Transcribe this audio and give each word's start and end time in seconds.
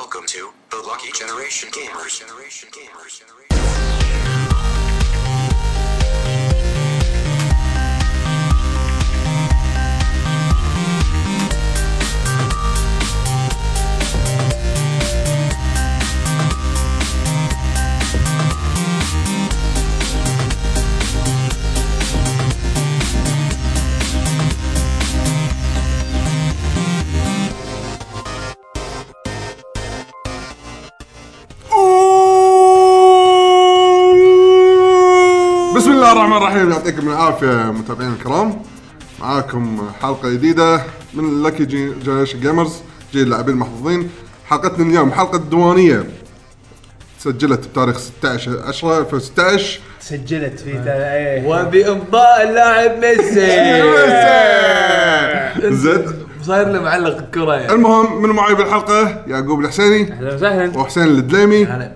Welcome 0.00 0.24
to 0.28 0.50
the 0.70 0.78
Lucky 0.78 1.12
Generation 1.12 1.68
Gamers. 1.68 2.24
الرحيم 36.50 36.70
يعطيكم 36.70 37.08
العافية 37.08 37.72
متابعينا 37.72 38.12
الكرام. 38.12 38.62
معاكم 39.20 39.90
حلقة 40.02 40.28
جديدة 40.30 40.82
من 41.14 41.42
Lucky 41.42 41.64
Generation 42.04 42.40
Gamers 42.40 42.76
جيل 43.12 43.22
اللاعبين 43.22 43.54
المحظوظين. 43.54 44.10
حلقتنا 44.46 44.86
اليوم 44.86 45.12
حلقة 45.12 45.38
ديوانية. 45.38 46.04
سجلت 47.18 47.68
بتاريخ 47.68 47.98
16 47.98 48.62
10 48.68 48.98
2016 48.98 49.80
سجلت 50.00 50.60
في 50.60 50.70
إيه 50.90 51.46
وبإمضاء 51.48 52.48
اللاعب 52.48 52.90
ميسي. 53.04 53.46
زين. 55.76 56.04
صاير 56.42 56.68
له 56.68 56.82
معلق 56.82 57.16
الكرة 57.18 57.54
يعني. 57.54 57.72
المهم 57.72 58.22
من 58.22 58.28
معي 58.30 58.54
بالحلقة 58.54 59.24
يعقوب 59.26 59.60
الحسيني 59.60 60.12
أهلا 60.12 60.34
وسهلا. 60.34 60.78
وحسين 60.78 61.02
الدليمي. 61.04 61.64
هلا 61.64 61.92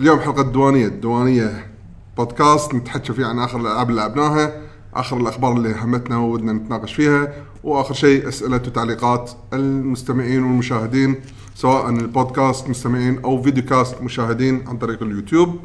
اليوم 0.00 0.20
حلقة 0.20 0.40
الديوانيه 0.42 0.86
الديوانيه 0.86 1.73
بودكاست 2.16 2.74
نتحكى 2.74 3.12
فيه 3.12 3.26
عن 3.26 3.38
آخر 3.38 3.60
الألعاب 3.60 3.90
اللي 3.90 4.00
لعبناها 4.00 4.52
آخر 4.94 5.16
الأخبار 5.16 5.52
اللي 5.52 5.74
همتنا 5.82 6.18
ودنا 6.18 6.52
نتناقش 6.52 6.94
فيها 6.94 7.32
وآخر 7.64 7.94
شيء 7.94 8.28
أسئلة 8.28 8.56
وتعليقات 8.56 9.30
المستمعين 9.52 10.42
والمشاهدين 10.42 11.16
سواء 11.54 11.88
البودكاست 11.90 12.68
مستمعين 12.68 13.20
أو 13.24 13.42
فيديو 13.42 13.64
كاست 13.64 14.02
مشاهدين 14.02 14.64
عن 14.68 14.78
طريق 14.78 15.02
اليوتيوب 15.02 15.60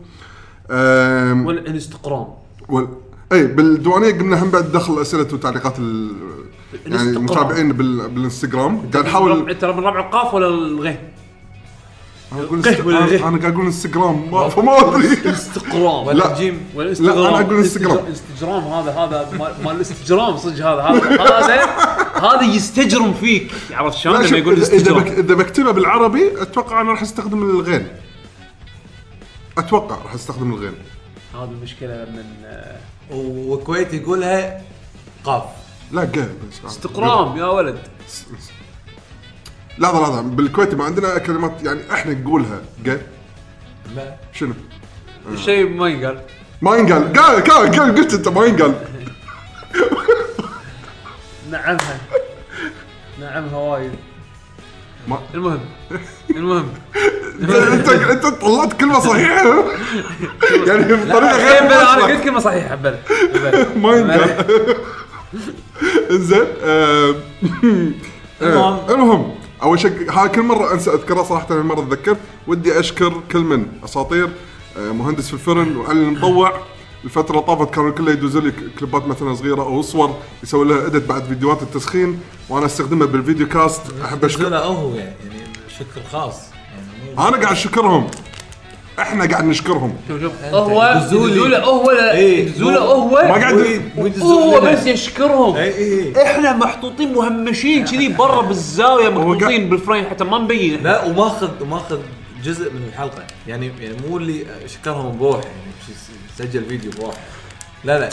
والانستغرام 1.45 2.27
وال... 2.69 2.87
اي 3.31 3.47
بالديوانية 3.47 4.11
قلنا 4.11 4.43
هم 4.43 4.49
بعد 4.49 4.71
دخل 4.71 5.01
أسئلة 5.01 5.33
وتعليقات 5.33 5.79
ال... 5.79 6.11
يعني. 6.85 7.09
المتابعين 7.09 7.71
بال... 7.71 8.09
بالانستغرام 8.09 8.77
قاعد 8.93 9.05
نحاول 9.05 9.49
انت 9.49 9.65
من 9.65 9.79
ربع 9.79 9.99
القاف 9.99 10.33
ولا 10.33 10.47
الغين؟ 10.47 10.97
أنا 12.31 12.43
أقول 12.43 12.59
ولا؟ 12.85 13.27
أنا 13.27 13.37
قاعد 13.39 13.53
أقول 13.53 13.65
إنستغرام. 13.65 14.31
ما 14.31 14.49
فما 14.49 14.89
أدري. 14.89 15.29
إنستغرام. 15.29 16.07
ولا 16.07 16.37
جيم 16.37 16.65
والانستغرام 16.75 17.17
لا، 17.23 17.29
أنا 17.29 17.39
أقول 17.41 17.57
إنستغرام. 17.57 18.05
انستغرام 18.05 18.63
هذا 18.63 18.91
هذا 18.91 19.29
مال- 19.31 19.63
مال 19.63 19.71
الانستغرام 19.71 20.37
صدق 20.37 20.65
هذا. 20.65 20.81
هذا 20.81 21.39
هذا 21.39 21.65
هذا 22.27 22.41
يستجرم 22.55 23.13
فيك. 23.13 23.51
عرفت 23.71 23.97
شلون؟ 23.97 24.21
لا 24.21 24.27
لما 24.27 24.37
يقول 24.37 24.53
إذا 24.53 24.65
بك... 24.67 24.73
انستغرام 24.73 25.07
إذا 25.07 25.33
بكتبها 25.35 25.71
بالعربي 25.71 26.41
أتوقع 26.41 26.81
أنا 26.81 26.91
راح 26.91 27.01
أستخدم 27.01 27.43
الغين. 27.49 27.87
أتوقع 29.57 29.97
راح 30.03 30.13
أستخدم 30.13 30.53
الغين. 30.53 30.73
هذه 31.33 31.49
المشكلة 31.51 31.89
من 31.89 32.45
آه، 32.45 32.77
والكويت 33.11 33.93
يقولها 33.93 34.61
قاف. 35.23 35.43
لا 35.91 36.01
قه 36.01 36.07
بس. 36.49 36.63
انستغرام 36.65 37.37
يا 37.37 37.45
ولد. 37.45 37.77
لحظة 39.79 40.01
لحظة. 40.01 40.21
بالكويتي 40.21 40.75
ما 40.75 40.83
عندنا 40.83 41.17
كلمات 41.17 41.63
يعني 41.63 41.81
إحنا 41.93 42.13
نقولها. 42.13 42.61
قه 42.85 42.99
لا 43.95 44.15
شنو؟ 44.33 44.53
الشيء 45.33 45.69
ما 45.69 45.87
ينقال. 45.87 46.21
ما 46.61 46.75
ينقال. 46.75 47.13
قال 47.13 47.43
قال 47.43 47.71
قال 47.79 47.95
قلت 47.95 48.13
أنت 48.13 48.27
ما 48.27 48.45
ينقال. 48.45 48.75
نعمها 51.51 51.99
نعمها 53.21 53.57
وايد 53.57 53.91
ما. 55.07 55.19
المهم. 55.33 55.59
المهم. 56.29 56.69
أنت 57.41 57.89
أنت 57.89 58.25
طلعت 58.25 58.73
كلمة 58.73 58.99
صحيحة. 58.99 59.63
يعني 60.67 60.83
بطريقه 60.93 61.37
غير 61.37 61.59
أنا. 61.59 62.05
قلت 62.05 62.23
كلمة 62.23 62.39
صحيحة 62.39 62.75
بلا. 62.75 62.99
ما 63.83 63.95
ينقال. 63.95 64.45
إنزين 66.11 66.45
آه، 66.63 67.15
المهم. 68.89 69.35
أول 69.63 69.79
شيء 69.79 70.11
ها 70.11 70.27
كل 70.27 70.41
مرة 70.41 70.73
أنسى 70.73 70.89
اذكرها 70.91 71.23
صراحة 71.23 71.55
المره 71.55 71.79
أتذكر. 71.79 72.17
ودي 72.47 72.79
أشكر 72.79 73.13
كل 73.31 73.39
من؟ 73.39 73.65
أساطير 73.83 74.29
آه، 74.77 74.91
مهندس 74.91 75.27
في 75.27 75.33
الفرن 75.33 75.77
وعلي 75.77 75.99
المطوع. 75.99 76.53
الفترة 77.03 77.39
طافت 77.39 77.73
كانوا 77.73 77.91
كله 77.91 78.11
يدوزوا 78.11 78.41
لي 78.41 78.53
كليبات 78.79 79.07
مثلا 79.07 79.35
صغيرة 79.35 79.61
أو 79.61 79.81
صور 79.81 80.17
يسوي 80.43 80.65
لها 80.65 80.85
ادت 80.85 81.09
بعد 81.09 81.23
فيديوهات 81.23 81.61
التسخين. 81.61 82.19
وأنا 82.49 82.65
أستخدمها 82.65 83.07
بالفيديو 83.07 83.47
كاست. 83.47 83.81
أحب 84.05 84.25
أشكر. 84.25 84.55
هو 84.57 84.95
يعني 84.95 85.13
شكر 85.79 86.01
خاص. 86.11 86.35
يعني 87.15 87.27
أنا 87.29 87.37
قاعد 87.37 87.51
أشكرهم. 87.51 88.07
إحنا 89.01 89.25
قاعد 89.25 89.45
نشكرهم. 89.45 89.93
شوف 90.07 90.21
شوف. 90.21 90.33
هو. 90.43 90.83
يدزوله 90.95 91.59
هو 91.59 91.91
لا 91.91 92.13
إيه، 92.13 92.61
هو 92.61 93.09
ما 93.09 93.33
قاعد 93.33 93.81
هو 94.21 94.61
بس 94.61 94.85
يشكرهم. 94.85 95.55
اي 95.55 95.77
اي 95.77 96.23
إحنا 96.23 96.53
محطوطين 96.53 97.13
مهمشين 97.13 97.85
كذي 97.85 98.07
برا 98.07 98.41
بالزاوية 98.41 99.09
محطوطين 99.09 99.69
بال 99.69 99.80
frame 99.80 100.05
حتى 100.05 100.23
ما 100.23 100.37
نبين 100.37 100.83
لا 100.83 101.05
وماخذ 101.05 101.49
وماخذ 101.61 101.99
جزء 102.43 102.73
من 102.73 102.81
الحلقة. 102.87 103.23
يعني 103.47 103.71
يعني 103.79 103.95
مو 104.09 104.17
اللي 104.17 104.45
شكرهم 104.67 105.17
بروح 105.17 105.43
يعني 105.43 105.97
سجل 106.37 106.65
فيديو 106.65 106.91
بروح 106.99 107.15
لا 107.83 107.99
لا. 107.99 108.09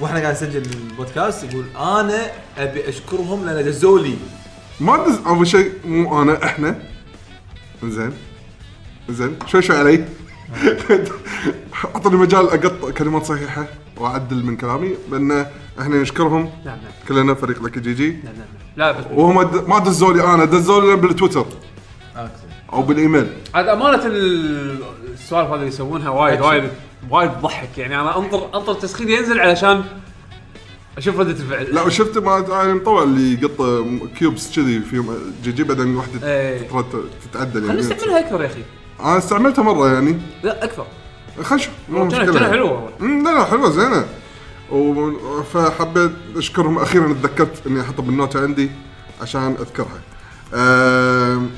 وإحنا 0.00 0.20
قاعد 0.20 0.34
نسجل 0.34 0.62
البودكاست 0.90 1.44
يقول 1.44 1.64
أنا 1.76 2.30
أبي 2.58 2.88
أشكرهم 2.88 3.46
لأن 3.46 3.64
دزوا 3.64 3.98
لي 3.98 4.14
ما 4.80 4.96
دز 5.06 5.18
أول 5.26 5.46
شيء 5.46 5.72
مو 5.84 6.22
أنا 6.22 6.44
إحنا. 6.44 6.78
زين 7.84 8.12
زين 9.10 9.36
شوي 9.46 9.62
شوي 9.62 9.76
علي. 9.76 10.04
أعطني 11.94 12.16
مجال 12.16 12.48
أقط 12.50 12.90
كلمات 12.90 13.24
صحيحة 13.24 13.66
وأعدل 13.96 14.44
من 14.44 14.56
كلامي 14.56 14.94
لأن 15.10 15.46
إحنا 15.80 15.96
نشكرهم. 16.02 16.50
نعم 16.64 16.76
نعم. 16.76 16.76
كلنا 17.08 17.34
فريق 17.34 17.62
لك 17.62 17.78
جي 17.78 17.94
جي. 17.94 18.10
نعم 18.10 18.34
نعم. 18.34 18.46
لا 18.76 18.92
بس 18.92 19.04
وهم 19.14 19.42
د- 19.42 19.68
ما 19.68 19.78
دزوا 19.78 20.12
لي 20.12 20.24
أنا 20.34 20.44
دزوا 20.44 20.80
لي 20.80 20.96
بالتويتر. 20.96 21.46
أو 22.72 22.82
بالإيميل. 22.82 23.26
عاد 23.54 23.68
أمانة 23.68 24.06
ال- 24.06 24.78
السوالف 25.12 25.48
هذه 25.48 25.54
اللي 25.54 25.66
يسوونها 25.66 26.10
وايد 26.10 26.40
وايد 26.40 26.64
وايد 27.10 27.30
تضحك 27.30 27.78
يعني 27.78 28.00
أنا 28.00 28.18
أنطر 28.18 28.44
أنطر 28.54 28.72
التسخين 28.72 29.08
ينزل 29.08 29.40
علشان 29.40 29.84
أشوف 30.98 31.20
رده 31.20 31.30
الفعل. 31.30 31.74
لا 31.74 31.82
وشفت 31.82 32.18
ما 32.18 32.62
أنا 32.62 32.74
مطوع 32.74 33.02
اللي 33.02 33.32
يقط 33.42 33.84
cubes 34.18 34.56
كذي 34.56 34.80
في 34.80 35.02
جي 35.42 35.52
جي 35.52 35.64
بعدين 35.64 35.96
واحدة. 35.96 36.58
فترة 36.68 37.04
تتعدل. 37.32 37.52
خلينا 37.52 37.66
يعني 37.68 37.80
نستعملها 37.80 38.20
أكثر 38.20 38.40
يا 38.42 38.46
أخي. 38.46 38.62
أنا 39.00 39.18
استعملتها 39.18 39.62
مرة 39.62 39.92
يعني 39.92 40.18
لا 40.42 40.64
أكثر 40.64 40.86
خلينا 41.42 41.54
نشوف 41.64 41.74
مو 41.88 41.98
كانت 42.08 42.12
مشكلة 42.14 42.24
كانت 42.24 42.36
يعني. 42.40 42.52
حلوة 42.52 42.90
مم، 43.00 43.24
لا 43.24 43.30
لا 43.34 43.44
حلوة 43.44 43.70
زينة 43.70 44.06
و- 44.70 45.42
فحبيت 45.42 46.12
أشكرهم 46.36 46.78
أخيرا 46.78 47.12
تذكرت 47.12 47.66
إني 47.66 47.80
احطها 47.80 48.02
بالنوتة 48.02 48.42
عندي 48.42 48.70
عشان 49.22 49.56
أذكرها. 49.60 50.00
أم، 50.54 51.50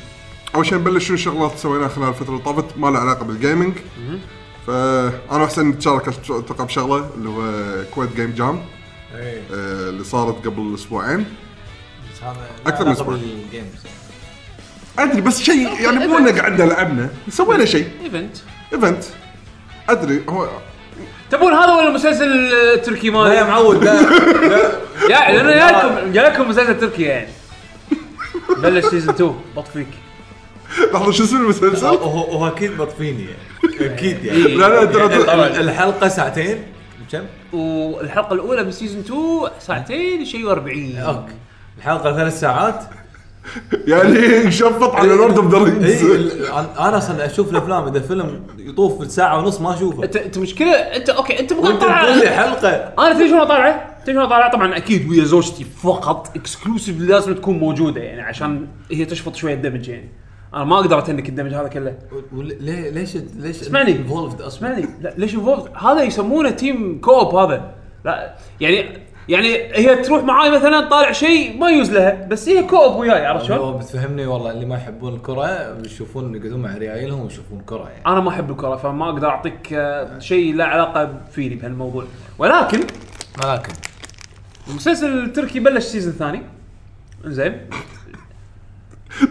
أول 0.55 0.67
شيء 0.67 0.79
نبلش 0.79 1.05
شنو 1.07 1.15
الشغلات 1.15 1.59
سويناها 1.59 1.89
خلال 1.89 2.09
الفترة 2.09 2.31
اللي 2.31 2.43
طافت 2.43 2.65
ما 2.79 2.89
لها 2.91 3.01
علاقة 3.01 3.25
بال 3.25 3.36
gaming. 3.36 3.73
فأنا 4.67 5.43
وحسين 5.45 5.69
نتشارك 5.69 6.09
أتوقع 6.09 6.65
بشغلة 6.65 7.11
اللي 7.17 7.29
هو 7.29 7.43
كويت 7.95 8.17
game 8.17 8.31
jam 8.31 8.61
أه، 9.15 9.43
اللي 9.89 10.05
صارت 10.05 10.47
قبل 10.47 10.75
أسبوعين. 10.75 11.19
بس 12.15 12.23
هذا 12.23 12.37
أكثر 12.67 12.85
من 12.85 12.91
أسبوع. 12.93 13.15
ال 13.15 13.24
games 13.24 13.67
أدري 14.99 15.21
بس 15.21 15.43
شيء 15.43 15.81
يعني 15.81 16.07
مو 16.07 16.19
انه 16.19 16.41
قعدنا 16.41 16.65
لعبنا 16.65 17.09
سوينا 17.29 17.65
شيء. 17.65 17.89
event. 18.05 18.37
event. 18.73 19.05
أدري 19.89 20.23
هو 20.29 20.49
تبون 21.31 21.53
هذا 21.53 21.75
ولا 21.75 21.91
مسلسل 21.91 22.51
تركي 22.85 23.11
لا 23.11 23.17
يا 23.35 23.43
مالي؟ 23.43 23.51
معود 23.51 23.85
لا. 23.85 24.01
لا. 24.49 24.73
يا 25.11 25.33
لأنه 25.43 25.53
جايكم 25.53 26.13
جايكم 26.13 26.49
مسلسل 26.49 26.81
تركي 26.81 27.03
يعني. 27.03 27.29
بلش 28.59 28.87
season 28.87 29.15
2 29.15 29.35
بط 29.57 29.69
فيك 29.69 29.87
لحظة 30.95 31.11
شو 31.13 31.25
اسم 31.25 31.37
المسلسل؟ 31.37 31.87
هو 31.87 32.21
هو 32.23 32.47
أكيد 32.49 32.77
بطفيني 32.77 33.25
يعني. 33.25 33.95
أكيد 33.95 34.25
يعني. 34.25 34.39
لا 34.43 34.69
لا 34.69 34.85
ترى 34.85 35.05
ال- 35.17 35.61
الحلقة 35.61 36.09
ساعتين 36.09 36.63
كم؟ 37.13 37.23
والحلقة 37.53 38.33
الأولى 38.35 38.65
من 38.65 38.73
season 38.73 39.01
2 39.01 39.51
ساعتين 39.61 40.25
شيء 40.25 40.47
و40 40.55 40.99
okay. 41.07 41.33
الحلقة 41.79 42.17
ثلاث 42.17 42.41
ساعات. 42.41 42.85
يعني 43.93 44.51
شفط 44.51 44.95
على 44.95 45.09
لورد 45.09 45.39
اوف 45.39 45.55
ذا 45.55 45.59
رينجز 45.59 46.05
أنا 46.79 46.99
أصلا 46.99 47.27
أشوف 47.27 47.51
الأفلام 47.51 47.89
إذا 47.89 48.01
فيلم 48.01 48.43
يطوف 48.59 49.03
في 49.03 49.09
ساعة 49.09 49.39
ونص 49.39 49.61
ما 49.61 49.75
أشوفه 49.75 50.05
انت 50.05 50.17
أنت 50.17 50.39
مشكله 50.39 50.73
انت 50.73 51.11
okay 51.11 51.41
أنت 51.41 51.53
مقطع 51.53 52.05
تقول 52.05 52.19
لي 52.19 52.31
حلقة 52.31 52.69
أنا 52.69 53.13
تدري 53.13 53.29
شلون 53.29 53.41
اطالعه؟ 53.41 53.97
تدري 54.01 54.13
شلون 54.13 54.25
اطالعه؟ 54.25 54.53
طبعا 54.53 54.77
أكيد 54.77 55.09
ويا 55.09 55.25
زوجتي 55.25 55.65
فقط 55.65 56.37
exclusive 56.37 57.01
لازم 57.01 57.35
تكون 57.35 57.59
موجودة 57.59 58.01
يعني 58.01 58.21
عشان 58.21 58.67
هي 58.91 59.05
تشفط 59.05 59.35
شوية 59.35 59.55
damage 59.55 59.89
يعني 59.89 60.09
أنا 60.55 60.65
ما 60.65 60.77
أقدر 60.77 60.99
أ 60.99 61.05
tank 61.05 61.29
ال 61.29 61.33
damage 61.33 61.55
هذا 61.55 61.69
كله 61.69 61.95
ليه 62.33 62.91
ليش 62.91 63.17
ليش 63.37 63.61
اسمعني. 63.61 63.93
involved 63.93 64.41
اسمعني 64.41 64.89
لا 65.01 65.15
ليش 65.19 65.37
involved؟ 65.37 65.85
هذا 65.85 66.03
يسمونه 66.03 66.51
team 66.51 67.01
co-op 67.01 67.35
هذا 67.35 67.75
لا 68.05 68.37
يعني 68.61 68.99
يعني 69.29 69.49
هي 69.75 69.97
تروح 69.97 70.25
معاي 70.25 70.51
مثلا 70.51 70.89
طالع 70.89 71.13
شيء 71.13 71.59
ما 71.59 71.71
يوز 71.71 71.91
لها 71.91 72.27
بس 72.27 72.49
هي 72.49 72.63
co-op 72.63 72.97
وياي 72.97 73.27
عرفت 73.27 73.45
شلون؟ 73.45 73.79
بتفهمني 73.79 74.27
والله 74.27 74.51
اللي 74.51 74.67
ما 74.67 74.75
يحبون 74.77 75.15
الكرة 75.15 75.73
بيشوفون 75.73 76.35
يقعدون 76.35 76.63
مع 76.63 76.77
ريايلهم 76.77 77.21
ويشوفون 77.21 77.61
كرة 77.67 77.89
يعني. 77.89 78.07
أنا 78.07 78.21
ما 78.21 78.31
أحب 78.31 78.51
الكرة 78.51 78.77
فما 78.77 79.05
أقدر 79.09 79.29
أعطيك 79.29 79.73
آه، 79.73 80.19
شيء 80.19 80.55
له 80.55 80.65
علاقة 80.65 81.21
فيني 81.33 81.55
بهالموضوع. 81.55 82.05
ولكن 82.39 82.81
ولكن 83.45 83.73
المسلسل 84.69 85.19
التركي 85.25 85.61
بلش 85.61 85.85
season 85.85 86.13
ثاني. 86.13 86.43
زين 87.25 87.61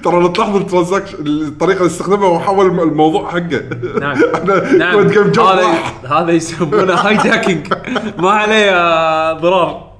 ترى 0.04 0.20
لو 0.20 0.28
تلاحظ 0.28 0.56
ال 0.56 0.62
transition 0.62 1.28
الطريقة 1.28 1.78
اللي 1.78 1.88
استخدمها 1.88 2.28
وحول 2.28 2.66
الموضوع 2.80 3.32
حقه. 3.32 3.64
نعم. 4.00 4.18
نعم. 4.80 5.00
هذا. 5.40 5.68
هذا 6.10 6.32
يسمونه 6.32 6.94
hijacking 6.94 7.74
ما 8.24 8.32
عليه 8.32 9.34
ضرار. 9.34 9.92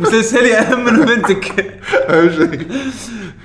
مسلسلي 0.00 0.54
أهم 0.58 0.84
من 0.84 1.04
بنتك. 1.04 1.76
أهم 2.10 2.30
شيء. 2.30 2.66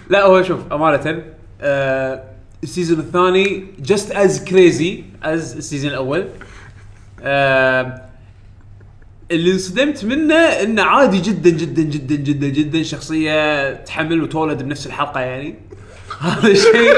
لا 0.09 0.25
هو 0.25 0.43
شوف 0.43 0.59
أمانة 0.71 1.23
آه 1.61 2.23
ال 2.63 2.69
season 2.69 2.99
الثاني 2.99 3.65
just 3.79 4.11
as 4.11 4.43
crazy 4.43 5.03
از 5.23 5.57
ال 5.57 5.62
season 5.62 5.91
الأول. 5.91 6.27
آه 7.21 8.02
اللي 9.33 9.51
انصدمت 9.51 10.05
منه 10.05 10.35
إنه 10.35 10.83
عادي 10.83 11.19
جدا 11.19 11.49
جدا 11.49 11.81
جدا 11.81 12.15
جدا 12.15 12.47
جدا 12.47 12.83
شخصية 12.83 13.73
تحمل 13.73 14.23
وتولد 14.23 14.63
بنفس 14.63 14.87
الحلقة 14.87 15.19
يعني. 15.19 15.55
هذا 16.19 16.53
شيء. 16.53 16.93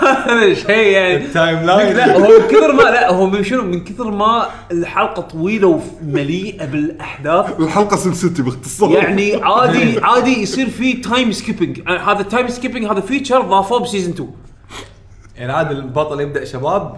هذا 0.00 0.54
شيء 0.54 0.70
يعني. 0.70 1.16
ال 1.16 1.58
timeline 1.58 1.96
لا 1.96 2.16
هو 2.16 2.20
من 2.20 2.48
كثر 2.48 2.72
ما 2.72 2.82
لا 2.82 3.10
هو 3.10 3.26
من 3.26 3.44
شنو؟ 3.44 3.62
من 3.62 3.84
كثر 3.84 4.10
ما 4.10 4.48
الحلقة 4.72 5.22
طويلة 5.22 5.80
ومليئة 6.02 6.64
بالأحداث. 6.64 7.60
الحلقة 7.60 7.96
سلسلتي 7.96 8.42
باختصار. 8.42 8.90
يعني 8.90 9.34
عادي 9.34 10.00
عادي 10.00 10.42
يصير 10.42 10.70
في 10.70 10.92
time 10.92 11.32
skipping 11.32 11.80
هذا 11.88 12.20
ال 12.20 12.26
time 12.26 12.48
skipping 12.48 12.84
هذا 12.84 13.00
feature 13.00 13.40
ضافوه 13.40 13.80
ب 13.80 13.85
season 13.85 14.12
2 14.12 14.30
يعني 15.36 15.52
عاد 15.52 15.70
البطل 15.70 16.20
يبدأ 16.20 16.44
شباب 16.44 16.96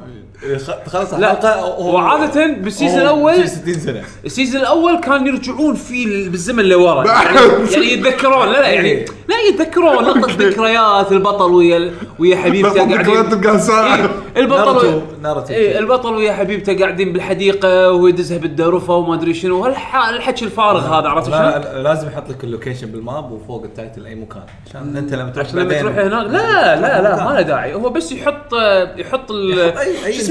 تخلص 0.87 1.12
الحلقة 1.15 1.65
وعادة 1.81 2.47
بال 2.47 2.60
season 2.60 3.00
الأول 3.00 3.49
60 3.49 3.75
سنة 3.75 4.03
ال 4.25 4.30
season 4.30 4.61
الأول 4.61 5.00
كان 5.00 5.27
يرجعون 5.27 5.75
فيه 5.75 6.29
بالزمن 6.29 6.65
لورا 6.65 7.05
يعني, 7.12 7.38
يعني 7.73 7.93
يتذكرون 7.93 8.47
لا 8.49 8.53
لا 8.61 8.69
يعني 8.69 8.88
إيه. 8.88 9.05
لا 9.29 9.35
يتذكرون 9.49 10.05
لقطة 10.05 10.33
ذكريات 10.38 11.12
البطل 11.12 11.50
ويا 11.55 11.93
ويا 12.19 12.37
حبيبته 12.37 12.69
قاعدين. 12.75 12.99
إيه، 14.37 14.43
البطل. 14.43 15.03
إيه 15.55 15.79
البطل 15.79 16.15
ويا 16.15 16.33
حبيبته 16.33 16.79
قاعدين 16.79 17.12
بالحديقة 17.12 17.91
ويدزها 17.93 18.39
بالدرفه 18.39 18.94
وما 18.94 19.15
أدري 19.15 19.35
شنو 19.35 19.67
الحكي 19.67 20.44
الفارغ 20.44 20.81
هذا 21.00 21.09
عرفت 21.09 21.27
شلون؟ 21.27 21.41
لا 21.41 21.59
لا 21.59 21.82
لازم 21.82 22.06
يحط 22.09 22.31
لك 22.31 22.44
ال 22.44 22.49
location 22.49 22.87
بال 22.87 23.05
map 23.05 23.32
وفوق 23.32 23.62
ال 23.64 23.72
title 23.72 24.06
أي 24.06 24.15
مكان 24.15 24.43
عشان 24.69 24.97
أنت 24.97 25.15
لما 25.15 25.31
تروح 25.31 25.47
عشان 25.47 25.59
لما 25.59 25.69
بعدين- 25.69 25.82
تروح 25.82 25.99
هناك 25.99 26.27
لا 26.27 26.81
لا 26.81 27.03
لا 27.03 27.25
ما 27.25 27.31
له 27.31 27.41
داعي 27.41 27.75
هو 27.75 27.89
بس 27.91 28.12
يحط 28.12 28.55
يحط 28.97 29.31
ال- 29.31 29.73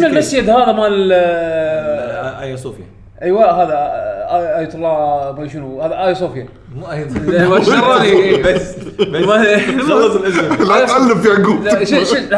indication. 0.01 0.05
المسجد 0.05 0.49
هذا 0.49 0.71
مال 0.71 1.09
آه، 1.13 2.41
اي 2.41 2.57
صوفيا. 2.57 2.85
أيوه 3.21 3.63
هذا 3.63 3.73
آه، 3.73 4.59
آية 4.59 4.69
الله 4.75 5.31
ما 5.39 5.47
شنو 5.47 5.81
هذا 5.81 6.07
اي 6.07 6.15
صوفيا. 6.15 6.47
مو 6.75 6.85
اي 6.91 7.05
ما 7.47 7.63
شراني 7.63 8.37
بس 8.43 8.75
خلص 9.89 10.15
الاسم. 10.15 10.63
لا 10.63 10.85
تالف 10.85 11.25
يعقوب 11.25 11.85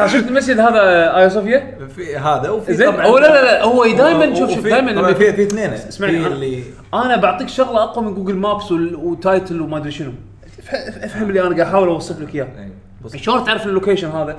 شفت 0.08 0.28
المسجد 0.28 0.60
هذا 0.60 0.82
اي 1.18 1.30
صوفيا؟ 1.30 1.78
في 1.96 2.18
هذا 2.18 2.50
وفي 2.50 2.74
زين. 2.74 2.92
طبعاً- 2.92 3.06
هو 3.06 3.18
لا 3.18 3.28
لا 3.28 3.44
لا 3.46 3.64
هو 3.64 3.86
دائما 3.86 4.36
شوف 4.36 4.52
شوف 4.56 4.64
دائما 4.68 5.14
في 5.14 5.34
في 5.34 5.44
اثنين. 5.44 5.70
اسمعني، 5.74 6.28
اللي 6.28 6.64
أنا 6.94 7.16
بعطيك 7.18 7.50
شغلة 7.50 7.84
أقوى 7.84 8.06
من 8.06 8.14
جوجل 8.14 8.36
مابس 8.36 8.72
وال- 8.72 8.96
وتايتل 8.96 9.62
وما 9.62 9.78
أدري 9.78 9.92
شنو. 9.92 10.12
افهم- 11.04 11.30
اللي 11.30 11.40
أنا 11.42 11.50
قاعد 11.56 11.60
أحاول 11.60 11.88
أوصف 11.88 12.22
لك 12.22 12.36
إياه. 12.36 12.48
إيه، 13.14 13.20
شلون 13.20 13.44
تعرف 13.46 13.66
ال 13.66 13.71
location 13.71 14.10
هذا؟ 14.10 14.36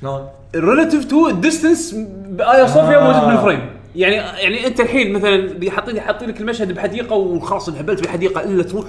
شلون؟ 0.00 0.28
ال 0.54 0.60
relative 0.60 1.04
to 1.04 1.28
ال 1.28 1.35
distance 1.35 1.94
بايا 2.28 2.66
صوفيا 2.66 2.98
آه. 2.98 3.12
موجود 3.12 3.28
بال 3.34 3.41
frame 3.41 3.60
يعني 3.96 4.14
يعني 4.14 4.66
أنت 4.66 4.80
الحين 4.80 5.12
مثلا 5.12 5.70
حاطين 5.70 6.00
حاطين 6.00 6.28
لك 6.28 6.40
المشهد 6.40 6.72
بحديقة 6.72 7.16
وخلاص 7.16 7.68
انهبلت 7.68 8.00
بالحديقه 8.00 8.40
إلا 8.44 8.62
تروح 8.62 8.84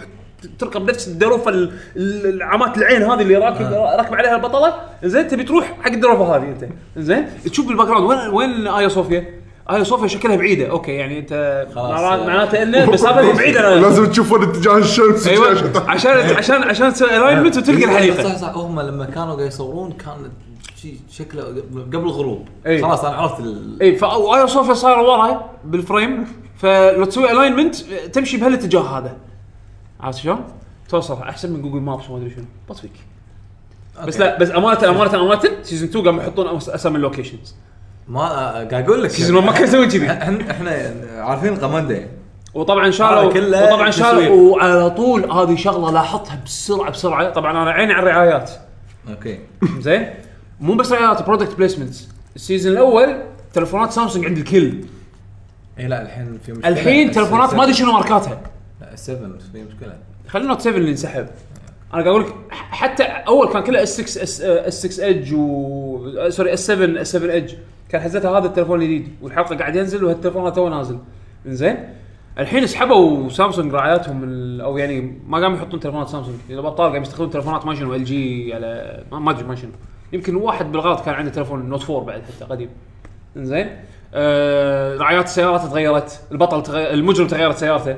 تركب 0.60 0.90
نفس 0.90 1.07
الدروفة 1.07 1.52
ال- 1.52 1.72
ال- 1.98 2.25
العمات 2.36 2.78
العين 2.78 3.04
هذه 3.04 3.22
اللي 3.22 3.36
راكب 3.36 3.66
آه. 3.66 3.96
راكب 3.98 4.16
عليها 4.16 4.36
البطلة 4.36 4.74
زين 5.04 5.28
تبي 5.28 5.44
تروح 5.44 5.74
حق 5.81 5.92
الدروفة 5.92 6.36
هذه 6.36 6.44
أنت 6.44 6.66
زين 6.98 7.28
تشوف 7.52 7.68
بال 7.68 7.88
background 7.88 8.10
وين 8.10 8.30
وين 8.34 8.68
ايا 8.68 8.88
صوفيا؟ 8.88 9.25
ايا 9.72 9.84
صوفيا 9.84 10.07
شكلها 10.07 10.36
بعيدة 10.36 10.69
أوكي 10.69 10.92
يعني 10.92 11.19
أنت 11.19 11.66
خلاص. 11.75 12.02
معناته 12.02 12.63
إنه 12.63 12.92
مسافه 12.92 13.34
بعيده 13.38 13.75
لازم 13.75 14.06
تشوفون 14.06 14.44
اتجاه 14.44 14.78
الشمس 14.78 15.28
أيوه 15.28 15.72
عشان. 15.90 16.12
عشان 16.36 16.63
عشان 16.63 16.94
تسوي 16.94 17.18
alignment 17.18 17.57
وتلقى 17.57 17.81
صح 17.81 17.90
الحديقة 17.90 18.38
صح 18.38 18.57
هم 18.57 18.80
لما 18.81 19.06
كانوا 19.06 19.36
قاعد 19.36 19.48
يصورون 19.48 19.92
كان 19.92 20.31
شيء 20.86 21.00
شكله 21.10 21.44
قبل 21.72 21.98
الغروب. 21.98 22.48
إيه. 22.66 22.82
خلاص 22.82 23.06
أنا 23.06 23.16
عرفت 23.16 23.40
ال... 23.40 23.82
اي 23.82 23.96
فايا 23.96 24.46
صوفيا 24.46 24.74
صايره 24.74 25.02
ورا 25.02 25.50
بال 25.66 25.83
frame 25.83 26.28
فلو 26.58 27.06
تسوي 27.06 27.32
alignment 27.31 27.75
تمشي 28.14 28.38
بهالاتجاه 28.38 28.82
هذا. 28.82 29.18
عرفت 30.00 30.20
شلون؟ 30.20 30.44
توصل 30.90 31.22
أحسن 31.22 31.54
من 31.54 31.62
جوجل 31.62 31.80
مابس 31.80 32.10
وما 32.10 32.18
أدري 32.18 32.30
شنو. 32.30 32.46
بطفيك. 32.70 32.92
بس 34.08 34.20
لا 34.20 34.40
بس 34.40 34.52
أمانة 34.52 34.90
أمانة 34.90 35.16
أمانة 35.22 35.42
season 35.63 35.90
2 35.90 36.06
قاموا 36.06 36.24
يحطون 36.24 36.48
أسامي 36.58 36.96
ال 36.96 37.02
locations 37.02 37.56
ما 38.08 38.22
آه، 38.22 38.52
قاعد 38.52 38.74
أقول 38.90 39.04
لك 39.04 39.10
season 39.10 39.36
1 39.36 39.48
ما 39.48 39.54
كانوا 39.54 39.68
يسوون 39.68 39.88
كذي. 39.88 40.12
إحنا 40.12 40.52
إحنا 40.52 40.94
عارفين 41.18 41.56
قمنده 41.56 42.08
وطبعا 42.54 42.92
شالوا 42.92 43.24
وطبعا 43.24 43.92
شالوا. 43.92 44.52
وعلى 44.52 44.90
طول 44.90 45.31
هذه 45.31 45.56
شغلة 45.56 45.92
لاحظتها 45.92 46.40
بسرعة 46.46 46.90
بسرعة. 46.90 47.30
طبعا 47.30 47.52
أنا 47.52 47.72
عيني 47.72 47.94
على 47.94 48.10
الرعايات. 48.10 48.52
okay. 49.10 49.40
زين؟ 49.80 50.10
مو 50.62 50.74
بس 50.75 50.92
رعايات 50.92 51.25
product 51.25 51.57
placements 51.57 52.10
ال 52.36 52.41
season 52.41 52.74
الأول 52.74 53.22
تلفونات 53.54 53.92
سامسونج 53.92 54.25
عند 54.25 54.38
الكل. 54.38 54.74
اي 55.80 55.88
لا 55.88 56.02
الحين 56.02 56.38
في 56.46 56.52
مشكلة. 56.52 56.68
الحين 56.68 57.12
تلفونات 57.12 57.54
ما 57.54 57.63
أدري 57.63 57.74
شنو 57.74 57.92
ماركاتها. 57.92 58.42
لا 58.81 58.96
7 58.96 59.30
في 59.54 59.63
مشكلة. 59.63 59.98
خلينا 60.28 60.48
Note 60.48 60.62
7 60.62 60.78
اللي 60.78 60.92
انسحب. 60.92 61.28
أنا 61.94 62.02
قاعد 62.04 62.07
أقول 62.07 62.22
لك 62.22 62.34
حتى 62.52 63.04
أول 63.04 63.48
كان 63.54 63.63
كله 63.63 63.84
S 63.84 64.02
6 64.02 64.24
S 64.68 64.86
6 64.86 65.06
Edge 65.06 65.34
و 65.34 66.30
sorry 66.30 66.54
S 66.54 66.68
7 66.68 67.02
S 67.02 67.12
7 67.12 67.31
Edge 67.33 67.54
كان 67.90 68.02
حزتها 68.02 68.40
هذا 68.40 68.45
التليفون 68.47 68.81
الجديد 68.81 69.07
والحلقة 69.21 69.56
قاعد 69.56 69.76
ينزل 69.76 70.04
وهالتليفون 70.04 70.42
هذا 70.44 70.50
تو 70.52 70.69
نازل. 70.69 70.97
زين 71.47 71.78
الحين 72.40 72.68
سحبوا 72.68 73.30
سامسونج 73.30 73.74
رعاياتهم 73.74 74.24
ال- 74.24 74.62
أو 74.62 74.78
يعني 74.78 75.18
ما 75.28 75.38
قاموا 75.42 75.57
يحطون 75.57 75.80
تليفونات 75.80 76.09
سامسونج. 76.09 76.35
إذا 76.50 76.59
بطال 76.62 76.90
قاعد 76.90 77.02
يستخدمون 77.02 77.30
تليفونات 77.30 77.66
ما 77.66 77.76
شنو 77.76 77.95
ال 77.95 78.04
جي 78.06 78.54
على 78.54 79.04
ما- 79.12 79.19
ما 79.19 79.31
أدري 79.31 79.44
ما 79.44 79.56
شنو. 79.56 79.71
يمكن 80.14 80.35
واحد 80.35 80.71
بالغلط 80.71 81.06
كان 81.06 81.14
عنده 81.14 81.31
تليفون 81.31 81.69
Note 81.69 81.90
4 81.90 82.06
بعد 82.06 82.21
حتى 82.21 82.45
قديم. 82.45 82.69
زين 83.35 83.76
آه 84.14 84.97
رعايات 84.97 85.26
السيارات 85.26 85.62
تغيرت 85.62 86.21
البطل 86.31 86.64
تغير 86.64 86.94
المجرم 86.94 87.28
تغيرت 87.28 87.57
سيارته. 87.57 87.95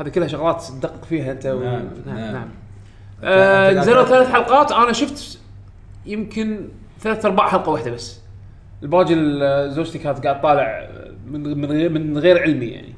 هذه 0.00 0.08
كلها 0.08 0.28
شغلات 0.28 0.62
تدقق 0.62 1.04
فيها 1.04 1.32
أنت 1.32 1.46
و... 1.46 1.60
نعم، 1.60 1.82
نعم, 2.06 2.18
نعم. 2.18 2.32
نعم. 2.32 2.48
آه 3.24 3.72
نزلوا 3.72 4.04
ثلاث 4.04 4.28
حلقات. 4.32 4.72
أنا 4.72 4.92
شفت 4.92 5.38
يمكن 6.06 6.68
ثلاث 7.00 7.26
أرباع 7.26 7.48
حلقة 7.48 7.70
واحدة 7.72 7.90
بس. 7.90 8.20
الباقي 8.82 9.14
ال- 9.14 9.72
زوجتي 9.72 9.98
كانت 9.98 10.26
قاعد 10.26 10.40
طالع 10.40 10.88
من 11.26 11.58
من 11.60 11.64
غير 11.72 11.90
من 11.90 12.18
غير 12.18 12.38
علمي 12.42 12.66
يعني. 12.66 12.94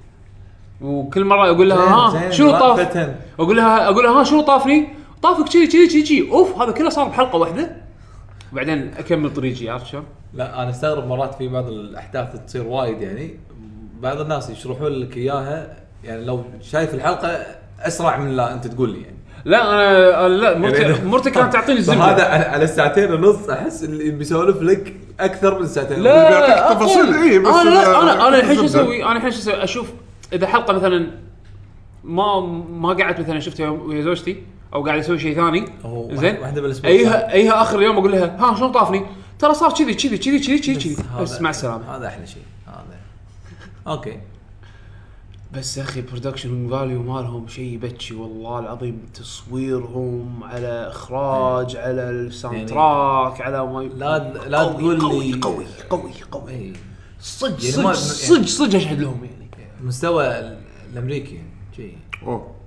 وكل 0.80 1.24
مرة 1.24 1.50
أقول 1.50 1.68
لها 1.68 1.78
ها 1.78 2.30
شنو 2.30 2.50
طاف. 2.50 2.96
أقول 3.38 3.56
لها 3.56 3.84
أقول 3.88 4.04
لها 4.04 4.20
ها 4.20 4.24
شنو 4.24 4.40
طافني؟ 4.40 4.88
طافك 5.22 5.52
كذي 5.52 5.66
كذي 5.66 6.02
كذي 6.02 6.30
أوف 6.30 6.58
هذا 6.58 6.72
كله 6.72 6.88
صار 6.88 7.08
بحلقة 7.08 7.36
واحدة 7.38 7.76
وبعدين 8.52 8.90
أكمل 8.98 9.34
طريقي 9.34 9.68
عرفت 9.68 9.86
شلون؟ 9.86 10.04
لا 10.34 10.62
أنا 10.62 10.70
أستغرب 10.70 11.06
مرات 11.06 11.34
في 11.34 11.48
بعض 11.48 11.68
الأحداث 11.68 12.44
تصير 12.46 12.66
وايد 12.66 13.02
يعني 13.02 13.40
بعض 14.00 14.20
الناس 14.20 14.50
يشرحون 14.50 14.92
لك 14.92 15.16
إياها 15.16 15.76
يعني 16.04 16.24
لو 16.24 16.44
شايف 16.62 16.94
الحلقة 16.94 17.46
أسرع 17.80 18.16
من 18.18 18.36
لا 18.36 18.54
أنت 18.54 18.66
تقول 18.66 18.90
لي 18.90 19.02
يعني 19.02 19.16
لا 19.44 19.70
أنا 19.72 20.28
لا 20.28 20.58
مرتي 20.58 20.82
يعني- 20.82 21.04
مرتي 21.04 21.30
كانت 21.30 21.52
تعطيني 21.52 21.78
الزبدة 21.78 22.04
هذا 22.04 22.24
على 22.24 22.64
الساعتين 22.64 23.12
ونص 23.12 23.48
أحس 23.48 23.84
اللي 23.84 24.10
بيسولف 24.10 24.62
لك 24.62 24.94
أكثر 25.20 25.60
من 25.60 25.66
ساعتين. 25.66 26.00
لا 26.00 26.28
بيعطيك 26.28 26.76
تفاصيل،. 26.76 27.14
إيه، 27.14 27.38
بس 27.38 27.54
أنا 27.54 27.70
لا 27.70 28.02
أنا 28.02 28.28
أنا 28.28 28.38
الحين 28.38 28.56
شو. 28.56 28.64
أسوي؟ 28.64 29.04
أنا 29.04 29.16
الحين 29.16 29.30
شو 29.30 29.38
أسوي؟ 29.38 29.64
أشوف 29.64 29.92
إذا 30.32 30.46
حلقة 30.46 30.72
مثلا 30.72 31.06
ما 32.04 32.40
ما 32.70 32.88
قعدت 32.88 33.20
مثلا 33.20 33.40
شفتها 33.40 33.68
ويا 33.68 34.02
زوجتي 34.02 34.42
أو 34.74 34.84
قاعد 34.84 34.98
أسوي 34.98 35.18
شيء 35.18 35.34
ثاني. 35.34 35.66
زين؟ 36.12 36.36
ايها 36.84 37.32
أيها 37.32 37.62
اخر 37.62 37.78
اليوم 37.78 37.96
أقول 37.98 38.12
لها 38.12 38.36
ها 38.38 38.56
شلون 38.56 38.72
طافني؟ 38.72 39.02
ترى 39.38 39.54
صار 39.54 39.72
كذي 39.72 39.94
كذي 39.94 40.18
كذي 40.18 40.38
كذي 40.38 40.58
كذي 40.58 40.74
كذي. 40.74 40.96
بس 41.20 41.40
مع 41.40 41.50
السلامة. 41.50 41.96
هذا 41.96 42.06
أحلى 42.06 42.26
شيء. 42.26 42.42
هذا. 42.66 42.98
okay. 43.86 44.20
بس 45.52 45.78
يا 45.78 45.82
أخي 45.82 46.00
production 46.00 46.68
value 46.70 47.02
مالهم 47.02 47.48
شيء 47.48 47.64
يبكي 47.64 48.14
والله 48.14 48.58
العظيم. 48.58 49.02
تصويرهم 49.14 50.44
على 50.44 50.88
إخراج 50.88 51.76
على 51.76 52.10
ال 52.10 52.18
sound 52.18 52.56
يعني 52.56 52.68
تراك 52.68 53.40
على 53.40 53.66
ما 53.66 53.80
لا 53.80 54.18
لا 54.48 54.58
قوي 54.58 54.76
تقول 54.76 55.00
قوي 55.00 55.32
لي 55.32 55.40
قوي 55.40 55.64
قوي 55.90 56.12
قوي. 56.30 56.52
إي. 56.52 56.72
صدق 57.20 57.64
يعني 57.64 57.72
صدق 57.72 57.92
صدق 57.92 58.46
صدق 58.46 58.76
أشهد 58.76 59.00
لهم 59.00 59.24
يعني. 59.24 59.70
مستوى 59.82 60.56
الأمريكي 60.92 61.34
يعني 61.34 61.50
شيء. 61.76 61.96
أوه. 62.22 62.59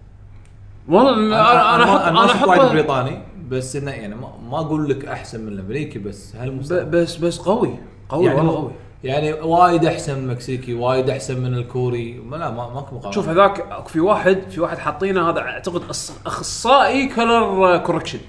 والله 0.88 1.14
أنا 1.16 2.10
أنا 2.10 2.26
أحط 2.26 2.50
أنا 2.50 2.62
وايد 2.62 2.72
بريطاني 2.72 3.22
بس 3.50 3.76
إنه 3.76 3.92
يعني 3.92 4.16
ما, 4.16 4.34
ما 4.50 4.60
أقول 4.60 4.90
لك 4.90 5.06
أحسن 5.06 5.42
من 5.42 5.48
الأمريكي 5.48 6.00
بس 6.00 6.36
هالمستوى. 6.36 6.86
بس 6.86 7.16
بس 7.16 7.40
قوي. 7.40 7.76
قوي 8.10 8.26
يعني 8.26 8.38
والله 8.38 8.56
قوي. 8.56 8.72
يعني 9.04 9.34
وايد 9.34 9.86
أحسن 9.86 10.18
من 10.18 10.24
المكسيكي 10.24 10.74
وايد 10.74 11.10
أحسن 11.10 11.40
من 11.40 11.54
الكوري. 11.54 12.14
ما 12.14 12.36
لا 12.36 12.50
ما 12.52 12.70
ماكو 12.74 12.96
مقارنة. 12.96 13.12
شوف 13.12 13.30
هذاك 13.30 13.88
في 13.88 14.00
واحد 14.00 14.42
في 14.50 14.62
واحد 14.62 14.78
حاطينه 14.78 15.30
هذا 15.30 15.40
أعتقد 15.40 15.82
أخصائي 16.26 17.08
color 17.08 17.78
correction 17.78 18.20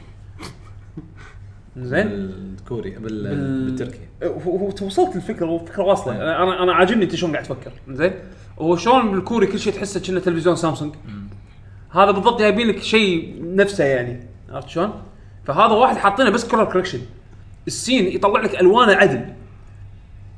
زين؟ 1.76 2.08
بالكوري 2.08 2.90
بال... 2.90 3.00
بال- 3.00 3.64
بالتركي. 3.64 4.00
هو 4.46 4.70
توصلت 4.70 5.16
الفكرة 5.16 5.46
والفكرة 5.46 5.82
واصلة. 5.82 6.16
أنا 6.16 6.42
أنا 6.42 6.62
أنا 6.62 6.74
عاجبني 6.74 7.04
أنت 7.04 7.14
شلون 7.14 7.32
قاعد 7.32 7.44
تفكر. 7.44 7.72
زين؟ 7.88 8.12
هو 8.60 8.76
شلون 8.76 9.10
بالكوري 9.10 9.46
كل 9.46 9.58
شيء 9.58 9.72
تحسه 9.72 10.00
كأنه 10.00 10.20
تلفزيون 10.20 10.56
سامسونج. 10.56 10.94
هذا 11.94 12.10
بالضبط 12.10 12.40
جايبين 12.40 12.66
لك 12.68 12.82
شيء 12.82 13.34
نفسه 13.40 13.84
يعني 13.84 14.20
عرفت 14.52 14.68
شلون؟ 14.68 14.92
فهذا 15.44 15.72
واحد 15.72 15.96
حاطينه 15.96 16.30
بس 16.30 16.48
color 16.48 16.64
correction 16.64 16.98
ال 17.66 17.73
scene 17.73 18.06
يطلع 18.06 18.40
لك 18.40 18.60
ألوانه 18.60 18.92
عدل 18.94 19.24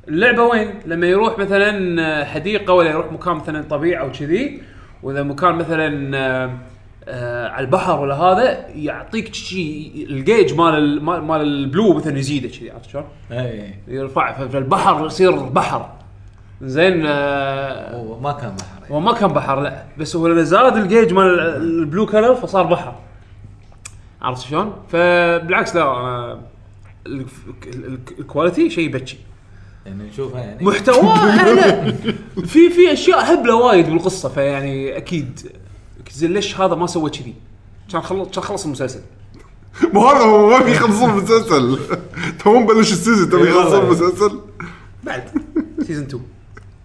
اللعبة 0.07 0.43
وين؟ 0.43 0.73
لما 0.85 1.07
يروح 1.07 1.39
مثلا 1.39 2.25
حديقة 2.25 2.73
ولا 2.73 2.89
يروح 2.89 3.11
مكان 3.11 3.35
مثلا 3.35 3.61
طبيعه 3.63 4.01
أو 4.01 4.11
كذي 4.11 4.61
وإذا 5.03 5.23
مكان 5.23 5.55
مثلا 5.55 6.17
آه، 6.17 6.51
آه، 7.07 7.47
على 7.49 7.65
البحر 7.65 7.99
ولا 7.99 8.15
هذا 8.15 8.67
يعطيك 8.75 9.33
شيء 9.33 10.05
ال 10.09 10.16
gauge 10.16 10.53
مال 10.53 10.73
ال- 10.73 11.03
مال 11.03 11.41
ال 11.41 11.51
blue 11.51 11.93
مثلا 11.93 12.17
يزيده 12.19 12.47
كذي 12.49 12.71
عرفت 12.71 12.89
شلون؟ 12.89 13.03
اي 13.31 13.73
يرفع 13.87 14.47
فالبحر 14.47 15.05
يصير 15.05 15.31
بحر 15.31 15.89
زين 16.61 17.03
آه، 17.05 18.19
ما 18.21 18.31
كان 18.31 18.55
بحر. 18.55 18.76
هو 18.91 18.99
ما 18.99 19.13
كان 19.13 19.29
بحر 19.33 19.61
لا. 19.61 19.83
بس 19.97 20.15
هو 20.15 20.27
لما 20.27 20.43
زاد 20.43 20.77
ال 20.77 20.83
gauge 20.83 21.13
مال 21.13 21.39
ال- 21.39 21.79
ال 21.79 21.84
blue 21.84 22.05
color 22.05 22.35
فصار 22.35 22.63
بحر. 22.65 22.95
عرفت 24.21 24.41
شلون؟ 24.41 24.73
فبالعكس 24.89 25.75
لا 25.75 26.39
ال- 27.07 27.25
ال 28.19 28.25
quality 28.25 28.69
شيء 28.69 28.91
بتشي. 28.91 29.17
يعني 29.85 30.03
نشوفها 30.03 30.41
يعني. 30.41 30.65
محتواه 30.65 31.25
لا 31.55 31.91
في 32.45 32.69
في 32.69 32.93
أشياء 32.93 33.33
هبلة 33.33 33.55
وايد 33.55 33.89
بالقصة 33.89 34.29
فيعني 34.29 34.97
أكيد. 34.97 35.51
زين 36.13 36.33
ليش 36.33 36.59
هذا 36.61 36.75
ما 36.75 36.87
سوى 36.87 37.09
كذي؟ 37.09 37.33
كان 37.91 38.01
خلص 38.01 38.29
كان 38.29 38.43
خلص 38.43 38.65
المسلسل. 38.65 38.99
مو 39.93 40.07
هذا 40.07 40.19
هو 40.19 40.49
ما 40.49 40.65
بيخلصون 40.65 41.09
المسلسل. 41.09 41.79
تو 42.43 42.59
مبلش 42.59 42.91
ال 42.91 42.96
season 42.96 43.29
تبي 43.29 43.47
إي 43.47 43.51
والله. 43.53 43.61
يخلصون 43.77 43.83
المسلسل. 44.07 44.39
بعد 45.03 45.23
season 45.87 46.03
2 46.05 46.23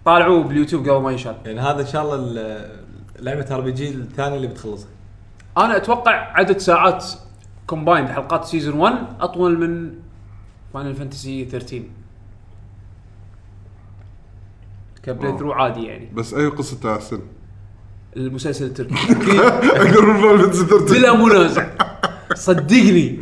طالعوه 0.05 0.43
باليوتيوب 0.43 0.89
قبل 0.89 1.01
ما 1.03 1.11
ينشال. 1.11 1.35
يعني 1.45 1.59
هذا 1.59 1.81
إن 1.81 1.87
شاء 1.87 2.03
الله 2.03 2.15
ال- 2.15 2.83
لعبة 3.19 3.55
RPG 3.55 3.89
الثانية 3.89 4.35
اللي 4.35 4.47
بتخلصها. 4.47 4.89
أنا 5.57 5.77
أتوقع 5.77 6.11
عدد 6.11 6.57
ساعات 6.57 7.05
combined 7.67 8.09
حلقات 8.09 8.45
season 8.45 8.73
1 8.79 8.95
أطول 9.21 9.59
من 9.59 9.91
Final 10.73 10.95
Fantasy 10.95 11.45
13 11.45 11.83
ك 15.03 15.37
playthrough 15.37 15.51
عادي 15.51 15.83
يعني. 15.83 16.09
بس 16.15 16.33
أي 16.33 16.47
قصته 16.47 16.95
احسن 16.95 17.19
المسلسل 18.17 18.65
التركي. 18.65 18.93
أقدر 18.95 20.05
من 20.05 20.21
Final 20.21 20.39
Fantasy 20.41 20.65
13 20.65 20.93
بلا 20.99 21.13
منازع. 21.15 21.67
صدقني. 22.35 23.19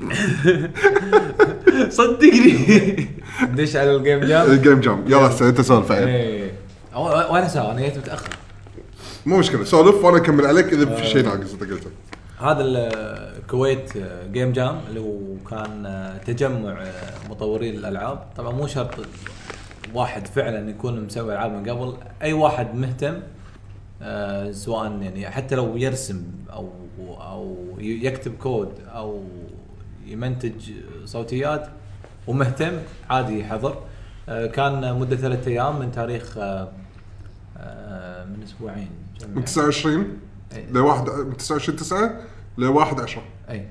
صدقني. 1.99 3.07
ندش 3.41 3.75
على 3.75 3.95
ال 3.95 4.00
game 4.00 4.19
jam 4.19 4.51
ال 4.51 4.57
game 4.57 4.79
jam 4.79 5.03
يلا 5.07 5.49
انت 5.49 5.61
سولف. 5.61 5.91
إيه. 5.91 6.40
وأنا 6.95 7.47
سوا 7.47 7.71
أنا 7.71 7.81
جيت 7.81 7.97
متأخر. 7.97 8.29
مو 9.25 9.37
مشكلة 9.37 9.63
سولف 9.63 10.05
وأنا 10.05 10.17
أكمل 10.17 10.45
عليك 10.45 10.73
إذا 10.73 10.95
في 10.95 11.07
شيء 11.07 11.23
ناقص 11.23 11.53
أنت 11.53 11.63
قلته. 11.63 11.89
هذا 12.39 12.61
الكويت 12.61 13.93
جيم 14.31 14.51
جام 14.51 14.81
اللي 14.89 14.99
هو 14.99 15.19
كان 15.49 15.85
آه، 15.85 16.17
تجمع 16.17 16.81
آه، 16.81 17.29
مطورين 17.29 17.75
الألعاب. 17.75 18.23
طبعا 18.37 18.51
مو 18.51 18.67
شرط 18.67 18.91
واحد 19.93 20.27
فعلا 20.27 20.69
يكون 20.69 21.05
مسوي 21.05 21.33
ألعاب 21.33 21.51
من 21.51 21.69
قبل 21.69 21.93
أي 22.21 22.33
واحد 22.33 22.75
مهتم 22.75 23.19
آه، 24.01 24.51
سواء 24.51 24.85
يعني 25.01 25.29
حتى 25.29 25.55
لو 25.55 25.77
يرسم 25.77 26.23
أو 26.53 26.69
أو 26.99 27.57
يكتب 27.79 28.33
كود 28.37 28.71
أو 28.95 29.23
يمنتج 30.05 30.71
صوتيات 31.05 31.67
ومهتم 32.27 32.73
عادي 33.09 33.39
يحضر. 33.39 33.77
آه، 34.29 34.45
كان 34.45 34.99
مدة 34.99 35.15
ثلاثة 35.15 35.51
أيام 35.51 35.79
من 35.79 35.91
تاريخ 35.91 36.37
آه، 36.37 36.41
آه، 36.41 36.69
من 38.25 38.43
أسبوعين. 38.43 38.89
من 39.35 39.45
29 39.45 40.19
إي. 40.55 40.65
ل 40.71 40.77
1 40.77 41.09
من 41.09 41.37
29 41.37 41.77
9 41.77 42.21
ل 42.57 42.65
1 42.65 42.99
10 42.99 43.21
اي 43.49 43.67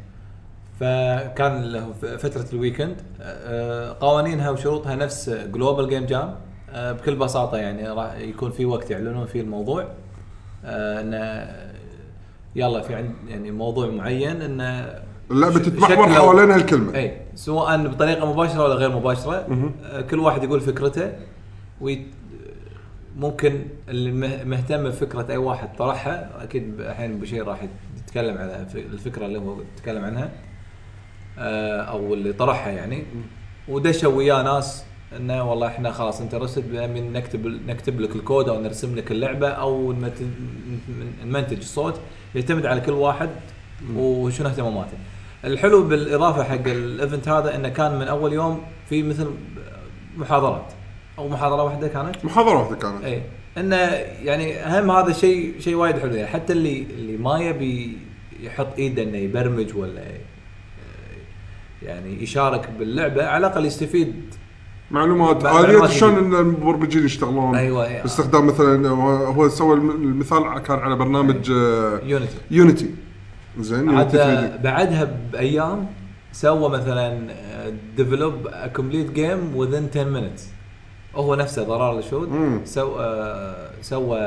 فكان 0.81 1.63
له 1.63 1.93
فترة 1.93 2.47
ال 2.53 2.58
weekend. 2.58 2.97
آه، 3.21 3.97
قوانينها 4.01 4.51
وشروطها 4.51 4.95
نفس 4.95 5.31
Global 5.31 5.89
Game 5.89 6.07
Jam 6.07 6.35
بكل 6.75 7.17
بساطة 7.17 7.57
يعني 7.59 7.89
راح 7.89 8.17
يكون 8.17 8.51
في 8.51 8.65
وقت 8.65 8.91
يعلنون 8.91 9.27
فيه 9.27 9.41
الموضوع. 9.41 9.89
آه، 10.65 11.01
انه 11.01 11.51
يلا 12.57 12.81
في 12.81 12.95
عند 12.95 13.15
يعني 13.29 13.51
موضوع 13.51 13.87
معين 13.87 14.43
انه 14.43 15.01
اللعبة 15.31 15.59
تتمحور 15.59 16.09
حوالين 16.09 16.51
هالكلمه 16.51 16.95
اي 16.95 17.21
سواء 17.35 17.87
بطريقة 17.87 18.33
مباشرة 18.33 18.65
ولا 18.65 18.75
غير 18.75 18.97
مباشرة 18.97 19.47
آه، 19.83 20.01
كل 20.01 20.19
واحد 20.19 20.45
يقول 20.45 20.61
فكرته 20.61 21.13
ممكن 23.21 23.63
اللي 23.89 24.13
مه- 24.13 24.45
مهتم 24.45 24.83
بفكرة 24.89 25.27
أي 25.31 25.37
واحد 25.37 25.77
طرحها 25.77 26.45
أكيد 26.45 26.81
الحين 26.81 27.21
بشير 27.21 27.47
راح 27.47 27.61
يتكلم 27.99 28.39
على 28.39 28.67
الفكرة 28.75 29.27
اللي 29.27 29.39
هو 29.39 29.57
يتكلم 29.77 30.05
عنها 30.05 30.31
آه، 31.39 31.81
أو 31.81 32.15
اللي 32.15 32.33
طرحها 32.33 32.73
يعني 32.73 33.05
ودشوا 33.69 34.13
وياه 34.13 34.43
ناس 34.43 34.85
إنه 35.17 35.51
والله 35.51 35.67
إحنا 35.67 35.91
خلاص 35.93 36.21
interested 36.21 36.75
نكتب 37.13 37.47
نكتب 37.47 38.01
لك 38.01 38.17
الكود 38.17 38.49
أو 38.49 38.61
نرسم 38.63 38.97
لك 38.97 39.13
اللعبة 39.13 39.49
أو 39.49 39.95
نمنتج 41.25 41.57
الصوت 41.59 42.01
يعتمد 42.35 42.67
على 42.67 42.81
كل 42.81 42.93
واحد 42.93 43.31
وشنو 43.97 44.49
اهتماماته. 44.49 44.99
الحلو 45.45 45.83
بالإضافة 45.89 46.43
حق 46.45 46.67
ال 46.67 46.77
event 46.77 47.29
هذا 47.29 47.57
إنه 47.57 47.69
كان 47.69 47.99
من 47.99 48.09
أول 48.09 48.33
يوم 48.33 48.61
في 48.89 49.03
مثل 49.03 49.31
محاضرات 50.17 50.73
أو 51.21 51.29
محاضرة 51.29 51.63
واحدة 51.63 51.89
كانت؟ 51.89 52.25
محاضرة 52.25 52.59
واحدة 52.59 52.77
كانت. 52.77 53.05
اي 53.05 53.23
إنه 53.59 53.77
يعني 54.25 54.57
أهم 54.57 54.91
هذا 54.91 55.13
شيء 55.13 55.55
شيء 55.59 55.75
وايد 55.75 55.99
حلو. 55.99 56.15
يعني 56.15 56.29
حتى 56.29 56.53
اللي 56.53 56.83
اللي 56.99 57.17
ما 57.17 57.39
يبي 57.39 57.99
يحط 58.41 58.67
إيده 58.79 59.03
إنه 59.03 59.17
يبرمج 59.19 59.77
ولا 59.77 60.03
يعني 61.83 62.23
يشارك 62.23 62.69
باللعبة 62.79 63.27
على 63.27 63.47
الأقل 63.47 63.65
يستفيد. 63.67 64.15
معلومات. 64.91 65.45
معلومات 65.45 65.91
اليه 65.91 65.99
شلون. 65.99 66.15
إن 66.19 66.35
المبرمجين 66.35 67.05
يشتغلون. 67.05 67.55
أيوة، 67.57 67.87
أيوة. 67.87 68.03
باستخدام 68.03 68.47
مثلا 68.47 68.89
هو 68.89 69.49
سوى 69.49 69.75
الم- 69.75 69.91
المثال 69.91 70.59
كان 70.59 70.79
على 70.79 70.97
برنامج 70.97 71.51
آه، 71.51 72.01
يونيتي 72.05 72.37
يونيتي 72.51 72.91
زين 73.61 73.79
عاد 73.79 74.15
يونيتي 74.15 74.17
3 74.19 74.57
بعدها 74.57 75.17
بأيام 75.33 75.87
سوى 76.33 76.69
مثلا 76.71 77.19
develop 77.97 78.49
complete 78.77 79.11
game 79.11 79.57
within 79.57 79.89
10 79.91 80.05
minutes 80.05 80.49
هو 81.17 81.35
نفسه 81.35 81.63
ضرار 81.65 81.99
الشود 81.99 82.29
مم. 82.29 82.61
سوى 82.65 83.01
آه، 83.01 83.71
سوى 83.83 84.19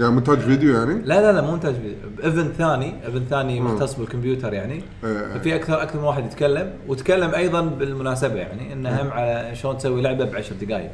يعني 0.00 0.12
مونتاج 0.12 0.38
فيديو 0.38 0.74
يعني 0.74 0.94
لا 0.94 1.20
لا 1.20 1.32
لا 1.32 1.40
مو 1.40 1.50
مونتاج 1.50 1.74
ب 2.18 2.24
event 2.24 2.54
ثاني 2.54 2.94
event 3.06 3.28
ثاني. 3.28 3.60
مختص 3.60 3.94
بالكمبيوتر 3.94 4.52
يعني 4.52 4.82
إيه. 5.04 5.38
في 5.38 5.54
أكثر 5.56 5.82
أكثر 5.82 5.98
من 5.98 6.04
واحد 6.04 6.24
يتكلم 6.26 6.72
وتكلم 6.88 7.34
أيضا 7.34 7.60
بالمناسبة 7.60 8.34
يعني 8.34 8.72
إنه 8.72 9.02
هم 9.02 9.10
على 9.10 9.50
شلون 9.54 9.78
تسوي 9.78 10.02
لعبة 10.02 10.24
بعشر 10.24 10.54
دقائق. 10.60 10.90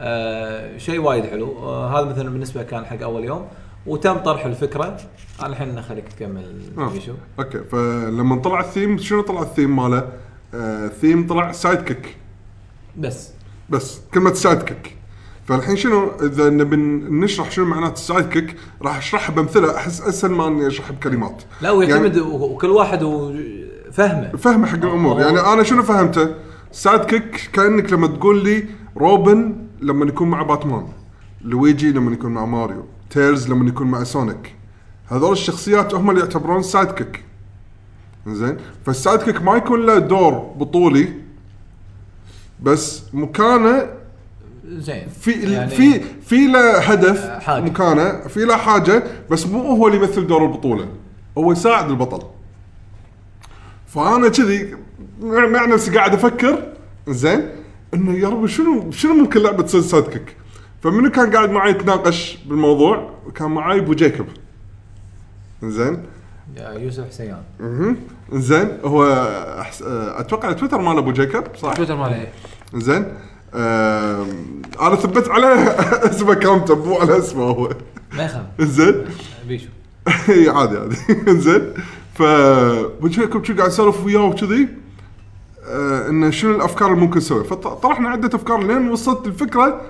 آه 0.00 0.76
شيء 0.78 1.00
وايد 1.00 1.24
حلو 1.24 1.58
آه 1.58 1.98
هذا 2.00 2.04
مثلا 2.10 2.30
بالنسبة 2.30 2.62
كان 2.62 2.84
حق 2.86 3.02
أول 3.02 3.24
يوم 3.24 3.46
وتم 3.86 4.14
طرح 4.18 4.44
الفكرة 4.44 4.96
أنا 5.40 5.46
الحين 5.48 5.82
خليك 5.82 6.08
تكمل 6.08 6.62
آه. 6.78 6.88
بيشو 6.90 7.12
okay 7.38 7.58
فلما 7.58 8.36
طلع 8.42 8.60
الثيم 8.60 8.98
شنو 8.98 9.22
طلع 9.22 9.42
الثيم 9.42 9.76
ماله؟ 9.76 10.08
آه 10.54 10.86
الثيم 10.86 11.26
طلع 11.26 11.52
sidekick 11.52 12.16
بس 12.96 13.30
بس 13.70 14.00
كلمة 14.14 14.32
sidekick. 14.32 14.96
فالحين 15.48 15.76
شنو؟ 15.76 16.10
إذا 16.22 16.50
نبي 16.50 16.76
نشرح 17.10 17.50
شنو 17.50 17.64
معنات 17.64 17.96
ال 17.96 18.28
sidekick 18.28 18.56
راح 18.82 18.96
أشرحها 18.96 19.34
بأمثلة. 19.34 19.76
أحس 19.76 20.00
أسهل 20.00 20.30
ما 20.30 20.46
أني 20.48 20.66
أشرحها 20.66 20.92
بكلمات. 20.92 21.42
لا 21.60 21.70
ويعتمد 21.70 22.16
يعني 22.16 22.28
وكل 22.28 22.70
واحد 22.70 23.02
وفهمه 23.02 24.30
فهمه. 24.36 24.66
حق 24.66 24.74
الأمور. 24.74 25.20
يعني 25.20 25.40
أنا 25.40 25.62
شنو 25.62 25.82
فهمته؟ 25.82 26.34
sidekick 26.72 27.50
كأنك 27.52 27.92
لما 27.92 28.06
تقول 28.06 28.44
لي 28.44 28.66
روبن 28.96 29.56
لما 29.80 30.06
يكون 30.06 30.28
مع 30.28 30.42
باتمان 30.42 30.86
لويجي 31.40 31.92
لما 31.92 32.12
يكون 32.12 32.30
مع 32.30 32.44
ماريو 32.44 32.84
تيلز 33.10 33.48
لما 33.48 33.68
يكون 33.68 33.86
مع 33.86 34.04
سونيك. 34.04 34.54
هذول 35.06 35.32
الشخصيات 35.32 35.94
هم 35.94 36.10
اللي 36.10 36.20
يعتبرون 36.20 36.62
sidekick. 36.62 37.24
زين؟ 38.26 38.56
فال 38.86 39.22
sidekick 39.22 39.42
ما 39.42 39.56
يكون 39.56 39.86
له 39.86 39.98
دور 39.98 40.32
بطولي 40.32 41.23
بس 42.62 43.02
مكانة 43.12 43.86
زين. 44.68 45.08
في 45.08 45.52
يعني 45.52 45.70
في 45.70 46.00
في 46.00 46.46
له 46.46 46.78
هدف 46.78 47.28
حاجة. 47.28 47.62
مكانة. 47.62 48.28
في 48.28 48.40
له 48.44 48.56
حاجة 48.56 49.02
بس 49.30 49.46
مو 49.46 49.60
هو 49.62 49.86
اللي 49.86 49.98
يمثل 49.98 50.26
دور 50.26 50.44
البطولة. 50.44 50.88
هو 51.38 51.52
يساعد 51.52 51.90
البطل. 51.90 52.26
فأنا 53.86 54.28
كذي 54.28 54.76
مع 55.20 55.64
نفسي 55.66 55.90
قاعد 55.90 56.14
أفكر 56.14 56.72
زين 57.08 57.48
إنه 57.94 58.12
يا 58.18 58.28
رب 58.28 58.46
شنو 58.46 58.90
شنو 58.90 59.14
ممكن 59.14 59.40
لعبة 59.40 59.62
تصير 59.62 60.00
kick 60.00 60.36
فمنو 60.82 61.10
كان 61.10 61.32
قاعد 61.36 61.50
معي 61.50 61.70
يتناقش 61.70 62.38
بالموضوع؟ 62.46 63.10
كان 63.34 63.50
معي 63.50 63.78
أبو 63.78 63.94
جيكوب 63.94 64.26
زين. 65.62 66.02
يا 66.56 66.70
يوسف 66.70 67.08
حسيان 67.08 67.42
زين 68.32 68.68
هو 68.84 69.04
أحس... 69.60 69.82
أتوقع 69.86 70.52
تويتر 70.52 70.80
مال 70.80 70.98
أبو 70.98 71.12
جيكوب 71.12 71.44
صح؟ 71.56 71.72
تويتر 71.72 71.96
ماله 71.96 72.14
إيه. 72.14 72.32
زين. 72.74 73.04
آم، 73.54 74.62
أنا 74.80 74.94
ثبت 74.96 75.28
عليه 75.28 75.54
اسم 76.10 76.30
account 76.30 76.72
مو 76.72 76.94
على 76.94 77.18
اسمه 77.18 77.44
هو. 77.44 77.68
ما 78.12 78.24
يخاف 78.24 78.42
زين. 78.60 79.04
بيشو. 79.48 79.68
إي 80.28 80.48
عادي 80.48 80.78
عادي. 80.78 80.96
زين. 81.40 81.72
ف 82.14 82.22
وجهكم 83.02 83.44
شو 83.44 83.54
قاعد 83.56 83.68
اسولف 83.68 84.04
وياه 84.04 84.24
وكذي؟ 84.24 84.68
آه 85.66 86.08
إنه 86.08 86.30
شنو 86.30 86.54
الأفكار 86.56 86.88
اللي 86.92 87.00
ممكن 87.00 87.18
نسويها 87.18 87.42
فطرحنا 87.44 88.08
عدة 88.08 88.36
أفكار 88.36 88.62
لين 88.62 88.90
وصلت 88.90 89.26
الفكرة 89.26 89.80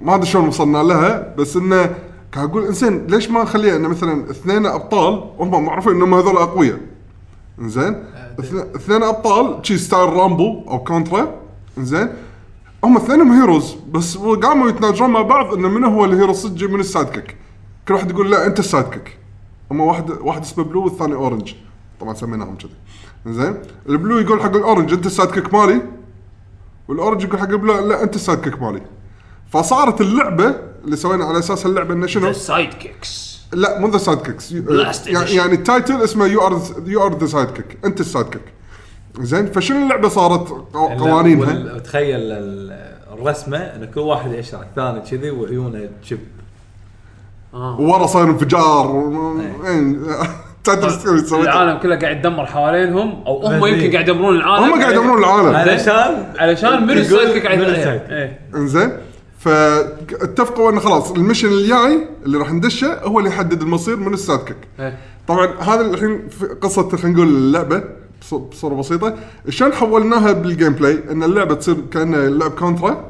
ما 0.00 0.14
أدري 0.14 0.26
شلون 0.26 0.48
وصلنا 0.48 0.78
لها 0.78 1.34
بس 1.38 1.56
إنه 1.56 1.94
كان 2.32 2.44
أقول 2.44 2.64
انزين 2.66 3.06
ليش 3.06 3.30
ما 3.30 3.42
نخليها 3.42 3.76
إنه 3.76 3.88
مثلا 3.88 4.30
اثنين 4.30 4.66
أبطال 4.66 5.30
هم 5.38 5.64
معروفين 5.64 5.92
إنهم 5.92 6.14
هذول 6.14 6.36
أقوياء؟ 6.36 6.78
زين؟ 7.60 8.04
اثن- 8.40 8.74
اثنين 8.76 9.02
أبطال 9.02 9.66
شي 9.66 9.78
style 9.78 10.12
رامبو 10.12 10.64
أو 10.70 10.84
كونترا 10.84 11.34
زين؟ 11.78 12.08
هم 12.84 12.96
اثنينهم 12.96 13.32
heroes 13.40 13.76
بس 13.92 14.16
قاموا 14.16 14.68
يتناجرون 14.68 15.10
مع 15.10 15.22
بعض 15.22 15.54
إنه 15.54 15.68
من 15.68 15.84
هو 15.84 16.04
ال 16.04 16.10
hero 16.10 16.32
صدق 16.32 16.68
من 16.70 16.80
ال 16.80 17.08
sidekick 17.08 17.36
كل 17.88 17.94
واحد 17.94 18.10
يقول 18.10 18.30
لا 18.30 18.46
أنت 18.46 18.58
ال 18.58 18.84
sidekick 18.84 19.18
هم 19.70 19.80
واحد 19.80 20.10
واحد 20.10 20.42
اسمه 20.42 20.64
blue 20.64 20.84
والثاني 20.84 21.14
orange 21.14 21.54
طبعا 22.00 22.14
سميناهم 22.14 22.56
كذي. 22.56 22.70
زين؟ 23.26 23.54
ال 23.88 23.94
blue 23.94 24.18
يقول 24.18 24.40
حق 24.42 24.54
ال 24.56 24.61
orange 24.61 24.92
أنت 24.92 25.06
ال 25.06 25.30
sidekick 25.30 25.54
مالي. 25.54 25.82
وال 26.88 26.97
orange 26.97 27.22
يقول 27.22 27.38
حق 27.40 27.48
ال 27.48 27.56
blue 27.56 27.88
لا 27.88 28.02
أنت 28.02 28.14
ال 28.16 28.40
sidekick 28.40 28.62
مالي. 28.62 28.82
فصارت 29.50 30.00
اللعبة 30.00 30.54
اللي 30.84 30.96
سوينا 30.96 31.24
على 31.24 31.38
أساس 31.38 31.66
اللعبة 31.66 31.94
إنه 31.94 32.06
شنو؟ 32.06 32.28
ال 32.28 32.74
sidekicks 32.74 33.33
لا 33.54 33.78
مو 33.80 33.88
the 33.88 33.98
sidekicks 33.98 34.52
يعني. 34.52 35.30
يعني 35.34 35.52
ال 35.54 35.62
title 35.62 36.02
اسمه 36.02 36.26
you 36.26 36.46
are 36.46 36.62
you 36.86 37.06
are 37.06 37.18
the 37.18 37.26
sidekick 37.26 37.78
أنت 37.84 38.00
ال 38.00 38.26
sidekick 38.26 38.42
زين 39.20 39.46
فشنو 39.46 39.82
اللعبة 39.84 40.08
صارت؟ 40.08 40.48
قو- 40.48 40.76
قوانينها؟ 40.76 41.78
تخيل 41.78 42.20
ال- 42.20 42.94
الرسمة 43.12 43.56
إن 43.58 43.84
كل 43.94 44.00
واحد 44.00 44.32
يشرح 44.32 44.60
الثاني 44.60 45.00
كذي 45.00 45.30
وعيونه 45.30 45.88
تشب. 46.02 46.18
آه. 47.54 47.80
ورا 47.80 48.06
صاير 48.06 48.26
انفجار. 48.30 48.86
و- 48.90 49.40
إيه، 49.66 49.96
story 50.88 50.90
سويته 51.18 51.40
العالم 51.42 51.78
كله 51.78 51.96
قاعد 51.98 52.16
يدمر 52.16 52.46
حوالينهم 52.46 53.24
أو 53.26 53.46
هم 53.46 53.54
يمكن 53.66 53.80
إيه. 53.80 53.92
قاعد 53.92 54.08
يدمرون 54.08 54.36
العالم. 54.36 54.64
هم 54.64 54.80
قاعد 54.80 54.92
يدمرون 54.92 55.18
العالم. 55.18 55.56
علشان 55.56 56.32
علشان 56.38 56.86
من 56.86 56.90
ال 56.98 57.28
sidekick 57.32 57.46
قاعد 57.46 57.58
يدمر. 57.60 57.74
إيه. 57.74 58.38
إنزين. 58.54 58.92
فاتفقوا 59.44 60.70
انه 60.70 60.80
خلاص 60.80 61.10
ال 61.10 61.15
mission 61.15 61.48
الجاي 61.48 62.08
اللي 62.26 62.38
راح 62.38 62.52
ندشه 62.52 62.98
هو 63.02 63.18
اللي 63.18 63.30
يحدد 63.30 63.62
المصير 63.62 63.96
من 63.96 64.12
ال 64.14 64.40
sidekick. 64.40 64.56
إيه. 64.80 64.98
طبعا 65.28 65.46
هذا 65.60 65.80
الحين 65.80 66.20
قصة 66.60 66.88
خلينا 66.96 67.16
نقول 67.16 67.28
اللعبة 67.28 67.82
بص- 68.22 68.34
بصورة 68.34 68.74
بسيطة. 68.74 69.14
شلون 69.48 69.72
حولناها 69.72 70.32
بال 70.32 70.72
gameplay 70.72 71.00
إن 71.10 71.22
اللعبة 71.22 71.54
تصير 71.54 71.76
كانها 71.92 72.28
لعب 72.30 72.50
كونترا. 72.50 73.04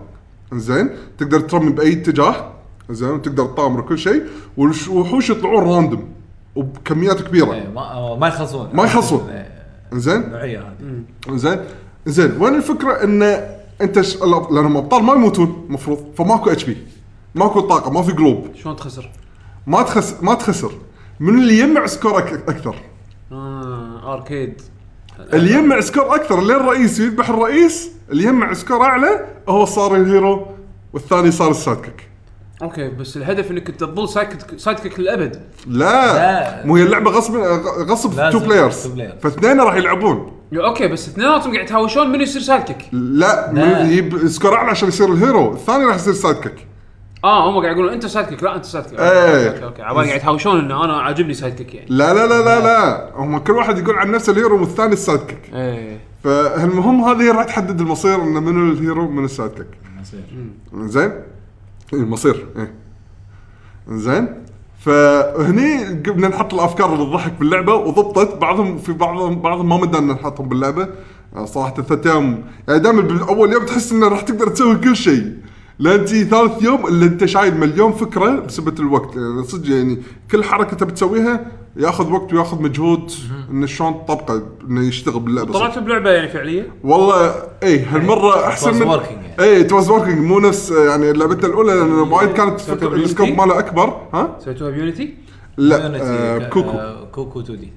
زين 0.53 0.91
تقدر 1.19 1.41
ترمي 1.41 1.71
بأي 1.73 1.93
اتجاه. 1.93 2.51
زين 2.91 3.11
وتقدر 3.11 3.45
تطامر 3.47 3.81
وكل 3.81 3.99
شيء. 3.99 4.23
والوحوش 4.57 5.31
يطلعون 5.31 5.65
random. 5.75 6.09
وبكميات 6.57 7.23
كبيرة. 7.23 7.53
إيه، 7.55 7.69
ما 7.75 8.17
ما 8.17 8.29
يخلصون. 8.29 8.69
ما 8.75 8.85
يخلصون. 8.85 9.29
إيه، 9.31 9.49
زين 9.93 10.23
النوعيه 10.23 10.59
هذه. 11.29 11.37
زين 11.37 11.59
زين 12.07 12.37
وين 12.43 12.55
الفكرة 12.55 12.93
إن 13.05 13.23
انت 13.81 14.01
ش... 14.01 14.17
لانهم 14.51 14.77
ابطال 14.77 15.03
ما 15.03 15.13
يموتون 15.15 15.65
المفروض 15.69 16.05
فماكو 16.19 16.51
HP 16.51 16.77
ماكو 17.35 17.61
طاقة 17.61 17.91
ما 17.91 18.03
في 18.03 18.13
قلوب 18.13 18.49
شلون 18.55 18.77
تخسر؟ 18.77 19.11
ما 19.67 19.83
تخس 19.83 20.15
ما 20.23 20.35
تخسر. 20.35 20.71
من 21.21 21.39
اللي 21.39 21.59
يجمع 21.59 21.87
score 21.87 22.19
أك... 22.19 22.33
أكثر؟ 22.49 22.77
آه 23.33 24.15
arcade 24.15 24.63
اللي 25.33 25.51
يجمع 25.53 25.81
score 25.81 26.15
أكثر 26.15 26.39
اللي 26.39 26.57
الرئيس 26.57 27.01
يذبح 27.01 27.29
الرئيس 27.29 27.91
اللي 28.11 28.23
يجمع 28.25 28.53
score 28.53 28.83
أعلى 28.83 29.27
هو 29.49 29.65
صار 29.65 29.97
ال 29.97 30.07
hero 30.07 30.47
والثاني 30.93 31.31
صار 31.31 31.51
ال 31.51 31.81
sidekick 31.81 32.09
أوكي 32.65 32.89
بس 32.89 33.17
الهدف 33.17 33.51
إنك 33.51 33.69
أنت 33.69 33.81
تظل 33.81 34.09
side 34.09 34.29
sidekick 34.57 35.01
للأبد. 35.01 35.43
لا, 35.67 36.15
لا. 36.15 36.67
مو 36.67 36.77
هي 36.77 36.83
اللعبة 36.83 37.11
غصب 37.11 37.37
غصب 37.89 38.17
لازم 38.17 38.39
two 38.39 38.45
players 38.45 38.87
two 38.87 38.91
players. 38.97 39.23
فاثنين 39.23 39.61
راح 39.61 39.75
يلعبون. 39.75 40.33
أوكي 40.55 40.89
بس 40.89 41.09
اثنيناتهم 41.09 41.53
قاعد 41.53 41.65
يتهاوشون 41.65 42.13
من 42.13 42.21
يصير 42.21 42.43
sidekick 42.43 42.89
لا, 42.93 43.53
لا. 43.53 43.81
يجيب 43.81 44.29
score 44.29 44.55
أعلى 44.55 44.71
عشان 44.71 44.89
يصير 44.89 45.13
ال 45.13 45.20
hero. 45.20 45.53
الثاني 45.53 45.85
راح 45.85 45.95
يصير 45.95 46.13
سايد 46.15 46.37
كيك 46.37 46.67
آه 47.25 47.51
هم 47.51 47.63
قاعد 47.63 47.75
يقولون 47.77 47.93
أنت 47.93 48.07
sidekick 48.07 48.43
لا 48.43 48.57
أنت 48.57 48.65
sidekick 48.65 49.01
إيه. 49.01 49.49
أوكي 49.49 49.65
أوكي 49.65 49.83
عبالي 49.83 50.07
قاعد 50.07 50.21
يتهاوشون 50.21 50.59
إنه 50.59 50.85
أنا 50.85 50.97
عاجبني 50.97 51.35
sidekick 51.35 51.75
يعني. 51.75 51.87
لا 51.91 52.15
لا 52.15 52.27
لا 52.27 52.45
لا 52.45 52.61
لا. 52.61 53.11
هم 53.15 53.39
كل 53.39 53.53
واحد 53.53 53.79
يقول 53.79 53.97
عن 53.97 54.11
نفسه 54.11 54.33
ال 54.33 54.38
hero 54.38 54.61
والثاني 54.61 54.93
ال 54.93 55.21
sidekick 55.21 55.55
إيه 55.55 56.01
فالمهم 56.25 57.05
هذه 57.05 57.33
راح 57.33 57.45
تحدد 57.45 57.81
المصير 57.81 58.23
إنه 58.23 58.41
منو 58.41 58.73
ال 58.73 58.80
hero 58.80 59.09
من 59.11 59.25
ال 59.25 59.51
sidekick 59.51 59.67
زين؟ 60.75 61.13
المصير 61.93 62.47
إيه. 62.57 62.75
زين 63.89 64.29
فهني 64.81 65.85
قمنا 65.85 66.29
نحط 66.29 66.55
الأفكار 66.55 66.95
اللي 66.95 67.05
تضحك 67.05 67.33
باللعبة 67.33 67.75
وضبطت. 67.75 68.37
بعضهم 68.37 68.79
في 68.79 68.93
بعضهم 68.93 69.41
بعضهم 69.41 69.69
ما 69.69 69.77
مدنا 69.77 70.13
نحطهم 70.13 70.49
باللعبة. 70.49 70.89
صراحة 71.45 71.75
ثلاث 71.75 72.07
أيام 72.07 72.45
يعني 72.69 72.81
دائما 72.81 73.03
باول 73.03 73.53
يوم 73.53 73.67
تحس 73.67 73.93
إنه 73.93 74.09
راح 74.09 74.21
تقدر 74.21 74.49
تسوي 74.49 74.77
كل 74.77 74.97
شيء. 74.97 75.33
لين 75.79 76.05
تجي 76.05 76.25
ثالث 76.25 76.63
يوم 76.63 76.87
اللي 76.87 77.07
أنت 77.07 77.25
شايل 77.25 77.57
مليون 77.57 77.93
فكرة 77.93 78.41
بسبة 78.41 78.75
الوقت. 78.79 79.17
يعني 79.17 79.45
صدق 79.45 79.71
يعني 79.71 80.03
كل 80.31 80.45
حركة 80.45 80.73
انت 80.73 80.85
بتسويها 80.85 81.47
ياخذ 81.77 82.13
وقت 82.13 82.33
وياخذ 82.33 82.63
مجهود 82.63 83.13
إنه 83.51 83.67
شلون 83.67 84.05
تطبقه 84.05 84.43
إنه 84.69 84.89
يشتغل 84.89 85.21
باللعبة. 85.21 85.53
طلعت 85.53 85.79
بلعبة 85.79 86.11
يعني 86.11 86.29
فعليه 86.29 86.73
والله 86.85 87.35
اي 87.63 87.85
هالمرة 87.85 88.47
أحسن 88.47 88.75
من 88.75 88.87
يعني. 88.87 89.41
اي 89.41 89.61
it 89.61 89.73
was 89.73 89.91
working 89.91 90.19
مو 90.19 90.41
نفس 90.41 90.71
يعني 90.71 91.13
لعبتنا 91.13 91.47
الأولى 91.47 91.75
لأن 91.75 91.93
وايد 91.93 92.33
كانت 92.33 92.71
ب 92.71 92.73
Unity؟ 92.73 92.87
ال 92.87 92.94
scope 92.94 93.29
ماله 93.29 93.59
أكبر. 93.59 94.01
ها؟ 94.15 94.37
سويتوها 94.45 94.71
ب 94.71 94.77
Unity؟ 94.77 95.15
لا 95.57 96.03
آه 96.03 96.49
Cocos. 96.49 96.71
آه، 96.71 97.05
Cocos 97.05 97.41
2D. 97.41 97.73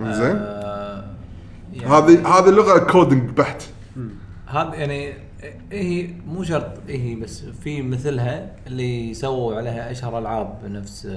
زين. 0.00 0.36
آه، 0.36 1.04
يعني 1.72 1.90
هذه 1.90 2.38
هذه 2.38 2.50
لغه 2.50 2.78
coding 2.78 3.30
بحت. 3.30 3.62
هذا 4.46 4.74
يعني 4.74 5.29
هي 5.72 6.10
مو 6.26 6.42
شرط 6.42 6.78
هي 6.88 7.14
بس 7.14 7.44
في 7.44 7.82
مثلها 7.82 8.56
اللي 8.66 9.14
سووا 9.14 9.54
عليها 9.54 9.90
أشهر 9.90 10.18
ألعاب 10.18 10.58
نفس 10.64 11.08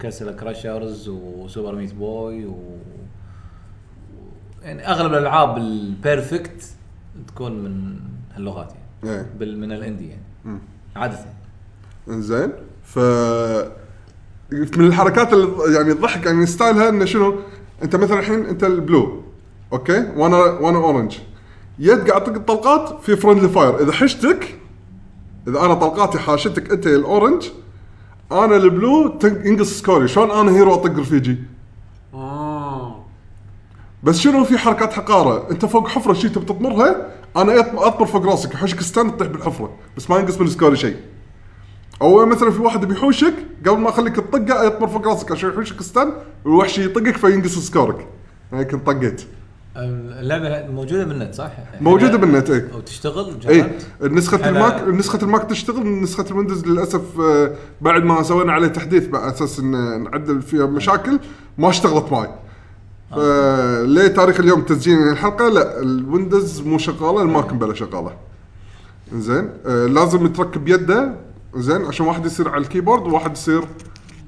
Castle 0.00 0.36
Crashers 0.36 1.08
و 1.08 1.19
Super 1.19 1.74
Meat 1.74 1.94
Boy 1.94 2.46
و 2.46 2.56
يعني 4.62 4.88
أغلب 4.88 5.12
الألعاب 5.12 5.58
ال 5.58 5.71
perfect 5.71 6.64
تكون 7.28 7.52
من 7.52 7.98
هاللغات 8.34 8.72
يعني. 9.04 9.16
إيه. 9.16 9.26
بال 9.38 9.58
من 9.58 9.72
ال 9.72 9.78
indie 9.78 10.08
يعني. 10.08 10.60
عادة. 10.96 11.18
زين 12.08 12.52
ف 12.84 12.98
من 14.50 14.86
الحركات 14.86 15.32
اللي 15.32 15.74
يعني 15.74 15.94
تضحك 15.94 16.26
يعني 16.26 16.46
style 16.46 16.81
ها 16.81 16.88
إنه 16.88 17.04
شنو؟ 17.04 17.40
أنت 17.82 17.96
مثلا 17.96 18.18
الحين 18.20 18.44
أنت 18.46 18.64
ال 18.64 18.76
blue 18.76 19.22
أوكي؟ 19.72 20.12
وأنا 20.16 20.36
وأنا 20.36 20.78
orange. 20.78 21.18
يد 21.82 22.10
قاعد 22.10 22.22
اطق 22.22 22.34
الطلقات 22.34 23.00
في 23.02 23.16
friendly 23.16 23.48
fire. 23.48 23.82
إذا 23.82 23.92
حشتك 23.92 24.58
إذا 25.48 25.60
أنا 25.60 25.74
طلقاتي 25.74 26.18
حاشتك 26.18 26.70
أنت 26.70 26.86
يا 26.86 26.96
ال 26.96 27.03
orange 27.03 27.48
أنا 28.32 28.56
ال 28.56 28.68
blue 28.68 29.18
ينقص 29.24 29.78
score 29.78 29.99
ي. 29.99 30.08
شلون 30.08 30.30
أنا 30.30 30.50
hero 30.50 30.74
أطق 30.74 30.98
رفيجي 30.98 31.36
آه. 32.14 33.04
بس 34.02 34.18
شنو 34.18 34.44
في 34.44 34.58
حركات 34.58 34.92
حقارة؟ 34.92 35.50
أنت 35.50 35.66
فوق 35.66 35.88
حفرة 35.88 36.12
شي 36.12 36.28
تبي 36.28 36.44
تطمرها 36.44 37.06
أنا 37.36 37.60
أطمر 37.60 38.06
فوق 38.06 38.26
راسك. 38.26 38.54
يحوشك 38.54 38.80
stun 38.80 39.16
تطيح 39.16 39.28
بالحفرة 39.28 39.70
بس 39.96 40.10
ما 40.10 40.18
ينقص 40.18 40.40
من 40.40 40.46
score 40.46 40.71
ي 40.71 40.76
شيء 40.76 40.96
أو 42.02 42.26
مثلا 42.26 42.50
في 42.50 42.62
واحد 42.62 42.84
بيحوشك 42.84 43.34
قبل 43.66 43.78
ما 43.78 43.88
أخليك 43.88 44.16
تطقه 44.16 44.64
يطمر 44.64 44.88
فوق 44.88 45.08
راسك. 45.08 45.32
عشان 45.32 45.50
يحوشك 45.50 45.82
stun 45.82 46.12
والوحش 46.44 46.78
يطقك 46.78 47.16
فينقص 47.16 47.58
سكورك. 47.58 48.06
كنت 48.52 48.86
طقيت. 48.86 49.22
اللعبة 49.76 50.72
موجودة 50.72 51.04
بالنت 51.04 51.34
صح؟ 51.34 51.50
موجودة 51.80 52.16
بالنت 52.18 52.50
اي 52.50 52.64
وتشتغل 52.74 53.34
اي 53.48 53.60
جربت؟ 53.62 54.12
نسخة 54.12 54.38
حلا- 54.38 54.48
الماك 54.48 54.88
نسخة 54.88 55.18
الماك 55.22 55.42
تشتغل 55.50 56.00
نسخة 56.02 56.24
الويندوز 56.30 56.66
للأسف 56.66 57.20
آه، 57.20 57.52
بعد 57.80 58.02
ما 58.02 58.22
سوينا 58.22 58.52
عليه 58.52 58.68
تحديث 58.68 59.14
على 59.14 59.32
أساس 59.32 59.58
إن 59.58 60.02
نعدل 60.04 60.42
فيها 60.42 60.66
مشاكل 60.66 61.18
ما 61.58 61.68
اشتغلت 61.68 62.12
معي. 62.12 62.28
فليه 63.10 64.06
تاريخ 64.06 64.40
اليوم 64.40 64.62
تسجيل 64.62 64.98
الحلقة؟ 65.08 65.48
لا 65.48 65.80
ال 65.80 65.90
Windows 65.90 66.60
مو 66.60 66.78
شغالة 66.78 67.22
ال 67.22 67.30
Mac 67.30 67.52
مبلا 67.52 67.74
شغالة. 67.74 68.16
زين 69.14 69.50
آه 69.66 69.86
لازم 69.86 70.26
يتركب 70.26 70.68
يده 70.68 71.14
زين 71.56 71.84
عشان 71.84 72.06
واحد 72.06 72.26
يصير 72.26 72.48
على 72.48 72.62
ال 72.62 72.66
keyboard 72.66 73.02
وواحد 73.06 73.32
يصير 73.32 73.64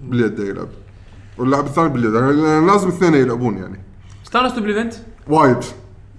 باليد 0.03 0.39
يلعب. 0.39 0.69
واللاعب 1.39 1.67
الثاني 1.67 1.89
باليد. 1.89 2.15
يعني 2.15 2.67
لازم 2.67 2.89
اثنين 2.89 3.15
يلعبون 3.15 3.57
يعني. 3.59 3.81
استانستوا 4.27 4.63
بال 4.63 4.71
event؟ 4.71 4.95
وايد. 5.29 5.57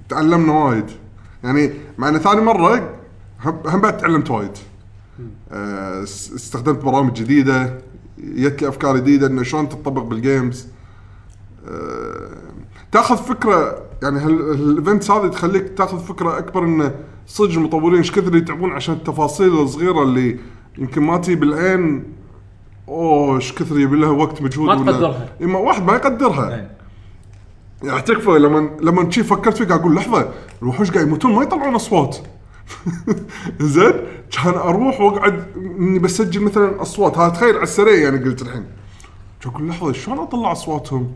تعلمنا 0.09 0.53
وايد. 0.53 0.85
يعني 1.43 1.71
مع 1.97 2.09
ان 2.09 2.17
ثاني 2.17 2.41
مرة 2.41 2.89
هم 3.45 3.81
بعد 3.81 3.97
تعلمت 3.97 4.31
وايد. 4.31 4.51
آه، 5.51 6.03
اس- 6.03 6.31
استخدمت 6.35 6.83
برامج 6.85 7.13
جديدة 7.13 7.77
جت 8.17 8.61
لي 8.61 8.67
أفكار 8.67 8.97
جديدة 8.97 9.27
إنه 9.27 9.43
شلون 9.43 9.69
تطبق 9.69 10.01
بال 10.01 10.20
games 10.20 10.67
آه، 11.67 12.29
تأخذ 12.91 13.17
فكرة 13.17 13.81
يعني 14.03 14.19
هال- 14.19 14.49
هال 14.49 14.65
events 14.65 15.11
هذه 15.11 15.27
تخليك 15.27 15.67
تأخذ 15.77 15.99
فكرة 15.99 16.37
أكبر 16.37 16.63
انه 16.63 16.95
صدق 17.27 17.51
المطورين 17.53 17.97
إيش 17.97 18.11
كثر 18.11 18.35
يتعبون 18.35 18.71
عشان 18.71 18.95
التفاصيل 18.95 19.53
الصغيرة 19.53 20.03
اللي 20.03 20.39
يمكن 20.77 21.01
ما 21.01 21.17
تجي 21.17 21.35
بالعين 21.35 22.03
أوه 22.87 23.35
إيش 23.35 23.53
كثر 23.53 23.79
يبي 23.79 23.95
لها 23.97 24.09
وقت 24.09 24.41
مجهود 24.41 24.69
ما 24.69 24.91
تقدرها. 24.91 25.29
إيه، 25.41 25.47
واحد 25.55 25.83
ما 25.85 25.93
يقدرها. 25.93 26.55
إيه. 26.55 26.71
يعني 27.83 28.01
تكفى 28.01 28.29
لما 28.29 28.69
لما 28.81 29.11
شي 29.11 29.23
فكرت 29.23 29.57
فيه 29.57 29.65
قاعد 29.65 29.79
أقول 29.79 29.95
لحظه 29.95 30.29
الوحوش 30.61 30.91
قاعد 30.91 31.07
يموتون 31.07 31.35
ما 31.35 31.43
يطلعون 31.43 31.75
اصوات 31.75 32.17
زين 33.59 33.93
كان 34.31 34.53
أروح 34.53 35.01
واقعد 35.01 35.43
اني 35.57 35.99
بسجل 35.99 36.41
مثلا 36.41 36.81
اصوات 36.81 37.17
ها 37.17 37.29
تخيل 37.29 37.55
على 37.55 37.63
السريع 37.63 37.95
يعني 37.95 38.25
قلت 38.25 38.41
الحين 38.41 38.65
أقول 39.45 39.67
لحظه 39.67 39.91
شلون 39.91 40.19
اطلع 40.19 40.51
اصواتهم؟ 40.51 41.11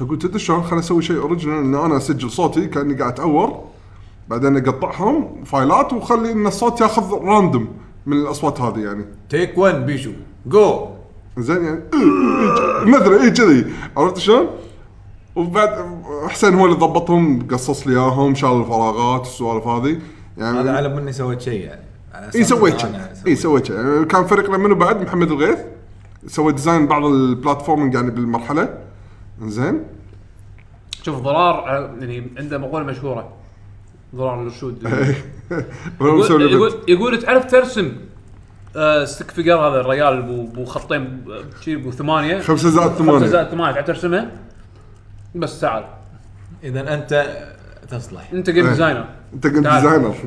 قلت 0.00 0.22
تدري 0.22 0.38
شلون 0.38 0.62
خليني 0.62 0.80
أسوي 0.80 1.02
شيء 1.02 1.18
original 1.18 1.58
ان 1.58 1.74
أنا 1.74 1.96
اسجل 1.96 2.30
صوتي 2.30 2.66
كاني 2.66 2.94
قاعد 2.94 3.12
اتاور 3.12 3.64
بعدين 4.28 4.56
اقطعهم 4.56 5.44
file 5.44 5.82
ات 5.82 5.92
واخلي 5.92 6.32
ان 6.32 6.46
الصوت 6.46 6.80
ياخذ 6.80 7.12
random 7.12 7.68
من 8.06 8.16
الاصوات 8.16 8.60
هذه 8.60 8.78
يعني 8.78 9.04
take 9.30 9.58
1 9.58 9.86
بيشو 9.86 10.10
جو 10.46 10.86
زين 11.38 11.64
يعني 11.64 11.80
مثلا 12.86 13.22
اي 13.22 13.30
كذي 13.30 13.66
عرفت 13.96 14.18
شلون؟ 14.18 14.46
وبعد 15.36 16.00
حسين 16.28 16.54
هو 16.54 16.64
اللي 16.66 16.76
ضبطهم 16.76 17.48
قصص 17.48 17.86
لي 17.86 17.92
إياهم 17.92 18.34
شال 18.34 18.60
الفراغات 18.60 19.22
السوالف 19.22 19.66
هذه. 19.66 19.98
يعني 20.38 20.60
هذا 20.60 20.76
على 20.76 20.88
مني 20.88 21.12
سويت 21.12 21.40
شيء 21.40 21.60
يعني. 21.60 21.80
إي 22.34 22.44
سويت 22.44 22.80
شيء. 22.80 22.90
إي 23.26 23.36
سويت 23.36 23.66
شيء. 23.66 23.76
يعني 23.76 24.04
كان 24.04 24.24
فريقنا 24.24 24.56
منه 24.56 24.74
بعد؟ 24.74 25.02
محمد 25.02 25.30
الغيث. 25.30 25.58
سوى 26.26 26.52
design 26.52 26.86
بعض 26.86 27.04
ال 27.04 27.12
platforming 27.12 27.94
يعني 27.94 28.10
بالمرحله 28.10 28.78
زين 29.42 29.82
شوف 31.02 31.18
ضرار 31.18 31.64
يعني 32.00 32.30
عنده 32.38 32.58
مقولة 32.58 32.84
مشهورة. 32.84 33.28
ضرار 34.16 34.42
الرشود. 34.42 34.82
يقول, 36.02 36.52
يقول. 36.52 36.72
يقول 36.88 37.18
تعرف 37.22 37.50
ترسم 37.50 37.92
آه 38.76 39.04
stick 39.04 39.30
figure 39.30 39.54
هذا 39.54 39.80
الريال 39.80 40.22
بو, 40.22 40.42
بو 40.42 40.64
خطين 40.64 41.24
آه، 41.68 41.74
بو 41.74 41.90
ثمانية؟ 41.90 42.38
خمسة 42.38 42.68
زائد 42.68 42.88
خمسة 42.88 43.04
ثمانية 43.04 43.26
زائد 43.26 43.48
ثمانية 43.48 43.72
تعرف 43.72 43.86
ترسمها؟ 43.86 44.30
بس 45.36 45.60
تعال. 45.60 45.84
إذا 46.64 46.94
أنت 46.94 47.36
تصلح. 47.90 48.30
أنت 48.32 48.50
جيم. 48.50 48.68
ديزاينر 48.68 49.08
أنت 49.34 49.46
تعال. 49.46 49.82
ديزاينر 49.82 50.14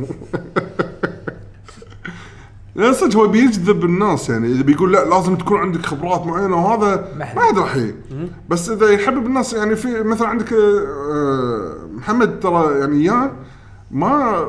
لا 2.76 2.92
صدق 2.92 3.16
هو 3.18 3.28
بيجذب 3.28 3.86
الناس 3.86 4.30
يعني. 4.30 4.48
إذا 4.48 4.64
بيقول 4.64 4.94
لا 4.94 5.06
لازم 5.06 5.36
تكون 5.36 5.60
عندك 5.60 5.86
خبرات 5.86 6.26
معينة 6.26 6.56
وهذا 6.66 7.08
ما 7.36 7.50
ادري 7.50 7.66
حي. 7.66 7.94
بس 8.50 8.70
إذا 8.70 8.90
يحبب 8.90 9.26
الناس 9.26 9.54
يعني 9.54 9.76
في 9.76 10.04
مثلا 10.04 10.28
عندك 10.28 10.54
آه، 10.54 11.74
محمد 11.94 12.40
ترى 12.40 12.80
يعني 12.80 13.02
اياه 13.02 13.32
ما 13.92 14.46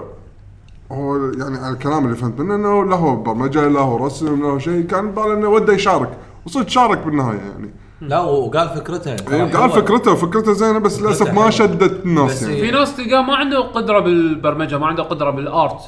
هو 0.92 1.16
يعني 1.31 1.59
على 1.59 1.73
الكلام 1.75 2.05
اللي 2.05 2.16
فهمت 2.16 2.40
منه 2.40 2.55
إنه 2.55 2.85
لا 2.85 2.96
هو 2.96 3.16
برمجة 3.16 3.68
لا 3.68 3.81
هو 3.81 4.07
رسم 4.07 4.42
لا 4.42 4.49
هو 4.49 4.59
شيء 4.59 4.87
كان 4.87 5.11
باله 5.11 5.35
إنه 5.35 5.49
وده 5.49 5.73
يشارك. 5.73 6.11
وصدق 6.46 6.68
شارك 6.68 6.99
بالنهاية 6.99 7.38
يعني. 7.38 7.70
لا 8.00 8.20
وقال 8.20 8.68
فكرتها 8.68 9.16
إيه، 9.32 9.44
قال 9.44 9.70
فكرته 9.70 10.14
فكرته 10.14 10.52
زينة 10.52 10.78
بس 10.78 11.00
للأسف 11.00 11.32
ما. 11.32 11.50
شدت 11.50 12.04
الناس 12.04 12.42
يعني 12.42 12.60
في 12.60 12.70
ناس 12.70 12.96
تلقاه 12.96 13.22
ما 13.22 13.36
عنده 13.36 13.58
قدرة 13.60 14.00
بالبرمجة 14.00 14.78
ما 14.78 14.86
عنده 14.86 15.02
قدرة 15.02 15.30
بالآرت 15.30 15.80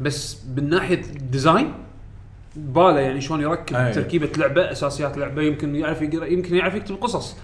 بس 0.00 0.38
من 0.56 0.68
ناحية 0.70 1.00
الديزاين 1.16 1.72
باله 2.56 3.00
يعني 3.00 3.20
شلون 3.20 3.40
يركب 3.40 3.76
أي. 3.76 3.92
تركيبة 3.92 4.28
لعبة 4.36 4.72
أساسيات 4.72 5.18
لعبة 5.18 5.42
يمكن 5.42 5.76
يعرف 5.76 6.02
يقرأ 6.02 6.26
يمكن 6.26 6.54
يعرف 6.54 6.74
يكتب 6.74 6.94
قصص 7.00 7.36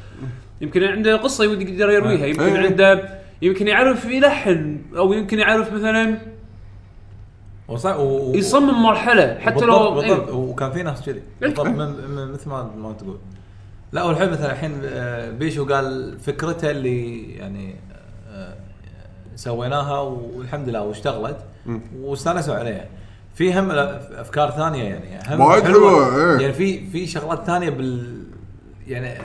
يمكن 0.61 0.85
عنده 0.85 1.17
قصة 1.17 1.45
يقدر 1.45 1.91
يرويها 1.91 2.27
يمكن 2.27 2.43
أي. 2.43 2.67
عنده 2.67 3.19
يمكن 3.43 3.69
يعرف 3.69 4.05
يلحن 4.05 4.79
أو 4.97 5.13
يمكن 5.13 5.39
يعرف 5.39 5.73
مثلا 5.73 6.19
و... 7.69 8.33
يصمم 8.35 8.83
مرحلة 8.83 9.39
حتى 9.41 9.55
بالضبط 9.55 9.71
لو 9.71 9.95
بالضبط 9.95 10.29
إيه. 10.29 10.35
وكان 10.35 10.71
في 10.73 10.83
ناس 10.83 11.03
كذي 11.03 11.15
إيه. 11.15 11.23
بالضبط 11.41 11.67
من- 11.67 12.11
من- 12.17 12.33
مثل 12.33 12.51
ما 12.51 12.71
ما 12.83 12.93
تقول 12.93 13.17
لا 13.93 14.03
والحين 14.05 14.31
مثلا 14.31 14.53
الحين 14.53 14.81
آه، 14.85 15.31
بيشو 15.31 15.65
قال 15.65 16.19
فكرته 16.21 16.71
اللي 16.71 17.23
يعني 17.33 17.75
آه، 18.33 18.55
سويناها 19.37 20.01
والحمد 20.01 20.69
لله 20.69 20.83
واشتغلت 20.83 21.37
واستانسوا 22.01 22.55
عليها. 22.55 22.87
في 23.35 23.59
هم 23.59 23.71
أفكار 23.71 24.51
ثانية 24.51 24.83
يعني 24.85 25.35
هم 25.35 25.41
وايد 25.41 25.65
حلوة، 25.65 26.17
إيه. 26.17 26.41
يعني 26.41 26.53
في 26.53 26.91
في 26.91 27.07
شغلات 27.07 27.47
ثانية 27.47 27.71
بال 27.71 28.23
يعني 28.89 29.19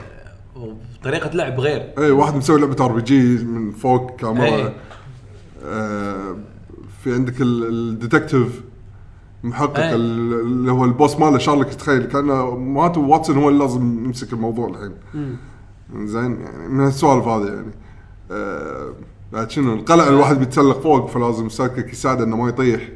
طريقه 1.04 1.30
لعب 1.34 1.60
غير. 1.60 1.90
اي 1.98 2.10
واحد 2.10 2.34
مسوي 2.34 2.60
لعبة 2.60 2.84
آر 2.84 2.92
بي 2.92 3.02
جي 3.02 3.44
من 3.44 3.72
فوق 3.72 4.16
كاميرا. 4.16 4.44
إيه. 4.56 4.72
آه 5.64 6.36
في 7.04 7.14
عندك 7.14 7.40
ال- 7.40 7.66
الديتكتيف 7.68 8.60
محقق 9.44 9.78
إيه. 9.78 9.94
ال- 9.94 10.40
اللي 10.40 10.72
هو 10.72 10.84
البوس 10.84 11.16
ماله 11.16 11.38
شارلك 11.38 11.74
تخيل. 11.74 12.04
كأنه 12.04 12.56
مات 12.56 12.98
واتسون 12.98 13.36
هو 13.36 13.48
اللي 13.48 13.58
لازم 13.64 14.04
يمسك 14.04 14.32
الموضوع 14.32 14.68
الحين. 14.68 14.92
زين 16.06 16.40
يعني 16.40 16.68
من 16.68 16.86
السوالف 16.86 17.28
هذه 17.28 17.46
يعني. 17.46 17.72
آه 18.30 18.92
بعد 19.32 19.50
شنو؟ 19.50 19.74
القلعه 19.74 20.08
الواحد 20.08 20.38
بيتسلق 20.38 20.80
فوق 20.80 21.10
فلازم 21.10 21.48
ساكك 21.48 21.92
يساعده 21.92 22.24
إنه 22.24 22.36
ما 22.36 22.48
يطيح. 22.48 22.88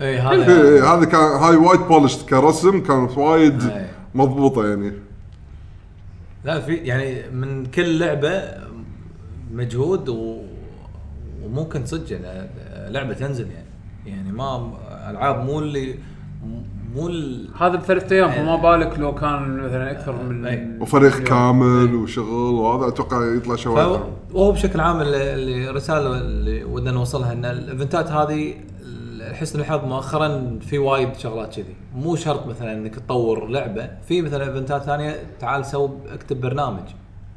اي 0.00 0.06
إيه، 0.06 0.30
هذا 0.32 0.62
إيه، 0.62 0.94
هذا 0.94 1.04
كان 1.04 1.20
هاي 1.20 1.56
وايد 1.56 1.80
بولشت 1.80 2.28
كرسم 2.28 2.80
كانت 2.80 3.18
وايد 3.18 3.62
إيه. 3.62 3.90
مضبوطة 4.14 4.68
يعني. 4.68 4.92
لا 6.44 6.60
في 6.60 6.74
يعني 6.74 7.30
من 7.30 7.66
كل 7.66 7.98
لعبة 7.98 8.42
مجهود 9.52 10.08
و... 10.08 10.38
وممكن 11.44 11.86
صدق 11.86 12.18
لعبة 12.88 13.12
تنزل 13.12 13.46
يعني. 13.50 13.66
يعني 14.06 14.32
ما 14.32 14.72
العاب 15.10 15.44
مو 15.44 15.58
اللي 15.58 15.98
مو 16.94 17.08
ال... 17.08 17.48
هذا 17.60 17.76
بثلاث 17.76 18.12
أيام. 18.12 18.30
فما 18.30 18.56
بالك 18.56 18.98
لو 18.98 19.14
كان 19.14 19.56
مثلا 19.58 19.90
أكثر 19.90 20.22
من. 20.22 20.82
وفريق 20.82 21.14
يوم. 21.16 21.24
كامل 21.24 21.94
وشغل 21.94 22.54
وهذا 22.54 22.88
أتوقع 22.88 23.34
يطلع 23.36 23.56
حلو. 23.56 24.00
وهو 24.32 24.52
بشكل 24.52 24.80
عام 24.80 25.00
اللي- 25.00 25.34
اللي 25.34 25.68
رسالة 25.70 26.18
اللي 26.18 26.64
ودنا 26.64 26.90
نوصلها 26.90 27.32
إن 27.32 27.44
ال 27.44 27.53
event 27.53 28.01
ات 28.01 28.10
هذه 28.10 28.54
لحسن 29.18 29.60
الحظ 29.60 29.84
مؤخرا 29.84 30.58
في 30.60 30.78
وايد 30.78 31.16
شغلات 31.16 31.54
كذي 31.56 31.74
مو 31.94 32.16
شرط 32.16 32.46
مثلا 32.46 32.72
إنك 32.72 32.94
تطور 32.94 33.48
لعبة 33.48 33.90
في 34.08 34.22
مثلا 34.22 34.44
event 34.48 34.76
ات 34.76 34.82
ثانية 34.82 35.16
تعال 35.40 35.64
سو 35.66 35.90
اكتب 36.12 36.40
برنامج 36.40 36.82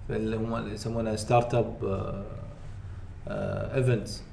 اللي 0.09 0.37
هم 0.37 0.67
يسمونه 0.73 1.15
startup 1.15 1.73
events 3.75 4.23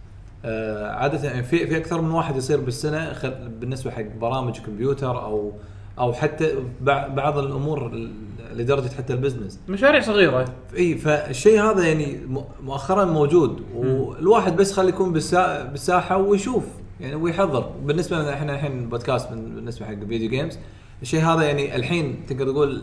عادة 0.91 1.29
يعني 1.29 1.43
في 1.43 1.67
في 1.67 1.77
أكثر 1.77 2.01
من 2.01 2.11
واحد 2.11 2.37
يصير 2.37 2.61
بالسنة 2.61 3.13
بالنسبة 3.61 3.91
حق 3.91 4.03
برامج 4.21 4.59
كمبيوتر 4.59 5.23
أو 5.25 5.53
أو 5.99 6.13
حتى 6.13 6.55
بع- 6.85 7.09
بعض 7.09 7.39
الأمور 7.39 7.87
ال- 7.87 8.13
لدرجة 8.55 8.89
حتى 8.99 9.13
ال 9.13 9.18
business. 9.18 9.61
مشاريع 9.69 10.01
صغيرة. 10.01 10.45
إي 10.77 10.95
فالشيء 10.95 11.63
هذا 11.63 11.87
يعني 11.87 12.19
مؤخرا 12.63 13.05
موجود 13.05 13.63
والواحد 13.77 14.57
بس 14.57 14.73
خلي 14.73 14.89
يكون 14.89 15.13
بالسا... 15.13 15.63
بالساحة 15.65 16.17
ويشوف 16.17 16.65
يعني 17.01 17.15
ويحضر. 17.15 17.71
بالنسبة 17.85 18.19
لنا 18.19 18.35
إحنا 18.35 18.53
الحين 18.55 18.89
بودكاست 18.89 19.29
بالنسبة 19.33 19.87
حق 19.87 19.95
video 20.09 20.31
games 20.31 20.59
الشيء 21.03 21.21
هذا 21.21 21.43
يعني 21.43 21.77
الحين 21.77 22.27
تقدر 22.27 22.45
تقول 22.53 22.83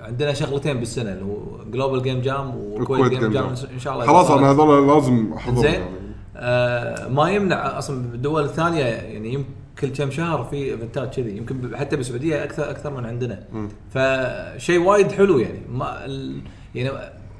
عندنا 0.00 0.32
شغلتين 0.32 0.78
بالسنة 0.78 1.12
اللي 1.12 1.24
هو 1.24 1.64
Global 1.70 2.02
Game 2.02 2.20
Jam 2.20 2.56
وكويت 2.56 3.12
Game 3.12 3.32
Jam 3.32 3.54
إن 3.74 3.78
شاء 3.78 3.92
الله 3.94 4.06
خلاص 4.06 4.30
أنا. 4.30 4.50
هذول 4.50 4.88
لازم 4.88 5.32
أحضرهم 5.36 5.62
زين 5.62 5.72
يعني. 5.72 5.84
آه 6.40 7.08
ما 7.08 7.30
يمنع 7.30 7.78
أصلا 7.78 8.10
بالدول 8.10 8.44
الثانية 8.44 8.84
يعني 8.84 9.32
يمكن 9.34 9.48
كل 9.80 9.88
كم 9.88 10.10
شهر 10.10 10.44
في 10.44 10.56
event 10.56 11.04
ات 11.04 11.14
كذي 11.16 11.36
يمكن 11.36 11.76
حتى 11.76 11.96
بالسعودية 11.96 12.44
أكثر 12.44 12.70
أكثر 12.70 12.90
من 12.90 13.06
عندنا. 13.06 13.40
فشيء 13.90 14.80
وايد 14.80 15.12
حلو 15.12 15.38
يعني. 15.38 15.60
ما 15.72 16.04
ال 16.04 16.40
يعني 16.74 16.90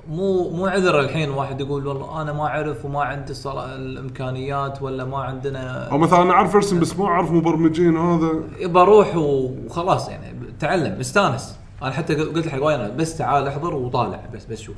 مو 0.08 0.50
مو 0.50 0.66
عذر 0.66 1.00
الحين 1.00 1.30
واحد 1.30 1.60
يقول 1.60 1.86
والله 1.86 2.22
أنا 2.22 2.32
ما 2.32 2.46
أعرف 2.46 2.84
وما 2.84 3.02
عندي 3.02 3.32
الصلا- 3.32 3.76
الإمكانيات 3.76 4.82
ولا 4.82 5.04
ما 5.04 5.18
عندنا. 5.18 5.88
أو 5.90 5.98
مثلا 5.98 6.22
أنا 6.22 6.32
أعرف 6.32 6.54
أرسم 6.54 6.80
بس 6.80 6.98
ما 6.98 7.06
أعرف 7.06 7.30
مبرمجين 7.32 7.96
هذا. 7.96 8.30
يبى 8.58 8.78
أروح 8.80 9.16
وخلاص 9.16 10.08
يعني 10.08 10.34
تعلم 10.60 11.00
استانس. 11.00 11.56
أنا 11.82 11.90
حتى 11.90 12.14
قلت 12.14 12.48
حق 12.48 12.62
وايد 12.62 12.96
بس 12.96 13.16
تعال 13.18 13.46
احضر 13.48 13.74
وطالع 13.74 14.20
بس 14.34 14.44
بس 14.44 14.60
شوف. 14.60 14.76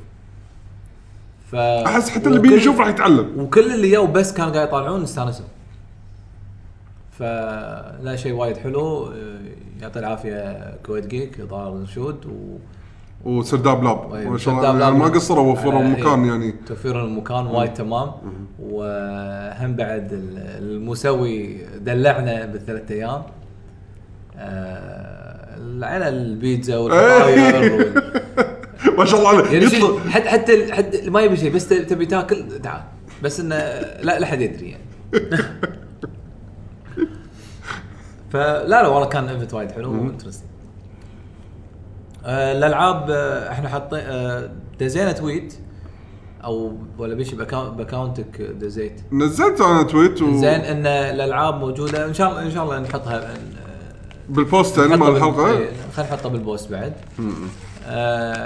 ف 1.51 1.55
أحس 1.55 2.09
حتى 2.09 2.29
اللي 2.29 2.39
بيجي 2.39 2.55
يشوف 2.55 2.79
راح 2.79 2.87
يتعلم. 2.87 3.39
وكل 3.39 3.73
اللي 3.73 3.91
جو 3.91 4.07
بس 4.07 4.33
كانوا 4.33 4.51
قاعد 4.53 4.67
يطالعون 4.67 5.03
استانسوا. 5.03 5.45
فلا 7.11 8.15
شيء 8.15 8.33
وايد 8.33 8.57
حلو. 8.57 9.13
يعطي 9.81 9.99
العافية 9.99 10.73
كويت 10.85 11.07
جيك 11.07 11.41
ظهر 11.41 11.81
رشود 11.81 12.25
و 12.25 12.57
وسرداب 13.29 13.83
لاب. 13.83 14.13
ما 14.13 14.37
شاء 14.37 14.53
الله. 14.73 14.89
ما 14.89 15.05
قصروا 15.05 15.51
وفروا 15.53 15.83
مكان 15.83 16.23
إيه. 16.23 16.29
يعني. 16.31 16.53
توفير 16.67 17.05
المكان 17.05 17.45
وايد 17.47 17.73
تمام. 17.73 18.11
وهم 18.59 19.75
بعد 19.75 20.13
ال- 20.13 20.37
المسوي 20.63 21.57
دلعنا 21.79 22.45
بالثلاث 22.45 22.91
أيام. 22.91 23.21
آه، 24.37 25.85
على 25.85 26.09
البيتزا 26.09 26.77
والفطاير 26.77 27.73
وال- 27.73 28.03
ما 28.97 29.05
شاء 29.05 29.19
الله 29.19 29.29
عليه 29.29 29.51
يعني 29.51 29.65
يطلع. 29.65 30.09
حتى 30.09 30.29
حتى 30.73 30.99
اللي 30.99 31.11
ما 31.11 31.21
يبي 31.21 31.37
شيء 31.37 31.51
بس 31.53 31.67
تبي 31.69 32.05
تاكل؟ 32.05 32.59
تعال 32.63 32.81
بس 33.23 33.39
إنه 33.39 33.55
لا 34.01 34.19
لا 34.19 34.25
حد 34.25 34.41
يدري 34.41 34.69
يعني. 34.69 34.83
فلا 38.31 38.67
لا 38.67 38.87
والله 38.87 39.07
كان 39.09 39.27
event 39.27 39.53
وايد 39.53 39.71
حلو 39.71 39.91
و 39.91 39.96
interesting 39.96 40.49
آه 42.25 42.51
الألعاب 42.51 43.11
آه 43.11 43.51
إحنا 43.51 43.69
حاطين 43.69 43.99
آه 43.99 44.51
دزينا 44.79 45.11
tweet 45.11 45.53
أو 46.43 46.77
ولا 46.97 47.23
ب 47.23 47.27
accoun- 47.27 47.53
ب 47.77 47.84
account 47.84 48.34
ك 48.34 48.41
دزيت. 48.41 49.01
نزلت 49.11 49.61
أنا 49.61 49.83
tweet 49.83 50.21
و... 50.21 50.31
زين 50.31 50.43
إن 50.61 50.85
الألعاب 50.87 51.59
موجودة. 51.59 52.05
إن 52.05 52.13
شاء 52.13 52.29
الله 52.29 52.41
إن 52.41 52.51
شاء 52.51 52.63
الله 52.63 52.79
نحطها 52.79 53.33
بال 54.29 54.45
post 54.45 54.77
يعني 54.77 54.97
مال 54.97 55.15
الحلقة؟ 55.15 55.51
إيه، 55.51 55.69
خلينا 55.95 56.13
نحطها 56.13 56.29
بال 56.29 56.43
post 56.43 56.71
بعد. 56.71 56.93
آه 57.19 57.23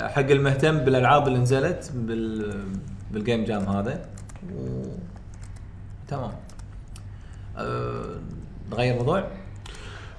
حق 0.10 0.30
المهتم 0.32 0.78
بالألعاب 0.78 1.28
اللي 1.28 1.40
نزلت 1.40 1.92
بال 1.96 2.54
بال 3.12 3.22
game 3.22 3.44
jam 3.44 3.64
هذا. 3.64 4.06
و... 4.56 4.84
تمام. 6.08 6.32
آه 7.58 8.16
نغير 8.72 8.96
موضوع؟ 8.96 9.28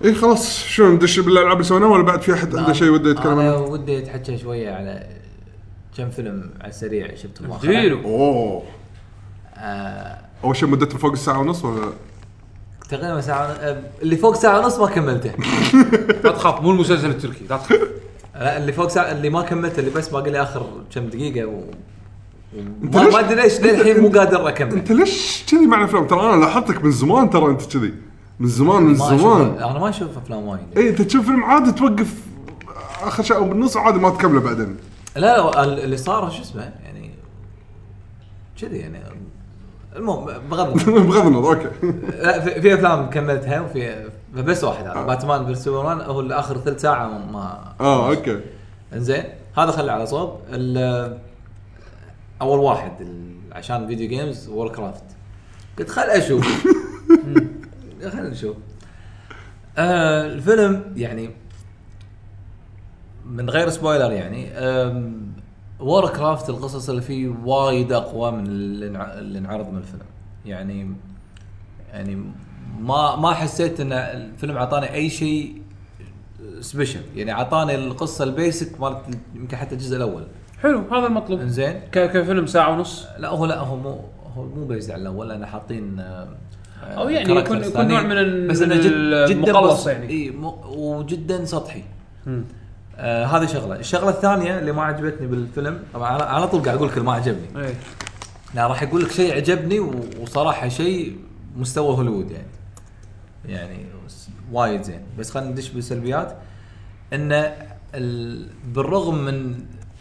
إي 0.04 0.14
خلاص. 0.14 0.58
شو 0.58 0.88
ندش 0.88 1.20
بالألعاب 1.20 1.52
اللي 1.52 1.64
سويناها 1.64 1.88
ولا 1.88 2.02
بعد 2.02 2.20
في 2.22 2.34
أحد 2.34 2.56
عنده 2.56 2.72
شيء 2.72 2.88
وده 2.90 3.10
يتكلم 3.10 3.38
أنا 3.38 3.52
عنه؟ 3.52 3.56
ودي 3.60 3.98
أتحكى 3.98 4.38
شوية 4.38 4.70
على 4.70 5.06
كم 5.96 6.10
فيلم 6.10 6.50
على 6.60 6.68
السريع 6.70 7.14
شفتهم 7.14 7.48
مؤخراً. 7.48 8.02
أوه. 8.04 8.62
آه. 9.56 10.18
أول 10.44 10.56
شيء 10.56 10.68
مدته 10.68 10.98
فوق 10.98 11.12
الساعة 11.12 11.38
ونص 11.38 11.64
ولا؟ 11.64 11.92
تقريبا 12.88 13.20
ساعة 13.20 13.46
آه، 13.46 13.82
اللي 14.02 14.16
فوق 14.16 14.34
ساعة 14.34 14.58
ونص 14.60 14.78
ما 14.78 14.86
كملته. 14.86 15.32
لا 16.24 16.30
تخاف 16.32 16.62
مو 16.62 16.70
المسلسل 16.70 17.10
التركي 17.10 17.44
لا 17.50 17.56
تخاف. 17.56 17.88
اللي 18.36 18.72
فوق 18.72 18.88
ساعه 18.88 19.12
اللي 19.12 19.30
ما 19.30 19.42
كملته 19.42 19.80
اللي 19.80 19.90
بس 19.90 20.08
باقي 20.08 20.30
لي 20.30 20.42
آخر 20.42 20.66
كم 20.94 21.06
دقيقة 21.06 21.46
و... 21.46 21.60
أنت 22.82 22.96
ما 22.96 23.20
أدري 23.20 23.42
ليش 23.42 23.60
للحين 23.60 24.00
مو 24.00 24.08
قادر 24.08 24.48
أكمل. 24.48 24.72
انت 24.72 24.92
ليش 24.92 25.44
كذي 25.50 25.66
مع 25.66 25.78
الأفلام؟ 25.78 26.06
ترى 26.06 26.20
أنا 26.34 26.40
لاحظتك 26.40 26.84
من 26.84 26.90
زمان 26.90 27.30
ترى 27.30 27.46
أنت 27.46 27.62
كذي. 27.76 27.94
من 28.40 28.48
زمان 28.48 28.82
من 28.82 28.96
ما 28.96 29.08
أشوف- 29.08 29.20
زمان. 29.20 29.40
أنا 29.58 29.78
ما 29.78 29.88
أشوف 29.88 30.16
أفلام 30.18 30.46
وايد. 30.48 30.62
اي 30.76 30.88
أنت 30.88 31.02
تشوف 31.02 31.26
فيلم 31.26 31.44
عادي 31.44 31.72
توقف 31.72 32.14
آخر 33.02 33.22
شيء 33.22 33.36
أو 33.36 33.44
بالنص 33.48 33.76
عادي 33.76 33.98
ما 33.98 34.10
تكمله 34.10 34.40
بعدين. 34.40 34.76
لا 35.16 35.20
لا 35.20 35.64
ال- 35.64 35.84
اللي 35.84 35.96
صار 35.96 36.30
شو 36.30 36.42
اسمه 36.42 36.62
يعني 36.84 37.10
كذي 38.60 38.76
يعني. 38.76 38.98
المهم 39.96 40.26
بغض 40.50 40.68
النظر. 40.70 40.98
بغض 41.08 41.26
النظر 41.26 41.48
أوكي. 41.48 41.68
لا 42.22 42.40
في, 42.40 42.60
في 42.60 42.74
أفلام 42.74 43.10
كملتها 43.10 43.60
وفي 43.60 44.06
بس 44.42 44.64
واحد 44.64 44.86
هذا. 44.86 45.02
Batman 45.02 45.46
versus 45.46 45.64
Superman 45.64 46.00
هو 46.00 46.20
اللي 46.20 46.34
آخر 46.34 46.58
ثلث 46.58 46.80
ساعة 46.82 47.08
ما 47.08 47.74
آه 47.80 48.08
أوكي. 48.10 48.40
إنزين. 48.92 49.24
هذا 49.58 49.70
خلي 49.70 49.92
على 49.92 50.06
صوب. 50.06 50.40
أول 52.42 52.58
واحد 52.58 52.92
عشان 53.52 53.86
video 53.86 54.08
games 54.08 54.48
Warcraft 54.48 55.04
قلت 55.78 55.90
خل 55.90 56.02
أشوف. 56.02 56.66
خل 58.12 58.30
نشوف. 58.30 58.56
آه 59.78 60.26
الفيلم 60.26 60.92
يعني 60.96 61.30
من 63.26 63.50
غير 63.50 63.68
spoiler 63.70 64.12
يعني 64.12 64.50
Warcraft 65.80 66.48
القصص 66.50 66.88
اللي 66.88 67.02
فيه 67.02 67.28
وايد 67.44 67.92
أقوى 67.92 68.32
من 68.32 68.46
اللي 68.46 69.38
انعرض 69.38 69.70
من 69.70 69.78
الفيلم. 69.78 70.02
يعني 70.46 70.94
يعني 71.92 72.24
ما 72.80 73.16
ما 73.16 73.32
حسيت 73.34 73.80
إن 73.80 73.92
الفيلم 73.92 74.56
اعطاني 74.56 74.92
أي 74.94 75.10
شيء 75.10 75.62
special 76.60 77.00
يعني 77.16 77.32
اعطاني 77.32 77.74
القصة 77.74 78.24
ال 78.24 78.34
basic 78.34 78.80
مالت 78.80 78.98
يمكن 79.34 79.56
حتى 79.56 79.74
الجزء 79.74 79.96
الأول. 79.96 80.26
حلو 80.62 80.82
هذا 80.92 81.06
المطلوب. 81.06 81.40
إنزين. 81.40 81.72
ك- 81.92 82.10
كفيلم 82.12 82.46
ساعة 82.46 82.70
ونص. 82.72 83.06
لا 83.18 83.28
هو 83.28 83.46
لا 83.46 83.58
هو 83.58 83.76
مو 83.76 84.00
هو 84.36 84.42
مو 84.44 84.64
بيزد 84.64 84.90
على 84.90 85.02
الأول 85.02 85.28
لأن 85.28 85.46
حاطين 85.46 86.00
آه، 86.00 86.28
أو 86.82 87.08
يعني 87.08 87.34
يكون- 87.36 87.62
يكون. 87.64 87.88
نوع 87.88 88.02
من 88.02 88.46
بس 88.48 88.62
إنه 88.62 88.74
جد 88.74 88.82
جدا 88.82 89.50
المقلص 89.50 89.80
بس- 89.80 89.86
يعني. 89.86 90.08
إي 90.10 90.34
وجدا 90.76 91.44
سطحي. 91.44 91.82
آه 92.98 93.24
هذه 93.24 93.46
شغلة، 93.46 93.76
الشغلة 93.76 94.10
الثانية 94.10 94.58
اللي 94.58 94.72
ما 94.72 94.82
عجبتني 94.82 95.26
بالفيلم 95.26 95.78
طبعا 95.94 96.18
على- 96.18 96.22
على 96.22 96.48
طول 96.48 96.62
قاعد 96.62 96.76
أقول 96.76 96.88
لك 96.88 96.98
ما 96.98 97.12
عجبني. 97.12 97.64
إيه. 97.64 97.74
لا 98.54 98.66
راح 98.66 98.82
أقول 98.82 99.02
لك 99.04 99.10
شيء 99.12 99.34
عجبني 99.34 99.80
وصراحة 100.20 100.68
شيء 100.68 101.16
مستوى 101.56 101.96
هوليوود 101.96 102.30
يعني. 102.30 102.46
يعني 103.46 103.86
وايد 104.52 104.82
زين. 104.82 105.00
بس 105.18 105.30
خلينا 105.30 105.50
ندش 105.50 105.68
بالسلبيات. 105.68 106.36
إن 107.12 107.52
ال... 107.94 108.48
بالرغم 108.74 109.24
من 109.24 109.54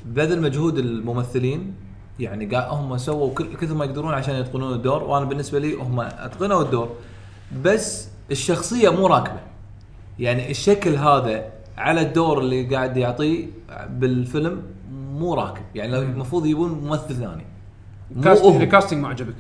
بذل 0.06 0.42
مجهود 0.42 0.78
الممثلين 0.78 1.74
يعني. 2.20 2.50
هم 2.58 2.98
سووا. 2.98 3.34
كثر 3.34 3.74
ما 3.74 3.86
يقدرون 3.86 4.14
عشان 4.14 4.36
يتقنون 4.36 4.74
الدور 4.74 5.04
وأنا 5.04 5.26
بالنسبة 5.26 5.60
لي 5.60 5.74
هم 5.74 6.00
أتقنوا 6.00 6.62
الدور. 6.62 6.90
بس 7.64 8.08
الشخصية 8.32 8.90
مو 8.90 9.08
راكبة. 9.08 9.40
يعني 10.20 10.52
الشكل 10.52 10.96
هذا 10.96 11.52
على 11.78 12.02
الدور 12.02 12.40
اللي 12.40 12.76
قاعد 12.76 12.98
يعطيه 12.98 13.48
بالفيلم 13.90 14.62
مو 14.92 15.34
راكب. 15.34 15.64
يعني 15.76 15.92
لو 15.92 16.02
المفروض 16.02 16.46
يبون 16.46 16.72
ممثل 16.72 17.16
ثاني. 17.16 17.46
مو 18.16 18.22
كاست- 18.22 18.42
هو. 18.44 18.58
الكاستنج 18.58 19.02
ما 19.02 19.08
عجبك. 19.08 19.36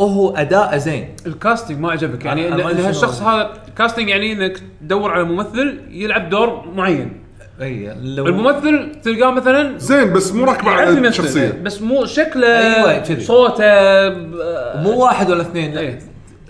هو 0.00 0.36
اداءه 0.36 0.76
زين 0.76 1.08
الكاستنج 1.26 1.78
ما 1.78 1.90
عجبك 1.90 2.24
يعني 2.24 2.50
أنا- 2.50 2.66
إن 2.66 2.78
هالشخص. 2.80 3.22
هذا 3.22 3.50
كاستنج 3.78 4.08
يعني 4.08 4.32
إنك 4.32 4.62
تدور 4.80 5.10
على 5.10 5.24
ممثل 5.24 5.80
يلعب 5.90 6.30
دور 6.30 6.64
معين 6.74 7.22
أي 7.62 7.94
لو 8.02 8.26
الممثل 8.26 8.92
تلقاه 9.04 9.30
مثلا 9.30 9.78
زين 9.78 10.12
بس 10.12 10.32
مو 10.32 10.46
يعرف 10.46 10.66
على 10.68 11.08
الشخصية 11.08 11.50
بس 11.62 11.82
مو 11.82 12.04
شكله 12.04 12.46
أيوة، 12.76 12.98
كذي. 12.98 13.20
صوته 13.20 14.08
ب- 14.08 14.34
مو 14.76 15.04
واحد 15.04 15.30
ولا 15.30 15.42
اثنين 15.42 15.74
لا 15.74 15.80
إيه. 15.80 15.98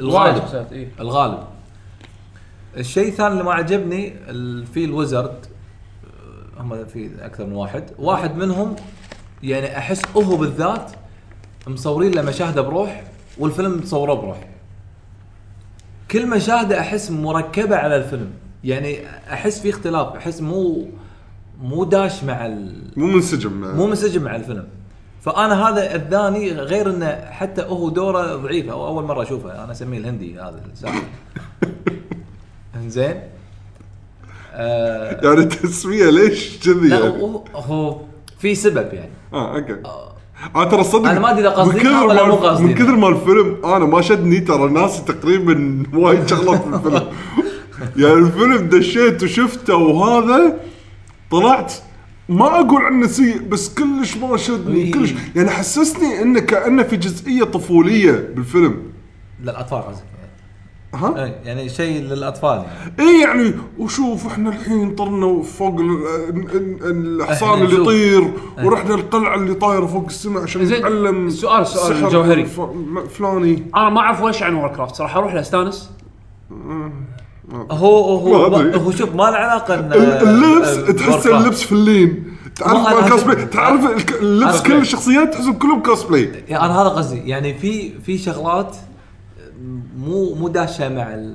الغالب 0.00 0.42
إيه. 0.72 0.88
الغالب 1.00 1.38
الشيء 2.76 3.08
الثاني 3.08 3.32
اللي 3.32 3.44
ما 3.44 3.52
عجبني 3.52 4.12
ال- 4.28 4.66
في 4.66 4.84
الوزرد 4.84 5.46
هم 6.60 6.84
في 6.84 7.10
أكثر 7.22 7.46
من 7.46 7.52
واحد 7.52 7.84
واحد 7.98 8.36
منهم 8.36 8.76
يعني 9.42 9.78
أحس 9.78 10.02
هو 10.16 10.36
بالذات 10.36 10.90
مصورين 11.66 12.12
له 12.12 12.22
مشاهدة 12.22 12.62
بروح 12.62 13.02
والفيلم 13.38 13.80
مصوره 13.82 14.14
بروح 14.14 14.48
كل 16.10 16.26
مشاهده 16.26 16.80
احس 16.80 17.10
مركبه 17.10 17.76
على 17.76 17.96
الفيلم. 17.96 18.30
يعني 18.64 19.06
احس 19.32 19.60
في 19.60 19.70
اختلاف 19.70 20.16
احس 20.16 20.40
مو 20.40 20.88
مو 21.62 21.84
داش 21.84 22.24
مع 22.24 22.46
ال... 22.46 22.90
مو 22.96 23.06
منسجم. 23.06 23.76
مو 23.76 23.86
منسجم 23.86 24.22
مع 24.22 24.36
الفيلم. 24.36 24.68
فأنا 25.22 25.68
هذا 25.68 25.94
اذاني 25.94 26.52
غير 26.52 26.90
إنه 26.90 27.24
حتى 27.30 27.62
هو 27.62 27.88
دوره 27.88 28.36
ضعيف. 28.36 28.70
أو 28.70 28.86
أول 28.86 29.04
مرة 29.04 29.22
أشوفه. 29.22 29.64
أنا 29.64 29.72
أسميه 29.72 29.98
الهندي 29.98 30.40
هذا. 30.40 30.60
الساحر 30.72 31.02
إنزين. 32.76 33.20
آه 34.54 35.20
يعني 35.26 35.40
التسمية 35.40 36.10
ليش 36.10 36.58
كذي 36.58 36.88
لا 36.88 36.98
يعني؟ 36.98 37.22
هو, 37.22 37.44
هو 37.54 38.00
في 38.38 38.54
سبب 38.54 38.94
يعني. 38.94 39.10
آه 39.32 39.56
أوكي. 39.56 39.76
أنا 40.56 40.64
ترى 40.64 40.84
صدق 40.84 41.08
أنا 41.10 41.20
ما 41.20 41.30
أدري 41.30 41.40
إذا 41.40 41.48
قاصدين 41.50 41.74
من 41.76 41.82
كثر 41.82 42.06
ولا 42.06 42.22
ما- 42.22 42.28
مو 42.28 42.34
قاصدين. 42.34 42.66
من 42.66 42.74
كثر 42.74 42.96
ما 42.96 43.08
الفيلم 43.08 43.56
أنا 43.64 43.84
ما 43.84 44.00
شدني 44.00 44.40
ترى 44.40 44.70
ناسي 44.70 45.02
تقريبا 45.02 45.82
وايد 45.94 46.28
شغلات 46.28 46.62
في 46.62 46.68
الفيلم 46.76 47.02
يعني 48.02 48.14
الفيلم 48.14 48.56
دشيت 48.68 49.22
وشفته 49.22 49.76
وهذا 49.76 50.56
طلعت 51.30 51.72
ما 52.28 52.60
أقول 52.60 52.82
عنه 52.82 53.06
سيء 53.06 53.42
بس 53.42 53.74
كلش 53.74 54.16
ما 54.16 54.36
شدني 54.36 54.76
إيه. 54.82 54.92
كلش 54.92 55.14
يعني 55.36 55.50
حسسني 55.50 56.22
إنه 56.22 56.40
كأنه 56.40 56.82
في 56.82 56.96
جزئية 56.96 57.44
طفولية 57.44 58.28
بالفيلم 58.36 58.82
للاطفال 59.42 59.78
قصدك 59.82 60.04
ها؟ 60.94 61.24
إيه، 61.24 61.34
يعني 61.44 61.68
شيء 61.68 62.02
للأطفال 62.02 62.56
يعني. 62.98 63.10
اي 63.10 63.20
يعني 63.20 63.52
وشوف 63.78 64.26
إحنا 64.26 64.48
الحين 64.50 64.94
طرنا 64.94 65.42
فوق 65.42 65.80
ال- 65.80 66.06
ال- 66.28 66.56
ال- 66.56 67.20
الحصان 67.22 67.48
إحنا 67.48 67.64
اللي 67.64 67.74
نشوف. 67.74 67.86
يطير 67.94 68.32
ورحنا 68.64 68.94
القلعه 68.94 69.34
اللي 69.34 69.54
طايرة 69.54 69.86
فوق 69.86 70.04
السماء 70.04 70.42
عشان 70.42 70.64
زين، 70.66 70.78
نتعلم 70.78 71.26
السؤال- 71.26 71.60
السؤال 71.62 71.96
سحر 71.96 72.06
الجوهري. 72.06 72.44
ف- 72.44 72.60
م- 72.60 73.06
فلاني. 73.08 73.62
أنا 73.76 73.88
ما 73.90 74.00
أعرف 74.00 74.36
شيء 74.36 74.46
عن 74.46 74.54
Warcraft 74.54 74.94
صراحة 74.94 75.18
أروح 75.20 75.34
له 75.34 75.40
استانس 75.40 75.90
هو 77.70 78.18
هو 78.18 78.50
ما 78.50 78.56
أدري. 78.60 78.76
هو 78.80 78.90
شوف 78.90 79.14
ما 79.14 79.22
له 79.22 79.36
علاقة 79.36 79.74
ال- 79.74 79.92
اللبس 79.94 80.96
تحس 81.02 81.26
Warcraft. 81.26 81.34
اللبس 81.34 81.62
في 81.62 81.72
ال 81.72 81.77
Alliance. 81.77 82.24
تعرف 82.56 82.72
ما 82.80 82.88
أنا 82.92 83.00
مال 83.00 83.10
كوسبلاي 83.10 83.36
هذا- 83.36 83.44
تعرف 83.44 83.84
الك- 83.96 84.12
اللبس 84.22 84.62
كل 84.62 84.72
الشخصيات 84.76 85.32
تحسهم 85.34 85.52
كلهم 85.52 85.82
كوسبلاي 85.82 86.22
يعني 86.48 86.64
أنا 86.64 86.82
هذا 86.82 86.88
قصدي. 86.88 87.18
يعني 87.18 87.54
في 87.58 87.92
في 88.00 88.18
شغلات 88.18 88.76
مو 89.98 90.34
مو 90.34 90.48
داشه 90.48 90.88
مع 90.88 91.14
ال... 91.14 91.34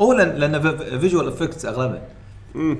اولا 0.00 0.22
لأن 0.22 0.76
visual 1.00 1.28
effects 1.28 1.64
اغلبها 1.66 2.02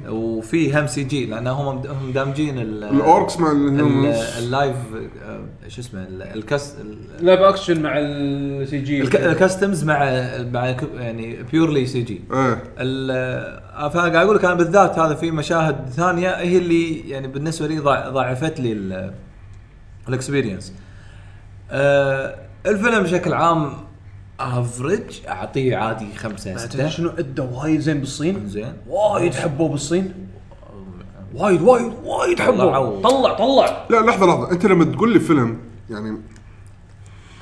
وفي 0.09 0.79
هم 0.81 0.87
CG 0.87 1.27
لأن 1.27 1.47
هم 1.47 1.67
هم 1.69 2.13
دامجين 2.15 2.59
ال- 2.59 2.85
ال 2.85 2.96
orcs 2.96 3.41
مع 3.41 3.53
ال- 3.53 3.81
ال- 3.81 4.07
ال 4.39 4.46
live 4.46 4.77
آه، 5.27 5.69
شو 5.69 5.81
اسمه 5.81 6.03
ال- 6.03 6.23
ال 6.23 6.33
cast 6.33 6.75
ال- 6.81 7.27
live 7.27 7.41
action 7.41 7.83
مع 7.83 7.93
ال 7.99 8.79
CG. 8.79 9.01
الك- 9.01 9.17
ال 9.17 9.24
costumes 9.24 9.85
مع 9.85 9.99
مع 10.53 10.73
ك- 10.73 10.89
يعني 10.99 11.43
purely 11.43 11.87
CG. 11.87 12.21
إيه. 12.33 12.63
ال- 12.79 13.91
فأنا 13.91 14.03
قاعد 14.13 14.17
أقول 14.27 14.37
لك 14.37 14.45
أنا 14.45 14.55
بالذات 14.55 14.99
هذا 14.99 15.15
في 15.15 15.31
مشاهد 15.31 15.89
ثانية 15.91 16.31
هي 16.31 16.59
اللي 16.59 17.09
يعني 17.11 17.29
بالنسبة 17.29 17.67
لي 17.67 17.79
ضاع- 17.79 18.09
ضاعفت 18.09 18.61
لي 18.61 18.73
ال- 18.73 19.15
ال 20.09 20.14
experience. 20.14 20.73
آه 21.71 22.35
الفيلم 22.67 23.03
بشكل 23.03 23.33
عام 23.35 23.73
average 24.41 25.01
أعطيه 25.29 25.77
عادي 25.77 26.07
خمسة 26.17 26.51
تدري 26.57 26.69
ستة 26.69 26.89
شنو 26.89 27.11
ادى 27.19 27.43
وايد 27.43 27.81
زين 27.81 28.01
بالصين؟ 28.01 28.49
زين 28.49 28.73
وايد 28.89 29.35
حبوه 29.35 29.69
بالصين 29.69 30.13
وايد 31.35 31.63
وايد 31.63 31.93
وايد 32.05 32.41
حبوه. 32.41 33.01
طلع 33.01 33.35
طلع 33.35 33.87
لا 33.91 33.97
لحظة 34.07 34.27
لحظة 34.27 34.51
أنت 34.51 34.67
لما 34.67 34.85
تقول 34.85 35.13
لي 35.13 35.21
فيلم 35.21 35.59
يعني 35.91 36.17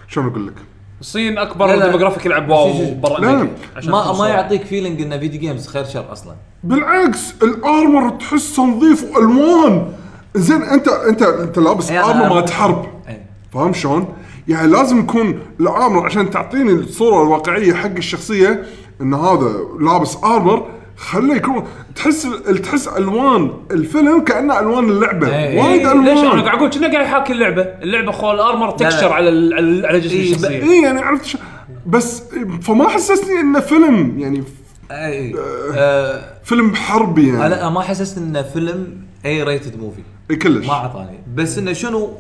شلون 0.09 0.27
أقول 0.27 0.47
لك؟ 0.47 0.55
الصين 1.01 1.39
أكبر 1.39 1.67
لا،. 1.67 1.87
demographic 1.87 2.27
يلعب 2.27 2.49
WoW 2.51 2.95
برا 2.95 3.21
لا، 3.21 3.27
لا. 3.27 3.33
أمريكا 3.33 3.55
عشان 3.77 3.91
ما 3.93 4.13
ما. 4.13 4.29
يعطيك 4.29 4.65
feeling 4.65 5.01
إنه 5.03 5.19
video 5.19 5.41
games 5.41 5.67
خير 5.67 5.85
شر 5.85 6.13
أصلا 6.13 6.35
بالعكس 6.65 7.35
ال 7.43 7.54
armor 7.54 8.11
تحسه 8.11 8.67
نظيف 8.67 9.05
وألوان 9.05 9.93
زين 10.35 10.63
أنت 10.63 10.89
أنت 10.89 11.23
أنت 11.23 11.59
لابس 11.59 11.89
أنا- 11.89 11.93
armor 11.93 12.35
مالت 12.35 12.51
حرب 12.51 12.87
إيه. 13.09 13.27
فاهم 13.53 13.73
شلون؟ 13.73 14.09
يعني 14.49 14.69
لازم 14.73 14.99
يكون 15.01 15.39
ال 15.61 15.68
armor 15.68 16.07
عشان 16.07 16.31
تعطيني 16.31 16.73
الصورة 16.73 17.23
الواقعية 17.23 17.75
حق 17.75 17.97
الشخصية 17.97 18.63
إن 19.01 19.15
هذا 19.15 19.53
لابس 19.81 20.17
armor 20.25 20.67
خليه 20.97 21.35
يكون 21.35 21.65
تحس 21.97 22.29
تحس 22.63 22.89
ألوان 22.89 23.51
الفيلم 23.71 24.21
كأنه 24.25 24.59
ألوان 24.61 24.91
اللعبة. 24.91 25.29
إيه. 25.39 25.61
وايد 25.63 25.87
إيه، 25.87 25.95
ليش 25.95 26.19
أنا 26.19 26.33
الوان 26.33 26.41
قاعد 26.43 26.57
أقول 26.59 26.71
كنا 26.71 26.93
قاعد 26.93 27.05
يحاكي 27.07 27.33
اللعبة. 27.33 27.63
اللعبة 27.63 28.13
خو 28.13 28.31
ال 28.33 28.39
armor 28.39 28.71
texture. 28.71 29.13
على 29.13 29.29
ال- 29.29 29.55
على 29.55 29.87
على 29.87 30.01
جسم 30.01 30.15
إيه، 30.17 30.31
الشخصية. 30.33 30.63
اي 30.63 30.83
يعني 30.83 31.01
عرفت 31.01 31.25
شو؟ 31.25 31.39
بس 31.87 32.23
فما 32.63 32.89
حسسني 32.89 33.41
إنه 33.41 33.61
فيلم 33.61 34.15
يعني 34.19 34.43
اي 34.91 35.35
آه 35.75 36.21
فيلم 36.45 36.75
حربي 36.75 37.29
يعني. 37.29 37.47
أنا 37.47 37.69
ما 37.71 37.81
حسست 37.81 38.19
إنه 38.19 38.43
فيلم 38.43 38.87
A 39.27 39.43
rated 39.43 39.81
movie 39.81 40.01
إي 40.31 40.37
كلش. 40.37 40.67
ما 40.67 40.73
أعطاني. 40.73 41.19
بس 41.35 41.59
إنه 41.59 41.73
شنو 41.73 42.11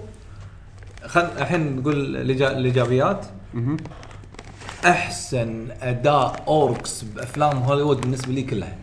خل 1.06 1.20
الحين 1.38 1.76
نقول 1.76 1.94
الإيجا- 1.94 2.42
الإيجابيات. 2.50 3.26
أحسن 4.86 5.68
اداء 5.82 6.44
orcs 6.48 7.02
بأفلام 7.02 7.58
هوليوود 7.58 8.00
بالنسبة 8.00 8.32
لي 8.32 8.42
كلها. 8.42 8.76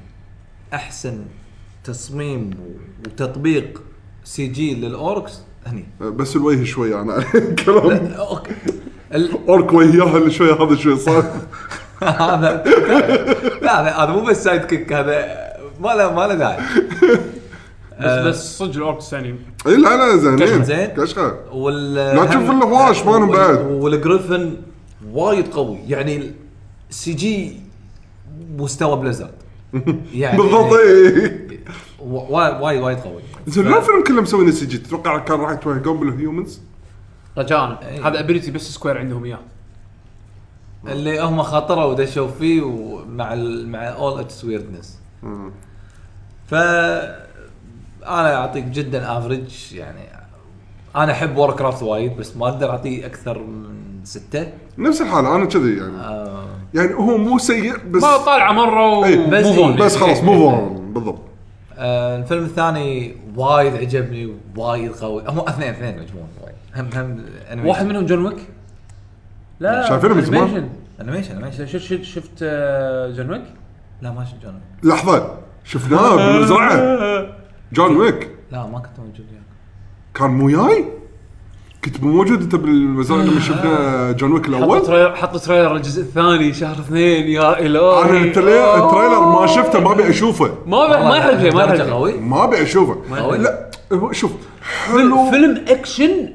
أحسن 0.74 1.26
تصميم 1.84 2.50
وتطبيق 3.06 3.82
CG 4.24 4.48
لل 4.48 4.76
orcs 4.76 5.42
هني. 5.68 5.86
بس 6.02 6.36
الوجه 6.36 6.64
شوي 6.64 7.02
أنا 7.02 7.24
كلام. 7.66 8.08
okay. 8.14 8.52
ال- 9.14 9.48
orc 9.48 9.74
وياها 9.74 10.18
اللي 10.18 10.32
شوي 10.32 10.52
هذا 10.54 10.76
شوي 10.76 10.98
صار. 10.98 11.24
هذا 12.04 12.64
لا 13.62 13.82
هذا 13.82 13.90
هذا 14.04 14.12
مو 14.12 14.22
بس 14.22 14.44
sidekick 14.44 14.94
هذا 14.94 15.38
ما 15.80 15.90
له 15.90 16.14
ما 16.14 16.28
له 16.28 16.34
داعي. 16.34 16.58
بس 18.00 18.28
بس 18.28 18.58
صدق 18.58 18.76
ال 18.76 18.83
orcs 18.83 19.14
يعني 19.14 19.36
إي 19.68 19.78
لا 19.78 19.98
لا 19.98 20.18
زينين 20.18 20.64
زين. 20.64 20.86
كشخة. 20.86 21.40
وال 21.52 21.94
لا 21.94 22.26
تشوف 22.26 22.50
إلا 22.50 22.66
هواش 22.66 23.06
مالهم 23.06 23.32
بعد. 23.32 23.58
وال 23.60 23.81
gryphon 23.81 24.58
وايد 25.12 25.48
قوي. 25.48 25.80
يعني 25.88 26.32
ال 26.90 27.14
CG 27.14 27.62
مستوى 28.58 28.98
Blizzard. 28.98 29.34
يعني 30.14 30.38
بالضبط 30.38 30.74
إي 30.74 31.60
وايد 32.00 32.82
وايد 32.82 32.98
قوي. 32.98 33.22
زين 33.48 33.66
لو 33.66 33.78
الفيلم 33.78 34.04
كله 34.04 34.22
مسوي 34.22 34.52
CG 34.52 34.78
تتوقع 34.78 35.18
كان 35.18 35.40
راح 35.40 35.52
يتوهقون 35.52 36.00
بال 36.00 36.13
humans؟ 36.13 36.62
رجاء. 37.38 38.00
هذا 38.04 38.20
ability 38.20 38.52
بس 38.52 38.72
Square 38.72 38.98
عندهم 38.98 39.26
إياه. 39.26 39.40
اللي 40.88 41.20
هم 41.20 41.42
خاطروا 41.44 41.84
ودشوا 41.84 42.28
فيه 42.28 42.62
ومع 42.62 43.34
ال 43.34 43.70
مع 43.70 43.80
all 43.80 44.20
its 44.20 44.46
weirdness 44.46 45.00
ف 46.48 46.56
أنا 48.10 48.36
أعطيك 48.36 48.64
جدا 48.64 49.18
average 49.18 49.74
يعني 49.74 50.10
أنا 50.96 51.12
أحب 51.12 51.38
Warcraft 51.38 51.84
وايد 51.84 52.18
بس 52.18 52.38
ما 52.38 52.50
أقدر 52.50 52.70
أعطيه 52.70 53.06
أكثر 53.06 53.40
من 53.40 54.00
ستة 54.04 54.48
نفس 54.78 55.02
الحاله 55.02 55.36
أنا 55.36 55.46
كذي 55.46 55.78
يعني 55.78 55.98
آه 55.98 56.46
يعني 56.74 56.94
هو 56.94 57.18
مو 57.18 57.38
سيء 57.38 57.78
بس 57.78 58.04
ما 58.04 58.18
طالعة 58.18 58.52
مرة. 58.52 58.98
و 58.98 59.02
بس 59.30 59.46
إيه. 59.46 59.76
بس 59.76 59.96
خلاص 59.98 60.18
إيه. 60.18 60.26
مو 60.26 60.50
on 60.50 60.94
بالضبط 60.94 61.22
آه، 61.78 62.18
الفيلم 62.18 62.46
الثاني 62.46 63.16
وايد 63.36 63.76
عجبني 63.76 64.34
وايد 64.56 64.92
قوي 64.92 65.24
هم 65.28 65.40
اثنين 65.40 65.70
اثنين 65.70 66.00
مجموعة 66.00 66.28
وايد 66.44 66.56
هم 66.76 66.90
هم 66.94 67.20
animation 67.52 67.70
واحد 67.70 67.86
منهم 67.86 68.06
John 68.06 68.26
Wick 68.26 68.38
لا 69.60 69.90
شايفينه 69.90 70.14
من 70.14 70.22
زمان؟ 70.22 70.70
animation 71.02 71.36
animation 71.36 71.68
شفت 71.68 71.84
شفت 71.84 72.04
شفت 72.04 72.40
آه، 72.44 73.12
John 73.12 73.32
Wick؟ 73.32 73.44
لا 74.02 74.12
ما 74.12 74.26
شفت 74.26 74.44
جون 74.44 74.62
لحظة 74.84 75.38
شفناه 75.64 76.16
بالمزرعه 76.34 77.39
John 77.74 77.98
Wick 77.98 78.30
لا 78.52 78.66
ما 78.68 78.80
كنت 78.80 79.00
موجود 79.00 79.26
وياك 79.32 79.44
كان 80.16 80.30
مو 80.30 80.50
جاي؟ 80.50 80.86
كنت 81.86 82.04
مو 82.04 82.12
موجود 82.14 82.42
أنت 82.42 82.56
بالمزرعه 82.56 83.22
لما 83.22 83.40
شفنا 83.40 84.12
John 84.12 84.32
Wick 84.32 84.44
حط 84.44 84.50
الأول؟ 84.50 84.82
تريلر 84.86 85.16
حط 85.16 85.38
تريلر 85.38 85.76
الجزء 85.76 86.02
الثاني 86.02 86.54
شهر 86.54 86.80
اثنين 86.80 87.28
يا 87.28 87.60
إلهي. 87.60 88.02
أنا 88.02 88.24
التري- 88.24 88.84
ال 88.86 88.90
trailer 88.90 89.20
ما 89.40 89.48
شفته 89.48 89.80
ما 89.80 89.92
أبي 89.92 90.10
أشوفه. 90.10 90.46
ما 90.66 90.88
ب- 90.88 91.06
ما 91.06 91.18
يحرق 91.18 91.54
ما 91.54 91.64
يحرق 91.64 91.90
قوي 91.90 92.14
ما 92.18 92.44
أبي 92.44 92.64
أشوفه. 92.64 93.18
قوي؟ 93.18 93.38
لا 93.38 93.70
شوف 94.12 94.32
فيلم 94.92 95.16
حلو. 95.16 95.32
فيلم 95.32 95.66
action 95.68 96.30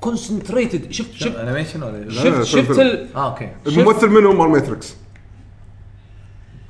concentrated 0.00 0.92
شفت 0.92 1.12
شفت 1.14 1.36
animation 1.36 1.82
ولا؟ 1.82 1.96
لا، 1.96 2.10
شفت 2.12 2.42
شفت 2.42 2.78
آه 2.78 3.06
okay. 3.30 3.48
الممثل 3.66 4.08
منه 4.08 4.32
مال 4.32 4.48
Matrix. 4.48 4.96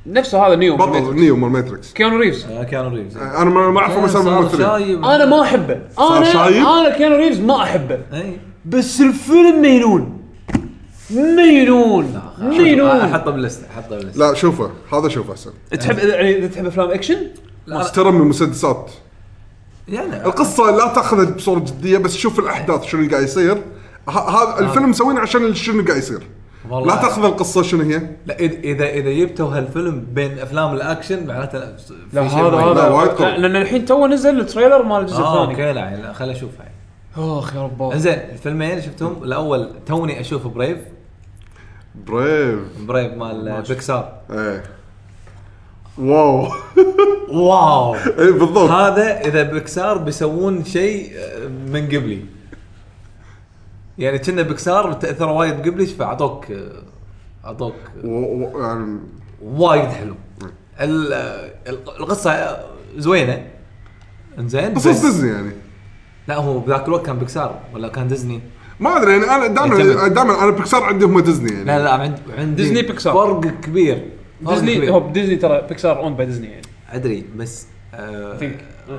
نفسه 0.06 0.46
هذا 0.46 0.54
Neo 0.56 0.76
بطل 0.76 1.14
Neo 1.14 1.36
مال 1.36 1.50
Matrix 1.50 1.92
Keanu 1.92 2.16
Reeves. 2.16 2.46
آه، 2.46 2.64
Keanu 2.64 2.88
Reeves. 2.88 3.16
أنا 3.16 3.50
ما 3.50 3.70
ما 3.70 3.80
أعرف 3.80 3.98
مسام 3.98 4.22
صار 4.22 4.38
الممثلين. 4.38 4.66
شايب. 4.66 5.04
أنا 5.04 5.24
ما 5.24 5.42
أحبه. 5.42 5.80
صار 5.96 6.16
أنا 6.16 6.32
شايب؟ 6.32 6.66
أنا 6.66 6.96
Keanu 6.96 7.16
Reeves 7.16 7.40
ما 7.40 7.62
أحبه. 7.62 7.98
إي. 8.12 8.36
بس 8.64 9.00
الفيلم 9.00 9.62
مينون 9.62 10.20
مينون 11.10 12.20
مينون 12.38 12.88
احطه 12.88 13.30
باللسته 13.30 13.66
احطه 13.74 13.96
باللسته 13.96 14.18
لا 14.18 14.34
شوفه. 14.34 14.70
هذا 14.92 15.08
شوفه 15.08 15.32
أحسن. 15.32 15.50
تحب 15.80 15.98
يعني 15.98 16.38
إذا 16.38 16.46
تحب 16.46 16.66
أفلام 16.66 16.90
أكشن؟ 16.90 17.16
ترى 17.94 18.10
من 18.10 18.20
المسدسات 18.20 18.90
يعني 19.88 20.26
القصة 20.26 20.70
لا 20.76 20.92
تأخذها 20.94 21.30
بصورة 21.30 21.58
جدية 21.60 21.98
بس 21.98 22.16
شوف 22.16 22.38
الأحداث 22.38 22.84
شنو 22.84 23.00
اللي 23.00 23.12
قاعد 23.12 23.24
يصير. 23.24 23.62
ه- 24.08 24.10
هذا 24.10 24.58
الفيلم 24.58 24.90
مسوينه 24.90 25.20
عشان 25.20 25.54
شنو 25.54 25.84
قاعد 25.84 25.98
يصير. 25.98 26.22
والله. 26.70 26.94
لا 26.94 27.02
تأخذ 27.02 27.24
القصة 27.24 27.62
شنو 27.62 27.82
هي؟ 27.82 28.02
لا 28.26 28.38
اذا 28.38 28.58
اذا 28.58 28.84
إذا 28.84 29.12
جبتوا 29.12 29.48
هالفيلم 29.48 30.06
بين 30.12 30.38
أفلام 30.38 30.74
الأكشن 30.74 31.26
معناته 31.26 31.60
في 31.60 31.94
لا 32.12 32.28
شيء 32.28 32.38
هذا 32.38 32.56
وايد. 32.56 32.78
هذا 32.78 32.84
قوي. 32.84 33.30
لا، 33.30 33.38
لأن 33.38 33.56
الحين 33.56 33.84
تو 33.84 34.06
نزل 34.06 34.40
ال 34.40 34.45
trailer 34.46 34.82
مال 34.82 35.00
الجزء 35.00 35.20
آه 35.22 35.44
الثاني. 35.44 35.68
okay 35.68 35.72
لا 35.78 35.96
لا 35.96 36.12
خل 36.12 36.30
اشوفها 36.30 36.66
اخ 37.16 37.54
يا 37.56 37.62
رب. 37.62 37.82
إنزين 37.82 38.12
الفيلمين 38.12 38.82
شفتهم؟ 38.82 39.22
الأول 39.22 39.70
توني 39.86 40.20
أشوف 40.20 40.46
Brave. 40.46 40.78
Brave. 42.06 42.58
Brave 42.80 43.12
مال 43.12 43.62
بيكسار. 43.68 44.12
إيه. 44.30 44.62
wow. 45.98 46.48
wow. 47.28 47.94
اي 47.94 48.32
بالضبط. 48.32 48.70
هذا 48.70 49.20
إذا 49.20 49.42
بيكسار 49.42 49.98
بيسوون 49.98 50.64
شيء 50.64 51.12
آه، 51.16 51.48
من 51.48 51.86
قبلي. 51.86 52.24
يعني 53.98 54.18
كنا 54.18 54.42
بيكسار 54.42 54.92
تاثروا 54.92 55.32
وايد 55.38 55.68
قبلي 55.68 55.86
فأعطوك 55.86 56.46
أعطوك 57.44 57.74
و- 58.04 58.08
و- 58.44 58.60
يعني 58.62 58.98
وايد 59.42 59.88
حلو 59.88 60.14
ال- 60.80 61.12
القصة 62.00 62.58
زوينة 62.96 63.46
إنزين 64.38 64.74
قصص 64.74 64.88
بس- 64.88 65.00
ديزني 65.04 65.30
يعني 65.32 65.50
لا 66.28 66.36
هو 66.36 66.58
بذاك 66.58 66.88
الوقت 66.88 67.06
كان 67.06 67.18
بيكسار 67.18 67.60
ولا 67.74 67.88
كان 67.88 68.08
ديزني 68.08 68.40
ما 68.80 68.96
أدري 68.96 69.12
يعني 69.12 69.24
أنا 69.24 69.46
دائما. 69.46 70.08
دائما 70.08 70.42
أنا 70.44 70.50
بيكسار 70.50 70.82
عندي 70.82 71.04
هم 71.04 71.20
ديزني 71.20 71.50
يعني 71.52 71.64
لا 71.64 71.84
لا 71.84 71.92
عند 71.92 72.18
عندي 72.38 72.62
Disney 72.62 72.82
Pixar. 72.82 73.14
فرق 73.14 73.60
كبير 73.60 74.08
فرق 74.44 74.50
ديزني 74.54 74.76
كبير. 74.76 74.92
هو 74.92 75.08
ديزني 75.10 75.36
ترى 75.36 75.62
Pixar 75.68 75.98
owned 76.00 76.14
by 76.14 76.26
Disney 76.26 76.46
يعني 76.46 76.62
أدري 76.90 77.24
بس. 77.36 77.66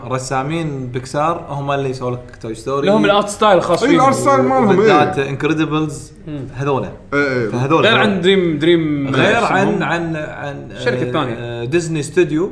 رسامين 0.08 0.88
بيكسار 0.88 1.46
هم 1.50 1.72
اللي 1.72 1.90
يسووا 1.90 2.12
لك 2.12 2.38
Toy 2.42 2.56
Story 2.56 2.88
لهم 2.88 3.06
ال 3.06 3.12
art 3.12 3.30
style 3.30 3.58
الخاص 3.58 3.84
اي 3.84 3.90
فيهم. 3.90 4.00
ال 4.02 4.05
art 4.05 4.16
style 4.16 4.42
مالهم 4.42 4.76
بالذات 4.76 5.20
Incredibles 5.20 6.12
هذولا. 6.56 6.92
إيه، 7.14 7.20
إيه. 7.44 7.50
فهذول 7.50 7.86
غير. 7.86 7.98
عن 7.98 8.22
Dream 8.22 8.60
Dream 8.60 9.16
غير 9.16 9.44
عن؟ 9.46 9.84
عن 9.84 10.16
عن 10.16 10.72
الشركة 10.72 11.00
آه، 11.02 11.04
الثانية. 11.08 11.36
آه، 11.38 11.66
Disney 11.66 12.04
Studio. 12.04 12.52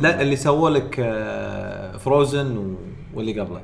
لا 0.00 0.20
اللي 0.22 0.36
سووا 0.36 0.70
لك 0.70 0.96
آه، 1.00 1.96
Frozen 1.96 2.56
و- 2.56 2.74
واللي 3.14 3.40
قبله. 3.40 3.60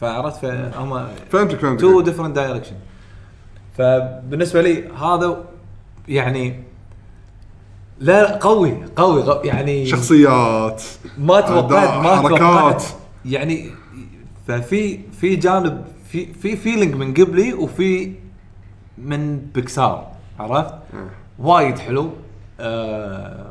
فعرفت 0.00 0.36
فهم 0.40 1.06
فهمتك 1.30 1.58
فهمتك. 1.58 1.80
two 1.80 2.00
different 2.00 2.36
direction 2.36 2.74
فبالنسبة 3.78 4.62
لي 4.62 4.84
هذا 4.88 5.36
يعني 6.08 6.62
لا 8.02 8.22
لا، 8.22 8.36
قوي 8.36 8.74
قوي 8.96 9.24
يعني 9.44 9.86
شخصيات 9.86 10.82
ما 11.18 11.40
توقعت 11.40 11.88
ما 12.04 12.16
حركات. 12.16 12.38
توقعت 12.38 12.84
يعني 13.24 13.70
ففي 14.48 14.98
في 15.20 15.36
جانب 15.36 15.84
في 16.08 16.26
في 16.42 16.56
feeling 16.56 16.94
من 16.94 17.14
قبلي 17.14 17.52
وفي 17.54 18.12
من 18.98 19.38
بيكسار 19.54 20.06
عرفت؟ 20.40 20.74
وايد 21.38 21.78
حلو. 21.78 22.10
آه 22.60 23.46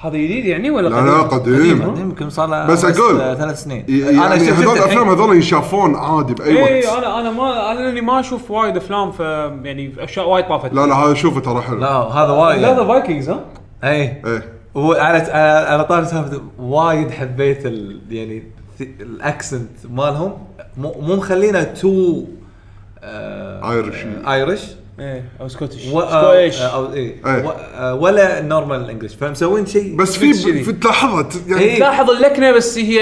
هذا 0.00 0.16
جديد 0.16 0.44
يعني 0.44 0.70
ولا 0.70 0.88
لا 0.88 1.00
لا 1.10 1.22
قديم. 1.22 1.82
قديم 1.82 2.00
يمكن 2.00 2.30
صار 2.30 2.48
له 2.48 2.66
بس 2.66 2.84
أقول 2.84 3.20
آه، 3.20 3.34
ثلاث 3.34 3.62
سنين. 3.64 3.84
ي- 3.88 3.98
يعني 3.98 4.38
شفت 4.38 4.48
هذول 4.52 4.72
الحين. 4.72 4.82
الافلام 4.82 5.08
هذول 5.08 5.36
ينشافون 5.36 5.96
عادي 5.96 6.34
بأي 6.34 6.66
اي 6.68 6.84
وقت. 6.86 6.98
أنا 6.98 7.20
أنا 7.20 7.30
ما 7.30 7.72
أنا 7.72 7.80
لأني 7.80 8.00
ما 8.00 8.20
أشوف 8.20 8.50
وايد 8.50 8.76
أفلام 8.76 9.10
ف 9.12 9.20
يعني 9.20 9.92
أشياء 9.98 10.28
وايد 10.28 10.48
طافت. 10.48 10.72
لا 10.74 10.86
لا 10.86 10.94
هذا 10.94 11.14
شوفه 11.14 11.40
ترى 11.40 11.60
حلو. 11.62 11.78
لا 11.78 11.92
هذا 11.96 12.30
وايد. 12.32 12.60
لا 12.62 12.74
ذا 12.76 12.84
فايكنجز 12.86 13.30
ها؟ 13.30 13.40
اي 13.84 14.02
إيه. 14.26 14.42
هو 14.76 14.92
على 14.92 15.18
على 15.68 15.84
طاري 15.84 16.06
سالفة 16.06 16.42
وايد 16.58 17.10
حبيت 17.10 17.66
ال 17.66 18.00
يعني 18.10 18.42
ال 18.80 18.93
accent 18.93 19.68
مالهم. 19.90 20.32
مو 20.76 20.94
مو 21.00 21.16
مخلينا 21.16 21.62
too 21.62 22.24
Irish 23.02 24.06
Irish 24.28 24.62
إيه 25.00 25.24
أو 25.40 25.48
Scottish 25.48 25.76
و- 25.86 26.00
Scottish 26.00 26.60
آه، 26.62 26.74
أو 26.74 26.92
إيه. 26.92 27.14
إيه. 27.26 27.46
و- 27.46 27.50
آه، 27.50 27.94
ولا 27.94 28.42
normal 28.42 28.90
English 28.90 29.14
فمسوين 29.14 29.66
شيء 29.66 29.96
بس 29.96 30.16
في 30.16 30.72
تلاحظها 30.72 31.28
يعني 31.48 31.62
إيه. 31.62 31.76
تلاحظ 31.76 32.10
اللكنة 32.10 32.52
بس 32.52 32.78
هي 32.78 32.98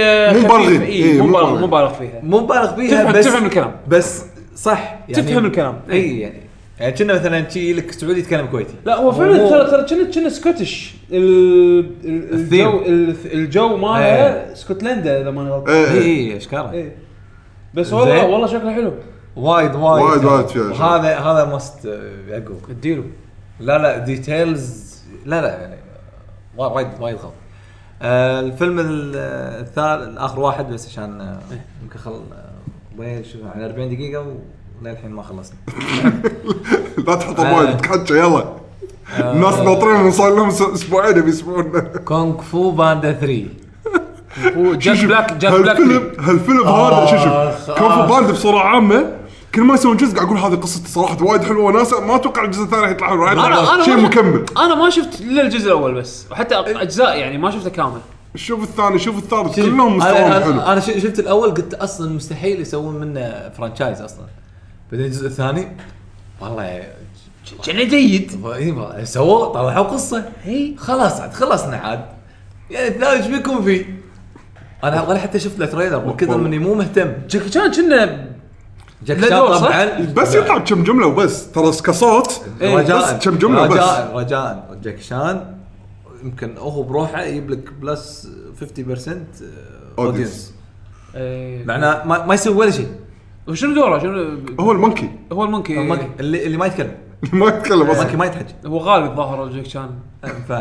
مو 0.49 0.57
إيه، 0.59 1.21
مو 1.23 1.27
مو 1.27 1.33
مبالغ 1.33 1.51
مبالغين. 1.53 1.61
مو 1.61 1.67
مبالغ 1.67 1.93
فيها. 1.93 2.21
مو 2.23 2.41
مبالغ 2.41 2.77
فيها 2.77 3.03
تفهم- 3.03 3.13
بس 3.13 3.25
تفهم 3.25 3.45
الكلام. 3.47 3.73
بس 3.89 4.23
صح. 4.57 4.99
يعني 5.09 5.23
تفهم 5.23 5.47
الكلام. 5.47 5.81
اي 5.91 6.21
يعني 6.21 6.41
يعني 6.81 6.93
كنا 6.93 7.15
مثلا 7.15 7.49
شي 7.49 7.73
لك 7.73 7.93
سعودي 7.93 8.21
يتكلم 8.21 8.47
كويتي. 8.47 8.75
لا 8.85 8.97
هو 8.97 9.13
فعلا 9.13 9.49
ترى 9.51 9.71
ترى 9.71 9.97
كنا 9.97 10.11
كنا 10.11 10.29
Scottish. 10.29 10.95
ال- 11.13 11.91
ال- 12.05 12.35
الثيم. 12.35 12.69
الجو 12.69 12.83
ال- 12.87 13.33
الجو 13.33 13.77
مالها 13.77 14.53
اسكتلندا 14.53 15.21
إذا 15.21 15.31
ماني 15.31 15.51
غلطان. 15.51 15.75
إيه. 15.75 15.91
اي 15.91 16.03
اي 16.33 16.37
اشكاله 16.37 16.91
بس 17.75 17.93
والله 17.93 18.21
زين. 18.21 18.31
والله 18.31 18.47
شكله 18.47 18.75
حلو. 18.75 18.93
وايد 19.37 19.75
وايد. 19.75 20.05
وايد- 20.05 20.25
وايد 20.25 20.47
فيها 20.47 20.73
شغل. 20.73 20.73
هذا 20.75 21.19
هذا 21.19 21.55
must 21.55 21.85
يعقوب 22.29 22.61
اديله. 22.71 23.05
لا 23.61 23.79
لا 23.79 23.99
details 23.99 24.97
لا 25.27 25.41
لا 25.43 25.61
يعني 25.61 25.77
وا- 26.57 26.67
وايد 26.67 26.89
وايد 27.01 27.17
غلط. 27.17 27.33
آه 28.03 28.41
الفيلم 28.41 28.79
ال- 28.81 29.17
الثالث 29.61 30.09
الآخر 30.09 30.41
واحد 30.41 30.73
بس 30.73 30.87
عشان 30.89 31.21
آه، 31.21 31.39
يمكن 31.83 31.99
خل 31.99 32.13
آه، 32.13 32.99
وين 32.99 33.25
شوف 33.25 33.41
على 33.55 33.67
40 33.67 33.89
دقيقة 33.95 34.37
وللحين 34.83 35.11
ما 35.11 35.23
خلصنا. 35.23 35.57
لا 37.07 37.15
تحط 37.15 37.41
آه. 37.41 37.45
موبايل 37.51 37.77
تحكى 37.77 38.13
يلا. 38.19 38.45
الناس 39.19 39.55
ناطرين 39.59 40.01
من 40.01 40.11
صار 40.11 40.35
لهم 40.37 40.49
أسبوعين 40.49 41.21
بيسمعونا. 41.21 41.81
كونغ 41.81 42.41
فو 42.41 42.71
باندا 42.71 43.13
3 43.13 43.47
هو 44.57 44.75
جاك 44.85 45.05
بلاك 45.05 45.33
جاك 45.33 45.53
بلاك 45.53 45.77
هالفيلم 45.81 46.13
هالفيلم 46.19 46.65
هذا 46.69 47.07
شو 47.07 47.17
آخ، 47.17 47.67
شوف 47.67 47.79
كونغ 47.79 48.07
فو 48.15 48.21
باندا 48.21 48.31
بصورة 48.31 48.59
عامة 48.59 49.13
كل 49.55 49.63
ما 49.63 49.75
يسوون 49.75 49.97
جزء 49.97 50.15
قاعد 50.15 50.27
أقول 50.27 50.39
هذه 50.39 50.55
قصته 50.61 50.89
صراحة 50.89 51.23
وايد 51.25 51.45
حلوة. 51.45 51.65
وناس 51.65 51.93
ما 51.93 52.17
أتوقع 52.17 52.45
الجزء 52.45 52.63
الثاني 52.65 52.83
راح 52.83 52.91
يطلع 52.91 53.09
حلو. 53.75 53.83
شيء 53.85 53.97
مكمل. 53.97 54.45
أنا 54.57 54.75
ما 54.75 54.91
شفت 54.91 55.21
إلا 55.21 55.43
الجزء 55.43 55.67
الأول 55.67 55.95
بس. 55.95 56.27
وحتى 56.31 56.55
أق- 56.55 56.81
أجزاء 56.81 57.19
يعني 57.19 57.39
ما 57.39 57.51
شفته 57.51 57.71
كامل. 57.71 58.01
شوف 58.35 58.63
الثاني 58.63 58.99
شوف 58.99 59.19
الثالث. 59.19 59.57
شوف، 59.57 59.65
كلهم 59.65 59.97
مستواهم 59.97 60.33
حلو. 60.43 60.61
أنا, 60.61 60.81
شفت 60.81 61.19
الأول 61.19 61.51
قلت 61.51 61.75
أصلا 61.75 62.13
مستحيل 62.13 62.61
يسوون 62.61 62.95
منه 62.95 63.51
franchise 63.59 64.01
أصلا. 64.01 64.25
بعدين 64.93 65.07
الجزء 65.07 65.27
الثاني؟ 65.27 65.77
والله 66.41 66.83
كان 67.67 67.89
جيد. 67.89 68.47
إيه، 68.47 69.05
سووا 69.05 69.47
طلعوا 69.47 69.85
قصة. 69.85 70.25
اي 70.47 70.75
خلاص 70.79 71.21
عاد 71.21 71.33
خلصنا 71.33 71.77
عاد. 71.77 72.05
يعني 72.71 72.89
الثاني 72.89 73.13
إيش 73.13 73.27
بيكون 73.27 73.65
فيه؟ 73.65 74.01
أنا 74.85 75.03
ولا 75.03 75.19
حتى 75.19 75.41
شفت 75.41 75.59
له 75.59 75.67
trailer 75.67 76.07
من 76.07 76.17
كثر 76.17 76.37
مني 76.37 76.59
مو 76.59 76.75
مهتم. 76.75 77.13
جاكي 77.29 77.51
شان 77.53 77.73
كنا 77.73 78.31
جاك 79.03 79.21
شان؟ 79.21 79.29
طبعا. 79.29 80.01
بس 80.01 80.35
يطلع 80.35 80.59
كم 80.59 80.85
جملة 80.85 81.07
وبس. 81.07 81.53
ترى 81.53 81.71
كصوت 81.71 82.41
إيه، 82.61 82.77
رجاء 82.77 83.17
بس 83.17 83.25
كم 83.25 83.39
جملة 83.39 83.67
بس. 83.67 83.73
رجاء 83.73 84.13
رجاء. 84.15 84.79
جاكي 84.83 85.03
شان 85.03 85.57
يمكن 86.25 86.57
هو 86.59 86.83
بروحه 86.83 87.23
يجيب 87.23 87.51
لك 87.51 87.73
plus 87.73 88.29
50% 88.61 89.11
audience 89.99 90.53
إيه. 91.15 91.65
معناه 91.65 92.05
ما, 92.07 92.27
ما 92.27 92.35
يسوي 92.35 92.55
ولا 92.55 92.71
شيء. 92.71 92.89
وشنو 93.49 93.75
دوره؟ 93.75 93.99
شنو؟ 93.99 94.39
هو 94.61 94.73
ال 94.73 94.77
monkey. 94.77 95.11
هو 95.33 95.45
ال 95.45 95.49
monkey. 95.49 95.81
ال 95.81 95.84
monkey. 95.84 96.09
اللي, 96.21 96.47
اللي 96.47 96.57
ما 96.57 96.67
يتكلم. 96.67 96.95
ما 97.33 97.47
يتكلم 97.49 97.81
ال 97.81 97.84
monkey 97.84 98.01
أصلا 98.03 98.17
ما 98.17 98.25
يتحكي 98.27 98.55
هو 98.67 98.79
غالب 98.79 99.11
الظاهر 99.11 99.49
جاك 99.49 99.67
شان 99.67 99.91
ف 100.49 100.53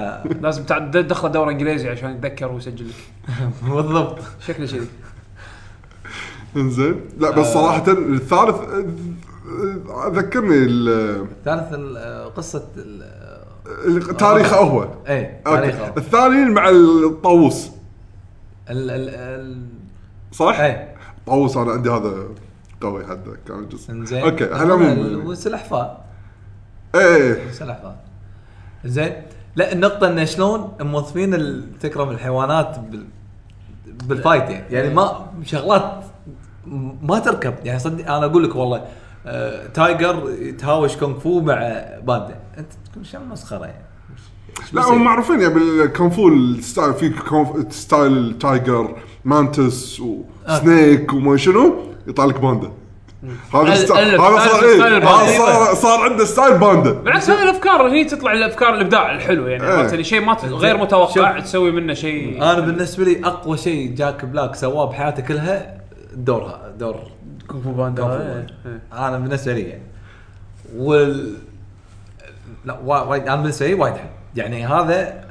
لازم 0.42 0.64
تع- 0.64 0.80
تدخل 0.80 1.32
دوره 1.32 1.52
إنجليزي 1.52 1.90
عشان 1.90 2.12
يتذكر 2.12 2.52
ويسجل 2.52 2.88
لك. 2.88 2.96
بالضبط. 3.76 4.20
شكله 4.48 4.68
كذي. 4.68 4.88
إنزين. 6.56 6.96
لا 7.20 7.30
بس 7.32 7.46
صراحة 7.54 7.84
الثالث 7.92 8.56
آه، 8.56 8.86
آه، 9.90 10.12
ذكرني 10.14 10.56
ال- 10.58 11.26
ثالث 11.46 11.74
ال- 11.74 12.34
قصة 12.36 12.64
ال- 12.78 13.04
ال- 13.88 14.18
تاريخه 14.18 14.58
هو. 14.58 14.82
أوكي. 14.84 15.30
تاريخه 15.46 15.94
الثاني 15.98 16.46
مع 16.52 16.70
الطاووس. 16.70 17.70
ال 18.70 18.92
ال 18.92 19.10
ال 19.10 19.62
صح؟ 20.32 20.60
إيه. 20.60 20.96
طاووس 21.28 21.58
أنا 21.58 21.72
عندي 21.72 21.90
هذا 21.90 22.14
قوي 22.86 23.06
حده 23.06 23.38
كان 23.48 23.68
جزء 23.70 23.92
انزين 23.92 24.24
أوكي 24.24 24.44
على 24.54 24.74
ال- 24.74 24.82
العموم 24.82 25.28
والسلحفاه 25.28 25.98
إيه. 26.96 27.44
السلحفاه 27.50 27.96
زين. 28.86 29.14
لا 29.56 29.74
النقطة 29.74 30.08
انه 30.08 30.26
شلون 30.26 30.72
موظفين 30.82 31.62
تكرم 31.80 32.10
الحيوانات 32.10 32.80
بال 32.80 33.06
بال 33.86 34.04
fight 34.04 34.50
يعني 34.50 34.66
يعني 34.70 34.94
ما 34.94 35.26
شغلات 35.44 36.04
ما 37.02 37.20
تركب. 37.20 37.54
يعني 37.64 37.80
صدق 37.80 38.12
أنا 38.12 38.26
أقول 38.26 38.44
لك 38.44 38.56
والله 38.56 38.86
آه 39.26 39.68
tiger 39.68 40.30
يتهاوش 40.40 40.98
كونغ 40.98 41.20
فو 41.20 41.42
مع 41.42 41.56
باندا 42.04 42.40
أنت 42.58 42.68
تقول 42.94 43.06
شو 43.06 43.20
مسخرة 43.20 43.66
يعني؟ 43.66 43.86
لا؟ 44.74 44.82
هم 44.90 45.04
معروفين 45.04 45.42
يعني 45.42 45.54
بالكونغ 45.54 46.09
فو 46.09 46.28
ال 46.28 46.39
style 46.39 46.94
في 46.94 47.10
كونغ 47.10 47.53
فو 47.53 47.74
style 47.74 48.18
ال 48.18 48.31
tiger 48.31 48.96
mantis 49.26 50.00
و 50.00 50.19
snake 50.19 51.14
وما 51.14 51.38
شنو. 51.38 51.76
يطلع 52.08 52.26
لك 52.26 52.40
باندا. 52.40 52.72
هذا 53.54 53.76
style 53.76 54.22
هذا 54.22 54.48
صار 54.48 54.64
إيه. 54.64 54.98
هذا 54.98 55.38
صار 55.38 55.76
صار 55.76 56.10
عنده 56.10 56.26
style 56.26 56.58
باندا. 56.58 56.92
بالعكس 56.92 57.30
هذه 57.30 57.44
الأفكار 57.44 57.88
هي 57.88 58.06
تطلع 58.06 58.32
الأفكار 58.32 58.74
الإبداع 58.74 59.16
الحلو 59.16 59.48
يعني 59.48 59.64
إيه. 59.64 59.70
عرفت؟ 59.70 59.94
اللي 59.94 60.04
شيء 60.04 60.22
ما 60.22 60.34
غير 60.34 60.78
متوقع 60.78 61.40
تسوي 61.40 61.72
منه 61.72 61.94
شيء. 61.94 62.38
أنا 62.38 62.60
بالنسبة 62.60 63.04
لي 63.04 63.26
أقوى 63.26 63.58
شيء 63.58 63.96
جاك 63.96 64.26
بلاك 64.26 64.56
سواه 64.56 64.86
بحياته 64.86 65.24
كلها 65.24 65.82
دورها 66.14 66.72
دور 66.80 66.96
كونغ 67.48 67.64
فو 67.64 67.72
باندا. 67.72 68.04
إيه،. 68.04 68.48
إيه. 68.66 68.82
أنا 69.08 69.18
بالنسبة 69.20 69.54
لي 69.54 69.62
يعني. 69.62 69.84
وال 70.76 71.34
لا 72.66 72.80
وا- 72.86 73.02
وايد 73.02 73.24
أنا 73.28 73.36
بالنسبة 73.36 73.68
لي 73.68 73.74
وايد 73.74 73.94
حلو. 73.94 74.10
يعني 74.36 74.66
هذا 74.66 75.26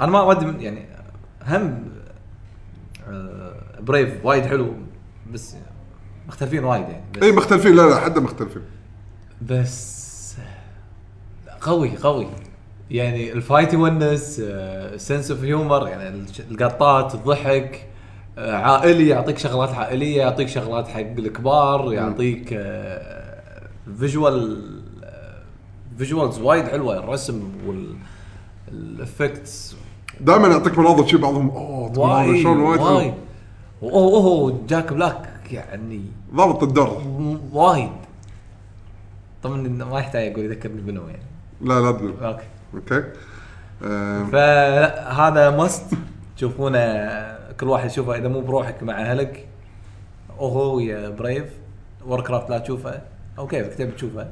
أنا 0.00 0.10
ما 0.10 0.22
ودي 0.22 0.64
يعني 0.64 0.86
هم 1.46 1.84
آه، 3.08 3.52
Brave 3.80 4.10
وايد 4.24 4.46
حلو 4.46 4.74
بس 5.32 5.56
مختلفين 6.30 6.64
وايد 6.64 6.82
يعني 6.82 7.02
بس, 7.16 7.22
اي 7.22 7.32
مختلفين. 7.32 7.76
لا 7.76 7.82
لا 7.82 8.00
حده 8.00 8.20
مختلفين. 8.20 8.62
بس 9.42 10.36
قوي 11.60 11.96
قوي. 11.96 12.26
يعني 12.90 13.32
ال 13.32 13.39
fight 13.39 13.72
يونس 13.72 14.42
sense 14.96 15.30
of 15.30 15.40
humor 15.44 15.88
يعني 15.88 16.24
القطات 16.50 17.14
الضحك 17.14 17.86
آه، 18.38 18.54
عائلي 18.56 19.08
يعطيك 19.08 19.38
شغلات 19.38 19.74
عائلية 19.74 20.18
يعطيك 20.18 20.48
شغلات 20.48 20.88
حق 20.88 21.00
الكبار 21.00 21.92
يعطيك 21.92 22.52
آه، 22.52 23.62
visual 23.98 24.70
visuals 25.98 26.38
وايد 26.38 26.68
حلوة 26.68 26.98
الرسم 26.98 27.52
وال 28.72 28.95
effects 28.95 29.76
دائما 30.20 30.48
يعطيك 30.48 30.78
مناظر 30.78 31.06
شي 31.06 31.16
بعضهم 31.16 31.50
أوه 31.50 31.98
وايد 31.98 32.42
شلون 32.42 32.60
وايد 32.60 32.80
حلو. 32.80 32.96
وايد. 32.96 33.14
اوه 33.82 34.24
أوه 34.24 34.60
جاك 34.68 34.92
بلاك. 34.92 35.29
يعني 35.52 36.02
ضابط 36.34 36.62
الدور 36.62 37.02
وايد. 37.52 37.90
طبعا 39.42 39.56
ما 39.56 39.98
يحتاج 39.98 40.32
أقول 40.32 40.44
يذكرني 40.44 40.80
بنو 40.80 41.08
يعني. 41.08 41.22
لا 41.60 41.80
لا 41.80 41.92
تقول. 41.92 42.14
أوكي. 42.22 42.44
أوكي. 42.74 43.04
فهذا 44.32 45.50
must 45.50 45.84
تشوفونه 46.36 46.80
كل 47.60 47.68
واحد 47.68 47.86
يشوفه. 47.90 48.16
إذا 48.16 48.28
مو 48.28 48.40
بروحك 48.40 48.82
مع 48.82 49.00
أهلك 49.00 49.46
أوهو 50.38 50.76
ويا 50.76 51.08
Brave 51.08 51.44
و 52.06 52.20
Warcraft 52.20 52.50
لا 52.50 52.58
تشوفه. 52.58 53.00
أو 53.38 53.46
كيفك 53.46 53.74
تبي 53.74 53.92
تشوفه. 53.92 54.26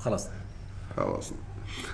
خلاص. 0.00 0.28
خلاص. 0.96 1.32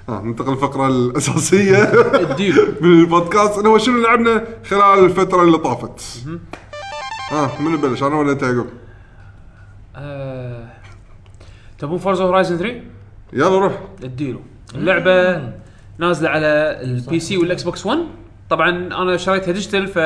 آه 0.09 0.23
ننتقل 0.23 0.51
للفقرة 0.51 0.87
الأساسية. 0.87 1.83
ال 2.31 2.35
deal 2.35 2.55
من 2.83 3.01
البودكاست. 3.01 3.59
إنه 3.59 3.69
هو 3.69 3.79
شنو 3.79 3.99
لعبنا 3.99 4.45
خلال 4.65 5.05
الفترة 5.05 5.43
اللي 5.43 5.59
طافت. 5.59 6.25
آه 7.33 7.61
من 7.63 7.73
نبلش 7.73 8.03
أنا 8.03 8.17
ولا 8.17 8.33
انت 8.33 8.43
يعقوب؟ 8.43 8.67
آه، 9.97 10.65
تبون 11.79 11.99
فورزا 11.99 12.25
هورايزن 12.25 12.57
3 12.59 12.81
يلا 13.33 13.59
روح 13.59 13.73
اديله 14.05 14.41
اللعبه 14.75 15.43
نازله 15.99 16.29
على 16.31 16.47
ال 16.83 17.21
PC 17.21 17.37
وال 17.37 17.63
Xbox 17.63 17.87
1 17.87 17.99
طبعا 18.51 18.71
أنا 18.71 19.17
شريتها 19.17 19.53
digital 19.53 19.89
ف 19.89 19.99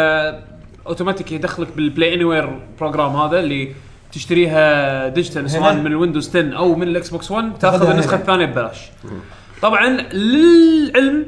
اوتوماتيك 0.87 1.33
يدخلك 1.33 1.69
بال 1.77 2.15
Play 2.15 2.25
Anywhere 2.25 2.61
program 2.81 3.17
هذا 3.17 3.41
اللي 3.41 3.73
تشتريها 4.13 5.09
digital 5.09 5.51
سواء. 5.51 5.75
من 5.75 5.87
ال 5.87 5.92
Windows 5.92 6.29
10 6.29 6.57
أو 6.57 6.75
من 6.75 6.89
ال 6.89 7.11
Xbox 7.11 7.31
1 7.31 7.59
تاخذ 7.59 7.91
النسخه. 7.91 8.17
الثانية 8.17 8.45
ببلاش 8.47 8.91
طبعا 9.63 9.89
للعلم 10.13 11.27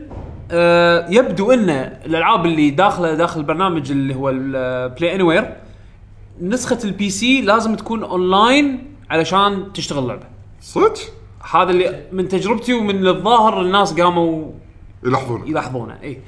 آه 0.51 1.07
يبدو 1.11 1.53
ان 1.53 1.71
الالعاب 2.07 2.47
اللي 2.47 2.71
داخله 2.71 3.15
داخل 3.15 3.41
البرنامج 3.41 3.91
اللي 3.91 4.15
هو 4.15 4.31
ال 4.31 5.15
Play 5.15 5.23
Anywhere 5.23 5.53
نسخة 6.43 6.79
ال 6.85 7.11
PC 7.11 7.41
لازم 7.41 7.75
تكون 7.75 8.03
اونلاين 8.05 8.85
علشان 9.11 9.73
تشتغل 9.75 9.99
اللعبة. 10.03 10.27
صدق؟ 10.61 10.99
هذا 11.55 11.71
اللي 11.71 12.03
من 12.13 12.29
تجربتي 12.29 12.75
ومن 12.75 13.07
الظاهر 13.07 13.61
الناس 13.63 14.01
قاموا 14.01 14.51
يلاحظون 15.05 15.49
يلاحظونه 15.49 15.99
إي. 16.03 16.19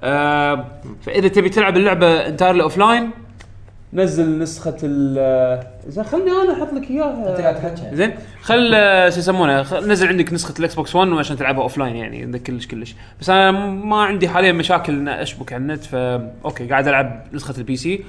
آه 0.00 0.66
فإذا 1.02 1.28
تبي 1.28 1.48
تلعب 1.48 1.76
اللعبة 1.76 2.06
entirely 2.26 2.62
offline 2.62 3.10
نزل 3.92 4.38
نسخة 4.38 4.76
ال 4.82 5.16
آه، 5.18 5.66
زين 5.88 6.04
خلني 6.04 6.30
أنا 6.30 6.52
أحط 6.52 6.72
لك 6.72 6.90
إياها. 6.90 7.30
أنت 7.30 7.40
قاعد 7.40 7.54
تحكي. 7.74 7.96
زين 7.96 8.14
خل 8.42 8.70
آه، 8.74 9.10
شو 9.10 9.18
يسمونه 9.18 9.62
خل- 9.62 9.88
نزل 9.88 10.08
عندك 10.08 10.32
نسخة 10.32 10.54
ال 10.58 10.74
Xbox 10.74 10.94
1 10.96 11.08
عشان 11.08 11.36
تلعبها 11.36 11.62
offline 11.62 11.96
يعني 11.96 12.22
عندك 12.22 12.42
كلش 12.42 12.66
كلش. 12.66 12.94
بس 13.20 13.30
أنا 13.30 13.50
ما 13.70 13.96
عندي 14.02 14.28
حاليا 14.28 14.52
مشاكل 14.52 14.92
ان 14.94 15.08
أشبك 15.08 15.52
على 15.52 15.60
النت 15.62 15.84
فا 15.84 16.30
okay 16.44 16.66
قاعد 16.68 16.88
ألعب 16.88 17.24
نسخة 17.32 17.54
ال 17.58 17.76
PC 17.76 18.04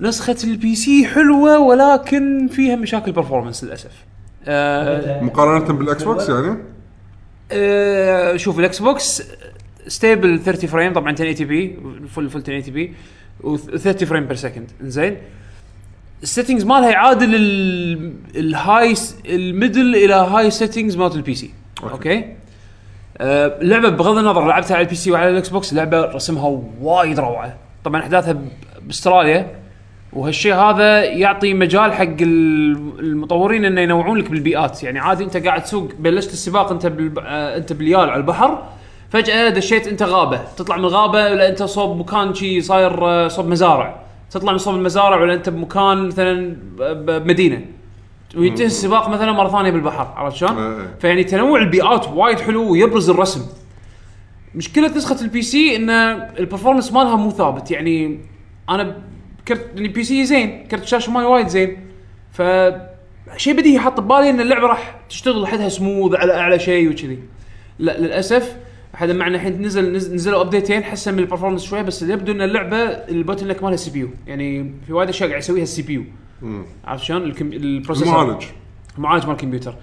نسخة 0.00 0.36
ال 0.44 0.74
PC 0.74 1.06
حلوة 1.06 1.58
ولكن 1.58 2.48
فيها 2.48 2.76
مشاكل 2.76 3.12
performance 3.12 3.64
للأسف. 3.64 3.90
آه 4.46 5.22
مقارنة 5.22 5.72
بال 5.72 6.02
Xbox 6.02 6.28
يعني؟ 6.28 6.58
آه، 7.52 8.36
شوف 8.36 8.58
ال 8.58 8.78
Xbox 8.78 9.22
stable 9.86 10.40
30 10.44 10.70
frame 10.70 10.92
طبعا 10.92 11.10
1080 11.10 11.48
p 11.48 11.76
full 12.14 12.30
full 12.30 12.38
1080 12.38 12.62
p 12.74 12.94
و30 13.42 14.04
frame 14.04 14.26
per 14.26 14.36
second 14.36 14.70
زين 14.82 15.16
ال 16.22 16.27
settings 16.27 16.64
مالها 16.64 16.90
يعادل 16.90 17.34
ال- 17.34 18.12
ال 18.36 18.48
high 18.48 18.94
ال 19.26 19.36
middle 19.36 19.94
إلى 19.96 20.14
high 20.14 20.50
settings 20.50 20.96
مالت 20.96 21.14
ال 21.16 21.34
PC 21.34 21.50
okay. 21.82 22.34
آه، 23.18 23.60
اللعبه 23.60 23.88
بغض 23.88 24.18
النظر 24.18 24.46
لعبتها 24.48 24.74
على 24.74 24.84
ال 24.84 24.94
PC 24.94 25.10
وعلى 25.10 25.30
ال 25.30 25.48
Xbox 25.48 25.74
لعبة 25.74 26.00
رسمها 26.00 26.62
وايد 26.80 27.18
روعة. 27.18 27.56
طبعا 27.84 28.00
أحداثها 28.00 28.36
بأستراليا. 28.82 29.63
وهالشيء 30.14 30.54
هذا 30.54 31.04
يعطي 31.04 31.54
مجال 31.54 31.92
حق 31.92 32.02
ال- 32.02 33.00
المطورين 33.00 33.64
إنه 33.64 33.80
ينوعون 33.80 34.18
لك 34.18 34.30
بالبيئات. 34.30 34.82
يعني 34.82 34.98
عادي 34.98 35.24
أنت 35.24 35.36
قاعد 35.36 35.62
تسوق 35.62 35.88
بلشت 35.98 36.32
السباق 36.32 36.70
أنت 36.70 36.86
بالب... 36.86 37.18
أنت 37.28 37.72
باليال 37.72 38.00
على 38.10 38.16
البحر 38.16 38.62
فجأة 39.10 39.48
دشيت 39.48 39.86
أنت 39.88 40.02
غابة. 40.02 40.40
تطلع 40.56 40.76
من 40.76 40.84
الغابه 40.84 41.18
ولا 41.30 41.48
أنت 41.48 41.62
صوب 41.62 41.98
مكان 41.98 42.34
شي 42.34 42.60
صاير 42.60 43.06
آه، 43.08 43.28
صوب 43.28 43.48
مزارع. 43.48 44.00
تطلع 44.30 44.52
من 44.52 44.58
صوب 44.58 44.74
المزارع 44.74 45.20
ولا 45.20 45.34
أنت 45.34 45.48
بمكان 45.48 46.06
مثلا 46.06 46.56
بمدينه 46.78 47.64
وينتهي 48.36 48.66
السباق 48.66 49.08
مثلا 49.08 49.32
مرة 49.32 49.48
ثانية 49.48 49.70
بالبحر 49.70 50.12
عرفت 50.16 50.36
شلون؟ 50.36 50.58
إيه. 50.58 50.96
فيعني 51.00 51.24
تنوع 51.24 51.58
البيئات 51.58 52.08
وايد 52.08 52.40
حلو 52.40 52.72
ويبرز 52.72 53.10
الرسم. 53.10 53.40
مشكلة 54.54 54.96
نسخة 54.96 55.20
ال 55.22 55.42
PC 55.42 55.76
إن 55.76 55.90
ال 56.38 56.42
performance 56.42 56.92
مالها 56.92 57.16
مو 57.16 57.30
ثابت. 57.30 57.70
يعني 57.70 58.20
أنا 58.70 58.96
كرت 59.48 59.66
ال 59.76 60.04
PC 60.04 60.24
زين 60.24 60.66
كرت 60.70 60.82
الشاشه 60.82 61.12
مالي 61.12 61.26
وايد 61.26 61.46
زين. 61.48 61.76
ف 62.32 62.42
شيء 63.36 63.54
بديهي 63.56 63.78
حط 63.78 64.00
ببالي 64.00 64.30
إن 64.30 64.40
اللعبة 64.40 64.66
راح 64.66 65.00
تشتغل 65.08 65.42
لحدها 65.42 65.68
سموث 65.68 66.14
على 66.14 66.34
أعلى 66.34 66.58
شيء 66.58 66.90
وكذي. 66.90 67.18
لا 67.78 67.98
للأسف 68.00 68.56
حدا 68.94 69.12
معنا 69.12 69.36
الحين 69.36 69.62
نزل 69.62 69.92
نزل- 69.92 70.14
نزلوا 70.14 70.40
update 70.40 70.73
ين 70.73 70.84
حسن 70.84 71.12
من 71.14 71.18
ال 71.18 71.22
performance 71.22 71.64
شوية 71.64 71.82
بس 71.82 72.02
يبدو 72.02 72.32
إن 72.32 72.42
اللعبة 72.42 72.76
ال 72.76 73.48
bottleneck 73.48 73.62
مالها 73.62 73.76
CPU 73.76 74.08
يعني 74.26 74.74
في 74.86 74.92
وايد 74.92 75.08
أشياء 75.08 75.28
قاعد 75.28 75.42
يسويها 75.42 75.62
ال 75.62 75.82
CPU 75.82 76.04
عرفت 76.84 77.04
شلون؟ 77.04 77.22
ال 77.40 77.47
processor. 77.47 78.22
المعالج. 78.22 78.42
معالج 78.98 79.24
مال 79.24 79.32
الكمبيوتر. 79.32 79.74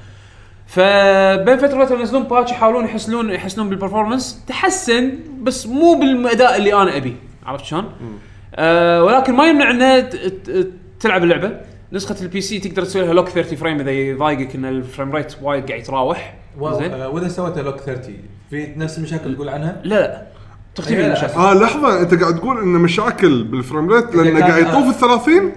فبين 0.67 1.57
فترة 1.57 1.81
وفترة 1.81 1.99
ينزلون 1.99 2.23
patch 2.23 2.51
يحاولون 2.51 2.85
يحسنون 2.85 3.29
يحسنون 3.29 3.69
بال 3.69 3.81
performance 3.81 4.45
تحسن 4.47 5.11
بس 5.41 5.67
مو 5.67 5.93
بالأداء 5.93 6.57
اللي 6.57 6.73
أنا 6.73 6.97
ابي 6.97 7.15
عرفت 7.45 7.65
شلون؟ 7.65 7.85
آه 8.55 9.03
ولكن 9.03 9.33
ما 9.33 9.47
يمنع 9.47 9.71
إنها 9.71 9.99
ت- 9.99 10.15
ت- 10.15 10.71
تلعب 10.99 11.23
اللعبة. 11.23 11.51
نسخة 11.93 12.15
ال 12.21 12.41
PC 12.41 12.59
تقدر 12.59 12.83
تسوي 12.83 13.01
لها 13.05 13.13
lock 13.13 13.29
30 13.29 13.57
frame 13.57 13.79
إذا 13.79 13.91
يضايقك 13.91 14.55
إن 14.55 14.65
ال 14.65 14.73
frame 14.73 15.11
rate 15.15 15.33
وايد 15.41 15.67
قاعد 15.67 15.79
يتراوح. 15.81 16.33
زين. 16.61 16.93
و- 16.93 17.15
وإذا 17.15 17.27
سويت 17.27 17.57
lock 17.57 17.79
30 17.79 18.15
في 18.49 18.73
نفس 18.77 18.97
المشاكل 18.97 19.35
تقول 19.35 19.49
عنها؟ 19.49 19.81
لا 19.83 19.95
لا. 19.95 20.21
تختفي 20.75 20.95
لا. 21.01 21.07
المشاكل. 21.07 21.33
آه 21.39 21.53
لحظة 21.53 22.01
أنت 22.01 22.13
قاعد 22.21 22.35
تقول 22.35 22.57
إن 22.57 22.67
مشاكل 22.67 23.43
بال 23.43 23.57
frame 23.57 23.89
rate 23.93 24.15
لأنه 24.15 24.39
قاعد 24.39 24.61
يطوف 24.61 24.87
ال 24.89 24.93
30 24.93 25.51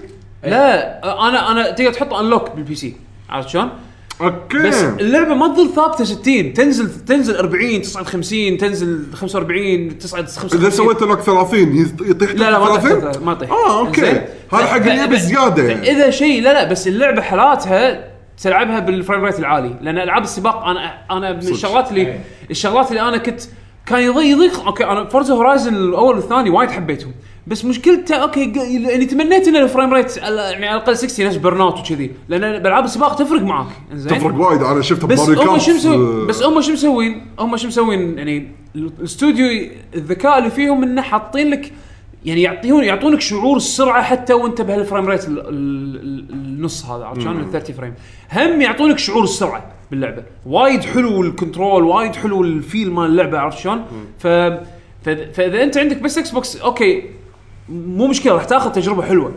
لا 0.45 1.05
آه، 1.05 1.29
أنا 1.29 1.51
أنا 1.51 1.71
تقدر 1.71 1.93
تحط 1.93 2.15
unlock 2.15 2.51
بال 2.51 2.75
PC 2.75 2.97
عرفت 3.31 3.49
شلون؟ 3.49 3.69
okay. 4.21 4.59
بس 4.59 4.83
اللعبة 4.83 5.35
ما 5.35 5.49
تظل 5.49 5.71
ثابتة 5.75 6.05
60 6.05 6.53
تنزل 6.53 6.91
تنزل 7.07 7.37
40 7.37 7.83
تصعد 7.83 8.07
50 8.07 8.59
تنزل 8.59 9.07
45 9.15 9.99
تصعد 9.99 10.29
55 10.29 10.61
إذا 10.61 10.71
سويت 10.71 11.03
lock 11.03 11.21
30 11.21 11.85
يط- 11.87 12.09
يطيح 12.11 12.31
لا 12.31 12.51
لا 12.51 12.59
ما 12.59 12.79
30 12.79 13.09
يطيح 13.09 13.23
ما 13.23 13.33
يطيح 13.33 13.51
آه 13.51 13.79
okay؟ 13.87 14.11
هذا 14.53 14.67
حق 14.67 14.79
ف- 14.79 14.87
اللي 14.87 15.05
يبي 15.05 15.17
ف- 15.17 15.21
زيادة. 15.21 15.62
يعني 15.62 15.91
اذا 15.91 16.11
شيء 16.11 16.43
لا 16.43 16.53
لا 16.53 16.71
بس 16.71 16.89
اللعبة 16.89 17.23
حالاتها 17.23 18.09
تلعبها 18.43 18.79
بال 18.79 18.92
frame 18.92 19.25
rate 19.25 19.39
العالي. 19.39 19.77
لأن 19.83 19.99
ألعاب 19.99 20.23
السباق 20.23 20.65
أنا 20.65 20.95
أنا 21.11 21.33
من 21.33 21.39
الشغلات 21.39 21.91
اللي 21.91 22.01
أي. 22.01 22.21
الشغلات 22.51 22.91
اللي 22.91 23.01
أنا 23.09 23.17
كنت 23.19 23.41
كان 23.87 24.01
يضيق 24.01 24.25
يضيق. 24.37 24.67
okay 24.67 24.85
أنا 24.85 25.05
Forza 25.09 25.35
Horizon 25.35 25.75
الأول 25.75 26.17
والثاني 26.17 26.51
وايد 26.51 26.71
حبيتهم. 26.71 27.12
بس 27.47 27.65
مشكلته 27.65 28.15
okay 28.15 28.53
يعني 28.57 29.05
تمنيت 29.07 29.49
إن 29.49 29.57
ال 29.57 29.63
frame 29.63 29.95
rate 29.95 30.11
على- 30.13 30.23
يعني 30.23 30.67
على 30.69 30.77
الأقل 30.77 30.97
60 30.97 31.27
نفس 31.27 31.37
Burnout 31.37 31.79
وكذي. 31.79 32.11
لأن 32.29 32.63
بالعاب 32.63 32.85
السباق 32.85 33.15
تفرق 33.17 33.43
معك 33.43 33.67
انزين 33.93 34.19
تفرق 34.19 34.35
وايد. 34.35 34.63
أنا 34.63 34.83
شفت 34.83 35.05
بس 35.05 35.21
هم 35.31 35.59
شو 35.59 35.73
مسوي 35.75 35.97
آه، 35.97 36.27
بس 36.27 36.43
هم 36.43 36.61
شو 36.61 36.73
مسوين؟ 36.73 37.27
هم 37.39 37.57
شو 37.57 37.67
مسوين؟ 37.69 38.19
يعني 38.19 38.49
الاستوديو 38.77 39.71
الذكاء 39.95 40.39
اللي 40.39 40.51
فيهم 40.51 40.83
إنه 40.83 41.03
حاطين 41.03 41.51
لك 41.51 41.73
يعني 42.25 42.43
يعطيون 42.43 42.85
يعطونك 42.85 43.21
شعور 43.21 43.57
السرعة 43.57 44.03
حتى 44.03 44.33
وأنت 44.33 44.61
بهال 44.61 44.78
frame 44.78 45.07
rate 45.07 45.29
ال- 45.29 45.39
ال- 45.41 45.49
ال- 45.49 46.27
النص 46.33 46.85
هذا 46.87 47.05
عرفت 47.05 47.21
شلون؟ 47.21 47.41
ال 47.41 47.51
30 47.53 47.77
frame 47.77 47.95
هم 48.33 48.61
يعطونك 48.61 48.99
شعور 48.99 49.25
السرعة 49.25 49.73
باللعبة. 49.91 50.23
وايد 50.47 50.85
حلو 50.85 51.23
ال 51.23 51.30
control 51.30 51.85
وايد 51.85 52.15
حلو 52.17 52.45
ال 52.45 52.54
feel 52.54 52.91
مال 52.93 53.07
اللعبة 53.07 53.39
عرفت 53.39 53.59
شلون؟ 53.59 53.85
فإذا 54.19 55.63
أنت 55.63 55.79
عندك 55.79 55.97
بس 56.03 56.19
Xbox 56.19 56.57
okay 56.57 57.03
مو 57.69 58.07
مشكلة 58.07 58.33
راح 58.35 58.45
تاخذ 58.45 58.73
تجربة 58.73 59.03
حلوة. 59.03 59.33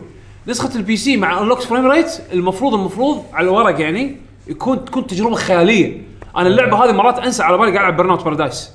نسخة 0.46 0.76
ال 0.76 0.96
PC 0.96 1.16
مع 1.16 1.40
unlocked 1.42 1.64
frame 1.64 1.86
rate 1.86 2.20
المفروض 2.32 2.74
المفروض 2.74 3.22
على 3.32 3.44
الورق 3.44 3.80
يعني 3.80 4.16
يكون 4.46 4.84
تكون 4.84 5.06
تجربة 5.06 5.34
خيالية. 5.34 6.02
أنا 6.36 6.46
اللعبة 6.48 6.84
هذه 6.84 6.92
مرات 6.92 7.18
أنسى 7.18 7.42
على 7.42 7.58
بالي 7.58 7.70
قاعد 7.72 7.84
ألعب 7.84 7.96
Burnout 7.96 8.24
Paradise 8.24 8.72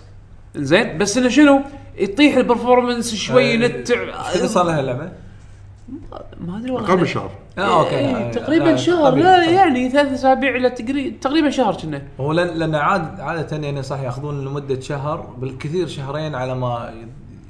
زين 0.55 0.97
بس 0.97 1.17
إنه 1.17 1.29
شنو؟ 1.29 1.61
يطيح 1.97 2.35
ال 2.37 2.44
performance 2.44 3.15
شوي 3.15 3.43
آه، 3.51 3.53
ينتع. 3.53 3.95
اذا 4.35 4.47
صار 4.47 4.65
لها 4.65 4.79
اللعبة؟ 4.79 5.11
ما 6.41 6.57
أدري 6.57 6.71
والله. 6.71 6.97
أنا- 6.99 7.03
شهر. 7.03 7.29
آه 7.57 7.79
okay. 7.79 7.95
إيه، 7.97 8.13
لا، 8.13 8.31
تقريبا 8.31 8.63
لا، 8.63 8.75
شهر. 8.75 9.09
طبيعي، 9.11 9.45
لا. 9.45 9.51
يعني 9.51 9.89
ثلاث 9.89 10.13
أسابيع 10.13 10.55
إلى 10.55 10.69
تقريبا 11.21 11.49
شهر 11.49 11.73
كنا. 11.75 12.01
هو 12.19 12.31
لأن 12.31 12.47
لأن 12.47 12.75
عاد 12.75 13.19
عادة 13.19 13.57
يعني 13.57 13.83
صح 13.83 13.99
ياخذون 13.99 14.45
لمدة 14.45 14.79
شهر 14.79 15.17
بالكثير 15.37 15.87
شهرين 15.87 16.35
على 16.35 16.55
ما 16.55 16.93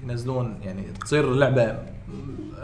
ينزلون 0.10 0.60
يعني 0.66 0.84
تصير 1.06 1.32
اللعبه 1.32 1.76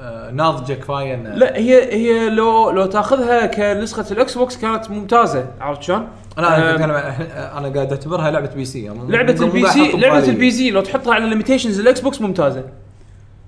آه، 0.02 0.32
ناضجه 0.32 0.74
كفايه 0.74 1.16
إن- 1.16 1.38
لا 1.38 1.58
هي 1.58 1.94
هي 1.94 2.30
لو 2.30 2.70
لو 2.70 2.86
تاخذها 2.86 3.46
كنسخة 3.46 4.06
ال 4.14 4.38
Xbox 4.38 4.58
كانت 4.58 4.92
ممتازة 4.92 5.46
عرفت 5.62 5.82
شلون؟ 5.84 6.08
أنا 6.38 6.78
إحنا- 6.78 7.58
أنا 7.58 7.68
قاعد 7.70 7.92
أعتبرها 7.92 8.32
لعبة 8.32 8.50
PC 8.56 8.84
يعني 8.84 9.00
لعبة 9.12 9.44
ال 9.46 9.66
PC 9.68 9.92
لعبة. 9.92 10.20
البي 10.30 10.52
سي 10.52 10.72
لو 10.72 10.82
تحطها 10.82 11.14
على 11.14 11.24
ال 11.24 11.28
limitations 11.28 11.76
ال 11.76 11.80
Xbox 11.80 12.22
ممتازة 12.22 12.64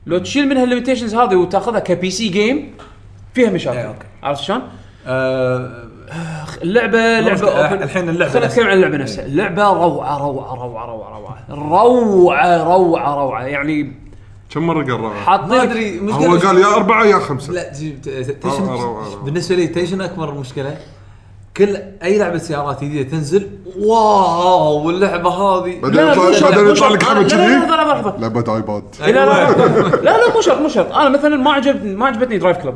لو 0.06 0.18
تشيل 0.18 0.48
منها 0.50 0.64
ال 0.64 0.68
limitations 0.68 1.16
هذه 1.16 1.36
وتاخذها 1.36 1.80
ك 1.80 2.10
PC 2.10 2.30
game 2.30 2.74
فيها 3.34 3.48
إيه، 3.48 3.54
مشاكل 3.54 3.78
أوكي. 3.80 4.06
عرفت 4.24 4.44
شلون؟ 4.44 4.62
آه، 5.08 5.84
اللعبة 6.62 7.20
لعبه 7.20 7.70
open- 7.70 7.82
الحين 7.82 8.10
اللعبة 8.10 8.32
خلينا. 8.32 8.48
نتكلم 8.48 8.68
عن 8.68 8.74
اللعبه 8.74 8.98
نفسها. 8.98 9.26
اللعبة 9.26 9.64
روعة 9.64 10.18
روعة 10.18 10.56
روعة 10.56 10.86
روعة 10.86 11.10
روعة. 11.10 11.38
روعة 11.50 12.64
روعة 12.64 13.16
روعة. 13.16 13.44
يعني 13.44 13.94
كم 14.50 14.68
مرة 14.68 14.84
قال 14.84 15.02
ما 15.02 15.14
حاطين 15.14 15.54
ادري 15.60 16.00
هو 16.12 16.38
قال 16.38 16.58
يا 16.58 16.76
أربعة 16.76 17.06
يا 17.06 17.20
خمسة. 17.20 17.54
لا 17.54 17.64
تيشن. 18.42 18.96
بالنسبة 19.26 19.56
لي 19.56 19.68
تيشن 19.68 20.02
أكبر 20.02 20.34
مشكلة. 20.34 20.78
كل 21.58 21.78
أي 22.04 22.18
لعبة 22.18 22.38
سيارات 22.38 22.84
جديدة 22.84 23.10
تنزل 23.10 23.50
واو 23.80 24.90
اللعبة 24.90 25.30
هذه. 25.30 25.80
بعدين 25.82 26.02
لا، 26.02 26.12
يطلع 26.12 26.50
بعدين 26.50 26.68
يطلع. 26.70 26.90
لك 26.90 27.04
لا، 27.04 27.10
حمد 27.10 27.34
لا، 27.34 27.38
لا، 27.38 28.02
كذي. 28.02 28.22
لعبه 28.22 28.56
ايباد 28.56 28.84
لا 29.02 29.06
لا 29.12 29.26
لا 29.26 29.96
لا 29.96 30.18
لا 30.18 30.34
مو 30.36 30.42
شرط 30.42 30.58
مو 30.62 30.68
شرط. 30.68 30.94
أنا 30.96 31.10
مثلا 31.10 31.36
ما 31.36 31.52
عجبني 31.52 31.96
ما 31.96 32.06
عجبتني 32.06 32.38
DriveClub 32.38 32.76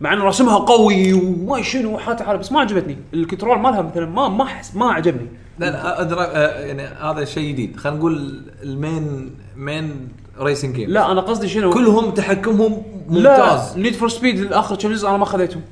مع 0.00 0.12
إنه 0.12 0.24
رسمها 0.24 0.58
قوي 0.58 1.12
وما 1.12 1.62
شنو 1.62 1.94
وحاته 1.94 2.24
حالة 2.24 2.38
بس 2.38 2.52
ما 2.52 2.60
عجبتني. 2.60 2.96
ال 3.14 3.19
control 3.19 3.58
مالها 3.58 3.82
مثلا 3.82 4.06
ما 4.06 4.28
ما 4.28 4.44
أحس 4.44 4.76
ما 4.76 4.92
عجبني. 4.92 5.26
لا 5.58 5.70
لا 5.70 6.00
أدرى 6.00 6.20
آه، 6.20 6.60
يعني 6.60 6.82
هذا 6.82 7.24
شيء 7.24 7.52
جديد. 7.52 7.76
خلينا 7.76 7.98
نقول 7.98 8.42
ال 8.62 8.76
main 8.76 9.34
main 9.56 10.08
racing 10.40 10.74
game 10.74 10.90
لا 10.90 11.12
أنا 11.12 11.20
قصدي 11.20 11.48
شنو؟ 11.48 11.70
كلهم 11.70 12.10
تحكمهم 12.10 12.82
لا 13.10 13.30
ممتاز. 13.30 13.78
Need 13.78 13.94
for 13.94 14.08
Speed 14.08 14.38
الآخر 14.38 14.76
كم 14.76 14.92
جزء 14.92 15.08
أنا 15.08 15.16
ما 15.16 15.24
خذيتهم 15.24 15.62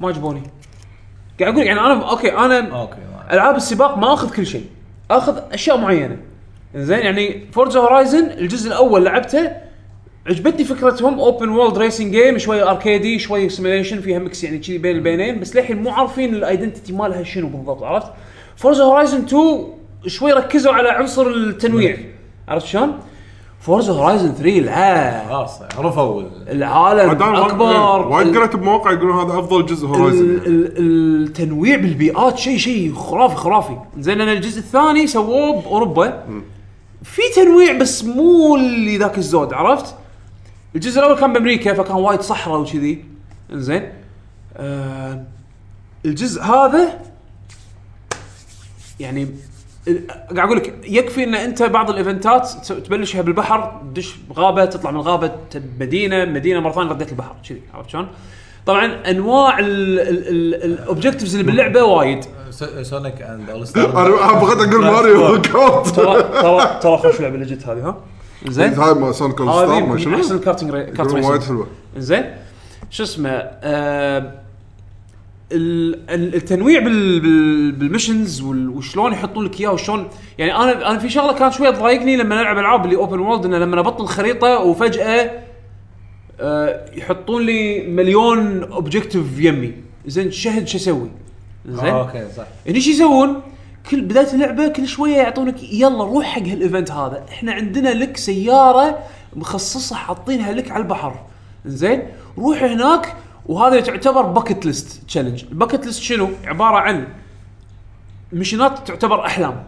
ما 0.00 0.08
عجبوني. 0.08 0.42
قاعد 1.40 1.52
أقول 1.52 1.66
يعني 1.66 1.80
أنا 1.80 2.10
okay 2.10 2.38
أنا 2.38 2.80
okay 2.80 2.96
ألعاب 3.32 3.56
السباق 3.56 3.98
ما 3.98 4.14
أخذ 4.14 4.30
كل 4.30 4.46
شيء. 4.46 4.64
أخذ 5.10 5.40
أشياء 5.52 5.78
معينة. 5.78 6.16
زين 6.74 6.98
يعني 6.98 7.46
Forza 7.52 7.80
Horizon 7.80 8.24
الجزء 8.30 8.68
الأول 8.68 9.04
لعبته 9.04 9.65
عجبتني 10.28 10.64
فكرتهم 10.64 11.18
open 11.20 11.48
world 11.48 11.78
racing 11.78 12.16
game 12.16 12.38
شوية 12.38 12.70
arcade 12.70 13.11
ي 13.11 13.18
شوية 13.18 13.48
simulation 13.48 14.00
فيها 14.00 14.18
mix 14.18 14.44
يعني 14.44 14.58
كذي 14.58 14.78
بين 14.78 14.96
البينين 14.96 15.40
بس 15.40 15.56
للحين 15.56 15.82
مو 15.82 15.90
عارفين 15.90 16.34
ال 16.34 16.40
identity 16.40 16.92
مالها 16.92 17.22
شنو 17.22 17.48
بالضبط 17.48 17.82
عرفت؟ 17.82 18.06
Forza 18.56 18.84
Horizon 18.84 19.18
2 19.24 19.64
شوي 20.06 20.32
ركزوا 20.32 20.72
على 20.72 20.88
عنصر 20.88 21.26
التنويع 21.26 21.96
عرفت 22.48 22.66
شلون؟ 22.66 22.92
Forza 23.60 23.92
Horizon 23.92 24.32
3 24.34 24.50
لا. 24.60 25.28
خلاص 25.28 25.60
عرفوا. 25.78 26.20
ال- 26.22 26.48
العالم 26.48 27.10
أكبر. 27.10 28.06
وايد 28.08 28.36
قريت 28.36 28.56
بمواقع 28.56 28.92
يقولون 28.92 29.16
هذا 29.30 29.38
أفضل 29.38 29.66
جزء 29.66 29.86
Horizon 29.86 30.24
ال- 30.24 31.22
التنويع 31.26 31.76
بالبيئات 31.76 32.38
شيء 32.38 32.56
شيء 32.58 32.94
خرافي 32.94 33.36
خرافي. 33.36 33.76
زين 33.98 34.20
أنا 34.20 34.32
الجزء 34.32 34.58
الثاني 34.58 35.06
سووه 35.06 35.60
بأوروبا. 35.62 36.22
في 37.02 37.22
تنويع 37.36 37.72
بس 37.72 38.04
مو 38.04 38.56
اللي 38.56 38.96
ذاك 38.98 39.18
الزود 39.18 39.52
عرفت؟ 39.52 39.94
الجزء 40.74 41.00
الأول 41.00 41.20
كان 41.20 41.32
بأمريكا 41.32 41.74
فكان 41.74 41.96
وايد 41.96 42.20
صحراء 42.20 42.60
وكذي. 42.60 43.04
زين 43.52 43.92
آه 44.56 45.24
الجزء 46.04 46.42
هذا 46.42 47.00
يعني 49.00 49.28
قاعد 50.36 50.38
أقول 50.38 50.56
لك 50.56 50.74
يكفي 50.84 51.24
إن 51.24 51.34
أنت 51.34 51.62
بعض 51.62 51.90
ال 51.90 51.99
events 51.99 52.50
تبلشها 52.72 53.22
بالبحر 53.22 53.80
تدش 53.82 54.16
بغابه 54.30 54.64
تطلع 54.64 54.90
من 54.90 54.96
الغابه 54.96 55.32
مدينة 55.80 56.24
مدينة 56.24 56.60
مرة 56.60 56.72
ثانية 56.72 56.90
رديت 56.90 57.12
البحر 57.12 57.34
كذي 57.48 57.62
عرفت 57.74 57.90
شلون؟ 57.90 58.08
طبعا 58.66 59.10
أنواع 59.10 59.58
ال 59.58 59.74
objectives 59.74 61.34
اللي 61.34 61.46
باللعبة 61.46 61.82
وايد. 61.84 62.24
سونيك 62.82 63.22
اند 63.22 63.50
اول 63.50 63.66
ستار 63.66 64.06
أنا 64.06 64.32
بغيت 64.32 64.68
أقول 64.68 64.84
ماريو 64.84 65.36
ترى 65.36 65.82
ترى 65.82 66.78
ترى 66.82 66.98
خوش 66.98 67.20
لعبة 67.20 67.34
اللي 67.34 67.46
جت 67.46 67.66
هذه 67.66 67.88
ها؟ 67.88 67.96
زين. 68.48 68.72
هاي 68.74 68.94
ما 68.94 69.12
سونيك 69.12 69.40
All-Star 69.40 69.86
ما 69.86 69.98
شنو؟ 69.98 70.16
أحسن 70.16 70.36
الكارتنج 70.36 70.70
ري... 70.70 70.84
kart 70.84 71.12
وايد 71.12 71.42
حلوة 71.42 71.66
زين. 71.96 72.24
شو 72.90 73.02
اسمه 73.02 73.30
آه 73.30 74.32
ال- 75.52 76.10
ال- 76.10 76.34
التنويع 76.34 76.80
بال 76.80 77.20
بال 77.20 77.72
بال 77.72 77.86
missions 77.86 78.40
وال- 78.42 78.68
وشلون 78.68 79.12
يحطون 79.12 79.44
لك 79.44 79.60
إياه 79.60 79.72
وشلون 79.72 80.08
يعني 80.38 80.56
أنا 80.56 80.90
أنا 80.90 80.98
في 80.98 81.08
شغلة 81.10 81.32
كانت 81.32 81.52
شوية 81.54 81.70
تضايقني 81.70 82.16
لما 82.16 82.36
نلعب 82.40 82.58
ألعاب 82.58 82.84
اللي 82.84 82.96
open 82.96 83.18
world 83.18 83.44
إنه 83.44 83.58
لما 83.58 83.80
أبطل 83.80 84.06
خريطة 84.06 84.58
وفجأة 84.58 85.30
آه 86.40 86.90
يحطون 86.94 87.42
لي 87.42 87.86
مليون 87.86 88.62
objective 88.62 89.38
يمي. 89.40 89.72
زين 90.06 90.30
شهد 90.30 90.68
شو 90.68 90.76
أسوي؟ 90.78 91.10
زين. 91.68 91.84
okay 91.94 92.26
صح. 92.36 92.46
هني 92.68 92.80
شو 92.80 92.90
يسوون؟ 92.90 93.40
كل 93.90 94.00
بداية 94.00 94.32
اللعبة 94.34 94.68
كل 94.68 94.88
شوية 94.88 95.16
يعطونك 95.16 95.62
يلا 95.62 96.04
روح 96.04 96.26
حق 96.26 96.42
هال 96.42 96.56
event 96.56 96.90
هذا، 96.90 97.24
إحنا 97.28 97.52
عندنا 97.52 97.88
لك 97.88 98.16
سيارة 98.16 98.98
مخصصة 99.36 99.96
حاطينها 99.96 100.52
لك 100.52 100.70
على 100.70 100.82
البحر. 100.82 101.24
زين؟ 101.66 102.02
روح 102.38 102.62
هناك 102.62 103.14
وهذا 103.46 103.80
تعتبر 103.80 104.22
bucket 104.22 104.66
list 104.66 105.02
challenge، 105.08 105.44
ال 105.44 105.50
bucket 105.50 105.86
list 105.86 106.02
شنو؟ 106.02 106.28
عبارة 106.44 106.76
عن 106.76 107.08
missionات 108.32 108.88
تعتبر 108.88 109.26
أحلام. 109.26 109.64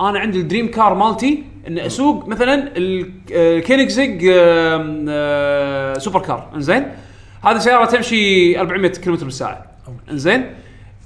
أنا 0.00 0.18
عندي 0.18 0.40
ال 0.40 0.45
dream 0.45 0.70
car 0.70 0.94
مالتي 0.94 1.44
ان 1.68 1.78
أسوق 1.78 2.28
مثلا 2.28 2.72
الكينيكزيج 2.76 4.20
super 5.98 6.20
car 6.20 6.50
إنزين 6.54 6.86
هذه 7.44 7.58
سيارة 7.58 7.84
تمشي 7.84 8.60
400 8.60 8.90
كم 8.90 9.14
بالساعة 9.14 9.66
إنزين 10.10 10.54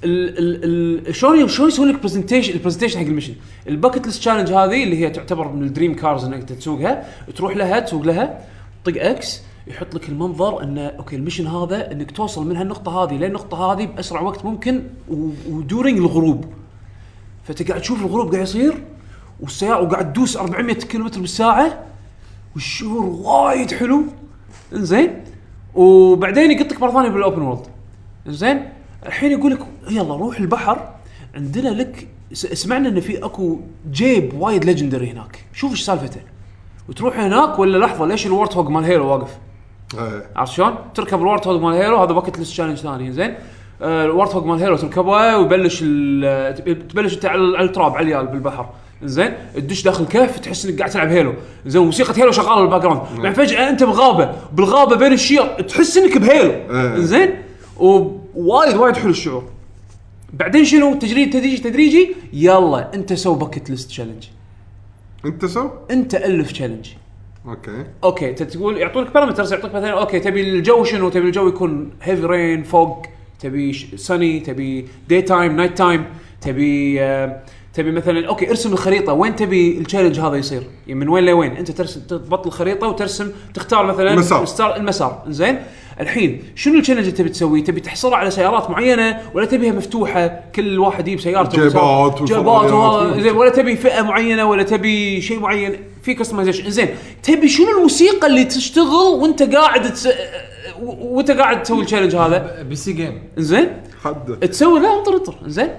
شلون 0.03 1.47
شلون 1.47 1.69
يسوون 1.69 1.89
لك 1.89 2.01
presentation 2.01 2.53
ال 2.53 2.57
presentation 2.57 2.99
حق 2.99 3.05
ال 3.05 3.08
mission؟ 3.08 3.33
ال 3.67 3.72
bucket 3.72 4.05
list 4.05 4.19
challenge 4.19 4.51
هذه 4.51 4.83
اللي 4.83 4.97
هي 4.97 5.09
تعتبر 5.09 5.47
من 5.47 5.63
ال 5.63 5.68
dream 5.68 5.95
cars 5.95 6.23
إنك 6.23 6.43
تسوقها. 6.43 7.07
تروح 7.35 7.55
لها 7.55 7.79
تسوق 7.79 8.01
لها 8.01 8.45
طق 8.85 8.93
X 8.97 9.41
يحط 9.67 9.95
لك 9.95 10.09
المنظر 10.09 10.63
انه 10.63 10.87
okay 10.87 11.15
ال 11.15 11.19
mission 11.19 11.47
هذا 11.47 11.91
إنك 11.91 12.11
توصل 12.11 12.47
من 12.47 12.57
هالنقطة 12.57 13.03
هذه 13.03 13.13
للنقطه 13.13 13.73
هذه 13.73 13.85
بأسرع 13.85 14.21
وقت 14.21 14.45
ممكن 14.45 14.83
و 15.49 15.56
during 15.56 15.97
الغروب. 15.97 16.45
فأنت 17.43 17.69
قاعد 17.69 17.81
تشوف 17.81 18.01
الغروب 18.01 18.31
قاعد 18.31 18.43
يصير 18.43 18.83
والسياره 19.39 19.81
وقاعد 19.81 20.13
تدوس 20.13 20.37
400 20.37 20.75
كيلومتر 20.75 21.19
بالساعة 21.19 21.83
والشعور 22.53 23.05
وايد 23.05 23.71
حلو. 23.71 24.03
إنزين؟ 24.73 25.23
وبعدين 25.75 26.51
يقطك 26.51 26.81
مرة 26.81 26.91
ثانية 26.91 27.09
بال 27.09 27.20
open 27.20 27.41
world 27.41 27.65
إنزين؟ 28.27 28.69
الحين 29.05 29.31
يقول 29.31 29.51
لك 29.51 29.59
يلا 29.89 30.15
روح 30.15 30.39
البحر 30.39 30.89
عندنا 31.35 31.69
لك 31.69 32.07
سمعنا 32.33 32.89
إن 32.89 32.99
في 32.99 33.25
أكو 33.25 33.59
جيب 33.91 34.33
وايد 34.41 34.65
legendary 34.65 35.11
هناك. 35.11 35.45
شوف 35.53 35.71
إيش 35.71 35.81
سالفته. 35.81 36.21
وتروح 36.89 37.19
هناك 37.19 37.59
ولا 37.59 37.77
لحظة 37.77 38.05
ليش 38.05 38.27
الوورت 38.27 38.57
هوج 38.57 38.69
مال 38.69 38.83
هيلو 38.83 39.07
واقف؟ 39.07 39.37
إيه. 39.97 40.23
عرفت 40.35 40.53
شلون؟ 40.53 40.75
تركب 40.95 41.21
الوورت 41.21 41.47
هوج 41.47 41.61
مال 41.61 41.73
هيلو 41.73 41.97
هذا 41.97 42.13
bucket 42.13 42.37
list 42.37 42.51
challenge 42.51 42.77
ثاني 42.77 43.11
زين؟ 43.11 43.35
آه، 43.81 44.05
الوورت 44.05 44.35
هوج 44.35 44.45
مال 44.45 44.59
هيلو 44.59 44.75
تركبه 44.75 45.37
ويبلش 45.37 45.79
تبلش 46.89 47.15
انت 47.15 47.25
على 47.25 47.61
التراب 47.63 47.95
على 47.95 48.05
اليال 48.05 48.27
بالبحر. 48.27 48.69
زين؟ 49.03 49.33
تدش 49.55 49.83
داخل 49.83 50.05
كهف 50.05 50.39
تحس 50.39 50.65
إنك 50.65 50.77
قاعد 50.77 50.91
تلعب 50.91 51.07
هيلو 51.07 51.33
زين؟ 51.65 51.81
موسيقى 51.81 52.21
هيلو 52.21 52.31
شغالة 52.31 52.61
بال 52.61 52.81
background 52.81 53.01
بعدين 53.15 53.33
فجأة 53.33 53.69
أنت 53.69 53.83
بغابة. 53.83 54.35
بالغابة 54.53 54.95
بين 54.95 55.13
الشجر 55.13 55.61
تحس 55.61 55.97
إنك 55.97 56.17
بهيلو. 56.17 56.51
إيه. 56.51 56.99
زين؟ 56.99 57.29
وايد 58.35 58.97
حلو 58.97 59.09
الشعور. 59.09 59.43
بعدين 60.33 60.65
شنو؟ 60.65 60.95
تدريجي 60.95 61.33
تدريجي 61.33 61.57
تدريجي 61.57 62.15
يلا 62.33 62.93
انت 62.93 63.13
سو 63.13 63.33
bucket 63.33 63.69
list 63.69 63.89
challenge 63.89 64.23
انت 65.25 65.45
سو؟ 65.45 65.69
انت 65.91 66.15
ألف 66.15 66.51
challenge 66.51 66.87
okay. 67.47 67.85
okay 68.03 68.29
انت 68.29 68.43
تقول 68.43 68.77
يعطونك 68.77 69.13
parameters 69.13 69.53
يعطوك 69.53 69.75
مثلا 69.75 69.89
okay 69.89 70.19
تبي 70.19 70.41
الجو 70.41 70.83
شنو؟ 70.83 71.09
تبي 71.09 71.27
الجو 71.27 71.47
يكون 71.47 71.91
heavy 72.01 72.25
rain 72.25 72.63
فوق 72.63 73.05
تبي 73.39 73.73
sunny 73.95 74.39
تبي 74.39 74.87
day 75.09 75.21
time 75.21 75.55
night 75.55 75.77
time 75.77 76.05
تبي 76.41 77.01
آه 77.01 77.43
تبي 77.73 77.91
مثلا 77.91 78.27
okay 78.27 78.49
ارسم 78.49 78.73
الخريطة. 78.73 79.13
وين 79.13 79.35
تبي 79.35 79.77
ال 79.77 79.81
challenge 79.81 80.19
هذا 80.19 80.35
يصير؟ 80.35 80.63
يعني 80.87 80.99
من 80.99 81.09
وين 81.09 81.25
لوين؟ 81.25 81.51
انت 81.51 81.71
ترسم 81.71 82.01
تضبط 82.01 82.47
الخريطة 82.47 82.87
وترسم 82.87 83.31
تختار 83.53 83.85
مثلا 83.85 84.13
المسار. 84.13 84.37
المسار, 84.37 84.75
المسار. 84.75 85.23
زين؟ 85.27 85.59
الحين 85.99 86.43
شنو 86.55 86.75
ال 86.75 86.77
challenge 86.77 86.99
اللي 86.99 87.11
تبي 87.11 87.29
تسويه 87.29 87.63
تبي 87.63 87.79
تحصره 87.79 88.15
على 88.15 88.31
سيارات 88.31 88.69
معينة 88.69 89.21
ولا 89.33 89.45
تبيها 89.45 89.71
مفتوحة؟ 89.71 90.43
كل 90.55 90.79
واحد 90.79 91.07
يجيب 91.07 91.19
سيارته 91.19 91.67
جيبات 91.67 92.23
جيبات 92.23 93.19
زين 93.19 93.35
ولا 93.35 93.49
تبي 93.49 93.75
فئة 93.75 94.01
معينة 94.01 94.45
ولا 94.45 94.63
تبي 94.63 95.21
شيء 95.21 95.39
معين. 95.39 95.75
في 96.03 96.13
customization 96.13 96.69
زين 96.69 96.87
تبي 97.23 97.47
شنو 97.47 97.77
الموسيقى 97.77 98.27
اللي 98.27 98.45
تشتغل 98.45 99.19
وانت 99.19 99.43
قاعد 99.43 99.93
تس... 99.93 100.09
وانت 100.81 101.31
قاعد 101.31 101.63
تسوي 101.63 101.81
ال 101.81 101.84
challenge 101.84 102.15
هذا؟ 102.15 102.61
PC 102.61 102.75
game 102.75 103.21
زين. 103.37 103.81
حد. 104.03 104.39
تسوي 104.39 104.79
لا 104.79 104.99
انطر 104.99 105.13
انطر 105.13 105.35
زين. 105.45 105.69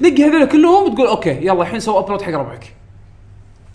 تنقي 0.00 0.24
هذول 0.24 0.44
كلهم 0.44 0.92
وتقول 0.92 1.06
okay 1.06 1.30
يلا 1.30 1.62
الحين 1.62 1.80
سوي 1.80 1.98
upload 1.98 2.22
حق 2.22 2.32
ربعك. 2.32 2.74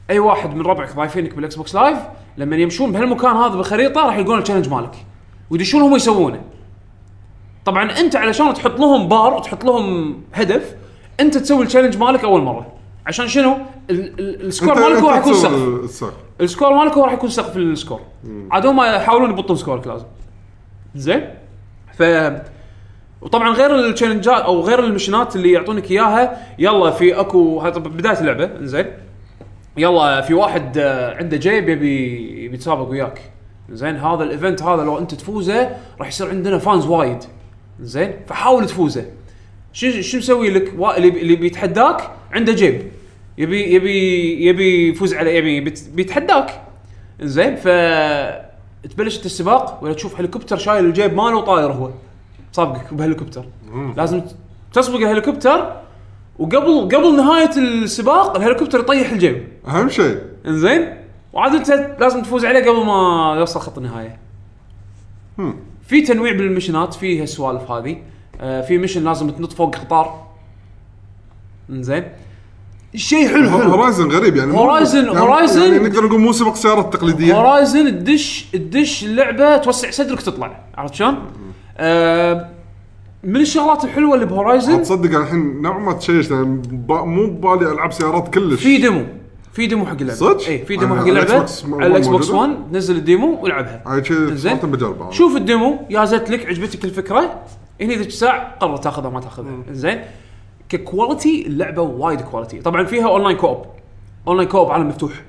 أي 0.10 0.20
واحد 0.20 0.56
من 0.56 0.62
ربعك 0.62 0.96
ضايفينك 0.96 1.36
بال 1.36 1.56
Xbox 1.56 1.76
Live 1.76 1.98
لما 2.38 2.56
يمشون 2.56 2.91
بهالمكان 2.91 3.36
هذا 3.36 3.56
بالخريطة 3.56 4.06
راح 4.06 4.18
يلقون 4.18 4.38
ال 4.38 4.41
challenge 4.41 4.70
مالك. 4.70 4.96
ويدشون 5.50 5.82
هم 5.82 5.96
يسوونه. 5.96 6.41
طبعا 7.66 7.91
أنت 8.00 8.16
علشان 8.16 8.54
تحط 8.54 8.80
لهم 8.80 9.08
بار 9.08 9.34
وتحط 9.34 9.64
لهم 9.64 10.22
هدف 10.34 10.76
أنت 11.20 11.38
تسوي 11.38 11.64
ال 11.64 11.67
challenge 11.67 11.98
مالك 11.98 12.24
أول 12.24 12.41
مرة. 12.41 12.68
عشان 13.08 13.28
شنو؟ 13.28 13.58
ال- 13.89 14.20
ال- 14.20 14.46
السكور 14.48 14.76
مالك 14.76 14.98
هو 14.98 15.10
راح 15.10 15.18
يكون 15.18 15.34
سقف. 15.34 16.12
ال 16.41 16.47
score 16.47 16.74
مالك 16.74 16.91
هو 16.94 17.04
راح 17.06 17.14
يكون 17.14 17.30
سقف 17.30 17.58
ال 17.58 17.64
score 17.64 18.00
عاد 18.52 18.66
هم 18.66 18.82
يحاولون 18.82 19.30
يبطون 19.30 19.56
scoreك 19.56 19.88
لازم. 19.88 20.06
زين؟ 20.96 21.30
ف 21.94 22.04
وطبعا 23.22 23.50
غير 23.54 23.76
ال 23.80 23.85
challengeات 23.85 24.41
أو 24.41 24.62
غير 24.62 24.80
ال 24.84 24.89
missionات 24.89 25.36
اللي 25.36 25.52
يعطونك 25.52 25.91
إياها 25.91 26.38
يلا 26.60 26.91
في 26.91 27.20
اكو 27.20 27.60
بداية 27.80 28.20
اللعبة. 28.20 28.50
زين؟ 28.66 28.86
يلا 29.78 30.22
في 30.22 30.34
واحد 30.34 30.78
آه، 30.78 31.18
عنده 31.18 31.38
جيب 31.38 31.70
يبي 31.70 32.44
يبي 32.46 32.56
يتسابق 32.56 32.89
وياك. 32.89 33.33
زين 33.72 33.95
هذا 33.95 34.24
ال 34.24 34.30
event 34.30 34.62
هذا 34.61 34.84
لو 34.84 34.99
انت 34.99 35.14
تفوزه 35.14 35.70
راح 35.99 36.07
يصير 36.07 36.30
عندنا 36.30 36.57
fans 36.58 36.86
وايد. 36.86 37.24
زين؟ 37.80 38.14
فحاول 38.28 38.66
تفوزه. 38.66 39.05
شو 39.74 40.01
شو 40.01 40.18
مسوي 40.18 40.49
لك؟ 40.49 40.74
اللي 40.97 41.07
اللي 41.22 41.36
بيتحداك 41.36 42.11
عنده 42.32 42.53
جيب. 42.53 42.82
يبي 43.38 43.74
يبي 43.74 44.45
يبي 44.47 44.89
يفوز 44.89 45.14
على 45.14 45.38
يبي 45.38 45.59
بيت- 45.59 45.89
بيتحداك. 45.93 46.61
زين؟ 47.22 47.55
ف 47.55 47.68
تبلش 48.89 49.18
انت 49.18 49.26
السباق 49.26 49.80
ولا 49.84 49.93
تشوف 49.93 50.20
هليكوبتر 50.20 50.57
شايل 50.57 50.86
الجيب 50.86 51.14
ماله 51.14 51.38
وطاير 51.38 51.72
هو. 51.72 51.89
سابقك 52.51 52.93
بهليكوبتر. 52.93 53.45
لازم 53.97 54.22
تسبق 54.74 54.97
الهليكوبتر 54.97 55.74
وقبل 56.39 56.89
قبل 56.95 57.16
نهاية 57.18 57.57
السباق 57.57 58.36
الهليكوبتر 58.36 58.80
يطيح 58.80 59.11
الجيب. 59.11 59.47
أهم 59.68 59.89
شيء. 59.89 60.18
انزين 60.47 60.93
وعاد 61.34 61.56
انت 61.56 61.96
لازم 62.00 62.22
تفوز 62.22 62.46
عليه 62.46 62.60
قبل 62.70 62.86
ما 62.86 63.36
يوصل 63.40 63.60
خط 63.60 63.78
النهاية. 63.78 64.18
هم. 65.40 65.56
في 65.88 66.02
تنويع 66.02 66.32
بالمشنات 66.34 66.94
في 66.94 67.22
هالسوالف 67.22 67.72
هذه. 67.72 67.98
آه 68.42 68.62
في 68.62 68.78
مشن 68.78 69.04
لازم 69.04 69.30
تنط 69.30 69.54
فوق 69.54 69.76
قطار. 69.76 70.24
إنزين. 71.70 72.04
شيء 72.96 73.28
حلو 73.28 73.50
حلو. 73.50 73.60
Horizon 73.72 74.12
غريب 74.12 74.36
يعني 74.36 74.52
Horizon- 74.54 74.96
يعني 74.96 75.20
Horizon- 75.20 75.62
يعني 75.74 75.80
نقدر 75.80 76.06
نقول 76.06 76.20
مو 76.22 76.32
سباق 76.32 76.56
سيارات 76.56 76.94
تقليديه 76.94 77.34
Horizon 77.38 77.86
تدش 78.00 78.46
تدش 78.54 79.04
اللعبة 79.04 79.58
توسع 79.58 79.92
صدرك 79.92 80.22
تطلع. 80.22 80.60
عرفت 80.78 80.94
شلون؟ 80.94 81.16
آه 81.78 82.50
من 83.24 83.42
الشغلات 83.42 83.84
الحلوة 83.84 84.16
اللي 84.16 84.26
ب 84.26 84.33
Horizon 84.33 84.82
تصدق 84.82 85.20
الحين 85.20 85.62
نوعا 85.62 85.80
ما 85.80 85.94
تشيش 85.94 86.28
با- 86.30 87.04
مو 87.06 87.28
ببالي 87.28 87.72
ألعاب 87.72 87.92
سيارات 87.94 88.34
كلش. 88.34 88.64
في 88.64 88.78
ديمو. 88.78 89.06
في 89.54 89.68
ديمو 89.68 89.86
حق 89.86 89.91
اللعبة. 89.91 90.14
صدق؟ 90.14 90.47
اي 90.47 90.66
في 90.66 90.78
demo 90.78 90.96
حق 90.95 91.08
اللعبة. 91.08 91.45
على 91.66 91.88
ال 91.88 92.08
Xbox 92.08 92.30
موجودة؟ 92.30 92.54
1 92.54 92.74
نزل 92.76 92.95
ال 92.96 93.04
demo 93.04 93.39
والعبها 93.41 94.01
زين. 94.34 94.58
بجربها 94.58 95.12
شوف 95.12 95.36
ال 95.36 95.44
demo 95.44 95.80
يازت 95.89 96.30
لك 96.30 96.45
عجبتك 96.45 96.86
الفكرة. 96.86 97.43
هني 97.82 97.95
ذيك 97.95 98.08
الساعة 98.08 98.56
قرر 98.60 98.78
تاخذها 98.78 99.10
ما 99.10 99.20
تاخذها. 99.20 99.64
زين؟ 99.72 100.01
ك 100.70 100.79
quality 100.79 101.48
اللعبة 101.47 101.82
وايد 101.82 102.22
quality 102.22 102.60
طبعا 102.60 102.84
فيها 102.84 103.08
online 103.08 103.38
co-op 103.38 103.66
online 104.28 104.50
co-op 104.50 104.72
عالم 104.72 104.88
مفتوح. 104.88 105.24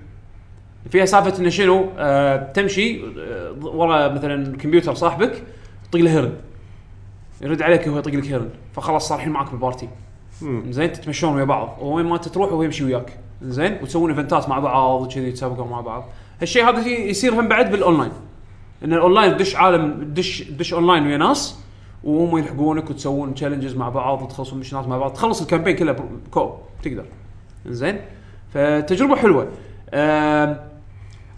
فيها 0.90 1.04
سالفة 1.04 1.38
إنه 1.38 1.48
شنو؟ 1.48 1.86
آه 1.98 2.52
تمشي 2.52 3.00
آه 3.18 3.54
ورا 3.62 4.08
مثلا 4.08 4.56
كمبيوتر 4.56 4.94
صاحبك 4.94 5.42
تطق 5.90 6.00
له 6.00 6.10
horn. 6.10 6.32
يرد 7.42 7.62
عليك 7.62 7.86
وهو 7.86 7.98
يطق 7.98 8.14
لك 8.14 8.26
horn. 8.26 8.50
فخلاص 8.72 9.08
صار 9.08 9.18
الحين 9.18 9.32
معك 9.32 9.50
بال 9.50 9.61
party 9.61 9.88
زين؟ 10.68 10.92
تتمشون 10.92 11.34
ويا 11.34 11.44
بعض. 11.44 11.78
وين 11.80 12.06
ما 12.06 12.16
تروح 12.16 12.52
وهو 12.52 12.62
يمشي 12.62 12.84
وياك. 12.84 13.18
زين 13.44 13.78
وتسوون 13.82 14.10
eventات 14.10 14.48
مع 14.48 14.58
بعض 14.58 15.02
وكذي 15.02 15.32
تسابقون 15.32 15.70
مع 15.70 15.80
بعض. 15.80 16.08
هالشيء 16.40 16.68
هذا 16.68 16.88
يصير 16.88 17.34
هم 17.34 17.48
بعد 17.48 17.70
بالاونلاين 17.70 18.12
إن 18.84 18.92
الاونلاين 18.92 19.36
تدش 19.36 19.56
عالم 19.56 20.04
تدش 20.04 20.38
تدش 20.40 20.74
اونلاين 20.74 21.06
ويا 21.06 21.16
ناس 21.16 21.58
وهم 22.04 22.38
يلحقونك 22.38 22.90
وتسوون 22.90 23.34
challenges 23.34 23.76
مع 23.76 23.88
بعض 23.88 24.22
وتخلصون 24.22 24.58
missionات 24.58 24.88
مع 24.88 24.98
بعض. 24.98 25.12
تخلص 25.12 25.40
ال 25.40 25.44
campaign 25.44 25.76
كله 25.76 25.96
co-op 26.30 26.52
تقدر. 26.82 27.04
زين؟ 27.66 28.00
فتجربة 28.54 29.16
حلوة. 29.16 29.48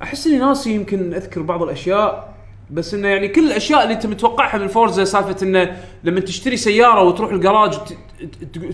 أحس 0.03 0.27
إني 0.27 0.39
ناسي 0.39 0.75
يمكن 0.75 1.15
أذكر 1.15 1.43
بعض 1.43 1.63
الأشياء 1.63 2.35
بس 2.71 2.95
إنه 2.95 3.09
يعني 3.09 3.29
كل 3.29 3.47
الأشياء 3.47 3.83
اللي 3.83 3.95
انت 3.95 4.07
متوقعها 4.07 4.59
من 4.59 4.69
فورزا 4.69 5.05
سالفة 5.05 5.37
إنه 5.43 5.77
لما 6.05 6.21
تشتري 6.21 6.57
سيارة 6.57 7.03
وتروح 7.03 7.33
الجراج 7.33 7.79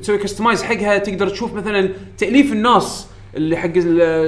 تسوي 0.02 0.18
customize 0.18 0.62
حقها 0.62 0.98
تقدر 0.98 1.28
تشوف 1.28 1.54
مثلا 1.54 1.90
تأليف 2.18 2.52
الناس. 2.52 3.08
اللي 3.36 3.56
حق 3.56 3.78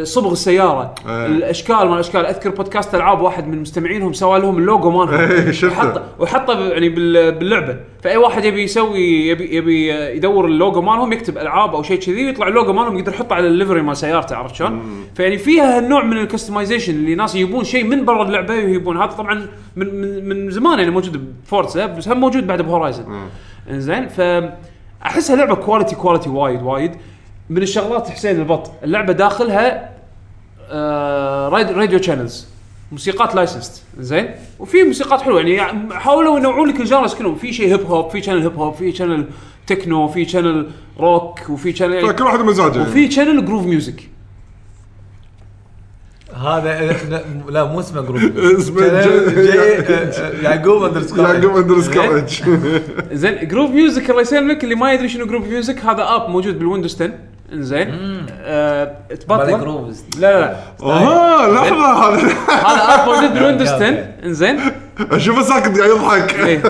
صبغ 0.02 0.32
السيارة. 0.32 0.94
إيه. 1.08 1.26
الأشكال 1.26 1.88
ما 1.88 1.94
الأشكال. 1.94 2.26
أذكر 2.26 2.50
بودكاست 2.50 2.94
ألعاب 2.94 3.20
واحد 3.20 3.48
من 3.48 3.60
مستمعينهم 3.60 4.12
سوى 4.12 4.38
لهم 4.38 4.58
اللوجو 4.58 4.90
مالهم. 4.90 5.14
إيه، 5.30 5.50
شفته. 5.50 5.78
وحطه 5.78 6.02
وحطه 6.18 6.60
يعني 6.60 6.88
بال- 6.88 7.32
باللعبة. 7.32 7.76
فأي 8.02 8.16
واحد 8.16 8.44
يبي 8.44 8.62
يسوي 8.62 9.28
يبي 9.28 9.56
يبي 9.56 9.88
يدور 10.16 10.46
اللوجو 10.46 10.80
مالهم 10.82 11.12
يكتب 11.12 11.38
ألعاب 11.38 11.74
أو 11.74 11.82
شيء 11.82 11.98
كذي 12.00 12.26
ويطلع 12.26 12.48
اللوجو 12.48 12.72
مالهم 12.72 12.98
يقدر 12.98 13.12
يحطه 13.12 13.34
على 13.34 13.46
ال 13.46 13.51
livery 13.51 13.82
مال 13.82 13.96
سيارته 13.96 14.36
عرفت 14.36 14.54
شلون؟ 14.54 14.82
فيعني 15.14 15.38
فيها 15.38 15.76
هالنوع 15.78 16.04
من 16.04 16.18
ال 16.18 16.24
customization 16.24 16.92
اللي 16.94 17.14
ناس 17.14 17.34
يجيبون 17.34 17.64
شيء 17.64 17.84
من 17.84 18.04
برا 18.04 18.22
اللعبة 18.24 18.54
ويجيبون 18.54 18.96
هذا 18.96 19.06
طبعا 19.06 19.46
من 19.76 20.00
من, 20.00 20.28
من 20.28 20.50
زمان 20.50 20.78
يعني 20.78 20.90
موجود 20.90 21.34
ب 21.44 21.51
Forza 21.51 21.86
بس 21.86 22.08
هم 22.08 22.20
موجود 22.20 22.46
بعد 22.46 22.62
ب 22.62 22.67
Horizon. 22.67 23.04
إنزين 23.70 24.08
ف 24.08 24.20
أحسها 25.06 25.36
لعبة 25.36 25.54
quality 25.54 25.96
quality 25.96 26.28
وايد 26.30 26.62
وايد. 26.62 26.90
من 27.50 27.62
الشغلات 27.62 28.08
حسين 28.08 28.38
البط. 28.40 28.70
اللعبة 28.84 29.12
داخلها 29.12 29.90
آه 30.70 31.48
راديو, 31.48 32.02
channels 32.02 32.46
موسيقات 32.92 33.34
licensed 33.34 33.82
زين؟ 33.98 34.30
وفي 34.58 34.82
موسيقات 34.82 35.20
حلوة. 35.22 35.40
يعني 35.40 35.94
حاولوا 35.94 36.38
ينوعون 36.38 36.68
لك 36.68 36.80
ال 36.80 36.85
genres 36.85 37.14
كلهم 37.14 37.34
في 37.36 37.52
شيء 37.52 37.68
hip 37.72 37.86
hop 37.86 38.10
في 38.10 38.22
channel 38.22 38.42
hip 38.42 38.56
hop 38.56 38.74
في 38.74 38.92
channel 38.92 39.26
techno 39.66 40.08
في 40.08 40.24
channel 40.24 40.70
rock 40.98 41.50
وفي 41.50 41.76
شانل 41.76 42.08
فكل 42.08 42.24
واحد 42.24 42.38
مزاجه 42.40 42.78
يعني. 42.78 42.90
وفي 42.90 43.10
channel 43.10 43.44
Groove 43.46 43.66
Music 43.66 44.08
هذا 46.34 46.92
لا- 47.10 47.24
لا 47.50 47.64
مو 47.64 47.80
اسمه 47.80 48.00
Groove 48.00 48.38
اسمه 48.58 48.82
يعقوب 50.42 50.84
underscore 50.84 51.24
يعقوب 51.34 51.56
underscore 51.56 52.24
زين؟ 53.12 53.48
Groove 53.48 53.70
Music 53.70 54.10
الله 54.10 54.20
يسلمك 54.22 54.64
اللي 54.64 54.74
ما 54.74 54.92
يدري 54.92 55.08
شنو 55.08 55.26
Groove 55.26 55.48
Music 55.48 55.84
هذا 55.84 56.02
app 56.14 56.30
موجود 56.30 56.58
بال 56.58 56.66
Windows 56.66 56.94
10 57.02 57.12
زين. 57.52 57.88
آه 58.40 58.96
تبطل. 59.20 59.50
لا 60.18 60.40
لا 60.40 60.40
لا. 60.40 60.56
آه 60.82 61.48
لحظة. 61.52 62.06
هذا 62.08 62.26
هذا 62.66 63.02
app 63.02 63.08
موجود 63.08 63.34
بال 63.34 63.42
Windows 63.42 63.68
10 63.68 63.86
انزين 64.24 64.60
أشوفه 65.00 65.42
ساكت 65.42 65.78
قاعد 65.78 65.90
يضحك. 65.90 66.34
إيه، 66.34 66.62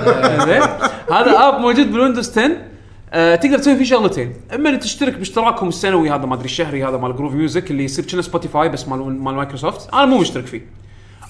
زين. 0.45 0.63
هذا 1.13 1.49
app 1.49 1.61
موجود 1.61 1.93
بال 1.93 2.01
Windows 2.01 2.31
10 2.31 2.51
آه 3.13 3.35
تقدر 3.35 3.59
تسوي 3.59 3.77
فيه 3.77 3.85
شغلتين. 3.85 4.33
إما 4.55 4.71
ان 4.71 4.81
تشترك 4.81 5.15
باشتراكهم 5.19 5.69
السنوي 5.69 6.11
هذا 6.11 6.27
ما 6.27 6.35
أدري 6.35 6.45
الشهري 6.45 6.85
هذا 6.85 6.97
مال 6.97 7.17
Groove 7.17 7.33
Music 7.35 7.71
اللي 7.71 7.85
يصير 7.85 8.05
كنا 8.07 8.23
Spotify 8.23 8.69
بس 8.69 8.89
مال 8.89 9.23
مال 9.25 9.35
مايكروسوفت 9.35 9.95
أنا 9.95 10.05
مو 10.05 10.19
مشترك 10.19 10.47
فيه. 10.47 10.67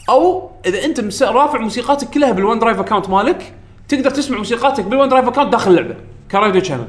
أو 0.08 0.50
إذا 0.66 0.84
أنت 0.84 1.00
مس- 1.00 1.22
رافع 1.22 1.58
موسيقاتك 1.58 2.10
كلها 2.10 2.32
بال 2.32 2.58
OneDrive 2.58 2.78
account 2.78 3.08
مالك 3.10 3.52
تقدر 3.88 4.10
تسمع 4.10 4.38
موسيقاتك 4.38 4.84
بال 4.84 5.08
OneDrive 5.08 5.28
account 5.28 5.52
داخل 5.52 5.70
اللعبة. 5.70 5.94
كراديو 6.30 6.62
channel. 6.62 6.84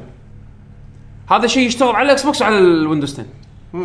هذا 1.28 1.48
شيء 1.48 1.68
يشتغل 1.68 1.96
على 1.96 2.06
ال 2.06 2.24
Xbox 2.24 2.42
وعلى 2.42 2.60
ال 2.60 2.67
Windows 2.67 3.14
10 3.14 3.26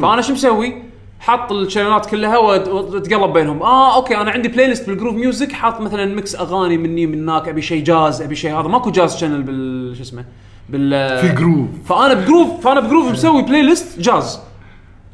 فأنا 0.01 0.23
شو 0.23 0.33
مسوي؟ 0.33 0.83
حاط 1.21 1.53
الشانلات 1.53 2.07
كلها 2.07 2.39
وأتقلب 2.39 3.33
بينهم. 3.33 3.63
آه 3.63 3.97
okay 3.97 4.17
أنا 4.17 4.31
عندي 4.31 4.49
playlist 4.49 4.67
بال 4.67 4.87
Groove 4.87 5.15
Music 5.15 5.53
حاط 5.53 5.81
مثلا 5.81 6.15
mix 6.15 6.37
أغاني 6.37 6.79
مني 6.79 7.07
من 7.07 7.29
هناك 7.29 7.49
أبي 7.49 7.63
شيء 7.63 7.85
جاز 7.85 8.23
أبي 8.23 8.37
شيء 8.37 8.61
هذا. 8.61 8.69
ماكو 8.69 8.91
جاز 8.91 9.17
channel 9.17 9.43
بال 9.43 9.97
شو 9.97 10.03
اسمه؟ 10.03 10.25
بال 10.69 11.19
في 11.21 11.29
Groove 11.29 11.69
فأنا 11.85 12.15
ب 12.15 12.21
Groove 12.21 12.61
فأنا 12.61 12.81
ب 12.81 12.85
Groove 12.85 13.11
مسوي 13.11 13.43
playlist 13.43 14.01
جاز 14.01 14.41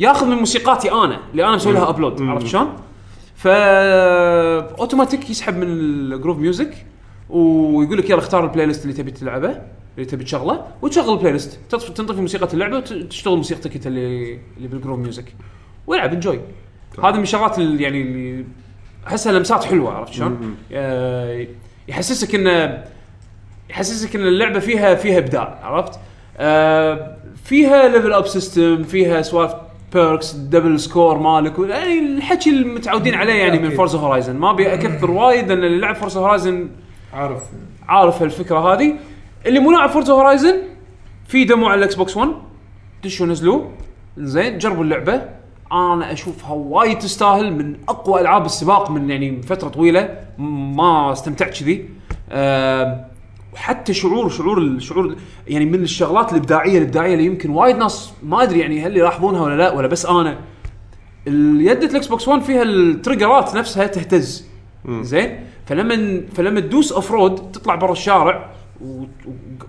ياخذ 0.00 0.26
من 0.26 0.36
موسيقاتي 0.36 0.92
أنا 0.92 1.20
اللي 1.32 1.44
أنا 1.44 1.56
مسوي 1.56 1.72
لها 1.72 1.88
upload 1.88 2.22
عرفت 2.22 2.46
شلون؟ 2.46 2.72
ف 3.36 3.48
اوتوماتيك 3.48 5.30
يسحب 5.30 5.56
من 5.56 5.66
ال 5.68 5.78
Groove 5.78 6.38
Music 6.38 6.86
ويقول 7.30 7.98
لك 7.98 8.10
يلا 8.10 8.18
اختار 8.18 8.44
ال 8.44 8.66
playlist 8.66 8.82
اللي 8.82 8.94
تبي 8.94 9.10
تلعبه. 9.10 9.75
اللي 9.96 10.06
تبي 10.06 10.24
تشغله 10.24 10.64
وتشغل 10.82 11.12
ال 11.12 11.32
playlist 11.32 11.58
تنطفي 11.70 12.20
موسيقى 12.20 12.48
اللعبة 12.54 12.76
وتشتغل 12.76 13.36
موسيقتك 13.36 13.74
انت 13.74 13.86
اللي 13.86 14.38
اللي 14.56 14.68
بال 14.68 14.76
Groove 14.76 14.98
Music 14.98 15.34
والعب 15.86 16.12
enjoy 16.12 16.40
هذه 17.04 17.16
من 17.16 17.22
الشغلات 17.22 17.58
اللي 17.58 17.82
يعني 17.82 18.02
اللي 18.02 18.44
أحسها 19.06 19.32
لمسات 19.32 19.64
حلوة 19.64 19.92
عرفت 19.92 20.12
شلون؟ 20.12 20.56
آه، 20.72 21.46
يحسسك 21.88 22.34
انه 22.34 22.84
يحسسك 23.70 24.16
إن 24.16 24.22
اللعبة 24.22 24.58
فيها 24.58 24.94
فيها 24.94 25.18
إبداع 25.18 25.58
عرفت؟ 25.62 25.98
آه 26.38 27.16
فيها 27.44 27.88
level 27.88 28.12
up 28.12 28.26
system 28.26 28.82
فيها 28.82 29.22
سوالف 29.22 29.54
perks 29.94 30.32
double 30.32 30.80
score 30.80 31.18
مالك 31.18 31.58
يعني 31.58 31.98
الحكي 31.98 32.50
اللي 32.50 32.64
متعودين 32.64 33.14
عليه 33.14 33.32
يعني 33.34 33.58
من. 33.58 33.70
Forza 33.70 33.98
Horizon 33.98 34.36
ما 34.36 34.50
أبي 34.50 34.74
أكثر 34.74 35.10
وايد 35.10 35.48
لأن 35.48 35.64
اللي 35.64 35.78
لعب 35.78 35.94
Forza 35.94 36.20
Horizon 36.20 36.68
عارف. 37.12 37.42
عارف 37.88 38.22
هالفكره 38.22 38.74
هذه. 38.74 38.94
اللي 39.46 39.60
مو 39.60 39.72
لاعب 39.72 39.90
Forza 39.90 40.12
Horizon 40.12 40.62
في 41.26 41.44
demo 41.44 41.66
على 41.66 41.78
ال 41.78 41.94
Xbox 41.94 42.16
1 42.16 42.30
دشوا 43.04 43.26
نزلوه 43.26 43.72
زين 44.18 44.58
جربوا 44.58 44.84
اللعبة. 44.84 45.22
أنا 45.72 46.12
أشوفها 46.12 46.52
وايد 46.52 46.98
تستاهل 46.98 47.52
من 47.52 47.76
أقوى 47.88 48.20
ألعاب 48.20 48.44
السباق 48.44 48.90
من 48.90 49.10
يعني 49.10 49.30
من 49.30 49.40
فترة 49.40 49.68
طويلة. 49.68 50.18
ما 50.38 51.12
استمتعت 51.12 51.58
كذي. 51.58 51.88
وحتى 53.54 53.94
شعور 53.94 54.28
شعور 54.28 54.58
الشعور 54.58 55.16
يعني 55.48 55.64
من 55.64 55.82
الشغلات 55.82 56.32
الابداعيه 56.32 56.78
الإبداعية 56.78 57.14
اللي 57.14 57.26
يمكن 57.26 57.50
وايد 57.50 57.76
ناس 57.76 58.12
ما 58.22 58.42
أدري 58.42 58.60
يعني 58.60 58.86
هل 58.86 58.96
يلاحظونها 58.96 59.42
ولا 59.42 59.56
لا 59.56 59.72
ولا 59.72 59.88
بس 59.88 60.06
أنا. 60.06 60.38
اليد 61.26 61.82
ال 61.82 62.06
Xbox 62.06 62.28
1 62.28 62.42
فيها 62.42 62.62
التريجرات 62.62 63.54
نفسها 63.54 63.86
تهتز. 63.86 64.46
زين 64.88 65.40
فلما 65.66 66.22
فلما 66.34 66.60
تدوس 66.60 66.92
off 66.92 67.10
road 67.10 67.52
تطلع 67.52 67.74
برا 67.74 67.92
الشارع 67.92 68.50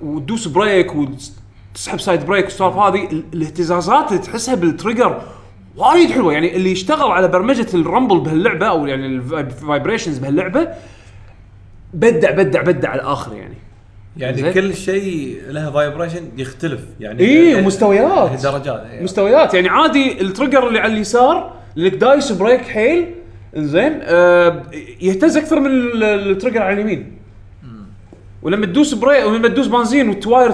وتدوس 0.02 0.48
brake 0.48 0.96
وتسحب 0.96 2.00
side 2.00 2.26
brake 2.26 2.46
والسوالف 2.46 2.76
هذه 2.76 3.12
ال- 3.12 3.24
الاهتزازات 3.34 4.12
اللي 4.12 4.22
تحسها 4.24 4.56
بال 4.56 4.70
trigger 4.70 5.22
وايد 5.78 6.12
حلوة 6.12 6.34
يعني 6.34 6.56
اللي 6.56 6.72
يشتغل 6.72 7.12
على 7.12 7.28
برمجة 7.28 7.68
ال 7.74 7.80
rumble 7.80 8.20
بهاللعبة 8.20 8.66
أو 8.68 8.86
يعني 8.88 9.06
ال 9.08 9.18
vibrations 9.18 10.18
بهاللعبة 10.18 10.68
بدع 11.94 12.32
بدع 12.32 12.62
بدع 12.62 12.90
على 12.90 13.02
الآخر 13.02 13.34
يعني 13.36 13.56
يعني. 14.18 14.54
كل 14.54 14.76
شيء 14.76 15.38
له 15.50 15.72
vibration 15.72 16.30
يختلف 16.38 16.80
يعني 17.00 17.20
إيه، 17.20 17.62
مستويات. 17.62 18.42
درجات 18.44 18.86
إيه. 18.92 19.04
مستويات 19.04 19.54
يعني 19.54 19.70
عادي 19.70 20.22
ال 20.22 20.27
trigger 20.27 20.68
اللي 20.68 20.80
على 20.80 20.94
اليسار 20.94 21.54
اللي 21.78 21.90
دايس 21.90 22.32
brake 22.32 22.62
حيل 22.62 23.12
زين 23.56 24.00
آه 24.04 24.64
يهتز 25.02 25.38
أكثر 25.38 25.60
من 25.60 25.66
ال- 25.72 26.04
ال 26.04 26.11
trigger 26.11 26.62
على 26.62 26.74
اليمين 26.74 27.17
ولما 28.48 28.66
تدوس 28.66 28.94
brake 28.94 29.26
ولما 29.26 29.48
تدوس 29.48 29.68
بنزين 29.68 30.10
والتواير 30.10 30.52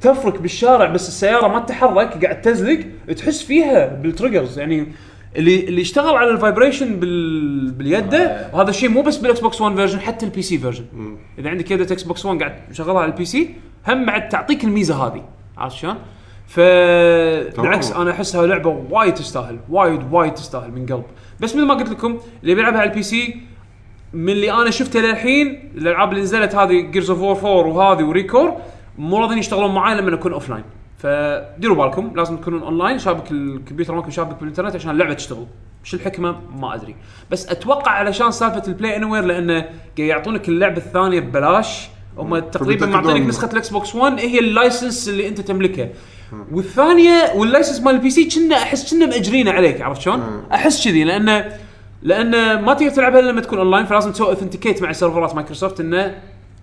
تفرك 0.00 0.40
بالشارع 0.40 0.86
بس 0.86 1.08
السيارة 1.08 1.48
ما 1.48 1.58
تتحرك 1.58 2.24
قاعد 2.24 2.40
تزلق 2.40 2.80
تحس 3.16 3.42
فيها 3.42 3.86
بال 3.86 4.00
triggers 4.00 4.58
يعني 4.58 4.86
اللي 5.36 5.64
اللي 5.64 5.82
اشتغل 5.82 6.16
على 6.16 6.30
ال 6.30 6.37
vibration 6.37 6.96
بال 6.96 7.70
باليده 7.70 8.50
وهذا 8.52 8.70
الشيء 8.70 8.88
مو 8.88 9.02
بس 9.02 9.16
بال 9.16 9.40
Xbox 9.40 9.60
1 9.60 9.76
version 9.76 10.00
حتى 10.00 10.26
ال 10.26 10.42
PC 10.42 10.58
version 10.58 10.84
إذا 11.38 11.50
عندك 11.50 11.70
يده 11.70 11.94
Xbox 11.94 12.26
1 12.26 12.38
قاعد 12.38 12.54
شغلها 12.72 13.00
على 13.00 13.12
ال 13.12 13.24
PC 13.24 13.54
هم 13.88 14.06
بعد 14.06 14.28
تعطيك 14.28 14.64
الميزة 14.64 15.06
هذه. 15.06 15.24
عرفت 15.58 15.76
شلون؟ 15.76 15.96
فبالعكس 16.46 17.92
أنا 17.92 18.10
أحسها 18.10 18.46
لعبة 18.46 18.84
وايد 18.90 19.14
تستاهل 19.14 19.58
وايد 19.68 20.12
وايد 20.12 20.34
تستاهل 20.34 20.70
من 20.72 20.86
قلب. 20.86 21.04
بس 21.40 21.56
مثل 21.56 21.66
ما 21.66 21.74
قلت 21.74 21.88
لكم 21.88 22.18
اللي 22.42 22.54
بيلعبها 22.54 22.80
على 22.80 22.90
ال 22.90 23.02
PC 23.02 23.40
من 24.12 24.32
اللي 24.32 24.52
أنا 24.52 24.70
شفته 24.70 25.00
للحين 25.00 25.70
الالعاب 25.74 26.10
اللي 26.10 26.22
نزلت 26.22 26.54
هذه 26.54 26.80
Gears 26.80 27.10
of 27.10 27.44
War 27.44 27.66
4 27.66 27.76
وهذه 27.76 28.04
و 28.04 28.11
ReCore 28.11 28.56
مو 28.98 29.18
راضيين 29.18 29.38
يشتغلون 29.38 29.74
معاي 29.74 29.94
لما 29.94 30.14
اكون 30.14 30.32
offline 30.32 30.64
فديروا 30.98 31.76
بالكم 31.76 32.12
لازم 32.16 32.36
تكونون 32.36 32.62
اونلاين 32.62 32.98
شابك 32.98 33.30
الكمبيوتر 33.30 33.94
مالكم 33.94 34.10
شابك 34.10 34.40
بالإنترنت 34.40 34.74
عشان 34.74 34.90
اللعبة 34.90 35.14
تشتغل. 35.14 35.46
شو 35.84 35.96
الحكمة؟ 35.96 36.36
ما 36.56 36.74
أدري. 36.74 36.96
بس 37.30 37.48
أتوقع 37.48 37.90
علشان 37.90 38.30
سالفة 38.30 38.62
ال 38.68 38.96
Play 38.96 39.04
Anywhere 39.04 39.24
لأنه 39.24 39.60
قاعد 39.62 39.72
يعطونك 39.98 40.48
اللعبة 40.48 40.76
الثانية 40.76 41.20
ببلاش. 41.20 41.88
هم 42.18 42.38
تقريبا 42.38 42.86
معطينك. 42.86 43.28
نسخة 43.28 43.52
ال 43.52 43.68
Xbox 43.68 43.94
1 43.94 44.20
هي 44.20 44.38
ال 44.38 44.47
license 44.47 45.08
اللي 45.08 45.28
أنت 45.28 45.40
تملكها 45.40 45.88
والثانية 46.52 47.32
وال 47.34 47.44
license 47.44 47.80
مال 47.80 47.94
ال 47.94 48.10
PC 48.10 48.28
كنا 48.30 48.56
أحس 48.56 48.94
كنا 48.94 49.06
مأجرينه 49.06 49.50
عليك 49.50 49.80
عرفت 49.80 50.00
شلون؟ 50.00 50.42
أحس 50.52 50.84
كذي 50.84 51.04
لأنه 51.04 51.58
لأن 52.02 52.60
ما 52.62 52.74
تقدر 52.74 52.90
تلعبها 52.90 53.20
إلا 53.20 53.30
لما 53.30 53.40
تكون 53.40 53.58
اونلاين 53.58 53.86
فلازم 53.86 54.12
تسوي 54.12 54.28
authenticate 54.28 54.82
مع 54.82 54.92
سيرفرات 54.92 55.34
مايكروسوفت 55.34 55.80
انه 55.80 56.14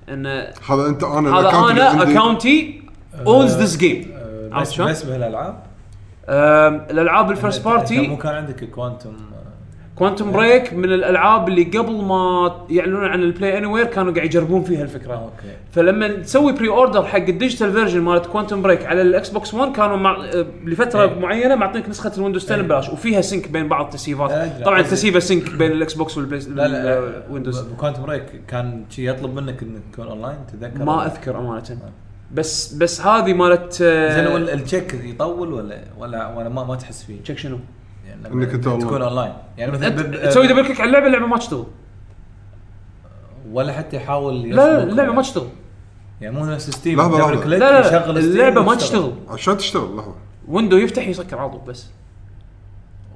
انه 0.10 0.30
هذا 0.70 0.88
أنت 0.88 1.04
أنا 1.04 1.30
هذا 1.40 1.40
الأكاونت 1.40 1.72
اللي 1.72 1.82
أنا 1.92 2.02
عندي- 2.02 2.18
account 2.20 2.82
ي 3.28 3.34
owns 3.34 3.56
this 3.58 3.78
game 3.78 4.12
آه، 4.16 4.50
عرفت 4.56 4.68
بس 4.70 4.74
شلون؟ 4.76 4.90
بس 4.92 5.04
بهالالعاب 5.04 5.64
آم، 6.30 6.76
الألعاب 6.90 7.32
ال 7.32 7.37
first 7.37 7.64
أنت- 7.64 7.68
أنت 7.68 7.92
مو 7.92 8.06
party 8.06 8.16
كان 8.24 8.36
عندك 8.36 8.64
Quantum 8.70 9.14
Quantum 9.96 10.32
Break 10.32 10.74
من 10.74 10.86
الألعاب 10.86 11.48
اللي 11.50 11.64
قبل 11.64 11.92
ما 12.04 12.52
يعلنون 12.70 13.06
عن 13.06 13.22
ال 13.24 13.58
Play 13.58 13.66
Anywhere 13.66 13.86
كانوا 13.86 14.14
قاعد 14.14 14.26
يجربون 14.26 14.64
فيها 14.64 14.84
الفكرة 14.84 15.14
okay 15.14 15.56
فلما 15.72 16.08
تسوي 16.08 16.52
pre-order 16.54 17.06
حق 17.06 17.18
ال 17.18 17.25
digital 17.25 17.72
version 17.74 18.02
مالت 18.02 18.26
Quantum 18.26 18.62
Break 18.62 18.86
على 18.86 19.02
ال 19.02 19.30
Xbox 19.30 19.54
1 19.54 19.72
كانوا 19.76 19.98
مع 19.98 20.12
آه، 20.26 20.46
لفترة 20.66 21.02
إيه. 21.04 21.20
معينة 21.20 21.56
معطينك 21.56 21.90
نسخة 21.90 22.12
ال 22.18 22.21
Windows 22.21 22.46
10 22.46 22.56
إيه. 22.56 22.62
ببلاش 22.62 22.90
وفيها 22.90 23.22
sync 23.22 23.48
بين 23.52 23.68
بعض 23.68 23.86
التسييفات. 23.86 24.64
طبعا 24.66 24.78
قصدي- 24.82 24.92
تسييفه 24.92 25.20
sync 25.20 25.56
بين 25.56 25.72
ال 25.72 25.94
Xbox 25.94 26.18
وال 26.18 26.51
Windows 26.51 27.68
Quantum 27.78 28.04
Break 28.04 28.24
كان 28.48 28.84
يطلب 28.98 29.36
منك 29.36 29.64
إنك 29.64 29.82
تكون 29.94 30.08
أونلاين 30.08 30.38
تتذكر 30.48 30.84
ما 30.84 31.06
أذكر 31.06 31.40
أمانة 31.40 31.64
بس 32.34 32.74
بس 32.74 33.02
هذه 33.02 33.34
مالت 33.34 33.82
آه، 33.82 34.16
زين 34.16 34.50
ال 34.60 34.66
check 34.66 34.94
يطول 35.04 35.54
ولا 35.54 35.80
ولا 35.98 36.38
ولا 36.38 36.50
ما, 36.50 36.64
ما 36.64 36.76
تحس 36.76 37.04
فيه؟ 37.04 37.22
check 37.22 37.38
شنو؟ 37.38 37.58
يعني 38.24 38.34
لما 38.36 38.44
إنك 38.44 38.54
أنت 38.54 38.64
تكون 38.64 38.82
online. 38.82 39.02
online 39.02 39.34
يعني 39.58 39.72
مثلا 39.72 39.88
أنت 39.88 40.16
تسوي 40.16 40.48
double 40.48 40.66
click 40.66 40.82
على 40.82 40.88
اللعبة 40.88 41.08
اللعبة 41.08 41.26
ما 41.28 41.38
تشتغل. 41.38 41.66
ولا 43.52 43.74
حتى 43.74 43.96
يحاول 43.98 44.42
لا 44.42 44.84
اللعبة 44.84 45.14
ما 45.14 45.22
تشتغل. 45.22 45.48
يعني 46.22 46.36
مو 46.36 46.46
نفس 46.46 46.70
Steam 46.70 47.02
double 47.02 47.18
لحظة. 47.20 47.36
click 47.44 47.60
لا 47.60 47.82
لا, 47.82 47.88
يشغل 47.88 48.18
اللعبة 48.18 48.62
ما. 48.64 48.76
تشتغل. 48.76 49.14
عشان 49.30 49.58
تشتغل؟ 49.58 49.98
لحظة. 49.98 50.16
window 50.48 50.78
يفتح 50.78 51.08
يسكر 51.08 51.38
على 51.40 51.50
طول 51.50 51.62
بس. 51.68 51.88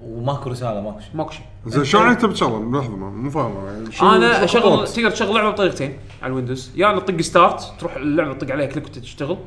وماكو 0.03 0.49
رسالة 0.49 0.81
ماكو 0.81 0.99
شيء. 0.99 1.09
ماكو 1.15 1.31
شيء. 1.31 1.45
زين 1.67 1.83
شلون 1.85 2.07
أنت 2.07 2.25
بتشغل؟ 2.25 2.71
لحظة 2.77 2.95
ما- 2.95 3.09
مو 3.09 3.29
فاهم 3.29 3.55
أنا 4.01 4.43
اشغل؟ 4.43 4.87
تقدر 4.87 5.09
تشغل 5.11 5.35
لعبة 5.35 5.49
بطريقتين 5.49 5.97
على 6.21 6.29
ال 6.29 6.34
Windows 6.34 6.71
يا 6.75 6.81
يعني 6.81 7.01
تطق 7.01 7.21
start 7.21 7.73
تروح 7.79 7.95
اللعبة 7.95 8.33
تطق 8.33 8.51
عليها 8.51 8.65
click 8.65 8.85
وتشتغل 8.85 9.37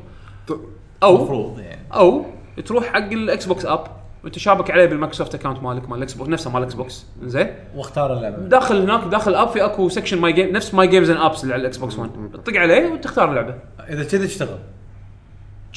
أو 1.03 1.15
المفروض 1.15 1.59
يعني. 1.59 1.81
أو 1.93 2.25
تروح 2.65 2.85
حق 2.85 2.97
ال 3.11 3.45
Xbox 3.45 3.65
app 3.65 3.87
وانت 4.23 4.39
شابك 4.39 4.71
عليه 4.71 4.85
بال 4.85 4.94
Microsoft 4.94 5.35
account 5.35 5.63
مالك 5.63 5.89
مال 5.89 5.97
ال 5.97 6.13
Xbox 6.13 6.29
نفسه 6.29 6.49
مال 6.49 6.61
ال 6.61 6.73
Xbox 6.73 7.05
زين؟ 7.23 7.47
واختار 7.75 8.13
اللعبة. 8.13 8.37
داخل 8.37 8.81
هناك 8.81 9.03
داخل 9.03 9.31
ال 9.31 9.35
app 9.35 9.47
في 9.47 9.65
اكو 9.65 9.89
section 9.89 10.21
my 10.21 10.33
game 10.33 10.49
نفس 10.49 10.73
my 10.73 10.87
games 10.87 11.09
and 11.09 11.19
apps 11.19 11.43
اللي 11.43 11.53
على 11.53 11.61
ال 11.61 11.77
Xbox 11.77 11.99
1 11.99 12.09
تطق 12.33 12.59
عليه 12.59 12.87
وتختار 12.87 13.29
اللعبة. 13.29 13.55
إذا 13.89 14.03
كذا 14.03 14.25
تشتغل. 14.25 14.59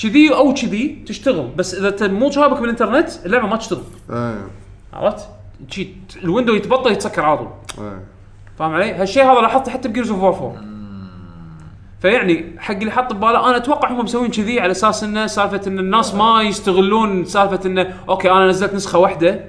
كذي 0.03 0.35
أو 0.35 0.55
كذي 0.55 1.05
تشتغل 1.07 1.49
بس 1.57 1.75
إذا 1.75 1.89
انت 1.89 2.03
مو 2.03 2.31
شابك 2.31 2.61
بالإنترنت 2.61 3.27
اللعبة 3.27 3.47
ما 3.47 3.57
تشتغل. 3.57 3.83
إيه 4.11 4.47
عرفت؟ 4.93 5.29
ال 6.23 6.27
window 6.27 6.55
يتبطل 6.55 6.93
يتسكر 6.93 7.23
على 7.23 7.39
طول. 7.39 7.49
إيه 7.79 8.03
فاهم 8.59 8.75
علي؟ 8.75 8.93
هالشيء 8.93 9.25
هذا 9.25 9.41
لاحظته 9.41 9.73
حتى 9.73 9.89
ب 9.89 9.92
Gears 9.92 10.11
of 10.11 10.23
War 10.23 10.53
4 10.53 10.76
فيعني 12.01 12.55
حق 12.59 12.75
اللي 12.75 12.91
حط 12.91 13.13
بباله 13.13 13.49
أنا 13.49 13.57
أتوقع 13.57 13.91
هم 13.91 14.05
مسوين 14.05 14.31
كذي 14.31 14.61
على 14.61 14.71
أساس 14.71 15.05
إنه 15.05 15.27
سالفة 15.27 15.61
إن 15.67 15.79
الناس 15.79 16.15
ما 16.15 16.43
يستغلون 16.43 17.25
سالفة 17.25 17.61
إنه 17.67 17.95
okay 18.09 18.31
أنا 18.31 18.47
نزلت 18.47 18.75
نسخة 18.75 18.99
واحدة 18.99 19.45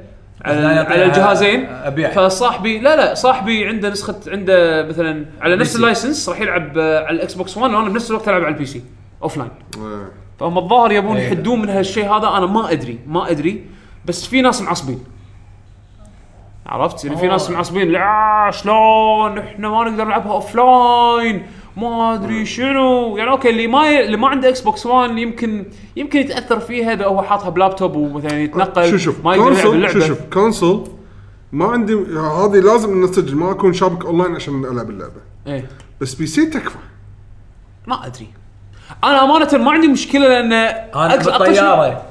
على, 0.46 0.68
على 0.68 1.06
الجهازين 1.06 1.66
أبيع. 1.66 2.10
فصاحبي 2.10 2.80
لا 2.80 2.96
لا 2.96 3.14
صاحبي 3.14 3.68
عنده 3.68 3.90
نسخة 3.90 4.16
عنده 4.28 4.86
مثلا 4.88 5.26
على 5.42 5.56
نفس. 5.56 5.76
ال 5.76 5.83
license 5.83 6.30
راح 6.30 6.42
يلعب 6.42 6.78
آه، 6.78 7.06
على 7.06 7.16
ال 7.16 7.34
Xbox 7.34 7.58
1 7.58 7.74
وأنا 7.74 7.90
بنفس 7.90 8.10
الوقت 8.12 8.28
ألعب 8.30 8.42
على 8.44 8.54
ال 8.54 8.66
PC 8.66 8.84
offline 9.24 9.50
فهم 10.40 10.58
الظاهر 10.58 10.92
يبون 10.92 11.18
إيه. 11.18 11.28
يحدون 11.28 11.62
من 11.62 11.70
هالشيء 11.70 12.06
هذا 12.06 12.28
أنا 12.28 12.46
ما 12.46 12.72
أدري 12.72 13.00
ما 13.08 13.32
أدري 13.32 13.66
بس 14.06 14.26
في 14.28 14.42
ناس 14.42 14.62
معصبين 14.62 15.00
عرفت 16.66 17.06
يعني 17.06 17.18
في. 17.18 17.28
ناس 17.28 17.50
معصبين 17.50 17.92
لا 17.92 18.50
شلون 18.54 19.38
إحنا 19.38 19.70
ما 19.70 19.84
نقدر 19.90 20.04
نلعبها 20.06 20.32
offline 20.32 21.46
ما 21.78 22.14
أدري 22.14 22.46
شنو. 22.46 23.18
يعني 23.18 23.30
okay 23.30 23.50
اللي 23.50 23.68
ما 23.68 23.90
ي... 23.90 24.06
اللي 24.06 24.18
ما 24.18 24.28
عنده 24.28 24.50
Xbox 24.50 24.86
1 24.86 25.18
يمكن 25.18 25.66
يمكن 25.96 26.20
يتأثر 26.20 26.60
فيها 26.60 26.94
اذا 26.94 27.06
هو 27.06 27.22
حاطها 27.22 27.50
بلابتوب 27.50 27.96
ومثلا 27.96 28.42
يتنقل. 28.42 28.90
شوف 28.90 29.02
شوف 29.02 29.26
ما 29.26 29.36
يقدر 29.36 29.52
يلعب 29.52 29.74
اللعبة. 29.74 29.94
شوف 29.94 30.08
شوف 30.08 30.18
console 30.34 30.88
ما 31.52 31.66
عندي 31.66 31.94
هذه 31.94 32.60
لازم 32.60 33.04
اسجل 33.04 33.36
ما 33.36 33.52
أكون 33.52 33.74
شابك 33.74 34.06
أونلاين 34.06 34.36
عشان 34.36 34.66
ألعب 34.66 34.90
اللعبة. 34.90 35.22
إيه. 35.48 35.66
بس 36.02 36.14
PC 36.14 36.46
تكفى. 36.46 36.78
ما 37.88 38.06
أدري. 38.06 38.28
أنا 39.04 39.24
أمانة 39.24 39.58
ما 39.64 39.72
عندي 39.72 39.88
مشكلة 39.88 40.28
لأن 40.28 40.54
أنا 40.54 41.16
بالطيارة. 41.16 42.04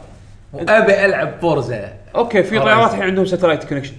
وابي 0.52 1.04
ألعب 1.04 1.34
Forza 1.40 1.92
okay 2.14 2.42
في. 2.42 2.58
طيارات 2.58 2.90
الحين 2.90 3.02
عندهم 3.02 3.24
satellite 3.24 3.64
connection 3.64 3.94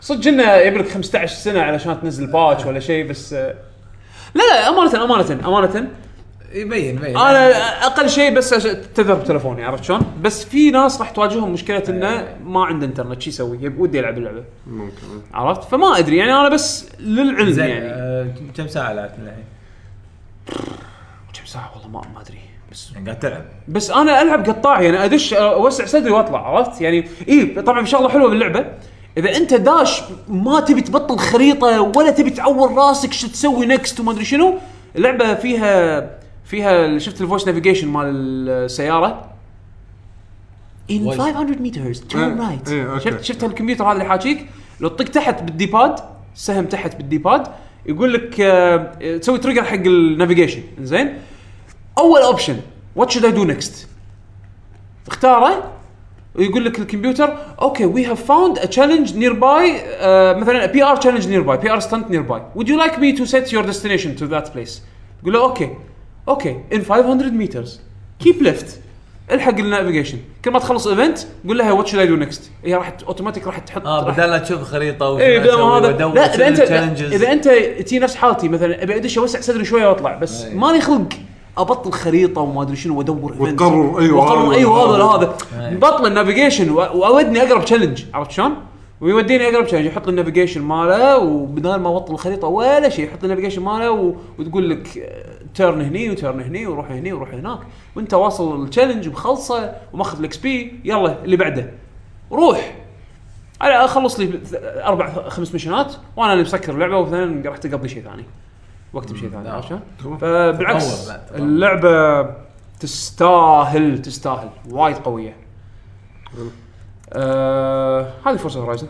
صدق 0.00 0.28
انه 0.28 0.52
يبي 0.52 0.78
لك 0.78 0.88
15 0.88 1.34
سنة 1.34 1.60
علشان 1.62 2.00
تنزل 2.00 2.26
patch 2.26 2.66
ولا 2.66 2.80
شيء 2.80 3.08
بس 3.08 3.32
آه، 3.32 3.54
لا 4.34 4.42
لا 4.42 4.68
أمانة 4.68 5.04
أمانة 5.04 5.48
أمانة. 5.48 5.88
يبين 6.52 6.96
يبين. 6.96 7.16
أنا 7.16 7.48
أقل 7.86 8.10
شيء 8.10 8.34
بس 8.34 8.54
أش- 8.54 8.76
تذهب 8.94 9.20
بتلفوني 9.20 9.64
عرفت 9.64 9.84
شلون؟ 9.84 10.00
بس 10.22 10.44
في 10.44 10.70
ناس 10.70 11.00
راح 11.00 11.10
تواجههم 11.10 11.52
مشكلة 11.52 11.82
إنه 11.88 12.36
ما 12.44 12.64
عنده 12.64 12.86
إنترنت 12.86 13.22
شو 13.22 13.30
يسوي؟ 13.30 13.68
ودي 13.78 13.98
يلعب 13.98 14.18
اللعبة. 14.18 14.44
ممكن. 14.66 14.92
عرفت؟ 15.34 15.62
فما 15.64 15.98
أدري 15.98 16.16
يعني 16.16 16.32
أنا 16.32 16.48
بس 16.48 16.88
للعلم 17.00 17.50
زين 17.50 17.64
يعني. 17.68 17.86
آه، 17.86 18.26
كم 18.56 18.68
ساعة 18.68 18.92
لعبت 18.92 19.14
من 19.18 19.24
الحين؟ 19.28 19.44
كم 21.40 21.46
ساعة؟ 21.46 21.70
والله 21.74 21.88
ما 21.88 22.02
ما 22.14 22.20
أدري. 22.20 22.38
بس 22.72 22.92
يعني 22.92 23.06
قاعد 23.06 23.18
تلعب؟ 23.18 23.44
بس 23.68 23.90
أنا 23.90 24.22
ألعب 24.22 24.46
قطاع 24.48 24.80
يعني 24.80 25.04
أدش 25.04 25.34
أوسع 25.34 25.84
صدري 25.86 26.10
وأطلع 26.10 26.46
عرفت؟ 26.56 26.80
يعني 26.80 27.08
اي 27.28 27.46
طبعا 27.46 27.84
في 27.84 27.90
شغله 27.90 28.08
حلوة 28.08 28.28
باللعبة 28.30 28.64
إذا 29.18 29.36
أنت 29.36 29.54
داش 29.54 30.02
ما 30.28 30.60
تبي 30.60 30.80
تبطل 30.80 31.18
خريطة 31.18 31.80
ولا 31.96 32.10
تبي 32.10 32.30
تعور 32.30 32.74
راسك 32.74 33.12
شو 33.12 33.28
تسوي 33.28 33.66
next 33.66 34.00
وما 34.00 34.12
أدري 34.12 34.24
شنو 34.24 34.54
اللعبة 34.96 35.34
فيها 35.34 36.10
فيها 36.44 36.98
شفت 36.98 37.20
ال 37.20 37.24
voice 37.24 37.46
navigation 37.46 37.88
مال 37.88 38.06
السيارة؟ 38.48 39.30
In 40.90 41.02
Voice. 41.04 41.20
500 41.20 41.56
meters. 41.56 41.98
Turn 42.12 42.16
إيه، 42.16 42.36
right. 42.36 42.68
إيه،. 42.68 42.98
شفت 42.98 43.24
شفت 43.24 43.44
الكمبيوتر 43.44 43.84
هذا 43.84 43.92
اللي 43.92 44.04
حاكيك؟ 44.04 44.46
لو 44.80 44.88
تطق 44.88 45.04
تحت 45.04 45.42
بال 45.42 45.59
D-pad 45.59 46.00
سهم 46.34 46.64
تحت 46.64 46.96
بال 46.96 47.10
D-pad 47.10 47.46
يقول 47.86 48.14
لك 48.14 48.40
آه، 48.40 49.16
تسوي 49.16 49.38
trigger 49.38 49.64
حق 49.64 49.74
ال 49.74 49.82
navigation 49.82 50.62
زين 50.80 51.18
أول 51.98 52.20
option 52.20 52.56
what 52.96 53.10
should 53.10 53.24
I 53.24 53.32
do 53.32 53.44
next 53.44 53.88
اختاره. 55.08 55.73
ويقول 56.34 56.64
لك 56.64 56.78
الكمبيوتر 56.78 57.36
okay 57.62 57.86
we 57.86 58.06
have 58.06 58.24
found 58.24 58.58
a 58.58 58.66
challenge 58.66 59.16
nearby 59.16 59.72
مثلا 60.40 60.66
بي 60.66 60.84
ار 60.84 60.96
تشالنج 60.96 61.28
نير 61.28 61.40
باي 61.40 61.56
بي 61.56 61.70
ار 61.70 61.80
ستانت 61.80 62.10
نير 62.10 62.22
باي 62.22 62.42
would 62.58 62.66
you 62.66 62.86
like 62.86 62.94
me 62.94 63.20
to 63.20 63.26
set 63.30 63.52
your 63.52 63.62
destination 63.62 64.20
to 64.20 64.26
that 64.34 64.46
place? 64.54 64.80
تقول 65.22 65.32
له 65.32 65.40
okay 65.40 65.70
okay 66.28 66.60
in 66.72 66.82
500 66.82 67.30
meters 67.30 67.80
keep 68.20 68.42
left 68.42 68.80
الحق 69.32 69.58
ال 69.58 69.63
navigation 69.63 70.18
كل 70.44 70.50
ما 70.50 70.58
تخلص 70.58 70.86
event 70.86 71.18
قول 71.48 71.58
لها 71.58 71.72
what 71.72 71.86
should 71.86 72.00
I 72.00 72.06
do 72.06 72.16
next 72.16 72.50
هي 72.64 72.74
راح 72.74 72.96
اوتوماتيك 73.08 73.46
راح 73.46 73.58
تحط 73.58 73.86
آه 73.86 74.10
بدل 74.10 74.30
لا 74.30 74.38
تشوف 74.38 74.62
خريطة 74.62 75.10
وش 75.10 75.20
أسوي 75.22 75.78
هذا 75.78 76.08
لا 76.14 76.34
إذا 76.34 76.48
انت. 76.48 76.60
إذا 77.00 77.32
أنت 77.32 77.48
تي 77.88 77.98
نفس 77.98 78.14
حالتي 78.14 78.48
مثلا 78.48 78.82
أبي 78.82 78.96
أدش 78.96 79.18
أوسع 79.18 79.40
صدري 79.40 79.64
شوية 79.64 79.88
وأطلع 79.88 80.16
بس 80.18 80.44
أي. 80.44 80.54
ماني 80.54 80.80
خلق. 80.80 81.08
أبطل 81.58 81.92
خريطة 81.92 82.40
وما 82.40 82.62
أدري 82.62 82.76
شنو 82.76 82.98
وأدور. 82.98 83.34
وتقرر 83.38 83.98
أيوة 84.00 84.18
وأقرر 84.24 84.46
هذا 84.50 84.56
أيوه 84.56 84.96
هذا 84.96 85.04
هذا. 85.04 85.34
هذا 85.56 85.68
أي. 85.68 85.74
بطل 85.76 86.06
ال 86.06 86.12
navigation 86.12 86.70
و- 86.70 86.74
وأودني 86.76 87.42
أقرب 87.42 87.64
challenge 87.64 88.04
عرفت 88.14 88.30
شلون؟ 88.30 88.54
ويوديني 89.00 89.48
أقرب 89.48 89.66
challenge 89.66 89.86
يحط 89.86 90.08
ال 90.08 90.13
navigation 90.13 90.62
ماله 90.62 91.18
وبدال 91.18 91.80
ما 91.80 91.88
أبطل 91.90 92.12
الخريطة 92.14 92.48
ولا 92.48 92.88
شيء 92.88 93.04
يحط 93.04 93.24
ال 93.24 93.27
navigation 93.27 93.62
ماله 93.62 93.90
و... 93.90 94.14
وتقول 94.38 94.70
لك 94.70 95.12
turn 95.54 95.80
هني 95.80 96.10
و 96.10 96.16
turn 96.16 96.40
هني 96.40 96.66
وروح 96.66 96.90
هني 96.90 97.12
وروح 97.12 97.30
هناك 97.34 97.58
وأنت 97.96 98.14
واصل 98.14 98.62
ال 98.64 98.68
challenge 98.68 99.08
ومخلصه 99.08 99.72
وماخذ 99.92 100.18
ال 100.18 100.36
XP 100.36 100.80
يلا 100.84 101.24
اللي 101.24 101.36
بعده 101.36 101.70
روح 102.32 102.74
أنا 103.62 103.84
أخلص 103.84 104.20
لي 104.20 104.40
أربع 104.84 105.28
خمس 105.28 105.52
ميشنات 105.52 105.94
وأنا 106.16 106.32
اللي 106.32 106.44
مسكر 106.44 106.72
اللعبة 106.74 106.96
ومثلا 106.96 107.50
رحت 107.50 107.66
اقضي 107.66 107.88
شيء 107.88 108.02
ثاني 108.02 108.24
واكتب 108.94 109.16
شيء 109.16 109.30
ثاني 109.30 109.48
عرفت 109.48 109.68
شلون؟ 109.68 109.80
فبالعكس. 110.18 111.10
اللعبة 111.34 112.22
تستاهل 112.80 114.02
تستاهل 114.02 114.50
وايد 114.70 114.96
قوية 114.96 115.36
آه 117.12 118.12
هذه 118.26 118.36
Forza 118.36 118.60
Horizon. 118.60 118.86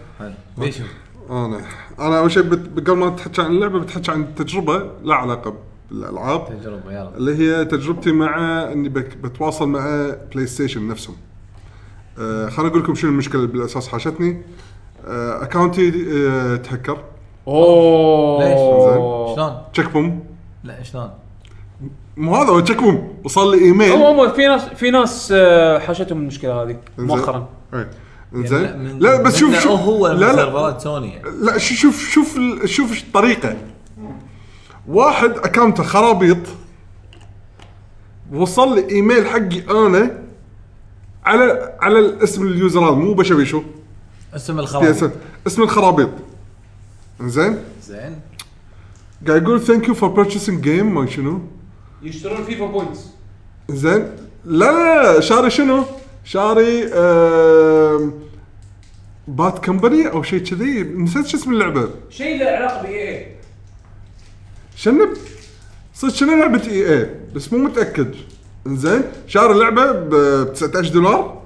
بيشو 0.59 0.85
أنا 1.31 1.61
أنا 1.99 2.19
أول 2.19 2.31
شيء 2.31 2.43
قبل 2.43 2.93
ما 2.93 3.11
تحكي 3.11 3.43
عن 3.43 3.47
اللعبة 3.51 3.79
بتحكي 3.79 4.11
عن 4.11 4.35
تجربة 4.35 4.91
لا 5.03 5.15
علاقة 5.15 5.55
بالألعاب 5.91 6.61
تجربة 6.61 6.93
يلا 6.93 7.17
اللي 7.17 7.37
هي 7.39 7.65
تجربتي 7.65 8.13
مع 8.13 8.63
إني 8.73 8.89
بتواصل 8.89 9.69
مع 9.69 10.15
PlayStation 10.33 10.89
نفسهم. 10.89 11.17
آه 12.19 12.49
خليني 12.49 12.71
أقول 12.71 12.83
لكم 12.83 12.95
شنو 12.95 13.11
المشكلة 13.11 13.41
اللي 13.41 13.53
بالأساس 13.53 13.89
حاشتني. 13.89 14.43
آه 15.07 15.43
account 15.43 15.99
ي 15.99 16.07
آه 16.29 16.57
تهكر 16.57 16.99
أوه. 17.49 18.45
ليش؟ 18.45 19.35
شلون؟ 19.37 19.57
تشيك 19.73 19.91
بوم 19.91 20.21
لا 20.65 20.83
شلون؟ 20.83 21.11
مو 22.17 22.35
هذا 22.37 22.51
هو 22.51 22.61
تشيك 22.61 22.83
بوم 22.83 23.15
وصل 23.25 23.57
لي 23.57 23.65
إيميل. 23.65 23.93
هم 23.93 24.21
هم 24.21 24.33
في 24.33 24.47
ناس 24.47 24.63
في 24.65 24.91
ناس 24.91 25.33
آه، 25.37 25.79
حاشتهم 25.79 26.19
المشكلة 26.19 26.63
هذه. 26.63 26.77
مؤخرا. 26.99 27.49
إيه. 27.75 27.79
يعني 27.79 27.89
انزين 28.45 28.79
من- 28.79 28.99
لا 28.99 29.23
بس 29.23 29.37
شوف 29.37 29.59
شوف. 29.61 29.81
هو 29.81 30.09
لا 30.09 30.15
لا. 30.33 30.35
سيرفرات 30.37 30.81
سوني 30.81 31.13
يعني. 31.15 31.31
لا 31.43 31.59
شوف 31.59 31.77
شوف 31.81 32.09
شوف 32.11 32.37
ال- 32.37 32.69
شوف 32.69 33.03
الطريقة 33.03 33.57
واحد 34.89 35.31
account 35.31 35.76
ه 35.76 35.83
خرابيط. 35.83 36.39
وصل 38.33 38.75
لي 38.75 38.91
إيميل 38.91 39.27
حقي 39.27 39.63
أنا 39.87 40.19
على 41.25 41.75
على 41.81 41.99
الاسم 41.99 42.47
ال 42.47 42.54
user 42.54 42.81
هذا 42.81 42.91
مو 42.95 43.15
بشبيشو 43.15 43.63
اسم 44.37 44.55
بي 44.57 44.61
الخراب 44.61 44.85
اس 44.85 45.05
اسم 45.47 45.63
الخرابيط. 45.63 46.09
زين 47.21 47.59
زين 47.83 48.21
قاعد 49.29 49.43
يقول 49.43 49.61
thank 49.61 49.89
you 49.89 49.95
for 49.95 50.09
purchasing 50.09 50.61
game 50.61 50.95
ما 50.95 51.07
شنو 51.07 51.41
يشترون 52.03 52.45
FIFA 52.45 52.67
points 52.67 53.01
زين 53.71 54.09
لا 54.45 54.73
لا 54.73 55.03
لا 55.15 55.21
شاري 55.21 55.51
شنو؟ 55.51 55.85
شاري 56.25 56.85
آم، 56.95 58.13
Bad 59.29 59.59
Company 59.65 60.09
أو 60.11 60.23
شيء 60.23 60.39
كذي 60.45 60.83
نسيت 60.83 61.27
شو 61.27 61.37
اسم 61.37 61.53
اللعبه 61.53 61.89
شيء 62.11 62.39
له 62.39 62.47
علاقه 62.47 62.83
ب 62.83 63.09
EA 63.09 63.27
شنو 64.77 65.09
صدق 65.95 66.15
شنو 66.15 66.37
لعبه 66.37 66.63
EA 66.67 67.11
بس 67.35 67.53
مو 67.53 67.59
متاكد 67.59 68.15
زين 68.67 69.03
شاري 69.27 69.55
لعبه 69.55 69.93
ب 69.93 70.53
19 70.53 70.93
دولار 70.93 71.43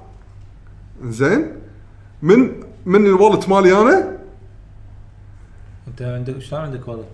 زين 1.05 1.51
من 2.21 2.51
من 2.85 3.05
ال 3.05 3.11
wallet 3.11 3.49
مالي 3.49 3.81
أنا 3.81 4.18
انت 5.89 6.01
عندك 6.01 6.39
شلون 6.39 6.61
عندك 6.61 6.87
wallet؟ 6.87 7.05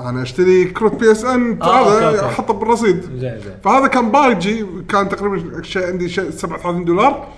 أنا 0.00 0.22
اشتري 0.22 0.64
كروت 0.64 0.94
PSN 0.94 1.62
آه، 1.62 1.78
okay، 1.78 1.90
هذا 2.04 2.08
أوكي. 2.08 2.26
احطه 2.26 2.54
بالرصيد. 2.54 3.02
زين 3.02 3.40
زين. 3.40 3.54
فهذا 3.64 3.86
كان 3.86 4.10
باقي 4.10 4.66
كان 4.88 5.08
تقريبا 5.08 5.62
شيء 5.62 5.86
عندي 5.86 6.08
شيء 6.08 6.30
37 6.30 6.84
دولار. 6.84 7.28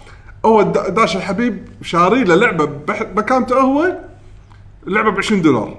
هو 0.45 0.63
دا- 0.63 0.89
داش 0.89 1.17
الحبيب 1.17 1.59
شاري 1.83 2.25
له 2.25 2.35
لعبة 2.35 2.65
بح- 2.65 3.03
ب 3.03 3.09
account 3.09 3.54
ه 3.54 3.61
هو 3.61 3.99
اللعبه 4.87 5.11
ب 5.11 5.19
20 5.19 5.43
دولار. 5.43 5.79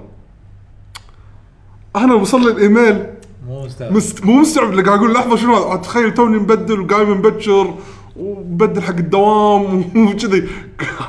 أنا 1.96 2.14
وصل 2.14 2.40
لي 2.44 2.50
الإيميل. 2.50 3.06
مو 3.46 3.64
مستوعب 3.64 3.92
مست... 3.92 4.24
مو 4.24 4.32
مستوعب 4.40 4.70
اللي 4.70 4.82
قاعد 4.82 4.98
أقول 4.98 5.12
لحظة 5.14 5.36
شنو 5.36 5.54
هذا؟ 5.56 5.76
تخيل 5.82 6.14
توني 6.14 6.38
مبدل 6.38 6.80
وقايم 6.80 7.10
مبكر 7.10 7.74
ومبدل 8.16 8.82
حق 8.82 8.96
الدوام 8.96 9.80
وكذي. 10.08 10.48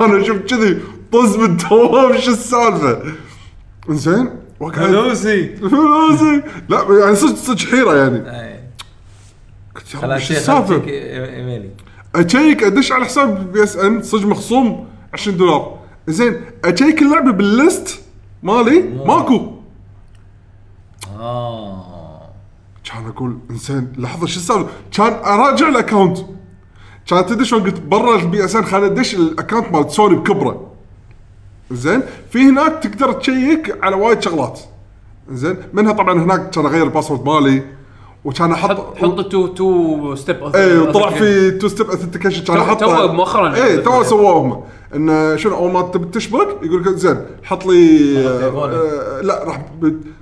أنا 0.00 0.22
شفت 0.24 0.50
كذي 0.50 0.78
طز 1.12 1.36
بالدوام 1.36 2.18
شو 2.18 2.30
السالفة؟ 2.30 3.02
زين 3.88 4.30
وقاعد 4.60 4.86
فلوسي. 4.86 5.56
فلوسي. 5.56 6.42
لا 6.68 6.84
يعني 7.00 7.14
صدق 7.16 7.36
صدق 7.36 7.58
حيرة 7.58 7.96
يعني. 7.96 8.30
اي 8.30 8.60
قلت 9.76 9.94
يا 9.94 10.00
رب 10.00 10.02
خلاص 10.02 10.22
شو 10.22 10.34
السالفة؟ 10.34 10.82
إيميلي. 10.86 11.70
اشيك 12.14 12.62
أدش 12.62 12.92
على 12.92 13.04
حساب 13.04 13.52
PSN 13.52 14.02
صدق 14.02 14.26
مخصوم 14.26 14.88
20 15.12 15.36
دولار. 15.36 15.78
زين 16.08 16.40
اشيك 16.64 17.02
اللعبة 17.02 17.32
بال 17.32 17.55
list 17.55 18.00
مالي؟ 18.42 18.80
ماكو. 18.82 19.52
آه. 21.18 21.84
كان 22.84 23.06
أقول 23.06 23.38
انسان 23.50 23.92
لحظة 23.98 24.26
شو 24.26 24.40
السالفة؟ 24.40 24.68
كان 24.92 25.12
أراجع 25.12 25.68
ال 25.68 25.74
account 25.74 26.18
كان 27.06 27.26
تدري 27.26 27.44
شلون 27.44 27.62
قلت 27.62 27.80
برا 27.80 28.16
ال 28.16 28.44
PSN 28.44 28.64
خليني 28.64 28.86
أدش 28.86 29.14
ال 29.14 29.21
account 29.21 29.72
مال 29.72 29.90
سوني 29.90 30.16
بكبره. 30.16 30.67
زين؟ 31.70 32.02
في 32.30 32.38
هناك 32.38 32.72
تقدر 32.82 33.12
تشيك 33.12 33.78
على 33.82 33.96
وايد 33.96 34.22
شغلات. 34.22 34.60
زين؟ 35.30 35.56
منها 35.72 35.92
طبعا 35.92 36.22
هناك 36.22 36.50
كان 36.50 36.66
اغير 36.66 36.82
ال 36.84 36.89
password 36.89 37.26
مالي 37.28 37.62
وكان 38.24 38.52
أحط 38.52 38.96
حط 38.96 39.20
two 39.20 39.46
two 39.46 40.14
step 40.14 40.56
إيه 40.56 40.78
وطلع 40.78 41.10
في 41.10 41.50
two 41.50 41.68
step 41.68 41.90
authentication 41.90 42.44
كان 42.44 42.56
أحطه. 42.56 43.06
تو 43.06 43.12
مؤخراً. 43.12 43.54
إيه 43.54 43.76
تو 43.80 44.02
سووه 44.02 44.32
هم 44.32 44.62
انه 44.94 45.36
شنو 45.36 45.56
أول 45.56 45.72
ما 45.72 45.82
تبي 45.82 46.04
تشبك 46.12 46.48
يقول 46.62 46.82
لك 46.82 46.88
زين 46.94 47.20
حط 47.42 47.66
لي. 47.66 48.18
آه 48.28 49.20
لا 49.20 49.44
راح 49.44 49.64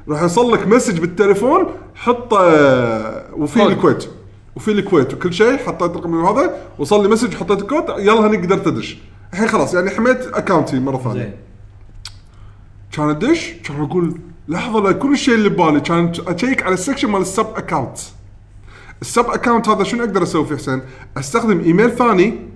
راح 0.08 0.22
يوصل 0.22 0.52
لك 0.52 0.66
message 0.68 0.98
بالتليفون 0.98 1.66
حطه 1.94 2.38
آه، 2.40 3.24
وفي 3.36 3.60
كود. 3.60 3.70
الكويت. 3.70 4.08
وفي 4.56 4.72
الكويت 4.72 5.14
وكل 5.14 5.32
شيء 5.34 5.56
حطيت 5.56 5.96
رقم 5.96 6.24
هذا 6.26 6.54
وصل 6.78 7.02
لي 7.02 7.08
message 7.08 7.34
حطيت 7.34 7.60
الكود 7.62 7.84
يلا 7.98 8.26
هني 8.26 8.36
قدرت 8.36 8.66
أدش. 8.66 8.98
الحين 9.32 9.48
خلاص 9.48 9.74
يعني 9.74 9.90
حميت 9.90 10.26
اكونتي 10.26 10.80
مرة 10.80 10.98
ثانية. 10.98 11.20
زين. 11.22 11.32
كان 12.92 13.08
أدش 13.08 13.52
كان 13.64 13.80
أقول 13.80 14.20
لحظة 14.48 14.80
لا 14.80 14.92
كل 14.92 15.16
شيء 15.18 15.34
اللي 15.34 15.48
ببالي 15.48 15.80
كان 15.80 16.12
أشيك 16.26 16.62
على 16.62 16.74
ال 16.74 16.79
section 16.79 17.10
مال 17.10 17.20
ال 17.20 17.27
sub 17.27 17.46
account 17.56 17.98
ال 19.02 19.08
sub 19.08 19.26
account 19.26 19.68
هذا 19.68 19.84
شنو 19.84 20.04
أقدر 20.04 20.22
أسوي 20.22 20.46
فيه 20.46 20.56
حسين؟ 20.56 20.82
أستخدم 21.16 21.60
ايميل 21.60 21.90
ثاني 21.90 22.48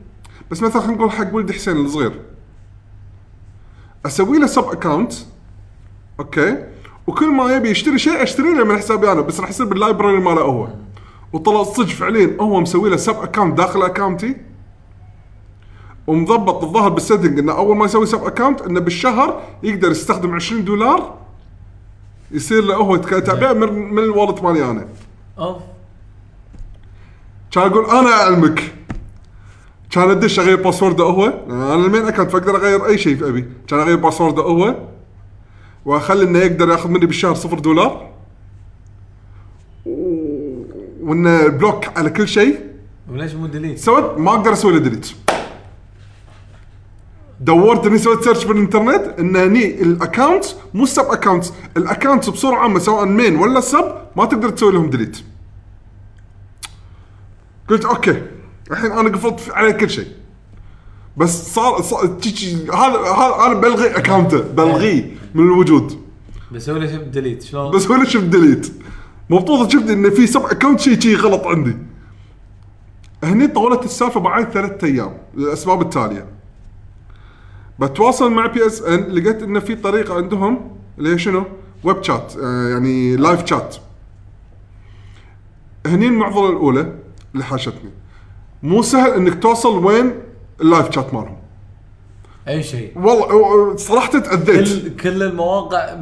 بس 0.50 0.62
مثلا 0.62 0.82
خلينا 0.82 0.96
نقول 0.96 1.10
حق 1.10 1.34
ولدي 1.34 1.52
حسين 1.52 1.76
الصغير. 1.76 2.20
أسوي 4.06 4.38
له 4.38 4.46
sub 4.46 4.64
account 4.64 5.12
okay؟ 6.20 6.64
وكل 7.06 7.30
ما 7.32 7.56
يبي 7.56 7.70
يشتري 7.70 7.98
شيء 7.98 8.22
أشتري 8.22 8.54
له 8.54 8.64
من 8.64 8.76
حسابي 8.76 9.12
أنا 9.12 9.20
بس 9.20 9.40
راح 9.40 9.48
يصير 9.48 9.66
بال 9.66 9.78
library 9.78 10.20
ماله 10.20 10.40
هو. 10.40 10.68
وطلع 11.32 11.62
صدق 11.62 11.88
فعليا 11.88 12.36
هو 12.40 12.60
مسوي 12.60 12.90
له 12.90 12.96
sub 12.96 13.16
account 13.16 13.58
داخل 13.58 13.82
اكونتي 13.82 14.36
ومضبط 16.10 16.64
الظاهر 16.64 16.88
بال 16.88 16.99
setting 16.99 17.38
إنه 17.38 17.52
أول 17.52 17.76
ما 17.76 17.84
يسوي 17.84 18.06
sub 18.06 18.24
account 18.24 18.60
إنه 18.60 18.80
بالشهر 18.80 19.42
يقدر 19.62 19.90
يستخدم 19.90 20.34
20 20.34 20.64
دولار 20.64 21.14
يصير 22.30 22.64
له 22.64 22.74
هو 22.74 23.00
كتعبئه 23.00 23.52
من, 23.52 23.94
من 23.94 24.02
ال 24.02 24.08
wallet 24.08 24.42
مالي 24.42 24.70
أنا. 24.70 24.88
أوف. 25.38 25.62
كان 27.50 27.66
أقول 27.66 27.84
أنا 27.84 28.08
أعلمك. 28.08 28.74
كان 29.90 30.10
ادش 30.10 30.38
أغير 30.38 30.62
باسورده 30.62 31.04
هو. 31.04 31.24
أنا 31.46 31.74
ال 31.74 31.80
main 31.80 32.04
account 32.04 32.30
فأقدر 32.30 32.56
أغير 32.56 32.86
أي 32.86 32.98
شيء 32.98 33.16
في 33.16 33.28
أبي. 33.28 33.44
كان 33.68 33.80
أغير 33.80 33.96
باسورده 33.96 34.42
هو. 34.42 34.74
وأخلي 35.84 36.24
إنه 36.24 36.38
يقدر 36.38 36.68
يأخذ 36.68 36.90
مني 36.90 37.06
بالشهر 37.06 37.34
صفر 37.34 37.58
دولار. 37.58 38.10
وإنه 41.00 41.48
block 41.48 41.98
على 41.98 42.10
كل 42.10 42.28
شيء. 42.28 42.60
وليش 43.12 43.34
مو 43.34 43.46
delete؟ 43.46 43.78
سويت 43.78 44.18
ما 44.18 44.30
أقدر 44.30 44.52
أسوي 44.52 44.72
له 44.72 44.78
delete 44.78 45.12
دورت 47.40 47.86
اني 47.86 47.98
سويت 47.98 48.24
search 48.24 48.44
بالإنترنت 48.44 49.18
إن 49.18 49.36
هني 49.36 49.82
ال 49.82 49.90
account 49.90 50.44
مو 50.74 50.82
ال 50.82 50.88
sub 50.88 51.04
account 51.04 51.44
ال 51.76 51.83
account 51.83 52.30
بصوره 52.30 52.56
عامه 52.56 52.78
سواء 52.78 53.06
main 53.06 53.36
ولا 53.36 53.60
sub 53.60 53.94
ما 54.16 54.24
تقدر 54.24 54.50
تسوي 54.50 54.72
لهم 54.72 54.90
delete 54.90 55.18
قلت 57.68 57.84
okay 57.84 58.22
الحين 58.70 58.92
أنا 58.92 59.08
قفلت 59.08 59.40
عليه 59.50 59.72
كل 59.72 59.90
شيء. 59.90 60.06
بس 61.16 61.54
صار, 61.54 61.82
صار 61.82 62.04
هذا 62.04 62.98
هذا 62.98 63.46
أنا 63.46 63.54
بلغي 63.54 63.96
اكونته 63.96 64.40
بلغيه 64.40 65.16
من 65.34 65.44
الوجود. 65.44 66.00
بسوي 66.52 66.78
له 66.78 66.86
شيء 66.86 67.02
delete 67.02 67.42
شلون؟ 67.42 67.70
بس 67.70 67.86
هو 67.86 68.04
شوف 68.04 68.24
delete 68.24 68.72
مبطوطه 69.30 69.68
شفت 69.68 69.90
إن 69.90 70.10
في 70.10 70.26
sub 70.26 70.50
account 70.50 70.80
شيء 70.80 71.00
شيء 71.00 71.16
غلط 71.16 71.46
عندي. 71.46 71.76
هني 73.24 73.46
طولت 73.46 73.84
السالفة 73.84 74.20
معي 74.20 74.46
ثلاثة 74.52 74.86
أيام 74.86 75.18
للاسباب 75.34 75.82
التالية. 75.82 76.39
بتواصل 77.80 78.30
مع 78.30 78.46
PSN 78.46 79.00
لقيت 79.00 79.42
انه 79.42 79.60
في 79.60 79.74
طريقة 79.74 80.14
عندهم 80.16 80.76
اللي 80.98 81.12
هي 81.14 81.18
شنو؟ 81.18 81.44
web 81.84 82.02
chat 82.02 82.32
آه 82.42 82.68
يعني 82.68 83.16
live 83.16 83.46
chat 83.46 83.76
هني 85.86 86.06
المعضلة 86.06 86.50
الأولى 86.50 86.92
اللي 87.34 87.44
حاشتني. 87.44 87.90
مو 88.62 88.82
سهل 88.82 89.10
إنك 89.10 89.42
توصل 89.42 89.84
وين 89.84 90.12
ال 90.60 90.66
live 90.66 90.90
chat 90.90 91.14
مالهم. 91.14 91.36
أي 92.48 92.62
شيء. 92.62 92.92
والله 92.96 93.76
صراحة 93.76 94.18
تاذيت 94.18 94.82
كل 94.82 94.96
كل 94.96 95.22
المواقع 95.22 95.96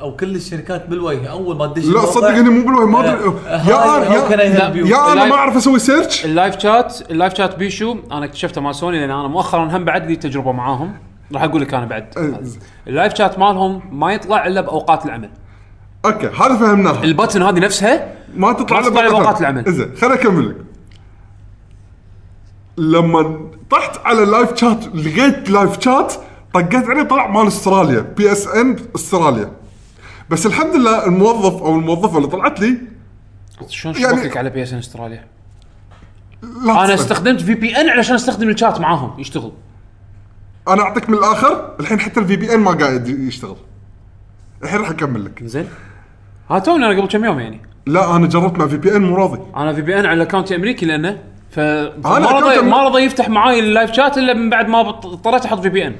أو 0.00 0.16
كل 0.16 0.36
الشركات 0.36 0.88
بالوجه. 0.88 1.26
أول 1.26 1.56
ما 1.56 1.66
تدش 1.66 1.84
لا 1.84 2.06
صدق 2.06 2.28
إني 2.28 2.50
مو 2.50 2.66
بالوهم 2.66 2.92
ما 2.92 3.00
أدري. 3.00 3.34
آه، 3.46 3.68
يا 3.68 3.96
أنا 4.34 4.42
يا؟ 4.42 4.86
يا 4.86 5.12
أنا 5.12 5.24
ما 5.24 5.34
أعرف 5.34 5.56
أسوي 5.56 5.78
search 5.78 6.24
ال 6.24 6.31
live 6.31 6.58
chat 6.58 7.10
ال 7.10 7.15
live 7.15 7.34
chat 7.34 7.58
بيشو 7.58 7.96
أنا 8.12 8.24
اكتشفته 8.24 8.60
مال 8.60 8.74
سوني 8.74 9.00
لأن 9.00 9.10
أنا 9.10 9.28
مؤخرا 9.28 9.76
هم 9.76 9.84
بعد 9.84 10.06
لي 10.06 10.16
تجربة 10.16 10.52
معاهم. 10.52 10.92
راح 11.34 11.42
أقول 11.42 11.62
لك 11.62 11.74
أنا 11.74 11.86
بعد. 11.86 12.18
أه. 12.18 12.40
ال 12.86 12.92
live 12.92 13.14
chat 13.14 13.38
مالهم 13.38 13.82
ما 14.00 14.12
يطلع 14.12 14.46
إلا 14.46 14.60
بأوقات 14.60 15.06
العمل. 15.06 15.30
okay 16.04 16.26
هذا 16.26 16.56
فهمناها. 16.56 17.02
ال 17.02 17.07
button 17.07 17.36
هذه 17.36 17.58
نفسها 17.58 18.14
ما 18.36 18.52
تطلع 18.52 18.78
إلا 18.78 18.88
بأوقات. 18.88 19.40
العمل. 19.40 19.72
زين 19.72 19.96
خليني 19.96 20.14
أكمل 20.14 20.48
لك. 20.48 20.56
لما 22.78 23.50
طحت 23.70 23.98
على 24.04 24.22
ال 24.22 24.29
live 24.29 24.56
chat 24.56 24.86
لقيت 24.96 25.50
live 25.50 25.80
chat 25.84 26.12
طقيت 26.54 26.74
عليه 26.88 27.02
طلع 27.02 27.26
مال 27.26 27.46
أستراليا 27.46 28.00
PSN 28.00 28.76
أستراليا. 28.94 29.52
بس 30.30 30.46
الحمد 30.46 30.74
لله 30.76 31.06
الموظف 31.06 31.62
أو 31.62 31.74
الموظفة 31.76 32.16
اللي 32.16 32.28
طلعت 32.28 32.60
لي 32.60 32.78
شلون 33.68 33.94
يعني- 33.96 34.16
شبكك 34.22 34.36
على 34.36 34.50
PSN 34.50 34.78
أستراليا؟ 34.78 35.24
لا 36.64 36.84
أنا. 36.84 36.94
استخدمت 36.94 37.40
VPN 37.40 37.88
علشان 37.88 38.14
أستخدم 38.14 38.48
الشات 38.50 38.80
معاهم 38.80 39.20
يشتغل. 39.20 39.52
أنا 40.72 40.82
أعطيك 40.82 41.10
من 41.10 41.18
الآخر 41.18 41.74
الحين 41.80 42.00
حتى 42.00 42.20
ال 42.20 42.36
VPN 42.36 42.60
ما 42.60 42.70
قاعد 42.70 43.08
يشتغل. 43.08 43.56
الحين 44.62 44.80
راح 44.80 44.90
أكمل 44.90 45.24
لك. 45.24 45.44
زين. 45.44 45.68
ها 46.50 46.58
توني 46.58 46.86
أنا 46.86 46.98
قبل 46.98 47.08
كم 47.08 47.24
يوم 47.24 47.40
يعني؟ 47.40 47.60
لا 47.86 48.16
أنا 48.16 48.26
جربت 48.26 48.58
مع 48.58 48.66
في 48.66 48.76
بي 48.76 48.96
ان 48.96 49.02
مو 49.02 49.16
راضي. 49.16 49.40
أنا 49.56 49.72
VPN 49.72 50.06
على 50.06 50.22
اكونتي 50.22 50.56
أمريكي 50.56 50.86
لأنه 50.86 51.18
ف 51.50 51.58
ما 51.58 52.18
رضى. 52.18 52.62
ما 52.62 52.88
رضى 52.88 53.02
يفتح 53.02 53.28
معاي 53.28 53.60
ال 53.60 53.66
live 53.66 53.92
chat 53.92 54.18
إلا 54.18 54.34
من 54.34 54.50
بعد 54.50 54.68
ما 54.68 54.80
اضطريت 54.80 55.44
أحط 55.44 55.60
VPN 55.60 55.94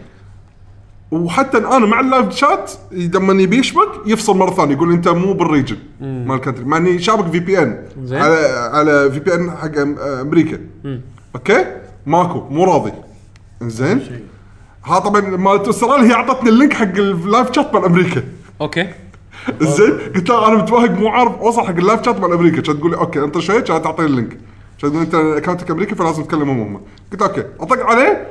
وحتى 1.10 1.58
أنا 1.58 1.86
مع 1.86 2.00
ال 2.00 2.07
live 2.07 2.34
chat 2.34 2.72
لما 2.92 3.42
يبي 3.42 3.58
يشبك 3.58 3.88
يفصل 4.06 4.36
مرة 4.36 4.50
ثانية 4.50 4.74
يقول 4.74 4.92
أنت 4.92 5.08
مو 5.08 5.32
بال 5.32 5.43
region 5.43 5.76
مال 6.00 6.36
ال 6.36 6.40
country 6.40 6.64
مع 6.64 6.76
إني 6.76 6.98
شابك 6.98 7.30
VPN. 7.32 7.84
على 8.12 8.36
على 8.72 9.10
VPN 9.10 9.50
حق 9.50 9.78
أمريكا. 10.20 10.58
okay؟ 11.34 11.66
ماكو 12.06 12.40
مو 12.50 12.64
راضي. 12.64 12.92
زين 13.62 14.00
ها 14.84 14.98
طبعا 14.98 15.20
مالت 15.20 15.68
استراليا 15.68 16.08
هي 16.08 16.12
أعطتني 16.12 16.48
ال 16.48 16.53
link 16.53 16.72
حق 16.72 16.96
ال 16.96 17.07
live 17.07 17.52
chat 17.52 17.74
مال 17.74 17.84
أمريكا. 17.84 18.22
okay. 18.60 18.88
زين؟ 19.60 19.98
قلت 20.14 20.30
لها 20.30 20.48
أنا 20.48 20.62
متوهق 20.62 20.90
مو 20.90 21.08
عارف 21.08 21.32
اوصل 21.32 21.62
حق 21.62 21.68
ال 21.68 21.75
live 21.75 22.02
chat 22.02 22.20
مال 22.20 22.32
أمريكا. 22.32 22.56
كانت 22.56 22.70
تقول 22.78 22.90
لي 22.90 22.96
okay 22.96 23.24
أنت 23.24 23.38
شوي 23.38 23.62
كانت 23.62 23.84
تعطيني 23.84 24.08
ال 24.08 24.13
link. 24.13 24.38
كانت 24.82 24.94
تقول 24.94 25.02
أنت 25.02 25.14
اكونتك 25.14 25.70
أمريكي 25.70 25.94
فلازم 25.94 26.22
تكلمهم 26.22 26.60
هم. 26.60 26.80
قلت 27.12 27.22
okay. 27.22 27.44
اطق 27.60 27.86
عليه. 27.86 28.26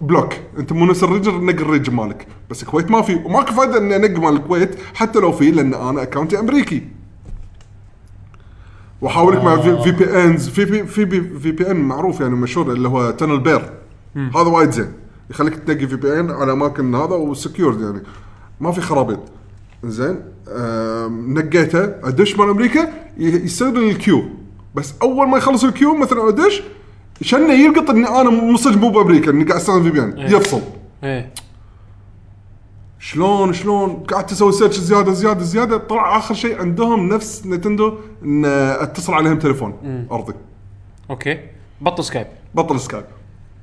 block. 0.00 0.32
أنت 0.58 0.72
مو 0.72 0.86
نفس 0.86 1.04
ال 1.04 1.10
region 1.10 1.46
نق 1.46 1.60
ال 1.60 1.65
region 1.65 1.94
مالك. 1.94 2.26
بس 2.50 2.62
الكويت 2.62 2.90
ما 2.90 3.02
في. 3.02 3.14
وماكو 3.14 3.52
فايدة 3.52 3.78
إني 3.78 3.96
انق 3.96 4.18
مال 4.18 4.36
الكويت 4.36 4.76
حتى 4.94 5.18
لو 5.18 5.32
في 5.32 5.50
لأن 5.50 5.74
أنا 5.74 6.02
اكونتي 6.02 6.38
أمريكي. 6.38 6.82
وأحاولك 9.00 9.44
مع 9.44 9.56
في, 9.56 9.82
في 9.82 9.90
بي 9.90 10.24
انز 10.24 10.48
في 10.48 10.64
بي 10.64 10.86
في 10.86 11.04
بي 11.04 11.38
في 11.38 11.52
بي 11.52 11.70
ان 11.70 11.76
معروف 11.76 12.20
يعني 12.20 12.34
مشهور 12.34 12.72
اللي 12.72 12.88
هو 12.88 13.10
TunnelBear 13.10 13.62
هذا 14.16 14.48
وايد 14.48 14.70
زين. 14.70 14.92
يخليك 15.30 15.54
تنقي 15.54 15.86
VPN 15.86 16.30
على 16.30 16.52
أماكن 16.52 16.94
هذا 16.94 17.14
و 17.14 17.22
secured 17.22 17.80
يعني. 17.80 18.02
ما 18.60 18.72
في 18.72 18.80
خرابيط. 18.80 19.20
زين 19.84 20.22
نقيته 21.08 21.84
أدش 21.84 22.36
مال 22.36 22.48
أمريكا 22.48 22.88
يصير 23.18 23.68
ال 23.68 23.77
queue 23.77 24.24
بس 24.74 24.94
أول 25.02 25.28
ما 25.28 25.38
يخلص 25.38 25.64
ال 25.64 25.69
queue 25.69 25.96
مثلا 25.96 26.28
أدش 26.28 26.62
شنه 27.22 27.52
يلقط 27.52 27.90
إني 27.90 28.08
أنا 28.08 28.30
مو 28.30 28.56
صدق 28.56 28.76
مو 28.76 28.90
بأمريكا 28.90 29.30
إني 29.30 29.44
قاعد 29.44 29.60
أستخدم 29.60 29.82
VPN. 29.82 30.18
إيه. 30.18 30.36
يفصل. 30.36 30.60
إيه. 31.04 31.32
شلون 32.98 33.52
شلون؟ 33.52 33.92
قعدت 33.94 34.32
أسوي 34.32 34.52
search 34.52 34.78
زيادة 34.78 35.12
زيادة 35.12 35.42
زيادة. 35.42 35.76
طلع 35.76 36.18
آخر 36.18 36.34
شيء 36.34 36.60
عندهم 36.60 37.08
نفس 37.08 37.46
Nintendo 37.46 37.94
إن 38.24 38.44
اتصل 38.44 39.12
عليهم 39.12 39.38
تليفون 39.38 40.06
أرضي. 40.12 40.34
okay. 41.10 41.40
بطل 41.80 42.04
Skype. 42.04 42.26
بطل 42.54 42.80
Skype. 42.80 43.04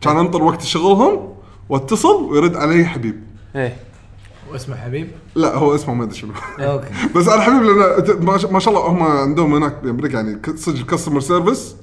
كان 0.01 0.17
انطر 0.17 0.43
وقت 0.43 0.61
شغلهم. 0.61 1.36
واتصل 1.69 2.23
ويرد 2.23 2.55
علي 2.55 2.85
حبيب. 2.85 3.23
إيه. 3.55 3.75
واسمه 4.51 4.75
حبيب؟ 4.75 5.07
لا 5.35 5.55
هو 5.55 5.75
اسمه 5.75 5.93
ما 5.93 6.03
أدري 6.03 6.15
شنو. 6.15 6.31
okay. 6.59 6.87
بس 7.15 7.27
أنا 7.27 7.41
حبيب 7.41 7.61
لأن 7.63 8.25
ما 8.25 8.37
شاء- 8.37 8.51
ما 8.53 8.59
شاء 8.59 8.73
الله 8.73 8.87
هم 8.87 9.03
عندهم 9.03 9.53
هناك 9.55 9.75
بأمريكا 9.83 10.15
يعني 10.15 10.39
صدق 10.55 10.85
customer 10.85 11.19
service 11.19 11.75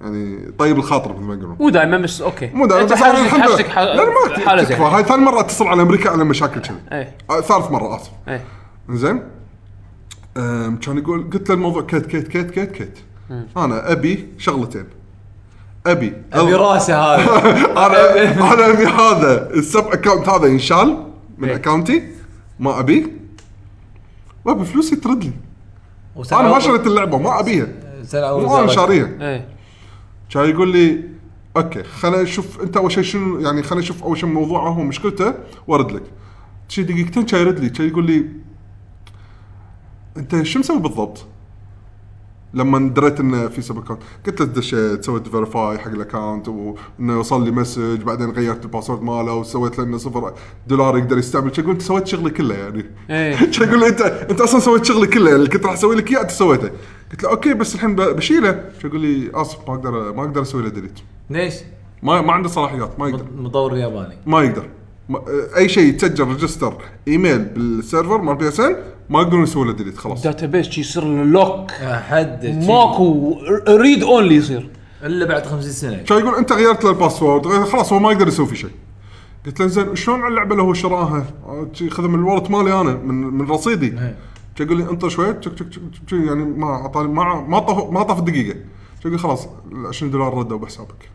يعني 0.00 0.52
طيب 0.58 0.76
الخاطر 0.78 1.12
مثل 1.12 1.22
ما 1.22 1.34
يقولون. 1.34 1.56
مو 1.60 1.68
دائما 1.68 1.98
بس 1.98 2.20
okay. 2.22 2.50
مو 2.54 2.66
دائما 2.66 2.84
بس 2.84 2.92
الحمد 2.92 3.16
لله- 3.18 3.28
حاجتك 3.28 3.76
لا 3.76 4.04
ما 4.04 4.62
تكفى 4.64 4.82
هاي 4.82 5.04
ثاني 5.04 5.22
مرة 5.22 5.40
اتصل 5.40 5.66
على 5.66 5.82
أمريكا 5.82 6.10
على 6.10 6.24
مشاكل 6.24 6.60
كذي. 6.60 6.76
إيه. 6.92 7.14
آه، 7.30 7.40
ثالث 7.40 7.70
مرة 7.70 7.96
آسف. 7.96 8.10
إيه. 8.28 8.44
زين 8.90 9.22
كان 10.80 10.98
يقول 10.98 11.30
قلت 11.32 11.48
له 11.48 11.54
الموضوع 11.54 11.82
كيت 11.82 12.06
كيت 12.06 12.28
كيت 12.28 12.50
كيت 12.50 12.72
كيت. 12.72 12.98
أنا 13.56 13.92
أبي 13.92 14.28
شغلتين. 14.38 14.84
أبي. 15.90 16.12
أبي 16.32 16.54
راسي 16.54 16.92
هذا. 16.92 17.24
أنا 17.86 18.22
أنا 18.54 18.70
أبي 18.70 18.86
هذا. 18.86 19.50
ال 19.50 19.59
sub 19.59 19.84
account 19.86 20.28
هذا 20.28 20.46
ينشال 20.46 21.06
من 21.38 21.48
إيه. 21.48 21.56
اكونتي 21.56 22.02
ما 22.60 22.80
ابيه 22.80 23.06
وابي 24.44 24.64
فلوسي 24.64 24.96
ترد 24.96 25.24
لي. 25.24 25.32
أنا 26.32 26.48
ما 26.48 26.58
شريت 26.58 26.86
اللعبة 26.86 27.18
ما 27.18 27.40
أبيها. 27.40 27.66
مو 28.14 28.58
أنا. 28.58 28.66
شاريها. 28.66 29.08
إيه. 29.20 29.48
كان 30.30 30.50
يقول 30.50 30.72
لي 30.72 31.04
okay 31.56 31.82
خلينا 31.82 32.22
نشوف 32.22 32.62
أنت 32.62 32.76
أول 32.76 32.92
شيء 32.92 33.02
شنو 33.02 33.40
يعني 33.40 33.62
خلينا 33.62 33.84
نشوف 33.84 34.02
أول 34.02 34.18
شيء 34.18 34.28
موضوعه 34.28 34.68
هو 34.68 34.82
مشكلته 34.82 35.34
وأرد 35.66 35.92
لك. 35.92 36.02
شي 36.68 36.82
دقيقتين 36.82 37.22
كان 37.26 37.40
يرد 37.40 37.58
لي. 37.60 37.68
كان 37.68 37.88
يقول 37.88 38.06
لي 38.06 38.26
أنت 40.16 40.42
شو 40.42 40.58
مسوي 40.58 40.78
بالضبط؟ 40.78 41.26
لما 42.56 42.88
دريت 42.88 43.20
إنه 43.20 43.48
في 43.48 43.62
sub 43.62 43.78
account 43.78 44.00
قلت 44.26 44.40
له 44.40 44.46
دشيت 44.46 45.04
سويت 45.04 45.28
verify 45.28 45.78
حق 45.78 45.90
ال 45.90 45.97
account 45.97 46.48
وانه 46.48 47.12
يوصل 47.12 47.44
لي 47.44 47.50
message 47.50 48.02
بعدين 48.02 48.30
غيرت 48.30 48.64
ال 48.64 48.68
password 48.68 49.02
ماله 49.02 49.34
وسويت 49.34 49.78
له 49.78 49.84
إنه 49.84 49.98
صفر 49.98 50.32
دولار 50.66 50.98
يقدر 50.98 51.18
يستعمل. 51.18 51.52
أنت 51.58 51.82
سويت 51.82 52.06
شغلي 52.06 52.30
كله 52.30 52.54
يعني. 52.54 52.84
إيه. 53.10 53.36
كان 53.52 53.68
يقول 53.68 53.80
لي 53.80 53.88
أنت 53.88 54.00
أنت 54.00 54.40
أصلا 54.40 54.60
سويت 54.60 54.84
شغلي 54.84 55.06
كله 55.06 55.36
اللي 55.36 55.48
كنت 55.48 55.64
راح 55.64 55.72
أسوي 55.72 55.96
لك 55.96 56.10
إياه 56.10 56.20
أنت 56.20 56.30
سويته. 56.30 56.70
قلت 57.10 57.22
له 57.22 57.30
okay 57.30 57.54
بس 57.54 57.74
الحين 57.74 57.96
بشيله. 57.96 58.64
يقول 58.84 59.00
لي 59.00 59.30
آسف 59.34 59.58
ما 59.68 59.74
أقدر 59.74 60.12
ما 60.12 60.22
أقدر 60.22 60.42
أسوي 60.42 60.62
له 60.62 60.68
delete 60.68 60.98
ليش؟ 61.30 61.54
ما 62.02 62.20
ما 62.20 62.32
عنده 62.32 62.48
صلاحيات 62.48 63.00
ما 63.00 63.08
يقدر. 63.08 63.26
مطور 63.36 63.76
ياباني. 63.76 64.18
ما 64.26 64.42
يقدر. 64.42 64.68
أي 65.56 65.68
شيء 65.68 65.88
يتسجل 65.88 66.24
register 66.28 66.74
email 67.08 67.38
بال 67.38 67.58
server 67.58 68.18
مال 68.18 68.36
بي 68.36 68.48
اس 68.48 68.60
ان 68.60 68.76
ما 69.10 69.20
يقدرون 69.20 69.42
يسوون 69.42 69.66
له 69.66 69.72
delete 69.72 69.98
خلاص. 69.98 70.22
database 70.22 70.78
يصير 70.78 71.04
locked 71.24 72.46
ماكو 72.46 73.38
read 73.68 74.02
only 74.02 74.34
يصير. 74.34 74.70
إلا 75.02 75.26
بعد 75.26 75.46
50 75.46 75.70
سنة. 75.72 75.96
كان 76.02 76.18
يقول؟ 76.18 76.34
أنت 76.34 76.52
غيرت 76.52 76.84
له 76.84 76.90
ال 76.90 76.96
password 76.96 77.46
خلاص 77.46 77.92
هو 77.92 77.98
ما 77.98 78.12
يقدر 78.12 78.28
يسوي 78.28 78.46
في 78.46 78.56
شيء. 78.56 78.70
قلت 79.46 79.60
له 79.60 79.66
زين 79.66 79.96
شلون 79.96 80.20
على 80.20 80.28
اللعبة 80.28 80.50
اللي 80.52 80.62
هو 80.62 80.74
شراها؟ 80.74 81.26
آه، 81.46 81.66
شي 81.72 81.90
خذ 81.90 82.08
من 82.08 82.14
ال 82.14 82.19
wallet 82.19 82.50
مالي 82.50 82.80
أنا 82.80 82.92
من 82.94 83.14
من 83.14 83.50
رصيدي. 83.50 83.88
كان 84.56 84.66
يقول 84.66 84.78
لي؟ 84.78 84.90
أنطر 84.90 85.08
شوي 85.08 85.32
تشك 85.32 85.52
تشك 85.52 85.68
تشك 86.06 86.12
يعني 86.12 86.44
ما 86.44 86.66
اعطاني 86.66 87.08
ما 87.08 87.40
ما 87.48 87.58
طاف 87.58 87.90
ما 87.90 88.02
طاف 88.02 88.18
الدقيقة. 88.18 88.52
كان 89.02 89.06
يقول؟ 89.12 89.18
خلاص 89.18 89.48
ال 89.72 89.86
20 89.86 90.10
دولار 90.10 90.34
ردوا 90.38 90.58
بحسابك. 90.58 91.10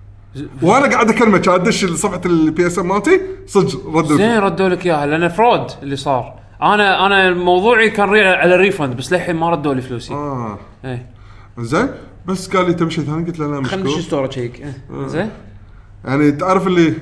وأنا 0.61 0.87
قاعد 0.87 1.09
اكلمه 1.09 1.37
كان 1.37 1.53
ادش 1.53 1.85
صفحه 1.85 2.21
ال 2.25 2.67
PSN 2.67 2.87
مالتي 2.87 3.21
صدق 3.47 3.87
ردوا 3.87 4.17
زين 4.17 4.37
ردوا 4.37 4.69
لك 4.69 4.85
إياها 4.85 5.05
لأن 5.05 5.27
fraud 5.27 5.71
اللي 5.83 5.95
صار. 5.95 6.39
أنا 6.61 7.05
أنا 7.05 7.33
موضوعي 7.33 7.89
كان 7.89 8.09
ري 8.09 8.27
على 8.27 8.55
ال 8.55 8.61
refund 8.61 8.97
بس 8.97 9.13
للحين 9.13 9.35
ما 9.35 9.49
ردوا 9.49 9.73
لي 9.73 9.81
فلوسي. 9.81 10.13
آه. 10.13 10.59
إيه. 10.85 11.05
زين 11.59 11.89
بس 12.25 12.55
قال 12.55 12.65
لي 12.65 12.73
تبي 12.73 12.91
شيء 12.91 13.03
ثاني 13.03 13.25
قلت 13.25 13.39
له 13.39 13.47
لا 13.47 13.67
خلينا 13.67 13.83
نشوف 13.83 13.97
مشكور 13.97 14.29
ستور 14.29 14.43
إيه. 14.43 14.73
زين. 15.05 15.29
يعني 16.05 16.31
تعرف 16.31 16.67
اللي 16.67 16.93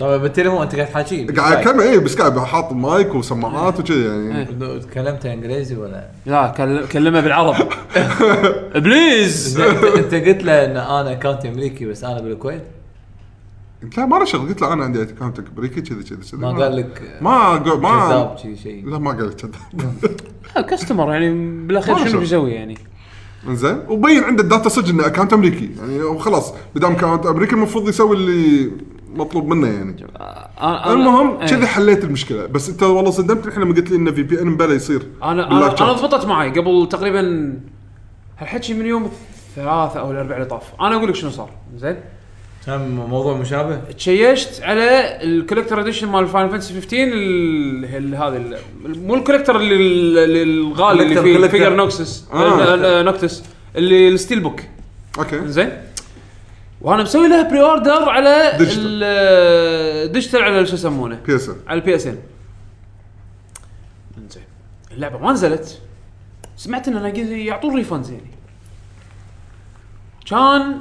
طبعا 0.00 0.16
بالتليفون 0.16 0.62
أنت 0.62 0.74
قاعد 0.74 0.86
تحاكي 0.88 1.26
قاعد 1.26 1.56
اكلمه 1.56 1.82
اي 1.82 1.98
بس 1.98 2.16
قاعد 2.16 2.38
حاط 2.38 2.72
مايك 2.72 3.14
وسماعات 3.14 3.80
وكذي 3.80 4.04
يعني. 4.04 4.38
إيه. 4.38 4.78
تكلمت 4.80 5.26
إنجليزي 5.26 5.76
ولا؟ 5.76 6.08
لا 6.26 6.54
كل- 6.56 6.86
كلمه 6.88 7.20
بالعرب. 7.20 7.54
please 8.84 9.60
انت 9.60 10.14
قلت 10.14 10.42
له 10.44 10.64
إن 10.64 10.76
أنا 10.76 11.12
account 11.12 11.43
ي 11.43 11.48
أمريكي 11.48 11.84
بس 11.86 12.04
أنا 12.04 12.20
بالكويت؟ 12.20 12.62
قلت 13.82 13.98
له 13.98 14.06
ما 14.06 14.16
له 14.16 14.24
شغل 14.24 14.48
قلت 14.48 14.60
له 14.62 14.72
أنا 14.72 14.84
عندي 14.84 15.02
account 15.02 15.38
أمريكي 15.56 15.80
كذي 15.80 16.02
كذي 16.02 16.16
كذي. 16.16 16.36
ما 16.40 16.48
قال 16.50 16.76
لك 16.76 17.02
ما 17.20 17.52
ما 17.52 17.58
كذاب 18.08 18.36
شي 18.42 18.56
شيء 18.56 18.88
لا 18.88 18.98
ما 18.98 19.10
قال 19.10 19.26
لي 19.28 19.34
كذاب 19.34 20.64
customer 20.64 21.12
يعني 21.12 21.30
بالأخير 21.66 21.94
ما 21.94 22.00
شنو 22.00 22.10
شغل. 22.10 22.20
بيسوي 22.20 22.50
يعني؟ 22.52 22.78
إنزين 23.48 23.78
وبين 23.88 24.24
عنده 24.24 24.42
ال 24.42 24.47
data 24.47 24.68
صدق 24.68 24.88
إنه 24.88 25.06
account 25.06 25.32
أمريكي. 25.32 25.70
يعني 25.80 26.02
هو 26.02 26.18
خلاص 26.18 26.52
بدام 26.74 26.92
account 26.92 27.26
أمريكي 27.26 27.54
المفروض 27.54 27.88
يسوي 27.88 28.16
اللي 28.16 28.70
مطلوب 29.14 29.48
منه 29.48 29.66
يعني 29.68 29.96
أنا- 29.96 30.60
أنا- 30.60 30.86
المهم 30.88 31.40
إيه. 31.40 31.46
كذي 31.46 31.66
حليت 31.66 32.04
المشكلة 32.04 32.46
بس 32.46 32.68
انت 32.68 32.82
والله 32.82 33.10
صدمت 33.10 33.46
الحين 33.46 33.62
لما 33.62 33.74
قلت 33.74 33.90
لي 33.90 33.96
انه 33.96 34.10
في 34.12 34.22
ban 34.22 34.56
بلا 34.56 34.74
يصير 34.74 35.02
أنا 35.22 35.32
أنا. 35.46 35.66
أنا 35.80 35.92
ضبطت 35.92 36.26
معي 36.26 36.50
قبل 36.50 36.88
تقريبا 36.90 37.52
هالحكي 38.38 38.74
من 38.74 38.86
يوم 38.86 39.04
الثلاثاء 39.48 39.98
أو 40.02 40.10
الأربعاء 40.10 40.36
اللي 40.38 40.48
طاف 40.50 40.62
أنا 40.80 40.96
أقول 40.96 41.08
لك 41.08 41.14
شنو 41.14 41.30
صار 41.30 41.50
زين 41.76 41.96
كان 42.66 42.90
موضوع 42.96 43.36
مشابه 43.36 43.76
تشيشت 43.76 44.62
على 44.62 45.18
ال 45.22 45.28
collector 45.28 45.80
edition 45.80 46.08
مال 46.08 46.26
فاينل 46.26 46.50
فانتسي 46.50 46.74
15 46.74 46.96
ال- 47.02 47.84
ال- 47.96 48.14
هذا 48.14 48.36
ال- 48.36 48.58
مو 49.06 49.14
ال 49.14 49.18
collector 49.18 49.56
اللي 49.56 49.74
اللي 50.24 50.42
الغالي 50.42 51.02
اللي 51.02 51.22
فيه. 51.22 51.46
figure 51.48 51.74
نوكتس 51.76 52.24
آه. 52.32 52.62
آه. 52.98 53.02
نوكتس 53.02 53.42
اللي 53.76 54.08
ال 54.08 54.40
steelbook 54.40 54.60
okay 55.18 55.40
زين 55.48 55.70
وأنا 56.80 57.02
مسوي 57.02 57.28
لها 57.28 57.42
pre-order 57.50 58.08
على 58.08 58.52
digital. 58.58 58.82
ال- 59.04 60.12
digital 60.12 60.42
على 60.42 60.66
شو 60.66 60.74
يسمونه؟ 60.74 61.20
PSN 61.26 61.56
على 61.66 61.80
ال 61.80 61.96
PSN 61.96 62.18
زين 64.28 64.42
اللعبة 64.90 65.18
ما 65.18 65.32
نزلت. 65.32 65.82
سمعت 66.56 66.88
إن 66.88 66.96
يعطون 67.32 67.76
refunds 67.76 68.10
يعني 68.10 68.30
كان 70.26 70.80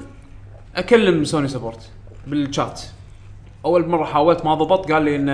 أكلم 0.76 1.24
سوني 1.24 1.48
support 1.48 1.90
بال 2.28 2.46
chat 2.46 2.82
أول 3.66 3.88
مرة 3.88 4.06
حاولت 4.06 4.46
ما 4.46 4.54
ضبط 4.56 4.92
قال 4.92 5.04
لي 5.04 5.16
إن 5.16 5.30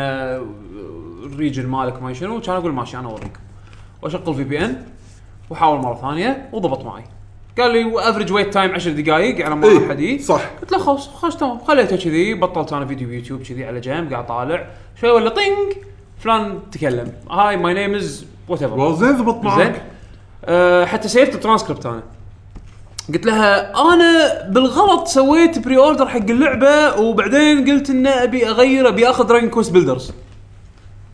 ال 1.25 1.31
region 1.31 1.67
مالك 1.67 2.01
ما 2.03 2.13
شنو 2.13 2.41
كان 2.41 2.55
أقول 2.55 2.73
ماشي 2.73 2.97
أنا 2.97 3.07
اوريكم 3.09 3.39
وأشغل 4.01 4.35
VPN 4.35 4.83
واحاول 5.49 5.79
مرة 5.79 5.95
ثانية 6.01 6.49
وضبط 6.53 6.85
معي. 6.85 7.03
قال 7.57 7.71
لي 7.71 8.09
average 8.09 8.31
wait 8.31 8.53
time 8.53 8.71
10 8.71 8.91
دقائق 8.91 9.45
على 9.45 9.55
ما 9.55 9.67
إيه، 9.67 9.87
احد 9.87 9.99
يجي 9.99 10.23
صح. 10.23 10.41
قلت 10.61 10.71
له 10.71 10.77
خلاص 10.77 11.07
خلاص 11.07 11.37
تمام. 11.37 11.59
خليته 11.59 11.95
كذي 11.95 12.33
بطلت 12.33 12.73
أنا 12.73 12.85
فيديو 12.85 13.07
بيوتيوب 13.07 13.41
كذي 13.41 13.65
على 13.65 13.79
جنب 13.79 14.13
قاعد 14.13 14.27
طالع 14.27 14.67
شوي 15.01 15.11
ولا 15.11 15.29
طينج 15.29 15.73
فلان 16.19 16.59
تكلم. 16.71 17.11
hi 17.31 17.57
my 17.57 17.73
name 17.73 17.95
is 17.95 18.25
whatever 18.47 18.95
زين 18.95 19.17
ضبط 19.17 19.41
زين. 19.41 19.43
معك 19.43 19.83
أه 20.45 20.85
حتى 20.85 21.07
سيفت 21.07 21.35
الترانسكريبت 21.35 21.85
أنا. 21.85 22.03
قلت 23.13 23.25
لها 23.25 23.71
أنا 23.93 24.43
بالغلط 24.49 25.07
سويت 25.07 25.59
pre-order 25.59 26.07
حق 26.07 26.29
اللعبة 26.29 26.99
وبعدين 26.99 27.71
قلت 27.71 27.89
ان 27.89 28.07
أبي 28.07 28.49
أغير 28.49 28.87
أبي 28.87 29.09
أخذ 29.09 29.27
دراجون 29.27 29.49
كوست 29.49 29.71
بيلدرز 29.71 30.11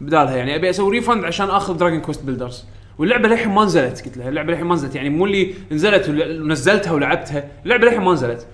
بدالها 0.02 0.36
يعني 0.36 0.56
أبي 0.56 0.70
أسوي 0.70 0.92
refund 0.92 1.24
عشان 1.24 1.50
أخذ 1.50 1.78
دراجون 1.78 2.02
كوست 2.02 2.24
بيلدرز 2.24 2.66
واللعبة 3.02 3.28
للحين 3.28 3.50
ما 3.52 3.66
نزلت 3.66 4.06
قلت 4.06 4.18
لها 4.18 4.30
اللعبة 4.30 4.52
للحين 4.52 4.66
ما 4.66 4.76
نزلت 4.76 4.96
يعني 4.96 5.10
مو 5.10 5.26
اللي 5.26 5.54
نزلت 5.72 6.10
ونزلتها 6.10 6.92
ولعبتها 6.92 7.44
اللعبة 7.64 7.86
للحين 7.86 8.02
ما 8.02 8.14
نزلت. 8.14 8.48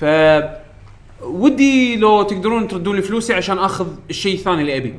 ف 0.00 0.04
ودي 1.22 1.96
لو 1.96 2.22
تقدرون 2.22 2.68
تردون 2.68 2.96
لي 2.96 3.02
فلوسي 3.02 3.34
عشان 3.34 3.58
آخذ 3.58 3.86
الشيء 4.10 4.34
الثاني 4.34 4.60
اللي 4.60 4.76
أبي. 4.76 4.94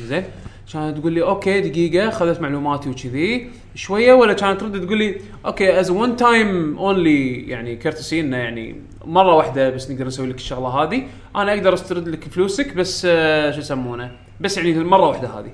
زين؟ 0.00 0.24
كانت 0.72 0.98
تقول 0.98 1.12
لي 1.12 1.22
okay 1.22 1.60
دقيقة 1.60 2.10
خذت 2.10 2.40
معلوماتي 2.40 2.88
وكذي. 2.88 3.50
شوية 3.74 4.12
ولا 4.12 4.32
كانت 4.32 4.60
ترد 4.60 4.86
تقول 4.86 4.98
لي 4.98 5.16
okay 5.46 5.80
as 5.80 5.90
one 5.90 6.16
time 6.16 6.78
only 6.78 7.48
يعني 7.48 7.76
courtesy 7.76 8.20
إنه 8.20 8.36
يعني 8.36 8.76
مرة 9.04 9.34
واحدة 9.34 9.70
بس 9.70 9.90
نقدر 9.90 10.06
نسوي 10.06 10.26
لك 10.26 10.36
الشغلة 10.36 10.68
هذه. 10.68 11.06
أنا 11.36 11.52
أقدر 11.54 11.74
أسترد 11.74 12.08
لك 12.08 12.24
فلوسك 12.24 12.74
بس 12.74 13.06
آه 13.10 13.50
شو 13.50 13.58
يسمونه؟ 13.58 14.10
بس 14.40 14.56
يعني 14.56 14.72
المره 14.72 15.08
واحدة 15.08 15.28
هذه. 15.28 15.50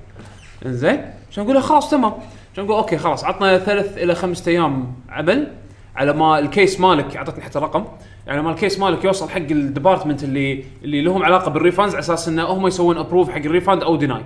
انزين 0.65 1.05
عشان 1.31 1.43
أقول 1.43 1.63
خلاص 1.63 1.89
تمام. 1.89 2.13
عشان 2.53 2.65
أقول 2.65 2.77
okay 2.77 2.97
خلاص 2.97 3.23
عطنا 3.23 3.57
ثلاث 3.57 3.97
إلى 3.97 4.15
خمسة 4.15 4.51
أيام 4.51 4.93
عمل 5.09 5.53
على 5.95 6.13
ما 6.13 6.39
ال 6.39 6.47
case 6.47 6.79
مالك 6.79 7.17
اعطتني 7.17 7.43
حتى 7.43 7.59
رقم 7.59 7.85
يعني 8.27 8.41
ما 8.41 8.51
ال 8.51 8.57
case 8.57 8.79
مالك 8.79 9.03
يوصل 9.03 9.29
حق 9.29 9.37
ال 9.37 9.45
department 9.45 10.23
اللي 10.23 10.63
اللي 10.83 11.01
لهم 11.01 11.23
علاقة 11.23 11.51
بال 11.51 11.60
refunds 11.60 11.93
على 11.93 11.99
أساس 11.99 12.27
إنه 12.27 12.43
هم 12.43 12.67
يسوون 12.67 12.97
approve 12.97 13.29
حق 13.29 13.37
ال 13.37 13.44
refund 13.44 13.83
أو 13.83 13.95
deny 13.95 14.23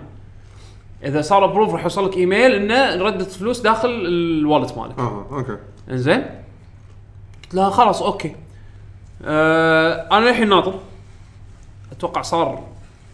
إذا 1.04 1.22
صار 1.22 1.46
approve 1.46 1.74
راح 1.74 1.84
يوصل 1.84 2.06
لك 2.06 2.18
ايميل 2.18 2.52
إنه 2.52 3.04
ردت 3.04 3.32
فلوس 3.32 3.60
داخل 3.62 3.90
ال 3.90 4.02
wallet 4.02 4.78
مالك. 4.78 5.00
آه 5.00 5.26
okay. 5.32 5.58
إنزين؟ 5.92 6.22
قلت 7.44 7.54
لها 7.54 7.70
خلاص 7.70 8.02
okay. 8.02 8.36
آه 9.26 10.08
أنا 10.18 10.30
الحين 10.30 10.50
ناطر. 10.50 10.80
أتوقع 11.92 12.22
صار 12.22 12.64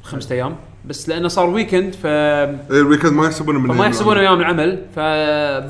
خمسة 0.03 0.35
أيام. 0.35 0.55
بس 0.86 1.10
لأنه 1.10 1.28
صار 1.28 1.49
weekend 1.49 1.95
ف 1.95 2.06
اي 2.06 2.56
ال 2.72 2.77
weekend 2.77 3.14
ما 3.14 3.26
يحسبونه 3.26 3.60
من 3.60 3.68
فما 3.68 3.76
أيام 3.84 3.91
يحسبون 3.91 4.18
العمل. 4.18 4.28
أيام 4.28 4.40
العمل 4.40 4.80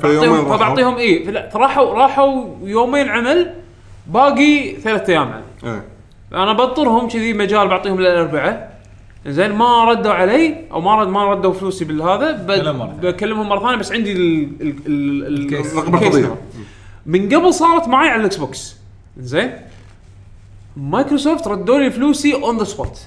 فبعطيهم 0.00 0.34
راحوا. 0.34 0.56
فبعطيهم 0.56 0.96
اي 0.96 1.24
فلا- 1.24 1.48
فراحوا 1.48 1.94
راحوا 1.94 2.44
يومين 2.62 3.08
عمل 3.08 3.54
باقي 4.06 4.76
ثلاث 4.76 5.10
أيام 5.10 5.22
عمل 5.32 5.42
إيه 5.64 5.84
أنا 6.32 6.52
بنطرهم 6.52 7.08
كذي 7.08 7.32
مجال 7.32 7.68
بعطيهم 7.68 8.00
للاربعاء 8.00 8.72
زين 9.26 9.52
ما 9.52 9.84
ردوا 9.84 10.12
علي 10.12 10.56
أو 10.72 10.80
ما 10.80 11.00
رد 11.00 11.08
ما 11.08 11.24
ردوا 11.24 11.52
فلوسي 11.52 11.84
بالهذا. 11.84 12.32
بكلمهم 13.02 13.48
مرة 13.48 13.60
ثانية 13.60 13.76
بس 13.76 13.92
عندي 13.92 14.12
ال 14.12 14.48
ال 14.60 14.74
ال 14.86 15.26
ال 15.26 15.52
ال 15.52 15.56
case. 15.56 15.74
من 17.06 17.28
قبل 17.28 17.54
صارت 17.54 17.88
معي 17.88 18.08
على 18.08 18.20
ال 18.20 18.36
Xbox 18.36 18.76
زين 19.18 19.52
مايكروسوفت 20.76 21.48
ردوا 21.48 21.78
لي 21.78 21.90
فلوسي 21.90 22.34
on 22.34 22.58
the 22.58 22.64
spot 22.64 23.00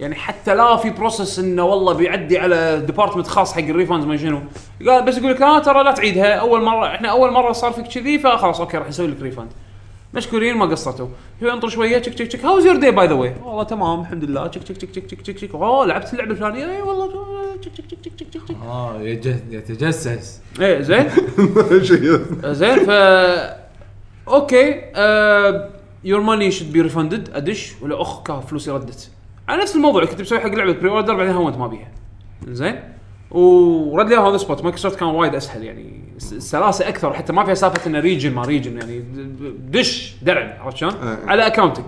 يعني 0.00 0.14
حتى 0.14 0.54
لا 0.54 0.76
في 0.76 0.90
process 0.90 1.38
إنه 1.38 1.64
والله 1.64 1.92
بيعدي 1.92 2.38
على 2.38 2.82
department 2.86 3.26
خاص 3.26 3.52
حق 3.52 3.60
ال 3.60 3.66
refund 3.66 4.04
ما 4.04 4.16
شنو. 4.16 4.40
قال 4.88 5.04
بس 5.04 5.16
يقول 5.18 5.30
لك 5.30 5.40
لا 5.40 5.58
ترى 5.58 5.84
لا 5.84 5.92
تعيدها. 5.92 6.34
أول 6.34 6.62
مرة 6.62 6.86
إحنا 6.86 7.08
أول 7.10 7.30
مرة 7.32 7.52
صار 7.52 7.72
فيك 7.72 7.86
كذي 7.86 8.18
فخلاص 8.18 8.60
okay 8.60 8.76
راح 8.78 8.88
نسوي 8.88 9.06
لك 9.06 9.22
refund 9.22 9.48
مشكورين 10.14 10.56
ما 10.56 10.66
قصرتوا. 10.66 11.06
شوي 11.40 11.52
انطر 11.52 11.68
شوية 11.68 11.98
تشك 11.98 12.14
تشك 12.14 12.26
تشك. 12.26 12.44
how's 12.44 12.66
your 12.66 12.76
day 12.76 12.90
by 12.90 13.06
the 13.06 13.12
way 13.14 13.34
والله 13.44 13.62
تمام 13.62 14.00
الحمد 14.00 14.24
لله. 14.24 14.46
تشك 14.46 14.62
تشك 14.62 14.76
تشك 14.76 15.04
تشك 15.06 15.20
تشك 15.22 15.34
تشك. 15.36 15.54
أوه 15.54 15.86
لعبت 15.86 16.12
اللعبة 16.12 16.30
الفلانية؟ 16.30 16.64
اي 16.76 16.82
والله 16.82 17.08
تشك 17.62 17.72
تشك 17.72 17.84
تشك 18.02 18.12
تشك 18.16 18.28
تشك 18.30 18.42
تشك. 18.48 18.56
آه 18.62 18.98
يتج- 19.00 19.52
يتجسس. 19.52 20.40
إيه 20.60 20.80
زين. 20.80 21.10
شيء 21.82 22.18
زين 22.60 22.78
ف 22.86 22.90
okay 24.28 24.80
your 26.04 26.20
money 26.20 26.50
should 26.50 26.72
be 26.72 26.80
refunded 26.80 27.30
أدش 27.34 27.72
ولا 27.82 28.02
أشوف 28.02 28.46
فلوسي 28.46 28.70
ردت. 28.70 29.10
على 29.48 29.62
نفس 29.62 29.76
الموضوع 29.76 30.04
كنت 30.04 30.20
مسوي 30.20 30.40
حق 30.40 30.54
لعبة 30.54 30.72
pre-order 30.72 31.14
بعدين 31.14 31.32
هونت 31.32 31.56
ما 31.56 31.66
بيها. 31.66 31.88
زين؟ 32.48 32.80
ورد 33.30 34.08
لي 34.08 34.16
on 34.16 34.24
the 34.24 34.36
spot 34.36 34.62
مايكروسوفت 34.62 34.98
كان 35.00 35.08
وايد 35.08 35.34
أسهل 35.34 35.64
يعني. 35.64 36.04
سلاسة 36.18 36.88
أكثر 36.88 37.12
حتى 37.12 37.32
ما 37.32 37.44
فيها 37.44 37.54
سالفة 37.54 37.86
إنه 37.86 38.00
region 38.00 38.34
ما 38.34 38.42
region 38.42 38.78
يعني. 38.78 39.04
دش 39.68 40.14
درع 40.22 40.58
عرفت 40.60 40.76
شلون؟ 40.76 40.92
إيه. 40.92 41.18
على 41.26 41.46
اكونتك 41.46 41.84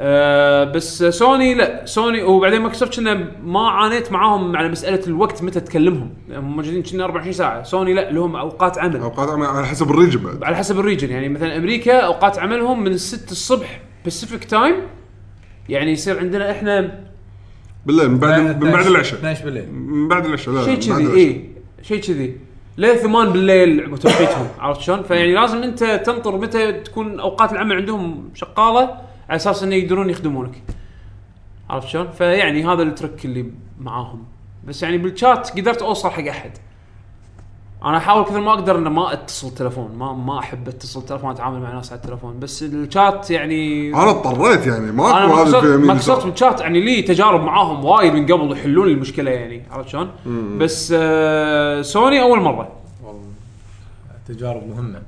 آه 0.00 0.64
بس 0.64 1.04
سوني 1.04 1.54
لا 1.54 1.86
سوني 1.86 2.22
وبعدين 2.22 2.60
مايكروسوفت 2.60 2.96
كنا 2.96 3.30
ما 3.42 3.70
عانيت 3.70 4.12
معاهم 4.12 4.56
على 4.56 4.68
مسألة 4.68 5.06
الوقت 5.06 5.42
متى 5.42 5.60
تكلمهم. 5.60 6.14
هم 6.30 6.56
موجودين 6.56 6.82
كنا 6.82 7.04
24 7.04 7.32
ساعة. 7.32 7.62
سوني 7.62 7.94
لا 7.94 8.10
لهم 8.10 8.36
أوقات 8.36 8.78
عمل. 8.78 8.96
أوقات 8.96 9.28
عمل 9.28 9.46
على 9.46 9.66
حسب 9.66 9.90
ال 9.90 9.94
region 9.94 10.20
بعد. 10.20 10.44
على 10.44 10.56
حسب 10.56 10.78
ال 10.78 10.83
region 10.83 11.10
يعني. 11.10 11.28
مثلا 11.28 11.56
أمريكا 11.56 11.98
أوقات 12.00 12.38
عملهم 12.38 12.84
من 12.84 12.96
6 12.96 13.30
الصبح 13.30 13.80
Pacific 14.04 14.44
time 14.44 14.74
يعني 15.68 15.92
يصير 15.92 16.18
عندنا 16.18 16.50
إحنا 16.50 17.00
بالليل 17.86 18.08
من 18.10 18.18
بعد 18.18 18.64
من 18.64 18.70
بعد 18.70 18.86
العشاء 18.86 19.18
12 19.18 19.44
بالليل 19.44 19.72
من 19.72 20.08
بعد 20.08 20.26
العشاء 20.26 20.54
لا 20.54 20.64
شيء 20.64 20.74
من 20.74 20.80
بعد 20.80 20.98
كذي 20.98 21.06
العشاء. 21.06 21.16
اي 21.16 21.50
شيء 21.82 22.00
كذي 22.00 22.36
ليه 22.78 22.94
ثمان 22.94 23.32
بالليل 23.32 23.90
بتوقيتهم 23.90 24.48
عرفت 24.58 24.80
شلون؟ 24.80 25.02
فيعني 25.02 25.34
لازم 25.34 25.62
أنت 25.62 25.84
تنطر 26.06 26.38
متى 26.38 26.72
تكون 26.72 27.20
أوقات 27.20 27.52
العمل 27.52 27.76
عندهم 27.76 28.30
شغاله 28.34 28.80
على 29.28 29.36
أساس 29.36 29.62
إنه 29.62 29.74
يقدرون 29.74 30.10
يخدمونك 30.10 30.62
عرفت 31.70 31.88
شلون؟ 31.88 32.10
فيعني 32.10 32.64
هذا 32.64 32.82
الترك 32.82 33.24
اللي 33.24 33.50
معاهم 33.80 34.24
بس 34.64 34.82
يعني 34.82 34.98
بالشات 34.98 35.50
قدرت 35.50 35.82
أوصل 35.82 36.10
حق 36.10 36.26
أحد 36.26 36.50
أنا 37.84 37.96
أحاول 37.96 38.24
كثر 38.24 38.40
ما 38.40 38.52
أقدر 38.52 38.78
إنه 38.78 38.90
ما 38.90 39.12
أتصل 39.12 39.50
تلفون 39.50 39.94
ما 39.96 40.12
ما 40.12 40.38
أحب 40.38 40.68
أتصل 40.68 41.04
تلفون 41.04 41.30
أتعامل 41.30 41.60
مع 41.60 41.72
ناس 41.74 41.92
على 41.92 42.00
التلفون 42.00 42.38
بس 42.40 42.62
الشات 42.62 43.30
يعني 43.30 43.88
أنا 43.94 44.10
اضطريت 44.10 44.66
يعني 44.66 44.90
أنا 44.90 45.44
في 45.44 45.66
يمين 45.66 45.86
مايكروسوفت 45.86 46.18
يسار. 46.18 46.30
بالشات 46.30 46.60
يعني 46.60 46.80
لي 46.80 47.02
تجارب 47.02 47.42
معاهم 47.42 47.84
وايد 47.84 48.12
من 48.12 48.32
قبل 48.32 48.52
يحلون 48.52 48.86
لي 48.86 48.92
المشكلة 48.92 49.30
يعني 49.30 49.62
عرفت 49.70 49.88
شلون؟ 49.88 50.10
بس 50.58 50.94
آه 50.96 51.82
سوني 51.82 52.22
أول 52.22 52.40
مرة. 52.40 52.68
تجارب 54.28 54.62
مهمة. 54.68 55.02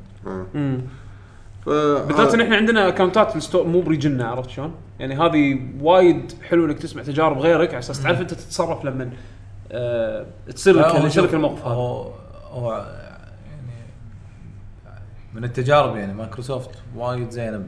بالذات 1.66 2.34
إن 2.34 2.40
إحنا 2.40 2.56
عندنا 2.56 2.88
اكونتات 2.88 3.54
مو 3.54 3.80
بريجننا 3.80 4.28
عرفت 4.28 4.50
شلون؟ 4.50 4.72
يعني 5.00 5.14
هذه 5.14 5.60
وايد 5.80 6.32
حلو 6.48 6.64
إنك 6.64 6.78
تسمع 6.78 7.02
تجارب 7.02 7.38
غيرك 7.38 7.68
على 7.68 7.78
أساس 7.78 8.02
تعرف 8.02 8.20
أنت 8.20 8.34
تتصرف 8.34 8.84
لما 8.84 9.10
آه 9.72 10.26
تصير 10.56 10.76
لك 11.22 11.34
الموقف 11.34 11.66
هذا. 11.66 12.19
هو 12.50 12.72
يعني 13.46 13.86
من 15.34 15.44
التجارب 15.44 15.96
يعني 15.96 16.14
مايكروسوفت 16.14 16.70
وايد 16.96 17.30
زينة 17.30 17.64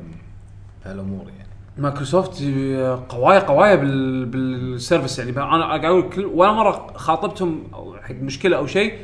بهالأمور 0.85 1.29
يعني. 1.29 1.49
مايكروسوفت 1.79 2.43
قوايا 3.09 3.39
قوايا 3.39 3.75
بال 3.75 4.27
بال 4.27 4.47
service 4.47 5.19
يعني. 5.19 5.31
أنا 5.31 5.67
قاعد 5.67 5.85
أقول 5.85 6.11
كل 6.11 6.27
ولا 6.27 6.53
مرة 6.53 6.93
خاطبتهم 6.97 7.63
أو 7.75 7.97
حق 7.97 8.15
مشكلة 8.15 8.57
أو 8.57 8.67
شيء 8.67 8.99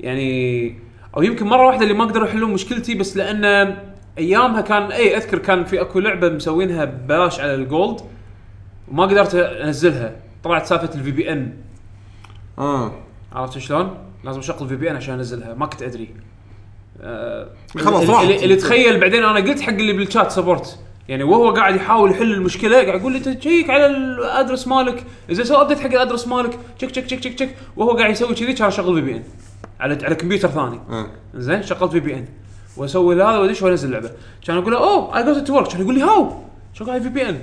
يعني 0.00 0.78
أو 1.16 1.22
يمكن 1.22 1.46
مرة 1.46 1.66
واحدة 1.66 1.82
اللي 1.82 1.94
ما 1.94 2.04
قدروا 2.04 2.28
يحلون 2.28 2.52
مشكلتي 2.52 2.94
بس 2.94 3.16
لأن 3.16 3.76
أيامها 4.18 4.60
كان 4.60 4.82
إي 4.82 5.16
أذكر 5.16 5.38
كان 5.38 5.64
في 5.64 5.80
أكو 5.80 5.98
لعبة 5.98 6.28
مسوينها 6.28 6.84
ببلاش 6.84 7.40
على 7.40 7.54
ال 7.54 7.63
Gold 7.63 8.00
وما 8.88 9.04
قدرت 9.04 9.34
أنزلها. 9.34 10.16
طلعت 10.44 10.66
سالفة 10.66 10.94
ال 10.94 11.10
VPN 11.10 11.56
آه. 12.58 12.92
عرفت 13.32 13.58
شلون؟ 13.58 14.09
لازم 14.24 14.38
اشغل 14.38 14.68
VPN 14.68 14.96
عشان 14.96 15.14
انزلها. 15.14 15.54
ما 15.54 15.66
كنت 15.66 15.82
ادري. 15.82 16.14
آه 17.00 17.48
خلاص 17.78 18.10
اللي. 18.10 18.22
اللي, 18.22 18.44
اللي 18.44 18.56
تخيل 18.56 19.00
بعدين 19.00 19.24
أنا 19.24 19.40
قلت 19.40 19.60
حق 19.60 19.72
اللي 19.72 19.92
بال 19.92 20.05
chat 20.05 20.32
support 20.32 20.78
يعني 21.08 21.22
وهو 21.22 21.50
قاعد 21.50 21.76
يحاول 21.76 22.10
يحل 22.10 22.32
المشكلة 22.32 22.84
قاعد 22.84 23.00
يقول 23.00 23.12
لي 23.12 23.20
check 23.20 23.70
على 23.70 23.86
ال 23.86 23.96
address 23.96 24.68
مالك. 24.68 25.04
إذا 25.30 25.44
سوي 25.44 25.60
update 25.60 25.78
حق 25.78 25.86
ال 25.86 25.91
address 25.91 26.28
مالك 26.28 26.58
check 26.78 26.90
check 26.90 27.04
check 27.04 27.20
check 27.20 27.34
check 27.34 27.56
وهو 27.76 27.96
قاعد 27.96 28.10
يسوي 28.10 28.34
كذي 28.34 28.52
كان 28.52 28.66
اشغل 28.66 28.94
VPN 28.94 29.22
على 29.80 29.98
على 30.04 30.14
كمبيوتر 30.14 30.48
ثاني. 30.48 30.80
آه. 30.90 31.06
زين 31.34 31.62
شغلت 31.62 31.92
VPN 31.92 32.28
واسوي 32.76 33.14
هذا 33.14 33.38
وادش 33.38 33.62
وانزل 33.62 33.88
اللعبة. 33.88 34.10
كان 34.46 34.56
أقول 34.56 34.72
له 34.72 34.78
أوه 34.78 35.18
I 35.18 35.24
got 35.24 35.46
it 35.46 35.50
to 35.50 35.54
work 35.54 35.68
كان 35.68 35.80
يقول 35.80 35.94
لي 35.94 36.02
how 36.02 36.32
قاعد 36.86 37.02
VPN 37.02 37.40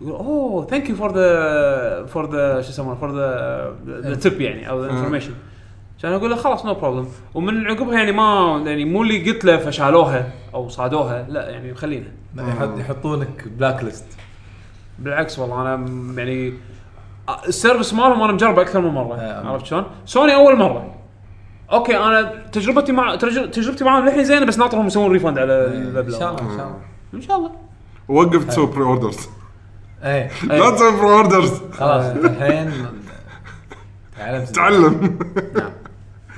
يقول 0.00 0.12
oh 0.12 0.66
thank 0.66 0.90
you 0.90 0.96
for 0.96 1.14
the 1.14 2.06
for 2.06 2.30
the 2.30 2.62
شو 2.62 2.68
يسمونه 2.68 2.94
for 2.94 3.16
the 3.16 3.76
the 3.86 4.30
tip 4.30 4.40
يعني 4.40 4.70
أو 4.70 4.84
the 4.84 4.90
information 4.90 5.30
كان 6.02 6.12
أقول 6.12 6.30
له 6.30 6.36
خلاص 6.36 6.64
no 6.64 6.74
problem 6.74 7.08
ومن 7.34 7.66
عقبها 7.66 7.94
يعني 7.94 8.12
ما 8.12 8.62
يعني 8.66 8.84
مو 8.84 9.02
اللي 9.02 9.30
قلت 9.30 9.44
له 9.44 9.56
فشالوها 9.56 10.32
أو 10.54 10.68
صادوها 10.68 11.26
لا 11.28 11.50
يعني 11.50 11.74
خلينا. 11.74 12.06
يحط 12.38 12.78
يحطونك 12.78 13.48
blacklist 13.48 14.06
بالعكس 14.98 15.38
والله 15.38 15.62
أنا 15.62 15.88
يعني 16.16 16.54
ال 17.48 17.54
service 17.54 17.94
مالهم 17.94 18.22
أنا 18.22 18.32
مجربه 18.32 18.62
أكثر 18.62 18.80
من 18.80 18.88
مرة 18.88 19.14
آه. 19.14 19.48
عرفت 19.48 19.66
شلون؟ 19.66 19.84
سوني 20.06 20.34
أول 20.34 20.56
مرة. 20.56 20.94
okay 21.72 21.96
أنا 21.96 22.32
تجربتي 22.52 22.92
مع 22.92 23.14
تجربتي 23.14 23.84
معاهم 23.84 24.04
للحين 24.04 24.24
زينة 24.24 24.46
بس 24.46 24.58
ناطرهم 24.58 24.86
يسوون 24.86 25.12
refund 25.12 25.38
على 25.38 25.66
إن 25.66 25.82
المبلغ 25.82 26.18
شاء 26.18 26.30
الله 26.30 26.42
إن 26.42 26.56
شاء 26.56 26.66
الله. 26.66 26.80
إن 27.14 27.20
شاء 27.20 27.36
الله. 27.36 27.50
وقف 28.08 28.44
تسوي 28.44 28.66
pre-orders 28.66 29.28
إيه. 30.02 30.30
لا 30.44 30.70
تسوي 30.70 30.90
pre-orders 30.90 31.62
خلاص 31.72 32.04
الحين 32.04 32.72
تعلمت 34.18 34.48
تعلم 34.56 35.18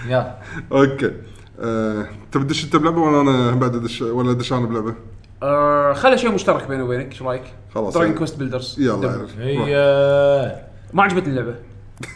يلا 0.08 0.36
okay 0.72 1.12
آه، 1.60 2.06
تبي 2.32 2.44
تدش 2.44 2.64
انت 2.64 2.76
بلعبة 2.76 3.00
ولا 3.00 3.20
أنا 3.20 3.50
بعد 3.54 3.74
ادش 3.74 4.02
ولا 4.02 4.30
ادش 4.30 4.52
أنا 4.52 4.66
بلعبة؟ 4.66 4.94
آه 5.42 5.92
خلي 5.92 6.18
شيء 6.18 6.30
مشترك 6.30 6.68
بيني 6.68 6.82
وبينك 6.82 7.12
إيش 7.12 7.22
رأيك؟ 7.22 7.42
خلاص 7.74 7.94
Dragon. 7.94 8.14
Quest 8.14 8.38
Builders 8.38 8.76
يلا. 8.80 9.26
هي 9.38 10.62
ما 10.92 11.02
عجبتني 11.02 11.28
اللعبة 11.28 11.54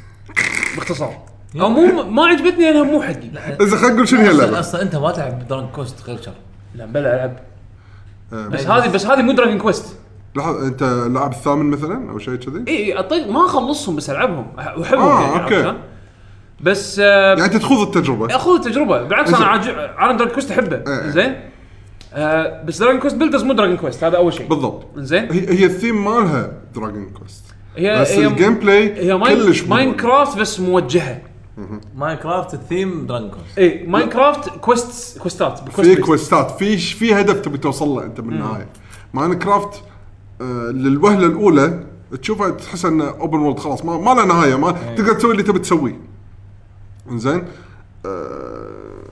باختصار 0.77 1.15
أو 1.61 1.69
مو 1.69 2.03
ما 2.03 2.27
عجبتني 2.27 2.65
لأنها 2.65 2.83
مو 2.83 3.03
حقي 3.03 3.29
إذا 3.61 3.77
خلينا 3.77 3.95
نقول 3.95 4.09
شنو 4.09 4.21
هي 4.21 4.31
اللعبة؟ 4.31 4.61
أصلا 4.61 4.83
أنت 4.83 4.97
ما 4.97 5.13
تلعب 5.13 5.49
Dragon 5.49 5.69
Quest 5.69 6.07
غير 6.07 6.23
شر 6.23 6.33
لا 6.75 6.87
بلا 6.87 7.15
ألعب 7.15 7.39
آه، 8.33 8.49
بس 8.49 8.67
هذه 8.67 8.93
بس 8.93 9.07
هذه 9.07 9.23
مو 9.23 9.33
Dragon 9.33 9.59
Quest 9.59 9.97
لحظة 10.37 10.67
أنت 10.67 10.83
لاعب 10.83 11.33
الثامن 11.33 11.71
مثلا 11.71 12.11
أو 12.11 12.19
شيء 12.19 12.35
كذي؟ 12.35 12.65
اي 12.69 12.77
اي 12.77 12.99
أطيق 12.99 13.29
ما 13.29 13.47
أخلصهم 13.47 13.97
بس 13.97 14.11
ألعبهم 14.11 14.47
واحبهم 14.57 15.03
آه، 15.03 15.37
يعني. 15.37 15.51
شلون؟ 15.51 15.77
بس 16.63 16.99
آه 16.99 17.29
يعني 17.29 17.45
أنت 17.45 17.57
تخوض 17.57 17.81
التجربة. 17.81 18.37
اخذ 18.37 18.55
التجربة. 18.55 19.03
بالعكس 19.03 19.35
أنا. 19.35 19.47
عاجب 19.47 19.75
أنا 19.79 20.13
Dragon 20.13 20.35
Quest 20.35 20.51
أحبه. 20.51 20.77
إيه. 20.77 21.11
زين 21.11 21.41
آه 22.15 22.63
بس 22.65 22.79
Dragon 22.79 23.01
Quest 23.01 23.17
Builders 23.17 23.43
مو 23.43 23.53
Dragon 23.53 23.77
Quest 23.77 24.05
هذا 24.05 24.17
أول 24.17 24.33
شيء. 24.33 24.49
بالضبط. 24.49 24.87
زين 24.97 25.33
هي 25.33 25.59
هي 25.59 25.65
الثيم 25.65 26.05
مالها 26.05 26.53
Dragon 26.75 27.11
Quest 27.19 27.45
هي 27.77 28.01
بس 28.01 28.11
هي 28.11 28.27
ال 28.27 28.55
gameplay 28.55 29.07
هي 29.07 29.17
Mine 29.17 29.37
كلش 29.39 29.63
Minecraft 29.63 30.39
بس 30.39 30.61
موجهة. 30.61 31.21
Minecraft 31.97 32.17
ال 32.17 32.55
theme 32.55 33.07
Dragon 33.07 33.31
Quest 33.31 33.59
اي 33.59 33.87
Minecraft 33.87 34.49
quest 34.49 35.19
كويستات 35.19 35.59
في 35.59 35.71
quest 35.77 36.01
كويستات 36.01 36.51
في 36.51 36.77
في 36.77 37.15
هدف 37.15 37.41
تبي 37.41 37.59
توصل 37.59 37.89
له 37.89 38.05
أنت 38.05 38.21
بالنهايه 38.21 38.67
Minecraft 39.15 39.83
آه 40.41 40.45
للوهلة 40.71 41.27
الأولى 41.27 41.85
تشوفها 42.23 42.51
تحس 42.51 42.85
انه 42.85 43.09
open 43.09 43.39
world 43.39 43.59
خلاص 43.59 43.85
ما, 43.85 43.99
ما 43.99 44.21
له 44.21 44.25
نهاية 44.25 44.55
ما 44.59 44.71
تقدر 44.97 45.13
تسوي 45.13 45.33
اللي 45.33 45.43
تبي 45.43 45.59
تسويه. 45.59 46.12
زين 47.11 47.45
آه 48.07 49.03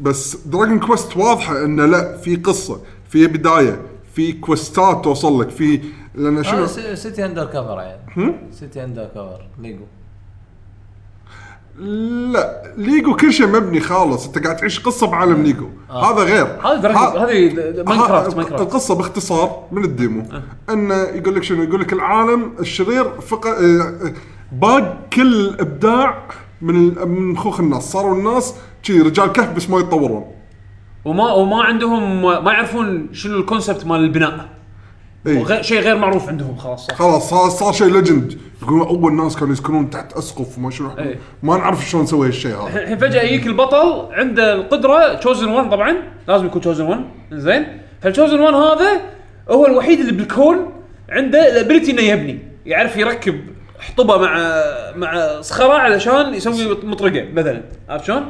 بس 0.00 0.36
Dragon 0.46 0.78
Quest 0.80 1.16
واضحة 1.16 1.64
إنه 1.64 1.86
لا 1.86 2.16
في 2.16 2.36
قصة 2.36 2.80
في 3.08 3.26
بداية 3.26 3.80
في 4.14 4.32
كويستات 4.32 5.04
توصل 5.04 5.40
لك 5.40 5.48
في 5.50 5.80
لأن 6.14 6.44
شنو؟ 6.44 6.64
هذا 6.64 6.94
City 6.94 7.24
Undercover 7.24 7.78
يعني. 8.16 8.34
City 8.52 8.84
Undercover 8.84 9.40
Lego 9.58 9.84
لا 12.32 12.62
ليجو 12.76 13.16
كل 13.16 13.32
شيء 13.32 13.46
مبني 13.46 13.80
خالص 13.80 14.26
أنت 14.26 14.38
قاعد 14.44 14.56
تعيش 14.56 14.80
قصة 14.80 15.06
بعالم 15.06 15.42
ليجو 15.42 15.68
هذا 15.90 16.22
غير. 16.24 16.46
هذا 16.46 16.74
Dragon 16.80 16.96
ها- 17.02 17.24
هذه 17.24 17.54
Minecraft 17.86 18.36
Minecraft 18.36 18.62
القصة 18.62 18.94
باختصار 18.94 19.62
من 19.72 19.84
ال 19.84 19.90
demo. 19.90 20.22
إنه 20.70 20.94
يقول 20.94 21.34
لك 21.34 21.42
شنو؟ 21.42 21.62
يقول 21.62 21.80
لك 21.80 21.92
العالم 21.92 22.52
الشرير 22.60 23.20
فق... 23.20 23.46
آه، 23.46 24.12
باق 24.52 24.96
كل 25.12 25.40
الابداع 25.48 26.28
من 26.60 27.08
من 27.08 27.32
مخوخ 27.32 27.60
الناس. 27.60 27.92
صاروا 27.92 28.14
الناس 28.14 28.54
شي 28.82 29.00
رجال 29.00 29.32
كهف 29.32 29.52
بس 29.52 29.70
ما 29.70 29.78
يتطورون. 29.78 30.24
وما 31.04 31.32
وما 31.32 31.62
عندهم 31.62 32.22
ما 32.44 32.52
يعرفون 32.52 33.08
شنو 33.12 33.38
ال 33.38 33.44
concept 33.44 33.86
مال 33.86 34.00
البناء. 34.00 34.48
إي. 35.26 35.36
وغير 35.36 35.62
شيء 35.62 35.80
غير 35.80 35.96
معروف 35.96 36.28
عندهم 36.28 36.56
خلاص 36.56 36.86
صح. 36.86 36.94
خلاص 36.94 37.30
صار, 37.30 37.48
صار 37.48 37.72
شيء 37.72 37.86
legend 37.86 38.38
يقولون 38.62 38.86
أول 38.86 39.12
ناس 39.12 39.36
كانوا 39.36 39.52
يسكنون 39.52 39.90
تحت 39.90 40.12
أسقف 40.12 40.58
وما 40.58 40.70
شنو. 40.70 40.90
إي. 40.98 41.18
ما 41.42 41.56
نعرف 41.56 41.88
شلون 41.90 42.02
نسوي 42.02 42.26
هالشيء 42.26 42.56
هذا. 42.56 42.82
الحين 42.82 42.98
فجأة 42.98 43.22
يجيك 43.22 43.46
البطل 43.46 44.08
عنده 44.12 44.54
القدرة 44.54 45.14
chosen 45.14 45.48
1 45.48 45.70
طبعا. 45.70 45.96
لازم 46.28 46.46
يكون 46.46 46.60
chosen 46.60 46.84
1 46.84 47.00
زين. 47.32 47.66
فال 48.00 48.10
chosen 48.10 48.40
1 48.40 48.54
هذا 48.54 49.00
هو 49.50 49.66
الوحيد 49.66 50.00
اللي 50.00 50.12
بالكون 50.12 50.56
عنده 51.08 51.52
ال 51.52 51.57
ability 51.57 51.92
إنه 51.92 52.02
يبني. 52.02 52.38
يعرف 52.66 52.96
يركب 52.96 53.40
حطبه 53.78 54.16
مع 54.16 54.52
مع 54.96 55.40
صخره 55.40 55.72
علشان 55.72 56.34
يسوي 56.34 56.76
مطرقه 56.82 57.28
مثلا 57.34 57.62
عرفت 57.88 58.04
شلون؟ 58.06 58.24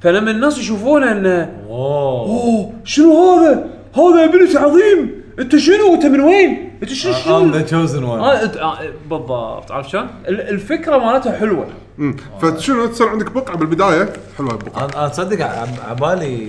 فلما 0.00 0.30
الناس 0.30 0.58
يشوفونه 0.58 1.12
انه 1.12 1.62
اوه 1.68 2.26
أوه 2.26 2.72
شنو 2.84 3.12
هذا؟ 3.38 3.66
هذا 3.94 4.24
ability 4.24 4.58
عظيم 4.58 5.22
أنت 5.38 5.56
شنو؟ 5.56 5.94
أنت 5.94 6.06
من 6.06 6.20
وين؟ 6.20 6.70
أنت 6.82 6.92
شنو 6.92 7.36
I'm 7.38 7.50
the 7.50 7.58
شنو؟ 7.58 7.66
chosen 7.66 8.04
one 8.04 8.20
آه، 8.20 8.24
آه، 8.44 8.78
بالضبط 9.10 9.72
عرفت 9.72 9.88
شلون؟ 9.88 10.06
ال- 10.28 10.40
الفكرة 10.48 10.96
مالتها 10.98 11.38
حلوة 11.38 11.66
مم. 11.98 12.16
فشنو 12.42 12.86
تصير 12.86 13.08
عندك 13.08 13.30
بقعة 13.32 13.56
بالبداية 13.56 14.12
حلوة 14.38 14.50
البقعه 14.52 14.84
أنا 15.00 15.08
تصدق 15.08 15.46
عب- 15.46 15.80
عبالي 15.88 16.48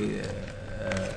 آه، 0.81 1.09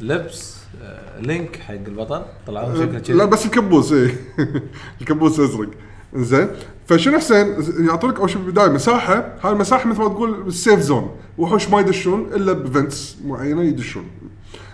لبس 0.00 0.54
آه، 0.84 1.20
Link 1.20 1.56
حق 1.56 1.74
البطل 1.74 2.22
طلعوا 2.46 2.74
شكله 2.74 2.98
كذي 2.98 3.12
لا 3.16 3.24
بس 3.24 3.46
الكبوس 3.46 3.92
إيه 3.92 4.14
الكبوس 5.00 5.40
أزرق 5.40 5.68
زين؟ 6.16 6.48
فشنو 6.86 7.18
حسين؟ 7.18 7.54
يعطونك 7.78 8.18
أول 8.18 8.30
شيء 8.30 8.42
بالبداية 8.42 8.68
مساحة 8.68 9.34
هاي 9.42 9.52
المساحة 9.52 9.88
مثل 9.88 9.98
ما 9.98 10.08
تقول 10.08 10.46
ال 10.46 10.53
safe 10.53 10.80
zone 10.80 11.10
وحوش 11.38 11.68
ما 11.68 11.80
يدشون 11.80 12.20
إلا 12.34 12.52
ب 12.52 12.61
events 12.61 13.16
معينة 13.24 13.62
يدشون. 13.62 14.04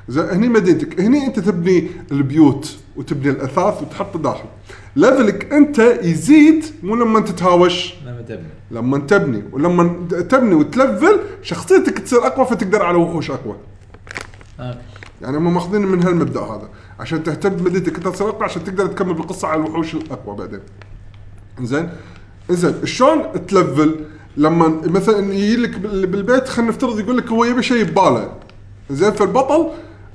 زين 0.09 0.25
هني 0.25 0.49
مدينتك 0.49 1.01
هني 1.01 1.27
أنت 1.27 1.41
تبني 1.41 1.91
البيوت 2.13 2.77
وتبني 2.97 3.31
الأثاث 3.31 3.83
وتحط 3.83 4.17
داخل 4.17 4.45
level 4.97 5.43
ك 5.43 5.53
أنت 5.53 5.79
يزيد 6.03 6.65
مو 6.83 6.95
لما 6.95 7.19
أنت 7.19 7.29
تهاوش. 7.29 7.95
لما 8.07 8.23
تبني. 8.23 8.49
لما 8.71 8.99
تبني. 8.99 9.43
ولما 9.53 10.09
تبني 10.29 10.55
وتلفل 10.55 11.21
شخصيتك 11.43 11.99
تصير 11.99 12.27
أقوى 12.27 12.47
فتقدر 12.47 12.83
على 12.83 12.99
وحوش 12.99 13.31
أقوى. 13.31 13.57
okay. 14.61 14.79
يعني 15.23 15.37
هم 15.37 15.55
ماخذين 15.55 15.87
من 15.87 16.03
هالمبدأ 16.03 16.41
هذا. 16.41 16.69
عشان 17.01 17.23
تهتم 17.23 17.49
بمدينتك 17.49 17.97
أنت 17.97 18.09
تصير 18.09 18.29
أقوى 18.29 18.45
عشان 18.45 18.65
تقدر 18.65 18.87
تكمل 18.87 19.15
بالقصة 19.15 19.49
على 19.49 19.61
الوحوش 19.61 19.95
الأقوى 19.95 20.37
بعدين. 20.37 20.61
زين 21.67 21.91
زين 22.51 22.75
شلون 22.87 23.47
تلفل؟ 23.49 23.97
لما 24.37 24.81
مثلا 24.85 25.35
يجي 25.35 25.57
لك 25.57 25.79
بال- 25.79 26.07
بالبيت 26.07 26.49
خلينا 26.49 26.71
نفترض 26.71 27.01
يقول 27.01 27.17
لك 27.19 27.29
هو 27.29 27.45
يبي 27.45 27.63
شيء 27.63 27.85
بباله. 27.85 28.33
زين 28.91 29.11
فالبطل 29.13 29.69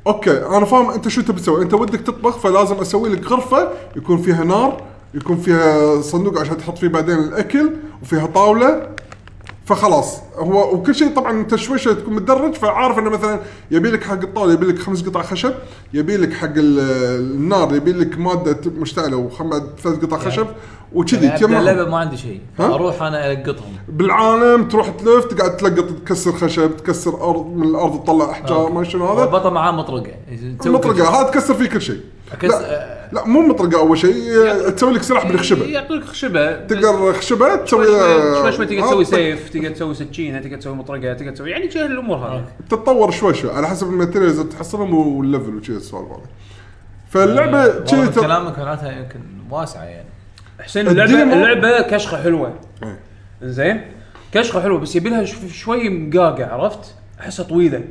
أوكي 0.07 0.45
أنا 0.45 0.65
فاهم 0.65 0.89
أنت 0.89 1.07
شو 1.07 1.21
تبي 1.21 1.41
تسوي. 1.41 1.63
أنت 1.63 1.73
ودك 1.73 1.99
تطبخ 2.01 2.37
فلازم 2.37 2.75
أسوي 2.75 3.09
لك 3.09 3.31
غرفة 3.31 3.69
يكون 3.95 4.17
فيها 4.21 4.43
نار 4.43 4.81
يكون 5.13 5.37
فيها 5.37 6.01
صندوق 6.01 6.39
عشان 6.39 6.57
تحط 6.57 6.77
فيه 6.77 6.87
بعدين 6.87 7.17
الأكل 7.19 7.69
وفيها 8.01 8.25
طاولة. 8.25 8.94
فخلاص 9.65 10.17
هو 10.37 10.73
وكل 10.73 10.95
شيء 10.95 11.13
طبعا 11.15 11.31
شوي 11.77 11.95
تكون 11.95 12.13
متدرج 12.15 12.53
فعارف 12.53 12.99
إنه 12.99 13.09
مثلا 13.09 13.39
يبي 13.71 13.91
لك 13.91 14.03
حق 14.03 14.21
الطاولة 14.21 14.53
يبي 14.53 14.65
لك 14.65 14.79
خمس 14.79 15.03
قطع 15.03 15.21
خشب 15.21 15.53
يبي 15.93 16.17
لك 16.17 16.33
حق 16.33 16.47
ال- 16.57 16.79
النار 17.35 17.75
يبي 17.75 17.91
لك 17.91 18.17
مادة 18.17 18.71
مشتعلة 18.77 19.17
وخمس 19.17 19.61
ثلاث 19.83 20.05
قطع 20.05 20.17
خشب 20.17 20.47
وكذي 20.93 21.25
يعني 21.25 21.43
ابدا 21.45 21.59
اللعبة 21.59 21.89
ما 21.89 21.97
عندي 21.97 22.17
شيء؟ 22.17 22.41
أروح 22.59 23.01
أنا 23.01 23.31
ألقطهم 23.31 23.73
بالعالم 23.89 24.67
تروح 24.67 24.89
تلف 24.89 25.25
تقعد 25.25 25.57
تلقط 25.57 25.85
تكسر 26.05 26.31
خشب 26.31 26.77
تكسر 26.77 27.29
أرض 27.29 27.45
من 27.55 27.63
الأرض 27.63 28.03
تطلع 28.03 28.31
أحجار 28.31 28.71
ما 28.71 28.83
شنو 28.83 29.05
هذا 29.05 29.23
البطل 29.23 29.51
معاه 29.51 29.71
مطرقة 29.71 30.11
شيء. 30.95 31.09
هذا 31.09 31.23
تكسر 31.23 31.53
فيه 31.53 31.65
كل 31.69 31.81
شيء. 31.81 31.99
لا. 32.43 32.49
آه، 32.71 33.09
لا 33.13 33.25
مو 33.27 33.41
مطرقة 33.41 33.79
أول 33.79 33.97
شيء 33.97 34.13
تسوي 34.69 34.93
لك 34.93 35.01
سلاح 35.03 35.27
بالخشبة. 35.27 35.65
يعطيك 35.65 36.03
خشبة. 36.03 36.55
تقدر 36.55 37.13
خشبة 37.13 37.55
تسوي 37.55 37.85
شوي 37.85 38.51
شوي, 38.51 38.65
تقدر 38.65 38.83
آه، 38.83 38.89
تسوي. 38.89 39.05
سيف 39.05 39.49
تقدر 39.49 39.69
تسوي 39.69 39.93
سكينه 39.93 40.39
تقدر 40.39 40.57
تسوي 40.57 40.75
مطرقة 40.75 41.13
تقدر 41.13 41.31
تسوي 41.31 41.51
يعني 41.51 41.71
شيء 41.71 41.85
الأمور 41.85 42.17
هذه. 42.17 42.45
تتطور 42.69 43.11
شوي 43.11 43.33
شوي 43.33 43.51
على 43.51 43.67
حسب 43.67 43.87
ال 43.87 43.93
materials 43.93 44.39
اللي 44.39 44.51
تحصلهم 44.51 44.93
وال 44.93 45.11
level 45.11 45.55
وشي 45.55 45.71
السوالف 45.71 46.11
هذه. 46.11 46.21
فاللعبة 47.09 47.67
تر- 47.67 48.21
كلامك 48.21 48.59
معناتها 48.59 48.91
يمكن 48.91 49.19
واسعه 49.49 49.83
يعني. 49.83 50.07
حسين 50.61 50.87
اللعبه 50.87 51.11
ال 51.11 51.15
demo- 51.15 51.33
اللعبة 51.33 51.81
كشخة 51.81 52.23
حلوة. 52.23 52.53
إيه. 52.83 52.99
زين؟ 53.41 53.81
كشخة 54.33 54.61
حلوة 54.61 54.79
بس 54.79 54.95
يبي 54.95 55.09
لها 55.09 55.25
شو- 55.25 55.47
شوي 55.53 55.89
مقاقع 55.89 56.45
عرفت؟ 56.53 56.93
أحسها 57.19 57.45
طويلة. 57.45 57.81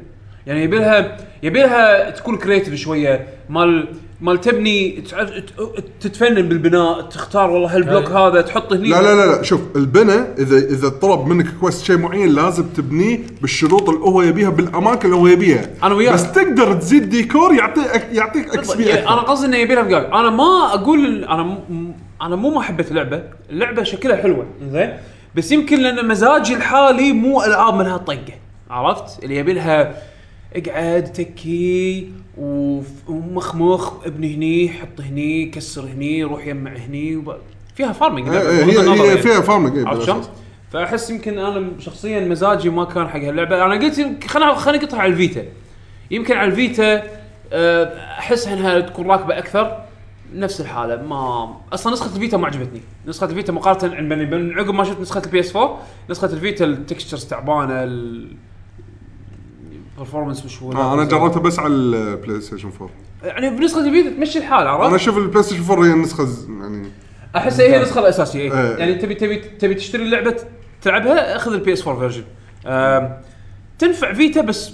يعني 0.46 0.62
يبي 0.64 0.78
لها 0.78 1.16
يبي 1.42 1.60
لها 1.62 2.10
تكون 2.10 2.36
creative 2.38 2.74
شوية 2.74 3.26
مال 3.48 3.88
مال 4.24 4.40
تبني 4.40 4.90
ت- 4.90 5.84
تتفنن 6.00 6.48
بالبناء 6.48 7.00
تختار 7.00 7.50
والله 7.50 7.76
هال 7.76 7.85
block. 7.85 8.10
هذا 8.10 8.40
تحطه 8.40 8.76
هني. 8.76 8.88
لا 8.88 9.02
لا 9.02 9.14
لا 9.14 9.36
لا 9.36 9.42
شوف 9.42 9.60
البناء 9.76 10.34
إذا 10.38 10.56
إذا 10.58 10.88
طلب 10.88 11.26
منك 11.26 11.46
quest 11.60 11.84
شيء 11.84 11.96
معين 11.96 12.28
لازم 12.34 12.64
تبنيه 12.76 13.18
بالشروط 13.40 13.88
اللي 13.88 14.00
هو 14.00 14.22
يبيها 14.22 14.50
بالأماكن 14.50 15.04
اللي 15.08 15.16
هو 15.16 15.26
يبيها. 15.26 15.70
أنا 15.82 15.94
وياك. 15.94 16.14
بس 16.14 16.32
تقدر 16.32 16.74
تزيد 16.74 17.08
ديكور 17.08 17.54
يعطيك 17.54 18.08
يعطيك 18.12 18.54
XP 18.54 18.84
يعني 18.84 19.08
أنا 19.08 19.20
قصدي 19.20 19.46
إنه 19.46 19.56
يبي 19.56 19.74
لها 19.74 20.20
أنا 20.20 20.30
ما 20.30 20.74
أقول 20.74 21.24
أنا 21.24 21.42
م... 21.42 21.92
أنا 22.22 22.36
مو 22.36 22.50
ما 22.54 22.62
حبيت 22.62 22.90
اللعبة. 22.90 23.22
اللعبة 23.50 23.82
شكلها 23.82 24.16
حلوة. 24.16 24.46
زين؟ 24.72 24.92
بس 25.34 25.52
يمكن 25.52 25.78
لأن 25.80 26.08
مزاجي 26.08 26.54
الحالي 26.54 27.12
مو 27.12 27.42
ألعاب 27.44 27.74
من 27.74 27.86
هالطقه 27.86 28.18
عرفت؟ 28.70 29.24
اللي 29.24 29.36
يبي 29.36 29.52
لها 29.52 29.94
اقعد 30.56 31.12
تكي 31.12 32.10
ومخمخ 33.08 34.06
ابني 34.06 34.34
هني 34.34 34.68
حط 34.68 35.00
هني 35.00 35.46
كسر 35.46 35.84
هني 35.84 36.24
روح 36.24 36.46
يمع 36.46 36.72
هني 36.72 37.16
وب... 37.16 37.36
فيها 37.74 37.92
farming 37.92 38.28
هي 38.28 38.38
هي, 38.38 39.12
هي 39.12 39.18
فيها 39.18 39.40
farming 39.40 39.76
إيه، 39.76 39.86
عرفت 39.86 40.06
شلون؟ 40.06 40.22
فأحس 40.72 41.10
يمكن 41.10 41.38
أنا 41.38 41.70
شخصيا 41.78 42.20
مزاجي 42.20 42.70
ما 42.70 42.84
كان 42.84 43.08
حق 43.08 43.20
هاللعبة. 43.20 43.64
أنا 43.64 43.74
قلت 43.74 44.24
خلينا 44.28 44.54
خلينا 44.54 44.84
نقطها 44.84 45.00
على 45.00 45.12
الفيتا. 45.12 45.44
يمكن 46.10 46.36
على 46.36 46.50
الفيتا 46.50 47.02
آه، 47.52 47.84
احسها 48.18 48.54
إنها 48.54 48.80
تكون 48.80 49.06
راكبة 49.06 49.38
أكثر. 49.38 49.84
نفس 50.34 50.60
الحالة 50.60 51.02
ما 51.02 51.54
أصلا 51.72 51.92
نسخة 51.92 52.16
الفيتا 52.16 52.36
ما 52.36 52.46
عجبتني. 52.46 52.80
نسخة 53.06 53.24
الفيتا 53.24 53.52
مقارنة 53.52 54.00
من 54.00 54.58
عقب 54.58 54.74
ما 54.74 54.84
شفت 54.84 55.00
نسخة 55.00 55.22
ال 55.26 55.40
PS 55.40 55.56
4 55.56 55.82
نسخة 56.10 56.32
الفيتا 56.32 56.64
ال 56.64 56.71
textures 56.71 57.24
تعبانة 57.24 57.84
مش 60.44 60.62
هو 60.62 60.72
آه 60.72 60.94
أنا 60.94 61.04
جربتها 61.04 61.40
بس 61.40 61.58
على 61.58 61.74
البلاي 61.74 62.40
ستيشن 62.40 62.70
4 62.80 62.90
يعني 63.22 63.56
بنسخة 63.56 63.80
الفيتا 63.86 64.10
تمشي 64.10 64.38
الحال 64.38 64.66
عرفت؟ 64.66 64.86
أنا 64.86 64.96
أشوف 64.96 65.18
البلاي 65.18 65.42
ستيشن 65.42 65.70
4 65.70 65.86
هي 65.86 65.92
النسخة 65.92 66.24
ز- 66.24 66.48
يعني 66.50 66.88
أحس 67.36 67.60
هي 67.60 67.76
النسخة 67.76 68.00
الأساسية 68.00 68.40
إيه. 68.40 68.52
إيه. 68.70 68.76
يعني 68.76 68.94
تبي 68.94 69.14
تبي 69.14 69.36
تبي 69.36 69.74
تشتري 69.74 70.02
اللعبة 70.02 70.36
تلعبها 70.82 71.36
أخذ 71.36 71.52
ال 71.52 71.72
PS 71.72 71.88
4 71.88 72.08
version 72.08 72.24
تنفع 73.78 74.12
فيتا 74.12 74.40
بس 74.40 74.72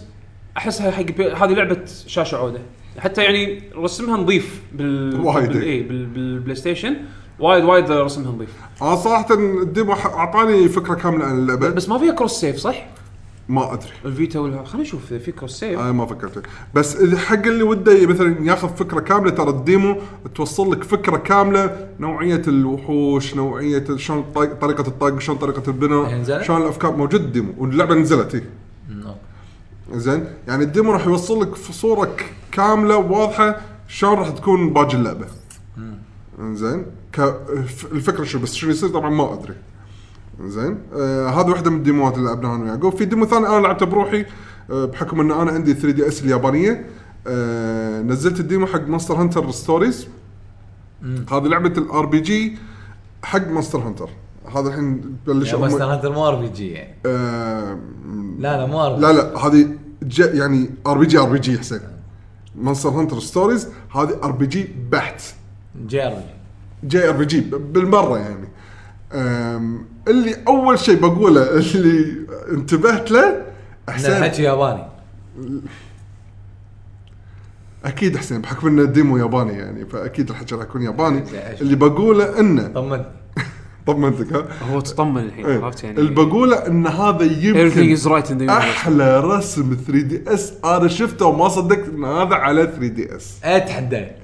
أحسها 0.56 0.90
حق 0.90 1.02
بي- 1.02 1.32
هذه 1.32 1.52
لعبة 1.52 1.78
شاشة 2.06 2.36
عودة 2.36 2.60
حتى 2.98 3.22
يعني 3.24 3.62
رسمها 3.76 4.16
نظيف 4.16 4.62
بال 4.72 5.20
وايد. 5.20 5.48
بال 5.48 5.62
اي 5.62 5.82
بال- 5.82 6.06
بالبلاي 6.06 6.54
ستيشن 6.54 6.96
وايد 7.38 7.64
وايد 7.64 7.90
رسمها 7.92 8.32
نظيف 8.32 8.48
أنا 8.82 8.96
صراحة 8.96 9.34
ال 9.34 9.46
demo 9.46 9.94
ح- 9.94 10.06
أعطاني 10.06 10.68
فكرة 10.68 10.94
كاملة 10.94 11.24
عن 11.24 11.38
اللعبة 11.38 11.68
بس 11.68 11.88
ما 11.88 11.98
فيها 11.98 12.12
cross 12.12 12.32
save 12.40 12.56
صح؟ 12.56 12.86
ما 13.50 13.72
أدري. 13.74 13.90
الفيتا 14.04 14.38
والها 14.38 14.64
خلينا 14.64 14.82
نشوف 14.88 15.12
في 15.12 15.32
cross 15.32 15.52
save 15.60 15.78
أنا 15.80 15.92
ما 15.92 16.06
فكرت. 16.06 16.32
فيه. 16.34 16.42
بس 16.74 16.96
اذا 16.96 17.18
حق 17.18 17.46
اللي 17.46 17.62
وده 17.62 18.06
مثلا 18.06 18.46
ياخذ 18.46 18.68
فكرة 18.76 19.00
كاملة 19.00 19.30
ترى 19.30 19.50
ال 19.50 19.60
demo 19.60 19.96
توصل 20.34 20.72
لك 20.72 20.84
فكرة 20.84 21.16
كاملة 21.16 21.88
نوعية 22.00 22.42
الوحوش 22.48 23.34
نوعية 23.36 23.84
شلون 23.96 24.24
طريق- 24.34 24.54
طريقة 24.54 24.88
الطق 24.88 25.18
شلون 25.18 25.38
طريقة 25.38 25.62
البناء 25.68 26.14
نزلت؟ 26.14 26.42
شلون 26.42 26.62
الأفكار. 26.62 26.96
موجود 26.96 27.20
ال 27.20 27.27
demo 27.27 27.52
واللعبة 27.58 27.94
نزلت 27.94 28.36
هي 28.36 28.42
نعم. 28.88 29.14
زين 29.92 30.24
يعني 30.48 30.64
ال 30.64 30.70
demo 30.70 30.92
راح 30.92 31.06
يوصل 31.06 31.42
لك 31.42 31.54
في 31.54 31.72
صورة 31.72 32.04
ك- 32.04 32.24
كاملة 32.52 32.96
واضحة 32.96 33.60
شلون 33.88 34.14
راح 34.18 34.28
تكون 34.28 34.72
باقي 34.72 34.94
اللعبة. 34.96 35.26
زين 36.52 36.86
ك 37.12 37.34
الفكرة 37.92 38.24
شو 38.24 38.38
بس 38.38 38.54
شنو 38.54 38.70
يصير؟ 38.70 38.88
طبعا 38.88 39.10
ما 39.10 39.34
أدري. 39.34 39.54
زين؟ 40.46 40.78
آه 40.94 41.28
هذه 41.28 41.50
واحدة 41.50 41.70
من 41.70 41.76
ال 41.76 41.83
demo 41.83 42.08
ات 42.08 42.14
اللي 42.16 42.26
لعبناها 42.28 42.56
أنا 42.56 42.64
ويعقوب 42.64 42.96
في 42.96 43.04
demo 43.04 43.26
ثاني 43.26 43.46
أنا 43.46 43.60
لعبته 43.60 43.86
بروحي 43.86 44.24
آه 44.70 44.84
بحكم 44.84 45.20
إن 45.20 45.30
أنا 45.30 45.50
عندي 45.50 45.74
3DS 45.74 46.22
اليابانية. 46.22 46.86
آه 47.26 48.02
نزلت 48.02 48.40
ال 48.40 48.45
demo 48.45 48.66
حق 48.66 48.80
مونستر 48.88 49.14
هانتر 49.14 49.50
ستوريز 49.50 50.08
هذه 51.32 51.42
لعبة 51.44 51.72
ال 51.78 52.06
RPG 52.06 52.58
حق 53.22 53.48
مونستر 53.48 53.78
هانتر 53.78 54.08
هذا 54.56 54.68
الحين 54.68 55.16
بلشوا 55.26 55.58
ماستر 55.60 55.84
هانتر 55.84 56.12
مو 56.12 56.28
RPG 56.28 56.68
يعني. 56.70 56.94
آه 57.06 57.78
لا 58.38 58.56
لا 58.58 58.66
مو 58.66 58.86
ار 58.86 58.96
لا 58.96 59.12
لا 59.12 59.46
هذه 59.46 59.68
يعني 60.18 60.70
ار 60.86 60.98
بي 60.98 61.06
جي 61.06 61.18
ار 61.18 61.28
بي 61.28 61.38
جي 61.38 61.58
حسين 61.58 61.80
مونستر 62.56 62.88
هانتر 62.88 63.20
ستوريز 63.20 63.68
هذه 63.96 64.16
ار 64.24 64.30
بي 64.32 64.46
جي 64.46 64.68
بحت. 64.90 65.22
جي 65.86 66.06
ار 66.06 66.12
بي 66.12 66.22
جي 66.88 67.08
ار 67.08 67.16
بي 67.16 67.24
جي 67.24 67.40
بالمرة 67.50 68.18
يعني. 68.18 68.48
اللي 69.12 70.36
أول 70.48 70.78
شيء 70.78 71.00
بقوله 71.00 71.42
اللي 71.74 72.16
انتبهت 72.52 73.10
له 73.10 73.42
حسين. 73.88 74.10
الحكي 74.10 74.42
ياباني. 74.42 74.84
أكيد 77.84 78.16
حسين 78.16 78.40
بحكم 78.40 78.66
إنه 78.66 78.84
demo 78.84 79.16
ياباني 79.16 79.52
يعني 79.52 79.86
فأكيد 79.86 80.30
الحكي 80.30 80.54
راح 80.54 80.64
يكون 80.64 80.82
ياباني. 80.82 81.24
زين، 81.24 81.40
إيش؟ 81.50 81.60
اللي 81.62 81.76
بقوله 81.76 82.40
إنه 82.40 82.68
طمني 82.68 83.04
طمنتك 83.86 84.32
ها؟ 84.32 84.46
هو 84.70 84.80
تطمن 84.80 85.22
الحين 85.22 85.46
إيه. 85.46 85.64
عرفت 85.64 85.84
يعني؟ 85.84 85.98
اللي 85.98 86.10
بقوله 86.14 86.56
إن 86.66 86.86
هذا 86.86 87.24
يمكن 87.24 87.96
right 87.96 88.50
أحلى 88.50 89.20
رسم 89.20 89.76
3DS 89.86 90.52
أنا 90.64 90.88
شفته 90.88 91.26
وما 91.26 91.48
صدقت 91.48 91.88
إن 91.88 92.04
هذا 92.04 92.34
على 92.34 92.62
3DS. 92.66 93.34
اتحداك 93.44 94.16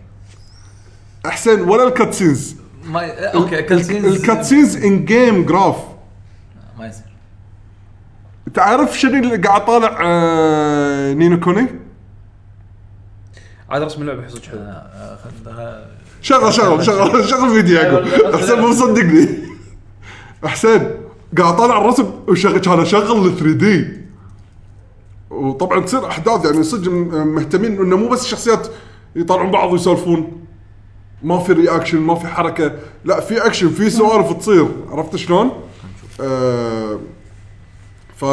حسين 1.27 1.61
ولا 1.61 1.89
ال 1.89 1.95
cutscenes. 1.95 2.57
ما 2.87 3.31
okay 3.35 3.63
cutscenes. 3.63 4.05
ال 4.05 4.77
cutscenes 4.77 5.05
in-game 5.05 5.45
graph 5.47 5.77
ما 6.79 6.87
يصير. 6.87 7.03
تعرف 8.55 8.99
شنو 8.99 9.15
اللي 9.23 9.37
قاعد 9.37 9.65
طالع 9.65 9.99
آه 10.03 11.13
نينو 11.13 11.41
كوني؟ 11.41 11.67
عاد 13.71 13.83
رسم 13.83 14.03
اللعبة 14.03 14.23
حصل 14.25 14.43
حلو 14.43 14.59
آه، 14.61 15.19
خل- 15.25 15.85
شغل 16.23 16.53
شغل 16.55 16.85
شغل 16.85 17.29
شغل 17.29 17.51
فيديو 17.51 17.77
يعقوب. 17.81 18.37
حسين 18.37 18.61
مو 18.61 18.69
مصدقني. 18.69 19.29
حسين 20.45 20.91
قاعد 21.39 21.57
طالع 21.57 21.79
الرسم 21.79 22.11
وشغل 22.29 22.59
كان 22.59 22.81
اشغل 22.81 23.37
3D 23.39 23.97
وطبعا 25.31 25.81
تصير 25.81 26.07
أحداث 26.07 26.45
يعني 26.45 26.63
صدق 26.63 26.91
م- 26.93 27.27
مهتمين 27.35 27.79
إنه 27.81 27.97
مو 27.97 28.09
بس 28.09 28.25
الشخصيات 28.25 28.67
يطالعون 29.17 29.51
بعض 29.51 29.73
ويسولفون. 29.73 30.46
ما 31.27 31.39
في 31.39 31.53
reaction 31.53 31.99
ما 31.99 32.15
في 32.15 32.27
حركة. 32.27 32.73
لا 33.05 33.21
في 33.21 33.47
اكشن 33.47 33.69
في 33.69 33.91
سوالف 33.91 34.33
تصير. 34.33 34.69
عرفت 34.91 35.17
شلون؟ 35.17 35.51
آه 36.21 36.99
ف 38.17 38.25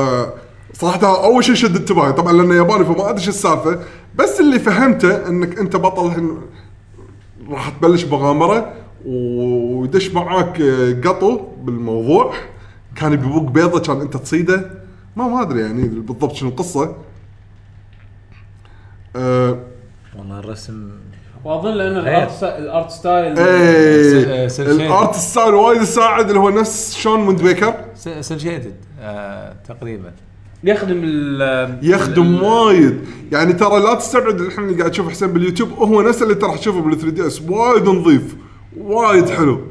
صراحة 0.74 1.24
أول 1.24 1.44
شيء 1.44 1.56
شد 1.56 1.76
انتباهي. 1.76 2.14
طبعا 2.14 2.34
لأنه 2.34 2.56
ياباني 2.56 2.86
فما 2.86 3.10
أدري 3.10 3.22
شو 3.22 3.30
السالفة. 3.30 3.80
بس 4.15 4.40
اللي 4.40 4.60
فهمته 4.60 5.28
إنك 5.28 5.60
أنت 5.60 5.76
بطل 5.76 6.38
راح 7.49 7.70
تبلش 7.70 8.06
مغامره 8.06 8.74
ويدش 9.06 10.11
معاك 10.11 10.61
آه، 10.61 11.02
قطو 11.02 11.38
بالموضوع. 11.38 12.34
كان 12.95 13.15
بيبوق 13.15 13.44
بيضة 13.44 13.80
كان 13.80 14.02
أنت 14.02 14.18
تصيده. 14.18 14.72
ما 15.15 15.28
ما 15.28 15.41
أدري 15.41 15.61
يعني 15.61 15.88
بالضبط 15.88 16.34
شنو 16.36 16.49
القصة. 16.49 16.95
أه 19.15 19.60
والله 20.18 20.40
الرسم 20.40 20.90
وأظن 21.45 21.72
لأن. 21.74 21.98
ال 21.97 22.09
art 22.09 22.43
ال 22.43 22.55
art 22.55 22.91
style 22.91 23.39
إيه. 23.40 24.48
cel 24.47 24.69
ال 24.81 24.90
art 24.90 25.15
style 25.15 25.53
وايد 25.53 25.82
يساعد 25.82 26.28
اللي 26.28 26.40
هو 26.40 26.49
نفس 26.49 26.95
شون 26.95 27.28
ويند 27.28 27.41
بيكر 27.41 27.74
cel 28.22 28.41
shaded 28.41 28.73
آه، 29.02 29.56
تقريبا. 29.68 30.11
يخدم 30.64 31.02
ال 31.03 31.80
يخدم 31.82 32.44
وايد. 32.44 33.02
يعني 33.32 33.53
ترى 33.53 33.80
لا 33.80 33.94
تستبعد 33.94 34.41
الحين 34.41 34.64
اللي 34.65 34.78
قاعد 34.80 34.91
تشوف 34.91 35.10
حسين 35.10 35.28
باليوتيوب 35.34 35.72
هو 35.74 36.02
نفس 36.02 36.22
اللي 36.24 36.36
ترى 36.36 36.57
تشوفه 36.57 36.82
بال 36.82 36.98
3DS 36.99 37.41
وايد 37.41 37.84
نظيف 37.90 38.36
وايد 38.78 39.30
حلو. 39.30 39.61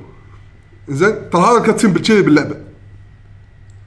زين 0.88 1.30
ترى 1.30 1.42
هذا 1.42 1.58
ال 1.58 1.62
cutscene 1.62 1.92
بالكذي 1.92 2.22
باللعبة. 2.22 2.56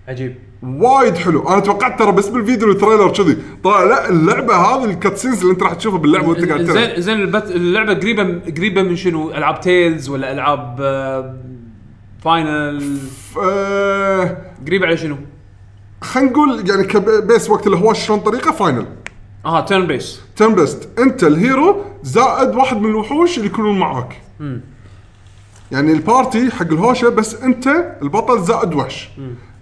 عجيب. 0.07 0.36
وايد 0.65 1.15
حلو. 1.15 1.49
أنا 1.49 1.59
توقعت 1.59 1.99
ترى 1.99 2.11
بس 2.11 2.27
بالفيديو 2.27 2.71
ال 2.72 2.77
trailer 2.77 3.11
كذي. 3.11 3.37
طلع 3.63 3.83
لا 3.83 4.09
اللعبة 4.09 4.55
هذه 4.55 4.85
ال 4.85 4.91
cutscenes 4.91 5.41
اللي 5.41 5.51
أنت 5.53 5.63
راح 5.63 5.73
تشوفها 5.73 5.99
باللعبة 5.99 6.27
وأنت 6.29 6.45
قاعد 6.45 6.65
تلعب. 6.65 6.77
زين 6.77 7.01
زين 7.01 7.21
البت... 7.21 7.51
اللعبة 7.51 7.93
قريبة 7.93 8.41
قريبة 8.57 8.81
من 8.81 8.95
شنو؟ 8.95 9.31
ألعاب 9.31 9.61
تيلز 9.61 10.09
ولا 10.09 10.31
ألعاب 10.31 10.77
آه، 10.79 11.35
فاينل 12.23 12.97
آه، 13.43 14.37
قريبة 14.67 14.87
على 14.87 14.97
شنو؟ 14.97 15.17
خلينا 16.01 16.31
نقول 16.31 16.69
يعني 16.69 16.83
ك 16.84 16.97
base 16.97 17.49
وقت 17.49 17.67
الهواش 17.67 18.07
شلون 18.07 18.19
طريقة 18.19 18.51
فاينل 18.51 18.85
آه 19.45 19.65
turn 19.65 19.88
base 19.88 20.22
turn 20.35 20.56
based 20.56 20.89
أنت 20.99 21.23
ال 21.23 21.35
hero 21.35 21.81
زائد 22.03 22.55
واحد 22.55 22.77
من 22.77 22.89
الوحوش 22.89 23.37
اللي 23.37 23.47
يكونون 23.47 23.79
معاك. 23.79 24.21
يعني 25.71 25.91
ال 25.91 26.02
party 26.02 26.52
حق 26.51 26.71
الهوشة 26.71 27.09
بس 27.09 27.35
أنت 27.35 27.67
البطل 28.01 28.43
زائد 28.43 28.73
وحش. 28.73 29.09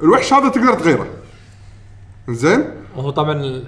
الوحش 0.02 0.34
هذا 0.34 0.49
تقدر 0.49 0.74
تغيره. 0.74 1.07
زين؟ 2.30 2.64
وهو 2.95 3.10
طبعا 3.10 3.64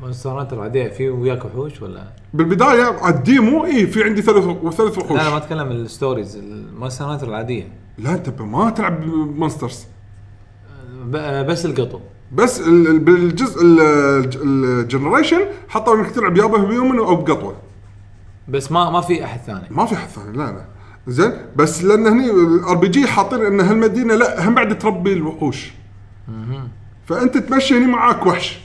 مونستر 0.00 0.30
هانتر 0.30 0.56
العاديه 0.56 0.88
في 0.88 1.08
وياك 1.08 1.44
وحوش 1.44 1.82
ولا؟ 1.82 2.04
بالبداية 2.34 2.84
على 2.84 3.14
ال 3.14 3.24
demo 3.24 3.64
إي 3.64 3.86
في 3.86 4.04
عندي 4.04 4.22
ثلاث 4.22 4.44
ثلاث 4.74 4.98
لا 4.98 5.04
وحوش 5.04 5.20
أنا 5.20 5.30
ما 5.30 5.36
أتكلم 5.36 5.70
ال 5.70 5.78
stories 5.78 6.36
ال 6.36 6.44
Monster 6.44 7.04
Hunter 7.04 7.28
العادية. 7.28 7.68
لا 7.98 8.12
أنت 8.12 8.40
ما 8.40 8.70
تلعب 8.70 9.04
monsters 9.06 9.86
آه، 11.14 11.42
بس 11.42 11.66
القطو. 11.66 12.00
بس 12.32 12.60
ال- 12.60 12.86
ال- 12.88 12.98
بالجزء 12.98 13.58
ال 14.44 14.53
generation 14.53 15.40
حطوا 15.68 15.94
إنك 15.94 16.10
تلعب 16.10 16.36
يا 16.36 16.46
ب 16.46 16.70
human 16.72 16.98
أو 16.98 17.16
بقطوة. 17.16 17.56
بس 18.48 18.72
ما 18.72 18.90
ما 18.90 19.00
في 19.00 19.24
أحد 19.24 19.40
ثاني. 19.40 19.64
ما 19.70 19.86
في 19.86 19.96
حد 19.96 20.08
ثاني 20.08 20.36
لا 20.36 20.42
لا. 20.52 20.64
زين؟ 21.06 21.32
بس 21.56 21.84
لأن 21.84 22.06
هني 22.06 22.30
ال 22.30 22.76
RPG 22.76 23.06
حاطين 23.06 23.44
إن 23.44 23.60
هالمدينة 23.60 24.14
لا 24.14 24.48
هم 24.48 24.54
بعد 24.54 24.78
تربي 24.78 25.12
الوحوش. 25.12 25.72
فأنت 27.06 27.38
تمشي 27.38 27.78
هني 27.78 27.86
معاك 27.86 28.26
وحش 28.26 28.60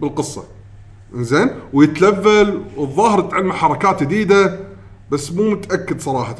بالقصة. 0.00 0.44
زين؟ 1.14 1.50
ويتلفل 1.72 2.62
والظاهر 2.76 3.20
تعلم 3.20 3.52
حركات 3.52 4.02
جديدة 4.02 4.60
بس 5.10 5.32
مو 5.32 5.50
متأكد 5.50 6.00
صراحة. 6.00 6.36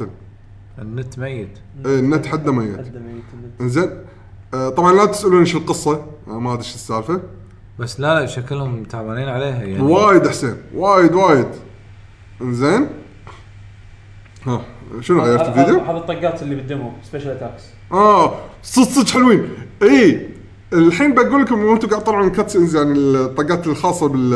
النت 0.79 1.19
ميت. 1.19 1.59
إيه، 1.85 1.99
النت 1.99 2.25
حده 2.25 2.51
ميت. 2.51 2.85
زين؟ 3.61 3.89
آه، 4.53 4.69
طبعا 4.69 4.93
لا 4.93 5.05
تسألوني 5.05 5.45
شو 5.45 5.57
القصة. 5.57 6.05
أنا 6.27 6.39
ما 6.39 6.53
أدري 6.53 6.63
شو 6.63 6.75
السالفة. 6.75 7.21
بس 7.79 7.99
لا 7.99 8.19
لا 8.19 8.25
شكلهم 8.25 8.83
تعبانين 8.83 9.29
عليها 9.29 9.63
يعني. 9.63 9.81
وايد 9.81 10.27
حسين 10.27 10.55
وايد 10.73 11.13
وايد. 11.13 11.47
زين؟ 12.41 12.87
ها. 14.47 14.61
شنو 15.01 15.21
غيرت 15.21 15.41
هذا 15.41 15.61
الفيديو؟ 15.61 15.79
هذا 15.79 15.97
الطقات 15.97 16.41
اللي 16.41 16.55
بال 16.55 16.67
demo 16.67 16.91
special 17.03 17.29
attacks 17.29 17.63
آه 17.91 18.33
صدق 18.63 18.89
صدق 18.89 19.09
حلوين 19.09 19.49
إي 19.83 20.29
الحين 20.73 21.13
بقول 21.13 21.41
لكم 21.41 21.65
وأنتم 21.65 21.87
قاعد 21.87 22.03
تطلعون 22.03 22.27
ال 22.27 22.32
cutscenes 22.32 22.75
يعني 22.75 22.93
الطاقات 22.93 23.67
الخاصة 23.67 24.07
بال 24.07 24.29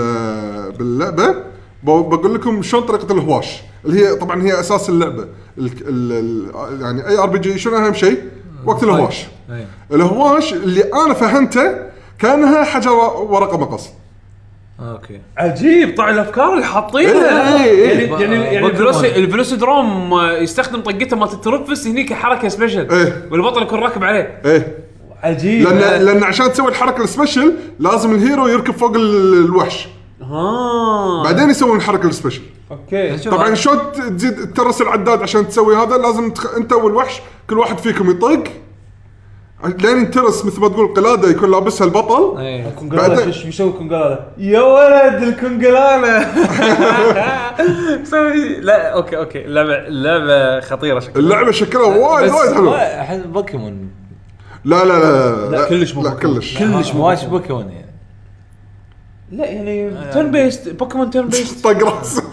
باللعبة 0.72 1.36
بقول 1.84 2.36
لكم 2.36 2.62
شلون 2.62 2.84
طريقة 2.84 3.14
الهواش 3.14 3.62
اللي 3.86 4.06
هي 4.06 4.16
طبعا 4.16 4.44
هي 4.44 4.60
أساس 4.60 4.90
اللعبة 4.90 5.28
ال 5.58 5.72
ال 5.88 6.12
ال 6.56 6.82
يعني 6.82 7.08
أي 7.08 7.18
RPG 7.18 7.60
شنو 7.60 7.78
أهم 7.78 7.94
شيء؟ 7.94 8.24
وقت 8.66 8.84
الهواش 8.84 9.28
إيه. 9.50 9.68
الهواش 9.92 10.54
اللي 10.54 10.82
أنا 10.82 11.14
فهمته 11.14 11.90
كأنها 12.20 12.64
حجر 12.64 12.92
ورقة 13.30 13.58
مقص 13.58 13.90
أوكي. 14.82 15.22
عجيب 15.38 15.98
طلع 15.98 16.10
الأفكار 16.10 16.54
اللي 16.54 16.66
حاطينها. 16.66 17.64
إيه، 17.64 17.72
إيه، 17.72 17.90
يعني 17.90 18.02
إيه. 18.02 18.10
يعني 18.12 18.36
يعني 18.36 18.62
بوكيمون. 18.62 18.70
ال 18.72 18.78
Veloci 18.78 19.16
ال 19.16 19.24
Velocidrome 19.24 20.14
آه، 20.14 20.32
يستخدم 20.38 20.82
طقته 20.82 21.18
مالت 21.18 21.34
الترفس 21.34 21.88
هني 21.88 22.04
كحركه 22.04 22.48
special. 22.48 22.92
إيه. 22.92 23.28
والبطل 23.32 23.62
يكون 23.62 23.80
راكب 23.80 24.04
عليه. 24.04 24.42
إيه. 24.46 24.78
عجيب. 25.24 25.68
لأن 25.68 26.06
لأن 26.06 26.24
عشان 26.24 26.52
تسوي 26.52 26.70
الحركة 26.70 27.04
ال 27.04 27.10
special 27.10 27.54
لازم 27.80 28.16
ال 28.16 28.22
hero 28.22 28.48
يركب 28.48 28.74
فوق 28.74 28.96
ال- 28.96 29.46
الوحش. 29.46 29.88
ها 30.22 31.24
بعدين 31.24 31.50
يسوون 31.50 31.78
الحركه 31.78 32.08
ال 32.08 32.12
special. 32.12 32.42
أوكي. 32.72 33.18
شوف 33.18 33.34
طبعا 33.34 33.54
شلون 33.56 33.78
تزيد 34.18 34.54
ترس 34.54 34.82
العداد 34.82 35.22
عشان 35.22 35.48
تسوي 35.48 35.76
هذا 35.76 35.98
لازم 35.98 36.30
تخ... 36.32 36.56
أنت 36.56 36.74
والوحش 36.74 37.22
كل 37.50 37.60
واحد 37.60 37.78
فيكم 37.78 38.10
يطق 38.12 38.44
لين 39.64 39.98
ينترس 39.98 40.46
مثل 40.46 40.62
ما 40.62 40.68
تقول 40.68 40.94
قلادة 40.94 41.30
يكون 41.30 41.52
لابسها 41.52 41.86
البطل. 41.88 42.38
إيه. 42.42 42.74
بعدين- 42.82 43.18
إيش 43.20 43.44
بيسوي 43.44 43.72
Congalala 43.72 44.20
يا 44.38 44.62
ولد 44.62 45.24
ال 45.24 45.34
Congalala 45.34 46.28
سوي 48.12 48.60
لا 48.60 48.94
أوكي 48.94 49.18
أوكي. 49.18 49.46
اللعبه 49.46 49.76
اللعبه 49.88 50.60
خطيرة 50.60 51.00
شكلها. 51.00 51.18
اللعبة 51.18 51.52
شكلها 51.52 51.84
وايد 51.86 52.26
بس 52.32 52.38
وايد 52.38 52.54
حلو 52.54 52.70
ما- 52.70 53.02
أحس 53.02 53.20
بوكيمون. 53.20 53.90
لا 54.66 54.86
لا 54.86 54.94
لا 55.00 55.50
لا، 55.50 55.70
كلش 55.70 55.96
مو 55.96 56.04
لا 56.04 56.10
بوكيمون. 56.10 56.36
كلش. 56.36 56.58
كلش 56.58 56.94
مو 56.94 57.08
واش 57.08 57.24
بوكيمون 57.26 57.70
يعني. 57.70 57.86
لا 59.32 59.46
يعني 59.46 59.92
turn 60.14 60.32
based 60.32 60.70
بوكيمون 60.70 61.10
turn 61.10 61.28
based 61.28 61.64
طق 61.66 61.84
راسه. 61.84 62.24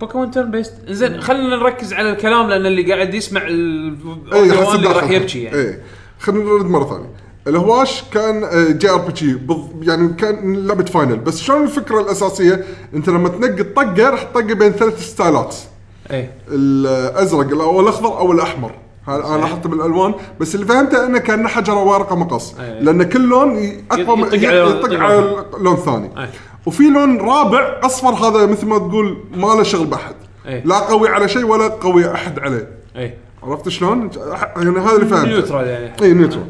بوكيمون 0.00 0.30
turn 0.30 0.50
based 0.50 0.72
زين 0.88 1.20
خلينا 1.20 1.56
نركز 1.56 1.92
على 1.92 2.10
الكلام 2.10 2.48
لأن 2.48 2.66
اللي 2.66 2.92
قاعد 2.92 3.14
يسمع 3.14 3.42
ال 3.46 3.96
اي 4.32 4.40
اللي 4.74 4.88
راح. 4.88 5.10
يبكي 5.10 5.42
يعني. 5.42 5.56
اي 5.60 5.78
خلينا 6.20 6.44
نرد 6.44 6.66
مرة 6.66 6.84
ثانية. 6.84 7.10
الهواش 7.46 8.02
كان 8.12 8.44
آه، 8.44 8.70
JRPG 8.70 9.38
يعني 9.82 10.08
كان 10.12 10.66
لعبة 10.66 10.84
Final. 10.84 11.16
بس 11.16 11.40
شلون 11.40 11.62
الفكرة 11.62 12.00
الأساسية؟ 12.00 12.64
أنت 12.94 13.08
لما 13.08 13.28
تنقي 13.28 13.60
الطقة 13.60 14.10
راح 14.10 14.22
تطقي 14.22 14.54
بين 14.54 14.72
ثلاث 14.72 15.06
ستايلات. 15.06 15.56
اي 16.12 16.30
الأزرق 16.48 17.60
أو 17.60 17.80
الأخضر 17.80 18.18
أو 18.18 18.32
الأحمر. 18.32 18.72
أنا 19.08 19.40
لاحظت 19.40 19.66
بالألوان. 19.66 20.14
بس 20.40 20.54
اللي 20.54 20.66
فهمته 20.66 21.06
إنه 21.06 21.18
كان 21.18 21.48
حجره 21.48 21.82
ورقه 21.84 22.16
مقص 22.16 22.54
أي. 22.58 22.80
لأن 22.80 23.02
كل 23.02 23.28
لون 23.28 23.48
من- 23.48 23.62
يطق 23.92 24.88
على- 24.88 25.58
لون. 25.60 25.76
ثاني. 25.76 26.10
أي. 26.18 26.28
وفي 26.66 26.82
لون 26.82 27.20
رابع 27.20 27.80
أصفر 27.82 28.08
هذا 28.08 28.46
مثل 28.46 28.66
ما 28.66 28.78
تقول 28.78 29.18
ما 29.34 29.46
له 29.46 29.62
شغل 29.62 29.86
بأحد. 29.86 30.14
أي. 30.46 30.62
لا 30.64 30.78
قوي 30.78 31.08
على 31.08 31.28
شيء 31.28 31.44
ولا 31.44 31.68
قوي 31.68 32.14
أحد 32.14 32.38
عليه. 32.38 32.68
اي 32.96 33.14
عرفت 33.42 33.68
شلون؟ 33.68 34.10
يعني 34.56 34.80
هذا 34.80 34.96
اللي 34.96 35.06
فهمته. 35.06 35.28
neutral 35.28 35.66
يعني. 35.66 35.92
اي 36.02 36.12
neutral. 36.12 36.46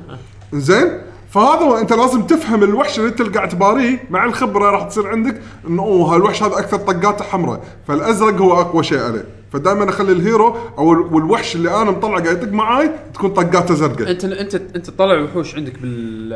زين؟ 0.52 1.00
فهذا 1.30 1.60
هو 1.60 1.76
أنت 1.78 1.92
لازم 1.92 2.22
تفهم 2.22 2.62
الوحش 2.62 2.98
اللي 2.98 3.08
أنت 3.08 3.36
قاعد 3.36 3.48
تباريه 3.48 4.04
مع 4.10 4.24
الخبرة 4.24 4.70
راح 4.70 4.82
تصير 4.82 5.08
عندك 5.08 5.40
إنه 5.68 5.82
أوه 5.82 6.14
هالوحش 6.14 6.42
هذا 6.42 6.58
أكثر 6.58 6.76
طقاته 6.76 7.24
حمراء 7.24 7.60
فالأزرق 7.88 8.40
هو 8.40 8.60
أقوى 8.60 8.82
شيء 8.82 8.98
عليه. 8.98 9.24
فدائما 9.52 9.88
أخلي 9.90 10.12
ال 10.12 10.21
hero 10.21 10.56
أو 10.78 10.92
ال- 10.92 11.14
والوحش 11.14 11.56
اللي 11.56 11.82
أنا 11.82 11.90
مطلع 11.90 12.18
قاعد 12.18 12.26
يطق 12.42 12.52
معاي 12.52 12.90
تكون 13.14 13.30
طقاته 13.30 13.74
زرقاء. 13.74 14.10
انت 14.10 14.24
انت 14.24 14.54
أنت 14.54 14.90
تطلع 14.90 15.20
وحوش 15.22 15.54
عندك 15.54 15.72
بال 15.82 16.30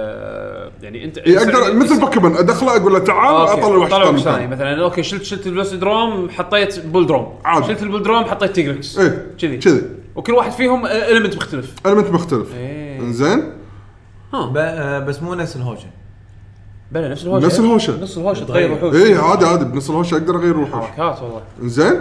يعني 0.82 1.04
انت 1.04 1.18
اي 1.18 1.38
أقدر 1.38 1.74
مثل 1.74 2.00
بوكيمون 2.00 2.36
أدخله 2.36 2.76
أقول 2.76 2.92
له 2.92 2.98
تعال 2.98 3.34
أطلع 3.48 3.66
وحش 3.76 3.90
طلع 3.90 4.04
وحش 4.10 4.20
ثاني. 4.20 4.36
ثاني. 4.36 4.46
مثلا 4.46 4.82
أوكي 4.84 5.02
شلت 5.02 5.22
شلت 5.22 5.46
ال 5.46 5.53
Velocidrome 5.53 6.30
حطيت 6.30 6.86
Bulldrome. 6.86 7.32
عادي. 7.44 7.66
شلت 7.66 7.82
ال 7.82 7.86
Bulldrome 7.86 8.24
حطيت 8.24 8.50
Tigrex 8.52 8.98
إيه 8.98 9.26
كذي. 9.38 9.56
كذي. 9.56 9.82
وكل 10.16 10.32
واحد 10.32 10.52
فيهم 10.52 10.86
element 10.86 11.36
مختلف. 11.36 11.74
ال 11.86 11.89
element 11.89 12.10
مختلف. 12.10 12.54
إيه. 12.54 13.00
زين 13.12 13.40
ب- 14.32 14.56
آه، 14.56 14.98
بس 14.98 15.22
مو 15.22 15.34
نفس 15.34 15.56
الهوشة. 15.56 15.86
بلى 16.92 17.08
نفس 17.08 17.24
الهوشة. 17.24 17.46
نفس 17.46 17.60
الهوشة. 17.60 18.00
نفس 18.02 18.18
الهوشة 18.18 18.44
تغير 18.44 18.72
وحوش. 18.72 18.94
اي 18.94 19.14
عادي 19.14 19.44
عادي. 19.46 19.64
بنص 19.64 19.90
الهوشة 19.90 20.14
أقدر 20.14 20.36
أغير 20.36 20.54
الوحوش 20.54 20.84
حركات 20.90 21.22
والله. 21.22 21.42
زين 21.62 22.00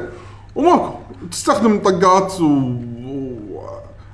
وماكو 0.55 0.93
تستخدم 1.31 1.79
طقات 1.79 2.41
و... 2.41 2.43
و... 2.45 3.63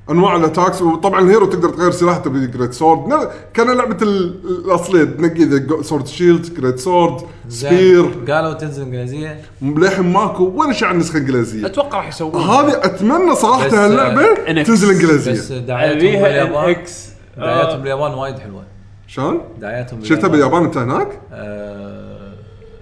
انواع 0.09 0.35
ال 0.35 0.41
attacks. 0.41 0.81
وطبعا 0.81 1.21
ال 1.21 1.26
hero 1.26 1.45
تقدر 1.45 1.69
تغير 1.69 1.91
سلاحته 1.91 2.29
ب 2.30 2.37
great 2.37 2.73
sword 2.73 3.13
ن- 3.13 3.27
كان 3.53 3.77
لعبة 3.77 3.97
ال- 4.01 4.39
الأصلية. 4.65 5.03
تنقي 5.03 5.43
اذا 5.43 5.81
sword 5.81 6.07
shield 6.07 6.53
great 6.61 6.80
sword 6.80 7.21
spear 7.49 8.05
قالوا 8.31 8.53
تنزل 8.53 8.81
إنجليزية. 8.83 9.41
للحين 9.61 10.13
ماكو. 10.13 10.43
ولا 10.43 10.73
شيء 10.73 10.87
عن 10.87 10.97
نسخه 10.97 11.17
إنجليزية؟ 11.19 11.65
أتوقع 11.65 11.97
راح 11.97 12.07
يسوون 12.07 12.35
هذه 12.41 12.71
أتمنى 12.85 13.35
صراحة 13.35 13.67
بس، 13.67 13.73
هاللعبة 13.73 14.35
NX. 14.35 14.67
تنزل 14.67 14.87
بس 14.95 15.01
انجليزيه 15.03 15.57
دعايتهم 15.57 15.97
أبيها 15.97 16.21
باليابان. 16.21 16.69
إكس 16.69 17.09
دعايتهم 17.37 17.79
باليابان 17.79 18.13
وايد 18.13 18.39
حلوة. 18.39 18.63
شلون؟ 19.07 19.41
دعايتهم 19.61 20.03
شفتها 20.03 20.27
باليابان 20.27 20.63
أنت 20.63 20.77
هناك؟ 20.77 21.19
آه، 21.33 22.33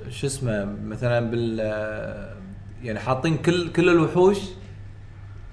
شو 0.10 0.28
اسمه؟ 0.28 0.68
مثلا 0.88 1.20
بال 1.32 1.58
آه، 1.62 2.37
يعني 2.84 3.00
حاطين 3.00 3.38
كل 3.38 3.72
كل 3.72 3.90
الوحوش 3.90 4.38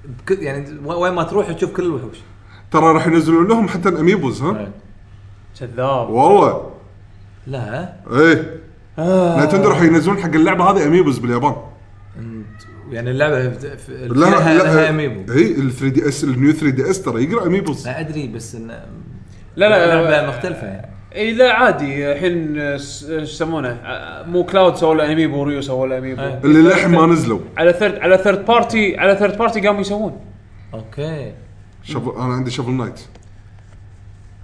بك 0.05 0.31
يعني 0.43 0.79
وين 0.85 1.13
ما 1.13 1.23
تروح 1.23 1.53
تشوف 1.53 1.73
كل 1.73 1.83
الوحوش. 1.83 2.17
ترى 2.71 2.85
راح 2.93 3.07
ينزلون 3.07 3.49
لهم 3.49 3.69
حتى 3.69 3.89
الأميبوز 3.89 4.43
ها؟ 4.43 4.71
كذاب. 5.61 6.11
والله. 6.11 6.71
لا. 7.47 7.93
إيه. 8.11 8.61
نتندو 9.45 9.69
راح 9.69 9.83
ينزلون 9.83 10.19
حق 10.19 10.31
اللعبة 10.35 10.65
هذه 10.71 10.87
أميبوز 10.87 11.19
باليابان. 11.19 11.57
يعني 12.91 13.11
اللعبة 13.11 13.51
في- 13.51 13.77
في- 13.77 14.09
لا 14.09 14.15
لها 14.31 14.55
لا 14.55 14.63
لها 14.63 14.91
amiibo 14.91 15.32
اي 15.33 15.53
ال 15.59 15.73
3DS 15.73 16.24
ال 16.24 16.32
New 16.32 16.53
3DS 16.53 17.03
ترى 17.03 17.25
يقرأ 17.25 17.47
amiibos. 17.47 17.86
لا 17.89 18.01
أدري 18.01 18.27
بس 18.29 18.55
انه 18.55 18.85
لا 19.57 19.69
لا 19.69 20.03
لعبة 20.11 20.29
مختلفة 20.29 20.67
يعني. 20.67 20.94
اي 21.15 21.32
لا 21.32 21.53
عادي 21.53 22.12
الحين 22.12 22.78
س- 22.78 23.05
إيش 23.11 23.31
يسمونه؟ 23.32 23.69
آه، 23.69 24.27
مو 24.27 24.45
Cloud 24.45 24.77
سووا 24.77 24.95
له 24.95 25.12
amiibo 25.12 25.36
و 25.41 25.45
Ryu 25.45 25.61
سووا 25.61 25.86
له 25.86 25.99
amiibo. 25.99 26.20
أي. 26.23 26.39
اللي 26.45 26.61
للحين 26.62 26.91
ما 26.91 27.07
نزلوا. 27.07 27.41
على 27.57 27.73
third 27.73 27.99
على 27.99 28.19
third 28.19 28.45
party 28.45 28.97
على 28.99 29.16
third 29.16 29.39
party 29.39 29.61
قاموا 29.66 29.81
يسوون. 29.81 30.20
أوكي. 30.74 31.32
شوف 31.82 32.16
أنا 32.16 32.35
عندي 32.35 32.51
Shovel 32.51 32.70
Knight. 32.73 33.01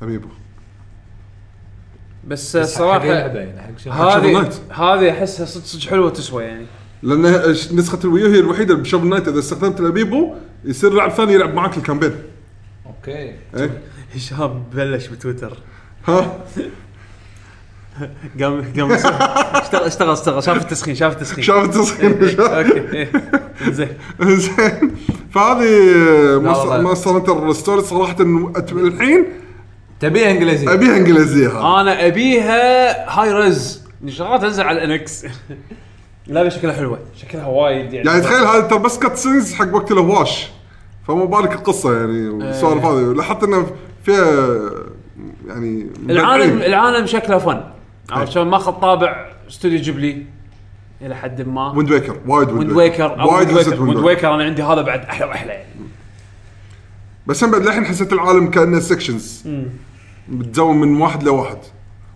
amiibo. 0.02 0.28
بس 2.26 2.56
الصراحة 2.56 3.05
يعني 3.05 3.78
شغل- 3.78 3.92
هذه 3.92 4.32
Knight. 4.32 4.55
هذه 4.72 5.10
احسها 5.10 5.47
صدق 5.47 5.64
صدق 5.64 5.90
حلوة 5.90 6.10
تسوى 6.10 6.44
يعني. 6.44 6.66
لأن 7.02 7.55
ش- 7.55 7.72
نسخة 7.72 7.98
ال 8.05 8.09
Wii 8.09 8.22
U 8.22 8.26
هي 8.32 8.38
الوحيدة 8.40 8.74
ب 8.74 8.79
Shovel 8.79 9.09
Knight. 9.09 9.28
إذا 9.28 9.38
استخدمت 9.38 9.80
ال 9.80 9.88
amiibo 9.88 10.34
يصير 10.64 10.92
لاعب 10.92 11.10
ثاني 11.10 11.32
يلعب 11.32 11.55
معاك 11.55 11.76
ال 11.76 11.80
campaign. 11.80 12.12
أوكي. 12.86 13.34
إيه. 13.56 13.70
هشام 14.14 14.62
بلش 14.74 15.06
بتويتر. 15.06 15.56
ها؟ 16.09 16.39
قام 18.40 18.72
قام 18.78 18.93
اشتغل 18.93 19.85
اشتغل 19.85 20.10
اشتغل. 20.10 20.43
شاف 20.43 20.56
التسخين 20.56 20.94
شاف 20.94 21.12
التسخين. 21.12 21.44
شاف 21.44 21.64
التصميم 21.64 22.12
أوكي 22.40 22.97
إيه. 22.97 23.12
زين. 23.70 23.89
زين. 24.20 24.97
فهذه. 25.35 25.70
Monster 26.80 27.10
Hunter 27.10 27.52
Story 27.52 27.82
صراحة 27.82 28.16
الحين 28.20 29.27
تبيها 30.01 30.31
انجليزي 30.31 30.74
أبيها 30.74 30.97
إنجليزية. 30.97 31.81
أنا 31.81 32.06
أبيها 32.06 33.20
high 33.20 33.32
res 33.32 33.82
شغلات 34.09 34.43
تنزل 34.43 34.62
على 34.62 34.85
ال 34.84 34.98
NX 34.98 35.26
لا 36.27 36.48
شكلها 36.48 36.74
حلوة. 36.74 36.98
شكلها 37.16 37.47
وايد 37.47 37.93
يعني. 37.93 38.09
يعني 38.09 38.20
تخيل 38.20 38.44
هذا 38.44 38.60
ترى 38.60 38.78
بس 38.78 38.98
cutscenes 38.98 39.55
حق 39.55 39.74
وقت 39.74 39.93
الهواش. 39.93 40.51
فما 41.09 41.24
بالك 41.24 41.52
القصة 41.52 41.97
يعني 41.97 42.28
والسوالف 42.28 42.85
إيه. 42.85 42.90
هذه. 42.90 43.14
لاحظت 43.14 43.44
إنه 43.44 43.66
فيها 44.05 44.60
يعني 45.48 45.86
العالم. 46.10 46.58
العالم 46.58 47.06
شكله 47.06 47.38
فن. 47.38 47.60
عرفت 48.10 48.26
إيه. 48.28 48.34
شلون 48.34 48.48
ماخذ 48.48 48.72
طابع 48.72 49.26
Studio 49.48 49.80
Ghibli 49.80 50.26
إلى 51.02 51.16
حد 51.16 51.48
ما. 51.48 51.72
Wind 51.72 51.90
Waker 51.90 52.16
وايد 52.26 52.50
Wind 52.51 52.72
Waker 52.72 53.02
وايد 53.26 53.52
Wind 53.52 53.68
Waker 53.68 53.82
Wind 53.82 53.97
Waker 53.97 54.34
أنا 54.34 54.44
عندي 54.44 54.62
هذا 54.62 54.82
بعد 54.82 55.00
أحلى 55.00 55.26
وأحلى 55.26 55.52
يعني. 55.52 55.68
بس 57.26 57.44
هم 57.44 57.50
بعد 57.50 57.62
للحين 57.62 57.84
حسيت 57.84 58.12
العالم 58.12 58.50
كأنه 58.50 58.80
sections 58.80 59.44
متزون 60.28 60.80
من 60.80 61.00
واحد 61.00 61.22
لواحد. 61.22 61.58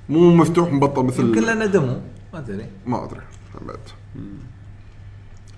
مو 0.09 0.35
مفتوح 0.35 0.73
مبطل 0.73 1.03
مثل 1.05 1.23
يمكن 1.23 1.43
لأنه 1.43 1.67
demo 1.67 1.99
ما 2.33 2.39
أدري. 2.39 2.67
ما 2.87 3.05
أدري. 3.05 3.21
بعد. 3.67 3.79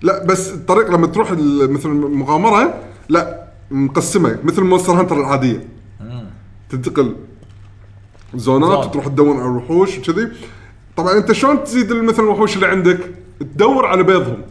لا 0.01 0.25
بس 0.25 0.53
الطريق 0.53 0.91
لما 0.91 1.07
تروح 1.07 1.31
ال- 1.31 1.71
مثل 1.73 1.89
المغامرة 1.89 2.73
لا 3.09 3.47
مقسمة. 3.71 4.39
مثل 4.43 4.63
Monster 4.63 4.93
Hunter 4.93 5.19
العادية. 5.19 5.67
تنتقل 6.69 7.15
زونات 8.35 8.71
zone. 8.71 8.87
وتروح 8.87 9.07
تدور 9.07 9.37
على 9.37 9.49
الوحوش 9.49 9.97
وكذي. 9.97 10.31
طبعا 10.97 11.17
أنت 11.17 11.31
شلون 11.31 11.63
تزيد 11.63 11.93
مثل 11.93 12.23
الوحوش 12.23 12.55
اللي 12.55 12.67
عندك؟ 12.67 12.99
تدور 13.39 13.85
على 13.85 14.03
بيضهم. 14.03 14.41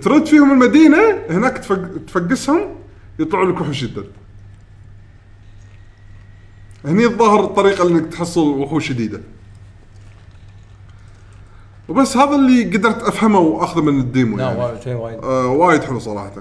ترد 0.00 0.26
فيهم 0.26 0.52
المدينة 0.52 1.18
هناك 1.30 1.58
تفق... 1.58 1.88
تفقسهم 2.06 2.60
يطلعوا 3.18 3.52
لك 3.52 3.60
وحوش 3.60 3.84
جدد. 3.84 4.06
هني 6.84 7.04
الظاهر 7.04 7.44
الطريقة 7.44 7.88
انك 7.88 8.12
تحصل 8.12 8.48
وحوش 8.48 8.88
جديدة. 8.88 9.20
وبس 11.88 12.16
هذا 12.16 12.36
اللي 12.36 12.64
قدرت 12.64 13.02
أفهمه 13.02 13.38
وأخذه 13.38 13.82
من 13.82 14.00
ال 14.00 14.07
demo 14.07 14.36
لا 14.36 14.44
يعني. 14.44 14.60
وايد 14.60 14.80
شيء 14.80 14.94
وايد. 14.94 15.18
آه 15.18 15.46
وايد 15.46 15.82
حلو 15.82 15.98
صراحة. 15.98 16.32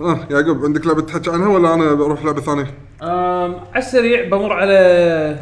آه 0.00 0.18
يعقوب 0.30 0.64
عندك 0.64 0.86
لعبة 0.86 1.02
تحكي 1.02 1.30
عنها 1.30 1.48
ولا 1.48 1.74
أنا 1.74 1.94
بروح 1.94 2.24
لعبة 2.24 2.40
ثانية؟ 2.40 2.74
على 3.74 3.78
السريع 3.84 4.28
بمر 4.28 4.52
على 4.52 5.36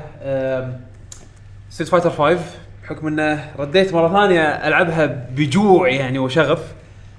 ستيت 1.70 1.88
فايتر 1.88 2.10
5 2.10 2.38
بحكم 2.84 3.06
إنه 3.06 3.50
رديت 3.58 3.94
مرة 3.94 4.08
ثانية 4.08 4.42
ألعبها 4.42 5.06
بجوع 5.36 5.88
يعني 5.88 6.18
وشغف 6.18 6.62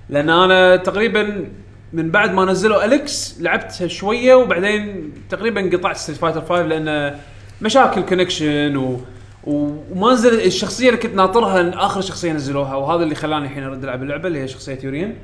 لأن 0.10 0.30
أنا 0.30 0.76
تقريبا 0.76 1.46
من 1.94 2.12
بعد 2.12 2.34
ما 2.34 2.46
نزلوا 2.46 2.86
اليكس 2.86 3.38
لعبتها 3.42 3.88
شوية 3.88 4.36
وبعدين 4.36 5.12
تقريبا 5.30 5.70
قطعت 5.78 5.98
ستيت 5.98 6.16
فايتر 6.16 6.42
5 6.42 6.62
لأن 6.62 7.16
مشاكل 7.62 8.02
connection 8.02 8.78
و 8.78 9.00
و- 9.44 9.76
وما 9.92 10.14
نزل 10.14 10.42
الشخصية 10.46 10.88
اللي 10.90 11.00
كنت 11.00 11.16
ناطرها 11.16 11.86
آخر 11.86 12.02
شخصية 12.02 12.32
نزلوها 12.34 12.76
وهذا 12.76 13.04
اللي 13.04 13.16
خلاني 13.16 13.46
الحين 13.46 13.64
أرد 13.64 13.84
ألعب 13.84 14.04
اللعبة 14.04 14.28
اللي 14.28 14.40
هي 14.40 14.48
شخصية 14.48 14.80
يورين 14.84 15.16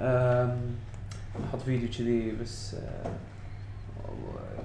أم، 0.00 0.56
أحط 1.48 1.62
فيديو 1.62 1.88
كذي 1.98 2.32
بس 2.42 2.76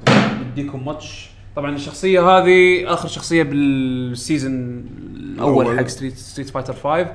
أه، 0.10 0.14
بديكم 0.52 0.86
ماتش. 0.86 1.30
طبعا 1.56 1.76
الشخصية 1.76 2.22
هذه 2.30 2.84
آخر 2.94 3.08
شخصية 3.08 3.44
بال 3.44 3.79
season 3.79 4.86
الأول. 5.16 5.78
حق 5.80 5.88
ستريت 5.88 6.18
ستريت 6.18 6.50
فايتر 6.50 6.74
5 6.74 7.08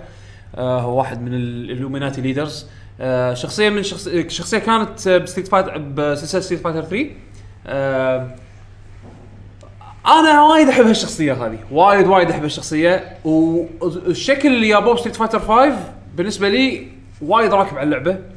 آه 0.54 0.80
هو 0.80 0.98
واحد 0.98 1.22
من 1.22 1.34
ال 1.34 1.42
Illuminati 1.42 2.20
leaders 2.20 2.66
آه 3.00 3.34
شخصية 3.34 3.68
من 3.70 3.82
شخص 3.82 4.08
شخصية 4.28 4.58
كانت 4.58 5.06
آه، 5.06 5.18
بستريت 5.18 5.48
فايتر 5.48 5.78
بسلسلة 5.78 6.40
ستريت 6.40 6.60
فايتر 6.60 6.82
3 6.82 7.06
آه 7.66 8.34
أنا 10.06 10.42
وايد 10.42 10.68
أحب 10.68 10.84
هالشخصية 10.86 11.32
هذه. 11.46 11.58
وايد 11.70 12.06
وايد 12.06 12.30
أحب 12.30 12.42
هالشخصية. 12.42 13.16
والشكل 13.24 14.48
اللي 14.54 14.68
جابوه 14.68 14.94
بستريت 14.94 15.16
فايتر 15.16 15.38
5 15.40 15.76
بالنسبة 16.16 16.48
لي 16.48 16.86
وايد 17.22 17.52
راكب 17.54 17.78
على 17.78 17.84
اللعبة. 17.86 18.10
آه 18.12 18.31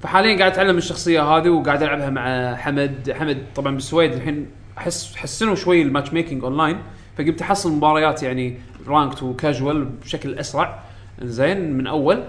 فحاليا 0.00 0.38
قاعد 0.38 0.52
أتعلم 0.52 0.78
الشخصية 0.78 1.22
هذه 1.22 1.48
وقاعد 1.48 1.82
ألعبها 1.82 2.10
مع 2.10 2.54
حمد. 2.56 3.12
حمد 3.18 3.38
طبعا 3.56 3.74
بالسويد 3.74 4.12
الحين 4.12 4.46
أحس 4.78 5.16
حسنوا 5.16 5.54
شوي 5.54 5.82
ال 5.82 6.12
matchmaking 6.12 6.44
online 6.44 6.78
فقمت 7.18 7.42
أحصل 7.42 7.72
مباريات 7.72 8.22
يعني 8.22 8.58
ranked 8.86 9.22
و 9.22 9.31
casual 9.31 9.84
بشكل 9.84 10.34
أسرع. 10.34 10.78
زين 11.22 11.72
من 11.72 11.86
أول. 11.86 12.22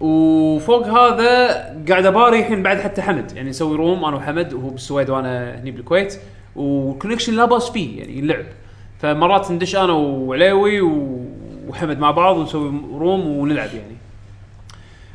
وفوق 0.00 0.86
هذا 0.86 1.46
قاعد 1.88 2.06
أباري 2.06 2.38
الحين 2.38 2.62
بعد 2.62 2.80
حتى 2.80 3.02
حمد. 3.02 3.32
يعني 3.36 3.50
نسوي 3.50 3.76
room 3.76 4.04
أنا 4.04 4.16
وحمد 4.16 4.52
وهو 4.52 4.68
بالسويد 4.68 5.10
وأنا 5.10 5.60
هني 5.60 5.70
بالكويت. 5.70 6.18
و 6.56 6.63
connection 6.63 7.36
لا 7.36 7.44
باس 7.44 7.70
فيه 7.70 7.98
يعني 7.98 8.20
اللعب 8.20 8.44
فمرات 8.98 9.50
ندش 9.50 9.76
أنا 9.76 9.92
وعليوي 9.92 10.80
وحمد 11.68 11.98
مع 11.98 12.10
بعض 12.10 12.36
ونسوي 12.36 12.72
room 12.92 13.26
ونلعب 13.26 13.68
يعني. 13.74 13.96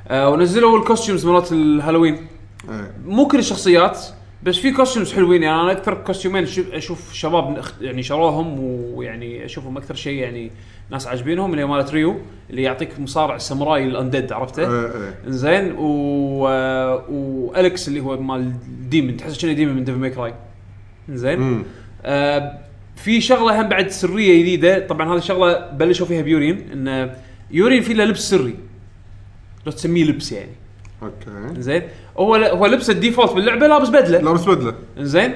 آه 0.09 0.29
ونزلوا 0.29 0.79
ال 0.79 0.84
costumes 0.84 1.25
مالات 1.25 1.51
ال 1.51 1.58
Halloween. 1.58 2.27
إيه. 2.69 2.91
مو 3.05 3.27
كل 3.27 3.39
الشخصيات 3.39 3.99
بس 4.43 4.57
في 4.57 4.71
costumes 4.71 5.13
حلوين. 5.13 5.43
يعني 5.43 5.61
أنا 5.61 5.71
أكثر 5.71 5.93
costume-ين 5.93 6.47
أشوف 6.71 7.13
شباب 7.13 7.61
يعني 7.81 8.03
شروهم 8.03 8.59
ويعني 8.59 9.45
أشوفهم 9.45 9.77
أكثر 9.77 9.95
شيء 9.95 10.13
يعني 10.13 10.51
ناس 10.91 11.07
عاجبينهم 11.07 11.51
اللي 11.51 11.61
هي 11.61 11.65
مالت 11.65 11.91
ريو 11.91 12.19
اللي 12.49 12.61
يعطيك 12.61 12.99
مصارع 12.99 13.35
الساموراي 13.35 13.83
ال 13.83 13.90
undead 13.90 14.31
عرفته؟ 14.31 14.61
إيه 14.61 14.85
إيه. 14.85 15.15
زين 15.27 15.75
و... 15.77 16.47
آه، 16.47 17.05
والكس 17.09 17.87
اللي 17.87 17.99
هو 17.99 18.21
مال 18.21 18.53
demon. 18.89 19.17
تحس 19.17 19.41
كأنه 19.41 19.53
demon 19.53 19.75
من 19.75 19.83
Devil 19.83 19.97
May 19.97 20.17
Cry 20.17 20.33
زين. 21.09 21.63
آه 22.03 22.59
في 22.95 23.21
شغلة 23.21 23.61
هم 23.61 23.69
بعد 23.69 23.87
سرية 23.89 24.41
جديدة. 24.41 24.87
طبعا 24.87 25.15
هذه 25.15 25.19
شغله 25.19 25.71
بلشوا 25.71 26.05
فيها 26.05 26.21
بيورين. 26.21 26.69
إن 26.73 27.13
يورين 27.51 27.81
في 27.81 27.93
له 27.93 28.05
لبس 28.05 28.29
سري. 28.29 28.55
لو 29.69 29.75
تسميه 29.75 30.03
لبس 30.03 30.31
يعني. 30.31 30.51
أوكي. 31.03 31.61
زين؟ 31.61 31.81
هو 32.17 32.35
هو 32.35 32.65
لبس 32.65 32.89
ال 32.89 32.94
default 32.94 33.31
باللعبة 33.33 33.67
لابس 33.67 33.89
بدلة. 33.89 34.17
لابس 34.19 34.45
بدلة. 34.45 34.73
زين؟ 34.97 35.35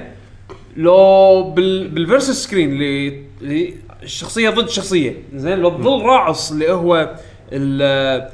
لو 0.76 1.42
بال 1.50 1.88
بال 1.88 2.02
versus 2.02 2.44
screen 2.44 2.72
اللي 2.72 3.22
اللي 3.42 3.74
الشخصية 4.02 4.50
ضد 4.50 4.68
شخصيه 4.68 5.22
زين؟ 5.34 5.58
لو 5.58 5.70
تظل 5.70 6.02
داعس 6.02 6.52
اللي 6.52 6.72
هو 6.72 7.14
ال 7.52 8.28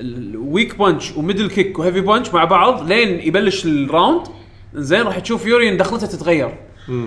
ال 0.00 0.16
weak 0.16 0.78
punch 0.78 1.12
و 1.16 1.21
middle 1.21 1.48
kick 1.48 1.78
و 1.78 1.82
heavy 1.82 2.00
punch 2.00 2.34
مع 2.34 2.44
بعض 2.44 2.92
لين 2.92 3.20
يبلش 3.28 3.64
ال 3.64 3.74
round 3.74 4.26
زين؟ 4.74 5.02
راح 5.02 5.18
تشوف 5.18 5.46
يورين 5.46 5.76
دخلته 5.76 6.06
تتغير. 6.06 6.54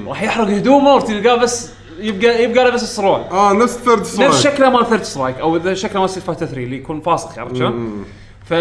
راح 0.07 0.23
يحرق 0.23 0.47
هدومه 0.47 0.95
وتلقاه 0.95 1.35
بس 1.35 1.69
يبقى 1.99 2.43
يبقى 2.43 2.63
لابس 2.63 2.84
السروال 2.84 3.21
آه 3.21 3.53
نفس 3.53 3.77
Third 3.77 4.03
Strike 4.03 4.30
نفس 4.31 4.43
شكله 4.43 4.69
مال 4.69 4.85
Third 4.86 5.03
Strike 5.03 5.38
أو 5.38 5.73
شكله 5.73 6.01
مال 6.01 6.09
ستيت 6.09 6.23
فايتر 6.23 6.45
3 6.45 6.63
اللي 6.63 6.76
يكون 6.76 7.01
فاسخ 7.01 7.39
عرفت 7.39 7.55
شلون؟ 7.55 8.05
ف 8.49 8.53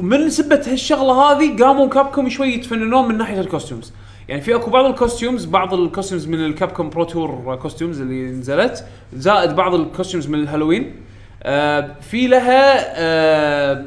من 0.00 0.30
سبة 0.30 0.62
هالشغلة 0.66 1.12
هذه 1.12 1.64
قاموا 1.64 1.88
Capcom 1.88 2.28
شوي 2.28 2.48
يتفننون 2.48 3.08
من 3.08 3.18
ناحية 3.18 3.40
ال 3.40 3.45
costumes. 3.45 3.92
يعني 4.28 4.40
في 4.40 4.54
أكو 4.54 4.70
بعض 4.70 4.84
ال 4.84 4.91
costumes 4.91 5.44
بعض 5.44 5.74
ال 5.74 5.80
costumes 5.80 6.26
من 6.26 6.44
ال 6.44 6.51
Capcom 6.51 6.90
Pro 6.90 7.04
Tour 7.04 7.58
costumes 7.62 8.00
اللي 8.00 8.30
نزلت 8.30 8.84
زائد 9.12 9.56
بعض 9.56 9.74
ال 9.74 9.80
costumes 9.80 10.28
من 10.28 10.38
الهالوين. 10.38 10.96
آه 11.42 11.90
في 12.00 12.26
لها 12.26 12.84
آه 12.96 13.84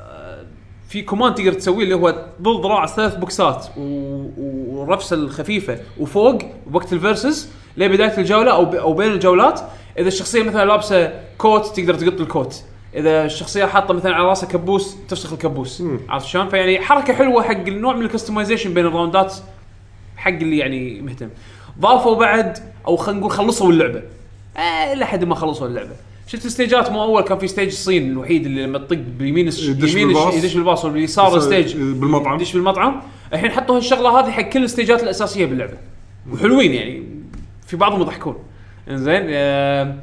آه، 0.00 0.44
في 0.88 1.02
command 1.02 1.34
تقدر 1.34 1.52
تسويه 1.52 1.84
اللي 1.84 1.94
هو 1.94 2.24
تظل 2.42 2.60
داعس 2.62 2.86
ثلاث 2.86 3.14
بوكسات 3.14 3.66
والرفسه 3.76 5.16
الخفيفة 5.16 5.78
وفوق 6.00 6.38
بوقت 6.66 6.92
ال 6.92 7.00
versus 7.00 7.50
لبداية 7.76 8.18
الجولة 8.18 8.50
أو 8.52 8.64
أو 8.64 8.92
بين 8.92 9.12
الجولات. 9.12 9.60
إذا 9.98 10.08
الشخصية 10.08 10.42
مثلا 10.42 10.64
لابسة 10.64 11.12
coat 11.38 11.66
تقدر 11.80 11.94
تقط 11.94 12.20
ال 12.20 12.27
coat. 12.27 12.62
إذا 12.96 13.24
الشخصية 13.24 13.64
حاطة 13.64 13.94
مثلا 13.94 14.14
على 14.14 14.24
رأسها 14.28 14.48
كبوس 14.48 14.96
تفسخ 15.08 15.32
الكبوس 15.32 15.82
عرفت 16.08 16.26
شلون؟ 16.26 16.48
فيعني 16.48 16.80
حركة 16.80 17.14
حلوة 17.14 17.42
حق 17.42 17.50
النوع 17.66 17.94
من 17.96 18.02
ال 18.04 18.09
customization 18.09 18.74
بين 18.74 18.86
ال 18.86 18.92
round-ات 18.92 19.34
حق 20.16 20.30
اللي 20.30 20.58
يعني 20.58 21.00
مهتم. 21.00 21.28
ضافوا 21.80 22.16
بعد 22.16 22.58
أو 22.86 22.96
خلينا 22.96 23.20
نقول 23.20 23.30
خلصوا 23.32 23.70
اللعبة. 23.70 24.02
آه 24.56 24.94
لحد 24.94 25.24
ما 25.24 25.34
خلصوا 25.34 25.66
اللعبة. 25.66 25.90
شفت 26.26 26.46
ال 26.46 26.51
stage-ات؟ 26.51 26.90
مو 26.90 27.02
أول 27.02 27.22
كان 27.22 27.38
في 27.38 27.48
stage 27.48 27.66
الصين 27.68 28.10
الوحيد 28.10 28.46
اللي 28.46 28.62
لما 28.62 28.78
تطق 28.78 28.96
باليمين 29.18 29.50
يمين 29.72 30.16
يدش 30.16 30.54
بالباص 30.54 30.84
واليسار 30.84 31.26
يس- 31.28 31.34
ال 31.34 31.40
stage. 31.40 31.76
بالمطعم. 31.76 32.34
يدش 32.34 32.52
بالمطعم. 32.52 33.02
الحين 33.32 33.50
حطوا 33.50 33.76
هالشغلة 33.76 34.20
هذه 34.20 34.30
حق 34.30 34.42
كل 34.42 34.64
ال 34.64 34.69
stage-ات 34.69 35.02
الأساسية 35.02 35.46
باللعبة. 35.46 35.76
وحلوين 36.32 36.74
يعني. 36.74 37.02
في 37.66 37.76
بعضهم 37.76 38.00
يضحكون. 38.00 38.36
إنزين 38.90 39.22
آه 39.28 39.94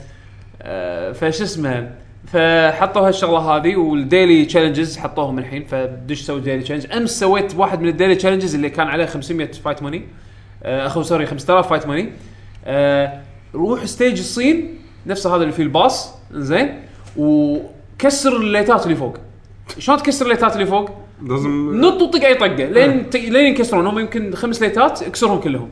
آه 0.62 1.12
فش 1.12 1.42
اسمه؟ 1.42 1.92
فحطوا 2.34 3.08
هالشغله 3.08 3.40
هذه 3.40 3.76
وال 3.76 3.96
daily 3.96 4.46
challenges 4.46 4.98
حطوهم 4.98 5.40
الحين 5.40 5.66
فدش 5.66 6.22
سوي 6.22 6.42
daily 6.42 6.62
challenge 6.64 6.92
أمس 6.92 7.20
سويت 7.20 7.56
واحد 7.56 7.82
من 7.82 7.88
ال 7.90 7.94
daily 7.94 8.16
challenges 8.16 8.56
اللي 8.56 8.70
كان 8.70 8.88
عليه 8.88 9.06
500 9.06 9.52
fight 9.52 9.84
money 9.84 10.02
أخو 10.64 11.02
sorry 11.04 11.26
5000 11.26 11.68
fight 11.70 11.88
money 11.88 12.10
روح 13.56 13.86
stage 13.86 14.20
الصين 14.20 14.78
نفس 15.08 15.28
هذا 15.28 15.42
اللي 15.42 15.52
فيه 15.54 15.64
الباص 15.64 16.14
زين. 16.32 16.80
وكسر 17.18 18.38
ال 18.38 18.43
light-ات 18.43 18.84
اللي 18.86 18.96
فوق. 18.96 19.18
شلون 19.80 19.98
تكسر 19.98 20.26
ال 20.26 20.29
light-ات 20.29 20.54
اللي 20.54 20.66
فوق؟ 20.66 20.90
لازم 21.24 21.82
تنط 21.82 22.02
وتطق 22.02 22.26
أي 22.26 22.36
طقة. 22.36 22.48
لين 22.66 23.10
ت- 23.10 23.16
لين 23.16 23.46
ينكسرون. 23.46 23.88
هم 23.88 24.00
يمكن 24.00 24.36
خمس 24.36 24.62
light-ات 24.62 25.04
اكسرهم 25.04 25.40
كلهم. 25.40 25.70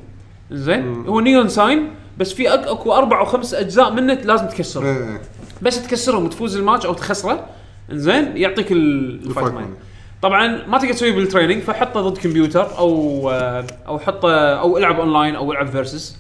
زين. 0.52 1.06
هو 1.08 1.20
neon 1.20 1.50
sign 1.50 1.88
بس 2.18 2.34
في 2.34 2.54
أكو 2.54 2.94
أربع 2.94 3.20
أو 3.20 3.26
خمس 3.26 3.54
أجزاء 3.54 3.94
منه 3.94 4.14
لازم 4.14 4.48
تكسرهم 4.48 4.86
إيه، 4.86 4.94
إيه. 5.12 5.22
بس 5.62 5.88
تكسرهم 5.88 6.26
وتفوز 6.26 6.58
الماتش 6.58 6.86
أو 6.86 6.94
تخسره. 6.94 7.46
إنزين 7.92 8.38
يعطيك 8.38 8.72
ال- 8.72 9.28
ال 9.28 9.31
fight 9.31 9.46
money 9.48 9.56
money. 9.56 9.76
طبعا 10.22 10.66
ما 10.68 10.78
تقدر 10.78 10.94
تسويه 10.94 11.12
بال 11.16 11.25
training 11.25 11.62
فحطه 11.64 12.10
ضد 12.10 12.18
كمبيوتر 12.18 12.78
أو 12.78 13.30
آه، 13.32 13.66
أو 13.88 14.00
حطه 14.00 14.34
أو 14.60 14.78
العب 14.78 15.00
اونلاين 15.00 15.36
أو 15.36 15.52
العب 15.52 15.68
versus 15.68 16.18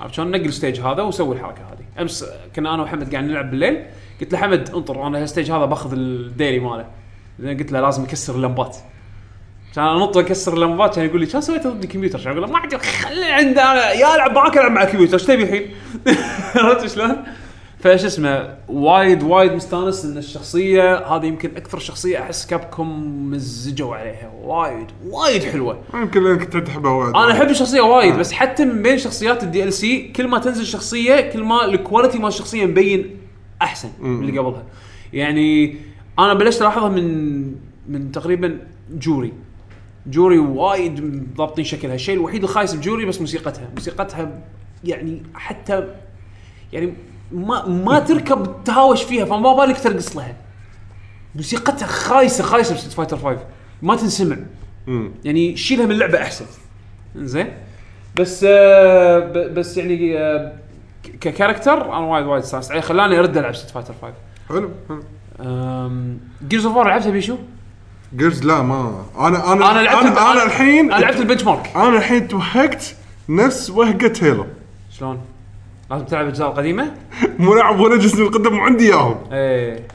عرفت 0.00 0.14
شلون؟ 0.14 0.30
نق 0.30 0.44
ال 0.44 0.50
stage 0.50 0.80
هذا 0.80 1.02
وسوي 1.02 1.36
الحركة 1.36 1.58
هذه. 1.60 2.02
أمس 2.02 2.24
كنا 2.56 2.74
أنا 2.74 2.82
وحمد 2.82 3.12
قاعد 3.12 3.24
نلعب 3.24 3.50
بالليل. 3.50 3.82
قلت 4.20 4.32
له 4.32 4.38
حمد 4.38 4.70
انطر 4.74 5.06
أنا 5.06 5.18
ال 5.22 5.27
stage 5.27 5.50
هذا 5.50 5.64
باخذ 5.64 5.92
ال 5.92 6.03
daily 6.03 6.60
ماله. 6.60 6.86
زين 7.40 7.58
قلت 7.58 7.72
له 7.72 7.80
لازم 7.80 8.02
اكسر 8.02 8.34
اللمبات. 8.34 8.76
كنت 9.74 9.84
انط 9.84 10.16
واكسر 10.16 10.54
اللمبات 10.54 10.96
كان 10.96 11.04
يقول 11.06 11.20
لي 11.20 11.26
شو 11.26 11.40
سويت 11.40 11.66
ضد 11.66 11.82
الكمبيوتر؟ 11.82 12.18
كان 12.18 12.28
أقول 12.32 12.42
له 12.42 12.48
ما 12.48 12.58
عندي 12.58 12.78
خليني 12.78 13.30
عند 13.32 13.58
أنا 13.58 13.92
يا 13.92 14.14
العب 14.14 14.32
معاك 14.32 14.58
ألعب 14.58 14.70
مع 14.72 14.82
الكمبيوتر 14.82 15.14
إيش 15.14 15.24
تبي 15.24 15.42
الحين؟ 15.42 15.70
عرفت 16.64 16.94
شلون؟ 16.94 17.16
فش 17.86 18.04
اسمه 18.04 18.56
وايد 18.68 19.22
وايد 19.22 19.52
مستانس 19.52 20.04
إن 20.04 20.18
الشخصية 20.18 20.98
هذه 20.98 21.26
يمكن 21.26 21.56
أكثر 21.56 21.78
شخصية 21.78 22.18
أحس 22.18 22.46
Capcom 22.46 22.88
مزجوا 23.30 23.96
عليها. 23.96 24.32
وايد 24.42 24.86
وايد 25.08 25.42
حلوة. 25.42 25.78
يمكن 25.94 26.24
لأنك 26.24 26.44
تحبها 26.44 26.92
وايد. 26.92 27.16
أنا 27.16 27.32
أحب 27.32 27.50
الشخصية 27.50 27.80
وايد 27.80 28.14
بس 28.14 28.32
حتى 28.32 28.64
من 28.64 28.82
بين 28.82 28.98
شخصيات 28.98 29.42
ال 29.42 29.72
DLC 29.72 30.08
كل 30.08 30.28
ما 30.28 30.38
تنزل 30.38 30.66
شخصية 30.66 31.20
كل 31.20 31.42
ما 31.44 31.64
ال 31.64 31.71
quality 31.71 32.18
مال 32.18 32.28
الشخصيه 32.28 32.66
مبين 32.66 33.16
أحسن 33.62 33.88
من 34.00 34.20
اللي 34.20 34.38
قبلها. 34.38 34.64
يعني 35.12 35.76
أنا 36.18 36.34
بلشت 36.34 36.62
ألاحظها 36.62 36.88
من 36.88 37.44
من 37.88 38.12
تقريبا 38.12 38.58
جوري. 38.90 39.32
جوري 40.06 40.38
وايد 40.38 41.26
ضابطين 41.36 41.64
شكلها. 41.64 41.94
الشيء 41.94 42.14
الوحيد 42.14 42.42
الخايس 42.42 42.74
بجوري 42.74 43.04
بس 43.04 43.20
موسيقتها. 43.20 43.68
موسيقتها 43.74 44.42
يعني 44.84 45.22
حتى 45.34 45.88
يعني 46.72 46.92
ما 47.32 47.66
ما 47.68 47.98
تركب 47.98 48.64
تهاوش 48.64 49.02
فيها 49.02 49.24
فما 49.24 49.52
بالك 49.56 49.80
ترقص 49.80 50.16
لها. 50.16 50.34
موسيقتها 51.34 51.86
خايسة 51.86 52.44
خايسة 52.44 52.74
بستيت 52.74 52.92
فايتر 52.92 53.16
5 53.18 53.38
ما 53.82 53.96
تنسمع. 53.96 54.36
مم. 54.86 55.10
يعني 55.24 55.56
شيلها 55.56 55.86
من 55.86 55.92
اللعبه 55.92 56.22
أحسن. 56.22 56.44
زين 57.16 57.52
بس 58.16 58.44
آه 58.48 59.18
بس 59.48 59.76
يعني 59.76 60.18
آه 60.18 60.52
ك 61.20 61.26
character 61.26 61.84
أنا 61.84 61.98
وايد 61.98 62.26
وايد 62.26 62.42
استانست. 62.42 62.70
عليه 62.70 62.80
خلاني 62.80 63.18
أرد 63.18 63.36
ألعب 63.36 63.54
Street 63.54 63.70
Fighter 63.70 63.94
5 64.02 64.14
حلو 64.48 64.70
حلو. 64.88 65.02
Gears 66.48 66.66
of 66.66 66.76
War 66.76 66.88
لعبتها 66.88 67.10
بيشو؟ 67.10 67.36
Gears 68.16 68.44
لا 68.44 68.62
ما. 68.62 69.04
أنا 69.18 69.52
أنا 69.52 69.70
أنا 69.70 69.80
لعبت 69.82 70.04
أنا, 70.06 70.32
أنا 70.32 70.42
الحين 70.42 70.92
أنا 70.92 71.00
لعبت 71.00 71.16
ال 71.16 71.44
benchmark 71.44 71.72
أنا 71.76 71.88
الحين 71.96 72.28
توهقت 72.28 72.96
نفس 73.28 73.70
وهقة 73.70 74.12
هيلو 74.22 74.46
شلون؟ 74.90 75.20
لازم 75.90 76.04
تلعب 76.04 76.24
الأجزاء 76.24 76.48
القديمة؟ 76.50 76.94
مو 77.38 77.54
لاعب 77.54 77.80
ولا 77.80 77.96
جزء 77.96 78.22
القدم 78.22 78.58
وعندي 78.58 78.86
إياهم. 78.86 79.16
إيه. 79.32 79.86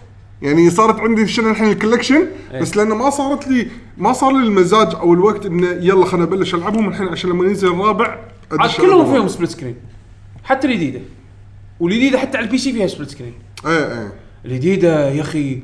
يعني 0.41 0.69
صارت 0.69 0.99
عندي 0.99 1.27
شنو 1.27 1.49
الحين 1.51 1.71
ال 1.71 1.77
collection 1.77 2.27
بس 2.61 2.77
لأنه 2.77 2.95
ما 2.95 3.09
صارت 3.09 3.47
لي 3.47 3.67
ما 3.97 4.13
صار 4.13 4.31
لي 4.31 4.43
المزاج 4.47 4.95
أو 4.95 5.13
الوقت 5.13 5.45
إنه 5.45 5.67
يلا 5.67 6.05
خليني 6.05 6.27
ابلش 6.27 6.55
ألعبهم. 6.55 6.89
الحين 6.89 7.07
عشان 7.07 7.29
لما 7.29 7.45
ينزل 7.45 7.67
الرابع 7.67 8.17
عاد 8.59 8.69
كلهم. 8.77 9.13
فيهم 9.13 9.27
split 9.27 9.49
screen 9.49 9.75
حتى 10.43 10.67
الجديده 10.67 10.99
والجديده 11.79 12.19
حتى 12.19 12.37
على 12.37 12.45
ال 12.45 12.57
PC 12.57 12.73
فيها 12.73 12.87
split 12.87 13.09
screen 13.09 13.33
إيه 13.65 13.71
إيه. 13.99 14.13
الجديده 14.45 15.09
يا 15.09 15.21
أخي 15.21 15.59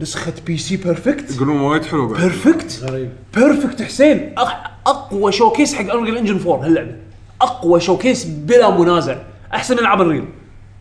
نسخة 0.00 0.32
PC 0.46 0.76
perfect 0.76 1.34
يقولون 1.36 1.60
وايد 1.60 1.84
حلو 1.84 2.08
بعد. 2.08 2.20
perfect 2.20 2.80
غريب. 2.82 3.10
perfect 3.34 3.82
حسين. 3.82 4.34
أق- 4.38 4.68
أقوى 4.86 5.32
showcase 5.32 5.74
حق 5.74 5.92
Unreal 5.94 6.16
Engine 6.16 6.40
4 6.50 6.64
هاللعبة. 6.66 6.96
أقوى 7.40 7.80
showcase 7.80 8.24
بلا 8.24 8.78
منازع. 8.78 9.16
أحسن 9.54 9.74
من 9.74 9.80
العاب 9.80 10.00
Unreal 10.00 10.24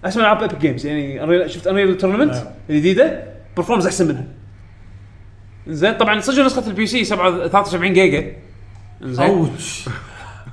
أحسن 0.06 0.20
من 0.20 0.26
العاب 0.26 0.42
Epic 0.42 0.58
Games 0.58 0.86
يعني 0.86 1.20
Unreal- 1.22 1.48
شفت 1.50 1.68
Unreal 1.68 1.98
Tournament 1.98 2.34
نعم. 2.36 2.44
الجديده 2.70 3.24
performs 3.58 3.86
أحسن 3.86 4.08
منها. 4.08 4.26
زين 5.68 5.94
طبعا 5.94 6.20
صدق 6.20 6.46
نسخة 6.46 6.68
ال 6.68 6.88
PC 6.88 7.04
7 7.04 7.48
73 7.48 7.94
جيجا. 7.94 8.32
زين 9.02 9.26
ouch 9.30 9.86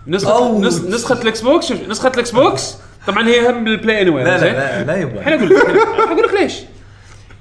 نسخه. 0.06 0.60
نس- 0.70 0.84
نسخة 0.94 1.22
ال 1.22 1.40
Xbox 1.40 1.68
شوف 1.68 1.88
نسخة 1.88 2.08
ال 2.08 2.30
Xbox 2.30 2.76
طبعا 3.06 3.28
هي 3.28 3.50
هم 3.50 3.64
بال 3.64 3.77
Play 3.77 4.02
Any 4.02 4.10
لا 4.10 4.24
لا 4.24 4.52
لا 4.52 4.84
لا 4.84 4.96
يبا 4.96 5.18
الحين 5.20 5.32
أقول 5.32 5.48
لك 5.50 5.56
أقول 5.98 6.22
لك 6.28 6.34
ليش. 6.34 6.54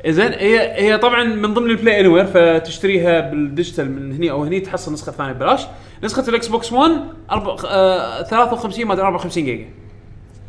زين 0.08 0.32
هي 0.34 0.82
هي 0.82 0.98
طبعا 0.98 1.24
من 1.24 1.54
ضمن 1.54 1.70
ال 1.70 2.00
Play 2.00 2.08
Anywhere 2.08 2.26
فتشتريها 2.26 3.22
بال 3.30 3.43
digital 3.43 3.92
من 3.92 4.12
هني 4.14 4.32
أو 4.32 4.44
هني 4.44 4.60
تحصل 4.60 4.94
نسخة 4.94 5.12
ثانية 5.12 5.32
ببلاش. 5.32 5.62
نسخة 6.04 6.30
ال 6.30 6.48
Xbox 6.48 6.74
1 6.74 6.92
أربع 7.32 7.56
آه 7.68 8.24
53 8.24 8.86
ما 8.86 8.94
أدري 8.94 9.06
54 9.06 9.46
جيجا. 9.46 9.66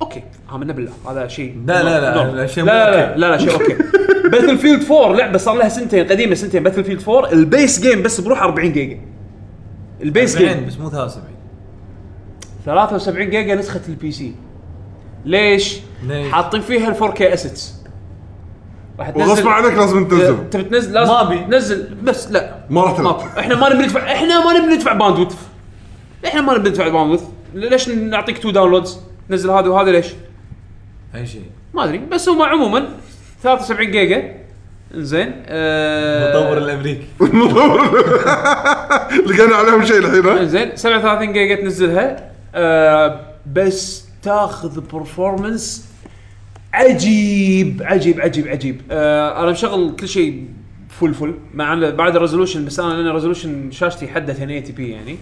okay 0.02 0.22
امنا 0.52 0.72
بالله 0.72 0.92
هذا 1.10 1.28
شيء 1.28 1.56
لا، 1.66 1.82
لا، 1.82 2.00
لا،. 2.00 2.32
لا، 2.32 2.46
شيء 2.46 2.64
لا 2.64 2.90
مو 2.90 2.90
لا 2.90 2.96
لا, 2.96 3.08
okay. 3.08 3.20
لا, 3.20 3.30
لا 3.30 3.38
شيء 3.38 3.52
okay. 3.52 3.76
Battlefield 4.30 4.92
4 4.92 5.12
لعبة 5.12 5.38
صار 5.38 5.54
لها 5.54 5.68
سنتين 5.68 6.06
قديمة 6.08 6.34
سنتين. 6.34 6.62
Battlefield 6.62 7.08
4 7.08 7.32
ال 7.32 7.42
base 7.42 7.80
game 7.80 8.02
بس 8.02 8.20
بروح 8.20 8.42
40 8.42 8.72
جيجا. 8.72 8.98
ال 10.02 10.09
base 10.09 10.36
game 10.36 10.48
70 10.48 10.66
بس 10.66 10.78
مو 10.78 10.90
73 10.90 11.24
73 12.66 13.30
جيجا 13.30 13.54
نسخة 13.54 13.80
ال 13.88 14.12
PC 14.12 14.34
ليش؟ 15.24 15.78
ليش؟ 16.06 16.32
حاطين 16.32 16.60
فيها 16.60 16.88
ال 16.88 16.96
4K 16.96 17.22
assets 17.22 17.74
راح 18.98 19.16
وغصب 19.16 19.48
عنك 19.48 19.72
لازم 19.78 20.08
تنزل. 20.08 20.50
تبي 20.50 20.62
تنزل؟ 20.62 20.92
لازم 20.92 21.12
ما 21.12 21.20
أبي. 21.22 21.38
تنزل. 21.38 21.94
بس 22.02 22.30
لا. 22.30 22.54
ما 22.70 22.82
راح 22.82 22.92
تلعب. 22.92 23.04
ما- 23.20 23.40
إحنا 23.40 23.54
ما 23.60 23.74
نبي 23.74 23.82
ندفع 23.84 24.12
إحنا 24.12 24.44
ما 24.44 24.52
نبي 24.58 24.74
ندفع 24.74 24.92
bandwidth 24.92 25.34
إحنا 26.26 26.40
ما 26.40 26.58
نبي 26.58 26.68
ندفع 26.68 26.88
bandwidth 26.88 27.22
ليش 27.54 27.88
نعطيك 27.88 28.38
two 28.38 28.50
downloads 28.50 29.00
تنزل 29.28 29.50
هذا 29.50 29.68
وهذا 29.68 29.90
ليش؟ 29.90 30.06
أي 31.14 31.26
شيء. 31.26 31.42
ما 31.74 31.84
أدري 31.84 31.98
بس 31.98 32.28
هم 32.28 32.42
عموما 32.42 32.88
73 33.42 33.90
جيجا. 33.90 34.34
زين 34.94 35.32
آه 35.46 36.38
المطور 36.38 36.58
الأمريكي. 36.58 37.06
لقينا 39.26 39.56
عليهم 39.56 39.84
شيء 39.84 39.98
الحين 39.98 40.26
ها؟ 40.26 40.44
زين 40.44 40.76
37 40.76 41.32
جيجا 41.32 41.54
تنزلها 41.54 42.30
آه 42.54 43.20
بس 43.52 44.04
تاخذ 44.22 44.80
performance 44.92 45.88
عجيب 46.72 47.82
عجيب 47.84 48.20
عجيب 48.20 48.48
عجيب. 48.48 48.82
آه 48.90 49.42
أنا 49.42 49.50
مشغل 49.50 49.96
كل 50.00 50.08
شيء 50.08 50.44
full 51.00 51.14
full 51.14 51.34
مع 51.54 51.90
بعد 51.90 52.16
ال 52.16 52.21
resolution 52.21 52.64
بس 52.64 52.80
أنا 52.80 52.92
لأن 52.94 53.06
ال 53.06 53.12
resolution 53.12 53.70
شاشتي 53.70 54.08
حده 54.08 54.32
1080 54.32 54.62
P 54.76 54.90
يعني. 54.90 55.18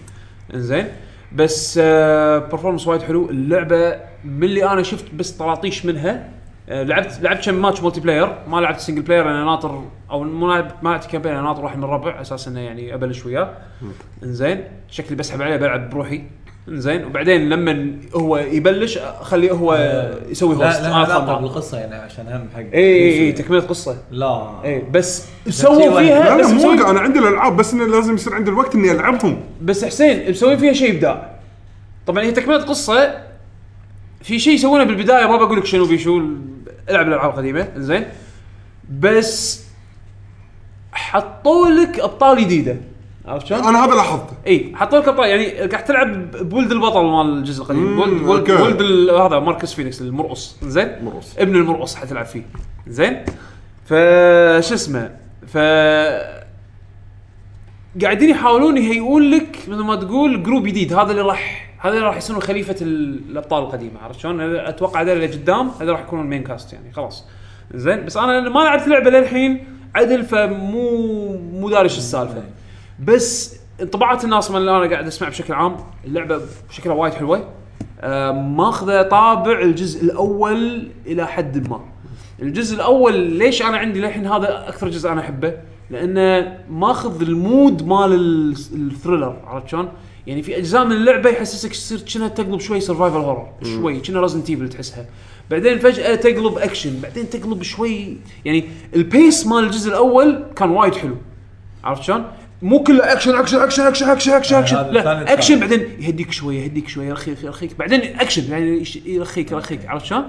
إنزين. 0.53 0.87
بس 1.31 1.79
آه 1.83 2.37
performance 2.37 2.87
وايد 2.87 3.01
حلو. 3.01 3.29
اللعبة 3.29 3.95
من 4.25 4.43
اللي 4.43 4.71
أنا 4.71 4.83
شفت 4.83 5.05
بس 5.13 5.31
طراطيش 5.31 5.85
منها 5.85 6.29
آه 6.69 6.83
لعبت 6.83 7.19
لعبت 7.21 7.45
كم 7.45 7.61
match 7.61 7.81
multiplayer 7.81 8.37
ما 8.47 8.57
لعبت 8.57 8.79
single 8.79 9.01
player 9.01 9.29
أنا 9.29 9.43
ناطر 9.45 9.83
أو 10.11 10.23
مو 10.23 10.47
لعب- 10.53 10.71
ما 10.81 10.89
لعبت 10.89 11.05
campaign 11.05 11.31
أنا 11.31 11.41
ناطر 11.41 11.63
واحد 11.63 11.77
من 11.77 11.83
الربع. 11.83 12.21
أساس 12.21 12.47
إنه 12.47 12.59
يعني 12.59 12.93
أبلش 12.93 13.25
وياه. 13.25 13.53
إنزين. 14.23 14.63
شكلي 14.87 15.15
بسحب 15.17 15.41
عليه 15.41 15.55
بلعب 15.57 15.89
بروحي. 15.89 16.23
انزين 16.69 17.05
وبعدين 17.05 17.49
لما 17.49 17.91
هو 18.15 18.37
يبلش 18.37 18.97
اخليه 18.97 19.51
هو 19.51 19.75
يسوي 20.29 20.55
لا 20.55 20.67
host 20.67 20.81
لا 20.81 21.01
أدخل 21.01 21.25
معه. 21.25 21.39
بالقصة 21.39 21.77
يعني 21.79 21.95
عشان 21.95 22.27
هم 22.27 22.47
حق. 22.55 22.59
اي 22.59 22.69
اي 22.73 23.19
اي 23.19 23.31
تكملة 23.31 23.59
قصة. 23.61 23.97
لا. 24.11 24.51
اي 24.63 24.83
بس 24.91 25.25
سووا 25.49 26.01
فيها 26.01 26.23
لا 26.23 26.37
بس 26.37 26.45
لا 26.45 26.53
مو 26.53 26.55
مسوي 26.55 26.89
أنا 26.89 26.99
عندي 26.99 27.19
الألعاب 27.19 27.57
بس 27.57 27.73
إنه 27.73 27.85
لازم 27.85 28.13
يصير 28.15 28.33
عندي 28.33 28.49
الوقت 28.49 28.75
إني 28.75 28.91
ألعبهم. 28.91 29.39
بس 29.61 29.85
حسين 29.85 30.29
مسوين 30.29 30.57
فيها 30.57 30.73
شيء 30.73 30.91
إبداع. 30.95 31.35
طبعا 32.07 32.23
هي 32.23 32.31
تكملة 32.31 32.63
قصة. 32.63 33.21
في 34.21 34.39
شيء 34.39 34.53
يسوونه 34.53 34.83
بالبداية 34.83 35.25
ما 35.25 35.37
بقول 35.37 35.57
لك 35.57 35.65
شنو 35.65 35.85
في 35.85 35.97
شو. 35.97 36.21
العب 36.89 37.07
الألعاب 37.07 37.31
القديمة. 37.31 37.67
زين. 37.77 38.05
بس 38.99 39.63
حطوا 40.91 41.67
لك 41.69 41.99
أبطال 41.99 42.37
جديدة. 42.37 42.77
عرفت 43.27 43.47
شلون؟ 43.47 43.63
أنا 43.63 43.85
هذا 43.85 43.95
لاحظته. 43.95 44.33
إي 44.47 44.71
حطوا 44.75 44.99
لك 44.99 45.19
يعني 45.19 45.45
قاعد 45.67 45.83
تلعب 45.83 46.31
بولد 46.31 46.71
البطل 46.71 47.03
مال 47.05 47.37
الجزء 47.37 47.63
القديم. 47.63 47.95
بولد 47.95 48.21
بولد. 48.23 48.51
بولد 48.51 49.09
هذا 49.09 49.39
Marcus 49.39 49.73
Fenix 49.73 50.01
المرقص. 50.01 50.57
زين؟ 50.63 50.91
مرقص. 51.03 51.37
ابن 51.37 51.55
المرقص 51.55 51.95
حتلعب 51.95 52.25
فيه. 52.25 52.41
زين؟ 52.87 53.23
ف 53.85 53.89
شو 54.67 54.73
اسمه؟ 54.73 55.11
ف 55.47 55.57
قاعدين 58.01 58.29
يحاولون 58.29 58.77
يهيئون 58.77 59.29
لك 59.29 59.57
مثل 59.67 59.81
ما 59.81 59.95
تقول 59.95 60.43
group 60.43 60.67
جديد. 60.67 60.93
هذا 60.93 61.11
اللي 61.11 61.21
راح 61.21 61.73
هذا 61.79 61.93
اللي 61.93 62.05
راح 62.07 62.17
يصيرون 62.17 62.41
خليفة 62.41 62.75
ال- 62.81 63.21
الأبطال 63.29 63.63
القديمة. 63.63 63.99
عرفت 64.01 64.19
شلون؟ 64.19 64.41
هذا- 64.41 64.69
أتوقع 64.69 65.01
هذول 65.01 65.13
اللي 65.15 65.27
قدام 65.27 65.71
هذول 65.81 65.89
راح 65.93 65.99
يكونون 66.01 66.25
ال 66.25 66.29
main 66.29 66.43
cast 66.43 66.73
يعني. 66.73 66.91
خلاص. 66.93 67.25
زين؟ 67.73 68.05
بس 68.05 68.17
أنا 68.17 68.49
ما 68.49 68.59
لعبت 68.59 68.83
اللعبه 68.83 69.09
للحين 69.09 69.67
عدل 69.95 70.23
فمو 70.23 71.37
مو 71.37 71.69
داري 71.69 71.89
شو 71.89 71.97
السالفة. 71.97 72.43
بس 72.99 73.55
انطباعات 73.81 74.23
الناس 74.23 74.51
من 74.51 74.57
اللي 74.57 74.77
أنا 74.77 74.89
قاعد 74.91 75.07
أسمع 75.07 75.29
بشكل 75.29 75.53
عام 75.53 75.75
اللعبة 76.05 76.41
شكلها 76.69 76.95
وايد 76.95 77.13
حلوة. 77.13 77.49
آه 78.01 78.31
ماخذة 78.31 79.01
طابع 79.01 79.61
الجزء 79.61 80.03
الأول 80.03 80.87
إلى 81.05 81.27
حد 81.27 81.69
ما. 81.69 81.79
الجزء 82.41 82.75
الأول 82.75 83.15
ليش 83.17 83.61
أنا 83.61 83.77
عندي 83.77 84.01
للحين 84.01 84.27
هذا 84.27 84.69
أكثر 84.69 84.89
جزء 84.89 85.09
أنا 85.11 85.21
أحبه؟ 85.21 85.53
لأنه 85.89 86.57
ماخذ 86.69 87.21
ال 87.21 87.34
mood 87.34 87.87
مال 87.87 88.13
ال- 88.13 88.55
الthriller 88.73 89.41
عرفت 89.47 89.67
شلون؟ 89.67 89.89
يعني 90.27 90.43
في 90.43 90.57
أجزاء 90.57 90.85
من 90.85 90.91
اللعبة 90.91 91.29
يحسسك 91.29 91.71
تصير 91.71 91.99
كأنها 92.01 92.27
تقلب 92.27 92.59
شوي 92.59 92.79
survival 92.79 93.17
horror 93.17 93.47
شوي 93.63 93.99
كأنها 93.99 94.21
Resident 94.21 94.49
Evil 94.49 94.69
تحسها. 94.69 95.05
بعدين 95.51 95.79
فجأة 95.79 96.15
تقلب 96.15 96.57
اكشن 96.57 96.99
بعدين 97.03 97.29
تقلب 97.29 97.63
شوي 97.63 98.17
يعني 98.45 98.65
ال 98.95 99.05
pace 99.05 99.47
مال 99.47 99.63
الجزء 99.63 99.89
الأول 99.89 100.43
كان 100.55 100.69
وايد 100.69 100.95
حلو. 100.95 101.15
عرفت 101.83 102.03
شلون؟ 102.03 102.25
مو 102.61 102.83
كله 102.83 103.13
action 103.13 103.35
action 103.35 103.57
action 103.61 103.81
action 103.83 104.05
action 104.09 104.31
action 104.33 104.55
action 104.55 104.75
هذا 104.77 104.89
الثاني 104.99 105.23
لا 105.25 105.33
اكشن 105.33 105.63
الثاني. 105.63 105.83
بعدين 105.83 106.03
يهديك 106.03 106.31
شوي 106.31 106.57
يهديك 106.57 106.87
شوي 106.87 107.05
يرخيك 107.05 107.43
يرخيك. 107.43 107.75
بعدين 107.79 108.01
اكشن 108.19 108.51
يعني 108.51 108.77
يش- 108.81 108.99
يرخيك 109.05 109.51
يرخيك. 109.51 109.85
عرفت 109.87 110.05
شلون؟ 110.05 110.23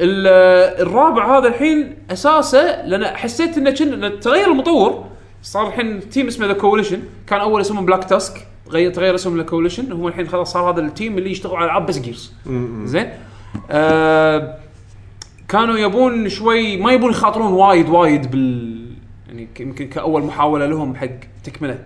ال- 0.00 0.82
الرابع 0.86 1.38
هذا 1.38 1.48
الحين 1.48 1.96
أساسه 2.10 2.86
لأن 2.86 3.04
حسيت 3.16 3.58
إنه 3.58 3.70
كن 3.70 4.20
تغير 4.20 4.50
المطور 4.50 5.04
صار 5.42 5.68
الحين 5.68 6.10
team 6.10 6.26
اسمه 6.26 6.46
The 6.46 6.52
Coalition 6.52 7.00
كان 7.26 7.40
أول 7.40 7.60
اسمه 7.60 7.80
Black 7.82 8.04
Tusk 8.04 8.46
غير 8.70 8.90
تغير 8.92 9.14
اسمه 9.14 9.36
ل 9.36 9.42
Coalition 9.42 9.92
هم 9.92 10.06
الحين 10.06 10.28
خلاص 10.28 10.52
صار 10.52 10.70
هذا 10.70 10.80
ال 10.80 10.88
team 10.88 11.18
اللي 11.18 11.30
يشتغل 11.30 11.56
على 11.56 11.64
العاب 11.64 11.86
بس 11.86 11.98
Gears 11.98 12.32
زين؟ 12.84 13.10
آه 13.70 14.58
كانوا 15.48 15.76
يبون 15.78 16.28
شوي 16.28 16.76
ما 16.76 16.92
يبون 16.92 17.10
يخاطرون 17.10 17.52
وايد 17.52 17.88
وايد 17.88 18.30
بال 18.30 18.75
يعني 19.28 19.48
يمكن 19.60 19.88
كأول 19.88 20.22
محاولة 20.22 20.66
لهم 20.66 20.96
حق 20.96 21.08
تكملة 21.44 21.78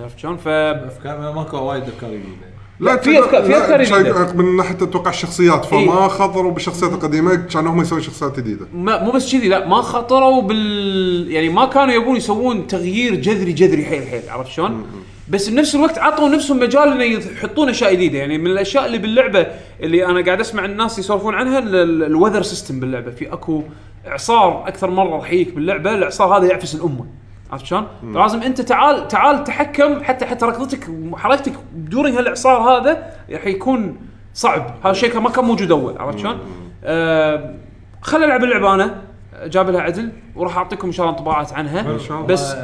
عرفت 0.00 0.18
شلون؟ 0.18 0.36
ف 0.36 0.48
افكار 0.48 1.32
ماكو 1.32 1.56
وايد 1.56 1.82
أفكار 1.82 2.10
جديدة 2.10 2.52
لا، 2.80 2.96
في 2.96 3.22
أفكار- 3.22 3.76
في 3.76 3.84
شيء 3.86 3.98
جديدة. 3.98 4.32
من 4.32 4.56
ناحية 4.56 4.74
أتوقع 4.74 5.10
الشخصيات 5.10 5.64
فما 5.64 5.78
إيه. 5.80 6.08
خضروا 6.08 6.52
بالشخصيات 6.52 6.92
القديمه 6.92 7.34
كانوا 7.34 7.72
هم 7.72 7.80
يسوون 7.80 8.02
شخصيات 8.02 8.40
جديدة 8.40 8.66
ما 8.74 9.02
مو 9.04 9.10
بس 9.10 9.32
كذي 9.32 9.48
لا 9.48 9.68
ما 9.68 9.82
خطروا 9.82 10.42
بال 10.42 11.30
يعني 11.30 11.48
ما 11.48 11.66
كانوا 11.66 11.94
يبون 11.94 12.16
يسوون 12.16 12.66
تغيير 12.66 13.14
جذري 13.14 13.52
جذري 13.52 13.84
حيل 13.84 14.06
حيل 14.06 14.22
عرفت 14.28 14.50
شلون؟ 14.50 14.86
بس 15.28 15.48
بنفس 15.48 15.74
الوقت 15.74 15.98
عطوا 15.98 16.28
نفسهم 16.28 16.60
مجال 16.60 16.88
إنه 17.02 17.04
يحطون 17.04 17.68
أشياء 17.68 17.94
جديدة 17.94 18.18
يعني 18.18 18.38
من 18.38 18.46
الأشياء 18.46 18.86
اللي 18.86 18.98
باللعبة 18.98 19.46
اللي 19.80 20.06
أنا 20.06 20.24
قاعد 20.24 20.40
أسمع 20.40 20.64
الناس 20.64 20.98
يسولفون 20.98 21.34
عنها 21.34 21.58
ال 21.58 21.69
weather 21.69 22.42
system 22.42 22.80
باللعبة 22.80 23.10
في 23.10 23.32
أكو 23.32 23.62
اعصار 24.06 24.68
أكثر 24.68 24.90
مرة 24.90 25.16
راح 25.16 25.32
يجيك 25.32 25.54
باللعبة 25.54 25.94
الإعصار 25.94 26.36
هذا 26.38 26.46
يعفس 26.46 26.74
الأمة. 26.74 27.04
عرفت 27.52 27.64
شلون؟ 27.64 27.86
لازم 28.14 28.42
أنت 28.42 28.60
تعال 28.60 29.08
تعال 29.08 29.44
تحكم 29.44 30.02
حتى 30.02 30.26
حتى 30.26 30.46
ركضتك 30.46 30.88
وحركتك 31.10 31.52
دورين 31.74 32.14
هالاعصار 32.14 32.60
هذا 32.60 33.12
راح 33.30 33.46
يكون 33.46 33.96
صعب. 34.34 34.74
هذا 34.82 34.90
الشيء 34.90 35.20
ما 35.20 35.30
كان 35.30 35.44
موجود 35.44 35.70
أول 35.70 35.98
عرفت 35.98 36.18
شلون؟ 36.18 36.38
آه 36.84 37.54
خل 38.02 38.24
ألعب 38.24 38.44
اللعبة 38.44 38.74
أنا 38.74 39.02
جاب 39.44 39.70
لها 39.70 39.80
عدل 39.80 40.12
وراح 40.36 40.56
أعطيكم 40.56 40.86
إن 40.86 40.92
شاء 40.92 41.06
الله 41.06 41.18
انطباعات 41.18 41.52
عنها. 41.52 41.98
بس 42.28 42.54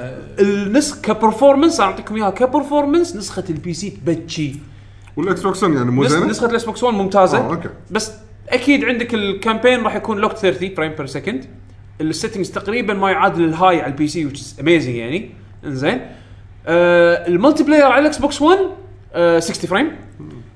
النسخ 0.40 1.00
ك 1.00 1.07
performance 1.07 1.80
أنا 1.80 1.90
أعطيكم 1.90 2.16
إياها 2.16 2.30
ك 2.30 2.38
performance 2.38 3.16
نسخة 3.16 3.44
ال 3.50 3.74
PC 3.74 3.90
تبكي 3.90 4.60
وال 5.16 5.42
Xbox 5.42 5.64
One 5.64 5.68
يعني 5.68 5.90
مو 5.90 6.04
زينة؟ 6.04 6.26
نسخة 6.26 6.46
ال 6.46 6.64
Xbox 6.64 6.82
1 6.82 6.96
ممتازة. 6.96 7.38
آه 7.38 7.50
okay. 7.50 7.68
بس 7.90 8.12
أكيد 8.48 8.84
عندك 8.84 9.14
ال 9.14 9.22
campaign 9.22 9.82
راح 9.82 9.94
يكون 9.96 10.18
locked 10.18 10.32
30 10.32 10.74
frame 10.74 10.92
per 10.92 11.06
second 11.06 11.44
ال 12.00 12.06
settings 12.06 12.50
تقريبا 12.50 12.94
ما 12.94 13.10
يعادل 13.10 13.44
ال 13.44 13.52
high 13.52 13.80
على 13.80 13.92
ال 13.92 14.08
PC 14.08 14.30
which 14.30 14.32
is 14.36 14.60
amazing 14.62 14.88
يعني. 14.88 15.30
إنزين. 15.64 16.00
آه 16.66 17.28
ال 17.28 17.64
multiplayer 17.64 17.84
على 17.84 17.98
ال 17.98 18.18
Xbox 18.18 18.42
1 18.42 18.58
آه 19.14 19.38
60 19.38 19.70
frame 19.70 19.90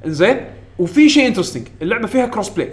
إنزين. 0.06 0.40
وفي 0.78 1.08
شيء 1.08 1.26
interesting 1.26 1.68
اللعبة 1.82 2.06
فيها 2.06 2.26
cross 2.26 2.48
play 2.48 2.72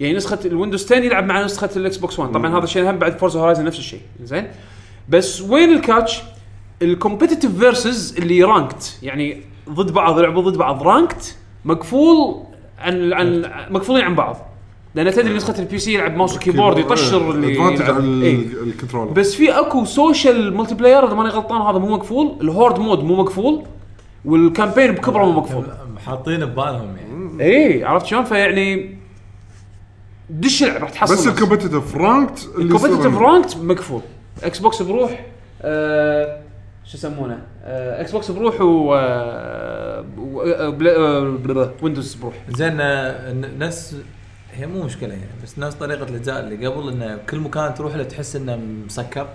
يعني 0.00 0.14
نسخة 0.16 0.38
ال 0.44 0.49
Windows 0.49 0.84
10 0.84 0.96
يلعب 0.96 1.24
مع 1.26 1.44
نسخة 1.44 1.70
ال 1.76 1.96
Xbox 1.96 2.18
1 2.18 2.32
طبعا 2.32 2.58
هذا 2.58 2.64
الشيء 2.64 2.90
هم 2.90 2.98
بعد 2.98 3.18
Forza 3.18 3.40
Horizon 3.40 3.64
نفس 3.64 3.78
الشيء. 3.78 4.00
زين 4.22 4.48
بس 5.08 5.40
وين 5.40 5.72
ال 5.72 5.80
catch 5.80 6.22
ال 6.82 6.88
competitive 6.88 7.58
versus 7.58 8.16
اللي 8.18 8.42
ranked 8.44 8.98
يعني 9.02 9.42
ضد 9.68 9.92
بعض 9.92 10.18
يلعبوا 10.18 10.42
ضد 10.42 10.56
بعض 10.56 10.82
ranked 10.82 11.36
مقفول 11.64 12.44
عن 12.80 13.12
عن 13.12 13.44
مقفولين 13.70 14.04
عن 14.04 14.14
بعض. 14.14 14.36
لأن 14.94 15.12
تدري 15.12 15.36
نسخة 15.36 15.58
ال 15.58 15.78
PC 15.78 15.94
يلعب 15.94 16.16
mouse 16.16 16.36
و 16.36 16.41
keyboard 16.41 16.78
يطشر 16.78 17.30
اللي 17.30 17.52
advantage 17.52 17.80
يلعب. 17.84 18.00
إيه. 18.00 18.34
ال- 18.36 18.62
controller. 18.68 19.10
بس 19.12 19.34
في 19.34 19.50
أكو 19.50 19.84
social 19.84 20.56
multiplayer 20.56 21.06
إذا 21.06 21.14
ماني 21.14 21.28
غلطان 21.28 21.60
هذا 21.60 21.78
مو 21.78 21.88
مقفول 21.96 22.36
ال 22.40 22.46
horde 22.46 22.78
mode 22.78 23.04
مو 23.04 23.16
مقفول 23.16 23.62
وال 24.24 24.38
campaign 24.38 24.92
بكبره 24.92 25.24
مو 25.24 25.32
مقفول 25.32 25.64
حاطين 26.06 26.44
ببالهم 26.46 26.96
يعني. 26.96 27.44
اي 27.44 27.84
عرفت 27.84 28.06
شلون؟ 28.06 28.24
فيعني 28.24 28.96
دش 30.30 30.62
العب 30.62 30.80
راح 30.82 30.90
تحصل 30.90 31.14
بس 31.14 31.26
ال 31.26 31.32
competitive 31.32 31.96
ranked 31.96 32.48
يصير- 32.58 33.14
ranked 33.14 33.56
مقفول 33.56 34.00
Xbox 34.42 34.82
بروح 34.82 35.26
آه 35.62 36.40
شو 36.90 36.96
يسمونه؟ 36.96 37.38
آه 37.64 38.00
إكس 38.00 38.12
بوكس 38.12 38.30
بروح 38.30 38.60
و 38.60 38.94
آه 38.94 40.04
و- 40.18 40.42
آه، 40.42 40.76
آه، 40.86 41.70
Windows 41.82 42.14
بروح. 42.14 42.34
زين 42.56 42.80
آه، 42.80 43.32
نفس 43.58 43.96
هي 44.54 44.66
مو 44.66 44.82
مشكلة 44.82 45.08
يعني 45.12 45.24
بس 45.42 45.58
نفس 45.58 45.76
طريقة 45.76 46.04
الإجزاء 46.04 46.40
اللي 46.40 46.66
قبل 46.66 46.88
انه 46.88 47.18
كل 47.30 47.38
مكان 47.38 47.74
تروح 47.74 47.96
له 47.96 48.02
تحس 48.02 48.36
إنه 48.36 48.56
مسكر. 48.86 49.26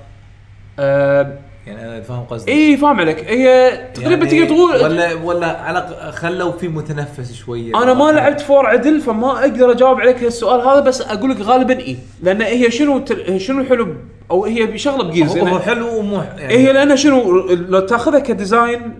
آه 0.79 1.37
يعني 1.67 1.85
أنا 1.85 2.01
فاهم 2.01 2.23
قصدي 2.23 2.51
إي 2.51 2.77
فاهم 2.77 2.99
عليك. 2.99 3.19
هي 3.29 3.71
تقريبا 3.93 4.25
يعني 4.25 4.45
تقدر 4.45 4.55
تقول 4.55 4.75
ولا 4.83 5.13
ولا 5.13 5.47
على 5.61 6.11
خلوا 6.11 6.51
في 6.51 6.67
متنفس 6.67 7.33
شوية. 7.33 7.83
أنا 7.83 7.93
ما 7.93 8.11
لعبت 8.11 8.41
فور 8.41 8.65
عدل 8.65 9.01
فما 9.01 9.31
أقدر 9.39 9.71
أجاوب 9.71 9.99
عليك 10.01 10.23
السؤال 10.23 10.67
هذا 10.67 10.79
بس 10.79 11.01
أقول 11.01 11.31
لك 11.31 11.41
غالبا 11.41 11.79
إي. 11.79 11.97
لأن 12.23 12.41
هي 12.41 12.71
شنو. 12.71 13.05
شنو 13.37 13.61
الحلو 13.61 13.85
ب- 13.85 13.97
أو 14.31 14.45
هي 14.45 14.77
شغله 14.77 15.03
ب 15.03 15.09
Gears 15.09 15.37
هو, 15.37 15.59
إنها- 15.59 15.61
حلو 15.61 15.97
ومو 15.99 16.21
يعني 16.37 16.53
هي 16.53 16.73
لأنها 16.73 16.95
شنو 16.95 17.39
لو 17.53 17.79
تأخذها 17.79 18.19
ك 18.19 18.30
design 18.30 18.93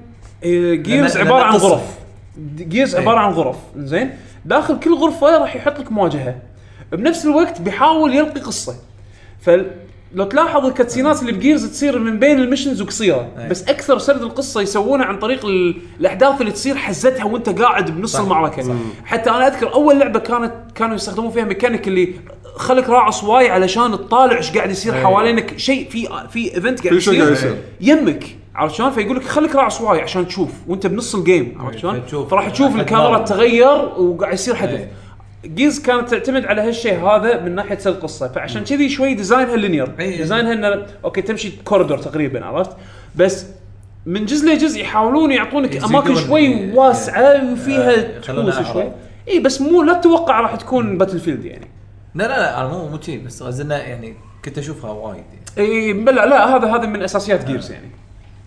Gears 0.74 1.14
لأن- 1.14 1.18
عبارة 1.20 1.44
عن. 1.44 1.56
غرف 1.56 1.82
Gears 2.58 2.96
إيه. 2.96 3.02
عبارة 3.02 3.20
عن 3.20 3.32
غرف 3.32 3.56
زين 3.78 4.10
داخل 4.46 4.80
كل 4.80 4.94
غرفة 4.96 5.38
راح 5.38 5.56
يحط 5.56 5.80
لك 5.80 5.92
مواجهة 5.92 6.36
بنفس 6.92 7.26
الوقت 7.26 7.62
بيحاول 7.62 8.16
يلقي 8.16 8.42
قصة 8.42 8.76
فلو 9.42 10.24
تلاحظ 10.30 10.66
الكاتسينات 10.66 11.22
اللي 11.22 11.32
ب 11.32 11.38
Gears 11.38 11.66
تصير 11.72 12.00
من 12.00 12.20
بين 12.20 12.40
ال 12.40 12.45
missions 12.45 12.82
وقصيرة 12.82 13.28
إيه. 13.40 13.48
بس 13.50 13.64
أكثر 13.70 13.98
سرد 13.98 14.22
القصة 14.22 14.62
يسوونه 14.62 15.06
عن 15.06 15.20
طريق 15.20 15.46
ال- 15.46 15.76
الأحداث 16.00 16.42
اللي 16.42 16.52
تصير 16.52 16.76
حزتها 16.76 17.24
وأنت 17.26 17.50
قاعد 17.50 17.92
بنص 17.92 18.14
صح. 18.14 18.20
المعركة 18.20 18.62
صح. 18.62 18.74
حتى 19.06 19.30
أنا 19.30 19.48
أذكر 19.48 19.74
أول 19.74 20.00
لعبة 20.00 20.20
كانت 20.20 20.54
كانوا 20.76 20.96
يستخدمون 20.96 21.32
فيها 21.32 21.44
ميكانيك 21.44 21.88
اللي 21.88 22.14
خليك 22.56 22.90
داعس 22.90 23.24
Y 23.24 23.50
علشان 23.50 23.92
تطالع 23.92 24.38
إيش 24.38 24.52
قاعد 24.52 24.72
يصير 24.72 24.94
إيه. 24.94 25.04
حوالينك 25.04 25.58
شيء 25.58 25.90
في 25.90 26.08
في 26.30 26.56
event 26.56 26.84
قاعد 26.84 26.94
في 26.94 27.02
شيء 27.02 27.22
قاعد 27.22 27.32
يصير. 27.32 27.56
يمك 27.82 28.24
عرفت 28.56 28.76
شلون؟ 28.76 28.92
فيقول 28.92 29.18
لك 29.18 29.24
خليك 29.24 29.56
داعس 29.56 29.82
Y 29.82 30.02
عشان 30.02 30.28
تشوف 30.28 30.52
وأنت 30.68 30.88
بنص 30.88 31.16
ال 31.16 31.24
game 31.24 31.58
عرفت 31.60 31.78
شلون؟ 31.78 32.02
فراح 32.30 32.50
تشوف 32.50 32.76
الكاميرا. 32.76 33.18
تتغير 33.18 33.86
وقاعد 33.98 34.34
يصير 34.34 34.56
حدث 34.56 34.72
إيه. 34.72 34.92
جيز 35.46 35.82
كانت 35.82 36.10
تعتمد 36.10 36.46
على 36.46 36.62
هالشيء 36.62 37.00
هذا 37.00 37.42
من 37.42 37.56
ناحية 37.56 37.78
سرد 37.78 37.96
القصة 37.96 38.28
فعشان 38.28 38.64
كذي 38.64 38.90
شوي 38.90 39.14
design 39.14 39.56
ها 39.56 39.61
linear 39.61 39.92
إيه. 40.00 40.18
design 40.18 40.49
ها 40.49 40.54
انه 40.54 40.86
okay 41.06 41.22
تمشي 41.22 41.52
كوريدور 41.66 41.98
تقريبا 41.98 42.46
عرفت 42.46 42.72
بس 43.16 43.46
من 44.06 44.26
جزء 44.26 44.54
لجزء 44.54 44.82
يحاولون 44.82 45.32
يعطونك 45.32 45.84
أماكن 45.84 46.16
شوي 46.16 46.42
إيه. 46.42 46.74
واسعة 46.76 47.52
وفيها 47.54 48.20
تحوس 48.20 48.72
شوي. 48.74 48.92
اي 49.30 49.40
بس 49.40 49.62
مو 49.62 49.84
لا 49.84 49.94
تتوقع 49.94 50.42
راح 50.42 50.56
تكون 50.56 50.98
Battlefield 50.98 51.46
يعني 51.46 51.68
لا 52.16 52.24
لا 52.24 52.28
لا 52.40 52.60
أنا 52.62 52.68
مو 52.70 52.88
مو 52.88 53.02
شي 53.02 53.18
بس 53.18 53.44
قصدي 53.44 53.62
إنه 53.64 53.76
يعني 53.76 54.14
كنت 54.46 54.58
أشوفها 54.58 54.92
وايد 54.92 55.24
يعني. 55.58 55.70
إي 55.72 55.94
بلا 55.94 56.26
لا 56.26 56.56
هذا 56.56 56.68
هذا 56.76 56.86
من 56.88 57.02
أساسيات 57.02 57.46
Gears 57.46 57.72
يعني. 57.72 57.90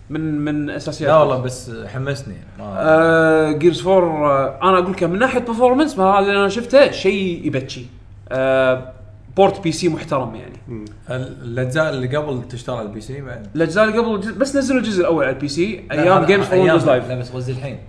من 0.09 0.39
من 0.45 0.69
أساسيات 0.69 1.09
لا 1.09 1.17
والله 1.17 1.37
بس 1.37 1.71
حمسني 1.87 2.33
يعني 2.33 2.47
ما 2.59 2.65
آه 2.79 3.51
Gears 3.51 3.87
4 3.87 4.27
آه 4.29 4.59
أنا 4.69 4.77
أقول 4.79 4.91
لك 4.91 5.03
من 5.03 5.19
ناحية 5.19 5.39
performance 5.39 5.97
ما 5.97 6.03
هذا 6.05 6.19
اللي 6.19 6.39
أنا 6.39 6.49
شفته 6.49 6.91
شيء 6.91 7.45
يبكي. 7.47 7.85
آه 8.29 8.93
port 9.37 9.59
PC 9.63 9.89
محترم 9.89 10.35
يعني. 10.35 10.85
ال- 11.09 11.43
الأجزاء 11.43 11.89
اللي 11.89 12.17
قبل 12.17 12.47
تشتغل 12.47 12.77
على 12.77 12.87
ال 12.87 13.01
PC 13.01 13.21
بعد؟ 13.21 13.47
الأجزاء 13.55 13.85
اللي 13.85 13.97
قبل 13.97 14.15
الجزء- 14.15 14.37
بس 14.37 14.55
نزلوا 14.55 14.79
الجزء 14.79 15.01
الأول 15.01 15.25
على 15.25 15.33
ال 15.35 15.47
PC 15.47 15.83
لا، 15.89 16.03
أيام 16.03 16.25
Games 16.25 16.45
for 16.45 16.65
Live 16.85 17.07
لا 17.09 17.15
بس 17.15 17.29
قصدي 17.31 17.51
الحين. 17.51 17.79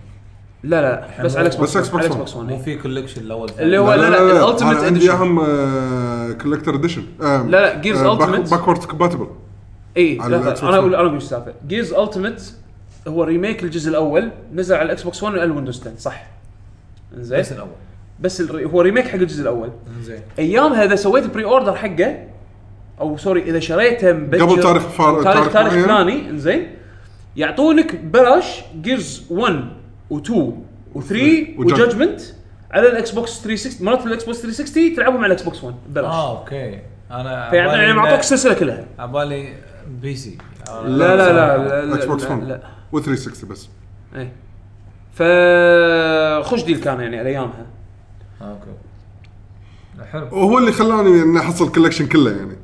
لا 0.65 0.83
لا 0.83 1.23
بس 1.25 1.37
على 1.37 1.47
Xbox 1.47 1.77
بس 1.77 1.91
Xbox 1.91 1.95
على 1.95 2.03
One. 2.03 2.07
Xbox 2.07 2.37
مو 2.37 2.43
1 2.55 2.63
في 2.65 2.75
collection 2.77 3.21
الأول 3.21 3.51
اللي 3.59 3.79
هو- 3.79 3.93
لا، 3.95 4.11
لا، 4.11 4.23
ال 4.23 4.29
Ultimate 4.29 4.77
أنا 4.77 4.87
عندي 4.87 4.99
Edition. 4.99 5.11
اهم 5.13 5.39
collector 6.43 6.75
edition 6.75 7.03
لا، 7.21 7.43
لا، 7.49 7.83
Gears 7.83 7.97
Ultimate. 8.19 8.51
backward 8.51 8.85
compatible 8.85 9.27
اي 9.97 10.19
على 10.21 10.37
ال 10.37 10.43
Xbox 10.43 10.63
أنا 10.63 10.77
أقول 10.77 10.85
1. 10.85 10.95
أنا 10.95 11.03
أقول 11.03 11.15
إيش 11.15 11.23
السالفة. 11.23 11.53
Gears 11.69 11.93
Ultimate 11.93 12.55
هو 13.09 13.23
remake 13.25 13.63
الجزء 13.65 13.91
الأول 13.91 14.31
نزل 14.55 14.75
على 14.75 14.85
ال 14.87 15.03
Xbox 15.03 15.23
1 15.23 15.35
وعلى 15.35 15.45
ال 15.45 15.49
Windows 15.49 15.81
10 15.81 15.93
صح. 15.99 16.27
إنزين. 17.17 17.39
بس 17.39 17.53
الأول. 17.53 17.69
بس 18.21 18.41
ال 18.41 18.47
re- 18.47 18.65
هو 18.65 18.81
remake 18.81 19.09
حق 19.09 19.15
الجزء 19.15 19.43
الأول. 19.43 19.71
زين 20.03 20.21
ايامها 20.39 20.85
اذا 20.85 20.97
سويت 20.97 21.27
pre-order 21.27 21.75
حقه 21.75 22.25
أو 23.01 23.17
sorry 23.17 23.43
إذا 23.43 23.61
شريته 23.61 24.13
مبكر 24.13 24.43
قبل 24.45 24.63
تاريخ 24.63 24.83
فار- 24.83 25.23
تاريخ 25.23 25.35
تاريخ 25.35 25.53
تاريخ 25.53 25.73
معين. 25.73 25.85
فلاني 25.85 26.31
إنزين. 26.31 26.67
يعطونك 27.37 27.95
ببلاش 27.97 28.61
Gears 28.83 29.23
1 29.31 29.65
و2 30.11 30.31
و3 30.95 31.13
و 31.13 31.22
Jud- 31.22 31.59
و 31.59 31.66
Judgment 31.66 32.21
على 32.71 32.89
ال 32.89 33.11
Xbox 33.11 33.41
360 33.41 33.87
مرات 33.87 34.07
ال 34.07 34.25
Xbox 34.25 34.43
360 34.43 34.95
تلعبهم 34.97 35.17
على 35.19 35.27
ال 35.27 35.43
Xbox 35.43 35.65
1 35.65 35.75
ببلاش. 35.89 36.05
آه 36.05 36.39
أوكي. 36.41 36.79
أنا 37.11 37.51
فيعني 37.51 37.69
عبالي 37.69 37.83
يعني 37.83 37.95
معطوك 37.95 38.21
السلسلة 38.21 38.55
كلها. 38.55 38.85
عبالي 38.99 39.55
PC 40.03 40.39
لا 40.69 40.83
لا 40.87 41.17
لا 41.17 41.59
لا 41.59 41.87
لا 41.87 41.95
Xbox 41.95 42.23
لا, 42.25 42.31
1 42.31 42.45
لا. 42.49 42.61
و 42.93 43.01
360 43.01 43.49
بس 43.49 43.69
اي 44.17 44.29
فخوش 45.15 46.63
deal 46.65 46.81
كان 46.81 47.01
يعني 47.01 47.19
على 47.19 47.29
أيامها. 47.29 47.67
okay. 48.43 48.71
حلو. 50.13 50.27
وهو 50.33 50.59
اللي 50.59 50.73
خلاني 50.73 51.23
إني 51.23 51.39
أحصل 51.39 51.73
collection 51.73 52.07
كله 52.07 52.31
يعني. 52.31 52.57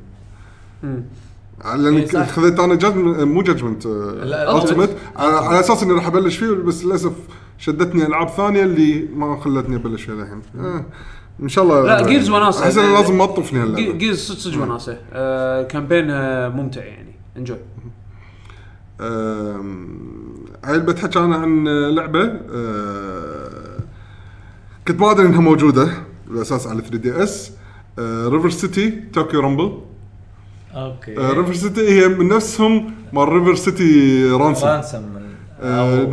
لأن 1.75 1.97
إيه، 1.97 2.05
صح. 2.07 2.27
خذيت 2.29 2.59
أنا 2.59 2.75
Judgment 2.75 3.19
مو 3.19 3.41
Judgment 3.41 3.85
Ultimate 3.85 4.97
على, 5.15 5.35
على 5.37 5.59
أساس 5.59 5.83
إني 5.83 5.93
راح 5.93 6.07
أبلش 6.07 6.37
فيه 6.37 6.51
بس 6.51 6.83
للأسف 6.85 7.11
شدتني 7.57 8.05
العاب 8.05 8.29
ثانية 8.29 8.63
اللي 8.63 9.07
ما 9.15 9.39
خلتني 9.39 9.75
أبلش 9.75 10.03
فيها 10.03 10.13
الحين. 10.15 10.41
آه. 10.59 10.85
إن 11.43 11.49
شاء 11.49 11.63
الله 11.63 11.83
لا 11.83 12.07
Gears 12.07 12.29
وناسه 12.29 12.63
أحس 12.63 12.77
إنه 12.77 12.93
لازم 12.99 13.17
مطفني 13.17 13.59
هاللعبه 13.59 13.91
Gears 13.97 14.19
صدق 14.19 14.37
صدق 14.39 14.61
وناسه 14.61 14.97
آه 15.13 15.63
campaign 15.63 16.09
آه 16.11 16.49
ممتع 16.49 16.83
يعني. 16.83 17.15
enjoy 17.37 17.57
هاي 20.65 20.79
بتحكي 20.79 21.19
أنا 21.19 21.35
عن 21.35 21.67
لعبة 21.67 22.23
آه، 22.53 23.79
كنت 24.87 25.01
ما 25.01 25.11
أدري 25.11 25.27
إنها 25.27 25.41
موجودة 25.41 25.89
بالأساس 26.27 26.67
على 26.67 26.81
3DS. 26.81 27.51
ريفر 27.99 28.49
سيتي 28.49 28.89
توكيو 29.13 29.39
رامبل 29.39 29.81
أوكي. 30.75 31.13
ريفر 31.17 31.53
سيتي 31.53 31.89
هي 31.89 32.07
من 32.07 32.27
نفسهم 32.27 32.93
مال 33.13 33.29
ريفر 33.29 33.55
سيتي 33.55 34.23
رانسوم 34.31 34.69
رانسم 34.69 35.03
آه، 35.61 36.03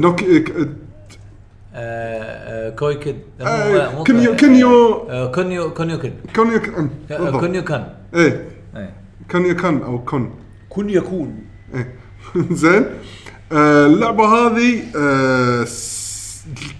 آه، 1.74 2.68
آه، 2.68 2.70
كوي 2.70 2.94
كيد. 2.94 3.16
مو- 3.40 3.46
آه، 3.46 4.05
كنيو- 4.05 4.36
كنيو- 4.36 5.30
كونيو 5.34 5.74
كونيو 5.74 5.98
كيد 5.98 6.12
كونيو 6.36 6.60
كان 6.60 6.90
بالضبط. 7.10 7.40
كونيو 7.40 7.64
كان. 7.64 7.86
إيه. 8.14 8.48
إيه. 8.76 8.90
كونيو 9.30 9.56
كان 9.56 9.82
أو 9.82 9.98
كون. 10.05 10.34
كن 10.68 10.90
يكون 10.90 11.44
إيه. 11.74 11.94
زين. 12.62 12.84
اللعبة 13.52 14.24
هذه 14.24 14.82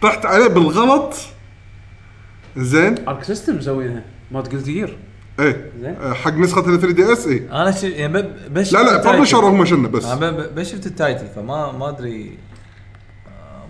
طحت 0.03 0.27
عليه 0.27 0.47
بالغلط. 0.47 1.15
زين. 2.57 3.09
Arc 3.09 3.25
System 3.25 3.57
مسوينها 3.57 4.03
مالت 4.31 4.55
جير 4.55 4.99
إيه. 5.41 5.71
زين. 5.81 5.97
حق 6.15 6.35
نسخة 6.35 6.63
3DS 6.63 7.27
اي 7.27 7.43
أنا 7.53 7.71
ش... 7.71 7.83
يعني 7.85 8.23
ب- 8.23 8.53
بس 8.55 8.73
لا 8.73 8.83
لا. 8.83 9.13
publisher 9.17 9.45
هم 9.45 9.65
شنو 9.65 9.89
بس. 9.89 10.05
أنا 10.05 10.31
بس 10.31 10.71
شفت 10.73 10.87
ال 10.87 10.94
title 10.94 11.27
فما 11.27 11.73
ما 11.73 11.89
أدري. 11.89 12.39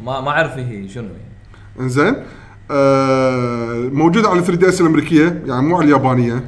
ما 0.04 0.20
ما 0.20 0.30
أعرف 0.30 0.58
هي 0.58 0.88
شنو 0.88 1.04
يعني. 1.04 1.18
إنزين 1.80 2.16
آه 2.70 3.78
موجودة 3.92 4.28
على 4.28 4.40
3DS 4.42 4.80
الأمريكية 4.80 5.42
يعني 5.46 5.66
مو 5.66 5.76
على 5.76 5.84
اليابانية. 5.84 6.44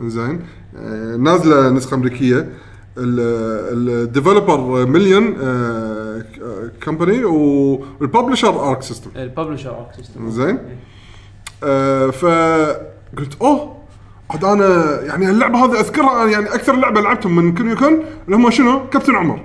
إنزين 0.00 0.40
آه 0.76 1.16
نازلة 1.16 1.70
نسخة 1.70 1.94
أمريكية. 1.94 2.48
ال 2.98 3.17
developer 3.17 4.86
Million 4.86 5.34
Company 6.80 7.24
وال 7.24 7.51
publisher 7.51 8.70
Arc 8.70 8.82
System 8.82 9.10
ال 9.16 9.22
publisher 9.22 9.78
Arc 9.78 9.94
System 9.96 10.30
زين 10.30 10.58
آه 11.64 12.10
فقلت 12.10 13.36
أوه 13.42 13.76
عاد 14.30 14.44
أنا 14.44 15.00
يعني 15.02 15.30
اللعبة 15.30 15.64
هذه 15.64 15.80
أذكرها 15.80 16.22
أنا 16.22 16.30
يعني 16.30 16.54
أكثر 16.54 16.76
لعبة 16.76 17.00
لعبتهم 17.00 17.36
من 17.36 17.54
Kunio-kun 17.54 18.04
اللي 18.26 18.36
هم 18.36 18.50
شنو؟ 18.50 18.88
كابتن 18.88 19.14
عمر. 19.14 19.40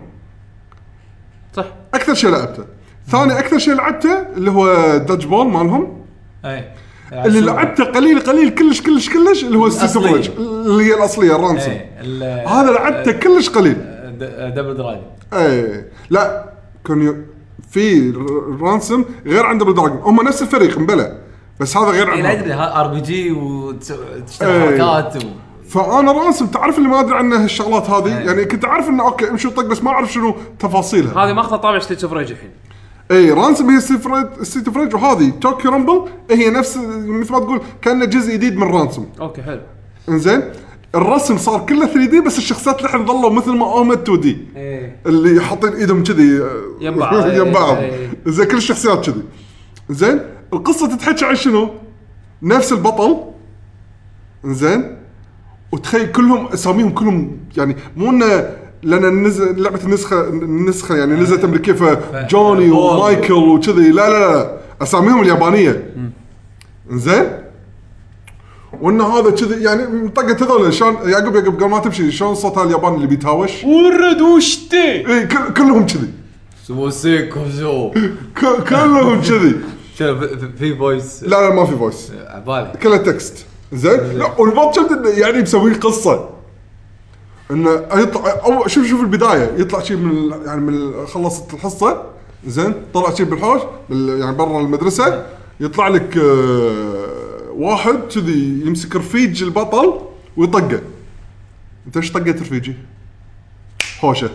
صح. 1.53 1.65
أكثر 1.93 2.13
شيء 2.13 2.29
لعبته. 2.29 2.65
ثاني 3.07 3.39
أكثر 3.39 3.57
شيء 3.57 3.73
لعبته 3.73 4.17
اللي 4.37 4.51
هو 4.51 4.97
Dodge 4.97 5.25
Ball 5.25 5.47
مالهم. 5.47 6.05
أي. 6.45 6.65
اللي 7.13 7.41
لعبته 7.41 7.83
قليل 7.83 8.19
قليل 8.19 8.49
كلش 8.49 8.81
كلش 8.81 9.09
كلش 9.09 9.43
اللي 9.43 9.57
هو 9.57 9.69
Street 9.69 9.95
of. 9.95 10.05
Rage 10.05 10.29
اللي 10.37 10.83
هي 10.83 10.93
الأصلية 10.93 11.35
ال 11.35 11.40
Ransom 11.40 11.73
أي. 11.73 12.45
هذا 12.47 12.71
لعبته 12.71 13.11
كلش 13.11 13.49
قليل. 13.49 13.77
Double 14.55 14.77
Dragon 14.77 15.03
أي. 15.33 15.85
لا 16.09 16.49
Kunio 16.85 17.15
في 17.71 18.13
Ransom 18.61 19.05
غير 19.25 19.45
عند 19.45 19.63
Double 19.63 19.73
Dragon 19.73 19.97
هم 19.97 20.21
نفس 20.21 20.41
الفريق 20.41 20.79
مبلى. 20.79 21.17
بس 21.59 21.77
هذا 21.77 21.87
غير 21.87 22.13
اي 22.13 22.21
عن. 22.21 22.25
أدري 22.25 22.53
RPG 22.53 23.31
وتشتغل 23.31 24.49
إيه. 24.49 24.81
حركات 24.81 25.15
و... 25.15 25.27
فأنا 25.69 26.11
Ransom 26.11 26.47
تعرف 26.47 26.77
اللي 26.77 26.89
ما 26.89 26.99
أدري 26.99 27.15
عنه 27.15 27.43
هالشغلات 27.43 27.89
هذه. 27.89 28.19
يعني 28.19 28.45
كنت 28.45 28.65
عارف 28.65 28.89
إنه 28.89 29.03
okay 29.03 29.29
امشي 29.29 29.47
وطق 29.47 29.65
بس 29.65 29.83
ما 29.83 29.91
أعرف 29.91 30.13
شنو 30.13 30.35
تفاصيلها. 30.59 31.25
هذه 31.25 31.33
ماخذه 31.33 31.55
طابع 31.55 31.79
Street 31.79 32.03
of 32.03 32.13
Rage 32.13 32.31
الحين. 32.31 32.51
اي 33.11 33.31
Ransom 33.31 33.69
هي 33.69 33.79
Street 34.41 34.67
of 34.67 34.77
Rage 34.77 34.95
وهذه 34.95 35.29
Tokyo 35.41 35.71
Rumble 35.71 36.05
هي 36.31 36.49
نفس 36.49 36.77
مثل 36.77 37.31
ما 37.31 37.39
تقول 37.39 37.61
كأنه 37.81 38.05
جزء 38.05 38.33
جديد 38.33 38.57
من 38.57 38.63
Ransom. 38.67 39.05
okay 39.21 39.41
حلو. 39.41 39.61
إنزين 40.09 40.41
الرسم 40.95 41.37
صار 41.37 41.65
كله 41.65 41.85
3 41.85 42.05
دي 42.05 42.21
بس 42.21 42.37
الشخصيات 42.37 42.83
لحن 42.83 43.05
ظلوا 43.05 43.29
مثل 43.29 43.51
ما 43.51 43.65
هم 43.65 43.91
2 43.91 44.19
دي. 44.19 44.37
إيه. 44.55 44.99
اللي 45.05 45.41
حاطين 45.41 45.73
إيدهم 45.73 46.03
كذي 46.03 46.41
يم 46.81 46.95
بعض. 46.95 47.27
يم 47.27 47.51
بعض. 47.51 47.77
زين 48.25 48.45
كل 48.45 48.57
الشخصيات 48.57 49.05
كذي. 49.05 49.23
زين 49.89 50.21
القصة 50.53 50.95
تتحكي 50.95 51.25
عن 51.25 51.35
شنو؟ 51.35 51.69
نفس 52.43 52.71
البطل. 52.71 53.17
زين 54.45 54.97
وتخيل 55.71 56.11
كلهم 56.11 56.47
أساميهم 56.47 56.89
كلهم 56.89 57.37
يعني 57.57 57.75
مو 57.97 58.09
إنه 58.09 58.60
لأن 58.83 59.23
نزل 59.23 59.61
لعبة 59.63 59.79
النسخة 59.83 60.27
النسخة 60.29 60.95
يعني 60.95 61.13
نزلت 61.15 61.43
أمريكية 61.43 61.73
فجوني. 61.73 62.69
ومايكل 62.71 63.33
وكذي. 63.33 63.91
لا 63.91 64.09
لا 64.09 64.19
لا 64.35 64.57
أساميهم 64.81 65.21
اليابانية. 65.21 65.93
زين؟ 66.91 67.25
وإن 68.81 69.01
هذا 69.01 69.29
كذي 69.31 69.63
يعني 69.63 70.09
طقت 70.09 70.43
هذول. 70.43 70.73
شلون؟ 70.73 70.95
يعقوب 71.05 71.35
يعقوب 71.35 71.55
قبل 71.55 71.69
ما 71.69 71.79
تمشي 71.79 72.11
شلون 72.11 72.35
صوت 72.35 72.57
الياباني 72.57 72.95
اللي 72.95 73.07
بيتهاوش؟ 73.07 73.63
ورد 73.63 74.21
وشتي. 74.21 75.07
إي 75.07 75.27
كل 75.27 75.53
كلهم 75.53 75.85
كذي. 75.85 76.09
سو 76.67 76.89
سيكو 76.89 77.39
شو 77.59 77.89
ك- 78.35 78.63
كلهم 78.69 79.21
كذي. 79.21 79.55
في- 80.59 80.75
فويس 80.77 81.23
لا 81.23 81.27
لا 81.49 81.55
ما 81.55 81.65
في 81.65 81.75
فويس 81.75 82.11
عبالي 82.27 82.71
كله 82.83 82.97
تكست 82.97 83.45
زين؟ 83.73 83.99
لا 84.17 84.31
والبط 84.39 84.77
يعني 85.17 85.41
مسوي 85.41 85.73
قصة. 85.73 86.29
إنه 87.51 87.69
يطلع 87.93 88.29
أو 88.45 88.67
شوف 88.67 88.87
شوف 88.87 89.01
البداية. 89.01 89.51
يطلع 89.57 89.79
شيء 89.81 89.97
من 89.97 90.31
يعني 90.45 90.61
من 90.61 91.05
خلصت 91.07 91.53
الحصة 91.53 92.03
زين 92.47 92.73
طلع 92.93 93.13
شيء 93.13 93.25
بالحوش 93.25 93.61
بال- 93.89 94.19
يعني 94.19 94.35
برا 94.35 94.59
المدرسة 94.61 95.25
يطلع 95.59 95.87
لك 95.87 96.17
آه، 96.17 97.51
واحد 97.51 97.99
كذي 98.15 98.61
يمسك 98.65 98.95
رفيج 98.95 99.43
البطل 99.43 99.99
ويطقه. 100.37 100.81
أنت 101.87 101.97
إيش 101.97 102.11
طقيت 102.11 102.41
رفيجي؟ 102.41 102.73
هوشة. 104.03 104.29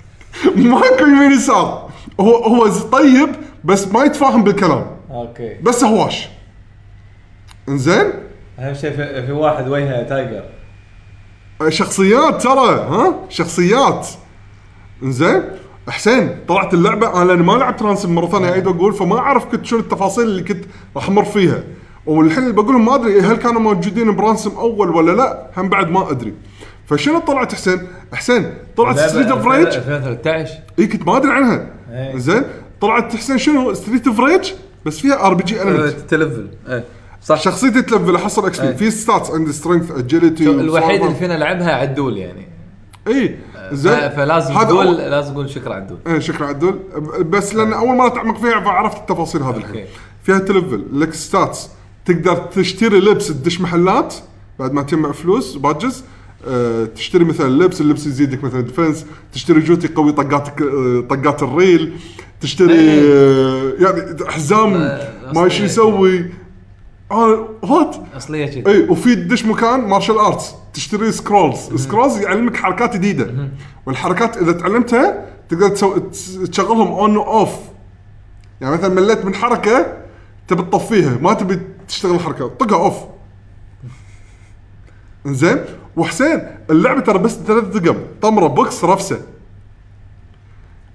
ماكو 0.56 1.04
يمين 1.04 1.32
يسار 1.32 1.90
هو 2.20 2.36
هو 2.36 2.68
طيب 2.68 3.28
بس 3.64 3.88
ما 3.88 4.04
يتفاهم 4.04 4.44
بالكلام. 4.44 4.86
okay. 5.10 5.54
بس 5.62 5.84
هواش. 5.84 6.28
إنزين؟ 7.68 8.12
أهم 8.58 8.74
شيء 8.74 8.90
في, 8.90 9.26
في 9.26 9.32
واحد 9.32 9.68
وجهه 9.68 10.02
tiger. 10.02 10.44
شخصيات 11.68 12.42
ترى 12.42 12.70
ها؟ 12.70 13.14
شخصيات. 13.28 14.08
إنزين؟ 15.02 15.42
حسين 15.88 16.36
طلعت 16.48 16.74
اللعبة 16.74 17.22
أنا 17.22 17.24
لأن 17.32 17.42
ما 17.42 17.52
لعبت 17.52 17.82
Ransom 17.82 18.14
مرة 18.14 18.26
ثانية 18.26 18.50
أعيد 18.50 18.66
واقول 18.66 18.92
فما 18.92 19.18
أعرف 19.18 19.44
كنت 19.44 19.66
شنو 19.66 19.78
التفاصيل 19.78 20.24
اللي 20.24 20.42
كنت 20.42 20.64
راح 20.96 21.08
أمر 21.08 21.24
فيها. 21.24 21.62
والحين 22.06 22.42
اللي 22.42 22.54
بقولهم 22.54 22.84
ما 22.84 22.94
أدري 22.94 23.20
هل 23.20 23.36
كانوا 23.36 23.60
موجودين 23.60 24.16
ب 24.16 24.21
Ransom 24.21 24.50
أول 24.50 24.90
ولا 24.90 25.12
لا؟ 25.12 25.50
هم 25.56 25.68
بعد 25.68 25.90
ما 25.90 26.10
أدري. 26.10 26.34
فشنو 26.86 27.18
طلعت 27.18 27.54
حسين؟ 27.54 27.88
حسين 28.12 28.54
طلعت 28.76 28.98
Street 28.98 29.26
of 29.26 29.46
Rage 29.46 29.66
2013 29.66 30.50
اي 30.78 30.86
كنت 30.86 31.06
ما 31.06 31.16
أدري 31.16 31.32
عنها. 31.32 31.66
إيه. 31.90 32.16
زين 32.18 32.42
طلعت 32.80 33.16
حسين 33.16 33.38
شنو؟ 33.38 33.74
Street 33.74 34.06
of 34.06 34.20
Rage 34.20 34.52
بس 34.86 34.98
فيها 35.00 35.26
RPG 35.26 35.62
element 35.62 35.96
تلفل. 36.08 36.48
إيه. 36.68 36.84
صح. 37.24 37.40
شخصيتي 37.40 37.82
تلفل 37.82 38.16
احصل 38.16 38.46
XP 38.46 38.68
إيه. 38.68 38.74
في 38.76 38.90
stats 38.90 39.30
عندي 39.30 39.52
strength 39.52 39.90
agility 39.90 40.50
الوحيد 40.50 41.02
اللي 41.02 41.14
فينا 41.14 41.34
لعبها 41.34 41.72
عدول 41.72 42.16
يعني. 42.18 42.46
اي 43.08 43.28
ف- 43.54 43.74
زين. 43.74 44.08
فلازم 44.10 44.54
تقول 44.54 44.96
أول- 44.96 45.00
لازم 45.00 45.32
تقول 45.32 45.50
شكرا 45.50 45.74
عدول 45.74 45.98
إيه 46.06 46.18
شكرا 46.18 46.46
عدول 46.46 46.78
بس 47.30 47.54
لأن 47.54 47.72
أول 47.72 47.96
مرة 47.96 48.08
تعمق 48.08 48.38
فيها 48.40 48.60
فعرفت 48.60 48.96
التفاصيل 48.96 49.42
هذه 49.42 49.56
الحين. 49.56 49.84
فيها 50.22 50.38
تلفل 50.38 50.84
لك 50.92 51.14
stats 51.14 51.68
تقدر 52.04 52.34
تشتري 52.36 53.00
لبس 53.00 53.28
تدش 53.28 53.60
محلات 53.60 54.14
بعد 54.58 54.72
ما 54.72 54.82
تجمع 54.82 55.12
فلوس 55.12 55.56
badges 55.56 56.04
أه 56.48 56.84
تشتري 56.84 57.24
مثلا 57.24 57.48
لبس 57.48 57.80
اللبس 57.80 58.06
يزيدك 58.06 58.44
مثلا 58.44 58.60
defense 58.60 59.06
تشتري 59.32 59.60
جوتي 59.60 59.88
قوي 59.88 60.12
طقاتك 60.12 60.62
أه 60.62 61.04
طقات 61.10 61.42
الريل. 61.42 61.92
تشتري 62.40 62.74
أه 62.78 63.72
يعني 63.78 64.24
حزام 64.28 64.74
آه، 64.74 65.32
ما. 65.34 65.46
يسوي. 65.46 66.24
آه 67.12 67.48
وات 67.62 67.96
أصلية 68.16 68.46
كذي 68.46 68.66
اي 68.66 68.88
وفي 68.88 69.14
تدش 69.14 69.44
مكان 69.44 69.80
martial 69.80 70.18
arts 70.18 70.54
تشتري 70.74 71.12
scrolls 71.12 71.58
scrolls 71.74 72.18
يعلمك 72.18 72.56
حركات 72.56 72.96
جديدة. 72.96 73.48
والحركات 73.86 74.36
إذا 74.36 74.52
تعلمتها 74.52 75.26
تقدر 75.48 75.68
تسو... 75.68 75.98
تشغلهم 76.46 76.92
on 76.92 77.16
و 77.16 77.24
off 77.24 77.50
يعني 78.60 78.74
مثلا 78.74 78.94
مليت 78.94 79.24
من 79.24 79.34
حركة 79.34 79.96
تبي 80.48 80.62
تطفيها 80.62 81.18
ما 81.22 81.32
تبي 81.34 81.60
تشتغل 81.88 82.14
الحركة 82.14 82.48
طقها 82.48 82.84
off 82.84 82.96
زين 85.26 85.58
وحسين 85.96 86.42
اللعبة 86.70 87.00
ترى 87.00 87.18
بس 87.18 87.34
ثلاث 87.34 87.64
دقم 87.64 87.96
طمرة 88.22 88.46
بوكس 88.46 88.84
رفسة. 88.84 89.20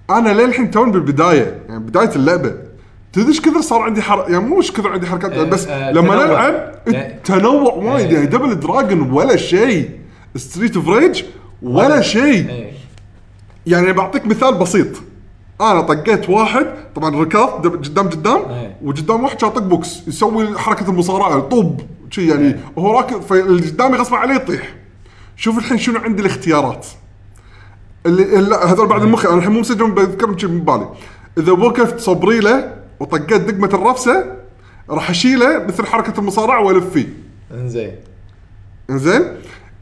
أنا 0.10 0.30
للحين 0.30 0.72
توني 0.72 0.92
بالبداية 0.92 1.62
يعني 1.70 1.80
بداية 1.84 2.16
اللعبة. 2.16 2.67
تدري 3.14 3.28
إيش 3.28 3.42
كثر 3.42 3.62
صار 3.62 3.82
عندي 3.82 4.02
حر... 4.02 4.26
يعني 4.30 4.46
مو 4.46 4.58
إيش 4.58 4.72
كثر 4.72 4.90
عندي 4.90 5.08
حركات 5.08 5.32
آه، 5.32 5.44
بس 5.44 5.68
آه، 5.68 5.92
لما 5.92 6.16
تنوع. 6.16 6.26
نلعب. 6.26 7.24
تنوع 7.24 7.74
وايد 7.74 8.08
آه. 8.08 8.14
يعني 8.14 8.26
Double 8.26 8.60
Dragon 8.60 9.12
ولا 9.12 9.36
شيء 9.36 9.90
Street 10.36 10.76
of 10.76 10.90
Rage 10.90 11.24
ولا 11.62 12.02
شيء 12.02 12.50
إيه. 12.50 12.72
يعني 13.66 13.94
بعطيك 13.94 14.26
مثال 14.26 14.54
بسيط 14.54 14.88
أنا 15.62 15.82
طقيت 15.82 16.30
واحد 16.30 16.68
طبعا 16.96 17.22
ركض 17.22 17.68
قدام 17.68 18.10
قدام 18.10 18.42
إيه. 18.50 18.78
وقدام 18.84 19.24
واحد 19.24 19.42
شاطق 19.42 19.62
بوكس 19.62 20.08
يسوي 20.08 20.58
حركة 20.58 20.90
المصارعة 20.90 21.40
طوب 21.40 21.82
شي 22.10 22.28
يعني 22.28 22.56
وهو 22.76 22.98
راكض 22.98 23.22
فاللي 23.22 23.68
قدامي 23.70 23.98
غصب 23.98 24.14
عليه 24.14 24.36
يطيح 24.36 24.74
شوف 25.36 25.58
الحين 25.58 25.78
شنو 25.78 26.00
عندي 26.00 26.22
الاختيارات 26.22 26.88
اللي 28.06 28.24
لا 28.24 28.72
هذول 28.72 28.88
بعد 28.88 29.02
المخ 29.02 29.26
أنا 29.26 29.36
الحين 29.36 29.52
مو 29.52 29.60
مسجل 29.60 29.92
بذكر 29.92 30.38
شي 30.38 30.48
من 30.48 30.60
بالي 30.60 30.90
اذا 31.38 31.52
وقفت 31.52 32.00
صبريله 32.00 32.77
وطقيت 33.00 33.42
دقمة 33.42 33.68
الرفسة 33.74 34.26
راح 34.90 35.10
أشيله 35.10 35.58
مثل 35.64 35.86
حركة 35.86 36.20
المصارعة 36.20 36.64
وألف 36.64 36.90
فيه. 36.94 37.08
إنزين. 37.52 37.96
إنزين؟ 38.90 39.22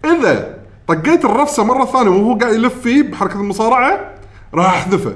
إذا 0.06 0.56
طقيت 0.88 1.26
الرفسة 1.26 1.64
مرة 1.64 1.86
ثانية 1.86 2.10
وهو 2.10 2.38
قاعد 2.38 2.54
يلف 2.54 2.80
فيه 2.82 3.04
بحركة 3.04 3.36
المصارعة 3.40 4.12
راح 4.54 4.66
أحذفه. 4.74 5.14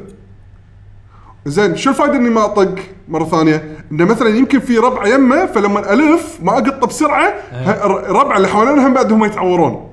زين 1.46 1.76
شو 1.76 1.90
الفائده 1.90 2.16
إني 2.16 2.30
ما 2.30 2.46
أطق 2.46 2.76
مرة 3.08 3.26
ثانية؟ 3.26 3.78
إنه 3.92 4.06
مثلا 4.06 4.30
يمكن 4.30 4.60
في 4.60 4.78
ربع 4.78 5.08
يمه 5.08 5.46
فلما 5.46 5.94
ألف 5.94 6.38
ما 6.42 6.52
اقطه 6.54 6.88
بسرعة 6.88 7.34
ه- 7.52 7.86
الربع 8.10 8.38
اللي 8.38 8.48
حوالينها 8.48 8.88
هم 8.88 8.94
بعدهم 8.94 9.24
يتعورون. 9.26 9.90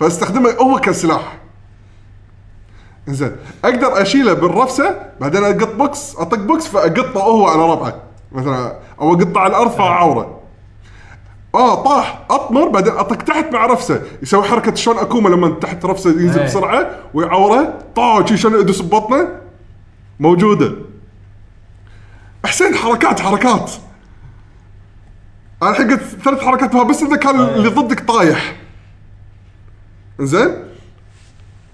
فأستخدمه 0.00 0.50
هو 0.50 0.80
كسلاح. 0.80 1.38
زين 3.08 3.36
أقدر 3.64 4.02
أشيله 4.02 4.32
بالرفسة 4.32 4.98
بعدين 5.20 5.44
أقط 5.44 5.74
بوكس 5.74 6.16
أطق 6.16 6.38
بوكس 6.38 6.66
فأقطه 6.66 7.20
هو 7.20 7.46
على 7.46 7.72
ربعه. 7.72 8.02
مثلا 8.32 8.76
أو 9.00 9.14
أقطه 9.14 9.40
على 9.40 9.50
الأرض 9.50 9.70
فاعوره 9.70 10.40
آه 11.54 11.84
طاح 11.84 12.26
أطمر 12.30 12.68
بعدين 12.68 12.92
أطق 12.92 13.16
تحت 13.16 13.52
مع 13.52 13.66
رفسة. 13.66 14.02
يسوي 14.22 14.44
حركة 14.44 14.74
شلون 14.74 14.98
Akuma 14.98 15.28
لما 15.28 15.48
تحت 15.48 15.84
رفسة 15.84 16.10
ينزل 16.10 16.38
إيه. 16.40 16.46
بسرعة 16.46 16.90
ويعوره. 17.14 17.78
طاح 17.96 18.34
شلون 18.34 18.60
يدوس 18.60 18.82
ببطنه؟ 18.82 19.28
موجودة. 20.20 20.72
حسين 22.44 22.74
حركات 22.74 23.20
حركات. 23.20 23.70
أنا 25.62 25.70
الحين 25.70 25.90
قلت 25.90 26.02
ثلاث 26.02 26.40
حركات 26.40 26.76
بس 26.76 27.02
إذا 27.02 27.16
كان 27.16 27.40
اللي 27.40 27.68
ضدك 27.68 28.00
طايح. 28.00 28.56
زين 30.20 30.69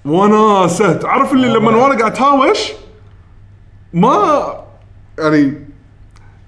وناسه 0.06 0.92
تعرف 0.92 1.32
اللي 1.32 1.48
لما 1.48 1.70
وأنا 1.70 1.98
قاعد 1.98 2.12
اتهاوش 2.12 2.72
ما 3.92 4.46
يعني 5.18 5.66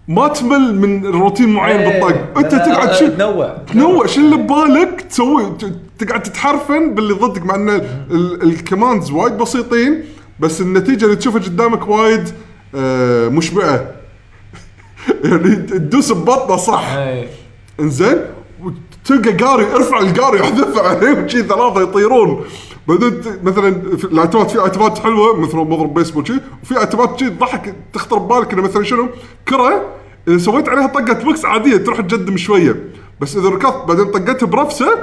ما 0.08 0.28
تمل 0.28 0.74
من 0.80 1.06
روتين 1.06 1.48
معين 1.48 1.80
إيه. 1.80 2.00
بالطق 2.02 2.38
أنت 2.38 2.52
لا، 2.54 2.58
تقعد 2.74 2.88
لا، 2.88 2.94
شو؟ 2.94 3.06
تنوع. 3.08 3.56
تنوع. 3.72 4.06
شو 4.06 4.20
اللي 4.20 4.36
ببالك 4.36 5.00
تسوي؟ 5.00 5.50
ت- 5.58 6.04
تقعد 6.04 6.22
تتحرفن 6.22 6.94
باللي 6.94 7.12
ضدك 7.14 7.42
مع 7.46 7.54
إن 7.54 7.68
ال- 7.70 8.42
الكماندز 8.42 9.10
وايد 9.10 9.32
بسيطين 9.38 10.04
بس 10.40 10.60
النتيجة 10.60 11.04
اللي 11.04 11.16
تشوفها 11.16 11.40
قدامك 11.40 11.88
وايد 11.88 12.28
آه، 12.74 13.28
مشبعة. 13.28 13.86
يعني 15.24 15.56
تدوس 15.56 16.12
ببطنه 16.12 16.56
صح. 16.56 16.88
إيه. 16.92 17.28
إنزين؟ 17.80 18.18
وتلقى 18.62 19.30
قاري 19.44 19.64
ارفع 19.74 19.98
القاري 19.98 20.40
احذفه 20.40 20.88
عليه 20.88 21.10
وشي 21.24 21.42
ثلاثة 21.42 21.80
يطيرون. 21.82 22.44
بعدين 22.88 23.22
مثلا 23.42 23.96
في 23.96 24.04
الايتمات 24.04 24.50
في 24.50 24.64
ايتمات 24.64 24.98
حلوة 24.98 25.40
مثل 25.40 25.56
مضرب 25.56 25.94
بيسبول 25.94 26.26
شي 26.26 26.40
وفي 26.62 26.80
ايتمات 26.80 27.20
شي 27.20 27.30
تضحك 27.30 27.74
تخطر 27.92 28.18
ببالك 28.18 28.52
إنه 28.52 28.62
مثلا 28.62 28.84
شنو؟ 28.84 29.08
كرة 29.48 29.86
إذا 30.28 30.38
سويت 30.38 30.68
عليها 30.68 30.86
طقة 30.86 31.12
بوكس 31.12 31.44
عادية 31.44 31.76
تروح 31.76 32.00
تجدم 32.00 32.36
شوية. 32.36 32.84
بس 33.20 33.36
إذا 33.36 33.48
ركضت 33.48 33.88
بعدين 33.88 34.04
طقتها 34.04 34.46
برفسة 34.46 34.98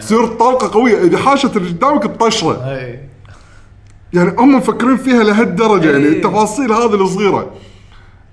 تصير 0.00 0.26
طلقة 0.26 0.70
قوية. 0.72 1.02
إذا 1.02 1.18
حاشت 1.18 1.56
اللي 1.56 1.68
قدامك 1.68 2.02
تطشره. 2.02 2.70
إيه. 2.70 3.08
يعني 4.12 4.34
هم 4.38 4.56
مفكرين 4.56 4.96
فيها 4.96 5.24
لهالدرجة 5.24 5.90
يعني 5.90 6.04
إيه. 6.04 6.16
التفاصيل 6.16 6.72
هذه 6.72 6.94
الصغيرة. 6.94 7.50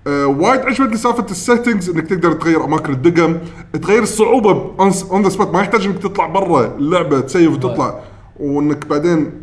آه 0.08 0.26
وايد 0.26 0.62
عجبتني 0.62 0.98
سالفة 0.98 1.26
ال 1.32 1.38
settings 1.38 1.90
إنك 1.90 2.08
تقدر 2.08 2.34
تغير 2.34 2.66
أماكن 2.66 2.94
الدقم 2.94 3.38
تغير 3.82 4.04
الصعوبة 4.04 4.76
on 5.12 5.22
the 5.22 5.30
spot 5.30 5.54
ما 5.54 5.60
يحتاج 5.60 5.86
إنك 5.86 5.98
تطلع 5.98 6.28
برا 6.28 6.66
اللعبة 6.66 7.20
تسيف 7.20 7.52
وتطلع. 7.52 8.00
وانك 8.42 8.86
بعدين 8.86 9.42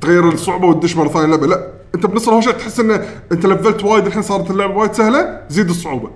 تغير 0.00 0.28
الصعوبه 0.28 0.66
وتدش 0.66 0.96
مرة 0.96 1.08
ثانية 1.08 1.24
اللعبة. 1.24 1.46
لا 1.46 1.68
انت 1.94 2.06
بنص 2.06 2.28
الهوشة 2.28 2.50
تحس 2.50 2.80
ان 2.80 2.90
انت 3.32 3.46
لفلت 3.46 3.84
وايد 3.84 4.06
الحين 4.06 4.22
صارت 4.22 4.50
اللعبة 4.50 4.76
وايد 4.76 4.92
سهلة 4.92 5.40
زيد 5.48 5.68
الصعوبة. 5.68 6.10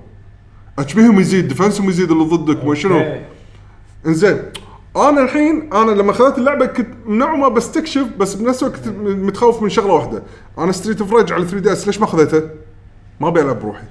HP 0.79 0.95
هم 0.95 1.21
يزيد 1.21 1.49
defense 1.49 1.80
هم 1.80 1.89
يزيد 1.89 2.11
اللي 2.11 2.25
ضدك 2.25 2.65
ما 2.65 2.75
شنو. 2.75 3.03
إنزين 4.07 4.43
أنا 4.97 5.21
الحين 5.21 5.73
أنا 5.73 5.91
لما 5.91 6.13
خذيت 6.13 6.39
اللعبة 6.39 6.67
كنت 6.67 6.89
من 7.07 7.19
نوع 7.19 7.37
ما 7.37 7.49
بستكشف 7.49 8.07
بس 8.19 8.35
بنفس 8.35 8.63
الوقت 8.63 8.89
متخوف 8.99 9.63
من 9.63 9.69
شغلة 9.69 9.93
واحدة. 9.93 10.23
أنا 10.59 10.73
Street 10.73 11.01
of 11.01 11.13
Rage 11.13 11.33
على 11.33 11.45
3 11.45 11.59
DS 11.59 11.87
ليش 11.87 12.01
ما 12.01 12.07
خذيتها؟ 12.07 12.43
ما 13.21 13.29
أبي 13.29 13.41
ألعب 13.41 13.61
بروحي. 13.61 13.85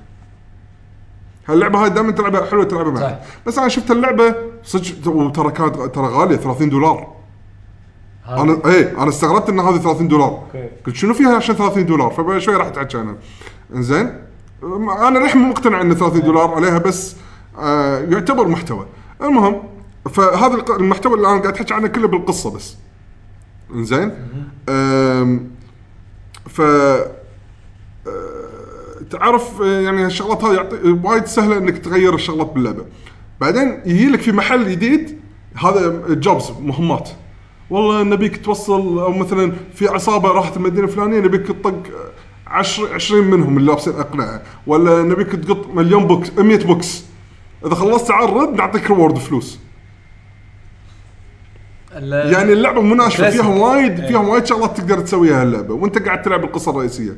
هاللعبة 1.48 1.84
هاي 1.84 1.90
دائما 1.90 2.12
تلعبها 2.12 2.46
حلوة 2.46 2.64
تلعبها 2.64 2.92
معي. 2.92 3.16
بس 3.48 3.58
أنا 3.58 3.68
شفت 3.68 3.92
اللعبة 3.92 4.36
صدق 4.64 5.08
وترى 5.08 5.52
كانت 5.52 5.76
ترى 5.76 6.08
غالية 6.08 6.36
30 6.36 6.70
دولار. 6.70 7.21
أنا 8.28 8.62
إيه 8.66 9.02
أنا 9.04 9.10
استغربت 9.10 9.50
إن 9.50 9.60
هذه 9.60 9.78
30 9.78 10.08
دولار. 10.08 10.44
قلت 10.88 10.96
شنو 10.96 11.14
فيها 11.14 11.36
عشان 11.36 11.56
30 11.56 11.86
دولار؟ 11.86 12.10
فشوي 12.10 12.56
راح 12.56 12.68
اتحكى 12.68 12.98
عنها 12.98 13.16
إنزين؟ 13.76 14.14
أنا 15.00 15.20
للحين 15.20 15.42
مو 15.42 15.50
مقتنع 15.50 15.82
إن 15.82 15.94
30 15.96 16.22
دولار 16.22 16.54
عليها 16.54 16.78
بس 16.78 17.16
آه 17.60 18.00
يعتبر 18.00 18.48
محتوى. 18.48 18.86
المهم 19.22 19.64
فهذا 20.12 20.64
المحتوى 20.80 21.14
اللي 21.16 21.28
أنا 21.28 21.42
قاعد 21.42 21.56
احكي 21.56 21.74
عنه 21.74 21.88
كله 21.88 22.08
بالقصة 22.08 22.52
بس. 22.56 22.76
إنزين؟ 23.76 24.12
ف 26.50 26.62
آه، 28.08 29.02
تعرف 29.12 29.62
آه، 29.62 29.82
يعني 29.82 30.06
الشغلات 30.06 30.44
هذه 30.44 30.54
يعطي 30.54 31.00
وايد 31.04 31.26
سهلة 31.26 31.58
إنك 31.58 31.78
تغير 31.78 32.16
الشغلات 32.16 32.54
باللعبة. 32.54 32.86
بعدين 33.42 33.82
يجي 33.86 34.10
لك 34.10 34.22
في 34.22 34.32
محل 34.32 34.72
جديد 34.72 35.20
هذا 35.56 36.04
jobs 36.10 36.52
مهمات. 36.62 37.10
والله 37.72 38.04
نبيك 38.04 38.46
توصل 38.46 39.00
أو 39.00 39.12
مثلا 39.12 39.52
في 39.76 39.88
عصابة 39.88 40.30
راحت 40.30 40.58
المدينة 40.58 40.88
الفلانية 40.88 41.20
نبيك 41.20 41.48
تطق 41.48 41.84
10 42.48 42.94
20 42.94 43.24
منهم 43.24 43.58
اللي 43.58 43.72
لابسين 43.72 43.94
أقنعة 43.94 44.42
ولا 44.68 45.04
نبيك 45.04 45.32
تقط 45.32 45.68
مليون 45.74 46.08
بوكس 46.08 46.32
100 46.38 46.58
بوكس. 46.66 47.04
إذا 47.66 47.76
خلصت 47.76 48.12
عرض 48.12 48.56
نعطيك 48.56 48.92
reward 48.92 49.18
فلوس. 49.18 49.60
يعني 51.92 52.54
اللعبة 52.54 52.82
مناشفه. 52.82 53.30
فيها 53.30 53.48
وايد 53.48 54.00
إيه. 54.00 54.08
فيها 54.08 54.20
وايد 54.20 54.46
شغلات 54.46 54.78
تقدر 54.78 55.00
تسويها 55.00 55.44
اللعبه 55.44 55.74
وأنت 55.74 55.98
قاعد 55.98 56.22
تلعب 56.22 56.44
القصة 56.44 56.72
الرئيسية. 56.72 57.18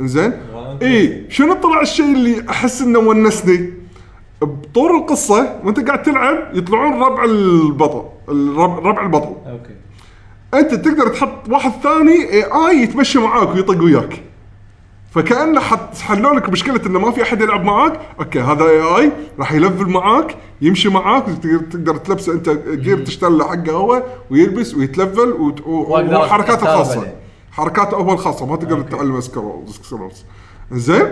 زين 0.00 0.32
اي 0.82 1.24
شنو 1.28 1.54
طلع 1.54 1.80
الشيء 1.80 2.14
اللي 2.14 2.50
أحس 2.50 2.82
إنه 2.82 2.98
ونسني؟ 2.98 3.79
بطور 4.42 4.96
القصة 4.96 5.60
وانت 5.64 5.86
قاعد 5.86 6.02
تلعب 6.02 6.56
يطلعون 6.56 7.02
ربع 7.02 7.24
البطل 7.24 8.04
الربع 8.28 8.90
ربع 8.90 9.02
البطل. 9.02 9.34
okay. 9.50 9.74
انت 10.54 10.74
تقدر 10.74 11.08
تحط 11.08 11.48
واحد 11.48 11.70
ثاني 11.82 12.32
AI 12.32 12.82
يتمشى 12.82 13.18
معاك 13.18 13.54
ويطق 13.54 13.82
وياك. 13.82 14.22
فكانه 15.10 15.60
حلوا 16.00 16.34
لك 16.34 16.48
مشكلة 16.48 16.80
انه 16.86 16.98
ما 16.98 17.10
في 17.10 17.22
أحد 17.22 17.40
يلعب 17.40 17.64
معاك. 17.64 18.00
okay 18.20 18.40
هذا 18.40 18.64
AI 18.64 19.12
راح 19.38 19.52
يلفل 19.52 19.88
معاك 19.88 20.36
يمشي 20.60 20.88
معاك 20.88 21.24
تقدر 21.70 21.96
تلبسه 21.96 22.32
أنت 22.32 22.50
gear 22.68 23.04
تشتري 23.04 23.30
له 23.30 23.44
حقه 23.44 23.72
هو 23.72 24.02
ويلبس 24.30 24.74
ويتلفل 24.74 25.54
وحركاته 25.66 26.64
بعدين. 26.64 27.12
حركاته 27.52 27.96
هو 27.96 28.12
الخاصه 28.12 28.46
ما 28.46 28.56
تقدر 28.56 28.80
تتعلم 28.80 29.20
scrolls. 29.20 30.24
زين؟ 30.72 31.06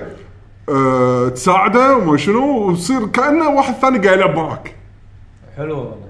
أه 0.68 1.28
تساعده 1.28 1.96
وما 1.96 2.16
شنو 2.16 2.68
ويصير 2.68 3.06
كأنه 3.06 3.48
واحد 3.48 3.74
ثاني 3.74 3.98
قاعد 3.98 4.18
يلعب 4.18 4.36
معاك 4.36 4.74
حلو 5.56 5.78
والله 5.78 6.08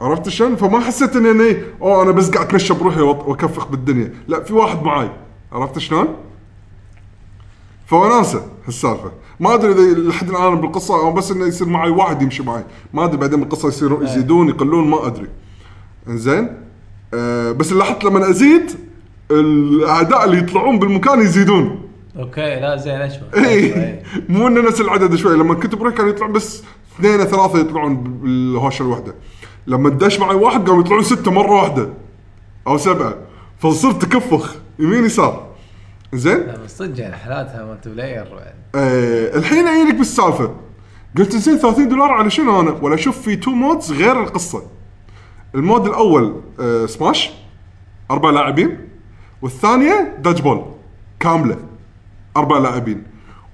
عرفت 0.00 0.28
شلون؟ 0.28 0.56
فما 0.56 0.80
حسيت 0.80 1.16
اني 1.16 1.30
إني 1.30 1.56
أوه 1.82 2.02
أنا 2.02 2.10
بس 2.10 2.30
قاعد 2.30 2.46
أتمشى 2.46 2.74
بروحي 2.74 3.00
وأط- 3.00 3.28
وأكفخ 3.28 3.66
بالدنيا، 3.66 4.12
لا 4.28 4.42
في 4.42 4.52
واحد 4.54 4.82
معاي، 4.82 5.10
عرفت 5.52 5.78
شلون؟ 5.78 6.08
فوناسة 7.86 8.46
هالسالفة، 8.66 9.12
ما 9.40 9.54
أدري 9.54 9.72
إذا 9.72 9.82
لحد 10.00 10.28
الآن 10.30 10.54
بالقصة 10.60 10.94
أو 10.94 11.12
بس 11.12 11.30
إنه 11.30 11.46
يصير 11.46 11.68
معي 11.68 11.90
واحد 11.90 12.22
يمشي 12.22 12.42
معي، 12.42 12.64
ما 12.94 13.04
أدري 13.04 13.16
بعدين 13.16 13.40
بالقصة 13.40 13.68
يصيرون 13.68 14.04
يزيدون 14.04 14.48
يقلون 14.48 14.88
ما 14.88 15.06
أدري. 15.06 15.26
إنزين؟ 16.08 16.56
أه 17.14 17.52
بس 17.52 17.72
لاحظت 17.72 18.04
لما 18.04 18.30
أزيد 18.30 18.70
الأعداء 19.30 20.24
اللي 20.24 20.38
يطلعون 20.38 20.78
بالمكان 20.78 21.20
يزيدون. 21.20 21.87
أوكي 22.18 22.60
لا 22.60 22.76
زين 22.76 23.00
أشوف 23.00 23.34
اي 23.34 24.02
مو 24.28 24.46
إنه 24.46 24.60
نفس 24.60 24.80
العدد 24.80 25.14
شوي. 25.14 25.36
لما 25.36 25.54
كنت 25.54 25.74
بروح 25.74 25.94
كان 25.94 26.08
يطلع 26.08 26.26
بس 26.26 26.62
اثنين 26.96 27.24
ثلاثة 27.24 27.58
يطلعون 27.58 27.96
بالهوشة 27.96 28.82
الواحدة. 28.82 29.14
لما 29.66 29.90
دش 29.90 30.20
معي 30.20 30.34
واحد 30.34 30.68
قاموا 30.68 30.82
يطلعون 30.82 31.02
ستة 31.02 31.30
مرة 31.30 31.52
واحدة 31.52 31.88
أو 32.66 32.78
سبعة. 32.78 33.14
فصرت 33.58 34.04
تكفخ 34.04 34.56
يمين 34.78 35.04
يسار. 35.04 35.48
زين؟ 36.12 36.38
لا 36.38 36.56
بس 36.56 36.78
صدق 36.78 37.00
يعني 37.00 37.16
حلاتها 37.16 37.64
multiplayer 37.64 38.24
بعد 38.24 38.54
آه 38.74 39.36
الحين 39.36 39.66
اجيلك 39.66 39.94
بالسالفة. 39.94 40.54
قلت 41.18 41.36
زين 41.36 41.58
30 41.58 41.88
دولار 41.88 42.10
على 42.10 42.30
شنو 42.30 42.60
أنا؟ 42.60 42.70
ولا 42.82 42.94
أشوف 42.94 43.22
في 43.22 43.36
two 43.36 43.50
modes 43.50 43.92
غير 43.92 44.22
القصة. 44.22 44.62
ال 45.54 45.60
mode 45.60 45.86
الأول 45.86 46.40
آه 46.60 46.86
سماش 46.86 47.30
أربع 48.10 48.30
لاعبين. 48.30 48.78
والثانية 49.42 50.16
dodgeball 50.18 50.64
كاملة. 51.20 51.56
أربع 52.38 52.58
لاعبين. 52.58 53.02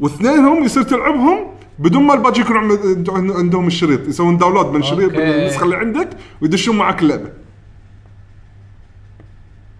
واثنينهم 0.00 0.64
يصير 0.64 0.82
تلعبهم 0.82 1.46
بدون 1.78 2.02
ما 2.02 2.14
الباقي 2.14 2.40
يكون 2.40 2.56
عند- 2.56 3.10
عندهم 3.36 3.66
الشريط. 3.66 4.08
يسوون 4.08 4.36
download 4.38 4.66
من 4.66 4.80
الشريط 4.80 5.12
من 5.12 5.20
okay. 5.20 5.40
النسخة 5.42 5.64
اللي 5.64 5.76
عندك 5.76 6.08
ويدشون 6.42 6.76
معك 6.76 7.02
اللعبة. 7.02 7.30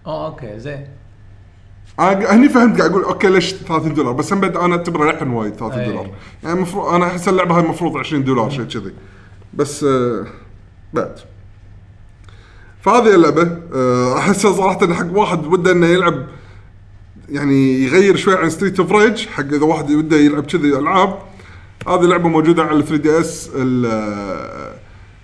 آه 0.05 0.27
okay 0.27 0.59
زين. 0.59 0.87
أنا 1.99 2.35
هني 2.35 2.49
فهمت 2.49 2.77
قاعد 2.79 2.91
أقول 2.91 3.03
okay 3.03 3.27
ليش 3.29 3.53
30 3.53 3.93
دولار؟ 3.93 4.13
بس 4.13 4.33
هم 4.33 4.39
بعد 4.39 4.57
أنا 4.57 4.75
أعتبره 4.75 5.11
للحين 5.11 5.29
وايد 5.29 5.53
30 5.55 5.79
أي. 5.79 5.87
دولار. 5.87 6.09
يعني 6.43 6.55
المفروض 6.55 6.93
أنا 6.93 7.05
أحس 7.07 7.27
اللعبة 7.29 7.55
هاي 7.57 7.63
المفروض 7.63 7.97
20 7.97 8.23
دولار 8.23 8.49
شيء 8.49 8.63
كذي. 8.65 8.93
بس 9.53 9.83
آه 9.83 10.25
بعد. 10.93 11.19
فهذه 12.81 13.15
اللعبة 13.15 13.57
آه، 13.75 14.17
احسها 14.17 14.51
صراحة 14.53 14.93
حق 14.93 15.17
واحد 15.17 15.45
وده 15.45 15.71
إنه 15.71 15.87
يلعب 15.87 16.25
يعني 17.29 17.83
يغير 17.83 18.15
شوي 18.15 18.35
عن 18.35 18.49
Streets 18.49 18.79
of 18.79 18.91
Rage 18.91 19.27
حق 19.27 19.43
إذا 19.43 19.65
واحد 19.65 19.91
وده 19.91 20.17
يلعب 20.17 20.45
كذي 20.45 20.77
ألعاب. 20.79 21.17
هذه 21.87 22.01
لعبة 22.01 22.29
موجودة 22.29 22.63
على 22.63 22.83
3DS 22.83 23.51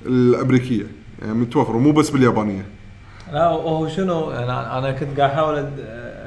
الأمريكية. 0.05 0.85
يعني 1.21 1.33
متوفرة 1.33 1.77
مو 1.77 1.91
بس 1.91 2.09
باليابانية. 2.09 2.65
لا 3.33 3.45
هو 3.45 3.87
شنو 3.87 4.31
أنا 4.31 4.77
أنا 4.77 4.91
كنت 4.91 5.19
قاعد 5.19 5.31
أحاول 5.31 5.65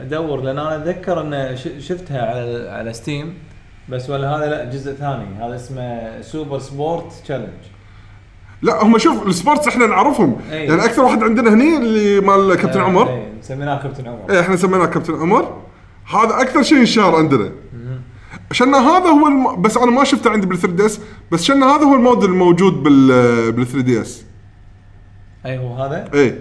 أدور 0.01 0.41
لأن 0.41 0.59
أنا 0.59 0.77
أتذكر 0.77 1.21
إن 1.21 1.57
شفتها 1.79 2.23
على 2.23 2.69
على 2.71 2.93
Steam 2.93 3.35
بس 3.89 4.11
ولا 4.11 4.37
هذا 4.37 4.47
لا 4.47 4.65
جزء 4.65 4.93
ثاني. 4.93 5.27
هذا 5.41 5.57
اسمه 5.57 6.21
Super 6.21 6.59
Sports 6.59 7.13
Challenge 7.25 7.49
لا 8.63 8.85
هم 8.85 8.99
شوف 8.99 9.27
ال 9.27 9.33
sports 9.33 9.69
إحنا 9.69 9.87
نعرفهم. 9.87 10.37
أي. 10.53 10.65
يعني 10.65 10.85
أكثر 10.85 11.03
واحد 11.03 11.23
عندنا 11.23 11.55
هني 11.55 11.77
اللي 11.77 12.21
مال 12.21 12.55
كابتن 12.55 12.81
عمر. 12.81 13.09
إيه 13.09 13.33
سميناه 13.43 13.83
كابتن 13.83 14.09
عمر. 14.09 14.31
إيه 14.31 14.41
إحنا 14.41 14.57
سميناه 14.57 14.87
كابتن 14.87 15.15
عمر. 15.15 15.64
هذا 16.07 16.41
أكثر 16.41 16.63
شيء 16.63 16.79
انشهر 16.79 17.17
عندنا. 17.17 17.51
عشان 18.51 18.75
هذا 18.75 19.07
هو 19.07 19.27
الم... 19.27 19.63
بس 19.63 19.77
أنا 19.77 19.91
ما 19.91 20.05
شفته 20.05 20.31
عندي 20.31 20.47
بال 20.47 20.59
3DS 20.59 21.01
بس 21.33 21.41
عشان 21.41 21.63
هذا 21.63 21.85
هو 21.85 21.95
ال 21.95 22.01
mode 22.01 22.25
الموجود 22.25 22.83
بال 22.83 23.53
بال 23.53 23.67
3DS. 23.67 24.25
أي 25.47 25.59
هو 25.59 25.75
هذا؟ 25.75 26.11
آه، 26.15 26.35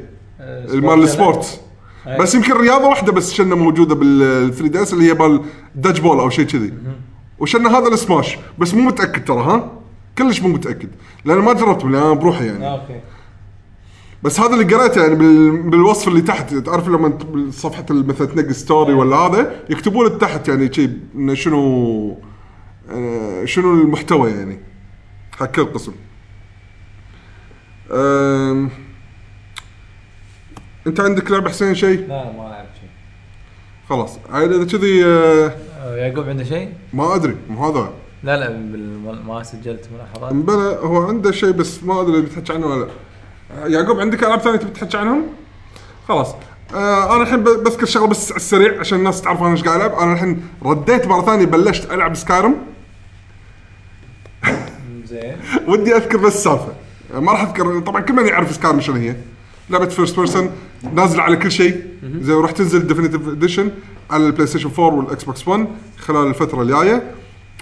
مال 0.66 0.70
sport 0.70 1.04
ال 1.04 1.13
sport 1.13 1.62
أي. 2.08 2.18
بس 2.18 2.36
يمكن 2.36 2.54
رياضة 2.54 2.88
واحدة 2.88 3.12
بس 3.12 3.34
شنه 3.34 3.56
موجودة 3.56 3.96
بال 3.96 4.54
3DS 4.54 4.94
اللي 4.94 5.10
هي 5.10 5.14
مال 5.14 5.42
dodgeball 5.76 6.20
أو 6.20 6.30
شيء 6.30 6.46
كذي. 6.46 6.74
وشنه 7.40 7.78
هذا 7.78 7.88
السماش 7.88 8.38
بس 8.60 8.74
مو 8.74 8.82
متأكد 8.82 9.26
ترى 9.26 9.42
ها؟ 9.42 9.72
كلش 10.18 10.42
مو 10.42 10.50
متأكد. 10.50 10.90
لأن 11.26 11.38
ما 11.38 11.54
جربته 11.54 11.90
لأن 11.90 12.02
أنا 12.02 12.14
بروحي 12.14 12.46
يعني. 12.46 12.66
آه، 12.66 12.82
okay. 12.82 13.02
بس 14.24 14.40
هذا 14.40 14.54
اللي 14.54 14.76
قريته 14.76 15.02
يعني 15.02 15.16
بال... 15.16 15.70
بالوصف 15.70 16.08
اللي 16.08 16.22
تحت 16.22 16.54
تعرف 16.54 16.88
لما 16.88 17.08
ال- 17.92 18.08
مثلا 18.08 18.28
تنقل 18.28 18.56
ستوري 18.56 18.94
ولا 18.94 19.16
هذا 19.16 19.56
يكتبون 19.70 20.18
تحت 20.18 20.48
يعني 20.48 20.74
شيء 20.74 21.00
شنو 21.34 22.18
آه، 22.90 23.46
شنو 23.46 23.74
المحتوى 23.74 24.32
يعني 24.32 24.60
حق 25.32 25.46
كل 25.46 25.66
قسم. 25.66 25.94
أم... 27.92 28.70
انت 30.88 31.00
عندك 31.00 31.32
لعبة 31.32 31.50
حسين 31.50 31.76
شيء؟ 31.76 32.00
لا 32.08 32.32
ما 32.32 32.44
لعبت 32.50 32.70
شيء 32.80 32.90
خلاص 33.90 34.18
عاد 34.30 34.52
إذا 34.52 34.78
كذي 34.78 35.06
آه، 35.06 35.56
آه، 35.80 35.96
يعقوب 35.96 36.30
عنده 36.30 36.44
شيء؟ 36.44 36.74
ما 36.94 37.16
أدري 37.16 37.36
مو 37.50 37.66
هذا 37.68 37.94
لا 38.24 38.38
لا 38.38 38.50
ما 39.28 39.44
سجلت 39.44 39.90
ملاحظات 39.94 40.34
مبلى 40.34 40.78
هو 40.82 41.08
عنده 41.08 41.32
شيء 41.32 41.52
بس 41.52 41.84
ما 41.84 42.02
أدري 42.02 42.22
بتحكي 42.22 42.54
عنه 42.54 42.68
ولا 42.68 42.86
لا. 42.86 42.92
يعقوب 43.66 44.00
عندك 44.00 44.24
ألعاب 44.24 44.40
ثانية 44.40 44.58
تبي 44.58 44.72
تحكي 44.72 44.98
عنهم؟ 44.98 45.24
خلاص. 46.08 46.36
آه 46.76 47.16
أنا 47.16 47.24
الحين 47.24 47.44
بذكر 47.44 47.86
شغلة 47.86 48.08
بس 48.08 48.32
على 48.32 48.36
السريع 48.38 48.80
عشان 48.80 48.98
الناس 49.00 49.22
تعرف 49.22 49.42
أنا 49.42 49.52
إيش 49.52 49.64
قاعد 49.64 49.80
ألعب. 49.82 49.94
أنا 50.00 50.14
الحين 50.14 50.48
رديت 50.64 51.08
مرة 51.08 51.26
ثانية 51.26 51.46
بلشت 51.46 51.92
ألعب 51.92 52.16
Skyrim 52.16 52.56
زين. 55.06 55.38
ودي 55.68 55.96
أذكر 55.96 56.18
بس 56.18 56.36
السالفه 56.36 56.74
ما 57.14 57.32
راح 57.32 57.42
أذكر 57.42 57.80
طبعا 57.80 58.02
كل 58.02 58.14
من 58.14 58.28
يعرف 58.28 58.56
Skyrim 58.56 58.82
شنو 58.82 58.96
هي. 58.96 59.16
لعبة 59.70 59.86
first 59.86 60.16
person 60.16 60.52
نازلة 60.94 61.24
على 61.24 61.36
كل 61.38 61.52
شيء. 61.52 61.84
زي 62.22 62.34
وراح 62.34 62.52
تنزل 62.52 62.88
definitive 62.88 63.28
edition 63.28 63.72
على 64.12 64.26
ال 64.26 64.48
PlayStation 64.48 64.70
4 64.80 64.86
وال 64.94 65.24
Xbox 65.24 65.48
1 65.48 65.68
خلال 66.00 66.28
الفترة 66.28 66.62
الجاية. 66.62 67.12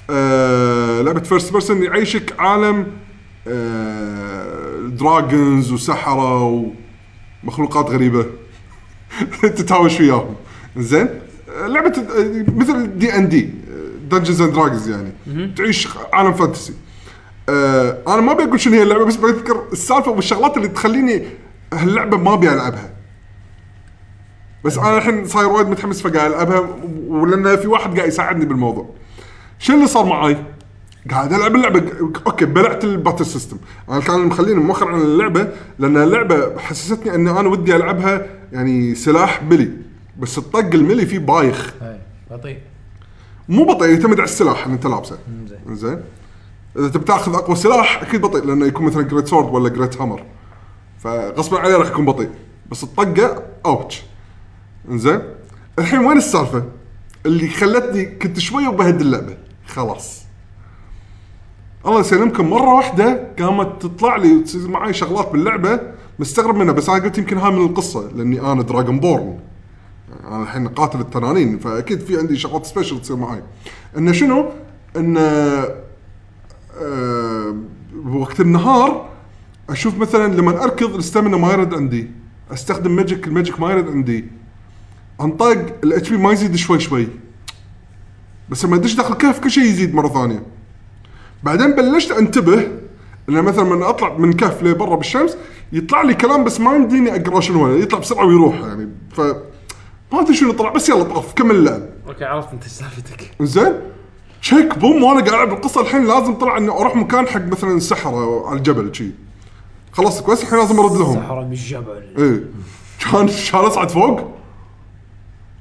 آه 0.09 1.01
لعبة 1.01 1.19
first 1.19 1.51
person 1.51 1.83
يعيشك 1.83 2.39
عالم 2.39 2.87
آه 3.47 4.70
dragons 4.89 5.71
وسحره 5.71 6.65
ومخلوقات 7.43 7.89
غريبة. 7.89 8.25
تتهاوش 9.41 9.99
وياهم 9.99 10.35
زين؟ 10.77 11.09
لعبة 11.67 11.93
مثل 12.55 12.97
D&D 12.97 13.15
Dungeons 13.15 14.41
and 14.41 14.53
Dragons 14.53 14.89
يعني. 14.89 15.11
تعيش 15.57 15.87
عالم 16.13 16.33
fantasy. 16.33 16.73
آه 17.49 17.97
أنا 18.07 18.21
ما 18.21 18.33
بقول 18.33 18.59
شنو 18.59 18.73
هي 18.73 18.83
اللعبة 18.83 19.05
بس 19.05 19.15
بذكر 19.15 19.63
السالفة 19.71 20.11
والشغلات 20.11 20.57
اللي 20.57 20.67
تخليني 20.67 21.23
هاللعبة 21.73 22.17
ما 22.17 22.33
أبي 22.33 22.53
ألعبها. 22.53 22.93
بس 24.63 24.77
أنا 24.77 24.97
الحين 24.97 25.25
صاير 25.25 25.47
وايد 25.47 25.67
متحمس 25.67 26.01
فقاعد 26.01 26.31
ألعبها 26.31 26.69
ولأن 27.07 27.57
في 27.57 27.67
واحد 27.67 27.95
قاعد 27.95 28.07
يساعدني 28.07 28.45
بالموضوع. 28.45 28.89
شو 29.59 29.73
اللي 29.73 29.87
صار 29.87 30.05
معاي؟ 30.05 30.37
قاعد 31.09 31.33
ألعب 31.33 31.55
اللعبة. 31.55 31.83
okay 32.27 32.45
بلعت 32.45 32.83
ال 32.83 32.89
battle 32.89 33.25
system. 33.25 33.57
أنا 33.89 33.99
كان 33.99 34.19
مخليني 34.19 34.59
موخر 34.59 34.87
عن 34.87 35.01
اللعبة 35.01 35.47
لأن 35.79 35.97
اللعبة 35.97 36.59
حسستني 36.59 37.15
إن 37.15 37.27
أنا 37.27 37.49
ودي 37.49 37.75
ألعبها 37.75 38.25
يعني 38.51 38.95
سلاح 38.95 39.43
melee. 39.43 39.71
بس 40.19 40.37
الطق 40.37 40.59
ال 40.73 40.78
melee 40.78 41.05
فيه 41.05 41.19
بايخ. 41.19 41.73
بطيء. 42.31 42.59
مو 43.49 43.65
بطيء 43.65 43.89
يعتمد 43.89 44.19
على 44.19 44.23
السلاح 44.23 44.63
اللي 44.63 44.75
أنت 44.75 44.85
لابسه. 44.85 45.17
زين. 45.47 45.75
زين. 45.75 46.01
إذا 46.77 46.87
تبي 46.87 47.03
تأخذ 47.03 47.33
أقوى 47.33 47.55
سلاح 47.55 48.01
أكيد 48.01 48.21
بطيء 48.21 48.45
لأنه 48.45 48.65
يكون 48.65 48.85
مثلا 48.85 49.01
great 49.01 49.27
sword 49.27 49.53
ولا 49.53 49.69
great 49.69 50.01
hammer. 50.01 50.23
فغصبا 50.99 51.59
عليه 51.59 51.75
راح 51.75 51.87
يكون 51.87 52.05
بطيء. 52.05 52.29
بس 52.71 52.83
الطقه 52.83 53.43
ouch. 53.65 54.03
زين 54.89 55.21
الحين 55.79 55.99
وين 55.99 56.17
السالفة؟ 56.17 56.63
اللي 57.25 57.49
خلتني 57.49 58.05
كنت 58.05 58.39
شوي 58.39 58.67
وبهد 58.67 59.01
اللعبة. 59.01 59.37
خلاص. 59.67 60.20
الله 61.85 61.99
يسلمكم. 61.99 62.49
مرة 62.49 62.73
واحدة 62.73 63.27
قامت 63.39 63.81
تطلع 63.81 64.15
لي 64.15 64.33
وتصير 64.33 64.67
معي 64.67 64.93
شغلات 64.93 65.31
باللعبة 65.31 65.79
مستغرب 66.19 66.55
منها 66.55 66.73
بس 66.73 66.89
أنا 66.89 67.03
قلت 67.03 67.17
يمكن 67.17 67.37
هاي 67.37 67.51
من 67.51 67.65
القصة 67.65 68.11
لأني 68.15 68.41
أنا 68.41 68.63
Dragonborn 68.63 69.39
أنا 70.27 70.43
الحين 70.43 70.67
قاتل 70.67 70.99
التنانين 70.99 71.59
فأكيد 71.59 71.99
في 71.99 72.17
عندي 72.17 72.37
شغلات 72.37 72.65
special 72.65 73.01
تصير 73.01 73.15
معي 73.15 73.43
انه 73.97 74.11
شنو؟ 74.11 74.45
انه 74.97 75.21
آه 76.81 77.55
وقت 78.05 78.41
النهار 78.41 79.09
أشوف 79.69 79.97
مثلا 79.97 80.33
لما 80.33 80.63
أركض 80.63 80.93
ال 80.93 80.99
stamina 80.99 81.37
ما 81.37 81.51
يرد 81.53 81.73
عندي 81.73 82.11
أستخدم 82.51 82.95
magic 82.95 83.27
ال 83.27 83.32
magic 83.32 83.59
ما 83.59 83.71
يرد 83.71 83.87
عندي. 83.87 84.25
أنطق 85.21 85.75
ال 85.83 86.09
HP 86.09 86.17
ما 86.17 86.31
يزيد 86.31 86.55
شوي 86.55 86.79
شوي. 86.79 87.07
بس 88.49 88.65
لما 88.65 88.75
أدش 88.75 88.93
داخل 88.93 89.13
الكهف 89.13 89.39
كل 89.39 89.51
شيء 89.51 89.63
يزيد 89.63 89.95
مرة 89.95 90.07
ثانية. 90.07 90.43
بعدين 91.43 91.71
بلشت 91.71 92.11
انتبه 92.11 92.67
ان 93.29 93.41
مثلا 93.41 93.63
من 93.63 93.83
أطلع 93.83 94.17
من 94.17 94.33
كهف 94.33 94.63
لبرا 94.63 94.95
بالشمس 94.95 95.37
يطلع 95.73 96.01
لي 96.01 96.13
كلام 96.13 96.43
بس 96.43 96.59
ما 96.59 96.75
يمديني 96.75 97.15
أقرأ 97.15 97.39
شنو 97.39 97.65
هو 97.65 97.75
يطلع 97.75 97.99
بسرعة 97.99 98.25
ويروح 98.25 98.55
يعني. 98.55 98.89
ف 99.11 99.21
ما 100.11 100.21
أدري 100.21 100.33
شنو 100.33 100.51
طلع 100.51 100.69
بس 100.69 100.89
يلا 100.89 101.03
طاف 101.03 101.33
كمل 101.33 101.55
اللعب. 101.55 101.81
okay 102.07 102.25
عرفت 102.25 102.53
أنت 102.53 102.63
إيش 102.63 102.71
سالفتك. 102.71 103.31
زين؟ 103.41 103.73
تشيك 104.41 104.77
بوم 104.77 105.03
وأنا 105.03 105.19
قاعد 105.19 105.27
ألعب 105.27 105.53
القصة 105.53 105.81
الحين 105.81 106.07
لازم 106.07 106.33
طلع 106.33 106.57
إني 106.57 106.69
أروح 106.69 106.95
مكان 106.95 107.27
حق 107.27 107.41
مثلا 107.41 107.77
السحره 107.77 108.47
على 108.47 108.57
الجبل 108.57 108.95
شي. 108.95 109.11
خلاص 109.91 110.21
كويس 110.21 110.43
الحين 110.43 110.59
لازم 110.59 110.79
أرد 110.79 110.91
لهم. 110.91 111.15
سحرة 111.15 111.45
من 111.45 111.51
الجبل 111.51 112.03
إيه. 112.17 112.43
كان 113.11 113.27
كان 113.51 113.61
اصعد 113.61 113.89
فوق. 113.89 114.21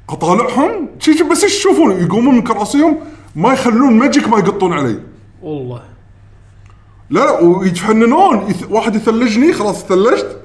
أطالعهم؟ 0.09 0.89
شي 0.99 1.23
بس 1.23 1.45
يشوفون؟ 1.45 1.91
يقومون 1.91 2.35
من 2.35 2.43
كراسيهم؟ 2.43 2.97
ما 3.37 3.53
يخلون 3.53 3.99
magic 3.99 4.29
ما 4.29 4.39
يقطون 4.39 4.73
علي. 4.73 5.01
والله. 5.43 5.83
لا 7.11 7.21
لا 7.21 7.41
ويتفننون. 7.41 8.51
يث... 8.51 8.71
واحد 8.71 8.95
يثلجني 8.97 9.53
خلاص 9.53 9.85
ثلجت 9.85 10.37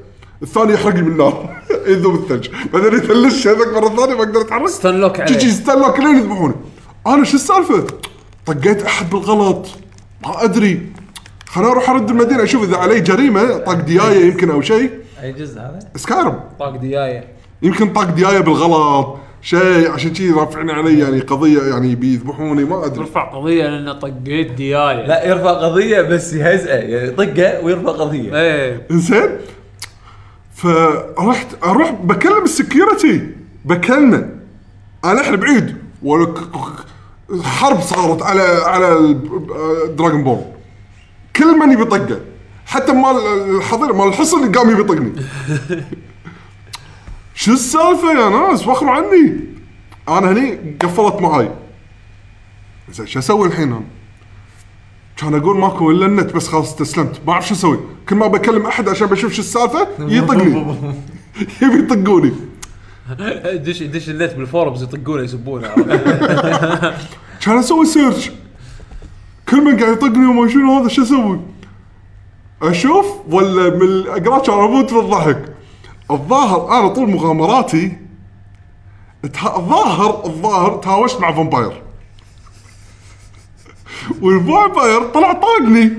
الثاني 0.42 0.74
يحرقني 0.74 1.02
بالنار 1.02 1.56
يذوب 1.88 2.16
الثلج. 2.16 2.50
بعدين 2.74 2.94
يثلج 2.94 3.48
هذاك 3.48 3.68
مرة 3.68 3.90
ثانية 3.90 4.16
ما 4.16 4.24
أقدر 4.24 4.42
أتحرك. 4.42 4.68
stun 4.70 5.00
lock 5.02 5.18
تجي 5.18 5.36
عليه 5.36 5.50
stun 5.50 5.75
lock 5.75 6.00
لين 6.00 6.18
يذبحوني 6.18 6.54
أنا 7.08 7.24
شو 7.24 7.36
السالفة؟ 7.36 7.88
طقيت 8.46 8.84
أحد 8.84 9.10
بالغلط. 9.10 9.68
ما 10.24 10.44
أدري. 10.44 10.92
خليني 11.48 11.72
أروح 11.72 11.90
أرد 11.90 12.10
المدينة. 12.10 12.44
أشوف 12.44 12.64
إذا 12.64 12.78
علي 12.78 13.00
جريمة 13.00 13.58
طق 13.58 13.74
دياية 13.74 14.26
يمكن 14.26 14.50
أو 14.50 14.62
شيء. 14.62 14.92
أي 15.24 15.32
جزء 15.32 15.60
هذا؟ 15.60 15.80
Skyrim 15.96 16.40
طاق 16.60 16.76
دياية. 16.76 17.28
يمكن 17.62 17.94
طق 17.94 18.04
دياية 18.04 18.40
بالغلط. 18.40 19.18
شيء 19.46 19.92
عشان 19.92 20.14
كذي 20.14 20.32
رافعين 20.32 20.70
علي 20.70 21.00
يعني 21.00 21.20
قضية 21.20 21.62
يعني 21.62 21.96
بيذبحوني 21.96 22.64
ما 22.64 22.86
أدري. 22.86 22.96
ترفع 23.06 23.24
قضية 23.24 23.64
لأن 23.68 24.00
طقيت 24.00 24.52
دياية. 24.52 25.06
لا 25.08 25.28
يرفع 25.28 25.52
قضية 25.52 26.02
بس 26.02 26.34
يهزئه 26.34 26.74
يعني 26.76 27.12
طقه 27.12 27.62
ويرفع 27.66 27.92
قضية. 27.92 28.36
إيه. 28.42 28.88
زين 28.92 29.30
فرحت 30.56 31.48
أروح 31.64 31.92
بكلم 31.92 32.44
ال 32.44 32.53
security 32.53 33.30
بكلمه. 33.66 34.30
أنا 35.06 35.22
إحنا 35.22 35.36
بعيد 35.38 35.76
ولا 36.04 36.26
ك- 36.26 36.38
ك- 36.38 37.42
حرب 37.44 37.82
صارت 37.82 38.22
على 38.24 38.42
على 38.66 39.14
Dragonborn 39.98 40.42
كل 41.36 41.60
من 41.60 41.72
يبي 41.72 41.86
طقه 41.86 42.20
حتى 42.66 42.92
مال 42.94 43.16
الحظيره 43.58 43.94
مال 43.94 44.08
الحصن 44.08 44.44
اللي 44.44 44.58
قام 44.58 44.70
يبي 44.70 44.82
يطقني 44.82 45.12
شو 47.36 47.54
السالفة 47.54 48.12
يا 48.12 48.30
ناس؟ 48.30 48.68
وخروا 48.68 48.92
عني. 48.92 49.34
أنا 50.10 50.32
هني 50.32 50.76
قفلت 50.82 51.22
معاي. 51.22 51.52
زين 52.92 53.08
شو 53.08 53.20
أسوي 53.20 53.48
الحين 53.48 53.72
أنا؟ 53.72 53.84
كان 55.18 55.36
أقول 55.36 55.58
ماكو 55.58 55.92
إلا 55.92 56.06
النت 56.06 56.34
بس 56.36 56.48
خلاص 56.48 56.68
استسلمت. 56.68 57.22
ما 57.28 57.34
أعرف 57.34 57.48
شو 57.48 57.54
أسوي. 57.54 57.80
كل 58.10 58.16
ما 58.16 58.28
بكلم 58.28 58.66
أحد 58.66 58.90
عشان 58.90 59.08
بشوف 59.08 59.34
شو 59.34 59.42
السالفة 59.42 59.88
يطقني. 60.00 60.76
يبي 61.62 61.80
يطقوني. 61.80 62.32
دش 63.54 63.84
دش 63.84 64.10
النت 64.10 64.34
بال 64.34 64.46
forums 64.46 64.84
يطقونه 64.84 65.24
يسبونه. 65.24 65.68
كان 67.42 67.58
أسوي 67.58 67.86
search 67.86 68.32
كل 69.50 69.62
من 69.62 69.80
قاعد 69.80 69.94
يطقني 69.94 70.26
وما 70.26 70.50
شنو 70.50 70.80
هذا 70.80 70.88
شو 70.88 71.02
أسوي؟ 71.02 71.40
أشوف 72.62 73.06
ولا 73.30 73.70
من 73.70 73.82
الأقرأ؟ 73.82 74.40
كان 74.40 74.56
أموت 74.60 74.94
من 74.94 75.00
الضحك. 75.00 75.55
الظاهر 76.12 76.80
أنا 76.80 76.88
طول 76.88 77.10
مغامراتي 77.10 77.98
الظاهر 79.26 80.26
الظاهر 80.26 80.78
تهاوشت 80.78 81.22
مع 81.22 81.32
vampire. 81.32 81.82
وال 84.22 84.40
vampire 84.40 85.04
طلع 85.04 85.34
طاقني. 85.34 85.92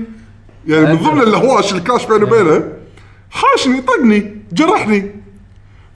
يعني 0.67 0.93
من 0.93 0.95
ضمن 0.95 1.21
الهواش 1.21 1.71
اللي 1.71 1.83
كاش 1.83 2.05
بيني 2.05 2.23
وبينه 2.23 2.73
حاشني 3.29 3.81
طقني 3.81 4.41
جرحني. 4.51 5.11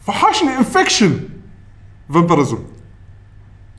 فحاشني 0.07 0.57
infection 0.57 1.19
vampirism 2.13 2.59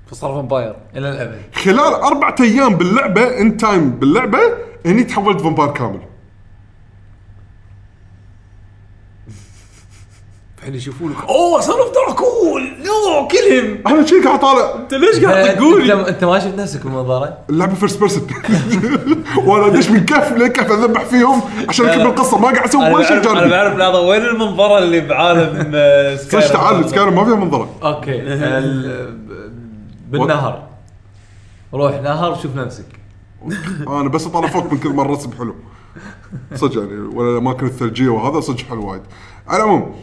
فصار 0.06 0.34
vampire 0.34 0.76
إلى 0.96 1.10
الأبد. 1.10 1.42
خلال 1.54 1.94
أربعة 1.94 2.34
أيام 2.40 2.74
باللعبة 2.74 3.40
in 3.40 3.56
time 3.56 3.90
باللعبة 3.90 4.38
هني 4.86 5.04
تحولت 5.04 5.40
vampire 5.40 5.70
كامل. 5.72 6.00
الحين 10.62 10.74
يشوفونك 10.74 11.16
أوه 11.28 11.60
صار 11.60 11.74
افضل 11.82 12.14
كول. 12.16 12.62
no 12.62 13.28
كلهم 13.28 13.78
أنا 13.86 14.06
شي 14.06 14.20
قاعد 14.20 14.40
طالع. 14.40 14.74
أنت 14.74 14.94
ليش 14.94 15.24
قاعد 15.24 15.36
أنت 15.46 15.58
تقولي 15.58 16.08
أنت 16.08 16.24
ما 16.24 16.38
شفت 16.38 16.54
نفسك 16.58 16.82
بالمنظرة؟ 16.84 17.38
اللعبة 17.50 17.74
first 17.74 18.00
person 18.00 18.26
وأنا 19.46 19.66
أدش 19.66 19.90
من 19.90 20.04
كف 20.04 20.32
لكف 20.32 20.72
أذبح 20.72 21.04
فيهم؟ 21.04 21.40
عشان 21.68 21.86
أكمل 21.86 22.06
القصة 22.06 22.38
ما 22.38 22.48
قاعد 22.48 22.74
أنا 22.74 22.94
ولا 22.94 23.04
شيء 23.06 23.16
بعرف 23.16 23.26
أنا 23.30 23.40
جانبي 23.40 23.50
بعرف 23.56 23.76
لحظه 23.76 24.00
وين 24.00 24.22
المنظرة 24.22 24.78
اللي 24.78 25.00
بعالم 25.00 25.72
آه، 25.74 26.16
صدق 26.16 26.28
سكايرم؟ 26.40 26.52
تعال 26.52 26.90
سكايرم 26.90 27.14
ما 27.14 27.24
فيها 27.24 27.34
منظرة. 27.34 27.68
أوكي. 27.82 28.22
ال- 28.22 29.18
بالنهر. 30.10 30.62
روح 31.74 32.02
نهر 32.02 32.38
شوف 32.42 32.56
نفسك. 32.56 32.86
أنا 33.88 34.08
بس 34.08 34.26
أطالع 34.26 34.48
فوق 34.48 34.72
من 34.72 34.78
كل 34.78 34.88
مرة 34.88 35.06
الرسم 35.06 35.30
حلو. 35.38 35.54
صدق 36.54 36.78
يعني 36.78 37.00
ولا 37.00 37.32
الأماكن 37.32 37.66
الثلجية 37.66 38.08
وهذا 38.08 38.40
صدق 38.40 38.60
حلو 38.60 38.90
وايد. 38.90 39.02
على 39.48 39.62
العموم 39.62 39.94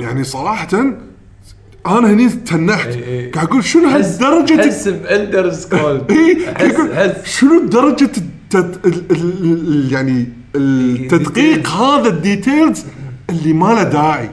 يعني 0.00 0.24
صراحة 0.24 0.68
أنا 1.86 2.10
هني 2.10 2.28
تنحت. 2.28 2.86
إي 2.86 3.24
إي. 3.24 3.30
قاعد 3.30 3.46
أقول 3.46 3.64
شنو 3.64 3.88
هالدرجة 3.88 4.62
حس 4.62 4.88
باندر 4.88 5.52
سكول 5.52 6.02
اي 6.10 7.14
شنو. 7.24 7.68
ال... 8.54 9.92
يعني 9.92 10.28
التدقيق 10.56 11.68
هذا 11.68 12.08
ال 12.08 12.18
details 12.18 12.84
اللي 13.30 13.52
ما 13.52 13.66
له 13.66 13.82
داعي. 13.82 14.30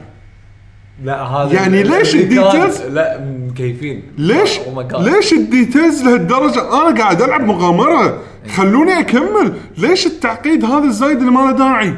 لا 1.04 1.24
هذا 1.24 1.54
يعني 1.54 1.84
ليش 1.84 2.16
ال 2.16 2.23
details؟ 2.23 2.82
لا 2.82 3.20
مكيفين 3.50 4.04
ليش 4.18 4.60
Oh. 4.60 4.96
ليش 4.96 5.34
ال 5.34 5.42
details 5.42 6.04
لهالدرجة؟ 6.04 6.60
أنا 6.62 7.00
قاعد 7.02 7.22
ألعب 7.22 7.42
مغامرة. 7.42 8.20
خلوني 8.56 9.00
أكمل. 9.00 9.54
ليش 9.78 10.08
التعقيد 10.08 10.66
هذا 10.66 10.84
الزايد 10.84 11.18
اللي 11.18 11.32
ما 11.32 11.40
له 11.40 11.52
داعي؟ 11.52 11.98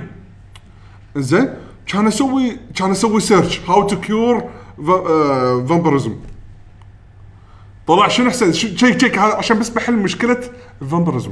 زين 1.16 1.50
كان 1.88 2.08
أسوي 2.08 2.58
كان 2.76 2.92
أسوي 2.92 3.20
search 3.20 3.62
how 3.70 3.88
to 3.88 4.00
cure 4.00 4.50
vampirism 5.68 6.16
طلع 7.88 8.08
شنو 8.08 8.28
أحسن؟ 8.28 8.54
شيك 8.54 8.78
شيك 8.80 9.20
هذا 9.20 9.34
عشان 9.34 9.60
بس 9.60 9.70
بحل 9.70 9.94
مشكلة 9.94 10.38
ال 10.82 10.87
vampirism 10.87 11.32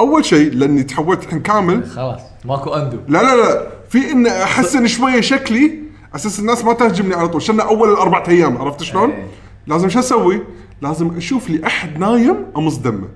أول 0.00 0.24
شيء 0.24 0.52
لأني 0.52 0.82
تحولت 0.82 1.24
الحين 1.24 1.40
كامل. 1.40 1.86
خلاص. 1.86 2.20
ماكو 2.44 2.74
undo. 2.74 2.98
لا 3.08 3.22
لا 3.22 3.36
لا. 3.36 3.68
في 3.90 4.12
إن 4.12 4.26
احسن 4.26 4.86
شوية 4.86 5.20
شكلي 5.20 5.78
أساس 6.14 6.40
الناس 6.40 6.64
ما 6.64 6.72
تهجمني 6.72 7.14
على 7.14 7.28
طول. 7.28 7.42
شنا 7.42 7.62
أول 7.62 7.92
الاربع 7.92 8.24
أيام 8.28 8.58
عرفت 8.58 8.82
شلون؟ 8.82 9.10
إيه. 9.10 9.26
لازم 9.66 9.88
شو 9.88 9.98
أسوي؟ 9.98 10.42
لازم 10.82 11.16
أشوف 11.16 11.50
لي 11.50 11.66
أحد 11.66 11.98
نايم 11.98 12.36
امص 12.56 12.76
دمه. 12.76 13.08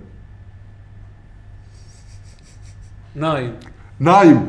نايم. 3.14 3.54
نايم. 4.00 4.46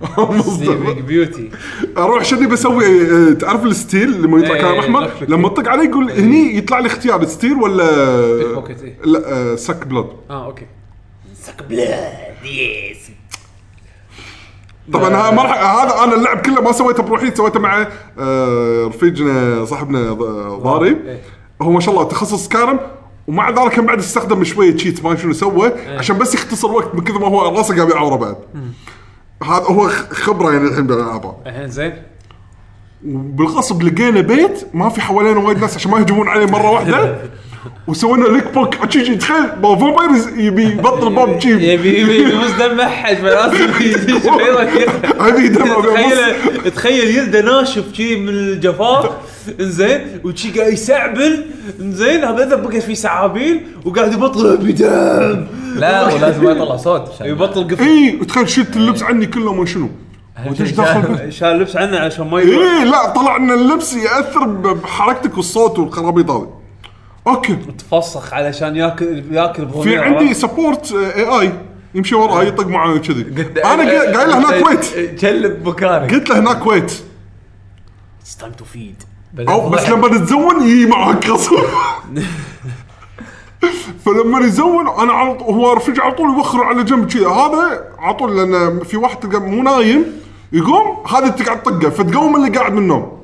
امص 0.18 0.56
دمه. 0.56 0.92
beauty 0.92 1.50
أروح 1.98 2.24
شنو 2.24 2.48
بسوي 2.48 2.86
آه، 3.10 3.32
تعرف 3.32 3.64
ال 3.64 3.74
steal 3.74 4.22
لما 4.22 4.38
يطلع 4.38 4.54
إيه، 4.54 4.60
كلام 4.60 4.78
أحمر. 4.78 5.10
لما 5.28 5.46
اطق 5.46 5.68
عليه 5.68 5.88
يقول 5.88 6.10
هني 6.10 6.56
يطلع 6.56 6.78
لي 6.78 6.86
اختيار 6.86 7.26
steal 7.26 7.52
ولا 7.52 7.84
إيه. 7.84 8.96
لا 9.04 9.32
آه، 9.32 9.56
suck 9.56 9.86
blood. 9.86 10.06
آه 10.30 10.46
okay. 10.46 10.66
طبعا 14.92 15.14
ها- 15.14 15.30
ما 15.30 15.42
راح 15.42 15.80
هذا 15.82 16.04
أنا 16.04 16.14
اللعب 16.14 16.38
كله 16.38 16.62
ما 16.62 16.72
سويته 16.72 17.02
بروحي 17.02 17.34
سويته 17.34 17.60
مع 17.60 17.86
آه، 18.18 18.86
رفيجنا 18.86 19.64
صاحبنا 19.64 20.12
ض- 20.12 20.62
ضاري. 20.62 20.88
إيه. 20.88 21.20
هو 21.62 21.70
ما 21.70 21.80
شاء 21.80 21.94
الله 21.94 22.04
تخصص 22.08 22.48
سكايرم 22.48 22.80
ومع 23.28 23.50
ذلك 23.50 23.72
كان 23.72 23.86
بعد 23.86 23.98
استخدم 23.98 24.44
شوية 24.44 24.76
cheat 24.76 25.04
ما 25.04 25.16
شنو 25.16 25.32
سوى 25.32 25.72
عشان 25.98 26.18
بس 26.18 26.34
يختصر 26.34 26.72
وقت 26.72 26.94
من 26.94 27.00
كثر 27.04 27.18
ما 27.18 27.26
هو 27.26 27.56
راسه 27.56 27.76
قاعد 27.76 27.90
يعوره 27.90 28.16
بعد. 28.16 28.36
هذا 29.42 29.64
هو 29.64 29.88
خ- 29.88 30.12
خبرة 30.12 30.52
يعني 30.52 30.68
الحين 30.68 30.86
بالالعاب 30.86 31.34
الحين 31.46 31.68
زين. 31.68 32.02
وبالغصب 33.06 33.82
لقينا 33.82 34.20
بيت 34.20 34.66
ما 34.74 34.88
في 34.88 35.00
حوالينا 35.00 35.40
وايد 35.40 35.58
ناس 35.58 35.74
عشان 35.76 35.90
ما 35.90 35.98
يهجمون 35.98 36.28
عليه 36.28 36.46
مرة 36.46 36.70
واحدة. 36.70 37.16
وسوينا 37.86 38.24
lock 38.24 38.54
pick 38.54 38.74
تشي 38.86 39.16
تخيل 39.16 39.44
vampire 39.62 40.10
يبي 40.36 40.64
يبطل 40.64 41.14
باب 41.14 41.40
شي 41.40 41.50
يبي 41.72 42.00
يبي 42.00 42.16
يبوس 42.16 42.50
دم 42.50 42.80
احد 42.80 43.16
فلازم 43.16 43.56
دم. 45.54 45.82
تخيل 45.82 46.70
تخيل 46.74 47.16
يلده 47.16 47.40
ناشف 47.42 47.84
شي 47.92 48.16
من 48.16 48.28
الجفاف. 48.28 49.10
انزين. 49.60 50.00
وشي 50.24 50.50
قاعد 50.60 50.72
يسعبل. 50.72 51.44
انزين. 51.80 52.24
هذا 52.24 52.56
بقيت 52.56 52.82
فيه 52.82 52.94
سعابيل 52.94 53.60
وقاعد 53.84 54.12
يبطل 54.12 54.56
بدم. 54.56 55.46
لا 55.76 56.14
ولازم 56.14 56.42
ما 56.44 56.50
يطلع 56.50 56.76
صوت 56.76 57.10
يبطل 57.20 57.64
قفل. 57.64 57.82
إي 57.84 58.18
وتخيل 58.20 58.48
شلت 58.48 58.76
اللبس 58.76 59.02
عني 59.02 59.26
كله 59.26 59.52
ما 59.54 59.66
شنو. 59.66 59.88
ودش 60.46 60.70
داخل. 60.70 61.32
شال 61.32 61.48
اللبس 61.48 61.76
عنه 61.76 61.98
عشان 61.98 62.26
ما 62.30 62.40
يروح 62.40 62.72
إيه 62.72 62.84
لا 62.84 63.08
طلع 63.08 63.36
إن 63.36 63.50
اللبس 63.50 63.94
يأثر 63.94 64.44
بحركتك 64.46 65.36
والصوت 65.36 65.78
والخرابيط 65.78 66.30
هذه. 66.30 66.55
okay. 67.26 67.54
تفسخ 67.90 68.34
علشان 68.34 68.76
ياكل 68.76 69.24
ياكل 69.34 69.68
في 69.68 69.78
بضمير 69.78 70.04
عندي 70.04 70.34
support 70.34 70.92
اي 70.92 71.40
اي 71.40 71.52
يمشي 71.94 72.14
وراي 72.14 72.48
يطق 72.48 72.66
معي 72.66 72.98
كذي. 72.98 73.22
قلت- 73.22 73.58
أنا 73.58 73.82
قا- 73.82 74.16
قايل 74.16 74.28
له 74.30 74.38
هناك 74.38 74.66
wait 74.66 75.20
كلب 75.20 75.68
مكانك 75.68 76.14
قلت 76.14 76.28
له 76.30 76.38
هناك 76.38 76.66
wait 76.66 76.92
it's 78.22 78.36
time 78.36 78.52
to 78.52 78.64
feed 78.64 79.02
أو 79.48 79.68
بس 79.68 79.88
لما 79.88 80.08
تتزون 80.08 80.62
يجي 80.68 80.86
معك 80.86 81.26
غصب 81.26 81.56
فلما 84.04 84.40
يزون 84.40 84.88
أنا 84.88 85.12
على 85.12 85.34
طول 85.34 85.54
هو 85.54 85.72
رفيج 85.72 86.00
على 86.00 86.12
طول 86.14 86.28
يوخر 86.36 86.64
على 86.64 86.84
جنب 86.84 87.12
كذا 87.12 87.28
هذا 87.28 87.84
على 87.98 88.14
طول 88.14 88.36
لأن 88.36 88.80
في 88.84 88.96
واحد 88.96 89.16
تلقى 89.20 89.40
مو 89.40 89.62
نايم 89.62 90.04
يقوم 90.52 91.06
هذا 91.14 91.28
تقعد 91.28 91.62
طقه 91.62 91.90
فتقوم 91.90 92.36
اللي 92.36 92.58
قاعد 92.58 92.72
من 92.72 92.78
النوم 92.78 93.15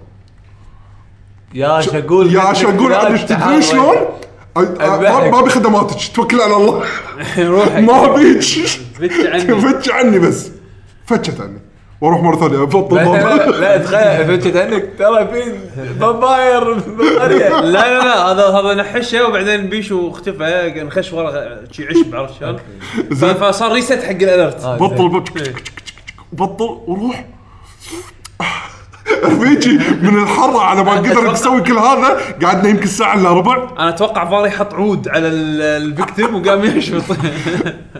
يا 1.54 1.80
شقول 1.80 2.34
يا 2.34 2.52
شقول 2.52 2.92
عاد 2.94 3.26
تدري 3.26 3.62
شلون؟ 3.62 3.96
ما 4.56 5.40
ابي 5.40 5.50
خدماتك 5.50 6.14
توكل 6.14 6.40
على 6.40 6.56
الله. 6.56 6.82
روح 7.38 7.76
ما 7.76 8.04
ابيك 8.04 8.40
فتش 8.40 9.26
عني. 9.26 9.60
فتش 9.62 9.90
عني 9.90 10.18
بس. 10.18 10.50
فتشت 11.06 11.40
عني. 11.40 11.60
وأروح 12.00 12.22
مرة 12.22 12.36
ثانية 12.36 12.62
ابطل 12.62 12.96
لا, 12.96 13.46
لا 13.46 13.78
تخيل. 13.78 14.26
فجأة 14.40 14.64
انك 14.64 14.88
ترى 14.98 15.28
في 15.28 15.58
vampire 16.00 16.72
بالقريه 16.72 17.48
لا 17.48 17.60
لا 17.60 17.98
لا 17.98 18.32
هذا 18.32 18.46
هذا 18.46 18.74
نحشه 18.74 19.26
وبعدين 19.26 19.66
بيشو 19.66 20.08
اختفى 20.10 20.72
نخش 20.76 21.12
ورا 21.12 21.58
شي 21.72 21.86
عشب 21.88 22.16
عرفت 22.16 22.34
شلون؟ 22.40 22.58
فصار 23.34 23.72
reset 23.72 24.02
حق 24.02 24.10
ال 24.10 24.20
alert 24.20 24.66
بطل. 24.66 25.08
بطل. 25.08 25.52
بطل 26.32 26.78
وروح. 26.86 27.24
رفيجي 29.24 29.78
من 30.02 30.22
الحر 30.22 30.56
على 30.56 30.84
ما 30.84 30.92
قدر 30.92 31.32
يسوي 31.32 31.60
كل 31.60 31.78
هذا 31.78 32.18
قعدنا 32.42 32.68
يمكن 32.68 32.86
ساعة 32.86 33.14
إلا 33.14 33.30
ربع. 33.30 33.68
أنا 33.78 33.88
أتوقع 33.88 34.30
فاري 34.30 34.50
حط 34.50 34.74
عود 34.74 35.08
على 35.08 35.28
ال- 35.28 35.62
ال 35.62 35.73
victim 35.73 36.34
وقام 36.34 36.64
يشفط. 36.64 37.16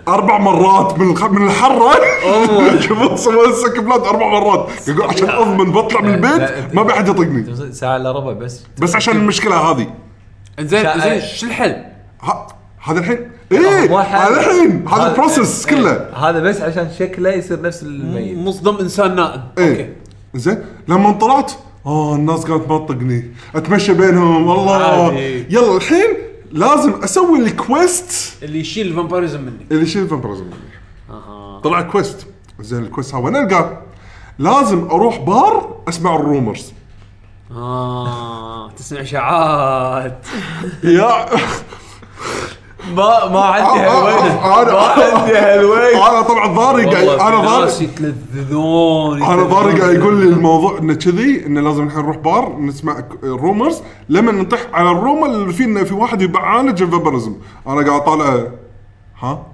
أربع 0.09 0.39
مرات 0.39 0.99
من 0.99 1.11
الخ... 1.11 1.25
من 1.25 1.47
الحرة. 1.47 1.93
شوف 2.89 3.21
سوى 3.21 3.49
ال 3.49 3.54
suck 3.54 3.78
blood 3.78 4.07
أربع 4.07 4.27
مرات. 4.29 4.69
يقول 4.89 5.03
عشان 5.03 5.31
أضمن 5.31 5.73
بطلع 5.73 6.01
من 6.01 6.15
البيت 6.15 6.75
ما 6.75 6.83
بحد 6.83 7.09
يطقني. 7.09 7.73
ساعة 7.73 7.97
إلا 7.97 8.13
ربع 8.13 8.33
بس؟ 8.33 8.61
بس 8.79 8.97
عشان 8.97 9.17
المشكلة 9.17 9.57
هذه. 9.57 9.87
زين 10.61 11.01
زين 11.01 11.21
شو 11.37 11.47
الحل؟ 11.47 11.77
ه- 12.23 12.47
هذا 12.85 12.99
الحين؟ 13.01 13.19
إيه 13.53 13.89
مو 13.89 14.01
حل. 14.03 14.19
هذا 14.33 14.41
الحين. 14.41 14.85
هذا 14.89 15.11
ال 15.11 15.18
process 15.18 15.67
إيه، 15.69 15.75
كله. 15.77 16.07
هذا 16.17 16.41
بس 16.41 16.61
عشان 16.61 16.89
شكله 16.99 17.31
يصير 17.31 17.63
نفس 17.63 17.83
الميت. 17.83 18.39
مص 18.39 18.58
دم 18.58 18.77
إنسان 18.77 19.17
نائم. 19.17 19.41
okay. 19.59 19.63
إيه 19.77 19.97
زين؟ 20.35 20.59
لما 20.89 21.13
طلعت 21.13 21.53
آه 21.87 22.15
الناس 22.15 22.45
قامت 22.45 22.69
ما 22.69 22.79
تطقني. 22.79 23.31
أتمشى 23.55 23.95
بينهم 23.95 24.51
الله 24.51 24.77
عادي. 24.77 25.47
يلا 25.51 25.77
الحين 25.77 26.07
لازم 26.53 26.93
أسوي 27.05 27.39
ال 27.39 27.56
quest 27.56 28.43
اللي 28.43 28.61
يشيل 28.61 28.87
ال 28.87 28.92
vampirism 28.92 29.41
مني. 29.41 29.67
اللي 29.71 29.83
يشيل 29.83 30.09
vampirism 30.09 30.45
طلع 31.65 31.83
quest 31.83 32.27
زين 32.61 32.83
ال 32.83 32.88
quest 32.88 33.15
هذا 33.15 33.25
وين 33.25 33.37
ألقاه؟ 33.37 33.79
لازم 34.39 34.85
أروح 34.85 35.19
بار 35.19 35.77
أسمع 35.89 36.17
ال 36.17 36.25
rumors 36.25 36.73
آه 37.51 38.71
تسمع 38.71 39.01
اشاعات 39.01 40.27
يا 40.85 41.27
ما 42.97 43.29
ما 43.29 43.41
عندي 43.41 43.81
آه، 43.87 44.01
هالوين 44.03 44.33
آه، 44.33 44.65
أنا- 44.65 44.73
ما 44.73 45.05
عندي 45.19 45.33
هالوين 45.39 45.97
أنا 46.03 46.23
طبعا 46.23 46.47
ضاري 46.55 46.85
قاعد 46.85 47.09
أنا 47.09 47.41
ضاري. 47.41 47.73
يتلذذون 47.85 49.23
أنا 49.23 49.43
ضاري. 49.43 49.81
قاعد 49.81 49.95
يقول 49.95 50.17
لي 50.17 50.25
الموضوع 50.27 50.79
إنه 50.79 50.95
كذي 50.95 51.47
إنه 51.47 51.61
لازم 51.61 51.87
الحين 51.87 52.01
نروح 52.03 52.17
بار 52.17 52.57
نسمع 52.61 53.05
ال 53.23 53.31
rumors 53.31 53.83
لما 54.09 54.33
نطيح 54.33 54.61
على 54.73 54.91
ال 54.91 54.97
rumor 54.97 55.27
اللي 55.27 55.53
فيه 55.53 55.65
إنه 55.65 55.85
في 55.85 55.95
واحد 55.95 56.23
يعالج 56.35 56.83
ال 56.83 56.88
vampirism 56.88 57.35
أنا 57.67 57.87
قاعد 57.89 58.05
طالع 58.05 58.47
ها؟ 59.23 59.47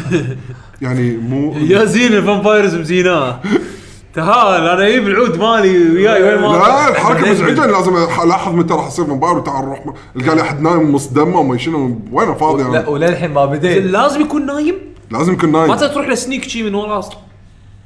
يعني 0.82 1.16
مو 1.16 1.52
يا 1.58 1.84
زين 1.84 2.12
ال 2.12 2.19
vampirism 2.19 2.82
زيناه. 2.82 3.40
تعال 4.14 4.66
أنا 4.66 4.86
أجيب 4.88 5.08
العود 5.08 5.38
مالي 5.38 5.90
وياي 5.90 6.22
وين 6.22 6.40
ما 6.40 6.46
لا 6.46 6.88
الحركه 6.88 7.30
مزعجه 7.30 7.66
لازم 7.66 7.96
الاحظ 7.96 8.54
متى 8.54 8.74
راح 8.74 8.86
اصير 8.86 9.04
vampire 9.04 9.38
وتعال 9.38 9.64
نروح 9.64 9.84
القى 10.16 10.34
لي 10.34 10.40
أحد 10.42 10.60
نايم 10.60 10.94
مص 10.94 11.12
دمه 11.12 11.40
وما 11.40 11.58
شنو 11.58 11.98
وينه 12.12 12.34
فاضي 12.34 12.62
لا 12.62 12.68
أنا. 12.68 12.88
وللحين 12.88 13.30
ما 13.32 13.44
بديت. 13.46 13.84
لازم 13.84 14.20
يكون 14.20 14.46
نايم؟ 14.46 14.74
لازم 15.10 15.32
يكون 15.32 15.50
ما 15.50 15.58
نايم 15.66 15.74
تقدر 15.74 15.94
تروح 15.94 16.08
له 16.08 16.14
sneak 16.14 16.44
شي 16.48 16.62
من 16.62 16.74
وراه 16.74 17.04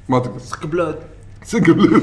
ما 0.08 0.18
تقدر. 0.18 0.66
blood. 0.66 0.98
سقل 1.44 2.02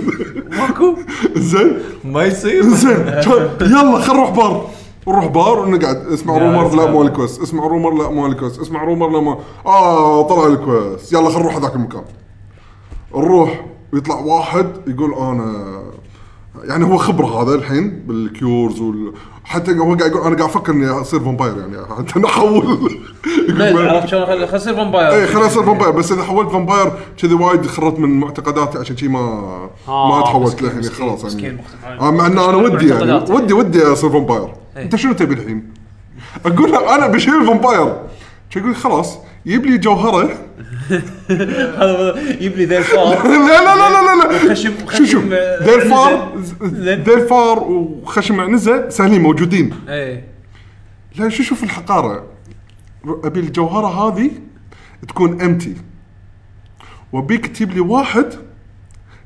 ماكو؟ 0.57 0.95
زين. 1.35 1.80
ما 2.03 2.23
يصير. 2.23 2.64
زين. 2.64 2.98
كان- 3.03 3.49
يلا 3.61 3.99
خل 3.99 4.14
نروح 4.14 4.30
بار. 4.30 4.68
نروح 5.07 5.26
بار 5.26 5.60
ونقعد. 5.60 5.98
اسمع 6.14 6.38
rumor 6.38 6.76
لا. 6.76 6.91
مو 6.91 7.02
ال 7.02 7.07
quest. 7.07 7.40
اسمع 7.39 7.64
rumor 7.68 7.94
لا 8.03 8.10
مو 8.10 8.26
ال 8.26 8.30
quest. 8.30 8.60
اسمع 8.60 8.84
rumor 8.84 9.10
لا 9.10 9.19
مو. 9.19 9.39
آه 9.65 10.22
طلع 10.27 10.48
الكويس. 10.48 11.14
يلا 11.14 11.30
خل 11.30 11.39
نروح 11.39 11.56
هذاك 11.56 11.76
المكان. 11.76 12.03
نروح. 13.15 13.65
ويطلع 13.93 14.15
واحد 14.15 14.68
يقول 14.88 15.13
أنا 15.13 15.81
يعني 16.63 16.85
هو 16.85 16.97
خبرة 16.97 17.43
هذا 17.43 17.55
الحين 17.55 17.89
بال 17.90 18.16
cures 18.16 18.82
وال... 18.81 19.13
حتى 19.43 19.72
هو 19.72 19.95
قاعد 19.95 20.11
يقول 20.11 20.27
أنا 20.27 20.35
قاعد 20.35 20.41
أفكر 20.41 20.73
إني 20.73 20.88
أصير 20.88 21.19
vampire 21.19 21.57
يعني 21.57 21.77
حتى 21.97 22.26
احول 22.26 22.65
يقول 23.49 23.88
عرفت 23.88 24.07
شلون؟ 24.07 24.26
خل 24.26 24.47
خل 24.47 24.55
يصير 24.55 24.76
vampire 24.76 25.11
اي 25.11 25.27
خليني 25.27 25.47
أصير 25.47 25.63
vampire 25.64 25.91
بس 25.91 26.11
إذا 26.11 26.23
حولت 26.23 26.49
vampire 26.49 26.91
كذي 27.18 27.34
وايد 27.34 27.65
خرت 27.65 27.99
من 27.99 28.19
معتقداتي 28.19 28.77
عشان 28.77 28.97
شي 28.97 29.07
ما 29.07 29.19
آه، 29.88 30.09
ما 30.09 30.22
تحولت 30.22 30.61
للحين 30.61 30.80
مسكين، 30.80 31.07
خلاص 31.07 31.26
مسكين، 31.26 31.57
يعني. 31.84 32.01
آه 32.01 32.11
مع 32.11 32.26
إن 32.26 32.31
أنا 32.31 32.55
ودي 32.55 32.89
يعني. 32.89 33.13
ودي 33.13 33.53
ودي 33.53 33.84
أصير 33.84 34.09
vampire 34.10 34.53
أنت 34.77 34.95
شنو 34.95 35.13
تبي 35.13 35.34
الحين؟ 35.34 35.73
أقول 36.45 36.72
له 36.72 36.95
أنا 36.95 37.07
بشيل 37.07 37.45
فامباير 37.45 37.95
شو 38.49 38.59
يقول 38.59 38.72
لي 38.72 38.77
خلاص. 38.77 39.18
يجيب 39.45 39.65
لي 39.65 39.77
جوهره؟ 39.77 40.30
هذا 41.81 42.19
يجيب 42.30 42.57
لي 42.57 42.65
ذا 42.65 42.77
الفار 42.77 43.27
لا 43.27 43.38
لا 43.38 43.76
لا 43.76 43.89
لا 43.89 44.23
لا 44.23 44.34
لا. 44.34 44.39
خشم 44.39 44.73
شو 44.80 44.95
شو 44.95 45.05
خشم 45.05 45.30
آه، 45.34 45.63
ذيل 45.63 45.81
فار. 45.81 46.38
ذيل 46.73 47.27
فار 47.27 47.59
وخشم 47.63 48.39
عنزة 48.41 48.89
سهلين 48.89 49.22
موجودين. 49.22 49.73
إيه. 49.89 50.27
لا 51.15 51.30
شو 51.30 51.43
شوف 51.43 51.63
الحقارة. 51.63 52.23
أبي 53.05 53.39
الجوهرة 53.39 53.88
هذه 53.88 54.31
تكون 55.07 55.41
امتي 55.41 55.76
وأبيك 57.13 57.47
تجيب 57.47 57.72
لي 57.72 57.80
واحد 57.80 58.34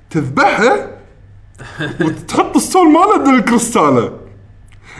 تذبحه 0.09 0.87
وتحط 2.01 2.55
السول 2.55 2.87
ماله 2.91 3.17
ضمن 3.17 3.35
الكريستالة. 3.35 4.24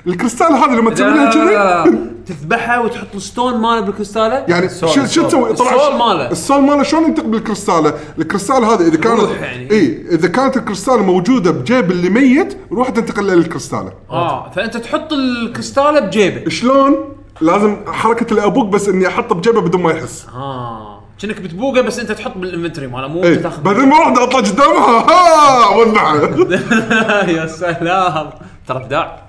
الكريستال 0.08 0.48
هذا 0.48 0.76
لما 0.80 0.92
تسوي 0.92 1.10
لها 1.10 1.84
كذي 1.86 1.98
تذبحها 2.26 2.80
وتحط 2.80 3.08
الستون 3.16 3.58
ماله 3.62 3.80
بالكريستاله 3.80 4.46
يعني 4.48 4.70
شو 4.70 5.06
شو. 5.06 5.28
تسوي؟ 5.28 5.54
طلع 5.54 5.74
ال 5.76 5.80
soul 5.80 5.98
ماله. 6.00 6.32
ال 6.32 6.38
soul 6.38 6.62
ماله 6.62 6.84
شلون 6.84 7.04
ينتقل 7.04 7.28
بالكريستاله 7.28 7.94
الكريستال 8.20 8.64
هذا 8.66 8.88
إذا 8.88 8.98
كانت 8.98 9.30
يعني. 9.42 9.72
إي 9.72 10.06
إذا 10.12 10.28
كانت 10.28 10.58
الكريستاله 10.58 11.04
موجودة 11.04 11.52
بجيب 11.52 11.92
اللي 11.92 12.10
ميت 12.10 12.58
روح 12.72 12.90
تنتقل 12.90 13.28
للكريستاله 13.28 13.94
آه 14.10 14.52
فأنت 14.52 14.78
تحط 14.78 15.14
الكريستاله 15.14 16.00
بجيبه. 16.00 16.50
شلون؟ 16.50 16.96
لازم 17.42 17.78
حركة 17.88 18.26
اللي 18.32 18.46
أبوك 18.46 18.68
بس 18.68 18.90
إني 18.90 19.08
أحطه 19.08 19.36
بجيبه 19.36 19.62
بدون 19.62 19.82
ما 19.82 19.92
يحس. 19.92 20.26
آه. 20.36 21.02
كأنك 21.22 21.42
بتبوقه 21.42 21.82
بس 21.82 22.00
أنت 22.00 22.12
تحط 22.12 22.38
بال 22.38 22.47
inventory 22.47 22.88
ماله 22.88 23.08
مو 23.08 23.24
إيه 23.24 23.36
تاخذ 23.36 23.62
بعدين 23.62 23.86
ما 23.90 24.00
رحت 24.00 24.18
أطلع 24.18 24.40
قدامها 24.40 25.06
ها 25.10 27.30
يا 27.38 27.46
سلام. 27.48 28.30
ترى 28.68 28.78
ابداع 28.78 29.22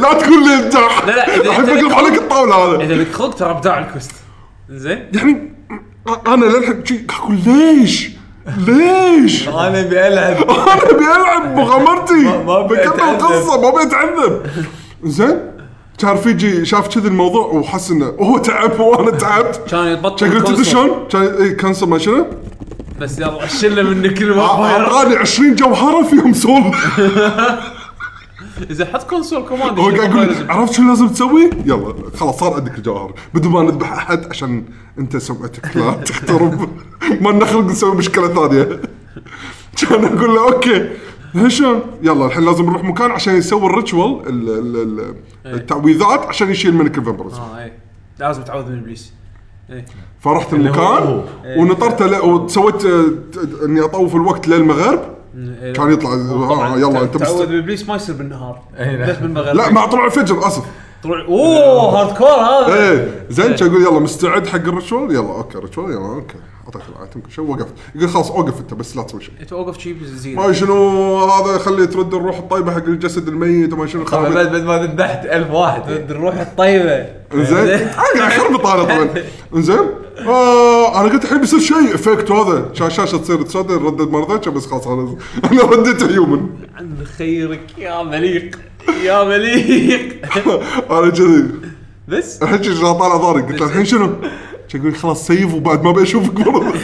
لا 0.00 0.12
تقول 0.12 0.44
لي 0.48 0.54
ابداع 0.58 1.04
لا، 1.06 1.10
لا، 1.16 1.36
الحين 1.36 1.66
أنت- 1.66 1.70
بقلب 1.70 1.92
عليك 1.92 2.14
الطاولة 2.18 2.54
هذا 2.54 2.84
إذا 2.84 2.94
لك 2.94 3.12
خلق 3.12 3.34
ترى 3.34 3.50
ابداع 3.50 3.78
ال 3.78 3.84
quest 3.84 4.12
زين 4.70 5.06
يعني 5.14 5.52
أنا 6.26 6.44
للحين 6.44 6.84
شي 6.86 7.00
أقول 7.10 7.38
ليش؟ 7.46 8.10
ليش؟ 8.66 9.48
أنا 9.48 9.80
أبي 9.80 10.06
ألعب 10.08 10.36
أنا 10.50 10.90
أبي 10.90 11.04
ألعب 11.04 11.56
مغامرتي 11.56 12.14
ما- 12.14 12.42
ما 12.42 12.60
أبي 12.60 12.74
بكمل 12.74 12.86
أتعذب. 12.92 13.10
القصة 13.20 13.60
ما 13.60 13.68
أبي 13.68 13.82
اتعذب 13.82 14.42
زين 15.04 15.40
كان 15.98 16.10
رفيجي 16.10 16.64
شاف 16.64 16.88
كذي 16.88 17.08
الموضوع 17.08 17.46
وحس 17.46 17.90
إنه 17.90 18.06
هو 18.06 18.38
تعب 18.38 18.80
وأنا 18.80 19.10
تعبت 19.10 19.60
كان 19.70 19.86
يبطل 19.86 20.26
كان 20.26 20.30
قلت 20.38 20.48
تدري 20.48 20.60
ال 20.60 20.61
console. 20.61 20.66
شلون؟ 20.66 21.08
كان 21.10 21.22
إيه، 21.22 21.56
console 21.56 21.86
ما 21.88 21.98
شنو؟ 21.98 22.26
بس 23.00 23.18
يلا 23.18 23.46
شله 23.46 23.82
من 23.82 24.14
كل 24.14 24.34
vampire 24.34 24.80
اعطاني 24.86 25.16
20 25.16 25.54
جوهرة 25.54 26.02
فيهم 26.02 26.32
soul 26.32 26.62
إذا 28.70 28.84
حط 28.86 29.10
console 29.10 29.48
command 29.48 29.78
هو 29.78 29.88
يشيل 29.88 30.00
قاعد 30.00 30.14
يقول. 30.30 30.50
عرفت 30.50 30.72
شو 30.72 30.82
لازم 30.82 31.08
تسوي؟ 31.08 31.50
يلا 31.66 31.94
خلاص 32.16 32.38
صار 32.40 32.54
عندك 32.54 32.78
الجوهر 32.78 33.14
بدون 33.34 33.52
ما 33.52 33.62
نذبح 33.62 33.92
أحد 33.92 34.26
عشان 34.30 34.64
أنت 34.98 35.16
سمعتك 35.16 35.76
لا 35.76 35.90
تخترب 36.06 36.68
ما 37.20 37.32
نخلق 37.32 37.64
نسوي 37.64 37.96
مشكلة 37.96 38.28
ثانية 38.28 38.80
كان 39.88 40.04
أقول 40.04 40.34
له 40.34 40.52
okay 40.52 40.88
شلون؟ 41.48 41.80
يلا 42.02 42.26
الحين 42.26 42.44
لازم 42.44 42.64
نروح 42.70 42.84
مكان 42.84 43.10
عشان 43.10 43.34
يسوي 43.36 43.66
ال 43.66 43.74
ritual 43.74 44.22
ال- 44.28 44.48
ال- 44.58 44.76
ال- 45.46 45.54
التعويذات 45.54 46.26
عشان 46.26 46.50
يشيل 46.50 46.74
منك 46.76 46.98
ال 46.98 47.02
vampires 47.02 47.34
آه 47.38 47.58
إيه 47.58 47.72
لازم 48.18 48.42
تعوذ 48.42 48.66
من 48.70 48.78
إبليس 48.78 49.12
إيه 49.70 49.84
فرحت 50.20 50.52
المكان 50.54 51.24
ونطرت 51.56 52.02
ل- 52.02 52.20
وسويت 52.24 52.84
آه، 52.84 53.04
إني 53.64 53.80
أطوف 53.80 54.14
الوقت 54.16 54.48
للمغرب 54.48 54.98
إيه. 54.98 55.19
كان 55.74 55.92
يطلع 55.92 56.12
آه 56.12 56.76
يلا 56.78 57.02
أنت 57.02 57.16
مست... 57.16 57.42
من 57.42 57.58
إبليس 57.58 57.88
ما 57.88 57.96
يصير 57.96 58.14
بالنهار. 58.14 58.58
إيه، 58.78 58.96
لا. 58.96 59.10
بس 59.10 59.16
بالمغرب 59.16 59.56
لا 59.56 59.70
ما 59.70 59.86
طلع 59.86 60.04
الفجر 60.06 60.46
آسف. 60.46 60.62
طلع 61.04 61.24
أوه 61.24 62.00
hardcore 62.00 62.28
هذا. 62.28 62.74
إيه 62.74 63.24
زين 63.30 63.54
كان 63.54 63.68
يقول 63.68 63.82
يلا 63.82 63.98
مستعد 64.00 64.46
حق 64.46 64.56
ال 64.56 64.63
ritual؟ 64.63 65.10
يلا 65.10 65.20
okay 65.20 65.58
ritual 65.58 65.90
يلا 65.92 66.14
okay. 66.14 66.34
أعطيك 66.66 66.82
ال 66.96 67.01
item 67.01 67.20
كل 67.20 67.32
شيء 67.32 67.44
وقفت. 67.44 67.74
يقول 67.94 68.08
خلاص 68.08 68.30
أوقف 68.30 68.60
أنت 68.60 68.74
بس 68.74 68.96
لا 68.96 69.02
تسوي 69.02 69.20
شيء. 69.20 69.34
توقف 69.48 69.78
شي 69.78 69.94
زين. 70.04 70.36
ما 70.36 70.52
شنو 70.52 71.24
هذا 71.24 71.58
خلي 71.58 71.86
ترد 71.86 72.14
الروح 72.14 72.38
الطيبة 72.38 72.72
حق 72.72 72.84
الجسد 72.84 73.28
الميت 73.28 73.72
وما 73.72 73.86
شنو 73.86 74.04
خربط 74.04 74.32
بعد 74.32 74.52
بعد 74.52 74.62
ما 74.62 74.82
ذبحت 74.82 75.26
ألف 75.26 75.50
واحد. 75.50 75.82
الروح 75.88 76.34
الطيبة. 76.34 77.06
إنزين. 77.34 77.58
أنا 77.58 78.18
قاعد 78.18 78.32
اخربط 78.32 78.66
أنا 78.66 78.82
طبعا 78.82 79.08
إنزين. 79.54 79.80
آه 80.26 81.00
أنا 81.00 81.12
قلت 81.12 81.24
الحين 81.24 81.38
بيصير 81.40 81.58
شيء. 81.60 81.94
effect 81.94 82.30
وهذا 82.30 82.70
شا- 82.74 82.88
شاشة 82.88 83.16
تصير 83.18 83.42
تصدر 83.42 83.82
ردت 83.82 84.08
مره 84.10 84.38
ثانية 84.38 84.56
بس 84.56 84.66
خلاص 84.66 84.86
أنا 84.86 85.16
أنا 85.52 85.62
رديت 85.62 86.02
human 86.02 86.48
عن 86.76 87.06
خيرك 87.18 87.60
يا 87.78 88.02
مليق 88.02 88.58
يا 89.04 89.24
مليق. 89.24 90.26
أنا 90.98 91.10
كذي 91.10 91.44
بس؟ 92.08 92.42
الحين 92.42 92.62
شي 92.62 92.74
طالع 92.80 93.16
ضاري 93.16 93.42
قلت 93.42 93.60
له 93.60 93.66
الحين 93.66 93.84
شنو؟ 93.84 94.10
يقول 94.74 94.94
خلاص 94.96 95.26
save 95.26 95.54
وبعد 95.54 95.84
ما 95.84 95.90
ابي 95.90 96.02
اشوفك 96.02 96.40
مرة. 96.40 96.72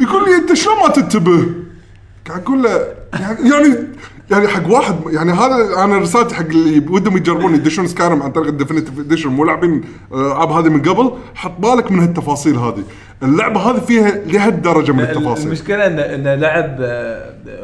يقول 0.00 0.24
لي 0.24 0.36
أنت 0.36 0.52
شلون 0.54 0.76
ما 0.82 0.88
تنتبه؟ 0.88 1.46
قاعد 2.28 2.42
أقول 2.42 2.62
له 2.62 2.94
يعني 3.50 3.76
يعني 4.30 4.48
حق 4.48 4.70
واحد 4.70 4.96
يعني 5.06 5.32
هذا 5.32 5.84
أنا 5.84 5.98
رسالتي 5.98 6.34
حق 6.34 6.44
اللي 6.44 6.78
ودهم 6.88 7.16
يجربون 7.16 7.54
يدشون 7.54 7.86
Skyrim 7.86 8.22
عن 8.22 8.32
طريق 8.32 8.48
ال 8.48 8.53
definitive 8.53 8.98
edition 8.98 9.28
مو 9.30 9.44
لاعبين 9.44 9.84
الالعاب 10.12 10.50
هذه 10.52 10.68
من 10.68 10.82
قبل. 10.82 11.12
حط 11.34 11.52
بالك 11.58 11.92
من 11.92 11.98
هالتفاصيل 12.00 12.56
هذه. 12.56 12.82
اللعبة 13.22 13.60
هذه 13.60 13.78
فيها 13.80 14.10
لهالدرجه 14.10 14.92
من 14.92 15.00
التفاصيل. 15.00 15.46
المشكلة 15.46 15.86
انه 15.86 16.02
انه 16.02 16.34
لعب 16.34 16.76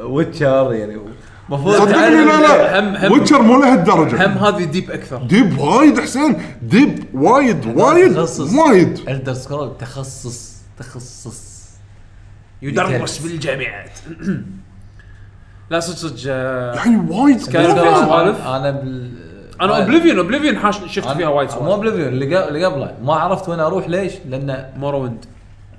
Witcher 0.04 0.72
يعني 0.72 0.98
المفروض 1.48 1.74
صدقني 1.74 2.24
لا 2.24 2.36
هم- 2.36 2.42
لا 2.42 3.08
هم- 3.08 3.12
ويتشر 3.12 3.42
مو 3.42 3.60
لهالدرجه 3.60 4.26
هم 4.26 4.38
هذه 4.38 4.64
deep 4.64 4.90
أكثر. 4.90 5.22
deep 5.22 5.58
وايد 5.58 6.00
حسين. 6.00 6.36
deep 6.62 7.04
وايد 7.14 7.66
وايد 7.78 8.14
تخصص. 8.14 8.54
وايد. 8.54 8.98
Elder 9.08 9.34
Scrolls 9.34 9.72
تخصص. 9.78 10.56
تخصص. 10.78 11.50
درس 12.62 13.18
بالجامعات. 13.18 13.90
لا 15.70 15.80
صدق 15.80 15.96
صدق 15.96 16.22
آه، 16.28 16.74
يعني 16.74 17.10
وايد 17.10 17.38
سوالف. 17.38 18.46
أنا 18.46 18.70
بال 18.70 19.10
أنا 19.60 19.78
Oblivion 19.80 20.18
Oblivion 20.18 20.58
حاش 20.58 20.76
شفت 20.86 21.08
فيها 21.08 21.28
وايد 21.28 21.48
مو 21.48 21.54
سوالف. 21.54 21.68
Oblivion 21.70 22.08
اللي 22.08 22.36
قبل- 22.36 22.48
اللي 22.48 22.64
قبله. 22.64 22.94
ما 23.02 23.14
عرفت 23.14 23.48
وين 23.48 23.60
أروح 23.60 23.88
ليش؟ 23.88 24.12
لأن 24.28 24.70
Morrowind 24.76 25.24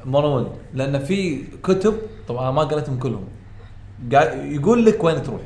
Morrowind 0.06 0.48
لأن 0.74 1.00
في 1.00 1.44
كتب 1.64 1.94
طبعا 2.28 2.52
ما 2.52 2.62
قريتهم 2.62 3.00
كلهم. 3.00 3.24
يقول 4.36 4.86
لك 4.86 5.04
وين 5.04 5.24
تروح. 5.24 5.42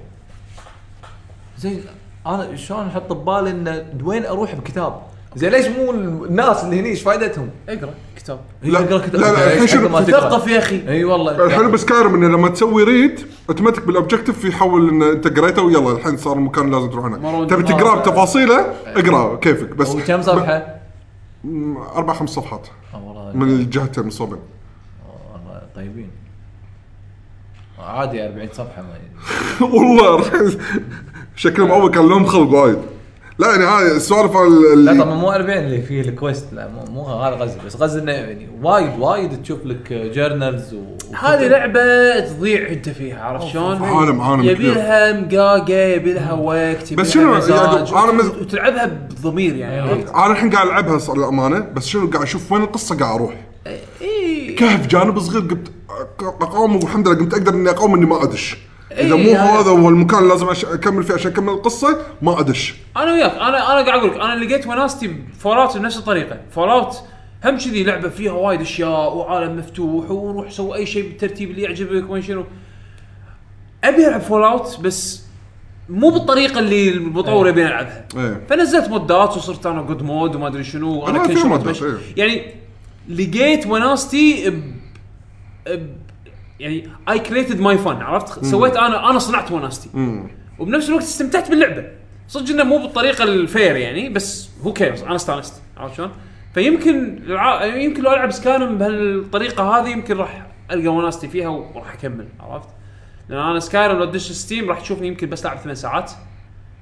زين 1.57 1.83
أنا 2.27 2.55
شلون 2.55 2.87
أحط 2.87 3.13
ببالي 3.13 3.49
إن 3.51 3.85
وين 4.03 4.25
أروح 4.25 4.55
بكتاب؟ 4.55 5.01
زين 5.35 5.51
ليش 5.51 5.67
مو 5.67 5.91
الناس 5.91 6.63
اللي 6.63 6.79
هني 6.79 6.89
إيش 6.89 7.01
فائدتهم؟ 7.01 7.49
اقرأ. 7.69 7.93
كتاب. 8.25 8.39
لا، 8.63 8.79
اقرا 8.79 8.97
كتاب. 8.97 9.21
لا، 9.21 9.31
لا، 9.31 9.53
الحين 9.53 9.67
شنو؟ 9.67 9.99
تثقف 9.99 10.47
يا 10.47 10.57
أخي. 10.57 10.87
إي 10.89 11.03
والله. 11.03 11.45
الحلو 11.45 11.71
ب 11.71 11.78
Skyrim 11.78 12.15
انه 12.15 12.27
لما 12.27 12.49
تسوي 12.49 12.83
read 12.83 13.19
automatic 13.49 13.83
بال 13.87 13.98
objective 13.98 14.45
يحول 14.45 14.89
إن 14.89 15.03
أنت 15.03 15.39
قريته 15.39 15.61
ويلا 15.61 15.91
الحين 15.91 16.17
صار 16.17 16.33
المكان 16.37 16.71
لازم 16.71 16.89
تروح 16.89 17.05
هناك. 17.05 17.49
تبي 17.49 17.63
مرة- 17.63 17.67
تقرأ 17.67 17.95
بتفاصيله 17.99 18.73
اقرأ 18.85 19.35
كيفك. 19.35 19.69
بس 19.75 19.89
وكم 19.89 20.21
صفحة؟ 20.21 20.75
أربع 21.95 22.13
خمس 22.13 22.29
صفحات. 22.29 22.67
آه 22.93 23.31
من 23.35 23.47
الجهتين 23.49 24.03
من 24.03 24.09
الصوبين 24.09 24.39
والله 25.33 25.61
طيبين. 25.75 26.09
عادي 27.79 28.25
40 28.25 28.49
صفحة 28.53 28.81
ما 28.81 28.95
والله 29.73 30.23
شكلهم 31.35 31.71
أول 31.71 31.91
كان 31.91 32.07
لهم 32.09 32.25
خلق 32.25 32.49
وايد. 32.53 32.77
لا 33.39 33.51
يعني 33.51 33.63
هاي 33.63 33.91
السوالف 33.97 34.37
ال- 34.37 34.85
لا 34.85 34.91
اللي 34.91 35.03
طبعا 35.03 35.15
مو 35.15 35.31
40 35.31 35.57
اللي 35.57 35.81
فيه 35.81 36.01
ال 36.01 36.10
quest 36.10 36.53
لا 36.53 36.67
مو, 36.67 36.93
مو 36.93 37.03
هذا 37.05 37.35
قصدي 37.35 37.57
بس 37.65 37.75
قصدي 37.75 37.99
إنه 38.01 38.11
يعني 38.11 38.49
وايد 38.63 38.99
وايد 38.99 39.41
تشوف 39.43 39.65
لك 39.65 39.93
journals 39.93 40.73
و 40.73 40.81
هذه 41.19 41.47
لعبة 41.47 42.19
تضيع 42.19 42.69
أنت 42.69 42.89
فيها 42.89 43.23
عرفت 43.23 43.47
شلون؟ 43.47 43.83
عالم- 43.83 44.21
عالم 44.21 44.43
يبي. 44.43 44.67
لها 44.73 45.13
مقاقه 45.21 45.73
يبي 45.73 46.13
لها 46.13 46.33
وقت 46.33 46.91
يبي 46.91 47.01
بس 47.01 47.17
لها 47.17 47.39
شنو 47.39 47.55
يعني 47.55 47.89
أنا 48.03 48.11
مز- 48.11 48.41
وتلعبها 48.41 48.85
بضمير 48.85 49.55
يعني 49.55 49.79
عرفت؟ 49.89 50.09
أنا 50.09 50.31
الحين 50.31 50.49
قاعد 50.49 50.67
ألعبها 50.67 50.97
صار 50.97 51.17
للأمانة 51.17 51.59
بس 51.59 51.85
شنو 51.87 52.07
قاعد 52.09 52.23
أشوف 52.23 52.51
وين 52.51 52.61
القصة 52.63 52.97
قاعد 52.97 53.15
أروح. 53.15 53.33
اي 54.01 54.53
كهف 54.59 54.87
جانب 54.87 55.19
صغير 55.19 55.41
قمت 55.41 55.67
أقاوم 56.41 56.75
والحمد 56.75 57.07
لله 57.07 57.17
قمت 57.17 57.33
أقدر 57.33 57.53
إني 57.53 57.69
أقاوم 57.69 57.93
إني 57.95 58.05
ما 58.05 58.23
أدش. 58.23 58.57
إذا 58.97 59.15
إيه، 59.15 59.23
مو 59.33 59.39
هذا- 59.39 59.59
هذا 59.61 59.69
هو 59.71 59.89
المكان 59.89 60.19
اللي 60.19 60.29
لازم 60.29 60.47
أش- 60.53 60.65
أكمل 60.73 61.03
فيه 61.03 61.13
عشان 61.13 61.31
أكمل 61.31 61.53
القصة 61.53 61.97
ما 62.21 62.39
أدش. 62.39 62.73
أنا 62.97 63.11
وياك 63.13 63.31
أنا 63.31 63.47
أنا 63.47 63.85
قاعد 63.87 63.99
أقول 63.99 64.09
لك 64.11 64.15
أنا 64.21 64.43
لقيت 64.45 64.67
وناستي 64.67 65.07
ب 65.07 65.16
Fallout 65.16 65.77
بنفس 65.77 65.97
الطريقة. 65.97 66.37
Fallout 66.51 66.97
هم 67.45 67.57
كذي 67.57 67.83
لعبة 67.83 68.09
فيها 68.09 68.31
وايد 68.31 68.61
أشياء 68.61 69.15
وعالم 69.17 69.57
مفتوح 69.57 70.11
وروح 70.11 70.51
سوي 70.51 70.75
أي 70.77 70.85
شيء 70.85 71.03
بالترتيب 71.07 71.49
اللي 71.51 71.61
يعجبك 71.61 72.09
وما 72.09 72.21
شنو. 72.21 72.45
أبي 73.83 74.07
ألعب 74.07 74.21
Fallout 74.21 74.79
بس 74.81 75.23
مو 75.89 76.09
بالطريقة 76.09 76.59
اللي 76.59 76.89
المطور 76.89 77.47
يبي 77.49 77.65
العبها 77.67 78.05
إيه. 78.17 78.41
فنزلت 78.49 78.89
مودات 78.89 79.37
وصرت 79.37 79.65
أنا 79.65 79.81
god 79.81 80.01
mode 80.03 80.35
وما 80.35 80.47
أدري 80.47 80.63
شنو 80.63 80.93
آه، 80.95 80.97
وأنا 81.05 81.27
كل 81.27 81.37
شوي 81.37 81.49
مودات، 81.49 81.67
أتمشى. 81.67 81.85
إيه. 81.85 81.97
يعني 82.17 82.55
لقيت 83.09 83.67
وناستي 83.67 84.49
ب... 84.49 84.63
ب... 85.67 85.95
يعني 86.59 86.89
I 87.09 87.19
created 87.19 87.59
my 87.59 87.77
fun 87.77 88.01
عرفت؟ 88.01 88.45
سويت 88.45 88.75
أنا 88.75 89.09
أنا 89.09 89.19
صنعت 89.19 89.51
وناستي 89.51 89.89
وبنفس 90.59 90.89
الوقت 90.89 91.03
استمتعت 91.03 91.49
باللعبة. 91.49 91.85
صدق 92.27 92.49
إنه 92.49 92.63
مو 92.63 92.77
بالطريقة 92.77 93.23
ال 93.23 93.34
fair 93.34 93.75
يعني 93.75 94.09
بس 94.09 94.49
who 94.63 94.73
cares 94.73 95.03
أنا 95.03 95.15
استانست. 95.15 95.61
عرفت 95.77 95.95
شلون؟ 95.95 96.11
فيمكن 96.53 97.17
الع... 97.27 97.65
يمكن 97.65 98.03
لو 98.03 98.13
ألعب 98.13 98.31
Skyrim 98.31 98.77
بهالطريقة 98.77 99.63
هذه 99.63 99.89
يمكن 99.89 100.17
راح 100.17 100.47
ألقى 100.71 100.87
وناستي 100.87 101.27
فيها 101.27 101.47
وراح 101.47 101.93
أكمل 101.93 102.27
عرفت؟ 102.39 102.69
لأن 103.29 103.39
أنا 103.39 103.59
Skyrim 103.59 103.97
لو 103.97 104.05
تدش 104.05 104.31
Steam 104.31 104.69
راح 104.69 104.79
تشوفني 104.79 105.07
يمكن 105.07 105.29
بس 105.29 105.45
لعب 105.45 105.57
ثمان 105.57 105.75
ساعات. 105.75 106.11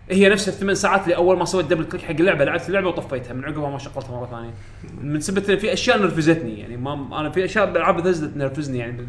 هي 0.09 0.29
نفس 0.29 0.47
الثمان 0.47 0.75
ساعات 0.75 1.03
اللي 1.03 1.15
أول 1.15 1.37
ما 1.37 1.45
سويت 1.45 1.65
double 1.65 1.83
click 1.83 2.03
حق 2.03 2.11
اللعبة 2.11 2.45
لعبت 2.45 2.67
اللعبة 2.67 2.87
وطفيتها 2.87 3.33
من 3.33 3.45
عقبها 3.45 3.69
ما 3.69 3.77
شغلتها 3.77 4.11
مرة 4.11 4.29
ثانية. 4.31 4.53
من 5.01 5.21
إن 5.49 5.57
في 5.57 5.73
أشياء 5.73 6.01
نرفزتني 6.01 6.59
يعني 6.59 6.77
ما 6.77 7.19
أنا 7.19 7.29
في 7.29 7.45
أشياء 7.45 7.65
بالالعاب 7.65 7.97
بثزة 7.97 8.27
تنرفزني 8.27 8.77
يعني 8.77 9.07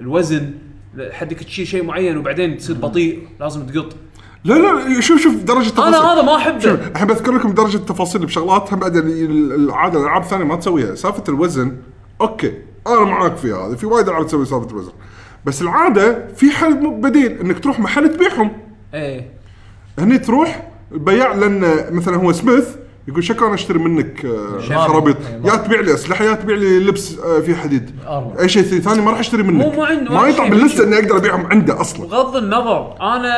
الوزن 0.00 0.50
حدك 1.10 1.36
تشيل 1.36 1.66
شيء 1.66 1.84
معين 1.84 2.16
وبعدين 2.16 2.56
تصير 2.56 2.76
بطيء 2.76 3.28
لازم 3.40 3.66
تقط. 3.66 3.96
لا 4.44 4.54
لا 4.54 5.00
شوف 5.00 5.20
شوف 5.20 5.34
درجة 5.34 5.68
التفاصيل. 5.68 5.94
أنا 5.94 6.12
هذا 6.12 6.22
ما 6.22 6.36
أحبه. 6.36 6.74
الحين 6.74 7.06
بذكر 7.06 7.32
لكم 7.32 7.52
درجة 7.52 7.76
التفاصيل 7.76 8.26
بشغلات 8.26 8.72
هم 8.72 8.78
بعد 8.78 8.96
العادة 8.96 9.98
الألعاب 9.98 10.22
الثانية 10.22 10.44
ما 10.44 10.56
تسويها. 10.56 10.94
سالفة 10.94 11.24
الوزن 11.28 11.76
أوكي 12.20 12.54
أنا 12.86 13.00
معاك 13.00 13.36
فيها 13.36 13.68
هذه. 13.68 13.74
في 13.74 13.86
وايد 13.86 14.08
ألعاب 14.08 14.26
تسوي 14.26 14.46
سالفة 14.46 14.70
الوزن. 14.70 14.92
بس 15.44 15.62
العادة 15.62 16.28
في 16.36 16.50
حل 16.50 16.90
بديل 16.90 17.32
إنك 17.40 17.58
تروح 17.58 17.80
محل 17.80 18.08
تبيعهم. 18.08 18.50
إيه. 18.94 19.30
هني 19.98 20.18
تروح 20.18 20.70
البياع 20.92 21.34
لأن 21.34 21.84
مثلا 21.94 22.16
هو 22.16 22.32
سميث 22.32 22.68
يقول 23.08 23.24
شكرا 23.24 23.46
أنا 23.46 23.54
أشتري 23.54 23.78
منك 23.78 24.24
آه، 24.24 24.60
ما- 24.70 24.78
خرابيط؟ 24.78 25.16
ما- 25.42 25.50
يا 25.50 25.56
تبيع 25.56 25.80
لي 25.80 25.94
أسلحة 25.94 26.24
يا 26.24 26.34
تبيع 26.34 26.56
لي 26.56 26.78
لبس 26.78 27.18
آه، 27.18 27.40
فيه 27.40 27.54
حديد. 27.54 27.90
أي 28.40 28.48
شيء 28.48 28.62
ثاني 28.62 29.02
ما 29.02 29.10
راح 29.10 29.18
أشتري 29.18 29.42
منك. 29.42 29.64
مو- 29.64 29.70
مو 29.72 29.84
عنده 29.84 30.10
ما 30.14 30.28
يطلع 30.28 30.48
باللسته. 30.48 30.84
إني 30.84 30.96
أقدر 30.98 31.16
أبيعهم 31.16 31.46
عنده 31.46 31.80
أصلا. 31.80 32.06
بغض 32.06 32.36
النظر 32.36 32.94
أنا 33.00 33.34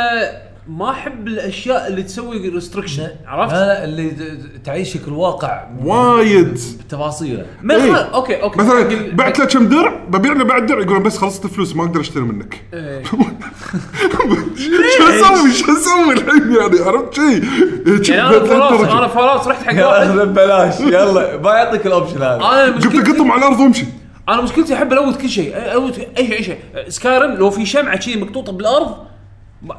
ما 0.68 0.90
أحب 0.90 1.26
الأشياء 1.28 1.88
اللي 1.88 2.02
تسوي 2.02 2.48
restriction 2.48 3.08
عرفت؟ 3.26 3.52
لا 3.54 3.58
لا 3.66 3.84
اللي 3.84 4.12
تعيشك 4.64 5.08
الواقع 5.08 5.64
وايد. 5.84 6.58
بتفاصيله. 6.86 7.46
إيه. 7.70 7.92
خل- 7.92 8.12
okay 8.14 8.42
okay. 8.42 8.58
مثلا 8.58 9.12
بعت 9.14 9.38
له 9.38 9.44
كم 9.44 9.66
درع؟ 9.68 9.94
ببيع 10.08 10.32
له 10.32 10.44
بعد 10.44 10.66
درع 10.66 10.80
يقول 10.80 11.02
بس 11.02 11.18
خلصت 11.18 11.44
الفلوس 11.44 11.76
ما 11.76 11.84
أقدر 11.84 12.00
أشتري 12.00 12.22
منك. 12.22 12.60
إيه. 12.74 13.02
شو 14.98 15.04
أسوي؟ 15.08 15.52
شو 15.52 15.72
أسوي 15.72 16.12
الحين 16.14 16.52
يعني؟ 16.56 16.78
عرفت 16.80 17.14
شيء 17.14 17.44
يعني 18.14 18.36
أنا 18.36 18.44
Fallout 18.44 18.90
أنا 18.90 19.08
Fallout 19.08 19.46
رحت 19.48 19.62
حق 19.62 19.86
واحد. 19.88 20.08
ببلاش 20.10 20.80
يلا 20.80 21.36
ما 21.36 21.50
يعطيك 21.54 21.86
ال 21.86 21.90
option 21.90 22.16
هذا. 22.16 22.36
أنا 22.36 22.64
قلت 22.64 22.86
مشكلتي 22.86 23.12
قطهم 23.12 23.32
على 23.32 23.40
الأرض 23.40 23.60
وامشي. 23.60 23.84
أنا 24.28 24.42
مشكلتي 24.42 24.74
أحب 24.74 24.92
الوت 24.92 25.16
كل 25.20 25.28
شيء 25.28 25.56
الوت 25.72 25.98
أي 25.98 26.26
شيء. 26.26 26.36
اي 26.38 26.42
شيء 26.44 26.58
Skyrim 26.88 27.32
لو 27.34 27.50
في 27.50 27.66
شمعة 27.66 27.96
كذي 27.96 28.16
مقطوطة 28.16 28.52
بالأرض 28.52 28.96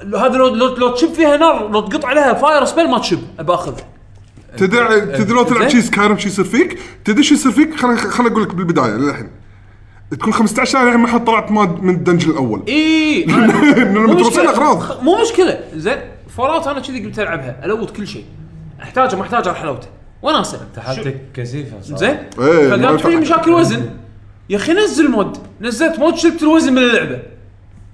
لو 0.02 0.18
هذا 0.18 0.38
لو 0.38 0.48
لو, 0.48 0.76
لو 0.76 0.90
تشب 0.90 1.14
فيها 1.14 1.38
نار 1.38 1.72
لو 1.72 1.82
تقط 1.82 2.06
عليها 2.06 2.34
fire 2.34 2.66
spell 2.66 2.90
ما 2.90 3.00
تشب 3.00 3.20
باخذ 3.40 3.74
تدري 4.58 5.02
تدري 5.02 5.34
لو 5.34 5.44
تلعب 5.44 5.62
زين. 5.62 5.70
شيء 5.70 5.80
Skyrim 5.80 6.18
شو 6.18 6.28
يصير 6.28 6.46
فيك 6.46 6.80
تدري 7.06 7.24
شو 7.24 7.34
يصير 7.34 7.52
فيك 7.52 7.76
خليني 7.76 7.98
خليني 7.98 8.32
أقول 8.32 8.44
لك 8.44 8.56
بالبداية 8.56 8.92
للحين. 8.92 9.30
تكون 10.12 10.34
15 10.34 10.72
سنة 10.72 10.84
الحين 10.84 11.00
ما 11.00 11.08
حد 11.08 11.26
طلعت 11.26 11.52
ما 11.52 11.66
من 11.82 11.94
ال 11.94 11.99
dungeon 11.99 12.32
الأول. 12.32 12.64
اي 12.68 13.24
لأن 13.24 13.94
متوصل 13.94 14.48
أغراض. 14.48 15.04
مو 15.04 15.22
مشكلة. 15.22 15.60
زين 15.76 15.98
Fallout 16.38 16.68
أنا 16.68 16.80
كذي 16.80 17.06
قلت 17.06 17.20
ألعبها 17.20 17.66
الوت 17.66 17.96
كل 17.96 18.08
شيء. 18.08 18.26
أحتاجه 18.82 19.16
ما 19.16 19.22
أحتاجه 19.22 19.50
على 19.50 19.58
حلاوته 19.58 19.88
وناسه 20.22 20.68
حالتك 20.78 21.22
كثيفة 21.34 21.82
صراحة. 21.82 22.00
زين. 22.00 22.18
إيه، 22.40 22.70
ما 22.70 22.78
فقامت 22.78 23.02
فيني 23.02 23.14
ينفع. 23.14 23.36
مشاكل 23.36 23.52
وزن. 23.52 23.90
يا 24.50 24.58
أخي 24.58 24.74
نزل 24.74 25.12
mod. 25.12 25.38
نزلت 25.62 26.00
mod 26.00 26.16
شلت 26.16 26.44
الوزن 26.44 26.74
من 26.74 26.82
اللعبة. 26.82 27.20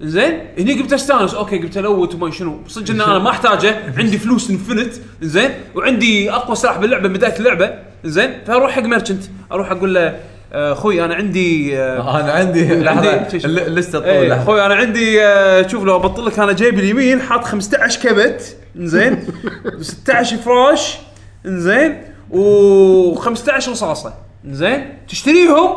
زين؟ 0.02 0.38
هني 0.58 0.72
قمت 0.80 0.92
أستانس. 0.92 1.34
okay 1.34 1.58
قمت 1.58 1.78
الوت 1.78 2.14
وما 2.14 2.30
شنو. 2.30 2.58
صدق 2.68 2.90
إن 2.90 3.00
أنا 3.00 3.18
ما 3.18 3.30
أحتاجه. 3.30 3.76
عندي 3.98 4.18
فلوس 4.18 4.50
infinite 4.50 4.92
زين؟ 5.22 5.50
وعندي 5.74 6.30
أقوى 6.32 6.56
سلاح 6.56 6.78
باللعبة 6.78 7.08
من 7.08 7.14
بداية 7.14 7.38
اللعبة. 7.38 7.74
زين؟ 8.04 8.30
فأروح 8.46 8.70
حق 8.72 8.82
merchant 8.82 9.22
أروح 9.52 9.70
أقول 9.70 9.94
له 9.94 10.20
آه، 10.52 10.72
أخوي 10.72 11.04
أنا 11.04 11.14
عندي 11.14 11.78
آه، 11.78 12.20
أنا 12.20 12.32
عندي. 12.32 12.74
لحظة. 12.80 13.26
اللسته 13.44 13.98
طول 13.98 14.08
إيه 14.08 14.28
لحظة. 14.28 14.42
أخوي 14.42 14.66
أنا 14.66 14.74
عندي 14.74 15.22
آه، 15.24 15.66
شوف 15.68 15.84
لو 15.84 15.96
أبطل 15.96 16.26
لك 16.26 16.38
أنا 16.38 16.52
جيبي 16.52 16.80
اليمين 16.80 17.20
حاط 17.22 17.44
15 17.44 18.00
كبت. 18.02 18.56
زين؟ 18.76 19.26
و16 19.80 20.34
فراش. 20.34 20.98
زين؟ 21.44 22.02
و15 22.32 23.68
رصاصة. 23.68 24.14
زين؟ 24.50 24.94
تشتريهم؟ 25.08 25.76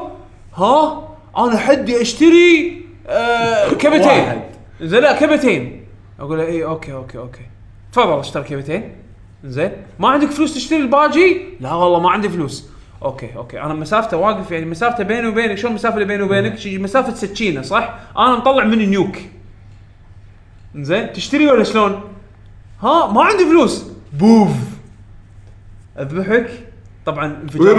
ها؟ 0.56 1.08
أنا 1.38 1.58
حدي 1.58 2.02
أشتري. 2.02 2.83
آه 3.08 3.70
كبتين. 3.70 4.42
زين 4.82 5.02
لا 5.02 5.20
كبتين 5.20 5.86
أقول 6.20 6.38
له 6.38 6.46
اي 6.46 6.64
okay 6.64 6.94
okay 6.94 7.18
okay. 7.18 7.46
تفضل 7.92 8.20
اشتري 8.20 8.44
كبتين 8.44 8.96
زين. 9.44 9.72
ما 10.00 10.10
عندك 10.10 10.28
فلوس 10.32 10.54
تشتري 10.54 10.80
الباجي؟ 10.80 11.42
لا 11.60 11.74
والله 11.74 12.00
ما 12.00 12.10
عندي 12.10 12.30
فلوس. 12.30 12.70
okay 13.04 13.36
okay. 13.36 13.62
أنا 13.62 13.74
مسافته 13.74 14.18
واقف 14.18 14.52
يعني 14.52 14.66
مسافته 14.66 15.04
بيني 15.04 15.28
وبينك. 15.28 15.58
شلون 15.58 15.72
المسافه 15.72 15.96
اللي 15.96 16.06
بيني 16.06 16.24
وبينك؟ 16.24 16.58
شي 16.58 16.78
مسافة 16.78 17.14
سكينة 17.14 17.62
صح؟ 17.62 17.94
أنا 18.18 18.36
مطلع 18.36 18.64
mini 18.64 18.90
nuke. 18.90 19.16
زين. 20.76 21.14
تشتري 21.14 21.48
ولا 21.48 21.64
شلون؟ 21.64 22.02
ها 22.82 23.12
ما 23.12 23.24
عندي 23.24 23.46
فلوس. 23.46 23.86
بوف. 24.14 24.52
أذبحك. 26.00 26.50
طبعا 27.06 27.26
انفجار؟ 27.44 27.78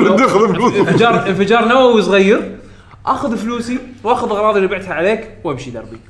انفجار 0.81 1.29
انفجار 1.29 1.69
نووي 1.69 2.03
صغير. 2.03 2.59
أخذ 3.07 3.37
فلوسي 3.37 3.79
وأخذ 4.05 4.31
أغراضي 4.31 4.57
اللي 4.59 4.69
بعتها 4.69 4.95
عليك 4.95 5.31
وأمشي 5.45 5.71
دربي. 5.71 6.01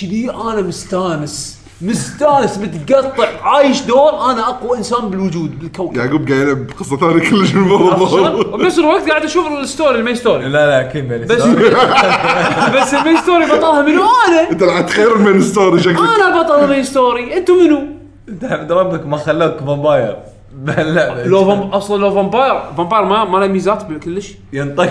كذي 0.00 0.30
أنا 0.30 0.62
مستانس. 0.62 1.58
مستانس 1.80 2.58
متقطع 2.58 3.28
عايش 3.42 3.82
دور 3.82 4.30
أنا 4.30 4.48
أقوى 4.48 4.78
إنسان 4.78 5.10
بالوجود 5.10 5.58
بالكوكب 5.58 5.96
يعقوب 5.96 6.28
قاعد 6.28 6.40
يلعب 6.40 6.66
بقصه 6.66 6.96
ثانية 6.96 7.30
كلش؟ 7.30 7.52
برا 7.70 8.30
وبنفس 8.30 8.78
الوقت 8.78 9.08
قاعد 9.08 9.24
أشوف 9.24 9.46
ال 9.46 9.55
story 9.55 9.98
ال 9.98 10.01
main 10.01 10.14
story. 10.14 10.44
لا 10.44 10.66
لا 10.66 10.80
أكيد 10.80 11.08
بين 11.08 11.20
بس 11.26 11.32
story. 11.32 11.70
بس 12.80 12.94
ال 12.94 12.98
main 12.98 13.16
story 13.16 13.46
بطلها 13.46 13.82
منو؟ 13.82 14.02
أنا. 14.28 14.50
أنت 14.50 14.62
لعبت 14.62 14.90
خير 14.90 15.18
من 15.18 15.42
story 15.42 15.82
شكلك. 15.82 15.98
أنا 15.98 16.42
بطل 16.42 16.64
ال 16.64 16.68
main 16.68 16.84
story. 16.84 17.36
أنتم 17.36 17.54
منو؟ 17.54 17.82
أنت 18.28 18.44
حمد 18.44 18.72
ربك 18.72 19.06
ما 19.06 19.16
خلوك 19.16 19.56
vampire 19.58 20.16
بهاللعبه 20.66 21.22
لو 21.24 21.44
vamp 21.44 21.60
أصلا 21.60 22.00
لو 22.00 22.14
vampire 22.14 22.60
vampire 22.76 23.04
ما 23.04 23.24
ما 23.24 23.38
له 23.38 23.46
ميزات 23.46 23.82
كلش. 24.04 24.32
ينطق. 24.52 24.90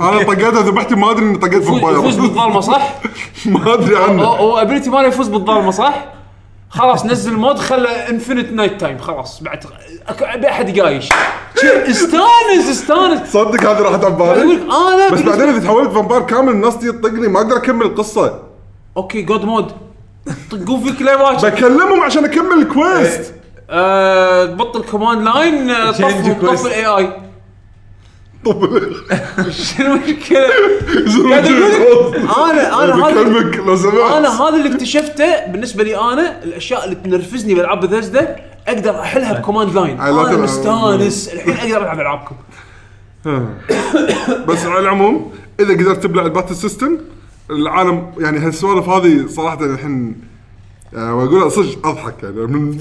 أنا 0.00 0.22
طقيتها 0.22 0.62
ذبحتي 0.62 0.94
ما 0.94 1.10
أدري 1.10 1.24
اني 1.24 1.38
طقيت 1.38 1.54
يفوز 1.62 1.78
يفوز 1.78 2.14
vampire 2.16 2.20
بالظلمة 2.20 2.60
صح؟ 2.60 2.94
ما 3.46 3.74
أدري 3.74 3.96
عنه. 3.96 4.22
هو 4.24 4.58
ability 4.58 4.90
ماله 4.90 5.08
يفوز 5.08 5.28
بالظلمة 5.28 5.70
صح؟ 5.70 6.04
خلاص 6.70 7.06
نزل 7.06 7.32
mod 7.36 7.58
خلى 7.58 7.88
infinite 7.88 8.52
night 8.52 8.80
time 8.80 8.98
خلاص 8.98 9.42
بعد 9.42 9.64
أك- 9.64 10.22
ابي 10.22 10.48
احد 10.48 10.76
يقايش 10.76 11.08
شي- 11.60 11.90
استانس 11.90 12.68
استانس. 12.70 13.32
صدق 13.32 13.60
هذه 13.70 13.78
راحت 13.80 14.04
على 14.04 14.14
يقول 14.14 14.34
بالي 14.36 14.62
أنا 14.62 15.08
بس 15.12 15.20
بالنسبة- 15.20 15.26
بعدين 15.28 15.48
إذا 15.48 15.58
تحولت 15.58 15.90
vampire 15.90 16.22
كامل 16.22 16.52
الناس 16.52 16.78
تطقني 16.78 17.28
ما 17.28 17.40
أقدر 17.40 17.56
أكمل 17.56 17.82
القصة. 17.86 18.38
okay 18.96 19.22
god 19.22 19.44
mode 19.44 19.72
طقوا 20.50 20.78
فيك 20.78 21.02
ليفات 21.02 21.44
بكلمهم 21.44 22.00
عشان 22.00 22.24
أكمل 22.24 22.52
ال 22.62 22.74
quest 22.74 23.34
آه، 23.70 24.46
تبطل 24.46 24.82
command 24.82 25.22
line 25.22 25.70
آه، 25.70 25.90
طف 25.90 26.66
ال 26.66 26.86
AI 26.86 27.12
طب 28.44 28.80
شنو 29.50 29.94
المشكلة؟ 29.94 30.48
قاعد 32.28 32.58
أقول 32.58 32.88
لك 32.90 32.94
أنا 32.94 32.94
أنا 32.94 33.06
هذا 33.06 33.22
بكلمك 33.22 33.56
لو 33.56 33.76
سمحت. 33.76 33.94
أنا 33.94 34.42
هذا 34.42 34.56
اللي 34.56 34.74
اكتشفته 34.74 35.46
بالنسبة 35.46 35.84
لي 35.84 35.96
أنا 36.00 36.42
الأشياء 36.44 36.84
اللي 36.84 36.94
تنرفزني 36.94 37.54
بألعاب 37.54 37.80
بثزدا 37.80 38.36
أقدر 38.68 39.00
أحلها 39.00 39.32
ب 39.32 39.37
command 39.37 39.74
line 39.74 40.00
أنا. 40.00 40.36
مستانس 40.36 41.28
الحين 41.28 41.72
أقدر 41.72 41.82
ألعب 41.82 42.00
ألعابكم. 42.00 42.36
بس 44.48 44.64
على 44.64 44.78
العموم 44.78 45.32
إذا 45.60 45.74
قدرت 45.74 46.02
تبلع 46.02 46.22
ال 46.22 46.27
battle 46.27 46.56
system 46.56 46.98
العالم 47.50 48.12
يعني 48.18 48.38
هالسوالف 48.38 48.88
هذه 48.88 49.26
صراحة 49.26 49.64
الحين 49.64 50.20
يعني 50.92 51.12
واقولها 51.12 51.48
صدق 51.48 51.86
أضحك 51.86 52.22
يعني. 52.22 52.36
من 52.36 52.78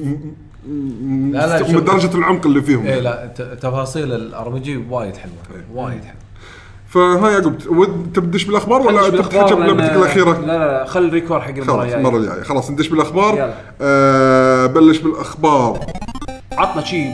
لا 1.31 1.59
لا،. 1.59 1.79
درجة 1.79 2.17
العمق 2.17 2.45
اللي 2.45 2.61
فيهم. 2.61 2.85
إيه 2.85 2.99
لا 2.99 3.33
تفاصيل 3.61 4.11
ال 4.13 4.49
RPG 4.49 4.77
وايد 4.89 5.17
حلوة 5.17 5.63
وايد 5.73 6.03
حلوة. 6.03 6.19
فها 6.87 7.29
يعقوب 7.29 7.55
ود 7.67 8.11
تبدش 8.13 8.43
بالأخبار 8.43 8.81
ولا 8.81 9.09
تحكي 9.09 9.55
بلعبتك 9.55 9.95
الأخيرة؟ 9.95 10.39
لا 10.39 10.45
لا 10.45 10.57
لا 10.57 10.85
خل 10.85 11.05
ال 11.05 11.10
record 11.10 11.41
حق 11.41 11.49
المره 11.49 11.65
خلاص 11.65 11.93
المره 11.93 12.17
الجايه 12.17 12.31
الجايه 12.31 12.43
خلاص 12.43 12.71
ندش 12.71 12.87
بالأخبار. 12.87 13.53
آه 13.81 14.65
بلش 14.65 14.97
بالأخبار. 14.97 15.85
عطنا 16.51 16.83
شي 16.83 17.05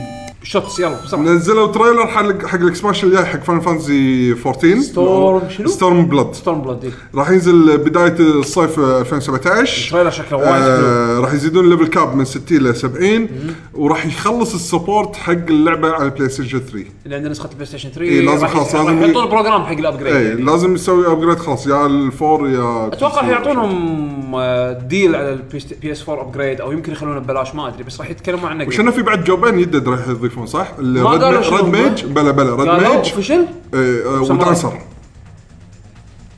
شوتس 0.46 0.78
يلا 0.80 1.02
بسرعة. 1.04 1.20
نزلوا 1.20 1.66
trailer 1.66 2.06
حق 2.06 2.46
حق 2.46 2.58
ال 2.60 2.65
expansion 2.65 3.08
الجاي 3.08 3.24
حق 3.24 3.42
Final 3.44 3.60
Fantasy 3.60 4.32
14 4.46 4.80
Storm 4.80 5.48
شنو؟ 5.50 5.68
Stormblood 5.68 6.34
Stormblood 6.34 6.92
راح 7.14 7.30
ينزل 7.30 7.78
بداية 7.78 8.16
الصيف 8.20 8.78
2017 8.78 9.86
ال 9.86 9.89
trailer 9.89 10.10
شكله 10.10 10.38
وايد 10.38 10.48
حلو. 10.52 10.62
آه 10.62 11.20
راح 11.20 11.32
يزيدون 11.32 11.64
ال 11.64 11.68
level 11.68 11.86
cap 11.86 12.16
من 12.16 12.24
60 12.24 12.58
ل 12.58 12.76
70 12.76 13.28
وراح 13.74 14.06
يخلص 14.06 14.54
ال 14.54 14.62
support 14.62 15.16
حق 15.16 15.32
اللعبة 15.32 15.92
على 15.92 16.04
ال 16.04 16.28
PlayStation 16.28 16.58
3 16.58 16.84
اللي 17.04 17.16
عندنا 17.16 17.30
نسخة 17.30 17.48
ال 17.50 17.66
PlayStation 17.66 17.88
3 17.90 18.00
إيه، 18.02 18.20
لازم 18.20 18.46
خلاص، 18.46 18.74
لازم 18.74 19.02
يحطون 19.02 19.28
program 19.28 19.62
حق 19.64 19.72
ال 19.72 19.77
upgrade 19.77 20.14
اي. 20.14 20.34
لازم 20.34 20.74
يسوي 20.74 21.06
upgrade 21.12 21.38
خلاص 21.38 21.66
يا 21.66 21.86
ال 21.86 21.98
four 21.98 22.48
يا 22.48 22.86
أتوقع. 22.86 23.26
يعطونهم 23.28 24.16
آه، 24.34 24.72
deal 24.72 25.16
على 25.16 25.32
ال 25.32 25.92
PS 25.92 26.08
4 26.08 26.22
upgrade 26.28 26.60
أو 26.60 26.72
يمكن 26.72 26.92
يخلونه 26.92 27.18
ببلاش 27.20 27.54
ما 27.54 27.68
أدري 27.68 27.82
بس 27.82 28.00
راح 28.00 28.10
يتكلموا 28.10 28.48
عنه 28.48 28.66
وشنا 28.66 28.90
في 28.90 29.02
بعد؟ 29.02 29.24
جوبين 29.24 29.58
جدد 29.60 29.88
راح 29.88 29.98
يضيفون 30.36 30.46
صح؟ 30.46 30.68
اللي 30.78 31.00
ما 31.02 31.10
قالوا 31.10 31.42
شنو 31.42 31.56
هم. 31.56 31.70
mage 31.72 32.04
blah 32.04 32.30
blah 32.30 32.54
red 32.54 32.82
mage 32.82 32.90
official 33.12 33.46
آه، 33.74 34.02
ساموراي. 34.04 34.30
و 34.30 34.37
dancer 34.37 34.78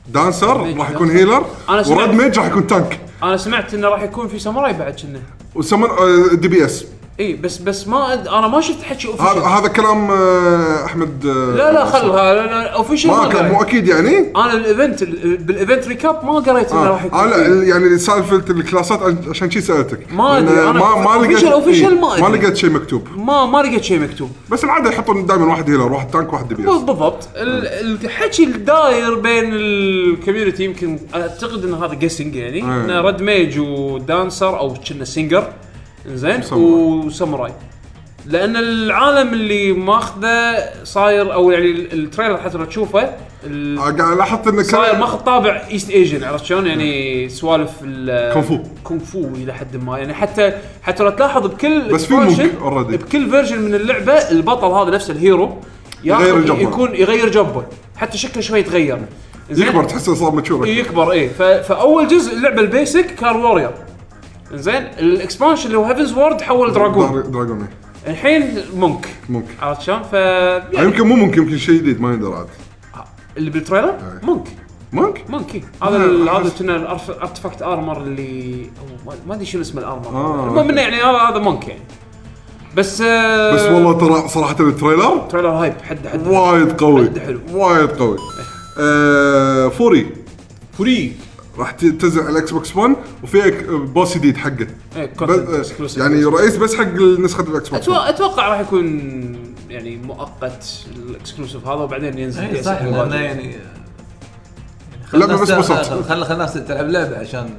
dancer 0.07 0.63
mage 0.63 0.77
راح 0.77 0.89
يكون 0.89 1.07
dancer. 1.07 1.21
healer 1.21 1.45
أنا 1.69 1.83
سمعت- 1.83 1.97
و 1.97 2.01
red 2.01 2.13
mage 2.13 2.37
راح 2.37 2.47
يكون 2.47 2.67
tank 2.67 2.99
أنا 3.23 3.37
سمعت 3.37 3.73
إنه 3.73 3.87
راح 3.87 4.01
يكون 4.01 4.27
في 4.27 4.39
ساموراي 4.39 4.73
بعد 4.73 4.93
كنا 5.01 5.19
وسمر 5.55 5.89
آه، 5.91 6.35
DPS 6.35 6.85
اي 7.19 7.33
بس 7.33 7.57
بس 7.57 7.87
ما 7.87 8.13
أد... 8.13 8.27
أنا 8.27 8.47
ما 8.47 8.61
شفت 8.61 8.83
حكي 8.83 9.07
هذا 9.07 9.17
official 9.29 9.39
هذا 9.49 9.67
كلام 9.67 10.11
آه، 10.11 10.85
أحمد 10.85 11.25
آه، 11.25 11.55
لا 11.55 11.71
لا 11.71 11.85
خلها 11.85 12.67
official 12.67 13.09
ما 13.09 13.21
ما 13.23 13.27
كان 13.29 13.51
مو 13.51 13.61
أكيد 13.61 13.87
يعني؟ 13.87 14.17
أنا 14.35 14.53
ال 14.53 14.61
event 14.61 15.01
ال- 15.01 15.37
بال 15.37 15.51
event 15.51 15.87
recap 15.87 16.25
ما 16.25 16.31
قريت 16.33 16.71
انه 16.71 16.83
راح 16.89 17.03
آه. 17.03 17.05
يكون 17.05 17.19
آه. 17.19 17.25
لا 17.25 17.63
يعني 17.63 17.97
سالفة 17.97 18.35
الكلاسات 18.49 18.99
عشان 19.29 19.51
شي 19.51 19.61
سألتك. 19.61 19.99
ما 20.13 20.37
أدري، 20.37 20.55
لأن 20.55 20.67
أنا 20.67 20.79
ما 20.79 21.17
ما 21.17 21.25
لقيت 21.25 21.39
official- 21.39 21.67
إيه، 21.67 21.87
ما 21.89 22.17
ما 22.19 22.27
أدري. 22.27 22.37
لقيت 22.39 22.57
شيء 22.57 22.69
مكتوب. 22.69 23.07
ما 23.17 23.45
ما 23.45 23.57
لقيت 23.61 23.83
شيء 23.83 23.99
مكتوب. 23.99 24.31
بس 24.49 24.63
العادة 24.63 24.89
يحطون 24.89 25.25
دائما 25.25 25.45
واحد 25.45 25.69
healer 25.69 25.93
واحد 25.93 26.07
tank 26.11 26.33
واحد 26.33 26.47
DPS 26.47 26.67
بالضبط. 26.81 27.27
ال- 27.35 28.05
الحكي 28.05 28.43
الداير 28.43 29.15
بين 29.15 29.49
ال 29.53 29.64
community 29.64 30.63
يمكن 30.63 30.99
أعتقد 31.15 31.63
إن 31.65 31.73
هذا 31.73 31.93
guessing 31.93 32.35
يعني 32.35 32.55
إيه. 32.57 32.63
إن 32.63 32.91
red 32.91 33.21
mage 33.21 33.59
و 33.59 33.73
dancer 33.73 34.59
أو 34.59 34.73
gunslinger 34.89 35.47
زين 36.07 36.41
وساموراي. 36.51 37.51
لأن 38.25 38.55
العالم 38.57 39.33
اللي 39.33 39.71
ماخذه 39.73 40.55
صاير 40.83 41.33
أو 41.33 41.51
يعني 41.51 41.65
ال- 41.65 41.93
ال 42.03 42.07
trailer 42.07 42.37
حتى 42.37 42.57
لو 42.57 42.65
تشوفه 42.65 43.09
ال- 43.45 43.77
آه، 43.79 43.81
قاعد 43.91 44.17
لاحظت 44.17 44.47
إنه 44.47 44.63
صاير 44.63 44.91
كان 44.91 44.99
ماخذ 44.99 45.17
طابع 45.19 45.61
East 45.71 45.89
Asian 45.89 46.23
عرفت 46.23 46.45
شلون 46.45 46.65
يعني 46.67 47.29
سوالف 47.29 47.71
ال 47.83 48.33
كونغ 48.33 48.45
فو. 48.45 48.59
كونغ 48.83 48.99
فو 48.99 49.19
إلى 49.35 49.53
حد 49.53 49.75
ما 49.77 49.97
يعني 49.97 50.13
حتى 50.13 50.53
حتى 50.81 51.03
لو 51.03 51.09
تلاحظ 51.09 51.47
بكل 51.47 51.81
بس 51.93 52.05
في 52.05 52.13
expansion، 52.13 52.15
monk 52.19 52.51
already. 52.59 52.95
بكل 52.95 53.29
version 53.29 53.61
من 53.61 53.75
اللعبة 53.75 54.13
البطل 54.13 54.67
هذا 54.67 54.89
نفسه 54.89 55.11
ال 55.13 55.22
hero 55.22 55.57
ياخذ- 56.03 56.21
يغير 56.21 56.41
جبه. 56.45 56.59
يكون 56.59 56.95
يغير 56.95 57.29
جبه 57.29 57.63
حتى 57.97 58.17
شكله 58.17 58.41
شوي 58.41 58.59
يتغير 58.59 58.97
زين؟ 59.51 59.67
يكبر 59.67 59.83
تحسه 59.83 60.15
صار 60.15 60.31
mature 60.31 60.65
إيه، 60.65 60.79
يكبر 60.79 61.11
إيه 61.11 61.29
ف... 61.29 61.41
فأول 61.41 62.07
جزء 62.07 62.33
اللعبة 62.33 62.61
ال 62.61 62.68
basic 62.68 63.05
كان 63.15 63.35
warrior 63.35 63.71
زين 64.53 64.75
ال 64.99 65.06
expansion 65.06 65.65
اللي 65.67 65.77
هو 65.77 65.83
Heavensward 65.83 66.41
حول 66.41 66.73
dragoon 66.73 67.31
dragoon 67.31 67.67
الحين 68.07 68.57
monk 68.75 69.07
monk 69.29 69.45
عرفت 69.61 69.81
شلون؟ 69.81 70.03
ف 70.03 70.09
آه، 70.13 70.63
يعني 70.73 70.87
يمكن 70.87 71.07
مو 71.07 71.15
ممكن 71.15 71.41
يمكن 71.41 71.57
شيء 71.57 71.75
جديد 71.75 72.01
ما 72.01 72.13
يندر 72.13 72.33
عاد 72.33 72.47
اللي 73.37 73.49
بال 73.49 73.58
trailer؟ 73.58 73.93
monk 74.23 74.47
monk؟ 74.93 75.23
monk 75.29 75.55
إيه. 75.55 75.61
هذا 75.83 75.97
آه، 75.97 76.39
هذا 76.41 76.49
كنا 76.59 76.75
ال 76.75 76.85
artifact 76.85 77.61
armor 77.61 77.97
اللي 77.97 78.65
ما- 79.27 79.35
أدري 79.35 79.45
شنو 79.45 79.61
اسم 79.61 79.77
ال 79.77 79.82
armor 79.82 80.07
آه، 80.07 80.43
المهم 80.47 80.69
إنه 80.69 80.81
يعني 80.81 80.95
هذا 80.95 81.17
هذا 81.17 81.37
monk 81.39 81.67
يعني. 81.67 81.81
بس 82.75 83.01
آه 83.01 83.53
بس 83.55 83.61
والله 83.61 83.93
ترى 83.93 84.27
صراحة 84.27 84.55
ال 84.59 84.66
trailer 84.66 85.17
trailer 85.29 85.49
hype 85.49 85.73
حد 85.83 86.07
حد 86.07 86.27
وايد 86.27 86.71
قوي. 86.71 87.05
حد 87.05 87.19
حلو. 87.19 87.39
وايد 87.51 87.89
قوي. 87.89 88.17
آه 88.79 89.67
Furi. 89.67 90.07
Furi 90.77 91.13
راح 91.59 91.71
تنزل 91.71 92.21
على 92.21 92.29
ال 92.29 92.51
Xbox 92.51 92.75
1 92.75 92.95
وفيها 93.23 93.49
ك- 93.49 93.63
boss 93.69 94.17
جديد 94.17 94.37
حقه. 94.37 94.67
إيه، 94.95 95.13
بس- 95.21 95.69
content 95.71 95.71
exclusive. 95.71 95.97
يعني 95.99 96.25
رئيس 96.25 96.55
بس 96.57 96.75
حق 96.75 96.93
نسخة 97.19 97.41
ال 97.43 97.69
Xbox 97.69 97.87
1 97.89 97.99
أتوقع, 97.99 98.09
أتوقع 98.09 98.47
راح 98.47 98.59
يكون 98.59 98.85
يعني 99.69 99.97
مؤقت 99.97 100.65
ال 100.95 101.02
exclusive 101.02 101.67
هذا 101.67 101.73
وبعدين 101.83 102.17
ينزل 102.17 102.41
اي 102.41 102.63
صح. 102.63 102.81
لأنه 102.81 103.15
يعني 103.15 103.55
اللعبة 105.13 105.41
بس 105.41 105.51
بسط. 105.51 105.71
خل 106.03 106.23
خل 106.23 106.31
الناس 106.33 106.53
تلعب 106.53 106.89
لعبة 106.89 107.17
عشان 107.17 107.49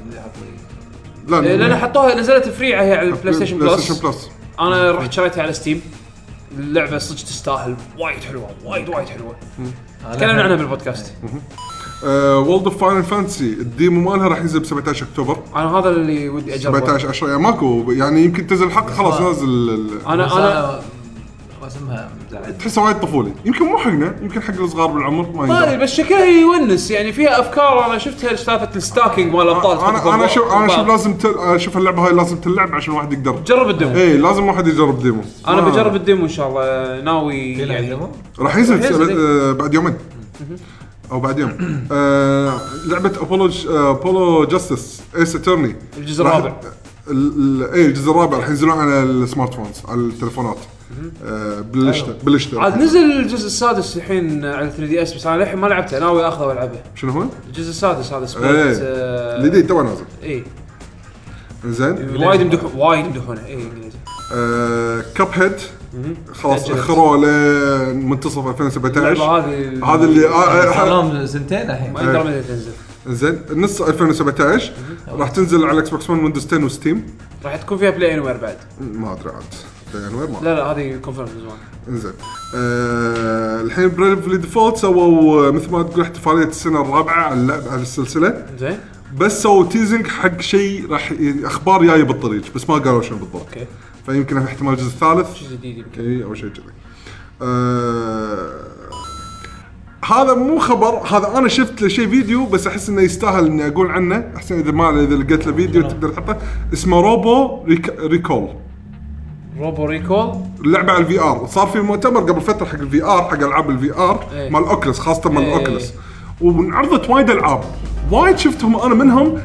لي. 1.28 1.36
إيه، 1.50 1.56
لأن 1.56 1.76
حطوها 1.76 2.14
نزلت 2.14 2.48
free 2.48 2.74
هي 2.74 2.94
على 2.98 3.08
ال 3.08 3.34
PlayStation 3.34 3.58
Play 3.58 3.74
Plus 3.76 3.84
Station 3.84 4.02
Plus 4.08 4.28
أنا 4.60 4.90
رحت 4.92 5.12
شريتها 5.12 5.42
على 5.42 5.52
Steam 5.52 5.82
اللعبة 6.58 6.98
صدق 6.98 7.16
تستاهل 7.18 7.76
وايد 7.98 8.20
حلوة 8.24 8.50
وايد 8.64 8.88
وايد 8.88 9.08
حلوة. 9.08 9.36
تكلمنا 10.12 10.42
عنها 10.42 10.56
بال 10.56 10.67
podcast. 10.67 11.12
World 12.04 12.64
of 12.64 12.84
Final 12.84 13.02
Fantasy 13.02 13.44
ال 13.52 13.64
demo 13.64 14.10
مالها 14.10 14.28
راح 14.28 14.38
ينزل 14.38 14.60
ب 14.60 14.64
17 14.64 15.06
أكتوبر. 15.10 15.36
أنا 15.56 15.78
هذا 15.78 15.88
اللي 15.88 16.28
ودي 16.28 16.54
أجربه. 16.54 16.78
17 16.78 17.08
10 17.08 17.28
يعني 17.28 17.42
ماكو 17.42 17.84
يعني 17.92 18.24
يمكن 18.24 18.46
تنزل 18.46 18.66
الحلقة 18.66 18.92
خلاص 18.94 19.20
نازل 19.20 19.88
أنا 20.06 20.36
أنا 20.38 20.80
رسمها 21.64 22.10
تحسه 22.58 22.82
وايد 22.84 23.00
طفولي. 23.00 23.32
يمكن 23.44 23.64
مو 23.64 23.78
حقنا 23.78 24.14
يمكن 24.22 24.42
حق 24.42 24.60
الصغار 24.60 24.86
بالعمر 24.86 25.26
ما 25.34 25.46
ما 25.46 25.64
ادري. 25.68 25.76
بس 25.82 25.94
شكلها 25.94 26.24
يونس 26.24 26.90
يعني 26.90 27.12
فيها 27.12 27.40
أفكار 27.40 27.86
أنا 27.86 27.98
شفتها 27.98 28.36
سالفه 28.36 28.68
ال 28.76 28.82
stacking 28.82 29.32
مال 29.34 29.42
الابطال 29.42 29.78
أنا 29.88 30.14
أنا 30.14 30.24
أشوف 30.24 30.52
أنا 30.52 30.66
أشوف. 30.66 30.88
لازم 30.88 31.14
تل... 31.14 31.34
أشوف 31.38 31.76
اللعبة 31.76 32.06
هاي 32.06 32.12
لازم 32.12 32.36
تلعب 32.36 32.74
عشان 32.74 32.94
واحد 32.94 33.12
يقدر. 33.12 33.36
جرب 33.46 33.70
ال 33.70 33.74
demo. 33.74 33.94
اي 33.96 34.16
لازم 34.16 34.46
واحد 34.46 34.66
يجرب 34.66 35.02
demo 35.02 35.22
أنا 35.48 35.60
ما- 35.60 35.68
بجرب 35.70 35.94
ال 35.96 36.01
demo 36.01 36.22
إن 36.24 36.28
شاء 36.28 36.48
الله 36.48 37.00
ناوي 37.00 37.52
يعني؟ 37.52 37.96
راح 38.38 38.56
ينزل 38.56 38.76
ينزل، 38.84 39.18
آه، 39.20 39.52
بعد 39.52 39.74
يومين. 39.74 39.94
أو 41.10 41.20
بعد 41.20 41.38
يوم 41.38 41.84
آه، 41.92 42.60
لعبة 42.86 43.12
Apollo 43.20 43.50
Apollo 43.68 44.44
Justice 44.44 45.00
Ace 45.16 45.36
Attorney 45.36 45.76
الجزء 45.98 46.22
الرابع. 46.22 46.54
اي 47.74 47.86
الجزء 47.86 48.10
الرابع 48.10 48.36
راح 48.36 48.48
ينزلون 48.48 48.78
على 48.78 49.02
ال 49.02 49.11
smart 49.11 49.54
phones 49.54 49.82
على 49.88 50.00
التليفونات. 50.00 50.58
آه، 51.24 51.60
بالشتاء 51.60 52.16
بالشتاء 52.22 52.60
عاد 52.60 52.78
نزل 52.78 53.12
الجزء 53.12 53.46
السادس 53.46 53.96
الحين 53.96 54.44
على 54.44 54.70
3 54.70 54.86
DS 54.86 55.14
بس 55.14 55.26
أنا 55.26 55.36
للحين 55.42 55.58
ما 55.58 55.66
لعبته 55.66 55.98
ناوي 55.98 56.28
اخذه 56.28 56.46
والعبه 56.46 56.80
شنو 56.94 57.12
هو؟ 57.12 57.24
الجزء 57.46 57.70
السادس 57.70 58.12
هذا 58.12 58.26
Spirit 58.26 58.44
إيه. 58.44 58.76
آه 58.82 59.36
الجديد 59.38 59.66
تو 59.66 59.82
نازل. 59.82 60.04
اي 60.22 60.44
زين. 61.66 62.16
وايد 62.24 62.40
يمدحون 62.40 62.70
وايد 62.76 63.04
يمدحونه 63.06 63.46
اي 63.46 63.54
إنجليزي. 63.54 63.98
Cuphead 65.14 65.52
خلاص. 66.32 66.70
اخروه 66.70 67.16
لمنتصف 67.16 68.38
اللعبه 68.46 68.50
2017 68.50 69.22
هذه 69.22 69.94
هذا 69.94 70.04
اللي 70.04 70.26
آه، 70.26 70.30
آه، 70.30 70.74
صار 70.74 70.88
لهم 70.88 71.26
سنتين 71.26 71.70
الحين. 71.70 71.92
ما 71.92 72.00
يدري 72.02 72.18
متى 72.24 72.42
تنزل. 72.42 72.72
زين 73.06 73.38
نص 73.52 73.82
2017 73.82 74.72
راح 75.08 75.30
تنزل 75.30 75.64
على 75.64 75.78
Xbox 75.80 76.10
1 76.10 76.22
Windows 76.22 76.46
10 76.46 76.64
و 76.64 76.71
Steam 76.71 77.06
راح 77.44 77.56
تكون 77.56 77.78
فيها 77.78 77.90
Play 77.90 78.14
Anywhere 78.14 78.36
بعد. 78.36 78.56
ما 78.80 79.12
أدري 79.12 79.32
عاد. 79.34 79.44
يناير 79.94 80.30
ما 80.30 80.38
لا 80.42 80.54
لا 80.54 80.62
هذه 80.64 80.96
confirm 80.96 81.28
من 81.28 81.40
زمان 81.40 82.00
زين. 82.00 82.12
آه 82.56 83.60
الحين 83.60 83.88
Bravely 83.88 84.36
Default 84.36 84.76
سووا 84.76 85.48
آه، 85.48 85.50
مثل 85.50 85.70
ما 85.70 85.82
تقول 85.82 86.00
احتفالية 86.02 86.44
السنة 86.44 86.80
الرابعة 86.82 87.22
على 87.22 87.34
اللعبة 87.40 87.72
على 87.72 87.82
السلسلة. 87.82 88.46
زين. 88.60 88.78
بس 89.18 89.42
سووا 89.42 89.64
teasing 89.66 90.06
حق 90.06 90.40
شيء 90.40 90.90
راح 90.90 91.12
أخبار 91.44 91.84
جاية 91.84 92.02
بالطريق 92.02 92.42
بس 92.54 92.70
ما 92.70 92.74
قالوا 92.78 93.02
شنو 93.02 93.18
بالضبط. 93.18 93.42
أوكي. 93.42 93.66
فيمكن 94.06 94.38
احتمال 94.38 94.72
الجزء 94.72 94.88
الثالث. 94.88 95.34
شيء 95.34 95.48
جديد 95.48 95.78
يمكن. 95.78 96.00
اي 96.00 96.24
أو 96.24 96.34
شيء 96.34 96.48
كذي. 96.48 96.64
آه 97.42 98.50
هذا 100.04 100.34
مو 100.34 100.58
خبر 100.58 100.88
هذا 100.88 101.38
أنا 101.38 101.48
شفت 101.48 101.82
له 101.82 101.88
شيء 101.88 102.08
فيديو 102.08 102.46
بس 102.46 102.66
أحس 102.66 102.88
إنه 102.88 103.02
يستاهل 103.02 103.46
إني 103.46 103.66
أقول 103.66 103.90
عنه. 103.90 104.32
أحسن 104.36 104.58
إذا 104.58 104.70
ما 104.70 104.90
إذا 104.90 105.14
لقيت 105.14 105.46
له 105.46 105.52
فيديو 105.52 105.82
تقدر 105.82 106.08
تحطه. 106.08 106.36
اسمه 106.72 107.00
Robo 107.00 107.64
Re 107.64 107.94
Recall. 108.00 108.48
Robo 109.58 109.84
Recall؟ 109.84 110.32
اللعبه 110.64 110.92
على 110.92 111.00
ال 111.00 111.20
VR 111.20 111.46
صار 111.46 111.66
في 111.66 111.80
مؤتمر 111.80 112.20
قبل 112.20 112.40
فترة 112.40 112.66
حق 112.66 112.74
ال 112.80 113.04
VR 113.04 113.22
حق 113.22 113.42
ألعاب 113.42 113.70
ال 113.70 113.94
VR 113.94 114.26
إيه. 114.32 114.50
مال 114.50 114.64
Oculus 114.64 114.98
خاصة 114.98 115.30
مال 115.30 115.42
إيه. 115.42 115.54
Oculus 115.54 115.94
وانعرضت 116.40 117.10
وايد 117.10 117.30
ألعاب. 117.30 117.64
وايد 118.10 118.38
شفتهم 118.38 118.76
أنا 118.76 118.94
منهم 118.94 119.38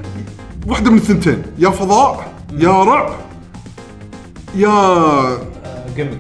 واحدة 0.68 0.92
من 0.92 0.98
الثنتين. 0.98 1.44
يا 1.58 1.70
فضاء 1.70 2.34
يا 2.58 2.84
رعب. 2.84 3.25
يا 4.56 5.38
gaming 5.96 6.18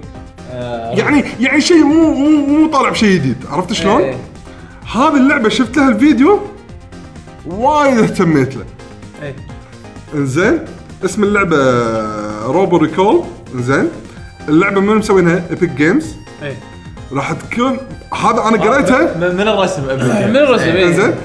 يعني 0.99 1.23
يعني 1.39 1.61
شيء 1.61 1.83
مو 1.83 2.13
مو 2.13 2.45
مو 2.45 2.67
طالع 2.67 2.89
بشيء 2.89 3.15
جديد. 3.15 3.35
عرفت 3.51 3.73
شلون؟ 3.73 4.01
إيه. 4.01 4.17
هذه 4.95 5.17
اللعبة 5.17 5.49
شفت 5.49 5.77
لها 5.77 5.89
الفيديو؟ 5.89 6.39
وايد 7.45 7.97
اهتميت 7.97 8.55
له. 8.55 8.65
إيه. 9.23 9.35
إنزين. 10.15 10.59
اسم 11.05 11.23
اللعبة 11.23 11.57
Robo 12.45 12.77
Recall 12.77 13.23
إنزين. 13.55 13.89
اللعبة 14.49 14.81
من 14.81 14.95
مسوينها 14.95 15.43
Epic 15.49 15.69
Games 15.69 16.15
إيه. 16.43 16.57
راح 17.11 17.31
تكون 17.31 17.77
هذا 18.13 18.47
أنا 18.47 18.61
قريتها 18.61 19.17
من 19.17 19.35
من 19.35 19.47
الرسم 19.47 19.89
أبي. 19.89 20.03
من 20.03 20.37
الرسم 20.37 20.63
إيه. 20.63 20.87
إنزين. 20.87 21.15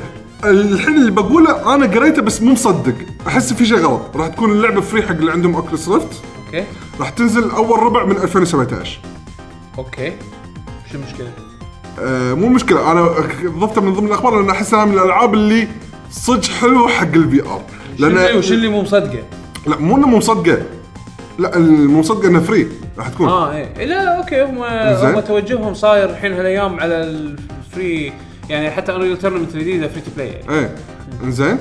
الحين 0.44 0.96
اللي 0.96 1.10
بقوله 1.10 1.74
أنا 1.74 1.86
قريته 1.86 2.22
بس 2.22 2.42
مو 2.42 2.52
مصدق. 2.52 2.94
أحس 3.26 3.52
في 3.52 3.66
شيء 3.66 3.78
غلط. 3.78 4.16
راح 4.16 4.28
تكون 4.28 4.50
اللعبة 4.50 4.80
free 4.80 5.02
حق 5.02 5.10
اللي 5.10 5.32
عندهم 5.32 5.54
Oculus 5.54 5.88
Rift 5.88 6.22
أوكي. 6.54 6.64
راح 7.00 7.08
تنزل 7.10 7.50
أول 7.50 7.82
ربع 7.82 8.04
من 8.04 8.16
2017 8.16 8.98
أوكي. 9.78 10.12
شو 10.92 10.98
المشكلة؟ 10.98 11.30
آه 12.00 12.34
مو 12.34 12.48
مشكلة. 12.48 12.92
أنا 12.92 13.14
ضفتها 13.44 13.80
من 13.80 13.92
ضمن 13.94 14.06
الأخبار 14.06 14.40
لأن 14.40 14.50
احسها 14.50 14.84
من 14.84 14.94
الألعاب 14.94 15.34
اللي 15.34 15.68
صدق 16.10 16.44
حلوة 16.50 16.88
حق 16.88 17.14
ال 17.14 17.42
VR 17.42 17.62
لأن 17.98 18.36
وش 18.36 18.52
اللي 18.52 18.68
مو 18.68 18.82
مصدقة؟ 18.82 19.22
لا 19.66 19.76
مو 19.78 19.96
إنه 19.96 20.06
مو 20.06 20.16
مصدقة. 20.16 20.62
لا 21.38 21.56
المو 21.56 22.00
مصدقه 22.00 22.28
إنها 22.28 22.40
free 22.40 22.68
راح 22.98 23.08
تكون. 23.08 23.28
آه 23.28 23.52
إيه. 23.56 23.84
لا 23.84 24.18
أوكي. 24.18 24.42
هم. 24.42 24.58
هم 24.62 25.20
توجههم 25.20 25.74
صاير 25.74 26.10
الحين 26.10 26.32
هالأيام 26.32 26.80
على 26.80 26.94
ال 27.02 27.24
free 27.24 28.12
يعني 28.48 28.70
حتى 28.70 28.92
Unreal 28.94 29.16
Tournament 29.18 29.54
الجديده 29.54 29.88
free 29.88 30.00
to 30.00 30.10
play 30.16 30.28
يعني. 30.28 30.58
إيه. 30.58 30.74
إنزين. 31.24 31.58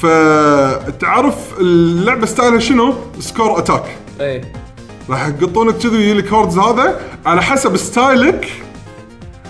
فتعرف 0.00 1.34
اللعبة 1.60 2.26
style 2.26 2.53
ها 2.53 2.58
شنو؟ 2.58 2.94
score 3.20 3.58
attack. 3.58 3.82
إيه. 4.20 4.52
راح 5.10 5.26
يقطونك 5.26 5.74
كذي 5.78 5.96
ويجي 5.96 6.12
لك 6.14 6.32
hordes 6.32 6.58
هذا 6.58 7.00
على 7.26 7.42
حسب 7.42 7.76
style 7.76 8.36
ك 8.36 8.48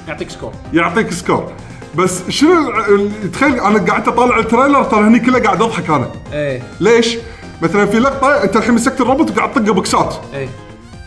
يعطيك 0.08 0.30
score. 0.30 0.52
يعطيك 0.72 1.12
score. 1.12 1.52
بس 1.94 2.22
شنو 2.28 2.70
ال- 2.88 3.32
تخيل 3.32 3.60
أنا 3.60 3.92
قعدت 3.92 4.08
أطالع 4.08 4.38
ال 4.38 4.44
trailer 4.44 4.84
ترى 4.84 5.00
هني 5.00 5.18
كله 5.18 5.38
قاعد 5.42 5.62
اضحك 5.62 5.90
أنا. 5.90 6.10
إيه. 6.32 6.62
ليش؟ 6.80 7.18
مثلا 7.62 7.86
في 7.86 7.98
لقطة 7.98 8.42
أنت 8.44 8.56
الحين 8.56 8.74
مسكت 8.74 9.00
الروبوت 9.00 9.30
وقاعد 9.30 9.52
تطقه 9.52 9.72
بوكسات. 9.72 10.14
إيه. 10.34 10.48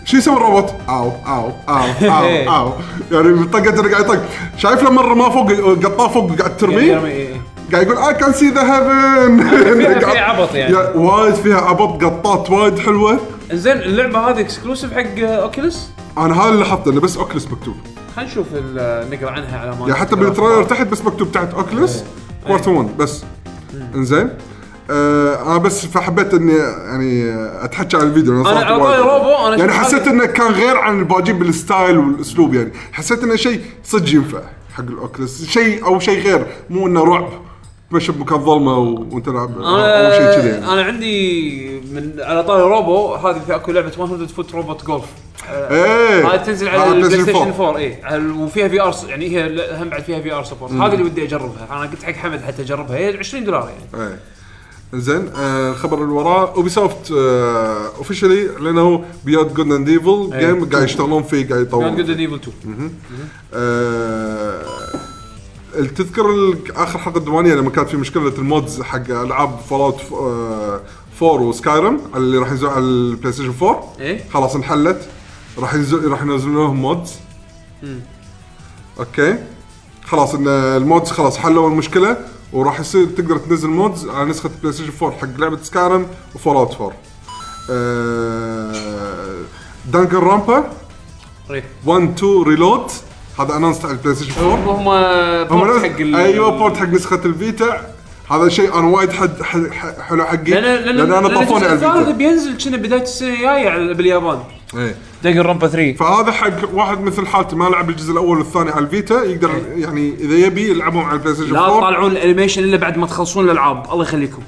شو 0.05 0.17
يسوي 0.17 0.35
الروبوت؟ 0.37 0.73
أو 0.89 1.11
أو 1.27 1.51
أو 1.69 1.83
أو 2.17 2.55
أو. 2.55 2.73
يعني 3.11 3.27
اللي 3.79 3.91
قاعد 3.91 4.05
يطق. 4.05 4.23
شايف 4.57 4.83
لما 4.83 5.01
رماه 5.01 5.29
فوق 5.29 5.51
قطاه 5.85 6.07
فوق 6.07 6.31
يعني 6.31 6.57
ترميه؟ 6.57 6.91
يرمي- 6.93 7.09
إيه. 7.09 7.41
قاعد 7.73 7.87
يقول 7.87 7.97
I 7.97 8.13
can 8.13 8.33
see 8.33 8.49
the 8.49 8.61
heaven 8.61 9.49
فيها- 9.49 9.99
فيها 9.99 10.21
عبط 10.31 10.55
يعني. 10.55 10.75
وايد 10.95 11.33
فيها 11.35 11.57
عبط 11.61 12.03
قطات 12.03 12.49
وايد 12.49 12.79
حلوة. 12.79 13.19
زين 13.51 13.77
اللعبة 13.77 14.19
هذه 14.19 14.39
exclusive 14.39 14.93
حق 14.93 15.19
Oculus 15.19 15.89
أنا 16.17 16.41
هذا 16.41 16.49
اللي 16.49 16.65
حاطه 16.65 16.91
إنه 16.91 17.01
بس 17.01 17.17
Oculus 17.17 17.47
مكتوب. 17.51 17.75
خلينا 18.15 18.31
نشوف 18.31 18.45
ال- 18.53 19.09
نقرأ 19.11 19.31
عنها 19.31 19.59
على 19.59 19.71
ما 19.71 19.77
يعني 19.79 19.93
حتى 19.93 20.15
بال 20.15 20.26
trailer 20.26 20.63
تحت 20.63 20.87
بس 20.87 21.01
مكتوب 21.05 21.31
تحت 21.31 21.53
Oculus 21.53 22.03
quarter 22.47 22.71
1 22.71 22.97
بس. 22.97 23.23
إنزين. 23.95 24.29
آه 24.91 25.47
أنا 25.51 25.57
بس 25.57 25.85
فحبيت 25.85 26.33
إني 26.33 26.53
يعني 26.87 27.33
أتحكى 27.65 27.97
عن 27.97 28.03
الفيديو 28.03 28.33
لأنه 28.33 28.49
أنا 28.49 28.59
صراحة 28.59 28.73
على 28.73 28.83
طاري 28.83 28.97
Robo، 29.01 29.47
أنا 29.47 29.57
يعني 29.57 29.71
شفت 29.73 29.81
حسيت 29.83 30.01
هذا- 30.01 30.11
إنه 30.11 30.25
كان 30.25 30.51
غير 30.51 30.77
عن 30.77 30.99
الباجين 30.99 31.39
بال 31.39 31.56
style 31.56 31.97
والأسلوب 31.97 32.53
يعني. 32.53 32.71
حسيت 32.93 33.23
إنه 33.23 33.35
شيء 33.35 33.61
صدق 33.83 34.13
ينفع 34.13 34.39
حق 34.73 34.83
ال 34.83 34.92
Oculus 34.92 35.45
شيء 35.45 35.85
أو 35.85 35.99
شيء 35.99 36.23
غير 36.23 36.45
مو 36.69 36.87
إنه 36.87 37.03
رعب. 37.05 37.29
تمشي 37.93 38.11
بمكان 38.11 38.45
ظلمة 38.45 38.77
و- 38.77 39.05
وأنت 39.11 39.25
تلعب 39.25 39.61
أو 39.61 40.11
شيء 40.11 40.35
كذي 40.41 40.49
يعني. 40.49 40.65
أنا 40.73 40.83
عندي 40.83 41.79
من 41.91 42.13
على 42.19 42.43
طاري 42.43 42.61
Robo 42.63 43.13
هذه 43.15 43.39
في 43.47 43.55
أكو 43.55 43.71
لعبة 43.71 43.91
100 44.05 44.27
Foot 44.27 44.53
Robot 44.55 44.85
Golf 44.85 45.05
إيه. 45.49 46.27
هذه 46.27 46.37
تنزل 46.43 46.67
على 46.67 46.91
ال 46.91 47.21
PlayStation 47.21 47.51
4 47.51 47.77
اي 47.77 47.97
وفيها 48.31 48.67
VR 48.67 48.95
يعني 49.07 49.29
هي 49.37 49.67
هم 49.81 49.89
بعد 49.89 50.03
فيها 50.03 50.19
VR 50.19 50.43
support 50.43 50.71
هذه 50.71 50.93
اللي 50.93 51.03
ودي 51.03 51.23
أجربها. 51.23 51.67
أنا 51.71 51.81
قلت 51.81 52.03
حق 52.03 52.11
حمد 52.13 52.41
حتى 52.41 52.61
أجربها. 52.61 52.97
هي 52.97 53.17
20 53.17 53.43
دولار 53.45 53.69
يعني. 53.93 54.07
إيه. 54.09 54.19
زين 54.93 55.29
آه 55.35 55.69
الخبر 55.71 55.97
اللي 56.01 56.13
وراه. 56.13 56.53
Ubisoft 56.55 57.11
آه 57.11 57.87
officially 57.97 58.49
اعلنوا 58.55 58.99
Beyond 59.25 59.53
Good 59.53 59.71
and 59.71 59.89
Evil. 59.89 60.29
game 60.39 60.69
قاعد 60.69 60.83
يشتغلون 60.83 61.23
فيه 61.23 61.49
قاعد 61.49 61.49
بيوند 61.49 61.67
يطورون. 61.67 61.95
Good 61.95 62.05
فيه. 62.05 62.11
and 62.13 62.19
Evil 62.19 62.35
2 62.35 62.91
آه 63.53 64.61
تذكر 65.95 66.55
آخر 66.75 66.99
حلقه 66.99 67.17
الديوانية 67.17 67.53
لما 67.55 67.69
كانت 67.69 67.89
في 67.89 67.97
مشكلة 67.97 68.33
ال 68.37 68.46
mods 68.46 68.81
حق 68.81 69.09
ألعاب 69.09 69.59
Fallout 69.69 70.01
4 71.21 71.41
و 71.41 71.50
Skyrim 71.50 72.01
اللي 72.15 72.37
راح 72.37 72.51
ينزلون 72.51 72.71
على 72.71 72.83
البلاي 72.83 73.33
ستيشن 73.33 73.53
4 73.61 73.93
إيه. 73.99 74.29
خلاص 74.33 74.55
انحلت. 74.55 75.07
راح 75.57 75.73
ينزل 75.73 76.07
راح 76.11 76.21
ينزلون 76.21 76.55
لهم 76.55 76.75
mods. 76.81 77.13
okay. 78.99 79.37
خلاص 80.05 80.33
إن 80.35 80.47
ال 80.47 80.60
mods 80.60 81.11
خلاص 81.11 81.37
حلوا 81.37 81.69
المشكلة 81.69 82.17
وراح 82.53 82.79
يصير 82.79 83.05
تقدر 83.05 83.37
تنزل 83.37 83.69
mods 83.69 84.07
على 84.09 84.29
نسخة 84.29 84.49
بلاي 84.61 84.73
ستيشن 84.73 84.91
4 85.01 85.17
حق 85.19 85.27
لعبة 85.39 85.57
Skyrim 85.63 86.07
و 86.35 86.55
Fallout 86.55 86.73
4 86.81 86.93
آه 87.71 89.41
دانجر 89.93 90.23
رامبا 90.23 90.71
إيه. 91.51 91.63
1 91.85 92.13
2 92.17 92.43
ريلود 92.43 92.91
هذا 93.39 93.55
انونست 93.55 93.85
على 93.85 93.93
البلاي 93.93 94.15
ستيشن 94.15 94.41
4 94.41 94.55
هم 94.55 94.87
هم 94.87 95.59
بورت 95.59 95.85
حق 95.85 95.99
ال- 95.99 96.15
أيوه 96.15 96.49
بورت 96.57 96.77
حق 96.77 96.85
نسخة 96.87 97.21
الفيتا. 97.25 97.93
هذا 98.31 98.49
شيء 98.49 98.79
أنا 98.79 98.87
وايد 98.87 99.11
حد 99.11 99.41
حلو 99.41 100.23
حقي. 100.25 100.51
لأن 100.51 100.63
لأن 100.63 100.95
لأن 100.95 101.11
أنا 101.13 101.27
لأن 101.27 101.45
طفوني 101.45 101.65
على 101.65 101.73
الجزء 101.73 101.87
الثالث 101.87 101.97
الفيتا 101.97 102.17
بينزل 102.17 102.57
كنا 102.63 102.77
بداية 102.77 103.01
السنة 103.01 103.33
الجاية 103.33 103.69
على- 103.69 103.97
باليابان. 103.97 104.39
إيه. 104.77 104.95
دقر 105.23 105.45
رامبا 105.45 105.67
3 105.67 105.93
فهذا 105.97 106.31
حق 106.31 106.73
واحد 106.73 107.01
مثل 107.01 107.27
حالتي 107.27 107.55
ما 107.55 107.69
لعب 107.69 107.89
الجزء 107.89 108.11
الأول 108.11 108.37
والثاني 108.37 108.71
على 108.71 108.85
الفيتا. 108.85 109.23
يقدر 109.23 109.49
يعني 109.75 110.13
إذا 110.19 110.35
يبي 110.35 110.69
يلعبهم 110.71 111.05
على 111.05 111.13
البلاي 111.17 111.35
ستيشن 111.35 111.53
لا 111.53 111.59
4 111.65 111.79
تطالعون 111.79 112.11
الانيميشن 112.11 112.63
إلا 112.63 112.77
بعد 112.77 112.97
ما 112.97 113.07
تخلصون 113.07 113.45
الألعاب. 113.45 113.83
الله 113.91 114.03
يخليكم. 114.03 114.41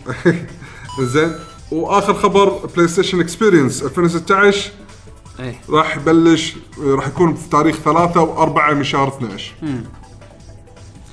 زين. 1.14 1.32
وآخر 1.72 2.14
خبر 2.14 2.50
PlayStation 2.76 3.20
Experience 3.20 3.84
2016 3.84 4.72
إيه. 5.40 5.62
راح 5.70 5.98
يبلش 5.98 6.56
راح 6.80 7.08
يكون 7.08 7.36
في 7.36 7.50
تاريخ 7.50 7.76
3 7.76 8.36
و4 8.36 8.74
من 8.74 8.84
شهر 8.84 9.08
12 9.08 9.54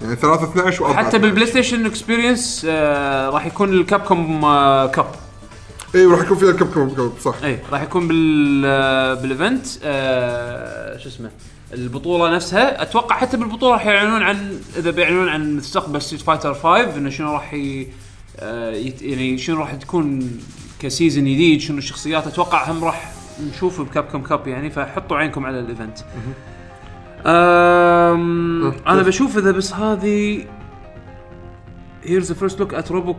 يعني 0.03 0.17
3 0.17 0.45
12 0.45 0.85
و4 0.85 0.97
حتى 0.97 1.19
بال 1.19 1.47
PlayStation 1.47 1.87
Experience 1.87 2.67
آه 2.69 3.31
راح 3.31 3.47
يكون 3.47 3.73
ال 3.73 3.83
Capcom 3.83 4.45
آه 4.45 4.87
Cup. 4.87 5.07
اي 5.95 6.07
راح 6.07 6.21
يكون 6.21 6.37
فيها 6.39 6.51
ال 6.51 6.56
Cup 6.56 6.73
Cup 6.73 7.13
صح. 7.23 7.35
اي 7.45 7.59
راح 7.73 7.83
يكون 7.83 8.09
بال 8.09 8.63
آه 8.67 9.15
بال 9.15 9.30
event 9.30 9.67
آه 9.85 10.99
شو 10.99 11.09
اسمه 11.09 11.31
البطولة 11.73 12.35
نفسها. 12.35 12.83
أتوقع 12.83 13.17
حتى 13.17 13.37
بالبطولة 13.37 13.73
راح 13.73 13.87
يعلنون 13.87 14.23
عن 14.23 14.61
إذا 14.77 14.91
بيعلنون 14.91 15.29
عن 15.29 15.57
مستقبل 15.57 16.03
Street 16.03 16.23
Fighter 16.23 16.55
5 16.55 16.97
إنه 16.97 17.11
شنو 17.11 17.33
راح 17.33 17.55
ي... 17.55 17.89
آه 18.41 18.73
يت... 18.73 19.03
يعني 19.03 19.39
شنو 19.39 19.61
راح 19.61 19.75
تكون 19.75 20.31
ك 20.81 20.87
season 20.87 21.25
جديد 21.25 21.61
شنو 21.61 21.79
الشخصيات. 21.79 22.27
أتوقع 22.27 22.71
هم 22.71 22.85
راح 22.85 23.13
نشوف 23.41 23.81
ب 23.81 24.05
Capcom 24.05 24.23
Cup 24.23 24.49
يعني 24.49 24.71
فحطوا 24.71 25.17
عينكم 25.17 25.47
على 25.47 25.61
ال 25.61 25.66
event. 25.66 25.99
أنا 28.87 29.03
بشوف 29.03 29.39
إذا 29.39 29.51
بس 29.51 29.73
هذه 29.73 30.45
the 32.05 32.35
first 32.35 32.59
look 32.59 32.73
at 32.73 32.91
Robo 32.91 33.15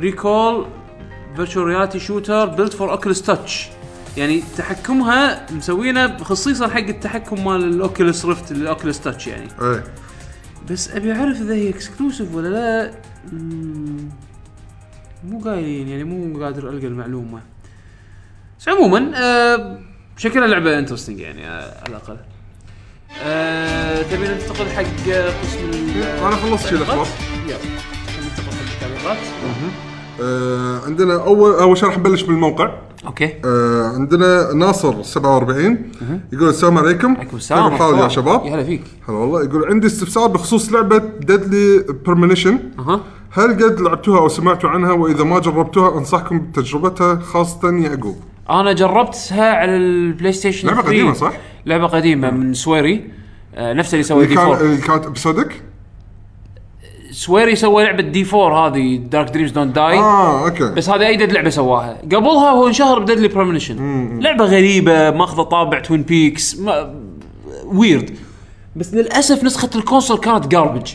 Recall 0.00 0.66
virtual 1.36 1.64
reality 1.72 1.98
shooter 1.98 2.46
built 2.56 2.74
for 2.74 2.88
Oculus 2.90 3.20
Touch. 3.20 3.52
يعني 4.16 4.42
تحكمها 4.56 5.46
مسوينه 5.52 6.16
خصيصا 6.16 6.68
حق 6.68 6.78
التحكم 6.78 7.44
مال 7.44 7.64
ال 7.64 7.73
Oculus 7.73 8.24
Rift 8.24 8.52
ال 8.52 8.59
Oculus 8.59 9.00
Touch 9.00 9.26
يعني. 9.26 9.48
اي 9.62 9.82
بس 10.70 10.90
أبي 10.90 11.12
أعرف 11.12 11.40
إذا 11.40 11.54
هي 11.54 11.68
exclusive 11.68 12.34
ولا 12.34 12.48
لا. 12.48 12.94
مو 15.24 15.38
قايلين 15.44 15.88
يعني 15.88 16.04
مو 16.04 16.44
قادر 16.44 16.70
ألقى 16.70 16.86
المعلومة. 16.86 17.40
بس 18.58 18.68
عموما 18.68 19.10
آه 19.16 19.78
شكلها 20.16 20.46
لعبه 20.46 20.78
interesting 20.78 21.18
يعني 21.18 21.46
آه 21.46 21.80
على 21.80 21.88
الأقل. 21.88 22.16
آه 23.22 24.02
تبي 24.02 24.28
ننتقل 24.28 24.66
حق 24.66 24.82
قسم 25.42 25.70
أنا 26.26 26.36
خلصت 26.36 26.66
شي 26.66 26.74
الأخبار. 26.74 27.06
يلا 27.46 27.56
ننتقل 28.22 28.56
حق 28.56 28.74
التعليقات. 28.74 29.18
آه 30.22 30.80
عندنا 30.86 31.14
أول 31.14 31.54
أول 31.54 31.78
شيء 31.78 31.88
راح 31.88 31.98
نبلش 31.98 32.22
بالموقع. 32.22 32.70
okay. 33.06 33.34
آه 33.44 33.92
عندنا 33.94 34.52
ناصر 34.52 35.02
47 35.02 35.92
يقول 36.32 36.48
السلام 36.48 36.78
عليكم. 36.78 37.16
عليكم 37.16 37.36
السلام 37.36 37.68
كيف 37.68 37.82
الحال 37.82 37.98
يا 37.98 38.08
شباب؟ 38.08 38.46
يا 38.46 38.54
هلا 38.54 38.64
فيك. 38.64 38.84
هلا 39.08 39.16
والله. 39.16 39.44
يقول 39.44 39.64
عندي 39.64 39.86
استفسار 39.86 40.26
بخصوص 40.26 40.72
لعبة 40.72 40.98
Deadly 40.98 41.84
Premonition 42.06 42.58
أها. 42.78 43.00
هل 43.30 43.64
قد 43.64 43.80
لعبتوها 43.80 44.18
أو 44.18 44.28
سمعتوا 44.28 44.70
عنها؟ 44.70 44.92
وإذا 44.92 45.24
ما 45.24 45.38
جربتوها 45.38 45.98
أنصحكم 45.98 46.38
بتجربتها 46.38 47.14
خاصة 47.14 47.70
يعقوب. 47.70 48.16
أنا 48.50 48.72
جربتها 48.72 49.52
على 49.54 49.76
البلاي 49.76 50.32
ستيشن 50.32 50.68
لعبة 50.68 50.82
3. 50.82 50.88
قديمة 50.92 51.12
صح؟ 51.12 51.32
لعبة 51.66 51.86
قديمة 51.86 52.30
من 52.30 52.54
سويري. 52.54 53.04
آه 53.54 53.72
نفسه 53.72 53.92
اللي 53.92 54.02
سوى 54.02 54.24
اللي 54.24 54.28
D 54.28 54.34
كان 54.34 54.44
4 54.44 54.60
اللي 54.60 54.76
كانت 54.76 55.06
episodic 55.06 55.62
سويري 57.10 57.56
سوى 57.56 57.84
لعبة 57.84 58.02
D4 58.02 58.66
هذه 58.68 58.96
Dark 58.96 59.30
Dreams 59.30 59.50
Don't 59.50 59.76
Die 59.76 59.98
آه 59.98 60.44
okay. 60.48 60.70
بس 60.74 60.88
هذه 60.90 61.06
ايدد 61.06 61.32
لعبة 61.32 61.50
سواها. 61.50 61.98
قبلها 62.02 62.50
هو 62.50 62.66
انشهر 62.68 62.98
ب 62.98 63.02
Deadly 63.02 63.28
Premonition 63.28 64.18
لعبة 64.22 64.44
غريبة 64.44 65.10
ماخذة 65.10 65.42
طابع 65.42 65.80
Twin 65.80 66.02
Peaks 66.02 66.58
ما 66.58 66.94
ويرد 67.64 68.10
بس 68.76 68.94
للأسف 68.94 69.44
نسخة 69.44 69.70
ال 69.74 69.80
console 69.80 70.18
كانت 70.18 70.46
garbage 70.46 70.92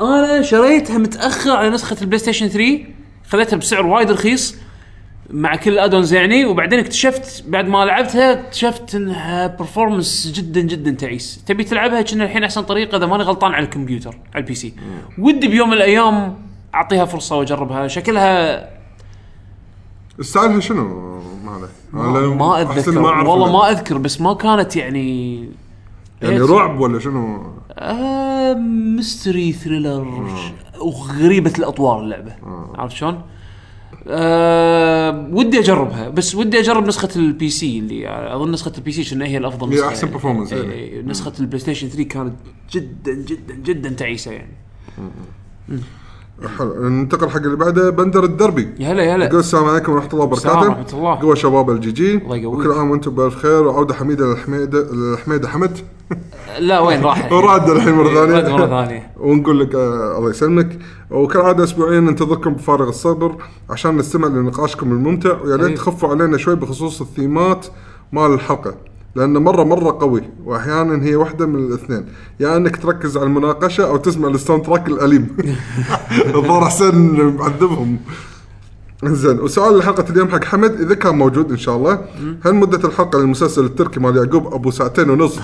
أنا 0.00 0.42
شريتها 0.42 0.98
متأخر 0.98 1.50
على 1.50 1.70
نسخة 1.70 1.96
البلاي 2.00 2.18
ستيشن 2.18 2.48
3 2.48 2.78
خذيتها 3.28 3.56
بسعر 3.56 3.86
وايد 3.86 4.10
رخيص. 4.10 4.56
مع 5.30 5.56
كل 5.56 5.72
ال 5.72 5.77
add-ons 5.77 6.12
يعني 6.14 6.44
وبعدين 6.44 6.78
اكتشفت 6.78 7.44
بعد 7.48 7.68
ما 7.68 7.84
لعبتها 7.84 8.32
اكتشفت 8.32 8.94
إنها 8.94 9.46
performance 9.46 10.32
جدا 10.34 10.60
جدا 10.60 10.90
تعيس. 10.90 11.44
تبي 11.46 11.64
تلعبها 11.64 12.02
كنا 12.02 12.24
الحين 12.24 12.44
أحسن 12.44 12.62
طريقة 12.62 12.96
إذا 12.96 13.06
ماني 13.06 13.22
غلطان 13.22 13.52
على 13.52 13.64
الكمبيوتر 13.64 14.18
على 14.34 14.42
ال 14.42 14.54
PC 14.54 14.74
ودي 15.18 15.48
بيوم 15.48 15.68
من 15.68 15.74
الأيام 15.74 16.38
أعطيها 16.74 17.04
فرصة 17.04 17.36
وأجربها. 17.36 17.88
شكلها 17.88 18.68
style 20.20 20.53
ها 20.53 20.60
شنو؟ 20.60 21.16
ما 21.44 21.52
عليه. 21.52 22.34
ما 22.34 22.62
أتذكر. 22.62 22.98
والله. 22.98 23.52
ما 23.52 23.70
أذكر 23.70 23.98
بس 23.98 24.20
ما 24.20 24.34
كانت 24.34 24.76
يعني 24.76 25.38
يعني 26.22 26.38
رعب 26.40 26.80
ولا 26.80 26.98
شنو؟ 26.98 27.52
آه 27.70 28.54
mystery 28.96 29.52
thriller 29.52 30.26
وغريبة 30.80 31.52
الأطوار 31.58 32.00
اللعبة. 32.00 32.32
عرفت 32.78 32.96
شلون؟ 32.96 33.22
آه 34.08 35.28
ودي 35.32 35.58
أجربها. 35.58 36.08
بس 36.08 36.34
ودي 36.34 36.60
أجرب 36.60 36.86
نسخة 36.86 37.08
ال 37.16 37.50
PC 37.50 37.78
اللي 37.78 38.34
أظن 38.34 38.50
نسخة 38.52 38.72
ال 38.78 38.92
PC 38.92 39.04
شنو 39.04 39.24
هي 39.24 39.38
الأفضل 39.38 39.68
هي 39.68 39.74
نسخة 39.74 39.88
أحسن 39.88 40.18
performance 40.18 40.52
إيه، 40.52 40.62
يعني. 40.62 40.72
إيه، 40.72 41.02
نسخة 41.02 41.32
البلاي 41.40 41.58
ستيشن 41.58 41.88
3 41.88 42.08
كانت 42.08 42.34
جدا 42.72 43.14
جدا 43.14 43.54
جدا 43.54 43.88
تعيسة 43.88 44.32
يعني. 44.32 44.52
حلو. 46.58 46.88
ننتقل 46.88 47.28
حق 47.30 47.36
اللي 47.36 47.56
بعده 47.56 47.90
بندر 47.90 48.24
الدربي. 48.24 48.68
يا 48.78 48.92
هلا 48.92 49.02
يا 49.02 49.08
يقول 49.08 49.22
هلا 49.22 49.38
السلام 49.38 49.64
عليكم 49.64 49.92
ورحمة 49.92 50.12
الله 50.12 50.32
السلام 50.32 50.56
وبركاته. 50.56 50.68
ورحمة 50.68 50.98
الله. 50.98 51.20
قوة 51.20 51.34
شباب 51.34 51.70
ال 51.70 51.92
GG. 51.92 52.14
الله 52.14 52.36
يقويك. 52.36 52.60
وكل 52.60 52.72
عام 52.72 52.90
وأنتم 52.90 53.10
بألف 53.10 53.36
خير. 53.36 53.66
وعودة 53.66 53.94
حميدة 53.94 54.26
للحميده 54.26 54.86
للحميدة 54.92 55.48
حمد. 55.48 55.78
لا 56.58 56.80
وين 56.80 57.02
راح 57.02 57.32
وراد 57.32 57.70
الحين 57.70 57.94
مرة 57.94 58.14
ثانية. 58.14 58.56
مرة 58.56 58.66
ثانية. 58.66 59.10
ونقول 59.26 59.60
لك 59.60 59.74
آه 59.74 60.18
الله 60.18 60.30
يسلمك. 60.30 60.78
وكالعاده 61.10 61.64
اسبوعيا 61.64 62.00
ننتظركم 62.00 62.52
بفارغ 62.52 62.88
الصبر 62.88 63.36
عشان 63.70 63.96
نستمع 63.96 64.28
لنقاشكم 64.28 64.92
الممتع. 64.92 65.40
ويا 65.42 65.56
ريت. 65.56 65.76
تخفوا 65.76 66.08
علينا 66.08 66.36
شوي 66.38 66.56
بخصوص 66.56 67.00
الثيمات 67.00 67.66
مال 68.12 68.34
الحلقة. 68.34 68.74
لأنه 69.16 69.40
مرة 69.40 69.64
مرة 69.64 69.98
قوي 70.00 70.22
وأحيانا 70.44 71.04
هي 71.04 71.16
واحدة 71.16 71.46
من 71.46 71.66
الاثنين. 71.66 72.06
يا 72.40 72.56
إنك 72.56 72.76
تركز 72.76 73.16
على 73.16 73.26
المناقشة 73.26 73.88
أو 73.88 73.96
تسمع 73.96 74.28
ال 74.28 74.64
soundtrack 74.64 74.88
الأليم. 74.88 75.36
الظاهر 76.34 76.64
حسين 76.64 77.36
معذبهم 77.36 77.98
زين 79.04 79.40
وسؤال 79.40 79.82
حلقة 79.82 80.04
اليوم 80.10 80.28
حق 80.28 80.44
حمد 80.44 80.80
إذا 80.80 80.94
كان 80.94 81.14
موجود 81.14 81.50
إن 81.50 81.56
شاء 81.56 81.76
الله 81.76 82.00
هل 82.44 82.54
مدة 82.54 82.88
الحلقة 82.88 83.18
للمسلسل 83.18 83.64
التركي 83.64 84.00
مال 84.00 84.16
يعقوب 84.16 84.54
أبو 84.54 84.70
ساعتين 84.70 85.10
ونص 85.10 85.38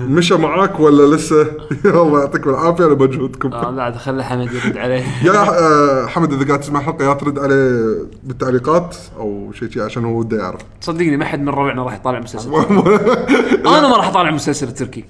مشى 0.00 0.34
معاك 0.34 0.80
ولا 0.80 1.16
لسه؟ 1.16 1.42
الله 1.84 2.20
يعطيكم 2.20 2.50
العافية 2.50 2.84
على 2.84 2.94
مجهودكم 2.94 3.52
آه 3.52 3.70
لا 3.70 3.82
عاد 3.82 3.96
خلي 3.96 4.24
حمد 4.24 4.48
يرد 4.52 4.76
عليه. 4.78 5.04
يا 5.26 5.32
آه، 5.32 6.06
حمد 6.06 6.32
إذا 6.32 6.46
قاعد 6.46 6.60
تسمع 6.60 6.80
الحلقة 6.80 7.04
يا 7.08 7.14
ترد 7.14 7.38
عليه 7.38 7.96
بالتعليقات 8.24 8.96
أو 9.18 9.52
شيء 9.58 9.70
شيء 9.70 9.82
عشان 9.82 10.04
هو 10.04 10.18
وده 10.18 10.36
يعرف. 10.38 10.60
صدقني 10.80 11.16
ما 11.16 11.24
حد 11.24 11.40
من 11.40 11.48
ربعنا 11.48 11.82
راح 11.82 11.94
يطالع 11.94 12.20
مسلسل 12.20 12.54
أنا 13.66 13.88
ما 13.88 13.96
راح 13.96 14.08
أطالع 14.08 14.30
مسلسل 14.30 14.68
التركي 14.68 15.04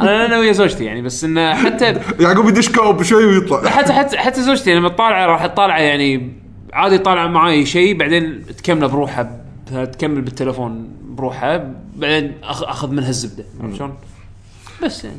أنا 0.00 0.26
أنا 0.26 0.38
ويا 0.38 0.52
زوجتي 0.52 0.84
يعني 0.84 1.02
بس 1.02 1.24
إنه 1.24 1.54
حتى 1.54 2.00
يعقوب 2.20 2.48
يدش 2.48 2.68
كوب 2.68 3.02
شوي 3.02 3.26
ويطلع. 3.26 3.68
حتى 3.70 3.92
حتى 3.92 4.18
حتى 4.18 4.42
زوجتي 4.42 4.74
لما 4.74 4.88
تطالع 4.88 5.26
راح 5.26 5.46
تطالع 5.46 5.78
يعني 5.78 6.45
عادي 6.72 6.98
طالعه 6.98 7.26
معاي 7.28 7.66
شيء 7.66 7.98
بعدين 7.98 8.42
تكمله 8.58 8.86
بروحها 8.86 9.40
تكمل 9.84 10.20
بالتليفون 10.22 10.88
بروحها 11.08 11.74
بعدين 11.96 12.32
أخ- 12.42 12.68
أخذ 12.68 12.90
منها 12.90 13.08
الزبدة 13.08 13.44
شلون؟ 13.76 13.94
بس 14.84 15.04
يعني 15.04 15.16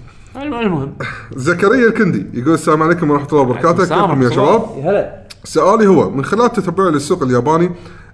المهم. 0.66 0.94
زكريا 1.36 1.88
الكندي 1.88 2.26
يقول 2.40 2.54
السلام 2.54 2.84
عليكم 2.84 3.12
ورحمة 3.12 3.28
الله 3.28 3.42
وبركاته 3.42 3.86
كيفكم 3.86 4.24
يا 4.24 4.30
شباب؟ 4.30 4.62
هلا. 4.84 5.24
سؤالي 5.44 5.88
هو 5.88 6.10
من 6.10 6.26
خلال 6.26 6.52
تتبعي 6.52 6.92
للسوق 6.92 7.24
الياباني 7.24 7.70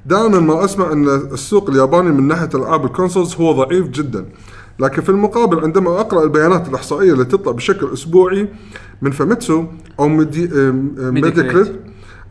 دائما 0.06 0.40
ما 0.40 0.66
أسمع 0.66 0.92
إن 0.92 1.08
السوق 1.10 1.70
الياباني 1.70 2.10
من 2.10 2.28
ناحية 2.28 2.50
ألعاب 2.56 2.86
الكونسولز 2.86 3.36
هو 3.36 3.52
ضعيف 3.64 3.88
جدا 3.88 4.26
لكن 4.80 5.02
في 5.02 5.10
المقابل 5.10 5.60
عندما 5.64 6.00
أقرأ 6.00 6.24
البيانات 6.24 6.70
الإحصائية 6.70 7.14
اللي 7.14 7.26
تطلع 7.26 7.52
بشكل 7.52 7.90
أسبوعي 7.94 8.48
من 9.02 9.12
Famitsu 9.12 9.66
أو 10.00 10.08
Media 10.08 10.50
Media 10.98 11.31
Create 11.31 11.72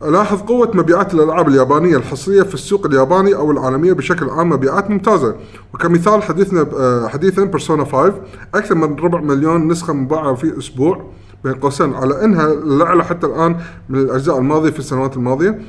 ألاحظ 0.09 0.41
قوة 0.41 0.71
مبيعات 0.73 1.13
الألعاب 1.13 1.47
اليابانية 1.47 1.97
الحصرية 1.97 2.41
في 2.43 2.53
السوق 2.53 2.85
الياباني 2.85 3.35
أو 3.35 3.51
العالمية 3.51 3.93
بشكل 3.93 4.29
عام 4.29 4.49
مبيعات 4.49 4.89
ممتازة. 4.89 5.35
وكمثال 5.73 6.23
حديثنا 6.23 6.65
آه، 6.77 7.07
حديثا 7.07 7.43
Persona 7.43 7.83
5 7.85 8.13
أكثر 8.55 8.75
من 8.75 8.95
ربع 8.99 9.21
مليون 9.21 9.67
نسخة 9.67 9.93
مباعة 9.93 10.33
في 10.33 10.57
أسبوع 10.57 11.05
بين 11.43 11.53
قوسين 11.53 11.93
على 11.93 12.23
إنها 12.25 12.47
الاعلى 12.53 13.03
حتى 13.05 13.27
الآن 13.27 13.55
من 13.89 13.99
الأجزاء 13.99 14.37
الماضية 14.37 14.69
في 14.69 14.79
السنوات 14.79 15.17
الماضية. 15.17 15.59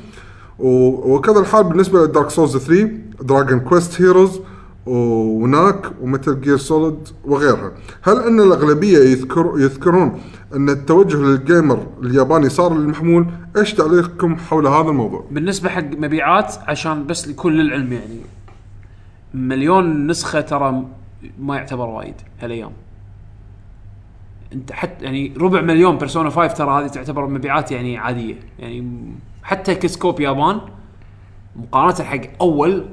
و- 0.59 1.15
وكذا 1.15 1.39
الحال 1.39 1.63
بالنسبة 1.63 2.03
ل 2.05 2.10
Dark 2.10 2.29
Souls 2.29 2.57
3 2.57 2.89
Dragon 3.21 3.59
Quest 3.59 4.01
Heroes 4.01 4.39
و 4.85 5.03
Knack 5.03 5.91
و 6.01 6.08
Metal 6.08 6.41
Gear 6.41 6.57
Solid 6.57 7.07
وغيرها. 7.25 7.71
هل 8.01 8.17
أن 8.17 8.39
الأغلبية 8.39 8.97
يذكر 8.97 9.53
يذكرون 9.57 10.21
أن 10.55 10.69
التوجه 10.69 11.17
لل 11.17 11.37
gamer 11.37 11.87
الياباني 12.03 12.49
صار 12.49 12.73
للمحمول؟ 12.73 13.27
إيش 13.57 13.73
تعليقكم 13.73 14.35
حول 14.35 14.67
هذا 14.67 14.89
الموضوع؟ 14.89 15.25
بالنسبة 15.31 15.69
حق 15.69 15.83
مبيعات 15.97 16.55
عشان 16.67 17.07
بس 17.07 17.27
لكل 17.27 17.61
العلم 17.61 17.93
يعني 17.93 18.19
مليون 19.33 20.07
نسخة 20.07 20.41
ترى 20.41 20.85
ما 21.39 21.55
يعتبر 21.55 21.89
وايد 21.89 22.15
هالأيام. 22.39 22.71
أنت 24.53 24.71
حتى 24.71 25.05
يعني 25.05 25.33
ربع 25.37 25.61
مليون 25.61 25.97
Persona 25.97 26.29
5 26.29 26.53
ترى 26.53 26.81
هذه 26.81 26.87
تعتبر 26.87 27.27
مبيعات 27.27 27.71
يعني 27.71 27.97
عادية. 27.97 28.35
يعني 28.59 29.11
حتى 29.43 29.75
كسكوب 29.75 30.19
يابان 30.19 30.61
مقارنة 31.55 32.03
حق 32.03 32.21
أول 32.41 32.85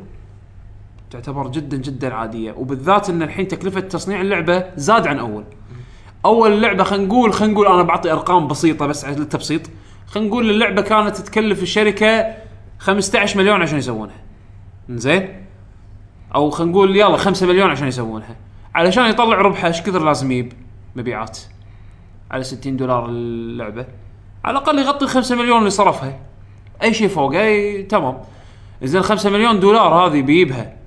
تعتبر 1.12 1.48
جدا 1.48 1.76
جدا 1.76 2.14
عادية. 2.14 2.52
وبالذات 2.52 3.10
إن 3.10 3.22
الحين 3.22 3.48
تكلفة 3.48 3.80
تصنيع 3.80 4.20
اللعبة 4.20 4.64
زاد 4.76 5.06
عن 5.06 5.18
أول. 5.18 5.44
أول 6.24 6.62
لعبة 6.62 6.84
خلينا 6.84 7.06
نقول 7.06 7.32
خلينا 7.32 7.54
نقول 7.54 7.66
أنا 7.66 7.82
بعطي 7.82 8.12
أرقام 8.12 8.48
بسيطة 8.48 8.86
بس 8.86 9.04
على 9.04 9.16
التبسيط. 9.16 9.60
خلينا 10.06 10.28
نقول 10.28 10.50
اللعبة 10.50 10.82
كانت 10.82 11.16
تكلف 11.16 11.62
الشركة 11.62 12.34
15 12.78 13.38
مليون 13.38 13.62
عشان 13.62 13.78
يسوونها. 13.78 14.22
زين 14.90 15.46
أو 16.34 16.50
خلينا 16.50 16.72
نقول 16.72 16.96
يلا 16.96 17.16
5 17.16 17.46
مليون 17.46 17.70
عشان 17.70 17.88
يسوونها. 17.88 18.36
علشان 18.74 19.04
يطلع 19.04 19.40
ربحه 19.40 19.68
إيش 19.68 19.82
كثر 19.82 20.04
لازم 20.04 20.32
يجيب؟ 20.32 20.52
مبيعات. 20.96 21.38
على 22.30 22.44
60 22.44 22.76
دولار 22.76 23.06
اللعبة. 23.08 23.86
على 24.44 24.58
الأقل 24.58 24.78
يغطي 24.78 25.06
5 25.06 25.36
مليون 25.36 25.58
اللي 25.58 25.70
صرفها. 25.70 26.18
أي 26.82 26.94
شيء 26.94 27.08
فوق 27.08 27.34
أي 27.34 27.82
تمام. 27.82 28.18
زين 28.82 29.02
5 29.02 29.30
مليون 29.30 29.60
دولار 29.60 29.94
هذه 29.94 30.22
بيجيبها. 30.22 30.81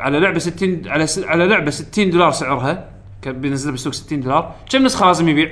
على 0.00 0.20
لعبة 0.20 0.38
60 0.38 0.82
على 0.88 1.06
س... 1.06 1.18
على 1.18 1.46
لعبة 1.46 1.70
60 1.70 2.10
دولار 2.10 2.30
سعرها 2.30 2.90
ك- 3.22 3.28
بينزلها 3.28 3.70
بالسوق 3.72 3.92
60 3.92 4.20
دولار. 4.20 4.54
كم 4.70 4.82
نسخة 4.84 5.06
لازم 5.06 5.28
يبيع؟ 5.28 5.50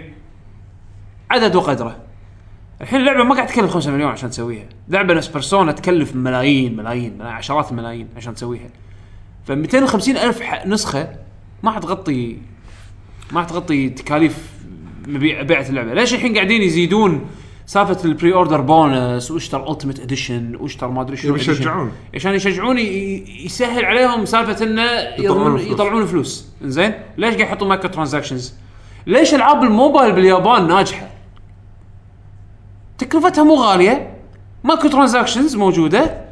عدد 1.30 1.56
وقدره. 1.56 1.96
الحين 2.80 3.00
اللعبة 3.00 3.24
ما 3.24 3.34
قاعد 3.34 3.46
تكلف 3.46 3.70
5 3.70 3.90
مليون 3.90 4.10
عشان 4.10 4.30
تسويها. 4.30 4.64
لعبة 4.88 5.14
نفس 5.14 5.28
بيرسونا 5.28 5.72
تكلف 5.72 6.14
ملايين 6.16 6.76
ملايين 6.76 7.22
عشرات 7.22 7.70
الملايين 7.70 8.08
عشان 8.16 8.34
تسويها. 8.34 8.68
ف 9.46 9.50
250 9.50 10.16
ألف 10.16 10.42
نسخة 10.66 11.08
ما 11.62 11.70
حتغطي 11.70 12.38
ما 13.32 13.42
حتغطي 13.42 13.88
تكاليف 13.88 14.52
مبيع 15.08 15.42
بيعة 15.42 15.66
اللعبة. 15.68 15.94
ليش 15.94 16.14
الحين 16.14 16.34
قاعدين 16.34 16.62
يزيدون 16.62 17.26
سالفة 17.66 18.04
ال 18.04 18.34
pre-order 18.34 18.60
bonus 18.60 19.30
واشتر 19.30 19.70
ultimate 19.70 20.00
edition 20.00 20.56
واشتر 20.60 20.88
ما 20.88 21.00
أدري 21.02 21.16
edition. 21.16 21.24
يشجعون. 21.24 21.92
عشان 22.14 22.34
يشجعون 22.34 22.78
يسهل 22.78 23.84
عليهم 23.84 24.24
سالفة 24.24 24.64
إنه 24.64 24.82
يضمن 25.18 25.56
فلوس. 25.56 25.70
يطلعون 25.72 26.06
فلوس 26.06 26.46
زين 26.62 26.94
ليش 27.18 27.34
قاعد 27.34 27.40
يحطون 27.40 27.68
microtransactions 27.68 28.54
ليش 29.06 29.34
ألعاب 29.34 29.62
الموبايل 29.62 30.12
باليابان 30.12 30.68
ناجحة؟ 30.68 31.08
تكلفتها 32.98 33.44
مو 33.44 33.54
غالية. 33.54 34.16
microtransactions 34.64 35.56
موجودة. 35.56 36.22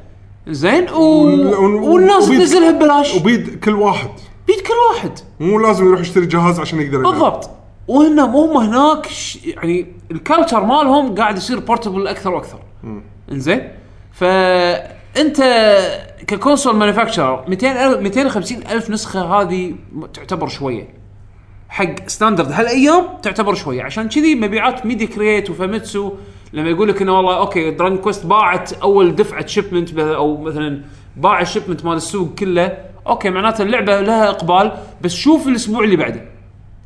زين 0.49 0.91
و... 0.91 1.01
وال- 1.01 1.47
وال- 1.55 1.75
والناس 1.75 2.29
تنزلها 2.29 2.71
ببلاش. 2.71 3.15
وبيد 3.15 3.61
كل 3.65 3.75
واحد. 3.75 4.11
بيد 4.47 4.61
كل 4.61 4.75
واحد. 4.95 5.13
مو 5.41 5.59
لازم 5.59 5.87
يروح 5.87 6.01
يشتري 6.01 6.27
جهاز 6.27 6.61
عشان 6.61 6.81
يقدر. 6.81 6.99
بالضبط. 7.11 7.51
وهنا 7.91 8.23
هم 8.23 8.57
هناك 8.57 9.07
ش... 9.07 9.39
يعني 9.47 9.87
ال 10.11 10.17
culture 10.17 10.65
مالهم 10.65 11.15
قاعد 11.15 11.37
يصير 11.37 11.61
portable 11.61 12.07
أكثر 12.07 12.35
وأكثر. 12.35 12.59
إنزين؟ 13.33 13.69
فأنت 14.13 15.43
ك 16.27 16.33
console 16.33 16.77
manufacturer 16.77 17.45
200 17.49 17.87
ألف 17.87 18.01
250 18.01 18.59
ألف 18.71 18.91
نسخة 18.91 19.25
هذه 19.25 19.75
تعتبر 20.15 20.49
شوية. 20.49 20.89
حق 21.69 22.09
standard 22.09 22.53
هالأيام 22.53 23.05
تعتبر 23.23 23.55
شوية. 23.55 23.83
عشان 23.83 24.09
كذي 24.09 24.35
مبيعات 24.35 24.87
Media 24.87 25.07
Create 25.07 25.51
و 25.51 25.58
Famitsu 25.59 26.13
لما 26.53 26.69
يقول 26.71 26.89
لك 26.89 27.03
إنه 27.03 27.17
والله 27.17 27.37
okay 27.37 27.71
Dragon 27.71 27.99
Quest 27.99 28.27
باعت 28.27 28.73
أول 28.73 29.15
دفعة 29.15 29.47
shipment 29.47 29.99
أو 29.99 30.37
مثلا 30.37 30.83
باع 31.17 31.41
ال 31.41 31.46
shipment 31.46 31.85
مال 31.85 31.97
السوق 31.97 32.35
كله 32.35 32.79
okay 33.07 33.31
معناته 33.31 33.63
اللعبة 33.63 34.01
لها 34.01 34.29
إقبال 34.29 34.73
بس 35.03 35.15
شوف 35.15 35.49
الأسبوع 35.49 35.85
اللي 35.85 35.97
بعده. 35.97 36.30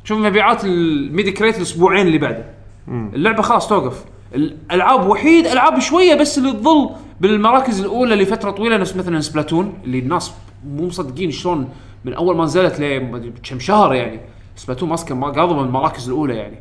شوف 0.05 0.19
مبيعات 0.19 0.65
ال 0.65 0.76
Media 0.76 1.31
Create 1.31 1.57
الأسبوعين 1.57 2.07
اللي 2.07 2.17
بعده. 2.17 2.45
اللعبة 2.87 3.41
خلاص 3.41 3.67
توقف. 3.69 4.05
الالعاب 4.35 5.07
وايد 5.09 5.45
ألعاب 5.47 5.79
شوية 5.79 6.15
بس 6.15 6.37
اللي 6.37 6.53
تظل 6.53 6.89
بالمراكز 7.21 7.79
الأولى 7.79 8.15
لفترة 8.15 8.51
طويلة 8.51 8.77
نفس 8.77 8.95
مثلا 8.95 9.21
Splatoon 9.21 9.73
اللي 9.83 9.99
الناس 9.99 10.31
مو 10.67 10.87
مصدقين 10.87 11.31
شلون 11.31 11.69
من 12.05 12.13
أول 12.13 12.37
ما 12.37 12.43
نزلت 12.43 12.79
ل 12.79 13.33
كم 13.49 13.59
شهر 13.59 13.93
يعني. 13.93 14.19
Splatoon 14.55 14.89
ماسكة 14.89 15.15
ما- 15.15 15.27
قاضبة 15.29 15.59
من 15.61 15.67
المراكز 15.67 16.07
الأولى 16.09 16.35
يعني. 16.35 16.59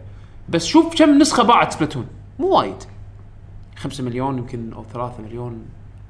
بس 0.49 0.65
شوف 0.65 0.99
كم 0.99 1.19
نسخة 1.19 1.43
باعت 1.43 1.73
Splatoon. 1.73 2.07
مو 2.39 2.47
وايد. 2.59 2.75
5 3.77 4.05
مليون 4.05 4.39
يمكن 4.39 4.73
أو 4.73 4.85
3 4.93 5.23
مليون. 5.29 5.59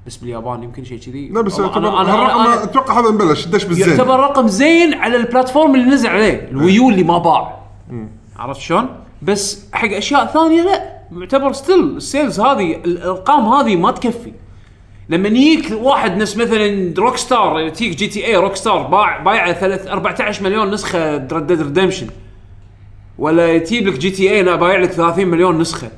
بس 0.06 0.16
باليابان 0.16 0.62
يمكن 0.62 0.84
شيء 0.84 0.98
كذي. 0.98 1.28
لا 1.28 1.40
بس 1.40 1.58
يعتبر 1.58 2.04
أنا- 2.04 2.62
أتوقع 2.62 3.00
هذا 3.00 3.10
مبلش 3.10 3.46
دش 3.46 3.64
بالزين. 3.64 3.88
يعتبر 3.88 4.20
رقم 4.20 4.48
زين 4.48 4.94
على 4.94 5.16
ال 5.16 5.23
platform 5.23 5.74
اللي 5.74 5.86
نزل 5.86 6.08
عليه 6.08 6.48
ال 6.50 6.58
Wii 6.58 6.82
U 6.82 6.90
اللي 6.90 7.02
ما 7.02 7.18
باع. 7.18 7.60
عرفت 8.36 8.60
شلون؟ 8.60 8.86
بس 9.22 9.66
حق 9.72 9.88
أشياء 9.92 10.26
ثانية 10.26 10.62
لا 10.62 10.94
يعتبر 11.12 11.52
still 11.52 11.80
ال 11.96 12.04
sales 12.04 12.40
هذه 12.40 12.74
الأرقام 12.74 13.48
هذه 13.48 13.76
ما 13.76 13.90
تكفي. 13.90 14.32
لما 15.08 15.28
يجيك 15.28 15.72
واحد 15.82 16.16
نفس 16.16 16.36
مثلا 16.36 16.94
Rockstar 16.98 17.68
تجيك 17.68 17.96
GTA 17.96 18.26
Rockstar 18.26 18.82
باع 18.82 19.18
بايعه 19.22 19.52
ثلاث 19.52 19.86
14 19.86 20.42
مليون 20.44 20.70
نسخة 20.70 21.16
Red 21.16 21.46
Dead 21.46 21.62
Redemption 21.62 22.06
ولا 23.18 23.52
يجيب 23.52 23.86
لك 23.88 23.98
GTA 23.98 24.42
لا 24.42 24.56
بايع 24.56 24.78
لك 24.78 24.90
30 24.90 25.26
مليون 25.28 25.58
نسخة. 25.58 25.90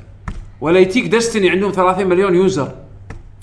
ولا 0.60 0.78
يجيك 0.78 1.06
Destiny 1.06 1.50
عندهم 1.50 1.70
30 1.72 2.06
مليون 2.06 2.34
user 2.34 2.72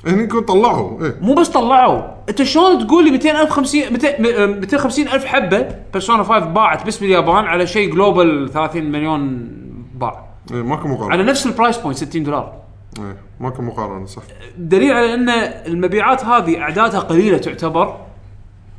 هني 0.08 0.24
يكون 0.24 0.42
طلعوا 0.42 1.04
إيه. 1.06 1.16
مو 1.22 1.34
بس 1.34 1.50
طلعوا. 1.50 2.02
أنت 2.30 2.44
شلون 2.44 2.88
تقول 2.88 3.06
لي 3.06 3.12
200 3.12 3.42
ألف 3.42 3.50
50 3.50 3.82
200 3.94 4.22
م- 4.22 4.60
250 4.60 5.08
ألف 5.08 5.26
حبة 5.26 5.68
Persona 5.94 6.24
5 6.24 6.40
باعت 6.40 6.88
بس 6.88 6.98
باليابان 6.98 7.46
على 7.46 7.68
شيء 7.68 7.92
global 7.92 8.50
30 8.50 8.84
مليون 8.92 9.50
باع. 9.96 10.26
إيه 10.52 10.62
ماكو 10.64 10.88
مقارنة. 10.88 11.12
على 11.14 11.24
نفس 11.24 11.46
ال 11.46 11.51
price 11.51 11.78
point 11.78 11.98
60 11.98 12.24
دولار. 12.24 12.54
إيه 13.00 13.18
ماكو 13.40 13.62
مقارنة 13.62 14.06
صح. 14.06 14.24
دليل 14.58 14.92
على 14.92 15.14
أن 15.14 15.30
المبيعات 15.68 16.26
هذه 16.26 16.62
أعدادها 16.62 17.00
قليلة 17.00 17.38
تعتبر 17.38 17.98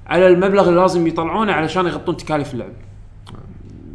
على 0.06 0.26
المبلغ 0.28 0.68
اللي 0.68 0.80
لازم 0.80 1.06
يطلعونه 1.06 1.52
علشان 1.52 1.86
يغطون 1.86 2.16
تكاليف 2.16 2.54
اللعب. 2.54 2.72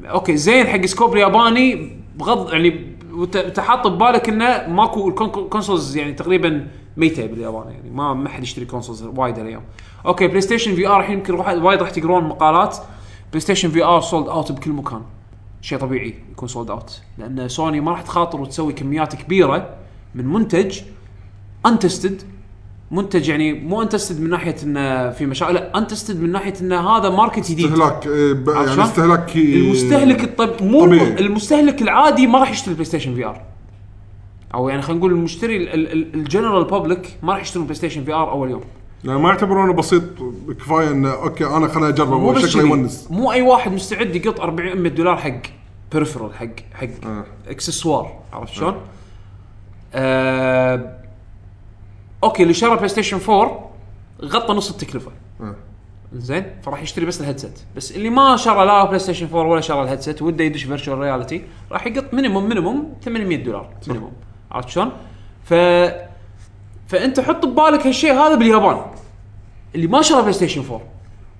okay 0.05 0.37
زين 0.37 0.67
حق 0.67 0.85
السوق 0.85 1.13
الياباني 1.13 1.97
بغض 2.15 2.53
يعني 2.53 2.95
وت- 3.13 3.35
انت 3.35 3.59
حاط 3.59 3.87
ببالك 3.87 4.29
إنه 4.29 4.67
ماكو 4.67 5.09
ال 5.09 5.19
consoles 5.19 5.97
يعني 5.97 6.13
تقريبا 6.13 6.67
ميتة 6.99 7.25
باليابان 7.25 7.71
يعني 7.71 7.89
ما 7.89 8.13
ما 8.13 8.29
حد 8.29 8.43
يشتري 8.43 8.65
consoles 8.65 9.03
وايد 9.03 9.39
اليوم. 9.39 9.63
okay 10.05 10.27
PlayStation 10.27 10.75
VR 10.75 10.99
الحين 10.99 11.17
يمكن 11.17 11.33
وايد 11.33 11.81
راح 11.81 11.89
تقرون 11.89 12.23
مقالات 12.23 12.77
PlayStation 13.31 13.69
VR 13.69 14.01
sold 14.01 14.27
out 14.27 14.51
بكل 14.51 14.71
مكان. 14.71 15.01
شيء 15.61 15.77
طبيعي 15.77 16.13
يكون 16.31 16.47
sold 16.47 16.69
out 16.69 17.01
لأن 17.17 17.47
سوني 17.47 17.81
ما 17.81 17.91
راح 17.91 18.01
تخاطر 18.01 18.41
وتسوي 18.41 18.73
كميات 18.73 19.15
كبيرة 19.15 19.69
من 20.15 20.25
منتج 20.27 20.79
untested 21.65 22.21
منتج 22.91 23.29
يعني 23.29 23.53
مو 23.53 23.81
untested 23.81 24.21
من 24.21 24.29
ناحية 24.29 24.55
انه 24.63 25.09
في 25.09 25.25
مشاكل 25.25 25.53
لا 25.53 25.77
انتستد 25.77 26.21
من 26.21 26.31
ناحية 26.31 26.53
إن 26.61 26.73
هذا 26.73 27.09
market 27.09 27.51
جديد 27.51 27.65
استهلاك 27.65 28.07
إيه 28.07 28.43
يعني؟ 28.47 28.83
استهلاك 28.83 29.35
المستهلك 29.35 30.23
الطب 30.23 30.63
مو 30.63 30.85
طبيعي. 30.85 31.19
المستهلك 31.19 31.81
العادي 31.81 32.27
ما 32.27 32.39
راح 32.39 32.51
يشتري 32.51 32.73
PlayStation 32.73 33.15
VR 33.15 33.41
أو 34.53 34.69
يعني 34.69 34.81
خلينا 34.81 34.99
نقول 34.99 35.11
المشتري 35.11 35.73
ال 36.13 36.20
general 36.20 36.63
public 36.63 37.17
ما 37.23 37.33
راح 37.33 37.41
يشترون 37.41 37.65
PlayStation 37.65 38.03
VR 38.03 38.31
أول 38.31 38.49
يوم 38.51 38.61
يعني 39.03 39.19
ما 39.19 39.29
يعتبرونه 39.29 39.73
بسيط 39.73 40.03
كفاية 40.59 40.91
إنه 40.91 41.13
okay 41.13 41.45
أنا 41.45 41.67
خليني 41.67 41.89
اجرب 41.89 42.37
شكله 42.37 42.61
يونس 42.61 43.07
مو 43.11 43.31
أي 43.31 43.41
واحد 43.41 43.71
مستعد 43.71 44.15
يقط 44.15 44.39
400 44.39 44.73
100 44.73 44.91
دولار 44.91 45.17
حق 45.17 45.41
peripheral 45.91 46.33
حق 46.33 46.47
حق 46.73 46.87
آه. 47.05 47.25
اكسسوار 47.47 48.19
عرفت 48.33 48.53
شلون؟ 48.53 48.73
آه. 48.73 48.79
آه 49.93 50.99
okay 52.23 52.43
اللي 52.43 52.53
شرى 52.53 52.75
PlayStation 52.75 53.19
4 53.29 53.69
غطى 54.23 54.53
نص 54.53 54.69
التكلفة 54.69 55.11
آه. 55.41 55.55
زين 56.13 56.45
فراح 56.63 56.81
يشتري 56.81 57.05
بس 57.05 57.21
ال 57.21 57.26
headset 57.26 57.59
بس 57.75 57.91
اللي 57.91 58.09
ما 58.09 58.35
شرى 58.35 58.65
لا 58.65 58.85
PlayStation 58.85 59.25
4 59.25 59.51
ولا 59.51 59.61
شرى 59.61 59.81
ال 59.81 59.86
headset 59.86 60.21
وده 60.21 60.43
يدش 60.43 60.63
virtual 60.63 60.97
reality 60.97 61.43
راح 61.71 61.87
يقط 61.87 62.13
minimum 62.13 62.49
minimum 62.49 62.93
800 63.03 63.43
دولار 63.43 63.69
minimum 63.87 64.11
عرفت 64.51 64.69
شلون؟ 64.69 64.91
ف 65.43 65.53
فأنت 66.87 67.19
حط 67.19 67.45
ببالك 67.45 67.87
هالشيء 67.87 68.13
هذا 68.13 68.35
باليابان 68.35 68.81
اللي 69.75 69.87
ما 69.87 70.01
شرى 70.01 70.21
PlayStation 70.21 70.61
4 70.61 70.81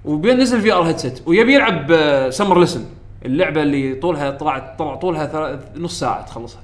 وبين 0.06 0.38
نزل 0.40 0.62
VR 0.62 0.82
headset 0.84 1.28
ويبي 1.28 1.54
يلعب 1.54 1.92
آه، 1.92 2.30
Summer 2.30 2.60
Lesson 2.60 2.86
اللعبة 3.26 3.62
اللي 3.62 3.96
طولها 3.96 4.32
طلعت 4.32 4.80
طلع 4.80 4.96
طولها 4.96 5.60
نص 5.76 6.00
ساعة 6.00 6.26
تخلصها. 6.26 6.62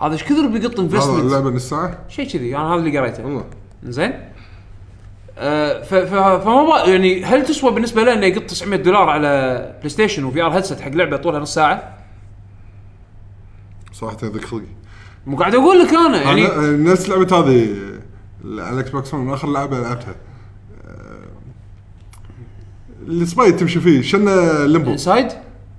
هذا 0.00 0.12
إيش 0.12 0.24
كثر 0.24 0.46
بيقط 0.46 0.80
investment 0.80 1.16
هذا 1.16 1.26
اللعبة 1.26 1.50
نص 1.50 1.68
ساعة؟ 1.70 1.98
شيء 2.08 2.28
كذي 2.28 2.56
أنا 2.56 2.74
هذا 2.74 2.80
اللي 2.80 2.98
قريته. 2.98 3.24
والله. 3.24 3.44
زين؟ 3.84 4.12
آه 5.38 5.82
فما 5.82 6.82
يعني 6.86 7.24
هل 7.24 7.44
تسوى 7.44 7.70
بالنسبة 7.70 8.02
له 8.04 8.12
إنه 8.14 8.26
يقط 8.26 8.42
900 8.42 8.80
دولار 8.82 9.08
على 9.08 9.28
PlayStation 9.78 10.24
و 10.24 10.42
VR 10.42 10.50
headset 10.50 10.80
حق 10.80 10.88
لعبة 10.90 11.16
طولها 11.16 11.40
نص 11.40 11.54
ساعة؟ 11.54 11.98
صراحة 13.92 14.16
ذيك 14.22 14.44
خلقي. 14.44 14.64
مو 15.26 15.36
قاعد 15.36 15.54
أقول 15.54 15.78
لك 15.78 15.94
أنا 15.94 16.22
يعني 16.22 16.40
يعني 16.40 16.76
نفس 16.76 17.08
لعبة 17.08 17.38
هذه 17.38 17.76
على 18.44 18.70
ال 18.74 18.90
Xbox 18.90 19.14
من 19.14 19.32
آخر 19.32 19.48
لعبة 19.48 19.80
لعبتها. 19.80 20.14
آه، 20.86 21.18
السبايد 23.08 23.56
تمشي 23.56 23.80
فيه 23.80 24.02
شنه 24.02 24.64
Limbo 24.66 24.92
Inside 24.92 25.28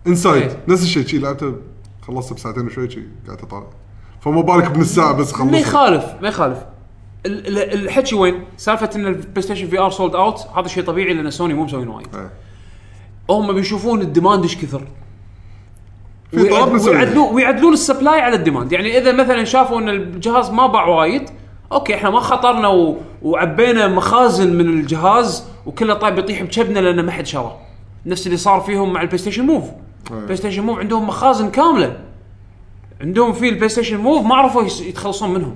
Inside. 0.08 0.52
نفس 0.68 0.84
الشيء 0.84 1.06
شي 1.08 1.18
لعبته 1.18 1.56
خلصت 2.02 2.34
بساعتين 2.34 2.66
وشوي 2.66 2.90
شي 2.90 3.04
قاعد 3.28 3.40
أطالع. 3.42 3.68
فما 4.22 4.42
بالك 4.42 4.72
بنص 4.72 4.96
ساعة 4.96 5.14
بس 5.14 5.34
ما 5.34 5.40
خلصت 5.40 5.68
يخالف 5.68 6.06
ما 6.22 6.28
يخالف. 6.28 6.58
ال- 7.26 7.48
ال- 7.48 7.74
الحكي 7.86 8.16
وين؟ 8.16 8.44
سالفة 8.58 8.90
إن 8.96 9.08
ال 9.08 9.42
PlayStation 9.42 9.68
VR 9.68 9.90
sold 9.92 10.16
out 10.16 10.40
هذا 10.58 10.68
شيء 10.68 10.84
طبيعي 10.84 11.14
لأن 11.14 11.32
سوني 11.32 11.54
مو 11.54 11.64
مسوين 11.64 11.88
وايد. 11.88 12.08
إيه. 12.16 12.32
هم 13.30 13.54
بيشوفون 13.54 14.02
ال 14.02 14.08
demand 14.08 14.44
إيش 14.44 14.58
كثر 14.58 14.80
في 14.80 14.84
طلب 14.84 14.88
ويعد- 14.88 14.88
نسوي. 14.88 14.92
ويعدلون 16.38 17.34
ويعدلون 17.34 17.74
ال 17.74 17.81
supply 17.81 18.22
على 18.22 18.36
ال 18.36 18.40
demand. 18.40 18.72
يعني 18.72 18.98
إذا 18.98 19.12
مثلا 19.12 19.44
شافوا 19.44 19.80
إن 19.80 19.90
الجهاز 19.90 20.50
ما 20.50 20.68
باع 20.68 20.88
وايد 20.88 21.30
okay 21.72 21.96
إحنا 21.96 22.10
ما 22.10 22.20
خطرنا 22.20 22.68
و... 22.68 22.98
وعبينا 23.22 23.88
مخازن 23.88 24.54
من 24.54 24.70
الجهاز 24.70 25.48
وكله 25.66 25.94
طيب 25.94 26.18
يطيح 26.20 26.44
بچبدنا 26.44 26.80
لأن 26.80 27.06
ما 27.06 27.12
حد 27.12 27.26
شرى. 27.26 27.58
نفس 28.06 28.26
اللي 28.26 28.38
صار 28.38 28.62
فيهم 28.62 28.94
مع 28.94 29.02
ال 29.02 29.18
PlayStation 29.18 29.46
Move. 29.46 29.64
ال 30.12 30.36
PlayStation 30.36 30.64
Move 30.64 30.80
عندهم 30.80 31.08
مخازن 31.08 31.52
كاملة. 31.52 32.00
عندهم 33.02 33.34
في 33.34 33.50
ال 33.50 33.70
PlayStation 33.70 33.98
Move 33.98 34.26
ما 34.26 34.36
عرفوا 34.36 34.64
يتخلصون 34.64 35.34
منهم 35.34 35.56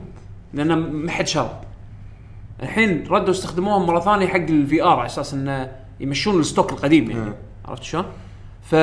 لأن 0.53 0.73
ما 0.75 1.11
حد 1.11 1.27
شرى. 1.27 1.61
الحين 2.63 3.07
ردوا 3.09 3.31
استخدموهم 3.31 3.87
مرة 3.87 3.99
ثانية 3.99 4.27
حق 4.27 4.35
ال 4.35 4.83
VR 4.83 4.99
على 4.99 5.05
أساس 5.05 5.33
إنه 5.33 5.71
يمشون 5.99 6.39
ال 6.39 6.45
stock 6.45 6.71
القديم 6.71 7.11
يعني. 7.11 7.33
عرفت 7.65 7.83
شلون؟ 7.83 8.05
ف 8.69 8.75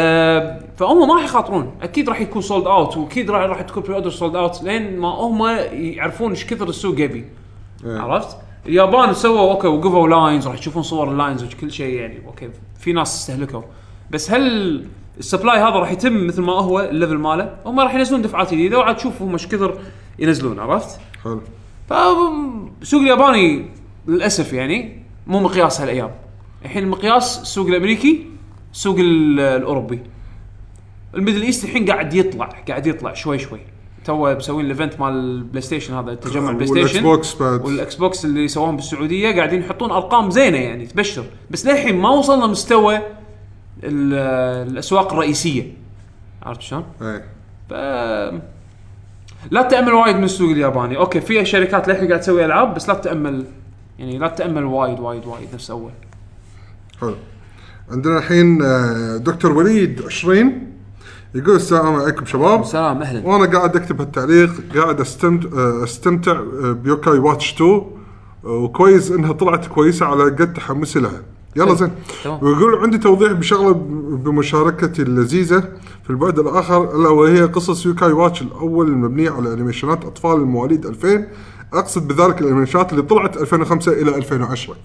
فهم 0.77 1.09
ما 1.09 1.15
راح 1.15 1.25
يخاطرون 1.25 1.71
أكيد 1.83 2.09
راح 2.09 2.21
يكون 2.21 2.43
sold 2.43 2.67
out 2.67 2.97
وأكيد 2.97 3.31
راح 3.31 3.43
راح 3.43 3.63
تكون 3.63 3.83
pre-order 3.83 4.11
sold 4.11 4.37
out 4.37 4.63
لين 4.63 4.99
ما 4.99 5.09
هم 5.09 5.47
يعرفون 5.73 6.31
إيش 6.31 6.47
كثر 6.47 6.69
السوق 6.69 7.01
يبي 7.01 7.25
إيه. 7.85 7.99
عرفت؟ 7.99 8.37
اليابان 8.67 9.15
سووا 9.15 9.53
okay 9.53 9.67
وقفوا 9.67 10.09
lines 10.09 10.47
راح 10.47 10.59
تشوفون 10.59 10.83
صور 10.83 11.11
ال 11.11 11.17
lines 11.17 11.45
وكل 11.45 11.73
شيء 11.73 11.95
يعني 11.95 12.27
okay 12.27 12.51
في 12.79 12.93
ناس 12.93 13.15
استهلكوا 13.15 13.63
بس 14.11 14.31
هل 14.31 14.87
ال 15.19 15.25
supply 15.25 15.59
هذا 15.59 15.77
راح 15.77 15.93
يتم 15.93 16.27
مثل 16.27 16.43
ما 16.43 16.53
هو 16.53 16.81
ال 16.81 16.87
level 16.87 17.19
ماله؟ 17.19 17.57
هم 17.67 17.81
راح 17.81 17.95
ينزلون 17.95 18.23
دفعات 18.23 18.55
جديدة 18.55 18.79
وعاد 18.79 18.97
تشوف 18.97 19.23
هم 19.23 19.33
إيش 19.33 19.47
كثر 19.47 19.79
ينزلون 20.19 20.59
عرفت؟ 20.59 21.01
حلو 21.25 21.41
فالسوق 21.89 23.01
الياباني 23.01 23.67
للأسف 24.09 24.53
يعني 24.53 25.03
مو 25.27 25.41
مقياس 25.41 25.81
هالأيام 25.81 26.11
الحين 26.65 26.83
المقياس 26.83 27.43
السوق 27.43 27.67
الأمريكي 27.67 28.34
السوق 28.75 28.99
ال- 28.99 29.41
الأوروبي. 29.41 30.01
ال 31.15 31.19
Middle 31.19 31.43
East 31.43 31.65
الحين 31.65 31.91
قاعد 31.91 32.15
يطلع 32.15 32.47
قاعد 32.69 32.87
يطلع 32.87 33.13
شوي 33.15 33.39
شوي. 33.39 33.61
تو 34.05 34.35
مسوين 34.35 34.65
ال 34.67 34.73
event 34.73 35.01
مال 35.01 35.13
ال 35.13 35.61
PlayStation 35.63 35.95
هذا 35.95 36.15
تجمع 36.15 36.51
ال 36.51 36.55
Play 36.55 36.71
وال 36.71 36.83
X 36.83 36.89
station 36.91 37.03
box 37.05 37.35
بعد. 37.43 37.65
وال 37.65 37.95
Xbox 37.95 38.25
اللي 38.25 38.49
سواهم 38.49 38.77
بالسعودية 38.77 39.37
قاعدين 39.37 39.61
يحطون 39.61 39.91
أرقام 39.91 40.31
زينة 40.31 40.59
يعني 40.59 40.87
تبشر. 40.87 41.25
بس 41.51 41.67
للحين 41.67 41.97
ما 41.97 42.09
وصلنا 42.11 42.47
مستوى 42.47 42.97
ال- 43.85 44.15
الأسواق 44.71 45.13
الرئيسية. 45.13 45.73
عرفت 46.43 46.61
شلون؟ 46.61 46.85
إيه. 47.03 47.25
ف 47.71 47.73
لا 49.51 49.63
تأمل 49.63 49.93
وايد 49.93 50.17
من 50.17 50.25
السوق 50.25 50.51
الياباني. 50.51 50.97
أوكي 50.97 51.21
في 51.21 51.45
شركات 51.45 51.89
للحين 51.89 52.09
قاعد 52.09 52.21
تسوي 52.21 52.45
ألعاب 52.45 52.75
بس 52.75 52.89
لا 52.89 52.95
تأمل 52.95 53.45
يعني 53.99 54.19
لا 54.19 54.29
تأمل 54.29 54.65
وايد 54.65 55.01
وايد 55.01 55.27
وايد 55.27 55.49
نفس 55.55 55.71
أول. 55.71 55.91
حلو. 57.01 57.15
عندنا 57.91 58.19
الحين 58.19 58.63
آه، 58.63 59.17
دكتور 59.17 59.53
وليد 59.53 60.03
20 60.07 60.53
يقول 61.35 61.57
السلام 61.57 61.95
عليكم 61.95 62.25
شباب. 62.27 62.65
سلام 62.65 63.03
أهلا. 63.03 63.27
وأنا 63.27 63.59
قاعد 63.59 63.77
أكتب 63.77 64.01
هالتعليق 64.01 64.51
قاعد 64.77 65.01
استمتع 65.01 65.49
أستمتع 65.85 66.33
آه، 66.33 66.73
ب 66.73 66.79
Yo-kai 66.79 67.19
Watch 67.19 67.55
2 67.55 67.71
آه، 67.71 68.49
وكويس 68.49 69.11
إنها 69.11 69.33
طلعت 69.33 69.67
كويسة 69.67 70.07
على 70.07 70.25
قد 70.25 70.53
تحمسي 70.53 71.01
لها 71.01 71.23
يلا. 71.57 71.75
زين. 71.75 71.91
ويقول 72.27 72.75
عندي 72.75 72.99
توضيح 72.99 73.33
بشغلة 73.33 73.73
بمشاركتي 74.25 75.03
اللذيذة 75.03 75.61
في 76.05 76.11
البعد 76.11 76.39
الآخر 76.39 76.97
ألا 76.97 77.09
وهي 77.09 77.43
قصص 77.43 77.87
Yo-kai 77.87 78.13
Watch 78.13 78.43
الأول 78.43 78.87
المبنية 78.89 79.31
على 79.31 79.53
animationات 79.53 80.05
أطفال 80.05 80.33
المواليد 80.41 80.87
2000 80.87 81.27
أقصد 81.73 82.09
بذلك 82.09 82.41
ال 82.41 82.45
animationات 82.45 82.93
اللي 82.93 83.03
طلعت 83.03 83.37
2005 83.37 83.93
إلى 83.93 84.17
2010 84.17 84.73
آه، 84.73 84.77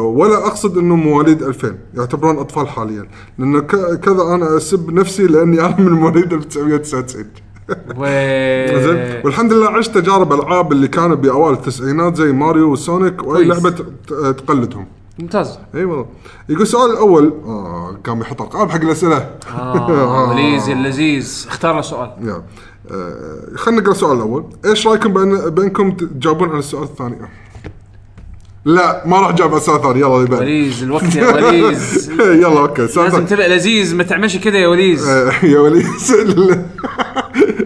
ولا 0.00 0.46
أقصد 0.46 0.78
إنه 0.78 0.96
مواليد 0.96 1.42
2000 1.42 1.78
يعتبرون 1.94 2.38
أطفال 2.38 2.68
حاليا. 2.68 3.08
لأنه 3.38 3.60
كذا 3.96 4.22
أنا 4.34 4.56
أسب 4.56 4.90
نفسي 4.90 5.26
لأني 5.26 5.60
أنا 5.60 5.80
من 5.80 5.92
مواليد 5.92 6.32
1999 6.32 7.24
زين. 8.84 9.22
والحمد 9.24 9.52
لله 9.52 9.68
عشت 9.68 9.98
تجارب 9.98 10.32
ألعاب 10.32 10.72
اللي 10.72 10.88
كانوا 10.88 11.16
بأوائل 11.16 11.54
التسعينات 11.54 12.16
زي 12.16 12.32
ماريو 12.32 12.72
وسونيك 12.72 13.22
وأي. 13.26 13.44
لعبة 13.44 13.70
تقلدهم. 14.32 14.86
ممتاز. 15.18 15.58
إي 15.74 15.84
والله. 15.84 16.06
يقول 16.48 16.62
السؤال 16.62 16.90
الأول 16.90 17.32
آه 17.46 17.96
قام 18.06 18.20
يحط 18.20 18.42
أرقام 18.42 18.68
حق 18.68 18.80
الأسئلة. 18.80 19.30
آه 19.54 20.28
وليز 20.30 20.68
اللذيذ 20.68 21.44
اختار 21.48 21.82
سؤال. 21.82 22.10
آه، 22.90 23.56
خلينا 23.56 23.80
نقرأ 23.80 23.92
السؤال 23.92 24.16
الأول. 24.16 24.44
إيش 24.64 24.86
رأيكم 24.86 25.12
بأن 25.12 25.50
بأنكم 25.50 25.90
تجاوبون 25.90 26.48
على 26.48 26.58
السؤال 26.58 26.82
الثاني؟ 26.82 27.16
لا 28.64 29.02
ما 29.06 29.20
راح 29.20 29.32
جاوب 29.32 29.50
على 29.50 29.60
السؤال 29.60 29.76
الثاني 29.76 30.00
يلا 30.00 30.22
يبان 30.22 30.38
وليز 30.38 30.82
الوقت 30.82 31.16
يا 31.16 31.32
وليز. 31.34 32.10
يلا 32.42 32.60
أوكي. 32.60 32.82
لازم. 32.82 33.24
تبقى 33.24 33.48
لذيذ 33.48 33.96
ما 33.96 34.04
تعملش 34.04 34.36
كذا 34.36 34.58
يا 34.58 34.68
وليز. 34.68 35.08
يا 35.52 35.58
وليد 35.58 35.86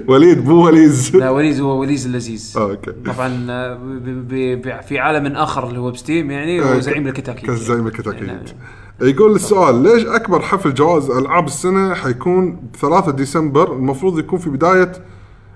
وليد 0.09 0.45
مو 0.49 0.67
وليز. 0.67 1.17
لا 1.17 1.31
وليز 1.31 1.61
هو 1.61 1.81
وليز 1.81 2.07
اللذيذ. 2.07 2.55
أوكي. 2.57 2.93
طبعا 3.07 3.47
آه، 3.51 4.81
في 4.89 4.99
عالم 4.99 5.37
آخر 5.37 5.69
اللي 5.69 5.79
هو 5.79 5.91
بستيم 5.91 6.31
يعني 6.31 6.61
هو 6.61 6.81
زعيم 6.81 7.07
الكتاكيت 7.07 7.51
كزعيم 7.51 7.87
الكتاكيت 7.87 8.23
نعم. 8.23 8.39
يقول 9.03 9.35
السؤال 9.35 9.83
ليش 9.83 10.07
أكبر 10.07 10.41
حفل 10.41 10.75
جوائز 10.75 11.11
ألعاب 11.11 11.47
السنة 11.47 11.95
حيكون 11.95 12.51
ب 12.53 12.77
3 12.77 13.13
ديسمبر؟ 13.13 13.73
المفروض 13.73 14.19
يكون 14.19 14.39
في 14.39 14.51
بداية 14.51 14.93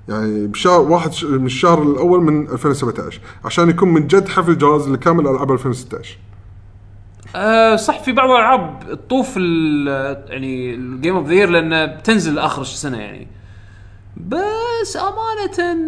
يعني 0.09 0.47
بشهر 0.47 0.81
واحد 0.81 1.11
من 1.25 1.47
الشهر 1.47 1.83
الأول 1.83 2.21
من 2.23 2.49
2017 2.49 3.21
عشان 3.45 3.71
يكون 3.71 3.89
من 3.89 4.07
جد 4.07 4.29
حفل 4.29 4.59
جوائز 4.59 4.89
لكامل 4.89 5.27
ألعاب 5.29 5.53
2016 5.53 6.19
آه 7.37 7.77
صح 7.77 8.03
في 8.03 8.13
بعض 8.13 8.31
الألعاب 8.31 8.81
تطوف 8.89 9.37
يعني 9.37 10.75
ال 10.75 10.83
game 10.83 11.17
of 11.17 11.29
the 11.29 11.37
year 11.37 11.47
لأن 11.47 11.87
بتنزل 11.97 12.39
آخر 12.39 12.63
السنة 12.63 12.99
يعني. 12.99 13.29
بس 14.17 14.97
أمانة 14.97 15.79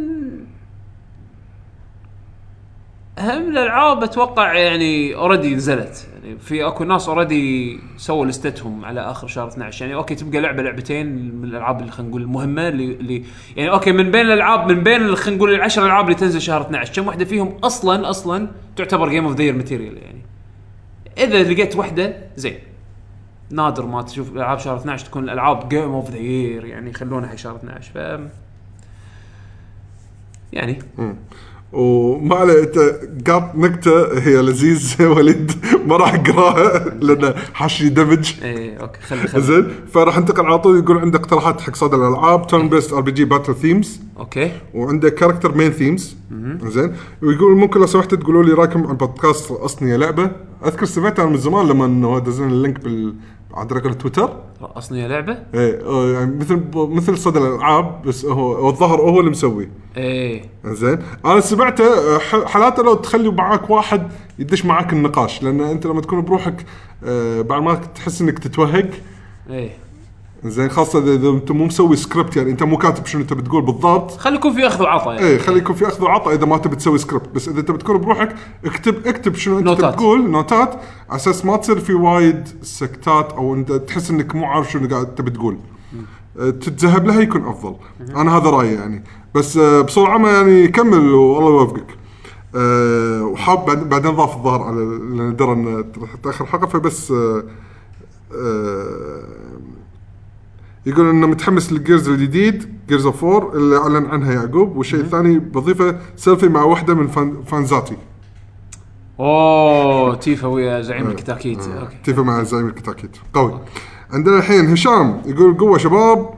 هم 3.18 3.50
الالعاب 3.50 4.02
أتوقع 4.02 4.54
يعني 4.54 5.14
already 5.14 5.54
نزلت. 5.54 6.08
يعني 6.14 6.38
في 6.38 6.66
أكو 6.66 6.84
ناس 6.84 7.08
already 7.08 7.78
سووا 7.96 8.26
listتهم 8.26 8.84
على 8.84 9.00
آخر 9.00 9.26
شهر 9.26 9.48
12 9.48 9.84
يعني 9.84 9.94
أوكي 9.98 10.14
تبقى 10.14 10.40
لعبة 10.40 10.62
لعبتين 10.62 11.06
من 11.36 11.44
الألعاب 11.44 11.80
اللي 11.80 11.92
خلينا 11.92 12.10
نقول 12.10 12.22
المهمه 12.22 12.68
اللي, 12.68 12.84
اللي 12.84 13.24
يعني 13.56 13.70
أوكي 13.70 13.92
من 13.92 14.10
بين 14.10 14.20
الالعاب 14.26 14.72
من 14.72 14.82
بين 14.82 15.14
خلينا 15.16 15.36
نقول 15.36 15.54
العشر 15.54 15.86
ألعاب 15.86 16.04
اللي 16.04 16.14
تنزل 16.14 16.40
شهر 16.40 16.60
12 16.60 16.94
كم 16.94 17.06
واحدة 17.06 17.24
فيهم 17.24 17.56
أصلا 17.64 18.10
أصلا 18.10 18.48
تعتبر 18.76 19.08
جيم 19.08 19.24
اوف 19.24 19.36
ذا 19.36 19.52
ماتيريال 19.52 19.96
يعني. 19.96 20.22
إذا 21.18 21.42
لقيت 21.42 21.76
واحدة 21.76 22.16
زين. 22.36 22.58
نادر 23.50 23.86
ما 23.86 24.02
تشوف 24.02 24.32
ألعاب 24.36 24.58
شهر 24.58 24.76
12 24.76 25.06
تكون 25.06 25.24
الألعاب 25.24 25.68
جيم 25.68 25.92
اوف 25.92 26.10
ذا 26.10 26.18
يعني 26.18 26.90
يخلونها 26.90 27.28
حق 27.28 27.36
شهر 27.36 27.56
12 27.56 27.92
ف 27.94 28.20
يعني. 30.52 30.78
وما 31.72 32.36
عليه 32.36 32.62
انت 32.62 32.78
قاط 33.26 33.54
نكتة 33.54 34.18
هي 34.18 34.42
لذيذ 34.42 35.02
وليد. 35.02 35.52
ما 35.86 35.96
راح 35.96 36.14
أقراها 36.14 36.94
لأن 37.00 37.34
حاشي 37.54 37.88
دمج 37.88 38.32
إيه 38.42 38.76
أوكي 38.76 39.00
خلي 39.00 39.28
خلي. 39.28 39.42
زين 39.42 39.68
فراح 39.92 40.16
انتقل 40.16 40.46
على 40.46 40.58
طول 40.58 40.78
يقول 40.78 40.98
عنده 40.98 41.18
اقتراحات 41.18 41.60
حق 41.60 41.74
صدى 41.74 41.96
الألعاب 41.96 42.46
تيرن 42.46 42.68
بيست 42.68 42.92
ار 42.92 43.00
بي 43.00 43.10
جي 43.10 43.24
باتل 43.24 43.54
ثيمز 43.54 44.00
أوكي 44.18 44.52
وعنده 44.74 45.08
كاركتر 45.08 45.54
مين 45.54 45.70
ثيمز 45.70 46.16
زين. 46.62 46.92
ويقول 47.22 47.56
ممكن 47.56 47.80
لو 47.80 47.86
سمحتوا 47.86 48.18
تقولوا 48.18 48.42
لي 48.42 48.52
رايكم 48.52 48.86
عن 48.86 48.96
بودكاست 48.96 49.82
يا 49.82 49.96
لعبة. 49.96 50.30
أذكر 50.66 50.86
سمعت 50.86 51.20
أنا 51.20 51.28
من 51.28 51.36
زمان 51.36 51.68
لما 51.68 51.84
إنه 51.84 52.18
دزنا 52.18 52.46
اللينك 52.46 52.80
بال 52.80 53.14
على 53.58 53.68
طريق 53.68 53.86
التويتر 53.86 54.36
رقصني 54.62 55.08
لعبة؟ 55.08 55.38
إيه 55.54 55.80
آه، 55.86 56.12
يعني 56.12 56.36
مثل 56.36 56.62
مثل 56.74 57.18
صدى 57.18 57.38
الألعاب 57.38 58.02
بس 58.02 58.24
هو 58.24 58.68
الظاهر 58.68 59.00
هو 59.00 59.20
اللي 59.20 59.30
مسوي. 59.30 59.68
إيه. 59.96 60.42
زين. 60.64 60.98
أنا 61.24 61.40
سمعته 61.40 61.84
آه، 61.84 62.18
حالاته 62.46 62.82
لو 62.82 62.94
تخلي 62.94 63.30
معاك 63.30 63.70
واحد 63.70 64.08
يدش 64.38 64.64
معاك 64.64 64.92
النقاش 64.92 65.42
لأن 65.42 65.60
أنت 65.60 65.86
لما 65.86 66.00
تكون 66.00 66.20
بروحك 66.22 66.66
آه، 67.04 67.40
بعد 67.40 67.62
ما 67.62 67.74
تحس 67.74 68.20
إنك 68.20 68.38
تتوهق 68.38 68.90
إيه. 69.50 69.70
زين 70.44 70.70
اذا 70.70 70.98
إذا 70.98 71.28
أنت 71.28 71.50
مو 71.52 71.64
مسوي 71.64 71.96
سكريبت 71.96 72.36
يعني 72.36 72.50
أنت 72.50 72.62
مو 72.62 72.76
كاتب 72.76 73.06
شنو 73.06 73.22
انت 73.22 73.32
بتقول 73.32 73.62
بالضبط. 73.62 74.10
خلي 74.10 74.36
يكون 74.36 74.52
في 74.52 74.66
أخذ 74.66 74.82
وعطاء 74.82 75.14
يعني. 75.14 75.26
إيه 75.26 75.38
خلي 75.38 75.58
يكون 75.58 75.76
في 75.76 75.88
أخذ 75.88 76.02
وعطاء 76.04 76.34
إذا 76.34 76.46
ما 76.46 76.58
تبي 76.58 76.76
تسوي 76.76 76.98
سكريبت 76.98 77.28
بس 77.34 77.48
إذا 77.48 77.60
انت 77.60 77.70
بتكون 77.70 77.98
بروحك 77.98 78.34
اكتب 78.64 79.06
اكتب 79.06 79.34
شنو 79.34 79.58
أنت 79.58 79.66
noteات. 79.66 79.94
تقول 79.94 80.30
noteات 80.30 80.74
على 81.08 81.16
أساس 81.16 81.44
ما 81.44 81.56
تصير 81.56 81.78
في 81.78 81.94
وايد 81.94 82.48
سكتات 82.62 83.32
أو 83.32 83.54
أنت 83.54 83.72
تحس 83.72 84.10
إنك 84.10 84.34
مو 84.34 84.44
عارف 84.44 84.70
شنو 84.72 84.88
قاعد 84.88 85.14
تبي 85.14 85.30
تقول. 85.30 85.56
أه، 86.40 86.50
تتذهب 86.50 87.06
لها 87.06 87.20
يكون 87.20 87.44
أفضل. 87.44 87.74
أنا 88.16 88.36
هذا 88.36 88.50
رأيي 88.50 88.74
يعني. 88.74 89.04
بس 89.34 89.56
أه، 89.56 89.80
بصوره 89.80 90.08
عامه 90.10 90.28
يعني 90.28 90.68
كمل 90.68 91.14
والله 91.14 91.50
يوفقك 91.60 91.86
أه، 92.54 93.22
وحاب 93.24 93.66
بعد- 93.66 93.88
بعدين 93.88 94.10
ضاف 94.10 94.36
الظاهر 94.36 94.62
على 94.62 94.76
لأن 95.16 95.36
درى 95.36 95.52
ان 95.52 95.84
راح 96.02 96.14
تأخر 96.24 96.46
حلقة 96.46 96.66
فبس 96.66 97.10
أه، 97.12 97.42
أه، 98.34 99.22
يقول 100.88 101.10
إنه 101.10 101.26
متحمس 101.26 101.72
للجيرز 101.72 102.08
الجديد 102.08 102.78
جيرز 102.88 103.06
اوف 103.06 103.24
4 103.24 103.54
اللي 103.54 103.76
أعلن 103.76 104.06
عنها 104.06 104.32
يعقوب. 104.32 104.76
والشيء 104.76 105.00
الثاني 105.00 105.38
بضيفه 105.38 105.98
سيلفي 106.16 106.48
مع 106.48 106.62
واحدة 106.62 106.94
من 106.94 107.06
فان 107.06 107.42
فانزاتي. 107.46 107.96
أوه 109.20 110.14
تيفا 110.14 110.48
ويا 110.48 110.82
زعيم 110.82 111.06
الكتاكيت. 111.06 111.68
أوكي. 111.68 111.96
تيفا 112.04 112.22
مع 112.22 112.42
زعيم 112.42 112.66
الكتاكيت. 112.66 113.16
قوي. 113.34 113.60
عندنا 114.10 114.38
الحين 114.38 114.66
هشام 114.70 115.22
يقول 115.26 115.58
قوة 115.58 115.78
شباب. 115.78 116.30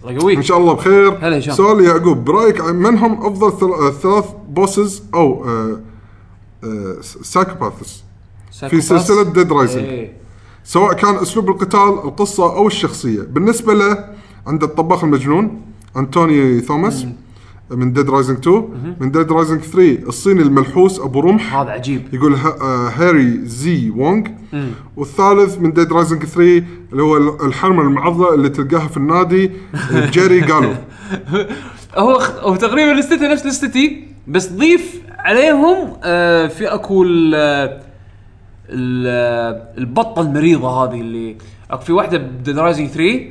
الله 0.00 0.12
يقويك 0.12 0.36
إن 0.36 0.42
شاء 0.42 0.58
الله 0.58 0.72
بخير. 0.72 1.18
هلا 1.20 1.38
هشام. 1.38 1.54
سؤال 1.54 1.84
يعقوب 1.84 2.24
برأيك 2.24 2.60
من 2.60 2.98
هم 2.98 3.26
أفضل 3.26 3.72
آه، 3.72 3.90
ثلاث 3.90 4.24
بوسز 4.48 5.02
أو 5.14 5.44
آه، 5.44 5.80
سايكوباثس 7.00 8.04
في 8.68 8.80
سلسلة 8.80 9.22
ديد 9.22 9.52
رايزنج. 9.52 10.08
سواء 10.64 10.92
كان 10.92 11.14
أسلوب 11.14 11.48
القتال 11.48 11.88
القصة 12.04 12.56
أو 12.56 12.66
الشخصية. 12.66 13.20
بالنسبة 13.22 13.74
له 13.74 14.04
عند 14.46 14.62
الطباخ 14.62 15.04
المجنون 15.04 15.60
أنتوني 15.96 16.60
ثوماس 16.60 17.06
من 17.70 17.92
Dead 17.92 18.10
Rising 18.10 18.38
2 18.38 18.96
من 19.00 19.10
Dead 19.10 19.32
Rising 19.32 19.60
3 19.60 20.08
الصيني 20.08 20.42
الملحوس 20.42 21.00
أبو 21.00 21.20
رمح 21.20 21.54
هذا 21.56 21.70
عجيب. 21.70 22.14
يقول 22.14 22.34
آه 22.34 22.88
هاري 22.88 23.40
زي 23.44 23.90
وونغ. 23.90 24.22
والثالث 24.96 25.58
من 25.58 25.72
Dead 25.72 25.92
Rising 25.92 26.24
3 26.24 26.62
اللي 26.92 27.02
هو 27.02 27.16
الحرمة 27.46 27.82
المعضلة 27.82 28.34
اللي 28.34 28.48
تلقاها 28.48 28.88
في 28.88 28.96
النادي 28.96 29.50
جيري 30.14 30.40
قالو 30.40 30.74
هو 31.96 32.20
هو 32.40 32.56
تقريبا 32.56 33.00
listته 33.00 33.32
نفس 33.32 33.46
listتي 33.46 34.04
بس 34.28 34.48
ضيف 34.52 35.02
عليهم 35.18 35.96
آه 36.02 36.46
في 36.46 36.66
أكو 36.66 37.04
البطة 38.70 40.22
المريضة 40.22 40.84
هذه 40.84 41.00
اللي 41.00 41.36
اكو 41.70 41.84
في 41.84 41.92
واحدة 41.92 42.18
ب 42.18 42.26
Dead 42.26 42.58
Rising 42.58 42.88
3 42.88 43.24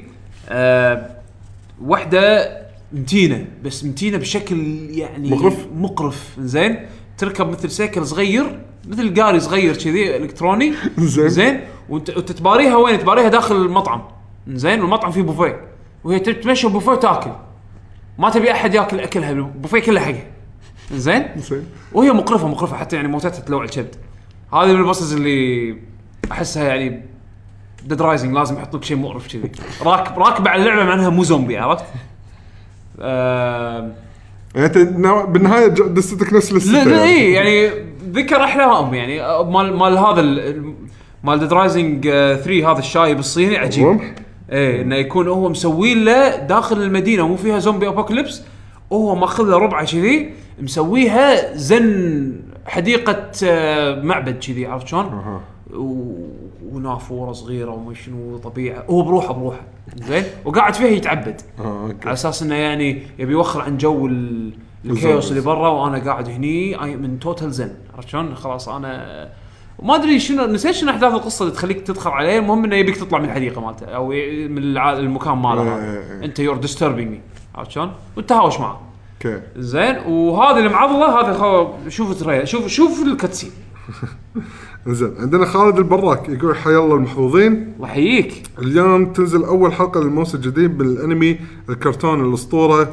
آه 0.50 1.10
واحدة 1.82 2.52
متينة 2.94 3.46
بس 3.64 3.86
متينة 3.86 4.18
بشكل 4.18 4.58
يعني 4.90 5.30
مقرف؟ 5.30 5.68
مقرف. 5.76 6.36
زين؟ 6.40 6.86
تركب 7.18 7.50
مثل 7.50 7.72
سيكل 7.72 8.06
صغير 8.06 8.60
مثل 8.88 9.22
قاري 9.22 9.40
صغير 9.40 9.76
كذي 9.76 10.18
إلكتروني. 10.18 10.74
زين. 10.98 11.30
زين؟ 11.30 11.62
وانت 11.90 12.10
وأنت 12.10 12.32
تباريها 12.32 12.76
وين؟ 12.76 13.00
تباريها 13.00 13.28
داخل 13.28 13.56
المطعم. 13.56 14.02
زين؟ 14.48 14.82
والمطعم 14.82 15.12
فيه 15.12 15.22
بوفيه. 15.22 15.62
وهي 16.04 16.20
تمشي 16.20 16.68
بوفيه 16.68 16.92
وتاكل. 16.92 17.32
ما 18.18 18.30
تبي 18.30 18.52
أحد 18.52 18.74
ياكل 18.74 19.00
أكلها 19.00 19.32
البوفيه 19.32 19.80
كله 19.80 20.00
حقها. 20.00 20.26
زين؟ 20.94 21.28
زين. 21.38 21.66
وهي 21.94 22.12
مقرفة 22.12 22.48
مقرفة 22.48 22.78
حتى 22.78 22.96
يعني 22.96 23.08
موتتها 23.08 23.40
تلوع 23.40 23.64
الكبد 23.64 23.96
هذه 24.54 24.74
من 24.74 24.80
ال 24.80 24.85
bosses 24.85 25.14
اللي 25.14 25.76
أحسها 26.32 26.64
يعني 26.64 27.02
Dead 27.86 28.02
Rising 28.02 28.34
لازم 28.34 28.56
يحط 28.58 28.76
لك 28.76 28.84
شيء 28.84 28.98
مقرف 28.98 29.28
كذي 29.34 29.52
راكب 29.82 30.20
راكبه 30.20 30.50
على 30.50 30.62
اللعبه 30.62 30.84
مع 30.84 30.94
إنها 30.94 31.10
مو 31.10 31.24
زومبي 31.24 31.58
عرفت؟ 31.58 31.86
آه 33.02 33.92
يعني 34.56 34.66
أنت 34.68 34.78
بالنهاية 35.30 35.68
دستك 35.68 36.34
نفس 36.34 36.52
لا 36.54 36.84
لا 36.84 37.04
اي 37.04 37.32
يعني 37.32 37.70
ذكر 38.12 38.44
أحلاهم 38.44 38.94
يعني 38.94 39.22
آه، 39.22 39.44
مال 39.52 39.78
مال 39.78 39.98
هذا 39.98 40.20
ال- 40.22 40.40
ال- 40.40 40.74
مال 41.24 41.40
Dead 41.40 41.54
Rising 41.54 42.04
3 42.10 42.72
هذا 42.72 42.80
الشايب 42.80 43.20
الصيني 43.20 43.58
عجيب؟ 43.58 43.86
إيه 44.52 44.82
إنه 44.82 44.96
يكون 44.96 45.28
هو 45.28 45.50
مسوي 45.50 45.96
له 45.96 46.36
داخل 46.36 46.82
المدينة 46.82 47.28
مو 47.28 47.36
فيها 47.36 47.60
zombie 47.60 47.88
apocalypse 47.88 48.42
وهو 48.90 49.16
ماخذ 49.16 49.44
له 49.50 49.58
ربعة 49.58 49.86
كذي 49.86 50.30
مسويها 50.62 51.56
زن 51.58 52.34
حديقة 52.68 53.32
آه، 53.44 54.02
معبد 54.02 54.40
كذي 54.40 54.66
عرفت 54.66 54.88
شلون؟ 54.88 55.40
ونافورة 56.72 57.32
صغيرة 57.32 57.72
وما 57.72 57.94
شنو 57.94 58.38
طبيعة 58.38 58.84
هو 58.90 59.02
بروحه 59.02 59.34
بروحه. 59.34 59.60
زين؟ 59.96 60.24
وقاعد 60.46 60.74
فيها 60.74 60.88
يتعبد. 60.88 61.42
على 61.60 62.14
أساس 62.14 62.44
إنه 62.44 62.56
يعني 62.56 63.02
يبي 63.20 63.32
يوخر 63.32 63.62
عن 63.62 63.78
جو 63.78 64.08
ال- 64.08 64.54
ال 64.86 64.93
chaos 64.93 65.30
اللي 65.32 65.42
برا 65.42 65.70
وأنا 65.70 65.98
قاعد 66.06 66.30
هني 66.30 66.78
من 66.98 67.20
total 67.20 67.52
zen 67.52 67.72
عرفت 67.96 68.08
شلون؟ 68.10 68.36
خلاص 68.36 68.70
أنا 68.70 69.30
وما 69.80 69.96
أدري 69.96 70.20
شنو 70.20 70.46
نسيت 70.46 70.72
شنو 70.76 70.92
أحداث 70.92 71.14
القصة 71.14 71.44
اللي 71.44 71.56
تخليك 71.56 71.82
تدخل 71.82 72.10
عليه. 72.10 72.40
المهم 72.40 72.64
إنه 72.64 72.76
يبيك 72.76 72.98
تطلع 72.98 73.20
من 73.20 73.26
الحديقة 73.26 73.62
مالته 73.62 73.86
أو 73.86 74.08
من 74.08 74.78
المكان 74.78 75.38
ماله. 75.38 75.62
إيه، 75.62 75.84
إيه، 75.92 76.12
إيه. 76.20 76.26
أنت 76.26 76.40
you're 76.40 76.58
disturbing 76.58 77.12
me 77.12 77.22
عرفت 77.56 77.72
شلون؟ 77.72 77.92
وتهاوش 78.18 78.60
معه. 78.60 78.82
okay. 79.26 79.42
زين 79.58 79.96
وهذه 80.08 80.60
المعضله 80.60 81.20
هذا 81.22 81.34
خو... 81.38 81.68
شوف 81.90 82.20
تريا 82.24 82.46
شوف 82.46 82.68
شوف 82.68 83.04
ال 83.08 83.13
question 83.13 83.52
زين 84.88 85.14
عندنا 85.20 85.46
خالد 85.46 85.78
البراك 85.78 86.30
يقول 86.30 86.56
حيا 86.56 86.78
الله 86.80 86.96
المحظوظين. 86.96 87.74
الله 87.78 87.88
يحييك. 87.88 88.44
اليوم 88.62 89.06
تنزل 89.14 89.44
أول 89.44 89.74
حلقة 89.74 90.00
للموسم 90.00 90.38
الجديد 90.38 90.78
بالأنمي 90.78 91.40
الكرتون 91.70 92.26
الأسطورة 92.30 92.90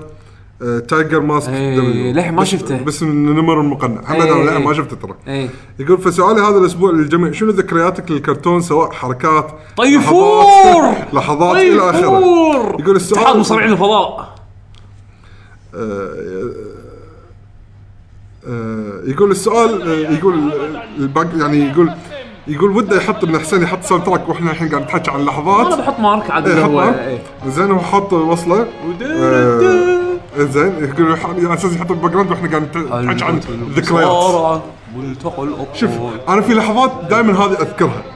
آه، 0.62 0.78
Tiger 0.78 1.20
Mask 1.20 1.48
إيه،. 1.52 1.78
للحين 2.12 2.34
ما 2.34 2.42
بس- 2.42 2.48
شفته. 2.48 2.82
بس 2.84 3.02
النمر 3.02 3.60
المقنع. 3.60 4.00
محمد 4.00 4.20
إيه، 4.26 4.44
لا 4.44 4.56
إيه. 4.56 4.64
ما 4.66 4.72
شفته 4.74 4.96
ترى. 4.96 5.14
إيه. 5.28 5.48
يقول 5.78 5.98
فسؤالي 5.98 6.40
هذا 6.40 6.58
الأسبوع 6.58 6.90
للجميع 6.90 7.32
شنو 7.32 7.50
ذكرياتك 7.50 8.10
للكرتون 8.10 8.60
سواء 8.60 8.90
حركات 8.90 9.50
طيفور! 9.76 10.82
لحظات, 10.82 11.14
لحظات 11.14 11.56
إلى 11.56 11.90
آخره؟ 11.90 12.00
طيفور! 12.18 12.76
يقول 12.80 12.96
السؤال 12.96 13.20
اتحاد 13.20 13.36
مصارعين 13.36 13.72
الفضاء. 13.72 14.33
يقول 19.04 19.30
السؤال 19.30 19.82
آه، 19.82 20.12
يقول 20.12 20.52
ال 20.98 21.04
back 21.04 21.26
يعني 21.36 21.70
يقول 21.70 21.92
يقول 22.46 22.70
وده 22.70 22.96
يحط 22.96 23.24
ان 23.24 23.38
حسين 23.38 23.62
يحط 23.62 23.82
soundtrack 23.82 24.28
وإحنا 24.28 24.50
الحين 24.50 24.68
قاعد 24.68 24.82
نحكي 24.82 25.10
عن 25.10 25.20
أنا 25.20 25.30
لحظات 25.30 25.78
بحط 25.78 26.00
mark 26.00 26.30
عاد 26.30 26.48
إيه، 26.48 26.64
هو. 26.64 26.82
إيه. 26.82 27.18
زين 27.46 27.70
هو 27.70 27.78
حط 27.78 28.12
وصلة 28.12 28.66
آه، 29.02 30.18
زين 30.38 30.72
يقول 30.84 31.12
على 31.12 31.54
أساس 31.54 31.76
يحط 31.76 31.90
ال 31.90 32.10
background 32.10 32.30
وإحنا 32.30 32.48
قاعد 32.48 32.76
نحكي 33.04 33.24
عن 33.24 33.40
ذكريات. 33.76 34.62
شوف 35.74 35.90
أنا 36.28 36.40
في 36.40 36.54
لحظات 36.54 36.92
دائما 37.10 37.32
هذه 37.32 37.52
أذكرها 37.52 38.02
آه، 38.10 38.13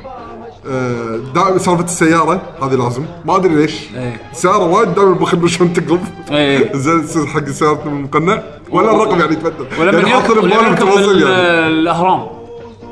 دائما 1.34 1.58
سالفة 1.58 1.84
السيارة 1.84 2.40
هذه 2.62 2.74
لازم. 2.74 3.04
ما 3.24 3.36
أدري 3.36 3.54
ليش. 3.54 3.74
إيه. 3.96 4.20
السياره 4.32 4.64
وايد 4.64 4.94
دائما 4.94 5.14
بخبر 5.14 5.46
شلون 5.46 5.72
تقلب 5.72 6.04
إيه. 6.30 6.72
زين 6.84 7.06
تصير 7.06 7.26
حق 7.26 7.44
سيارة 7.44 7.82
المقنع. 7.86 8.42
ولا 8.70 8.90
الرقم 8.90 9.20
يعني 9.20 9.32
يتبدل 9.32 9.66
ولما 9.80 9.98
يعني 9.98 10.10
حاطين 10.10 10.36
ببالهم 10.36 10.62
يعني. 10.64 11.66
الأهرام. 11.66 12.26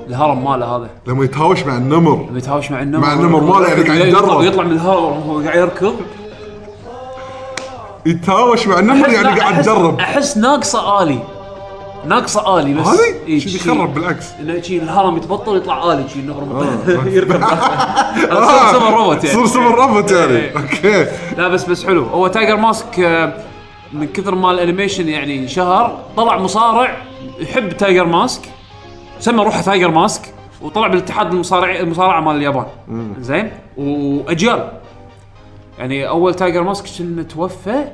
الهرم 0.08 0.44
ماله 0.44 0.66
هذا. 0.76 0.90
لما 1.06 1.24
يتهاوش 1.24 1.62
مع 1.62 1.76
النمر. 1.76 2.26
لما 2.30 2.38
يتهاوش 2.38 2.70
مع 2.70 2.82
النمر. 2.82 3.00
مع 3.00 3.12
النمر 3.12 3.40
ماله 3.40 3.68
يعني 3.68 3.82
قاعد 3.82 4.00
يتدرب. 4.00 4.42
يطلع 4.42 4.64
من 4.64 4.72
الهرم 4.72 5.28
وهو 5.28 5.40
قاعد 5.40 5.58
يركض 5.58 5.94
يتهاوش 8.06 8.66
مع 8.66 8.78
النمر 8.78 9.08
يعني 9.08 9.40
قاعد 9.40 9.58
يتدرب. 9.58 10.00
أحس 10.00 10.36
ناقصة 10.36 11.02
آلي. 11.02 11.18
ناقصه 12.04 12.60
آلي 12.60 12.74
بس. 12.74 12.86
هذه؟ 12.86 13.14
إيه، 13.26 13.38
شي. 13.38 13.56
يخرب 13.56 13.94
بالعكس. 13.94 14.32
إنه 14.40 14.60
شي 14.60 14.76
الهرم 14.78 15.16
يتبطل 15.16 15.56
يطلع 15.56 15.92
آلي 15.92 16.08
شي 16.08 16.20
آه. 16.30 17.04
يركب. 17.16 17.42
آه، 17.42 18.46
صار 18.46 18.72
super 18.72 18.96
robot 18.96 19.24
يعني. 19.24 19.36
صار 19.36 19.46
super 19.46 19.74
robot 19.74 20.10
يعني. 20.12 20.36
إيه. 20.36 20.52
okay. 20.56 21.06
لا 21.36 21.48
بس 21.48 21.64
بس 21.64 21.86
حلو. 21.86 22.04
هو 22.04 22.26
Tiger 22.26 22.56
Mask 22.56 23.00
آه، 23.00 23.32
من 23.92 24.06
كثر 24.06 24.34
ما 24.34 24.50
ال 24.50 24.56
animation 24.56 25.08
يعني 25.08 25.48
شهر 25.48 25.98
طلع 26.16 26.38
مصارع 26.38 26.96
يحب 27.40 27.68
Tiger 27.68 28.06
Mask. 28.06 28.42
سمى 29.20 29.44
روحه 29.44 29.62
Tiger 29.62 29.90
Mask. 29.90 30.22
وطلع 30.62 30.86
بالاتحاد 30.86 31.32
المصارع 31.32 31.76
المصارعة 31.80 32.20
مال 32.20 32.36
اليابان. 32.36 32.66
زين؟ 33.20 33.50
وأجيال. 33.76 34.68
يعني 35.78 36.08
أول 36.08 36.34
Tiger 36.34 36.62
Mask 36.62 36.84
كنه 36.98 37.22
توفى؟ 37.22 37.84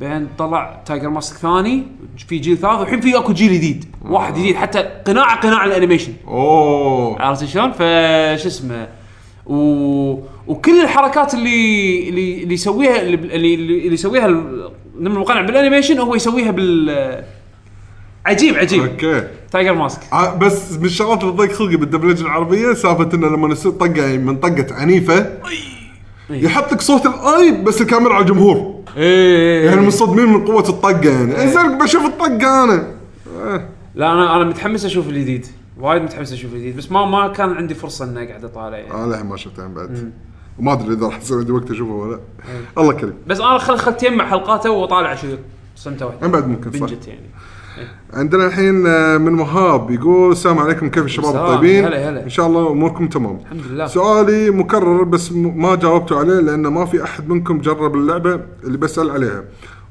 بعدين 0.00 0.28
طلع 0.38 0.82
Tiger 0.86 1.08
Mask 1.08 1.36
ثاني 1.36 1.82
في 2.28 2.38
جيل 2.38 2.56
ثالث 2.56 2.80
والحين 2.80 3.00
في 3.00 3.18
اكو 3.18 3.32
جيل 3.32 3.54
جديد 3.54 3.84
واحد 4.02 4.34
جديد 4.34 4.56
حتى 4.56 4.78
قناع 4.78 5.34
قناع 5.34 5.64
ال 5.64 5.68
animation. 5.68 6.12
أوه. 6.28 7.22
عرفت 7.22 7.44
شلون؟ 7.44 7.72
فش 7.72 8.46
اسمه؟ 8.46 8.88
و... 9.46 10.18
وكل 10.46 10.80
الحركات 10.82 11.34
اللي 11.34 12.08
اللي 12.08 12.42
اللي 12.42 12.54
يسويها 12.54 13.02
اللي 13.02 13.14
اللي, 13.36 13.94
يسويها 13.94 14.28
نمر 14.28 15.16
المقنع 15.16 15.40
بال 15.40 15.50
animation 15.50 15.98
هو 15.98 16.14
يسويها 16.14 16.50
بال 16.50 17.24
عجيب 18.26 18.54
عجيب. 18.56 18.82
okay. 18.82 19.28
Tiger 19.52 19.74
Mask 19.74 20.00
آه، 20.12 20.34
بس 20.34 20.72
من 20.72 20.84
الشغلات 20.84 21.22
اللي 21.24 21.32
تضيق 21.32 21.52
خلقي 21.52 21.76
بالدبلجة 21.76 22.22
العربية 22.22 22.72
سالفة 22.72 23.08
إنه 23.14 23.28
لما 23.28 23.52
يصير 23.52 23.72
طقة 23.72 24.16
من 24.18 24.36
طقه 24.36 24.66
عنيفه 24.74 25.38
يحط 26.30 26.72
لك 26.72 26.80
صوت 26.80 27.06
الاي 27.06 27.62
بس 27.62 27.80
الكاميرا 27.80 28.14
على 28.14 28.22
الجمهور. 28.22 28.82
إيه 28.96 29.66
يعني 29.66 29.80
مصدمين 29.80 30.26
من 30.26 30.44
قوة 30.44 30.68
الطقة 30.68 31.10
يعني. 31.10 31.42
انزين 31.42 31.78
بشوف 31.78 32.06
الطقة 32.06 32.64
أنا. 32.64 32.94
لا 33.94 34.12
أنا 34.12 34.36
أنا 34.36 34.44
متحمس 34.44 34.84
أشوف 34.84 35.08
الجديد. 35.08 35.46
وايد 35.80 36.02
متحمس 36.02 36.32
أشوف 36.32 36.52
الجديد 36.52 36.76
بس 36.76 36.92
ما 36.92 37.04
ما 37.04 37.28
كان 37.28 37.52
عندي 37.52 37.74
فرصة 37.74 38.04
إني 38.04 38.26
قاعد 38.26 38.44
أطالع 38.44 38.78
يعني. 38.78 38.94
أنا 38.94 39.06
للحين 39.06 39.26
ما 39.26 39.36
شفته 39.36 39.66
بعد. 39.66 40.12
وما 40.58 40.72
أدري 40.72 40.94
إذا 40.94 41.06
راح 41.06 41.20
يصير 41.20 41.38
عندي 41.38 41.52
وقت 41.52 41.70
اشوفه 41.70 41.92
ولا 41.92 42.12
لا. 42.12 42.20
الله 42.78 42.92
كريم. 42.92 43.14
بس 43.26 43.40
أنا 43.40 43.58
خل 43.58 43.78
خلت 43.78 44.02
يجمع 44.02 44.30
حلقاته 44.30 44.70
وأطالع 44.70 45.14
شو 45.14 45.26
سنته 45.76 46.06
واحدة 46.06 46.28
بعد 46.28 46.48
ممكن 46.48 46.72
صح. 46.72 46.78
بنجت 46.78 47.08
يعني. 47.08 47.30
عندنا 48.20 48.46
الحين 48.46 48.86
آه، 48.86 49.18
من 49.18 49.38
وهاب 49.40 49.90
يقول 49.90 50.32
السلام 50.32 50.58
عليكم 50.58 50.88
كيف 50.88 51.04
الشباب 51.04 51.34
الطيبين؟ 51.36 51.84
هلا 51.84 52.08
هلا. 52.10 52.24
إن 52.24 52.28
شاء 52.28 52.46
الله 52.46 52.70
أموركم 52.72 53.08
تمام. 53.08 53.38
الحمد 53.42 53.66
لله. 53.70 53.86
سؤالي 53.86 54.50
مكرر 54.50 55.02
بس 55.02 55.32
ما 55.32 55.74
جاوبتوا 55.74 56.18
عليه 56.18 56.40
لأن 56.40 56.66
ما 56.66 56.84
في 56.84 57.04
أحد 57.04 57.28
منكم 57.28 57.60
جرب 57.60 57.94
اللعبة 57.94 58.40
اللي 58.64 58.78
بسأل 58.78 59.10
عليها. 59.10 59.44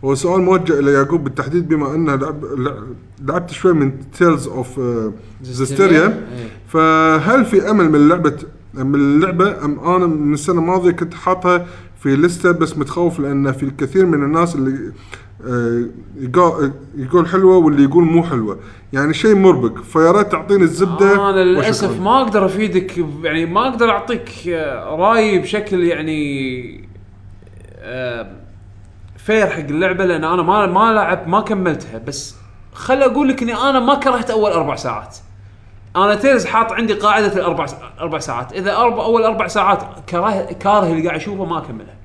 هو 0.03 0.15
سؤال 0.15 0.41
موجه 0.41 0.79
إلى 0.79 0.93
يعقوب 0.93 1.23
بالتحديد 1.23 1.67
بما 1.67 1.95
انه 1.95 2.15
لعب 2.15 2.45
لع- 2.45 2.83
لعبت 3.25 3.51
شوي 3.51 3.73
من 3.73 3.91
Tales 4.17 4.47
of 4.47 4.79
Zestiria. 5.43 6.27
فهل 6.67 7.45
في 7.45 7.69
أمل 7.69 7.91
من 7.91 8.07
لعبه 8.09 8.33
من 8.73 8.95
اللعبة؟ 8.95 9.65
أم 9.65 9.79
أنا 9.79 10.05
من 10.07 10.33
السنة 10.33 10.59
الماضية 10.59 10.91
كنت 10.91 11.13
حاطها 11.13 11.65
في 11.99 12.15
لستة 12.15 12.51
بس 12.51 12.77
متخوف 12.77 13.19
لأن 13.19 13.51
في 13.51 13.63
الكثير 13.63 14.05
من 14.05 14.23
الناس 14.23 14.55
اللي 14.55 14.91
يقول 16.17 16.71
يقول 16.97 17.27
حلوة 17.27 17.57
واللي 17.57 17.83
يقول 17.83 18.03
مو 18.03 18.23
حلوة. 18.23 18.59
يعني 18.93 19.13
شيء 19.13 19.35
مربك. 19.35 19.83
فيا 19.83 20.11
ريت 20.11 20.31
تعطيني 20.31 20.63
الزبدة 20.63 21.29
أنا 21.29 21.39
للأسف. 21.43 22.01
ما 22.01 22.21
أقدر 22.21 22.45
أفيدك 22.45 23.05
يعني 23.23 23.45
ما 23.45 23.67
أقدر 23.67 23.89
أعطيك 23.89 24.29
آه، 24.47 24.95
راي 24.95 25.39
بشكل 25.39 25.83
يعني 25.83 26.89
آه، 27.79 28.31
fair 29.17 29.47
حق 29.47 29.59
اللعبة 29.59 30.05
لأن 30.05 30.23
أنا 30.23 30.41
ما 30.41 30.65
ما 30.65 30.93
لعب 30.93 31.27
ما 31.27 31.41
كملتها. 31.41 31.97
بس 32.07 32.35
خل 32.73 33.01
أقول 33.01 33.29
لك 33.29 33.41
إني 33.43 33.55
أنا 33.55 33.79
ما 33.79 33.95
كرهت 33.95 34.29
أول 34.29 34.51
أربع 34.51 34.75
ساعات. 34.75 35.17
أنا 35.95 36.15
Tales 36.15 36.45
حاط 36.45 36.71
عندي 36.71 36.93
قاعدة 36.93 37.33
الاربع 37.33 37.65
أربع 37.99 38.19
ساعات. 38.19 38.53
إذا 38.53 38.75
أربع 38.75 39.03
أول 39.03 39.23
أربع 39.23 39.47
ساعات 39.47 39.83
كاره 40.07 40.51
كاره 40.59 40.85
اللي 40.87 41.07
قاعد 41.07 41.19
أشوفه 41.19 41.45
ما 41.45 41.57
أكملها. 41.57 42.00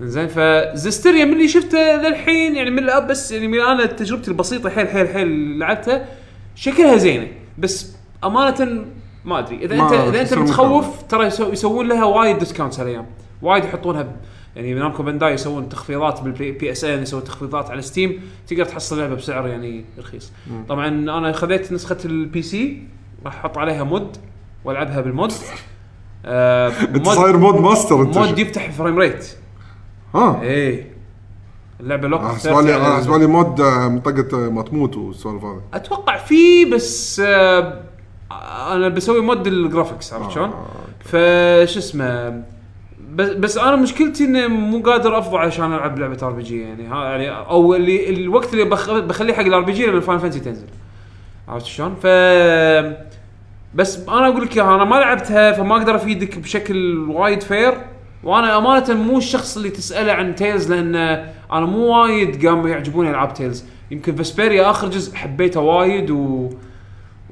زين 0.00 0.26
ف 0.28 0.39
Zestiria 0.39 1.24
من 1.24 1.32
اللي 1.32 1.48
شفته 1.48 1.78
للحين 1.96 2.56
يعني 2.56 2.70
من 2.70 2.78
الأب 2.78 3.06
بس 3.06 3.32
يعني 3.32 3.48
من 3.48 3.60
أنا 3.60 3.86
تجربتي 3.86 4.28
البسيطة 4.30 4.70
حيل 4.70 4.88
حيل 4.88 5.08
حيل 5.08 5.58
لعبتها 5.58 6.06
شكلها 6.54 6.96
زينة 6.96 7.26
بس 7.58 7.92
أمانة 8.24 8.84
ما 9.24 9.38
أدري. 9.38 9.56
إذا 9.56 9.76
ما 9.76 9.84
أنت 9.84 9.92
إذا 10.14 10.20
أنت 10.20 10.34
متخوف 10.34 11.02
ترى 11.02 11.30
يسو- 11.30 11.52
يسوون 11.52 11.88
لها 11.88 12.04
وايد 12.04 12.38
discounts 12.38 12.80
هالأيام. 12.80 13.06
وايد 13.42 13.64
يحطونها 13.64 14.02
ب- 14.02 14.16
يعني 14.56 14.74
Namco 14.74 15.02
Bandai 15.02 15.32
يسوون 15.34 15.68
تخفيضات 15.68 16.20
بال 16.20 16.72
PSN 16.72 17.02
يسوون 17.02 17.24
تخفيضات 17.24 17.70
على 17.70 17.82
Steam 17.82 18.20
تقدر 18.46 18.64
تحصل 18.64 18.98
لعبة 19.00 19.14
بسعر 19.14 19.46
يعني 19.48 19.84
رخيص. 19.98 20.32
طبعا 20.68 20.88
أنا 20.88 21.32
خذيت 21.32 21.72
نسخة 21.72 21.96
ال 22.04 22.42
PC 22.42 22.82
راح 23.24 23.36
أحط 23.38 23.58
عليها 23.58 23.84
mod 23.84 24.16
وألعبها 24.64 25.00
بال 25.00 25.11
mod. 25.11 25.32
آه 26.26 26.68
أنت 26.94 27.08
صاير 27.08 27.36
mod 27.36 27.54
master 27.60 28.02
أنت. 28.02 28.18
mod 28.18 28.38
يفتح 28.38 28.70
frame 28.70 28.98
rate. 28.98 29.26
ها 30.14 30.42
إيه. 30.42 30.94
اللعبة 31.80 32.08
lock 32.08 32.22
حسبالي 32.22 32.56
30 32.72 32.86
أنا 32.86 32.96
حسبالي 32.96 33.26
mod 33.26 33.60
آه، 33.60 33.88
منطقه 33.88 34.46
آه، 34.46 34.48
ما 34.50 34.62
تموت 34.62 34.96
والسوالف 34.96 35.44
هذه 35.44 35.60
أتوقع 35.74 36.16
فيه 36.16 36.74
بس 36.74 37.20
آه 37.24 37.80
أنا 38.72 38.88
بسوي 38.88 39.20
mod 39.20 39.46
ال 39.46 39.53
graphics 39.53 40.12
عرفت 40.12 40.30
شلون؟ 40.30 40.50
فش 41.00 41.76
اسمه 41.76 42.42
بس 43.14 43.28
بس 43.30 43.58
أنا 43.58 43.76
مشكلتي 43.76 44.24
إني 44.24 44.48
مو 44.48 44.80
قادر 44.80 45.18
افضى 45.18 45.36
عشان 45.36 45.74
ألعب 45.74 45.98
لعبة 45.98 46.18
RPG 46.22 46.60
يعني 46.62 46.86
ها 46.86 47.04
يعني 47.04 47.30
أو 47.30 47.74
اللي 47.74 48.10
الوقت 48.10 48.52
اللي 48.52 48.64
بخ 48.64 48.90
بخليه 48.92 49.34
حق 49.34 49.40
ال 49.42 49.60
RPG 49.60 49.86
لما 49.86 50.00
Final 50.00 50.18
Fantasy 50.18 50.40
تنزل. 50.40 50.66
عرفت 51.48 51.66
شلون؟ 51.66 51.94
ف 51.94 52.06
بس 53.74 54.08
أنا 54.08 54.28
أقول 54.28 54.42
لك 54.42 54.58
أنا 54.58 54.84
ما 54.84 54.96
لعبتها 54.96 55.52
فما 55.52 55.76
أقدر 55.76 55.96
أفيدك 55.96 56.38
بشكل 56.38 56.98
وايد 56.98 57.42
فير 57.42 57.74
وأنا 58.24 58.58
أمانة 58.58 58.94
مو 58.94 59.18
الشخص 59.18 59.56
اللي 59.56 59.70
تسأله 59.70 60.12
عن 60.12 60.34
Tales 60.34 60.72
لأن 60.72 60.94
أنا 61.52 61.66
مو 61.66 61.78
وايد 61.78 62.46
قام 62.46 62.66
يعجبوني 62.66 63.10
ألعاب 63.10 63.34
Tales. 63.34 63.64
يمكن 63.90 64.16
Vesperia 64.16 64.70
آخر 64.70 64.88
جزء 64.88 65.14
حبيته 65.14 65.60
وايد 65.60 66.10
و 66.10 66.50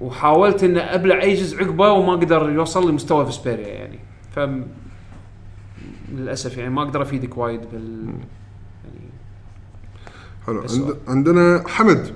وحاولت 0.01 0.65
ان 0.65 0.79
أبلع 0.79 1.23
أي 1.23 1.35
جزء 1.35 1.65
عقبه 1.65 1.91
وما 1.91 2.13
قدر 2.13 2.51
يوصل 2.51 2.87
لي 2.87 2.93
مستوى 2.93 3.27
Vesperia 3.27 3.69
يعني. 3.69 3.99
ف 4.35 4.41
للأسف 6.13 6.57
يعني 6.57 6.71
ما 6.71 6.83
أقدر 6.83 7.03
أفيدك 7.03 7.39
وايد 7.39 7.61
بال 7.73 8.15
حلو. 10.47 10.65
السؤال. 10.65 10.85
عند... 10.85 10.97
عندنا 11.09 11.65
حمد. 11.69 12.15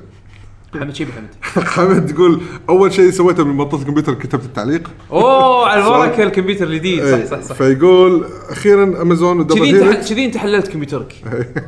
حمد 0.75 0.95
شيبي 0.95 1.13
حمد 1.13 1.35
حمد 1.75 2.11
يقول 2.11 2.41
أول 2.69 2.93
شيء 2.93 3.11
سويته 3.11 3.45
من 3.45 3.57
بطل 3.57 3.79
الكمبيوتر 3.79 4.15
كتبت 4.15 4.45
التعليق. 4.45 4.91
أوه 5.13 5.69
على 5.69 5.81
الورقه 5.81 6.23
الكمبيوتر 6.23 6.67
الجديد. 6.67 7.05
صح 7.05 7.25
صح 7.25 7.41
صح. 7.41 7.55
فيقول 7.55 8.27
أخيرا 8.49 9.03
أمازون 9.03 9.41
و 9.41 9.44
Double 9.44 9.63
Helix 9.63 10.09
كذي 10.09 10.25
أنت 10.25 10.37
حللت 10.37 10.69
كمبيوترك. 10.69 11.15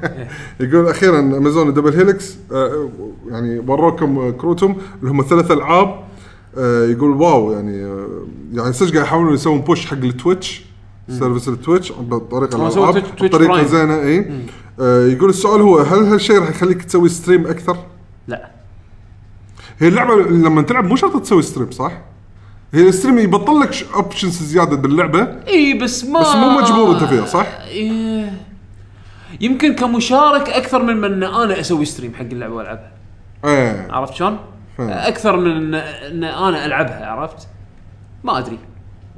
يقول 0.61 0.89
أخيرا 0.89 1.21
أمازون 1.21 1.69
و 1.69 1.72
Double 1.72 1.95
Helix 1.95 2.37
آه، 2.53 2.89
يعني 3.31 3.59
وروكم 3.59 4.31
كروتهم 4.31 4.77
اللي 5.01 5.11
هم 5.11 5.23
ثلاث 5.23 5.51
ألعاب. 5.51 6.09
آه، 6.59 6.87
يقول 6.87 7.11
واو 7.11 7.53
يعني 7.53 7.85
آه، 7.85 8.27
يعني 8.53 8.73
صدق 8.73 8.93
قاعد 8.93 9.05
يحاولون 9.05 9.35
يسوون 9.35 9.61
push 9.61 9.87
حق 9.87 9.97
ال 9.97 10.06
Twitch 10.06 10.65
service 11.19 11.49
ال 11.49 11.55
Twitch 11.55 11.93
بطريقه 11.93 12.69
الألعاب 12.69 13.03
بطريقة. 13.21 13.65
زينة 13.65 14.03
اي 14.03 14.31
يقول 15.13 15.31
السؤال 15.31 15.61
هو 15.61 15.79
هل 15.79 15.99
هالشيء 16.05 16.39
راح 16.39 16.51
يخليك 16.51 16.83
تسوي 16.83 17.09
stream 17.09 17.47
أكثر؟ 17.47 17.77
هي 19.79 19.89
اللعبة 19.89 20.15
لما 20.17 20.63
تلعب 20.63 20.85
مو 20.85 20.97
شرط 20.97 21.23
تسوي 21.23 21.43
stream 21.43 21.71
صح؟ 21.71 21.93
هي 22.75 22.89
ال 22.89 22.93
stream 22.93 23.19
يبطل 23.19 23.61
لك 23.61 23.87
options 23.95 24.43
زيادة 24.43 24.77
باللعبة 24.77 25.29
إي 25.49 25.75
بس 25.75 26.05
ما 26.05 26.21
بس 26.21 26.35
مو 26.35 26.51
مجبور 26.51 26.91
أنت 26.95 27.05
فيها، 27.05 27.27
صح؟ 27.27 27.47
إيه. 27.69 28.33
يمكن 29.41 29.75
كمشارك 29.75 30.49
أكثر 30.51 30.83
من 30.83 30.97
من 30.97 31.23
أنا 31.25 31.61
أسوي 31.61 31.85
stream 31.85 32.15
حق 32.15 32.21
اللعبة 32.23 32.55
وألعبها 32.55 32.91
إيه 33.45 33.89
عرفت 33.91 34.15
شلون؟ 34.15 34.39
أكثر 34.81 35.37
من 35.37 35.51
ان 35.57 35.75
إن 35.75 36.25
أنا 36.25 36.67
ألعبها 36.67 37.07
عرفت؟ 37.07 37.49
ما 38.25 38.39
أدري 38.39 38.59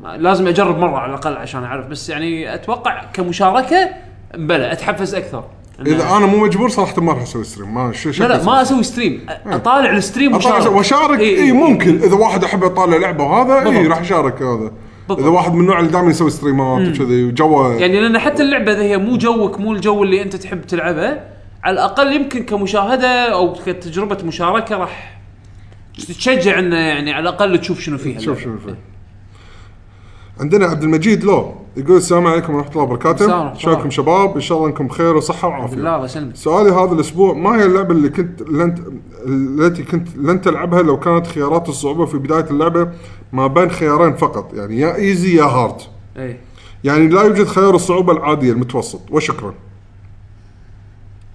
ما- 0.03 0.17
لازم 0.17 0.49
أجرب 0.49 0.79
مرة 0.79 0.99
على 0.99 1.11
الأقل 1.11 1.37
عشان 1.37 1.65
أعرف 1.65 1.87
بس 1.87 2.09
يعني 2.09 2.55
أتوقع 2.55 3.05
كمشاركة 3.13 3.91
بلى 4.35 4.73
أتحفز 4.73 5.15
أكثر 5.15 5.45
إذا 5.87 6.17
أنا 6.17 6.27
مو 6.27 6.37
مجبور 6.39 6.69
صراحة 6.69 7.03
ما 7.03 7.13
راح 7.13 7.23
أسوي 7.23 7.45
stream 7.45 7.75
ما 7.75 7.93
ش- 7.93 8.21
لا 8.21 8.27
لا 8.27 8.45
ما 8.45 8.63
أسوي 8.63 8.83
stream 8.83 9.27
أ- 9.29 9.33
أطالع 9.47 9.91
ال 9.91 9.97
stream 9.97 10.35
وأشارك. 10.35 11.21
إي، 11.21 11.27
اي 11.37 11.43
إي، 11.43 11.53
ممكن. 11.53 11.97
إذا 12.03 12.15
واحد 12.15 12.45
أحب 12.45 12.65
أطالع 12.65 12.97
لعبة 12.97 13.25
وهذا 13.25 13.71
اي. 13.71 13.87
راح 13.87 13.99
أشارك 14.01 14.43
هذا. 14.43 14.73
بالضبط. 15.09 15.19
إذا 15.21 15.29
واحد 15.29 15.55
من 15.55 15.61
النوع 15.61 15.79
اللي 15.79 15.91
دائما 15.91 16.11
يسوي 16.11 16.31
ستريمات 16.31 16.89
وكذي 16.89 17.25
وجوه. 17.25 17.75
يعني 17.75 18.01
لأن 18.01 18.19
حتى 18.19 18.43
اللعبة 18.43 18.73
اذا 18.73 18.83
هي 18.83 18.99
مو 18.99 19.17
جوك 19.17 19.61
مو 19.61 19.73
الجو 19.73 20.03
اللي 20.03 20.23
أنت 20.23 20.37
تحب 20.37 20.63
تلعبه. 20.67 21.21
على 21.65 21.75
الأقل 21.75 22.13
يمكن 22.13 22.43
كمشاهدة 22.43 23.33
أو 23.33 23.53
كتجربة 23.67 24.19
مشاركة 24.25 24.77
راح 24.77 25.21
تتشجع 25.99 26.59
إنه 26.59 26.77
يعني 26.77 27.13
على 27.13 27.23
الأقل 27.23 27.59
تشوف 27.61 27.81
شنو 27.81 27.99
فيها. 27.99 28.19
شوف 28.19 28.39
اللعبة. 28.47 28.61
شنو 28.63 28.75
فيه 28.75 28.90
عندنا 30.41 30.67
عبد 30.67 30.83
المجيد 30.83 31.25
لو 31.25 31.55
يقول 31.77 31.97
السلام 31.97 32.27
عليكم 32.27 32.55
ورحمة 32.55 32.71
الله 32.71 32.83
وبركاته. 32.83 33.55
شلونكم 33.55 33.91
شباب 33.91 34.35
إن 34.35 34.41
شاء 34.41 34.59
الله 34.59 34.69
إنكم 34.69 34.87
بخير 34.87 35.17
وصحة 35.17 35.49
وعافية. 35.49 35.77
الله 35.77 36.05
يسلمك. 36.05 36.37
سؤالي 36.37 36.71
هذا 36.71 36.93
الأسبوع 36.93 37.35
ما 37.35 37.51
هي 37.51 37.67
اللعبة 37.67 37.95
اللي 37.95 38.09
كنت 38.09 38.43
لن 38.43 38.75
التي 39.27 39.83
كنت 39.83 40.17
لن 40.17 40.41
تلعبها 40.41 40.83
لو 40.83 41.01
كانت 41.01 41.27
خيارات 41.27 41.69
الصعوبة 41.69 42.07
في 42.07 42.19
بداية 42.19 42.45
اللعبة 42.51 42.89
ما 43.33 43.47
بين 43.47 43.71
خيارين 43.71 44.17
فقط؟ 44.17 44.55
يعني 44.55 44.79
يا 44.79 44.97
easy 44.97 45.37
يا 45.37 45.45
hard 45.45 45.81
اي 46.17 46.37
يعني 46.85 47.09
لا 47.09 47.23
يوجد 47.23 47.47
خيار 47.47 47.75
الصعوبة 47.75 48.13
العادية 48.13 48.53
المتوسط 48.53 49.01
وشكرا. 49.11 49.55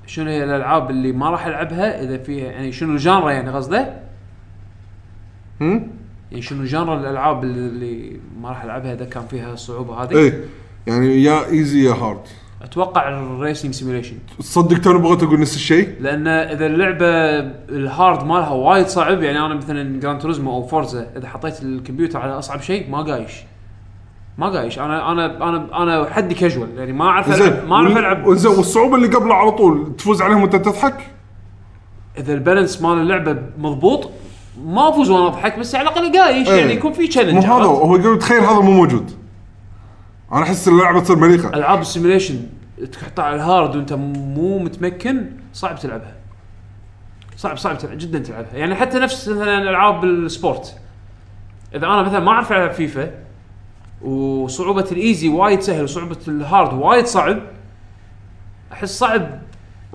شنو 0.07 0.29
هي 0.29 0.43
الألعاب 0.43 0.89
اللي 0.89 1.11
ما 1.11 1.29
راح 1.29 1.45
ألعبها 1.45 2.03
إذا 2.03 2.17
فيها 2.17 2.45
يعني 2.45 2.71
شنو 2.71 2.93
ال 2.93 3.00
genre 3.00 3.31
يعني 3.31 3.51
قصده؟ 3.51 3.93
يعني 6.31 6.41
شنو 6.41 6.63
genre 6.63 6.99
الألعاب 6.99 7.43
اللي 7.43 8.19
ما 8.41 8.49
راح 8.49 8.63
ألعبها 8.63 8.93
إذا 8.93 9.05
كان 9.05 9.23
فيها 9.27 9.53
الصعوبة 9.53 10.03
هذه؟ 10.03 10.17
إيه 10.17 10.45
يعني 10.87 11.23
يا 11.23 11.45
easy 11.45 11.85
يا 11.85 11.93
hard 11.93 12.21
أتوقع 12.61 13.09
ال 13.09 13.18
racing 13.18 13.73
simulation 13.73 14.15
تصدق 14.39 14.81
توني 14.81 14.99
بغيت 14.99 15.23
أقول 15.23 15.39
نفس 15.39 15.55
الشيء؟ 15.55 15.95
لأن 15.99 16.27
إذا 16.27 16.65
اللعبة 16.65 17.07
ال 17.69 17.80
hard 17.80 18.23
مالها 18.23 18.49
وايد 18.49 18.87
صعب 18.87 19.23
يعني 19.23 19.39
أنا 19.39 19.55
مثلا 19.55 19.99
جراند 19.99 20.21
توريزمو 20.21 20.51
أو 20.51 20.67
فورزا 20.67 21.07
إذا 21.17 21.27
حطيت 21.27 21.63
الكمبيوتر 21.63 22.19
على 22.19 22.31
أصعب 22.31 22.61
شيء 22.61 22.89
ما 22.89 23.01
أقايس. 23.01 23.33
ما 24.37 24.49
أقايس. 24.49 24.79
أنا 24.79 25.11
أنا 25.11 25.49
أنا 25.49 25.83
أنا 25.83 26.09
حدي 26.09 26.35
كاجوال 26.35 26.69
يعني 26.77 26.93
ما 26.93 27.05
أعرف 27.05 27.41
العب 27.41 27.67
ما 27.67 27.75
أعرف 27.75 27.97
ألعب. 27.97 28.27
وزين 28.27 28.51
والصعوبة 28.51 28.95
اللي 28.95 29.07
قبله 29.07 29.33
على 29.33 29.51
طول 29.51 29.95
تفوز 29.97 30.21
عليهم 30.21 30.41
وأنت 30.41 30.55
تضحك؟ 30.55 30.97
إذا 32.17 32.33
ال 32.33 32.39
balance 32.39 32.81
مال 32.81 32.97
اللعبة 32.97 33.37
مضبوط 33.57 34.09
ما 34.63 34.89
افوز 34.89 35.09
وأنا 35.09 35.27
اضحك 35.27 35.59
بس 35.59 35.75
على 35.75 35.89
الأقل 35.89 36.19
أقايس 36.19 36.47
إيه. 36.47 36.59
يعني 36.59 36.73
يكون 36.73 36.93
في 36.93 37.01
مو 37.01 37.07
challenge 37.07 37.43
هذا 37.43 37.51
هو 37.51 37.95
يقول 37.95 38.19
تخيل 38.19 38.39
هذا 38.39 38.59
مو 38.59 38.71
موجود. 38.71 39.11
أنا 40.31 40.43
أحس 40.43 40.67
اللعبة 40.67 40.99
تصير 40.99 41.15
مليقة. 41.15 41.49
ألعاب 41.49 41.81
ال 41.81 41.87
simulation 41.87 42.39
تحطها 42.91 43.25
على 43.25 43.35
ال 43.35 43.43
hard 43.43 43.75
وأنت 43.75 43.93
مو 43.93 44.59
متمكن 44.59 45.31
صعب 45.53 45.79
تلعبها. 45.79 46.15
صعب 47.37 47.57
صعب 47.57 47.77
تلعب 47.77 47.97
جدا 47.97 48.19
تلعبها. 48.19 48.53
يعني 48.53 48.75
حتى 48.75 48.99
نفس 48.99 49.27
مثلا 49.27 49.57
ألعاب 49.57 50.03
ال 50.03 50.14
sports 50.14 50.75
إذا 51.75 51.85
أنا 51.85 52.01
مثلا 52.01 52.19
ما 52.19 52.31
أعرف 52.31 52.51
ألعب 52.51 52.71
فيفا 52.71 53.11
وصعوبة 54.01 54.85
ال 54.91 54.99
easy 54.99 55.29
وايد 55.29 55.61
سهل 55.61 55.83
وصعوبة 55.83 56.17
ال 56.27 56.37
hard 56.37 56.73
وايد 56.73 57.05
صعب 57.05 57.39
أحس 58.73 58.99
صعب. 58.99 59.39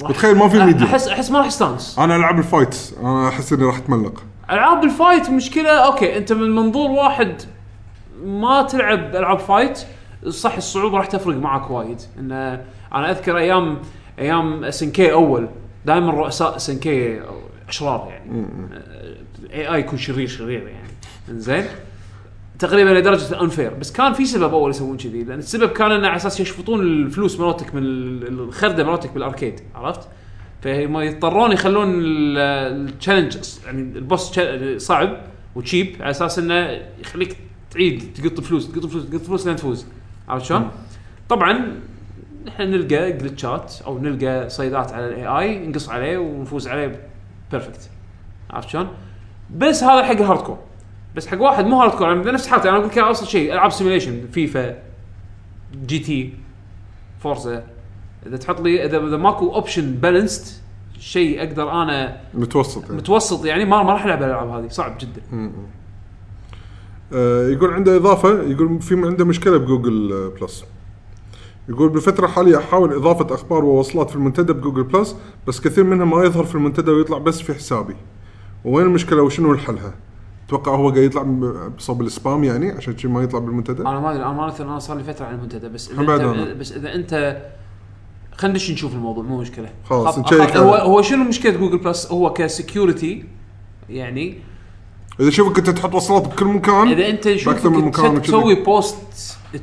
وتخيل 0.02 0.36
ما 0.36 0.48
في 0.48 0.64
medium 0.64 0.86
احس 0.86 1.08
أحس 1.08 1.30
ما 1.30 1.38
راح 1.38 1.46
استانس 1.46 1.98
أنا 1.98 2.16
ألعب 2.16 2.38
ال 2.38 2.44
fight 2.44 2.76
أنا 3.00 3.28
أحس 3.28 3.52
إني 3.52 3.64
راح 3.64 3.76
أتملق. 3.76 4.22
ألعاب 4.50 4.84
ال 4.84 4.92
fight 4.92 5.30
مشكلة 5.30 5.70
okay 5.70 6.16
أنت 6.16 6.32
من 6.32 6.50
منظور 6.54 6.90
واحد 6.90 7.42
ما 8.24 8.62
تلعب 8.62 9.16
ألعاب 9.16 9.38
fight 9.38 9.80
صح 10.28 10.56
الصعوبة 10.56 10.96
راح 10.98 11.06
تفرق 11.06 11.36
معك 11.36 11.70
وايد. 11.70 12.00
إن 12.18 12.32
أنا 12.92 13.10
أذكر 13.10 13.38
أيام 13.38 13.78
أيام 14.18 14.64
SNK 14.64 15.12
أول 15.12 15.48
دائما 15.84 16.10
رؤساء 16.10 16.56
SNK 16.56 17.20
أشرار 17.68 18.08
يعني. 18.10 18.46
اي 19.52 19.74
اي 19.74 19.80
يكون 19.80 19.98
شرير 19.98 20.28
شرير 20.28 20.68
يعني. 20.68 20.88
إنزين؟ 21.28 21.64
تقريبا 22.58 22.90
لدرجة 22.90 23.32
ال 23.34 23.40
unfair 23.40 23.74
بس 23.74 23.92
كان 23.92 24.12
في 24.12 24.24
سبب 24.26 24.54
أول 24.54 24.70
يسوون 24.70 24.96
كذي 24.96 25.24
لأن 25.24 25.38
السبب 25.38 25.68
كان 25.68 25.92
إنه 25.92 26.08
على 26.08 26.16
أساس 26.16 26.40
يشفطون 26.40 26.80
الفلوس 26.80 27.40
مالتك 27.40 27.74
من 27.74 27.82
ال- 27.82 28.26
الخردة 28.28 28.84
مالتك 28.84 29.10
بال 29.12 29.24
arcade 29.24 29.60
عرفت؟ 29.74 30.08
فهم 30.62 30.98
يضطرون 31.00 31.52
يخلون 31.52 31.88
ال- 32.00 32.38
ال 32.88 32.93
challenge 32.93 33.36
يعني 33.66 33.80
ال 33.80 33.92
boss 33.92 34.40
صعب 34.76 35.16
وتشيب 35.54 35.96
على 36.00 36.10
أساس 36.10 36.38
إنه 36.38 36.80
يخليك 37.00 37.36
تعيد 37.70 38.12
تقط 38.14 38.40
فلوس 38.40 38.72
تقط 38.72 38.86
فلوس 38.86 39.06
تقط 39.10 39.20
فلوس 39.20 39.46
لين 39.46 39.56
تفوز. 39.56 39.86
عرفت 40.28 40.44
شلون؟ 40.46 40.70
طبعا 41.28 41.80
إحنا 42.48 42.64
نلقى 42.64 43.12
glitch 43.12 43.65
ات 43.65 43.74
أو 43.86 43.98
نلقى 43.98 44.48
صيدات 44.48 44.92
على 44.92 45.06
ال 45.06 45.26
AI 45.26 45.66
نقص 45.66 45.88
عليه 45.88 46.18
ونفوز 46.18 46.68
عليه 46.68 47.00
perfect 47.50 47.90
عرفت 48.50 48.68
شلون؟ 48.68 48.88
بس 49.56 49.84
هذا 49.84 50.02
حق 50.04 50.10
ال 50.10 50.40
hardcore 50.40 50.58
بس 51.16 51.26
حق 51.26 51.40
واحد 51.40 51.66
مو 51.66 51.80
hardcore 51.82 52.08
يعني 52.08 52.32
نفس 52.32 52.46
حالتي 52.46 52.68
أنا 52.68 52.76
أقول 52.76 52.88
لك 52.88 52.98
ابسط 52.98 53.26
شيء 53.26 53.52
ألعاب 53.52 53.70
simulation 53.70 54.26
فيفا 54.32 54.76
GT 55.86 56.32
فورزا 57.20 57.64
إذا 58.26 58.36
تحط 58.36 58.60
لي 58.60 58.84
اذا 58.84 59.06
إذا 59.06 59.16
ماكو 59.16 59.54
option 59.54 59.92
balanced 59.92 60.60
شيء 60.98 61.42
أقدر 61.42 61.70
أنا 61.70 62.20
متوسط 62.34 62.82
يعني. 62.82 62.96
متوسط 62.96 63.44
يعني 63.44 63.64
ما 63.64 63.82
ما 63.82 63.92
راح 63.92 64.04
ألعب 64.04 64.22
الألعاب 64.22 64.48
هذه 64.48 64.68
صعب 64.68 64.98
جدا 64.98 65.52
آه، 67.12 67.48
يقول 67.48 67.70
عنده 67.70 67.96
إضافة 67.96 68.42
يقول 68.42 68.82
في 68.82 68.94
عنده 68.94 69.24
مشكلة 69.24 69.56
بجوجل 69.56 70.12
آه، 70.12 70.40
Plus 70.40 70.64
يقول 71.68 71.88
بالفترة 71.88 72.24
الحالية 72.24 72.58
أحاول 72.58 72.94
إضافة 72.94 73.34
أخبار 73.34 73.64
ووصلات 73.64 74.10
في 74.10 74.16
المنتدى 74.16 74.52
ب 74.52 74.56
Google 74.56 74.82
Plus 74.82 75.16
بس 75.46 75.60
كثير 75.60 75.84
منها 75.84 76.04
ما 76.04 76.24
يظهر 76.24 76.44
في 76.44 76.54
المنتدى 76.54 76.90
ويطلع 76.90 77.18
بس 77.18 77.40
في 77.40 77.54
حسابي 77.54 77.96
وين 78.64 78.86
المشكلة 78.86 79.22
وشنو 79.22 79.52
الحلها؟ 79.52 79.94
أتوقع 80.46 80.74
هو 80.74 80.88
قاعد 80.88 81.02
يطلع 81.02 81.22
بصوب 81.76 82.02
ال 82.02 82.11
spam 82.11 82.44
يعني 82.44 82.70
عشان 82.70 82.94
ما 83.04 83.22
يطلع 83.22 83.38
بالمنتدى 83.38 83.82
أنا 83.82 84.00
ما 84.00 84.10
أدري 84.10 84.22
أنا 84.22 84.32
ما 84.32 84.60
أنا 84.60 84.78
صار 84.78 84.96
لي 84.96 85.04
فترة 85.04 85.26
على 85.26 85.34
المنتدى 85.34 85.68
بس 85.68 85.92
بعد 85.92 86.20
انت. 86.20 86.56
بس 86.56 86.72
إذا 86.72 86.94
أنت 86.94 87.42
خلينا 88.40 88.54
ندش 88.54 88.70
نشوف 88.70 88.92
الموضوع 88.94 89.24
مو 89.24 89.40
مشكلة. 89.40 89.68
خلاص، 89.84 90.18
نشيك 90.18 90.56
هو. 90.56 90.74
هو 90.74 91.02
شنو 91.02 91.24
مشكلة 91.24 91.52
Google 91.52 91.78
Plus؟ 91.78 92.12
هو 92.12 92.32
ك 92.32 92.42
security 92.42 93.24
يعني 93.90 94.38
إذا 95.20 95.30
شوفك 95.30 95.58
أنت 95.58 95.70
تحط 95.70 95.94
وصلات 95.94 96.28
بكل 96.28 96.44
مكان 96.46 96.88
إذا 96.88 97.08
أنت 97.08 97.28
بأكثر 97.28 97.70
من 97.70 97.84
مكان. 97.84 98.22
تسوي 98.22 98.54
post 98.54 98.96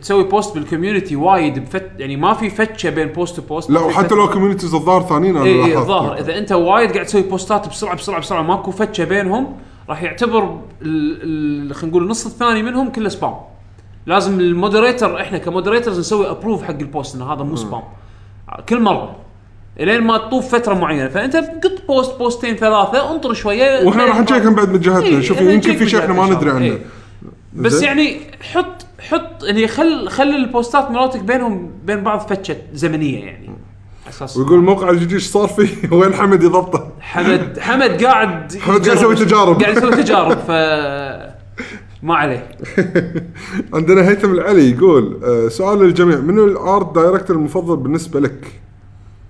تسوي 0.01 0.23
post 0.23 0.55
بال 0.55 0.66
community 0.66 1.15
وايد 1.15 1.59
بفتـ 1.59 1.91
يعني 1.99 2.15
ما 2.15 2.33
في 2.33 2.49
فتشة 2.49 2.89
بين 2.89 3.07
post 3.07 3.39
و 3.39 3.45
post 3.45 3.69
لا 3.69 3.79
وحتى 3.79 4.15
لو 4.15 4.29
communities 4.29 4.75
الظاهر 4.75 5.01
ثانيين 5.01 5.37
أنا 5.37 5.45
اي 5.45 5.51
اي 5.51 5.57
لاحظت. 5.57 5.77
الظاهر. 5.77 6.19
إذا 6.19 6.37
أنت 6.37 6.51
وايد 6.51 6.91
قاعد 6.91 7.05
تسوي 7.05 7.21
post 7.21 7.58
ات 7.58 7.67
بسرعة 7.69 7.95
بسرعة 7.95 8.19
بسرعة 8.19 8.41
ماكو 8.41 8.71
فتشة 8.71 9.03
بينهم 9.03 9.55
راح 9.89 10.03
يعتبر 10.03 10.59
خلينا 10.81 11.85
نقول 11.85 12.03
النص 12.03 12.25
الثاني 12.25 12.63
منهم 12.63 12.89
كله 12.89 13.09
spam 13.09 13.33
لازم 14.05 14.39
ال 14.39 14.48
moderator 14.48 15.21
إحنا 15.21 15.37
ك 15.37 15.43
moderators 15.43 15.99
نسوي 15.99 16.29
approve 16.29 16.63
حق 16.63 16.79
ال 16.79 16.87
post 16.87 17.15
إن 17.15 17.21
هذا 17.21 17.43
مو 17.43 17.55
spam 17.55 17.83
كل 18.69 18.79
مرة. 18.79 19.15
إلين 19.79 20.01
ما 20.01 20.17
تطوف 20.17 20.55
فترة 20.55 20.73
معينة. 20.73 21.07
فأنت 21.07 21.35
قط 21.35 21.87
post 21.87 22.17
post 22.17 22.43
ين 22.43 22.55
ثلاثة 22.55 23.11
انطر 23.11 23.33
شوية. 23.33 23.85
وإحنا 23.85 24.05
راح 24.05 24.19
نشيك 24.19 24.45
هم 24.45 24.55
بعد 24.55 24.69
من 24.69 24.79
جهتنا 24.79 25.05
إيه، 25.05 25.21
شوف 25.21 25.41
يمكن 25.41 25.75
في 25.75 25.89
شيء 25.89 25.99
إحنا 25.99 26.13
ما 26.13 26.25
ندري 26.25 26.49
عنه. 26.49 26.65
إيه. 26.65 26.81
بس؟ 27.53 27.81
يعني 27.81 28.19
حط 28.53 28.85
حط 29.09 29.43
يعني 29.43 29.67
خل 29.67 30.09
خل 30.09 30.23
ال 30.23 30.35
post 30.35 30.80
ات 30.80 30.91
مالتك 30.91 31.19
بينهم 31.19 31.71
بين 31.85 32.03
بعض 32.03 32.19
فتشة 32.19 32.55
زمنية 32.73 33.25
يعني. 33.25 33.49
أساس. 34.09 34.37
ويقول 34.37 34.59
موقع 34.59 34.89
الجديد 34.89 35.13
إيش 35.13 35.27
صار 35.27 35.47
فيه؟ 35.47 35.91
وين 35.97 36.13
حمد 36.13 36.43
يضبطه؟ 36.43 36.91
حمد 36.99 37.59
حمد 37.59 38.03
قاعد 38.03 38.57
حمد 38.61 38.85
قاعد 38.85 38.97
يسوي 38.97 39.15
تجارب. 39.15 39.61
قاعد 39.61 39.77
يسوي 39.77 39.91
تجارب. 39.91 40.37
ف 40.47 40.51
ما 42.03 42.15
عليه. 42.15 42.49
عندنا 43.73 44.09
هيثم 44.09 44.31
العلي 44.31 44.71
يقول 44.71 45.19
آه، 45.23 45.47
سؤال 45.47 45.79
للجميع 45.79 46.19
منو 46.19 46.45
ال 46.45 46.58
art 46.58 46.95
director 46.95 47.35
المفضل 47.35 47.75
بالنسبة 47.77 48.19
لك؟ 48.19 48.47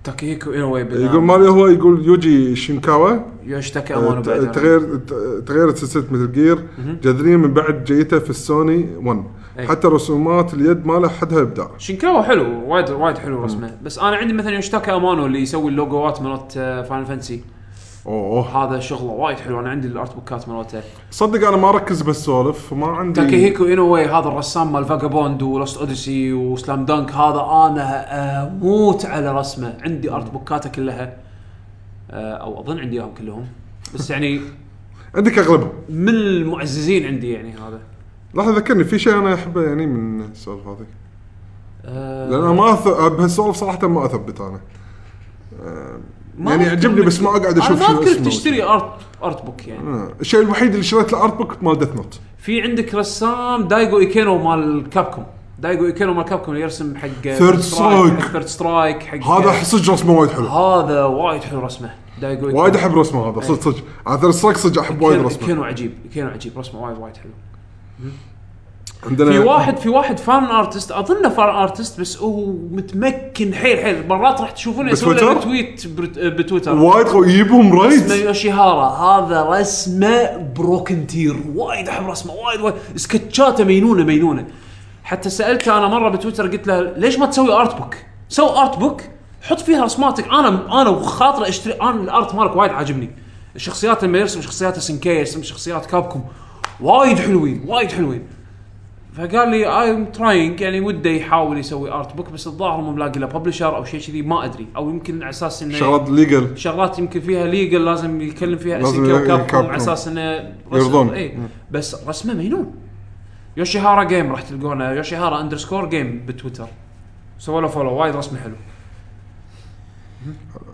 تاكيهيكو 0.04 0.50
انوي 0.50 0.80
يقول 0.80 1.22
ماريو 1.22 1.50
هو 1.50 1.66
يقول 1.66 2.04
يوجي 2.06 2.56
شينكاوا. 2.56 3.16
يوشتاكا 3.46 3.94
آه، 3.94 3.98
أمانو 3.98 4.22
بعد. 4.22 4.52
تغير 4.52 4.80
ت- 4.80 5.42
تغيرت 5.46 5.76
سلسلة 5.76 6.04
مثل 6.10 6.32
Gear 6.32 6.58
جذريا 7.02 7.36
من 7.36 7.54
بعد 7.54 7.84
جيته 7.84 8.18
في 8.18 8.30
السوني 8.30 8.88
1 9.04 9.24
أي. 9.58 9.66
حتى 9.66 9.88
رسومات 9.88 10.54
اليد 10.54 10.86
ماله 10.86 11.08
حدها 11.08 11.40
ابداع 11.42 11.70
شينكاوا 11.78 12.22
حلو 12.22 12.46
وايد 12.66 12.90
وايد 12.90 13.18
حلو 13.18 13.44
رسمه 13.44 13.76
بس 13.84 13.98
أنا 13.98 14.16
عندي 14.16 14.32
مثلا 14.32 14.54
يوشتاكا 14.54 14.96
أمانو 14.96 15.26
اللي 15.26 15.40
يسوي 15.42 15.70
اللوجوات 15.70 16.22
مالت 16.22 16.52
Final 16.88 17.06
Fantasy 17.06 17.42
أوه. 18.08 18.64
هذا 18.64 18.80
شغلة 18.80 19.10
وايد 19.10 19.38
حلو 19.38 19.60
أنا 19.60 19.70
عندي 19.70 19.88
ال 19.88 19.94
art 19.94 20.14
book 20.14 20.41
ات 20.41 20.48
مالته. 20.48 20.82
صدق 21.10 21.48
أنا 21.48 21.56
ما 21.56 21.68
اركز 21.68 22.02
بالسوالف 22.02 22.72
ما 22.72 22.86
عندي 22.86 23.20
تاكيهيكو 23.20 23.64
انوي 23.64 24.04
هذا 24.04 24.28
الرسام 24.28 24.72
مال 24.72 24.84
Vagabond 24.84 25.42
و 25.42 25.49
Lost 25.49 25.78
Odyssey 25.78 26.32
و 26.32 26.42
Slam 26.42 26.84
Dunk 26.84 27.12
هذا 27.12 27.40
أنا 27.40 28.46
أموت 28.46 29.06
على 29.06 29.38
رسمه. 29.38 29.74
عندي 29.84 30.10
art 30.10 30.30
book 30.30 30.57
اته 30.57 30.70
كلها. 30.70 31.16
آه، 32.10 32.34
أو 32.34 32.60
أظن 32.60 32.78
عندي 32.78 32.96
إياهم 32.96 33.14
كلهم. 33.18 33.46
بس 33.94 34.10
يعني 34.10 34.40
عندك 35.16 35.38
أغلبهم. 35.38 35.72
من 35.88 36.08
المعززين 36.08 37.06
عندي 37.06 37.32
يعني 37.32 37.52
هذا. 37.52 37.80
لحظه 38.34 38.56
ذكرني 38.56 38.84
في 38.84 38.98
شيء 38.98 39.18
أنا 39.18 39.34
أحبه 39.34 39.62
يعني 39.62 39.86
من 39.86 40.20
السوالف 40.20 40.66
هذه. 40.66 40.86
آه، 41.84 42.30
لأن 42.30 42.40
أنا 42.40 42.52
ما 42.52 42.72
أث... 42.72 42.88
بهالسوالف 42.88 43.56
صراحة 43.56 43.88
ما 43.88 44.04
أثبت 44.04 44.40
أنا. 44.40 44.60
ما 45.62 45.98
يعني 46.40 46.64
يعجبني 46.64 47.00
بس 47.00 47.20
ما 47.20 47.36
أنا 47.36 47.60
شنو 47.60 47.76
ما 47.76 48.02
اسمه 48.02 48.24
تشتري 48.24 48.62
art 48.62 48.92
art 49.22 49.44
book 49.44 49.68
يعني. 49.68 49.88
آه. 49.88 50.12
الشيء 50.20 50.40
الوحيد 50.40 50.70
اللي 50.70 50.82
شريت 50.82 51.12
له 51.12 51.24
art 51.24 51.36
book 51.36 51.62
مال 51.62 51.78
Death 51.78 51.88
Note 51.96 52.20
في 52.38 52.62
عندك 52.62 52.94
رسام 52.94 53.68
دايجو 53.68 53.98
إيكينو 53.98 54.38
مال 54.38 54.90
كابكوم 54.90 55.24
دايجو 55.58 55.86
إيكينو 55.86 56.14
مال 56.14 56.24
كابكوم 56.24 56.54
اللي 56.54 56.62
يرسم 56.62 56.96
حق 56.96 57.08
Third 57.08 57.62
Strike. 57.62 58.30
Third 58.32 58.46
Strike 58.46 59.02
حق 59.02 59.24
هذا 59.24 59.62
صدق 59.62 59.92
رسمه 59.92 60.12
وايد 60.12 60.30
حلو. 60.30 60.46
هذا 60.46 61.04
وايد 61.04 61.42
حلو 61.42 61.60
رسمه 61.60 61.90
دايجو 62.20 62.46
إيكينو. 62.46 62.62
وايد 62.62 62.76
أحب 62.76 62.98
رسمه 62.98 63.30
هذا 63.30 63.40
صدق 63.40 63.60
صدق. 63.60 63.84
على 64.06 64.32
Strike 64.32 64.56
صدق 64.56 64.80
أحب 64.80 65.02
وايد 65.02 65.20
رسمه. 65.20 65.46
كينو 65.46 65.64
عجيب 65.64 65.92
كينو 66.14 66.28
عجيب 66.28 66.58
رسمه 66.58 66.82
وايد 66.82 66.98
وايد 66.98 67.16
حلو. 67.16 67.30
عندنا 69.06 69.30
في 69.32 69.38
واحد 69.38 69.76
في 69.76 69.88
واحد 69.88 70.18
fan 70.18 70.44
artist 70.44 70.92
اظنه 70.92 71.28
fan 71.28 71.48
artist 71.48 72.00
بس 72.00 72.18
هو 72.18 72.46
متمكن 72.70 73.54
حيل 73.54 73.78
حيل. 73.78 74.08
مرات 74.08 74.40
راح 74.40 74.50
تشوفونه 74.50 74.92
يسوي 74.92 75.14
له؟ 75.14 75.34
tweet 75.40 75.86
برت- 75.86 76.18
بتويتر. 76.18 76.74
وايد 76.74 77.06
قوي 77.06 77.28
يجيبهم 77.32 77.66
اسمه 77.66 77.82
رايت 77.82 78.10
يوشيهارا 78.26 78.88
هذا 78.88 79.42
رسمة 79.42 80.36
Broken 80.56 81.06
Tier 81.06 81.36
وايد 81.54 81.88
أحب 81.88 82.08
رسمة 82.08 82.32
وايد 82.32 82.60
وايد. 82.60 82.74
سكتشاته 82.96 83.64
مينونة 83.64 84.04
مينونة. 84.04 84.46
حتى 85.04 85.30
سالته 85.30 85.78
أنا 85.78 85.88
مرة 85.88 86.08
بتويتر 86.08 86.46
قلت 86.46 86.66
له 86.66 86.80
ليش 86.96 87.18
ما 87.18 87.26
تسوي 87.26 87.52
art 87.52 87.76
book؟ 87.76 87.94
سو 88.28 88.46
art 88.46 88.78
book 88.78 89.00
حط 89.42 89.60
فيها 89.60 89.84
رسماتك. 89.84 90.24
أنا 90.28 90.80
أنا 90.82 90.90
وخاطري 90.90 91.48
اشتري 91.48 91.72
أنا 91.74 91.90
ال 92.00 92.09
art 92.09 92.34
مالك 92.34 92.56
وايد 92.56 92.70
عاجبني. 92.72 93.10
الشخصيات 93.56 94.04
لما 94.04 94.18
يرسم 94.18 94.40
شخصيات 94.42 94.78
SNK 94.78 95.08
يرسم 95.08 95.42
شخصيات 95.42 95.86
كابكوم 95.86 96.22
وايد 96.80 97.18
حلوين 97.18 97.64
وايد 97.66 97.92
حلوين. 97.92 98.22
فقال 99.12 99.48
لي 99.50 99.82
I'm 99.82 100.04
trying 100.04 100.60
يعني 100.60 100.80
وده 100.80 101.10
يحاول 101.10 101.58
يسوي 101.58 101.92
art 101.92 102.16
book 102.16 102.30
بس 102.30 102.46
الظاهر 102.46 102.80
مو 102.80 102.92
ملاقي 102.92 103.20
له 103.20 103.26
publisher 103.26 103.76
أو 103.76 103.84
شيء 103.84 104.00
كذي 104.00 104.22
ما 104.22 104.44
أدري. 104.44 104.66
أو 104.76 104.90
يمكن 104.90 105.22
على 105.22 105.30
أساس 105.30 105.62
إنه 105.62 105.74
شغلات 105.74 106.10
legal 106.10 106.58
شغلات 106.58 106.98
يمكن 106.98 107.20
فيها 107.20 107.46
legal 107.46 107.84
لازم 107.84 108.20
يتكلم 108.20 108.58
فيها 108.58 108.78
لازم 108.78 109.26
كابكوم. 109.26 109.66
على 109.66 109.76
أساس 109.76 110.08
إنه 110.08 110.52
يرضون. 110.72 111.10
اي 111.10 111.38
بس 111.70 112.08
رسمه 112.08 112.34
مجنون. 112.34 112.74
يوشيهارا 113.56 114.04
جيم 114.04 114.30
راح 114.30 114.42
تلقونه. 114.42 114.90
يوشيهارا 114.90 115.40
underscore 115.40 115.86
جيم 115.86 116.26
بتويتر. 116.26 116.68
سووا 117.38 117.60
له 117.60 117.68
follow 117.68 117.92
وايد 117.92 118.16
رسمه 118.16 118.38
حلو. 118.38 118.54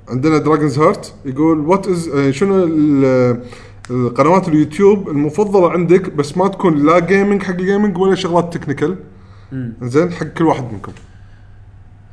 عندنا 0.08 0.38
دراجونز 0.38 0.78
هارت 0.78 1.14
يقول 1.24 1.58
what 1.60 1.88
is 1.88 2.10
شنو 2.30 2.68
القنوات 3.90 4.48
اليوتيوب 4.48 5.08
المفضلة 5.08 5.70
عندك 5.72 6.12
بس 6.12 6.36
ما 6.36 6.48
تكون 6.48 6.86
لا 6.86 6.98
gaming 6.98 7.42
حق 7.42 7.50
ال 7.50 7.57
gaming 7.57 7.98
ولا 7.98 8.14
شغلات 8.14 8.54
technical 8.56 8.96
زين 9.82 10.12
حق 10.12 10.26
كل 10.26 10.44
واحد 10.44 10.72
منكم. 10.72 10.92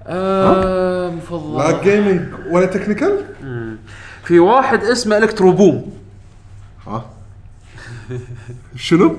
آه 0.05 1.09
مفضل. 1.09 1.57
لا 1.57 1.83
gaming 1.83 2.21
ولا 2.51 2.65
technical 2.65 3.25
في 4.23 4.39
واحد 4.39 4.83
اسمه 4.83 5.17
ElectroBOOM 5.17 5.91
ها؟ 6.87 7.05
شنو؟ 8.75 9.15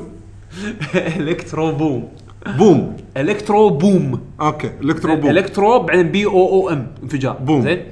ElectroBOOM. 0.96 2.08
boom 2.46 2.96
ElectroBOOM 3.16 4.20
okay 4.40 4.70
ElectroBOOM 4.80 5.30
electro 5.30 5.78
بعدين 5.78 6.08
B 6.08 6.26
O 6.26 6.48
O 6.48 6.70
M 6.70 6.86
انفجار. 7.02 7.32
بوم. 7.32 7.62
زين؟ 7.62 7.82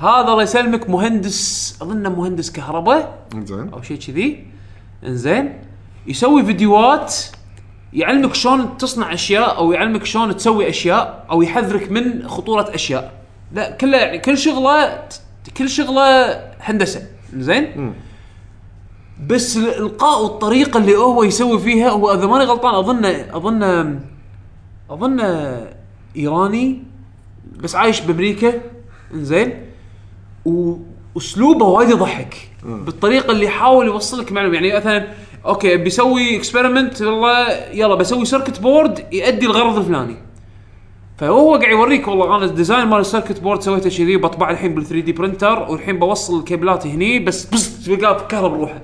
هذا 0.00 0.28
الله 0.32 0.42
يسلمك 0.42 0.90
مهندس 0.90 1.78
اظنه 1.82 2.08
مهندس 2.08 2.52
كهرباء. 2.52 3.18
زين 3.44 3.68
أو 3.68 3.82
شيء 3.82 3.98
كذي. 3.98 4.46
إنزين. 5.04 5.58
يسوي 6.06 6.44
فيديوهات 6.44 7.14
يعلمك 7.92 8.34
شلون 8.34 8.78
تصنع 8.78 9.12
أشياء 9.12 9.56
أو 9.56 9.72
يعلمك 9.72 10.04
شلون 10.04 10.36
تسوي 10.36 10.68
أشياء 10.68 11.26
أو 11.30 11.42
يحذرك 11.42 11.92
من 11.92 12.28
خطورة 12.28 12.74
أشياء. 12.74 13.12
لا 13.52 13.70
كله 13.70 13.98
يعني 13.98 14.18
كل 14.18 14.38
شغلة 14.38 15.08
كل 15.56 15.68
شغلة 15.68 16.30
هندسة. 16.60 17.06
زين 17.36 17.94
بس 19.26 19.56
الإلقاء 19.56 20.22
والطريقة 20.22 20.78
اللي 20.78 20.96
هو 20.96 21.22
يسوي 21.22 21.58
فيها 21.58 21.90
هو 21.90 22.14
إذا 22.14 22.26
ماني 22.26 22.44
غلطان 22.44 22.74
أظن 22.74 23.04
أظن 23.04 24.00
أظن 24.90 25.20
إيراني 26.16 26.82
بس 27.56 27.74
عايش 27.74 28.00
بأمريكا. 28.00 28.52
إنزين. 29.14 29.69
وأسلوبه 30.44 31.66
وايد 31.66 31.90
يضحك 31.90 32.36
بالطريقة 32.64 33.32
اللي 33.32 33.44
يحاول 33.44 33.86
يوصل 33.86 34.20
لك 34.20 34.32
معلومة. 34.32 34.54
يعني 34.54 34.76
مثلا 34.76 35.06
okay 35.46 35.76
بيسوي 35.76 36.36
experiment 36.36 37.02
والله 37.02 37.48
يلا 37.72 37.94
بسوي 37.94 38.24
circuit 38.24 38.60
board 38.60 39.04
يؤدي 39.12 39.46
الغرض 39.46 39.78
الفلاني. 39.78 40.16
فهو 41.18 41.56
قاعد 41.56 41.72
يوريك 41.72 42.08
والله 42.08 42.36
أنا 42.36 42.44
ال 42.44 42.50
design 42.50 42.88
مال 42.88 42.98
ال 42.98 43.03
circuit 43.03 43.40
board 43.40 43.62
سويته 43.62 43.90
كذي 43.90 44.16
بطبع 44.16 44.50
الحين 44.50 44.74
بال 44.74 44.84
3D 44.84 45.12
printer 45.12 45.58
والحين 45.68 45.98
بوصل 45.98 46.38
الكيبلات 46.38 46.86
هني 46.86 47.18
بس 47.18 47.46
بس 47.46 47.84
تلقاه 47.84 48.26
كهرب 48.26 48.60
روحه. 48.60 48.80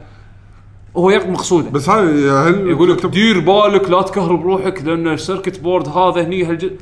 وهو 0.95 1.11
يقصد 1.11 1.29
مقصوده. 1.29 1.71
بس 1.71 1.89
هاي 1.89 2.31
هل 2.31 2.69
يقول 2.71 2.93
لك 2.93 3.07
دير 3.07 3.41
بالك 3.41 3.91
لا 3.91 4.03
تكهرب 4.03 4.47
روحك 4.47 4.83
لأن 4.85 5.09
ال 5.09 5.15
circuit 5.15 5.61
board 5.61 5.89
هذا 5.89 6.23
هني 6.23 6.45
هالج 6.45 6.65
بس 6.65 6.73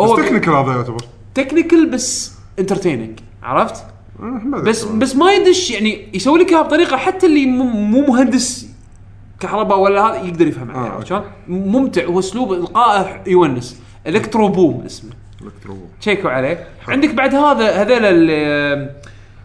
هو 0.00 0.16
technical 0.16 0.52
هذا 0.52 0.72
يعتبر. 0.72 1.04
technical 1.34 1.90
بس 1.90 2.32
entertaining 2.58 3.20
عرفت؟ 3.42 3.84
أدري 4.22 4.62
بس. 4.62 4.84
بس 4.84 5.16
ما 5.16 5.32
يدش 5.32 5.70
يعني 5.70 6.08
يسوي 6.14 6.38
لك 6.38 6.50
إياها 6.50 6.62
بطريقة 6.62 6.96
حتى 6.96 7.26
اللي 7.26 7.46
مو 7.46 8.02
مهندس 8.02 8.66
كهرباء 9.40 9.78
ولا 9.78 10.06
هذا 10.06 10.16
يقدر 10.26 10.46
يفهم 10.46 10.70
آه،. 10.70 10.78
عرفت 10.78 11.06
شلون؟ 11.06 11.22
ممتع 11.48 12.08
واسلوب 12.08 12.52
القائه 12.52 13.20
يونس. 13.26 13.80
ElectroBOOM 14.06 14.82
اسمه. 14.86 15.10
electro. 15.42 15.76
تشيكوا 16.00 16.30
عليه. 16.30 16.66
عندك 16.88 17.14
بعد 17.14 17.34
هذا 17.34 17.70
هذول 17.70 17.98
ال- 18.04 19.00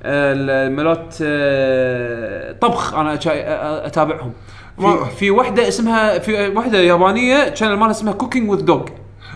الملوت 0.06 1.18
آه، 1.22 2.52
طبخ 2.52 2.94
أنا 2.94 3.20
أتابعهم. 3.88 4.32
في, 4.80 4.98
في 5.20 5.32
واحدة 5.32 5.68
اسمها 5.68 6.20
في 6.20 6.48
واحدة 6.50 6.78
يابانية 6.80 7.54
channel 7.54 7.74
مالها 7.78 7.92
اسمها 7.92 8.14
Cooking 8.14 8.50
with 8.50 8.62
Dog 8.62 8.86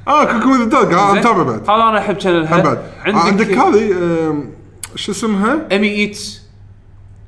آه 0.08 0.24
Cooking 0.26 0.56
with 0.56 0.64
Dog 0.64 0.94
ها 0.94 1.14
متابع 1.14 1.44
بعد. 1.44 1.60
هذا 1.70 1.74
أنا 1.90 1.98
أحب 2.00 2.20
channel 2.20 2.57
ها 2.57 2.62
بعد. 2.62 2.78
آه، 2.78 2.82
عندك 3.18 3.48
هذه 3.58 3.92
آم، 3.92 4.50
شو 4.96 5.12
اسمها؟ 5.12 5.68
Emmy 5.72 5.88
Eats 5.88 6.50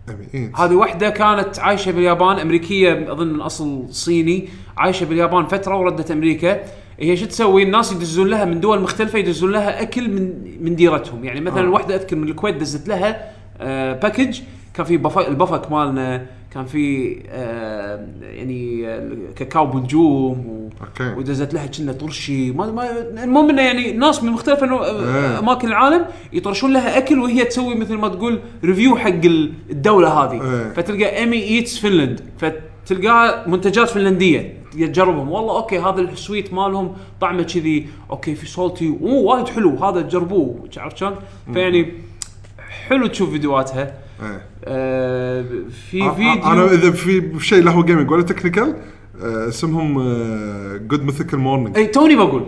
Emmy 0.09 0.25
إيه. 0.33 0.51
هذه 0.56 0.73
واحدة 0.73 1.09
كانت 1.09 1.59
عايشة 1.59 1.91
باليابان 1.91 2.40
أمريكية 2.40 3.11
أظن 3.11 3.27
من 3.27 3.41
أصل 3.41 3.85
صيني 3.90 4.49
عايشة 4.77 5.06
باليابان 5.06 5.48
فترة 5.48 5.77
وردت 5.77 6.11
أمريكا 6.11 6.64
هي 6.99 7.17
شو 7.17 7.25
تسوي 7.25 7.64
الناس 7.64 7.91
يدزون 7.91 8.27
لها 8.27 8.45
من 8.45 8.59
دول 8.59 8.81
مختلفة 8.81 9.19
يدزون 9.19 9.51
لها 9.51 9.81
أكل 9.81 10.09
من 10.09 10.33
من 10.64 10.75
ديرتهم 10.75 11.23
يعني 11.23 11.41
مثلا 11.41 11.67
آه. 11.67 11.69
واحدة 11.69 11.95
أذكر 11.95 12.15
من 12.15 12.27
الكويت 12.27 12.56
دزت 12.56 12.88
لها 12.88 13.31
آه 13.61 13.93
package 13.93 14.41
كان 14.73 14.85
في 14.85 14.98
بفا 14.98 15.27
البفك 15.27 15.72
مالنا 15.72 16.25
كان 16.53 16.65
في 16.65 17.17
آه 17.30 18.07
يعني 18.21 18.88
آه، 18.88 19.11
كاكاو 19.35 19.65
بنجوم 19.65 20.47
و 20.47 20.69
okay. 20.85 21.13
ودزت 21.19 21.53
لها 21.53 21.65
كنا 21.65 21.91
طرشي. 21.93 22.51
ما 22.51 22.71
ما 22.71 22.99
المهم 23.23 23.49
إنه 23.49 23.61
يعني 23.61 23.91
ناس 23.91 24.23
من 24.23 24.31
مختلف 24.31 24.63
آه، 24.63 24.85
إيه. 24.85 25.39
أماكن 25.39 25.67
العالم 25.67 26.05
يطرشون 26.33 26.73
لها 26.73 26.97
أكل 26.97 27.19
وهي 27.19 27.43
تسوي 27.45 27.75
مثل 27.75 27.95
ما 27.95 28.07
تقول 28.07 28.39
review 28.63 28.95
حق 28.97 29.07
ال- 29.09 29.53
الدولة 29.69 30.07
هذه. 30.09 30.33
إيه. 30.43 30.73
فتلقى 30.73 31.17
Emmy 31.17 31.43
Eats 31.43 31.80
Finland 31.80 32.21
فتلقاها 32.38 33.47
منتجات 33.47 33.89
فنلندية. 33.89 34.61
تجربهم. 34.71 35.31
والله 35.31 35.57
okay 35.57 35.80
هذا 35.80 36.01
ال 36.01 36.10
sweet 36.10 36.53
مالهم 36.53 36.93
طعمه 37.21 37.43
كذي. 37.43 37.88
okay 38.11 38.35
في 38.35 38.47
salty 38.47 38.88
أوه 39.01 39.13
وايد 39.13 39.47
حلو. 39.47 39.75
هذا 39.75 40.01
جربوه. 40.01 40.69
عرفت 40.77 40.97
شلون؟ 40.97 41.15
فيعني 41.53 41.93
حلو 42.89 43.07
تشوف 43.07 43.30
فيديوهاتها. 43.31 43.97
إيه. 44.21 44.50
آه 44.65 45.45
في 45.91 46.03
آه، 46.03 46.14
فيديو 46.14 46.51
أنا 46.51 46.65
إذا 46.72 46.91
في 46.91 47.31
شيء 47.40 47.64
له 47.64 47.83
gaming 47.83 48.11
ولا 48.11 48.23
technical 48.23 48.75
آه، 49.23 49.48
اسمهم 49.48 49.93
Good 50.88 51.03
Mythical 51.03 51.39
Morning 51.39 51.77
اي 51.77 51.88
توني 51.88 52.15
بقول. 52.15 52.43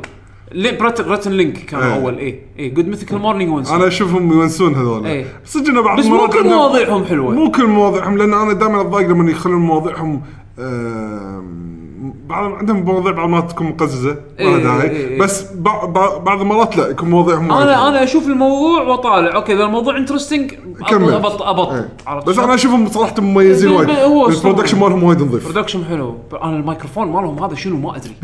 Rhett 1.00 1.20
and 1.20 1.32
Link 1.32 1.58
كان 1.58 1.80
إيه. 1.82 1.94
أول 1.96 2.18
اي 2.18 2.40
اي 2.60 2.70
Good 2.70 2.88
Mythical 2.88 3.18
Morning 3.18 3.54
وينس 3.54 3.72
أنا 3.72 3.88
أشوفهم 3.88 4.32
يونسون 4.32 4.76
هذول. 4.76 5.06
إيه. 5.06 5.26
صدق 5.46 5.70
إنه 5.70 5.82
بعض 5.82 6.00
بس 6.00 6.06
مو 6.06 6.28
كل 6.28 6.44
مواضيعهم 6.50 7.06
حلوة. 7.06 7.32
مو 7.36 7.52
كل 7.52 7.66
مواضيعهم 7.68 8.18
لأن 8.18 8.34
أنا 8.34 8.54
دائما 8.54 8.82
أتضايق 8.82 9.08
لما 9.10 9.32
يخلون 9.32 9.62
مواضيعهم 9.62 10.22
آم، 10.60 11.83
بعض 12.28 12.52
عندهم 12.52 12.84
مواضيع 12.84 13.12
بعض 13.12 13.30
ما 13.30 13.40
تكون 13.42 13.68
مقززة 13.68 14.10
ما 14.10 14.18
إيه، 14.40 14.48
لها 14.50 14.58
إيه، 14.58 14.64
داعي. 14.64 14.90
إيه. 14.90 15.20
بس 15.20 15.44
بع- 15.44 15.84
بع- 15.86 16.18
بعض 16.18 16.42
المرات 16.42 16.78
لا 16.78 16.88
يكون 16.88 17.10
مواضيعهم 17.10 17.52
أنا. 17.52 17.88
أنا 17.88 18.04
أشوف 18.04 18.28
الموضوع 18.28 18.82
وأطالع. 18.82 19.36
okay 19.36 19.54
إذا 19.54 19.64
الموضوع 19.64 19.98
interesting 19.98 20.54
كمل. 20.90 21.14
ابط 21.14 21.42
أبط. 21.42 21.68
إيه. 21.70 21.90
عرفت 22.08 22.28
بس 22.28 22.40
أنا 22.40 22.54
أشوفهم 22.56 22.90
صراحة 22.90 23.22
مميزين 23.22 23.72
ب- 23.72 23.74
وايد. 23.76 23.90
ال 24.36 24.40
production. 24.40 24.80
مالهم 24.80 25.04
وايد 25.04 25.22
نظيف. 25.22 25.44
production 25.52 25.86
حلو. 25.86 26.18
أنا 26.44 26.56
الميكروفون 26.56 27.08
مالهم 27.08 27.44
هذا 27.44 27.56
شنو 27.56 27.78
ما 27.78 27.96
أدري. 27.96 28.16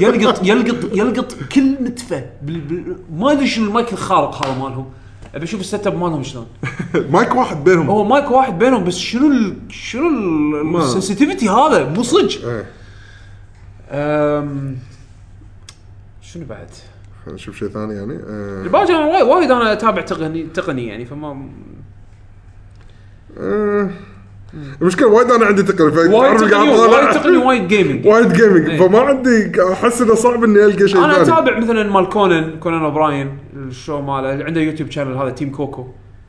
يلقط 0.00 0.40
يلقط 0.48 0.76
يلقط 0.94 1.34
كل 1.54 1.72
نتفة. 1.84 2.24
ما 3.16 3.32
أدري 3.32 3.46
شنو 3.46 3.66
المايك 3.66 3.92
الخارق 3.92 4.46
هذا 4.46 4.58
مالهم. 4.62 4.84
أبي 5.34 5.44
أشوف 5.44 5.60
ال 5.60 5.86
setup 5.86 5.98
مالهم 5.98 6.22
شلون. 6.22 6.46
مايك 7.12 7.34
واحد 7.34 7.64
بينهم. 7.64 7.90
هو 7.90 8.04
مايك 8.04 8.30
واحد 8.30 8.58
بينهم 8.58 8.84
بس 8.84 8.96
شنو 8.98 9.26
ال... 9.26 9.54
شنو 9.70 10.78
ال 10.78 10.84
sensitivity 10.84 11.48
هذا؟ 11.48 11.88
مو 11.96 12.02
صدق. 12.02 12.48
إيه. 12.48 12.66
شنو 16.22 16.44
بعد؟ 16.48 16.68
خلينا 17.24 17.34
نشوف 17.34 17.56
شيء 17.56 17.68
ثاني 17.68 17.94
يعني 17.94 18.18
الباقي 18.64 18.94
أنا 18.94 19.06
وايد 19.06 19.26
وايد 19.26 19.50
أنا 19.50 19.72
اتابع 19.72 20.02
تقني 20.02 20.42
تقني 20.54 20.86
يعني 20.86 21.04
فما 21.04 21.48
المشكلة 24.82 25.08
وايد 25.08 25.30
أنا 25.30 25.46
عندي 25.46 25.62
تقني 25.62 26.14
وايد 26.14 26.36
تقني 26.36 26.68
وايد 26.68 27.10
تقني 27.10 27.36
وايد 27.36 27.68
gaming 27.68 28.06
وايد 28.06 28.32
gaming. 28.32 28.82
فما 28.82 29.00
عندي 29.00 29.52
احس 29.72 30.02
انه 30.02 30.14
صعب 30.14 30.44
اني 30.44 30.64
القى 30.64 30.88
شيء 30.88 31.04
أنا 31.04 31.22
اتابع 31.22 31.58
مثلا 31.58 31.92
مال 31.92 32.08
كونان 32.08 32.58
كونان 32.60 32.82
اوبراين 32.82 33.38
ال 33.56 33.65
show 33.65 34.00
ماله 34.00 34.44
عنده 34.44 34.60
YouTube 34.60 34.90
channel 34.90 35.16
هذا 35.16 35.30
Team 35.30 35.50
Coco 35.50 35.86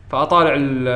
فأطالع 0.10 0.54
ال- 0.56 0.88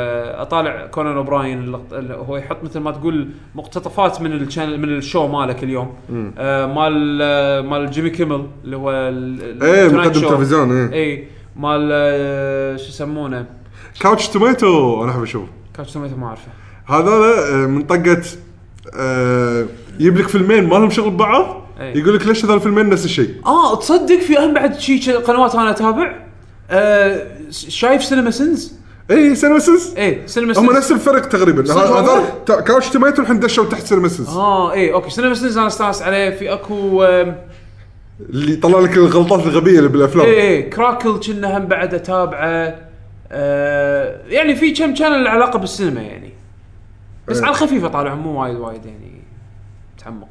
أطالع 0.41 0.85
كونان 0.85 1.15
أوبراين 1.17 1.75
هو 2.11 2.37
يحط 2.37 2.63
مثل 2.63 2.79
ما 2.79 2.91
تقول 2.91 3.29
مقتطفات 3.55 4.21
من 4.21 4.31
ال 4.33 4.39
channel 4.39 4.79
من 4.79 4.89
ال 4.97 5.03
show 5.03 5.27
ماله 5.27 5.53
كل 5.53 5.69
يوم 5.69 5.93
آه 6.37 6.65
مال 6.65 7.19
آه 7.21 7.61
مال 7.61 7.91
جيمي 7.91 8.09
كيمل 8.09 8.47
اللي 8.63 8.75
هو 8.77 8.91
إيه 8.91 9.87
مقدم. 9.89 10.11
تلفزيون 10.29 10.71
إيه. 10.71 10.93
اي 10.93 11.27
مال 11.55 11.89
آه 11.93 12.75
شو 12.77 12.87
يسمونه؟ 12.87 13.45
Couch 13.99 14.27
Tomato 14.27 15.03
أنا 15.03 15.11
أحب 15.11 15.21
أشوف. 15.23 15.43
Couch 15.77 15.93
Tomato 15.93 16.15
ما 16.15 16.27
أعرفه. 16.27 16.47
هذول 16.85 17.23
آه، 17.23 17.67
من 17.67 17.81
طقة 17.81 18.21
آه، 18.99 19.65
يجيب 19.99 20.17
لك 20.17 20.27
فيلمين 20.27 20.63
ما 20.67 20.75
لهم 20.75 20.89
شغل 20.89 21.09
ببعض 21.11 21.61
إيه. 21.79 21.97
يقول 21.97 22.15
لك 22.15 22.27
ليش 22.27 22.45
هذول 22.45 22.55
الفيلمين 22.55 22.89
نفس 22.89 23.05
الشيء؟ 23.05 23.29
آه 23.45 23.75
تصدق 23.79 24.19
في 24.19 24.37
هم 24.37 24.53
بعد 24.53 24.79
شي 24.79 25.13
قنوات 25.13 25.55
أنا 25.55 25.69
أتابع؟ 25.69 26.15
آه 26.69 27.27
شايف 27.51 28.03
CinemaSins 28.03 28.82
اي 29.13 29.35
CinemaSins 29.35 29.93
إيه 29.97 30.25
سينما 30.27 30.59
هم 30.59 30.71
نفس 30.71 30.91
الفرق 30.91 31.25
تقريبا؟ 31.25 31.63
تا- 32.45 32.61
Couch 32.61 32.89
Tomato 32.89 33.21
الحين 33.21 33.39
دشوا 33.39 33.65
تحت 33.65 33.85
CinemaSins 33.85 34.29
آه 34.29 34.73
إيه 34.73 34.93
أوكي. 34.93 35.09
CinemaSins 35.09 35.57
أنا 35.57 35.67
أستأنس 35.67 36.01
عليه 36.01 36.29
في 36.29 36.53
أكو 36.53 37.03
اللي 38.19 38.53
يطلع 38.53 38.79
لك 38.79 38.97
الغلطات 38.97 39.39
الغبية 39.45 39.77
اللي 39.77 39.89
بالأفلام. 39.89 40.25
إيه 40.25 40.41
إيه 40.41 40.69
Cracked 40.69 41.19
أنا 41.19 41.57
هم 41.57 41.65
بعد 41.65 41.93
اتابعه 41.93 42.75
آه 43.31 44.21
يعني 44.27 44.55
في 44.55 44.71
كم 44.71 44.95
channel 44.95 45.23
له 45.23 45.29
علاقة 45.29 45.59
بالسينما 45.59 46.01
يعني. 46.01 46.33
بس 47.27 47.37
إيه. 47.37 47.43
على 47.43 47.51
الخفيف 47.51 47.83
اطالعهم 47.85 48.19
مو 48.19 48.41
وايد 48.41 48.55
وايد 48.55 48.85
يعني. 48.85 49.21
متعمق. 49.97 50.27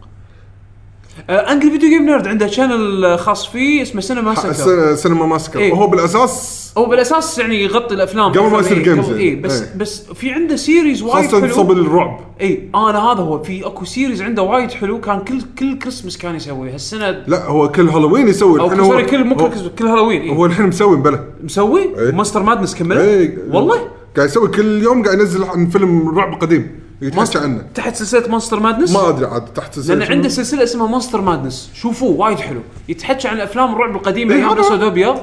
Angry 1.30 1.70
Video 1.70 1.88
Game 1.88 2.06
Nerd 2.06 2.28
عنده 2.28 2.46
channel 2.46 3.18
خاص 3.18 3.46
فيه 3.46 3.82
اسمه 3.82 4.00
Cinemassacre 4.00 4.50
السينما- 4.50 4.94
Cinemassacre 4.94 5.58
إيه. 5.60 5.72
وهو 5.72 5.86
بالأساس 5.86 6.62
هو 6.78 6.86
بالأساس 6.86 7.38
يعني 7.38 7.62
يغطي 7.64 7.94
الأفلام. 7.94 8.32
قبل 8.32 8.50
ما 8.50 8.58
يصير 8.58 8.76
إيه، 8.76 8.82
جيمز 8.82 9.04
قبل- 9.06 9.20
يعني. 9.20 9.30
اي 9.30 9.36
بس 9.36 9.60
إيه. 9.62 9.68
بس 9.76 10.02
في 10.14 10.30
عنده 10.30 10.56
series 10.56 11.02
وايد 11.02 11.24
خاصة 11.26 11.40
حلو. 11.40 11.54
صوب 11.54 11.72
الرعب. 11.72 12.20
اي 12.40 12.68
أنا 12.74 12.98
هذا 12.98 13.20
هو. 13.20 13.42
في 13.42 13.66
أكو 13.66 13.84
series 13.84 14.22
عنده 14.22 14.42
وايد 14.42 14.70
حلو. 14.70 15.00
كان 15.00 15.18
كل 15.20 15.38
كل 15.58 15.78
كريسمس 15.78 16.16
كان 16.16 16.34
يسوي. 16.34 16.70
هالسنة 16.70 17.10
لا 17.26 17.44
هو 17.46 17.68
كل 17.70 17.88
هالوين 17.88 18.28
يسوي. 18.28 18.60
الحين 18.64 18.80
هو 18.80 18.90
sorry 18.90 19.04
كل 19.04 19.24
مو 19.24 19.50
كل 19.78 19.86
هالوين 19.86 20.20
إيه. 20.22 20.32
هو 20.32 20.46
الحين 20.46 20.66
مسوي 20.66 20.96
بلا. 20.96 21.24
مسوي؟ 21.44 21.82
إيه. 21.98 22.12
Monster 22.12 22.42
Madness 22.42 22.74
كمله 22.74 23.00
اي 23.00 23.38
والله؟ 23.50 23.76
قاعد 24.16 24.28
يسوي 24.28 24.48
كل 24.48 24.82
يوم 24.82 25.02
قاعد 25.04 25.18
ينزل 25.18 25.44
عن 25.44 25.66
فيلم 25.66 26.18
رعب 26.18 26.40
قديم. 26.40 26.81
يتحكى 27.02 27.38
عنه. 27.38 27.64
تحت 27.74 27.96
سلسلة 27.96 28.28
Monster 28.28 28.60
Madness؟ 28.60 28.92
ما 28.92 29.08
أدري 29.08 29.26
عاد 29.26 29.44
تحت 29.44 29.74
سلسلة 29.74 29.94
لأن. 29.94 30.12
عنده 30.12 30.28
سلسلة 30.28 30.62
اسمها 30.62 30.86
Monster 30.86 31.20
Madness. 31.20 31.70
شوفوه 31.74 32.10
وايد 32.20 32.38
حلو. 32.38 32.60
يتحكى 32.88 33.28
عن 33.28 33.40
أفلام 33.40 33.72
الرعب 33.74 33.96
القديمة 33.96 34.34
إيه، 34.34 34.38
أيام 34.40 34.50
هذا- 34.50 34.60
بس 34.60 34.70
ابيض. 34.82 35.16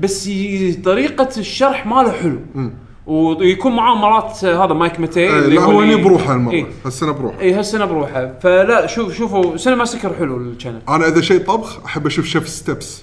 بس 0.00 0.26
ي- 0.26 0.72
طريقة 0.84 1.28
الشرح 1.38 1.86
ماله 1.86 2.12
حلو. 2.12 2.38
ويكون 3.06 3.76
معاه 3.76 3.94
مرات 3.94 4.44
هذا 4.44 4.74
Mike 4.74 5.00
Matei 5.00 5.20
إيه، 5.20 5.38
اللي 5.38 5.56
لا 5.56 5.62
هو 5.62 5.82
اللي- 5.82 5.96
بروحه 5.96 6.32
المره 6.34 6.52
إيه. 6.52 6.66
هالسنة 6.86 7.12
بروحه. 7.12 7.40
اي 7.40 7.52
هالسنة 7.52 7.84
بروحه. 7.84 8.32
فلا 8.42 8.86
شوف 8.86 9.14
شوفوا 9.14 9.56
Cinemassacre 9.56 10.14
حلو 10.18 10.36
ال 10.36 10.41
channel. 10.41 10.80
أنا 10.88 11.08
إذا 11.08 11.20
شيء 11.20 11.40
طبخ 11.40 11.84
أحب 11.84 12.06
أشوف 12.06 12.26
ChefSteps. 12.26 13.02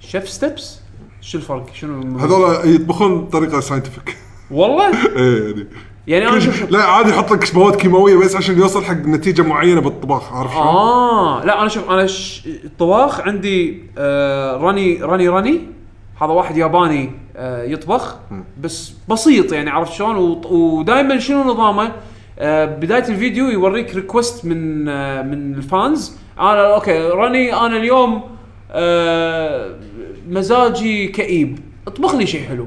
ChefSteps؟ 0.00 0.78
شو 1.20 1.38
الفرق؟ 1.38 1.66
شنو 1.74 2.18
هذول 2.18 2.74
يطبخون 2.74 3.20
بطريقة 3.20 3.60
scientific 3.60 4.16
والله؟ 4.50 4.88
إيه 5.16 5.44
يعني. 5.46 5.66
يعني 6.10 6.28
أنا 6.28 6.40
شوف 6.40 6.70
لا 6.70 6.82
عادي 6.82 7.10
يحط 7.10 7.32
لك 7.32 7.54
مواد 7.54 7.76
كيماوية 7.76 8.16
بس 8.16 8.36
عشان 8.36 8.58
يوصل 8.58 8.84
حق 8.84 8.94
نتيجة 8.96 9.42
معينة 9.42 9.80
بالطباخ 9.80 10.32
عارف 10.32 10.52
شلون؟ 10.52 10.66
آه 10.66 11.44
لا 11.44 11.60
أنا 11.60 11.68
شوف 11.68 11.90
أنا 11.90 12.06
ش... 12.06 12.48
الطباخ 12.64 13.20
عندي 13.20 13.82
آه 13.98 14.56
راني 14.56 15.02
راني 15.02 15.28
راني 15.28 15.60
هذا 16.20 16.30
واحد 16.30 16.56
ياباني 16.56 17.10
آه 17.36 17.62
يطبخ 17.64 18.16
بس 18.60 18.92
بسيط 19.08 19.52
يعني 19.52 19.70
عرفت 19.70 19.92
شلون؟ 19.92 20.42
ودائما 20.50 21.18
شنو 21.18 21.44
نظامه؟ 21.44 21.92
آه 22.38 22.64
بداية 22.64 23.08
الفيديو 23.08 23.48
يوريك 23.48 23.94
request 23.94 24.44
من 24.44 24.88
آه 24.88 25.22
من 25.22 25.54
ال 25.54 25.64
fans. 25.64 26.16
أنا 26.40 26.74
okay 26.74 26.98
راني 26.98 27.54
أنا 27.54 27.76
اليوم 27.76 28.22
آه 28.70 29.76
مزاجي 30.28 31.06
كئيب. 31.06 31.58
اطبخ 31.86 32.14
لي 32.14 32.26
شيء 32.26 32.48
حلو. 32.48 32.66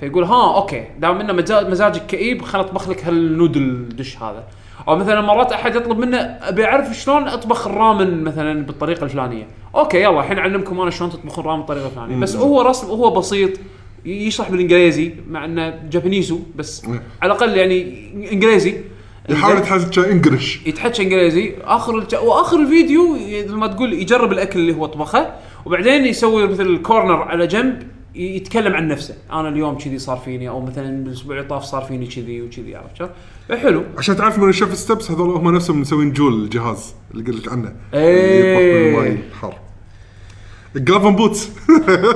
فيقول 0.00 0.24
ها 0.24 0.56
okay 0.56 0.84
دام 0.98 1.20
إنه 1.20 1.32
مزاج 1.32 1.68
مزاجك 1.70 2.06
كئيب 2.06 2.42
خل 2.42 2.60
اطبخ 2.60 2.88
لك 2.88 3.04
هال 3.04 3.25
noodle 3.25 3.88
دش 3.88 4.16
هذا. 4.16 4.44
أو 4.88 4.96
مثلا 4.96 5.20
مرات 5.20 5.52
أحد 5.52 5.76
يطلب 5.76 5.98
منه 5.98 6.16
أبي 6.18 6.64
أعرف 6.64 6.96
شلون 6.96 7.28
أطبخ 7.28 7.66
الرامن 7.66 8.24
مثلا 8.24 8.66
بالطريقة 8.66 9.04
الفلانية. 9.04 9.46
okay 9.74 10.02
يلا 10.02 10.20
الحين 10.20 10.38
أعلمكم 10.38 10.80
أنا 10.80 10.90
شلون 10.90 11.10
تطبخون 11.10 11.44
رامن 11.44 11.58
بالطريقة 11.58 11.86
الفلانية. 11.86 12.16
بس 12.16 12.36
هو 12.36 12.62
رسم 12.62 12.86
هو 12.86 13.10
بسيط 13.10 13.50
يشرح 14.04 14.50
بالإنجليزي 14.50 15.14
مع 15.30 15.44
إنه 15.44 15.74
Japanese 15.90 16.33
و 16.33 16.38
بس. 16.56 16.84
على 17.22 17.32
الأقل 17.32 17.56
يعني 17.56 18.10
إنجليزي. 18.32 18.74
يحاول؟ 19.28 19.56
يتحكى 19.56 20.10
English. 20.12 20.60
يتحكى 20.66 21.02
إنجليزي. 21.02 21.54
آخر 21.64 21.98
الج... 21.98 22.14
وآخر 22.14 22.60
الفيديو 22.60 23.12
مثل 23.14 23.54
ما 23.54 23.66
تقول 23.66 23.92
يجرب 23.92 24.32
الأكل 24.32 24.58
اللي 24.58 24.74
هو 24.74 24.86
طبخه 24.86 25.34
وبعدين 25.66 26.06
يسوي 26.06 26.46
مثل 26.46 26.66
ال 26.66 26.74
corner 26.74 27.22
على 27.22 27.46
جنب 27.46 27.82
يتكلم 28.16 28.74
عن 28.74 28.88
نفسه. 28.88 29.14
أنا 29.32 29.48
اليوم 29.48 29.78
كذي 29.78 29.98
صار 29.98 30.16
فيني 30.16 30.48
أو 30.48 30.60
مثلا 30.60 31.04
بالاسبوع 31.04 31.36
اللي 31.36 31.48
طاف 31.48 31.64
صار 31.64 31.82
فيني 31.82 32.06
كذي 32.06 32.42
وكذي 32.42 32.76
عرفت 32.76 32.96
شلون؟ 32.96 33.10
حلو 33.50 33.82
عشان 33.98 34.16
تعرف 34.16 34.38
من 34.38 34.48
ال 34.48 34.74
ChefSteps 34.74 35.10
هذول 35.10 35.30
هم 35.30 35.54
نفسهم 35.54 35.80
مسوين 35.80 36.12
جول 36.12 36.34
الجهاز 36.34 36.94
اللي 37.14 37.32
قلت 37.32 37.46
لك 37.46 37.52
عنه. 37.52 37.72
إيه. 37.94 38.94
يطبخ 38.94 38.98
بالماي 39.00 39.18
الحار 39.28 39.54
Glove 40.76 41.01
and 41.01 41.16
Boots. 41.16 41.50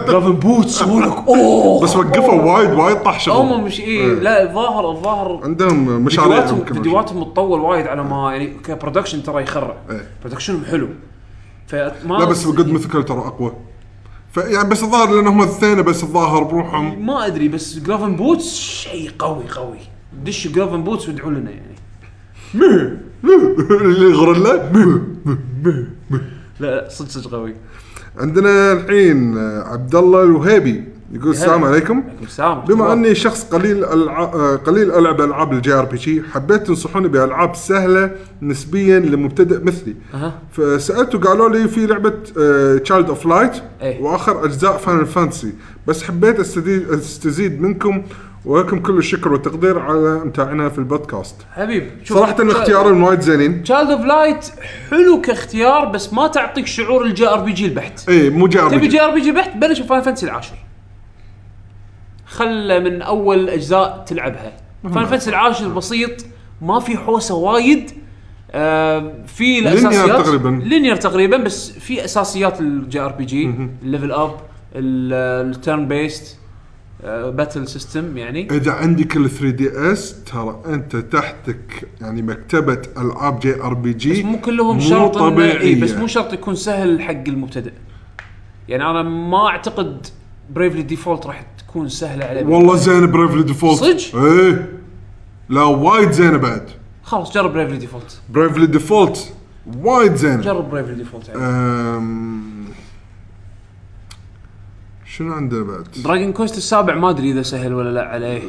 Glove 0.09 0.24
and 0.24 0.33
Boots 0.33 0.83
يقول 0.83 1.03
لك 1.03 1.13
أوه. 1.29 1.83
بس 1.83 1.97
وقفوا 1.97 2.43
وايد 2.43 2.71
وايد 2.71 2.97
طاح 2.97 3.21
شغل 3.21 3.37
هم 3.37 3.65
مش 3.65 3.81
إيه 3.81 4.07
لا 4.07 4.43
الظاهر 4.43 4.91
الظاهر 4.91 5.41
عندهم 5.45 6.05
مشاريع 6.05 6.47
فيديوهاتهم 6.47 7.25
تطول 7.25 7.61
وايد 7.61 7.87
على 7.87 8.05
ما 8.05 8.33
يعني 8.33 8.47
ك 8.47 8.54
production 8.54 9.23
ترى 9.23 9.43
يخرع 9.43 9.77
إيه. 9.91 10.09
production 10.23 10.58
هم 10.58 10.65
حلو. 10.65 10.89
فما 11.67 12.15
لا 12.19 12.25
بس 12.25 12.47
good 12.47 12.73
مثل 12.73 13.05
ترى 13.05 13.19
أقوى. 13.19 13.53
فيعني 14.33 14.69
بس 14.69 14.83
الظاهر 14.83 15.15
لأن 15.15 15.27
هم 15.27 15.43
الاثنين 15.43 15.83
بس 15.83 16.03
الظاهر 16.03 16.43
بروحهم. 16.43 17.07
ما 17.07 17.27
أدري 17.27 17.49
بس 17.49 17.79
Glove 17.79 18.02
and 18.02 18.17
Boots 18.17 18.55
شيء 18.55 19.11
قوي 19.19 19.45
قوي. 19.49 19.79
دش 20.25 20.49
جلوفن 20.49 20.85
بوتس 20.85 21.09
وادعوا 21.09 21.31
لنا 21.31 21.51
يعني. 21.51 21.77
اللي 23.71 24.15
غوريلا 24.15 24.71
لا 25.63 25.87
لا 26.61 26.89
صدق 26.89 27.09
صدق 27.09 27.31
قوي. 27.31 27.55
عندنا 28.21 28.73
الحين 28.73 29.39
عبد 29.39 29.95
الله 29.95 30.23
الوهيبي 30.23 30.85
يقول 31.13 31.31
السلام 31.31 31.65
عليكم. 31.65 32.03
السلام. 32.23 32.61
بما 32.61 32.93
أني 32.93 33.15
شخص 33.15 33.45
قليل 33.45 33.85
الع... 33.85 34.23
آه، 34.23 34.57
قليل 34.57 34.93
ألعب 34.93 35.21
ألعاب 35.21 35.53
ال 35.53 35.73
JRPG 35.73 36.23
حبيت 36.23 36.67
تنصحوني 36.67 37.09
بألعاب 37.09 37.55
سهلة 37.57 38.11
نسبيا 38.43 38.99
لمبتدئ 38.99 39.65
مثلي. 39.65 39.95
أها. 40.15 40.35
فسالته 40.53 41.19
قالوا 41.19 41.49
لي 41.49 41.69
في 41.69 41.87
لعبة 41.87 42.13
Child 42.79 43.09
of 43.09 43.27
Light. 43.27 43.53
وآخر 44.01 44.45
أجزاء 44.45 44.77
Final 44.77 45.07
Fantasy 45.07 45.53
بس 45.87 46.03
حبيت 46.03 46.41
أستزيد 46.41 47.63
منكم 47.63 48.03
ولكم 48.45 48.81
كل 48.81 48.99
الشكر 48.99 49.33
والتقدير 49.33 49.79
على 49.79 50.23
إمتاعنا 50.23 50.69
في 50.69 50.79
البودكاست. 50.79 51.37
حبيب 51.53 51.91
شوف 52.05 52.19
صراحة 52.19 52.37
اختيارهم 52.41 53.03
وايد 53.03 53.21
زينين. 53.21 53.63
Child 53.63 53.91
of 53.91 54.01
Light 54.01 54.47
حلو 54.91 55.21
كاختيار 55.21 55.85
بس 55.85 56.13
ما 56.13 56.27
تعطيك 56.27 56.67
شعور 56.67 57.05
ال 57.05 57.29
JRPG 57.29 57.67
البحت. 57.67 58.09
إي 58.09 58.31
مو 58.31 58.49
جي 58.49 58.61
ار 58.61 58.69
تبي 58.69 58.79
بي 58.79 58.87
جي 58.87 58.89
جي 58.89 59.03
ار 59.03 59.11
بي 59.11 59.21
جي 59.21 59.33
بحت؟ 59.33 59.57
بلش 59.57 59.81
ب 59.81 59.84
Final 59.84 60.03
Fantasy 60.03 60.27
العاشر. 60.27 60.55
خله 62.27 62.79
من 62.79 63.03
أول 63.03 63.49
أجزاء 63.49 64.05
تلعبها. 64.07 64.53
Final 64.95 65.07
Fantasy 65.07 65.31
العاشر 65.31 65.69
بسيط 65.69 66.27
ما 66.63 66.81
في 66.81 66.97
حوسة 66.97 67.35
وايد. 67.35 67.91
آه 68.53 69.13
في 69.27 69.59
الأساسيات. 69.59 70.27
تقريباً. 70.27 70.61
linear 70.65 70.97
تقريبا 70.97 71.37
بس 71.37 71.71
في 71.71 72.05
أساسيات 72.05 72.61
ال 72.61 73.01
JRPG 73.01 73.55
ال 73.83 73.88
level 73.88 74.13
up 74.13 74.29
ال 74.29 74.37
turn-based 74.75 76.40
battle 77.05 77.69
system 77.69 78.17
يعني. 78.17 78.49
إذا 78.51 78.73
عندك 78.73 79.17
ال 79.17 79.31
3DS 79.31 80.25
ترى 80.25 80.63
أنت 80.67 80.97
تحتك 80.97 81.89
يعني 82.01 82.23
مكتبة 82.23 82.83
ألعاب 82.99 83.41
JRPG 83.41 84.13
بس 84.13 84.19
مو 84.19 84.41
كلهم 84.41 84.77
مو 84.77 84.81
شرط 84.83 85.19
طبيعية. 85.19 85.61
إيه 85.61 85.81
بس 85.81 85.93
مو 85.93 86.07
شرط 86.07 86.33
يكون 86.33 86.55
سهل 86.55 87.03
حق 87.03 87.29
المبتدئ. 87.29 87.73
يعني 88.69 88.91
أنا 88.91 89.03
ما 89.03 89.49
أعتقد 89.49 90.07
Bravely 90.51 90.83
Default 90.83 91.27
راح 91.27 91.47
تكون 91.59 91.89
سهلة 91.89 92.25
عليه 92.25 92.45
والله 92.45 92.77
زينه 92.77 93.07
Bravely 93.07 93.43
Default 93.43 93.79
صدق؟ 93.79 94.21
إيه. 94.23 94.69
لا 95.49 95.63
وايد 95.63 96.11
زينة 96.11 96.37
بعد. 96.37 96.63
خلاص 97.03 97.35
جرب 97.35 97.53
بريفلي 97.53 97.77
ديفولت 97.77 98.21
بريفلي 98.31 98.67
ديفولت 98.67 99.33
وايد 99.83 100.15
زينة. 100.15 100.43
جرب 100.43 100.71
Bravely 100.71 100.95
Default 100.95 101.29
يعني. 101.29 101.41
شنو 105.21 105.33
عندنا 105.33 105.63
بعد؟ 105.63 105.87
Dragon 106.05 106.33
Quest 106.33 106.57
السابع 106.59 106.95
ما 106.95 107.11
أدري 107.11 107.31
إذا 107.31 107.43
سهل 107.43 107.75
ولا 107.75 107.89
لا 107.91 108.03
عليه. 108.09 108.43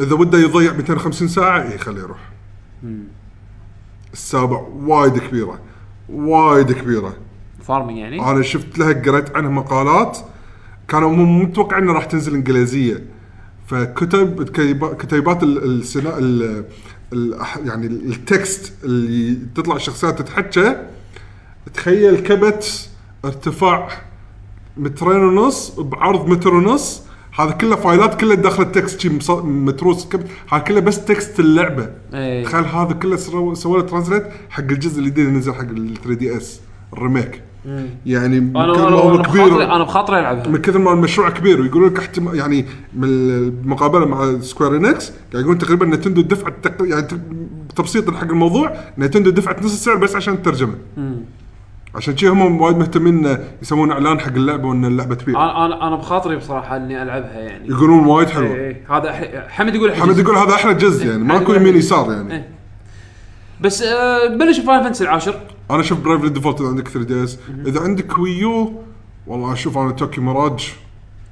إذا 0.00 0.14
وده 0.14 0.38
يضيع 0.38 0.72
250 0.72 1.28
ساعة 1.28 1.62
إي 1.62 1.78
خليه 1.78 2.00
يروح. 2.00 2.18
السابع 4.12 4.58
وايد 4.76 5.18
كبيرة 5.18 5.60
وايد 6.08 6.72
كبيرة. 6.72 7.16
farming 7.62 7.96
يعني؟ 7.98 8.30
أنا 8.30 8.42
شفت 8.42 8.78
لها 8.78 8.92
قريت 8.92 9.36
عنها 9.36 9.50
مقالات. 9.50 10.18
كانوا 10.88 11.10
هم 11.10 11.42
متوقع 11.42 11.78
إنها 11.78 11.94
راح 11.94 12.04
تنزل 12.04 12.34
إنجليزية. 12.34 13.04
فكبت 13.66 14.44
كبتا- 14.48 14.94
كبتات 14.94 15.42
ال- 15.42 15.64
السنا 15.80 16.18
ال 16.18 16.64
ال 17.12 17.38
يعني 17.64 17.86
ال 17.86 18.03
text 18.03 18.72
اللي 18.84 19.38
تطلع 19.54 19.76
الشخصيات 19.76 20.18
تتحكى 20.22 20.76
تخيل 21.74 22.20
كبت 22.20 22.88
ارتفاع 23.24 23.88
مترين 24.76 25.20
ونص 25.20 25.80
بعرض 25.80 26.28
متر 26.28 26.54
ونص. 26.54 27.02
هذا 27.38 27.50
كله 27.50 27.76
فايلات 27.76 28.20
كله 28.20 28.34
داخل 28.34 28.62
ال 28.62 28.70
text 28.70 29.00
شي 29.00 29.08
متروس 29.44 30.08
هذا 30.48 30.62
كله 30.62 30.80
بس 30.80 31.04
text 31.04 31.40
اللعبة. 31.40 31.90
إيه. 32.14 32.44
تخيل 32.44 32.64
هذا 32.64 32.92
كله 32.92 33.16
سووا 33.54 33.78
له 33.78 33.82
translate 33.82 34.24
حق 34.50 34.62
الجزء 34.62 35.00
الجديد 35.00 35.26
اللي 35.26 35.38
نزل 35.38 35.54
حق 35.54 35.60
ال 35.60 35.94
3DS 35.94 36.60
ال 36.92 36.98
remake. 36.98 37.42
يعني 38.06 38.40
من 38.40 38.56
أنا 38.56 38.72
كثر 38.74 38.90
ما 38.90 38.96
هو 38.96 39.22
كبير 39.22 39.64
أنا 39.64 39.84
بخاطري 39.84 40.20
ألعبها. 40.20 40.48
من 40.48 40.56
كثر 40.56 40.78
ما 40.78 40.92
المشروع 40.92 41.30
كبير 41.30 41.60
ويقولون 41.60 41.88
لك 41.88 41.98
احتمال 41.98 42.34
يعني 42.34 42.66
من 42.96 43.08
المقابلة 43.08 44.06
مع 44.06 44.40
Square 44.40 44.76
Enix 44.76 45.10
قاعد 45.10 45.44
يقولون 45.44 45.58
تقريبا 45.58 45.86
Nintendo 45.86 46.20
دفعت. 46.20 46.80
يعني 46.80 47.06
تبسيط 47.76 48.14
حق 48.14 48.22
الموضوع 48.24 48.76
Nintendo 48.98 49.30
دفعت 49.30 49.62
نص 49.62 49.72
السعر 49.72 49.96
بس 49.96 50.16
عشان 50.16 50.34
الترجمة. 50.34 50.74
عشان 51.96 52.16
شي 52.16 52.28
هم 52.28 52.60
وايد 52.60 52.76
مهتمين 52.76 53.38
يسوون 53.62 53.90
إعلان 53.92 54.20
حق 54.20 54.32
اللعبة 54.32 54.68
وإن 54.68 54.84
اللعبة 54.84 55.14
تبيع. 55.14 55.44
أنا 55.44 55.66
أنا 55.66 55.86
أنا 55.88 55.96
بخاطري 55.96 56.36
بصراحة 56.36 56.76
إني 56.76 57.02
ألعبها 57.02 57.38
يعني. 57.40 57.68
يقولون 57.68 58.06
وايد 58.06 58.28
حلوة. 58.28 58.54
إيه، 58.54 58.66
إيه. 58.68 58.96
هذا 58.96 59.12
أح- 59.12 59.50
حمد 59.50 59.74
يقول 59.74 59.94
حمد. 59.96 60.18
يقول 60.18 60.36
هذا 60.36 60.54
أحلى 60.54 60.74
جزء 60.74 61.06
يعني. 61.06 61.24
ماكو 61.24 61.44
حمد 61.52 61.56
يمين 61.56 61.76
يسار 61.76 62.12
يعني. 62.12 62.34
إيه. 62.34 62.48
بس 63.60 63.82
آه 63.82 64.26
بلش 64.36 64.58
ب 64.60 64.64
Final 64.64 64.82
Fantasy 64.82 65.04
العاشر. 65.04 65.40
أنا 65.70 65.80
أشوف 65.80 66.00
Bravely 66.00 66.28
Default 66.30 66.60
إذا 66.60 66.68
عندك 66.68 66.88
3DS 66.88 67.38
إذا 67.66 67.80
عندك 67.80 68.18
Wii 68.18 68.59
U 68.59 68.72
والله 69.26 69.52
أشوف 69.52 69.78
أنا 69.78 69.90
توكي 69.92 70.20
ميراج. 70.20 70.72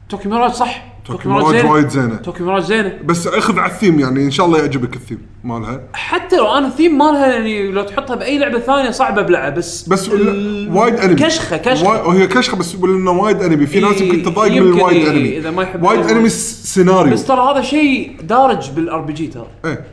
توكي 0.09 0.29
ميراج 0.29 0.51
صح؟ 0.51 0.94
توكي 1.07 1.29
ميراج 1.29 1.65
وايد 1.67 1.89
زينة. 1.89 2.15
توكي 2.17 2.43
ميراج 2.43 2.63
زينة. 2.63 2.99
بس 3.05 3.27
اخذ 3.27 3.59
على 3.59 3.73
الثيم 3.73 4.01
يعني 4.01 4.25
إن 4.25 4.31
شاء 4.31 4.47
الله 4.47 4.59
يعجبك 4.59 4.97
الثيم 4.97 5.19
مالها. 5.45 5.81
حتى 5.93 6.37
لو 6.37 6.53
أنا 6.59 6.67
الثيم 6.67 6.99
مالها 6.99 7.27
يعني 7.27 7.73
لو 7.73 7.83
تحطها 7.83 8.17
بأي 8.17 8.39
لعبة 8.39 8.59
ثانية 8.59 8.91
صعبة 8.91 9.21
ابلعها 9.21 9.51
بس 9.51 9.89
بس 9.89 10.09
ال- 10.09 10.71
وايد 10.77 10.95
أنمي. 10.95 11.15
كشخة 11.15 11.57
كشخة. 11.57 12.09
وايد 12.09 12.21
هي 12.21 12.27
كشخة 12.27 12.57
بس 12.57 12.75
لأنه 12.77 13.11
وايد 13.11 13.43
أنمي. 13.43 13.67
في 13.67 13.81
ناس 13.81 14.01
يمكن 14.01 14.23
تضايق 14.23 14.53
من 14.63 14.69
الوايد 14.69 14.97
إيه، 14.97 15.11
أنمي. 15.11 15.39
إذا 15.39 15.51
ما 15.51 15.63
يحب 15.63 15.83
وايد. 15.83 16.01
أنمي 16.11 16.29
سيناريو. 16.29 17.13
بس 17.13 17.25
ترى 17.25 17.41
هذا 17.53 17.63
شيء 17.63 18.17
دارج 18.23 18.71
بال 18.71 19.01
RPG 19.01 19.27
ترى. 19.27 19.47
إيه. 19.65 19.85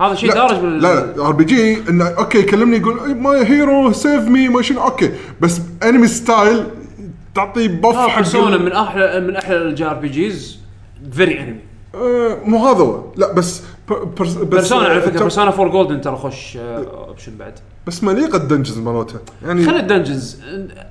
هذا 0.00 0.14
شيء 0.14 0.32
دارج 0.32 0.56
بال 0.58 0.82
لا 0.82 1.26
RPG 1.26 1.78
إنه 1.88 2.04
okay 2.08 2.38
يكلمني 2.38 2.76
يقول 2.76 3.14
my 3.16 3.44
hero 3.46 3.92
save 3.92 4.22
me 4.28 4.48
ما 4.48 4.62
شنو. 4.62 4.82
okay. 4.82 5.10
بس 5.40 5.60
أنمي 5.82 6.06
style 6.06 6.64
تعطي 7.38 7.68
بف 7.68 7.84
آه، 7.96 8.08
حق 8.08 8.16
Persona 8.16 8.56
من 8.58 8.72
أحلى 8.72 9.20
من 9.20 9.36
أحلى 9.36 9.56
ال 9.56 9.84
JRPGs. 9.84 10.58
very 11.12 11.40
anime 11.40 11.58
آه، 11.94 12.38
مو 12.44 12.66
هذا 12.68 12.78
هو. 12.80 13.02
لا 13.16 13.32
بس 13.32 13.62
ب- 13.88 13.92
برس- 13.92 14.34
بس 14.34 14.44
Persona 14.44 14.88
على 14.88 15.00
فكرة 15.00 15.18
آه، 15.18 15.22
Persona 15.22 15.48
4 15.50 15.68
Golden 15.68 16.00
ترى 16.00 16.16
خوش 16.16 16.56
option 16.56 17.32
بعد؟ 17.38 17.52
بس 17.86 18.04
مليقة 18.04 18.36
ال 18.36 18.41
dungeons 18.41 18.78
مالتها 18.78 19.20
يعني 19.46 19.64
خلي 19.66 19.80
ال 19.80 19.87
dungeons 19.87 20.40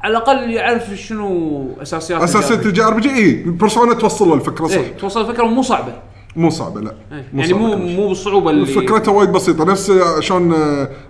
على 0.04 0.12
الأقل 0.18 0.52
يعرف 0.52 0.94
شنو 0.96 1.68
أساسيات 1.82 2.22
أساسيات 2.22 2.66
الجي 2.66 2.84
آر 2.84 2.94
بي 2.94 3.02
جي. 3.02 3.16
اي 3.16 3.32
Persona 3.34 3.94
توصل 3.94 4.28
له 4.28 4.34
الفكرة 4.34 4.68
صح. 4.68 4.74
إيه 4.76 4.98
توصل 4.98 5.22
الفكرة 5.30 5.44
مو 5.44 5.62
صعبة. 5.62 5.94
مو 6.36 6.50
صعبة 6.50 6.82
لا. 6.82 6.94
إيه. 7.12 7.26
مو 7.34 7.42
يعني 7.42 7.54
مو 7.54 7.68
صعبة 7.70 7.84
كلش. 7.86 7.96
مو 7.96 8.08
بالصعوبه 8.08 8.50
اللي 8.50 8.66
فكرتها 8.66 9.12
وايد 9.12 9.32
بسيطة. 9.32 9.66
نفس 9.66 9.92
شلون 10.20 10.54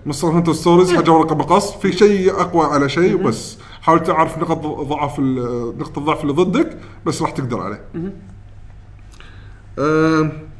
Monster 0.06 0.28
Hunter 0.28 0.54
Stories 0.54 0.94
حجر 0.96 1.12
ورقة 1.12 1.36
مقص. 1.36 1.72
في 1.72 1.92
شيء 1.92 2.32
أقوى 2.32 2.66
على 2.66 2.90
شيء 2.90 3.16
وبس 3.16 3.58
حاول 3.88 4.04
تعرف 4.04 4.38
نقط 4.38 4.58
ضعف 4.88 5.20
ال- 5.20 5.78
نقطة 5.78 6.00
الضعف 6.00 6.22
اللي 6.22 6.34
ضدك 6.34 6.78
بس 7.06 7.22
راح 7.22 7.32
تقدر 7.32 7.60
عليه. 7.60 7.82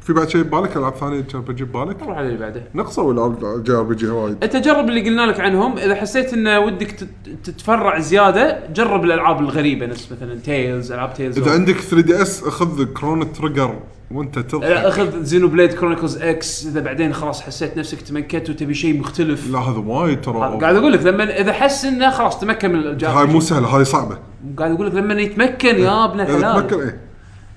في 0.00 0.12
بعد 0.12 0.28
شيء 0.28 0.42
ببالك 0.42 0.76
ألعاب 0.76 0.94
ثانية 0.94 1.20
كان 1.20 1.40
بجيب 1.40 1.72
بالك؟ 1.72 2.02
نروح 2.02 2.16
على 2.18 2.26
اللي 2.26 2.38
بعده 2.38 2.62
نقصوا 2.74 3.04
ولا 3.04 3.62
JRPG 3.62 4.06
وايد؟ 4.06 4.44
انت 4.44 4.56
جرب 4.56 4.88
اللي 4.88 5.00
قلنا 5.08 5.22
لك 5.26 5.40
عنهم 5.40 5.78
إذا 5.78 5.94
حسيت 5.94 6.32
انه 6.32 6.58
ودك 6.60 6.90
تت- 6.90 7.08
تتفرع 7.44 7.98
زيادة 7.98 8.66
جرب 8.74 9.04
الألعاب 9.04 9.40
الغريبة 9.40 9.86
نفس 9.86 10.12
مثلا 10.12 10.34
Tales 10.34 10.92
ألعاب 10.92 11.14
Tales 11.14 11.38
إذا 11.38 11.52
عندك 11.52 11.74
3DS 11.76 12.44
خذ 12.44 12.84
Chrono 12.84 13.24
Trigger 13.24 13.78
وانت 14.10 14.36
لا 14.36 14.42
تضحك 14.42 14.70
أخذ 14.70 15.22
Xenoblade 15.22 15.72
Chronicles 15.72 16.16
X 16.16 16.66
إذا 16.66 16.80
بعدين 16.80 17.12
خلاص 17.12 17.40
حسيت 17.42 17.76
نفسك 17.76 18.00
تمكنت 18.00 18.50
وتبي 18.50 18.74
شيء 18.74 19.00
مختلف. 19.00 19.50
لا 19.50 19.58
هذا 19.58 19.78
وايد 19.78 20.20
ترى. 20.20 20.58
قاعد 20.60 20.76
أقول 20.76 20.92
لك 20.92 21.02
لما 21.02 21.40
إذا 21.40 21.52
حس 21.52 21.84
إنه 21.84 22.10
خلاص 22.10 22.40
تمكن 22.40 22.72
من 22.72 22.78
الجار 22.78 23.10
هاي 23.10 23.26
مو 23.26 23.40
سهلة 23.40 23.66
هاي 23.66 23.84
صعبة. 23.84 24.18
قاعد 24.58 24.70
أقول 24.70 24.86
لك 24.86 24.94
لما 24.94 25.14
يتمكن 25.14 25.78
يا 25.78 26.04
ابن 26.04 26.20
إذا 26.20 26.36
الحلال. 26.36 26.66
تفكر 26.66 26.82
إيه. 26.82 27.00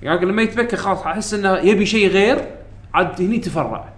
يعني 0.02 0.26
لما 0.26 0.42
يتمكن 0.42 0.76
خلاص 0.76 0.98
أحس 0.98 1.34
إنه 1.34 1.56
يبي 1.56 1.86
شيء 1.86 2.08
غير 2.08 2.38
عاد 2.94 3.22
هني 3.22 3.38
تفرع. 3.38 3.92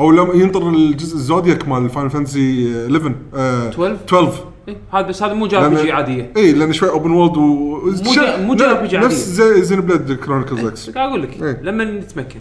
أو 0.00 0.10
لما 0.10 0.34
ينطر 0.34 0.68
الجزء 0.68 1.14
ال 1.14 1.22
Zodiac 1.22 1.68
مال 1.68 1.90
Final 1.90 2.10
Fantasy 2.10 2.72
11 2.86 3.14
آه 3.34 3.68
12 3.68 3.98
12 4.04 4.44
إيه، 4.68 4.76
هذا 4.92 5.06
بس 5.08 5.22
هذا 5.22 5.34
مو 5.34 5.46
RPG 5.46 5.92
عادية. 5.92 6.32
اي 6.36 6.52
لأن 6.52 6.72
شوي 6.72 6.88
open 6.90 7.10
world 7.10 7.36
و 7.36 7.42
مو 8.04 8.12
جا- 8.12 8.36
مو 8.36 8.54
جا 8.54 8.66
RPG 8.74 8.80
عادية. 8.94 8.98
نفس 8.98 9.28
زي 9.28 9.62
Xenoblade 9.62 10.12
Chronicles 10.12 10.64
X 10.64 10.90
قاعد 10.90 11.08
أقول 11.08 11.22
لك 11.22 11.42
إيه. 11.42 11.60
لما 11.62 11.84
يتمكن 11.84 12.38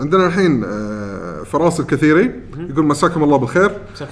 عندنا 0.00 0.26
الحين 0.26 0.64
آه، 0.64 1.42
فراس 1.42 1.80
الكثيري 1.80 2.30
يقول 2.58 2.84
مساكم 2.86 3.22
الله 3.24 3.36
بالخير. 3.36 3.70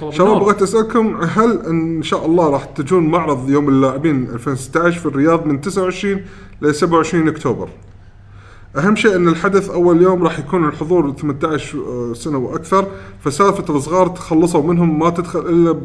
شباب. 0.09 0.39
بغيت 0.39 0.61
أسألكم 0.61 1.17
هل 1.21 1.59
إن 1.67 2.03
شاء 2.03 2.25
الله 2.25 2.49
راح 2.49 2.65
تجون 2.65 3.07
معرض 3.07 3.49
يوم 3.49 3.69
اللاعبين 3.69 4.29
2016 4.29 4.99
في 4.99 5.05
الرياض 5.05 5.45
من 5.45 5.61
29 5.61 6.21
ل 6.61 6.73
27 6.75 7.27
أكتوبر؟ 7.27 7.69
أهم 8.77 8.95
شيء 8.95 9.15
أن 9.15 9.27
الحدث 9.27 9.69
أول 9.69 10.01
يوم 10.01 10.23
راح 10.23 10.39
يكون 10.39 10.65
الحضور 10.65 11.11
18 11.11 12.13
سنة 12.13 12.37
وأكثر. 12.37 12.87
فسالفة 13.19 13.75
الصغار 13.75 14.07
تخلصوا 14.07 14.63
منهم 14.63 14.99
ما 14.99 15.09
تدخل 15.09 15.39
إلا 15.39 15.79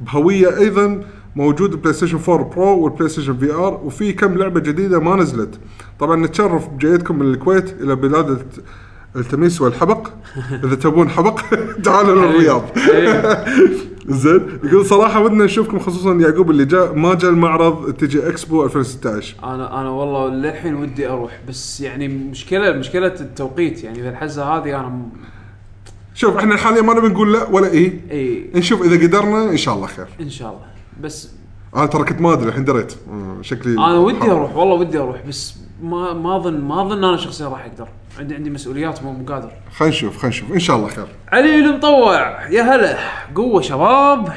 بهوية 0.00 0.58
أيضا 0.58 1.04
موجود 1.36 1.82
PlayStation 1.82 2.18
4 2.28 2.50
Pro 2.56 2.69
وال 2.69 2.78
PlayStation 2.78 3.36
VR 3.36 3.80
وفي 3.84 4.12
كم 4.12 4.38
لعبة 4.38 4.60
جديدة 4.60 4.98
ما 4.98 5.16
نزلت. 5.16 5.60
طبعا 6.00 6.16
نتشرف 6.16 6.68
بجيتكم 6.68 7.18
من 7.18 7.26
الكويت 7.26 7.82
إلى 7.82 7.94
بلاد 7.94 8.42
التميس 9.16 9.60
والحبق. 9.60 10.08
إذا 10.64 10.74
تبون 10.74 11.08
حبق 11.08 11.40
تعالوا 11.84 12.14
للرياض. 12.26 12.62
زين 14.08 14.58
يقول 14.64 14.86
صراحة 14.86 15.20
ودنا 15.22 15.44
نشوفكم 15.44 15.78
خصوصا 15.78 16.14
يعقوب 16.14 16.50
اللي 16.50 16.64
جاء 16.64 16.94
ما 16.94 17.14
جاء 17.14 17.30
المعرض 17.30 17.92
TG 17.92 18.28
Expo 18.28 18.64
2016 18.64 19.36
أنا 19.44 19.80
أنا 19.80 19.90
والله 19.90 20.28
للحين 20.28 20.74
ودي 20.74 21.08
أروح 21.08 21.40
بس 21.48 21.80
يعني 21.80 22.08
مشكلة 22.08 22.72
مشكلة 22.72 23.06
التوقيت 23.06 23.84
يعني 23.84 24.02
في 24.02 24.08
الحزة 24.08 24.44
هذه 24.44 24.80
أنا 24.80 24.88
م- 24.88 25.10
شوف 26.14 26.36
إحنا 26.36 26.56
حاليا 26.56 26.82
ما 26.82 26.94
نبي 26.94 27.08
نقول 27.08 27.32
لا 27.32 27.48
ولا 27.48 27.66
إيه. 27.70 28.00
اي 28.10 28.50
نشوف 28.54 28.82
إذا 28.82 29.06
قدرنا 29.06 29.50
إن 29.50 29.56
شاء 29.56 29.74
الله 29.74 29.86
خير. 29.86 30.06
إن 30.20 30.30
شاء 30.30 30.48
الله. 30.48 30.64
بس 31.00 31.30
أنا 31.76 31.86
ترى 31.86 32.04
كنت 32.04 32.20
ما 32.20 32.32
أدري 32.32 32.48
الحين 32.48 32.64
دريت. 32.64 32.92
آه، 33.10 33.36
شكلي 33.42 33.72
أنا 33.72 33.98
ودي. 33.98 34.30
أروح 34.30 34.56
والله 34.56 34.74
ودي 34.74 34.98
أروح 34.98 35.26
بس 35.28 35.54
ما 35.82 36.12
ما 36.12 36.36
أظن 36.36 36.60
ما 36.60 36.82
أظن 36.82 37.04
أنا 37.04 37.16
شخصيا 37.16 37.48
راح 37.48 37.64
أقدر. 37.64 37.88
عندي 38.18 38.34
عندي 38.34 38.50
مسؤوليات 38.50 39.02
مو 39.02 39.24
قادر 39.28 39.50
خلينا 39.76 39.94
نشوف 39.94 40.16
خلينا 40.16 40.28
نشوف. 40.36 40.52
إن 40.52 40.58
شاء 40.58 40.76
الله 40.76 40.88
خير. 40.88 41.06
علي 41.32 41.54
المطوع 41.58 42.46
يا 42.50 42.62
هلا. 42.62 42.98
قوة 43.34 43.62
شباب. 43.62 44.32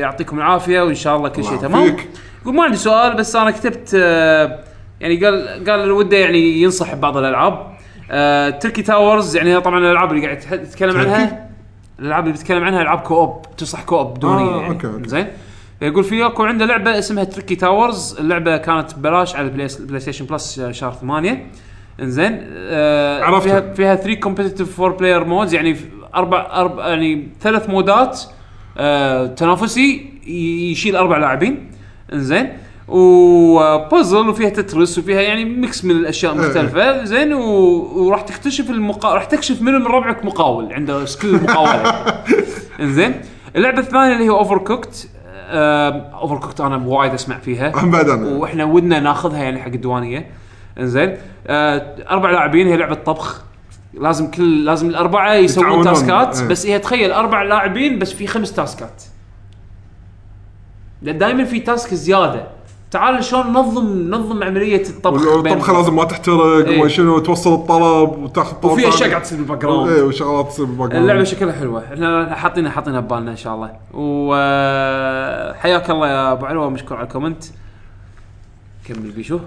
يعطيكم 0.00 0.38
العافية 0.38 0.80
وإن 0.80 0.94
شاء 0.94 1.16
الله 1.16 1.28
كل 1.28 1.44
شيء 1.44 1.56
تمام. 1.56 1.96
يقول 2.42 2.54
ما 2.54 2.64
عندي 2.64 2.76
سؤال 2.76 3.16
بس 3.16 3.36
أنا 3.36 3.50
كتبت 3.50 3.90
آه، 3.94 4.58
يعني 5.00 5.24
قال 5.24 5.64
قال 5.70 5.90
وده 5.90 6.16
يعني 6.16 6.62
ينصح 6.62 6.94
ببعض 6.94 7.16
الألعاب. 7.16 7.72
آه، 8.10 8.50
Tricky 8.50 8.82
Towers 8.82 9.36
يعني 9.36 9.60
طبعا 9.60 9.78
الألعاب 9.78 10.12
اللي 10.12 10.26
قاعد 10.26 10.38
تركي؟ 10.70 10.84
عنها 10.84 11.48
الألعاب 11.98 12.24
اللي 12.26 12.36
بيتكلم 12.38 12.64
عنها 12.64 12.82
ألعاب 12.82 12.98
co-op 13.00 13.46
تنصح 13.56 13.82
co-op 13.82 14.18
دونيه 14.18 14.44
آه، 14.54 14.60
يعني 14.60 14.68
okay، 14.74 14.86
okay. 14.86 15.08
زين. 15.08 15.26
يقول 15.82 16.04
في 16.04 16.26
اكو 16.26 16.44
عنده 16.44 16.66
لعبة 16.66 16.98
اسمها 16.98 17.24
Tricky 17.24 17.56
Towers 17.56 18.16
اللعبة 18.20 18.56
كانت 18.56 18.94
ببلاش 18.94 19.36
على 19.36 19.48
PlayStation 19.48 20.24
Plus 20.24 20.60
شهر 20.60 20.92
8 20.92 21.46
إنزين 22.00 22.40
آه. 22.52 23.38
فيها 23.40 23.74
فيها 23.74 23.94
3 23.96 24.20
competitive 24.20 24.76
four 24.76 24.92
player 24.92 25.24
modes 25.24 25.54
يعني 25.54 25.76
أربع 26.14 26.46
أربع 26.52 26.88
يعني 26.88 27.28
ثلاث 27.40 27.70
مودات 27.70 28.22
آه 28.78 29.26
تنافسي 29.26 30.10
يشيل 30.70 30.96
أربع 30.96 31.18
لاعبين. 31.18 31.70
إنزين 32.12 32.52
وبازل 32.88 34.28
وفيها 34.28 34.48
Tetris 34.48 34.98
وفيها 34.98 35.20
يعني 35.20 35.44
mix 35.44 35.84
من 35.84 35.90
الأشياء 35.90 36.32
المختلفة. 36.32 37.04
زين 37.04 37.32
و... 37.32 37.42
وراح 37.96 38.20
تكتشف 38.20 38.70
المقا... 38.70 39.14
راح 39.14 39.24
تكشف 39.24 39.62
من 39.62 39.72
من 39.72 39.86
ربعك 39.86 40.24
مقاول 40.24 40.72
عنده 40.72 41.04
skill 41.04 41.34
المقاوله 41.34 42.04
إنزين 42.80 43.20
اللعبة 43.56 43.78
الثانية 43.78 44.12
اللي 44.12 44.24
هي 44.24 44.30
Overcooked 44.30 45.08
Overcooked 45.50 46.60
أنا 46.60 46.76
وايد 46.86 47.14
أسمع 47.14 47.38
فيها. 47.38 47.72
هم 47.76 47.90
بعد 47.90 48.08
أنا. 48.08 48.28
وإحنا 48.28 48.64
ودنا 48.64 49.00
ناخذها 49.00 49.42
يعني 49.42 49.60
حق 49.62 49.68
الديوانية. 49.68 50.30
إنزين. 50.78 51.16
آه 51.46 51.96
أربع 52.10 52.30
لاعبين 52.30 52.66
هي 52.66 52.76
لعبة 52.76 52.94
طبخ. 52.94 53.42
لازم 53.94 54.30
كل 54.30 54.64
لازم 54.64 54.88
الأربعة 54.88 55.34
يسوون 55.34 55.84
تاسكات. 55.84 56.38
إيه. 56.38 56.48
بس 56.48 56.66
هي 56.66 56.78
تخيل 56.78 57.12
أربع 57.12 57.42
لاعبين 57.42 57.98
بس 57.98 58.12
في 58.12 58.26
خمس 58.26 58.52
تاسكات. 58.52 59.02
دائما 61.02 61.44
في 61.44 61.60
task 61.60 61.94
زيادة. 61.94 62.46
تعال 62.90 63.24
شلون 63.24 63.46
ننظم 63.46 63.86
ننظم 63.86 64.42
عملية 64.42 64.82
الطبخ 64.88 65.26
والطبخه 65.26 65.72
لازم 65.72 65.96
ما 65.96 66.04
تحترق 66.04 66.66
إيه. 66.66 66.80
وما 66.80 66.88
شنو 66.88 67.18
توصل 67.18 67.54
الطلب 67.54 68.18
وتاخذ 68.18 68.56
طلب 68.56 68.72
وفي. 68.72 68.88
أشياء 68.88 69.10
قاعد 69.10 69.22
تصير 69.22 69.38
بال 69.38 69.47
back 69.47 69.64
إيه 69.64 69.70
ground 69.70 69.90
وشغلات 69.90 70.48
تصير 70.48 70.64
بال 70.64 70.88
background. 70.88 71.02
اللعبة 71.02 71.24
شكلها 71.24 71.52
حلوة. 71.52 71.84
إحنا 71.84 72.34
حاطينها 72.34 72.70
حاطينها 72.70 73.00
ببالنا 73.00 73.30
إن 73.30 73.36
شاء 73.36 73.54
الله. 73.54 73.70
وحياك 73.94 75.90
الله 75.90 76.08
يا 76.08 76.32
أبو 76.32 76.46
علوه 76.46 76.70
مشكور 76.70 76.96
على 76.96 77.06
ال 77.06 77.10
comment. 77.10 77.44
كمل 78.88 79.10
بيشو 79.10 79.38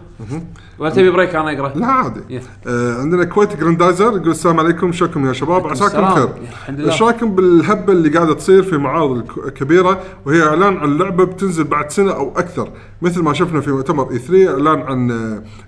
ولا 0.79 0.89
تبي 0.89 1.09
break 1.09 1.35
أنا 1.35 1.51
أقرأ 1.59 1.79
لا 1.79 1.85
عادي. 1.85 2.41
آه 2.67 3.01
عندنا 3.01 3.23
Kuwait 3.23 3.57
Grendizer 3.59 4.05
يقول 4.17 4.29
السلام 4.29 4.59
عليكم 4.59 4.91
شكرا 4.91 5.27
يا 5.27 5.33
شباب 5.33 5.67
عساكم. 5.67 6.01
بخير. 6.01 6.29
إيش 6.69 7.01
رأيكم 7.01 7.35
بالهبة 7.35 7.93
اللي 7.93 8.09
قاعدة 8.09 8.33
تصير 8.33 8.63
في 8.63 8.77
معارض 8.77 9.23
الكبيرة 9.45 10.01
وهي 10.25 10.43
إعلان 10.43 10.77
عن 10.77 10.97
لعبة 10.97 11.23
بتنزل 11.23 11.63
بعد 11.63 11.91
سنة 11.91 12.11
أو 12.11 12.33
أكثر 12.37 12.69
مثل 13.01 13.21
ما 13.21 13.33
شفنا 13.33 13.61
في 13.61 13.71
مؤتمر 13.71 14.11
E3 14.11 14.49
إعلان 14.51 14.81
عن 14.81 15.07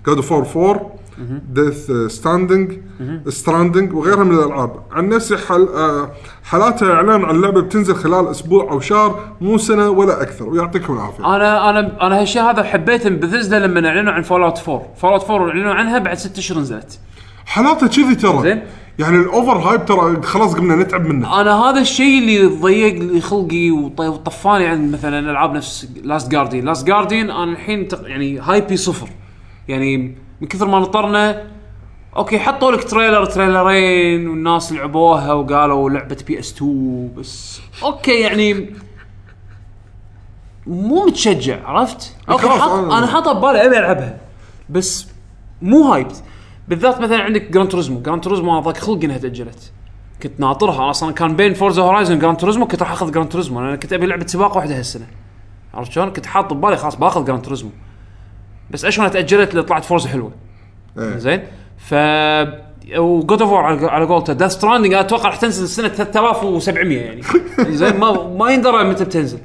God 0.06 0.16
of 0.16 0.22
War 0.22 0.32
4 0.32 0.94
Death 1.52 1.92
Stranding 2.06 2.72
Stranding 3.28 3.94
وغيرها 3.94 4.24
من 4.24 4.34
الألعاب. 4.38 4.76
عن 4.92 5.08
نفسي 5.08 5.36
حل 5.36 5.68
آه، 5.68 6.10
حالاتها 6.44 6.92
إعلان 6.92 7.24
عن 7.24 7.40
لعبة 7.40 7.60
بتنزل 7.60 7.94
خلال 7.94 8.28
أسبوع 8.28 8.70
أو 8.70 8.80
شهر 8.80 9.24
مو 9.40 9.58
سنة 9.58 9.88
ولا 9.90 10.22
أكثر 10.22 10.48
ويعطيكم 10.48 10.92
العافية. 10.92 11.36
أنا 11.36 11.70
أنا 11.70 12.06
أنا 12.06 12.20
هالشيء 12.20 12.42
هذا 12.42 12.62
حبيته 12.62 13.10
بثزدا 13.10 13.58
لما 13.58 13.88
إعلنوا 13.88 14.12
عن 14.12 14.22
Fallout 14.22 14.68
4 14.68 14.82
Fallout 14.96 15.30
4 15.30 15.48
اعلنوا 15.48 15.74
عنها 15.74 15.98
بعد 15.98 16.16
ست 16.16 16.38
اشهر 16.38 16.58
نزلت. 16.58 16.98
حالاتها 17.46 17.88
كذي 17.88 18.14
ترى. 18.14 18.42
زين. 18.42 18.62
يعني 18.98 19.16
ال 19.16 19.24
over 19.24 19.56
hype 19.58 19.84
ترى 19.84 20.22
خلاص 20.22 20.54
قمنا 20.54 20.76
نتعب 20.76 21.06
منه. 21.06 21.40
أنا 21.40 21.62
هذا 21.64 21.80
الشيء 21.80 22.18
اللي 22.18 22.44
ضيق 22.46 22.94
لي 23.02 23.20
خلقي 23.20 23.70
وط- 23.70 24.00
وطفاني 24.00 24.66
عن 24.66 24.92
مثلا 24.92 25.30
ألعاب 25.30 25.52
نفس 25.54 25.88
Last 26.04 26.30
Guardian 26.30 26.64
Last 26.64 26.86
Guardian 26.86 27.30
أنا 27.30 27.52
الحين 27.52 27.88
تق- 27.88 28.08
يعني 28.08 28.38
hype 28.40 28.69
ي 28.69 28.76
صفر. 28.76 29.08
يعني 29.68 30.14
من 30.40 30.48
كثر 30.48 30.68
ما 30.68 30.78
نطرنا 30.78 31.42
okay 32.16 32.38
حطوا 32.38 32.72
لك 32.72 32.84
trailer 32.90 33.24
تريلرين 33.24 34.28
والناس 34.28 34.72
لعبوها 34.72 35.32
وقالوا 35.32 35.90
لعبة 35.90 36.16
PS2 36.26 37.10
بس. 37.16 37.60
okay 37.82 38.20
يعني 38.20 38.74
مو 40.66 41.06
متشجع 41.06 41.68
عرفت؟ 41.68 42.16
okay 42.30 42.42
خلاص، 42.42 42.60
حط 42.60 42.68
أنا- 42.70 42.92
أنا 42.92 43.06
حاطه 43.06 43.32
ببالي 43.32 43.66
أبي 43.66 43.78
ألعبها 43.78 44.18
بس 44.70 45.06
مو 45.62 45.82
hyped 45.92 46.22
بالذات 46.68 47.00
مثلا 47.00 47.22
عندك 47.22 47.50
Gran 47.50 47.68
Turismo 47.68 48.00
Gran 48.00 48.20
Turismo 48.20 48.52
أنا 48.52 48.60
ضاق 48.60 48.76
خلقي 48.76 49.06
إنها 49.06 49.18
تأجلت. 49.18 49.72
كنت 50.22 50.40
ناطرها. 50.40 50.90
أصلا 50.90 51.12
كان 51.12 51.36
بين 51.36 51.54
Forza 51.54 51.82
Horizon 51.82 52.18
Gran 52.18 52.36
Turismo 52.36 52.66
كنت 52.66 52.82
راح 52.82 52.92
أخذ 52.92 53.12
Gran 53.12 53.28
Turismo 53.28 53.60
لأن 53.60 53.76
كنت 53.76 53.92
أبي 53.92 54.06
لعبة 54.06 54.26
سباق 54.26 54.56
واحدة 54.56 54.78
هالسنة. 54.78 55.06
عرفت 55.74 55.92
شلون؟ 55.92 56.10
كنت 56.10 56.26
حاط 56.26 56.52
ببالي 56.52 56.76
خلاص 56.76 56.96
باخذ 56.96 57.24
Gran 57.24 57.42
Turismo 57.42 57.70
بس 58.70 58.84
اشون 58.84 59.10
تأجلت؟ 59.10 59.50
اللي 59.50 59.62
طلعت 59.62 59.84
Forza 59.84 60.08
حلوة. 60.08 60.32
إيه. 60.98 61.16
زين؟ 61.16 61.42
ف 61.78 61.94
و 62.96 63.08
God 63.08 63.42
of 63.42 63.52
على 63.52 63.86
على 63.86 64.04
قولته. 64.04 64.32
Death 64.32 64.52
Stranding 64.52 64.94
أتوقع 64.94 65.28
راح 65.28 65.36
تنزل 65.36 65.68
سنة 65.68 65.88
3700 65.88 66.98
يعني. 67.00 67.22
زين؟ 67.80 67.96
ما 67.96 68.28
ما 68.28 68.50
يندرى 68.50 68.84
متى 68.84 69.04
بتنزل. 69.04 69.38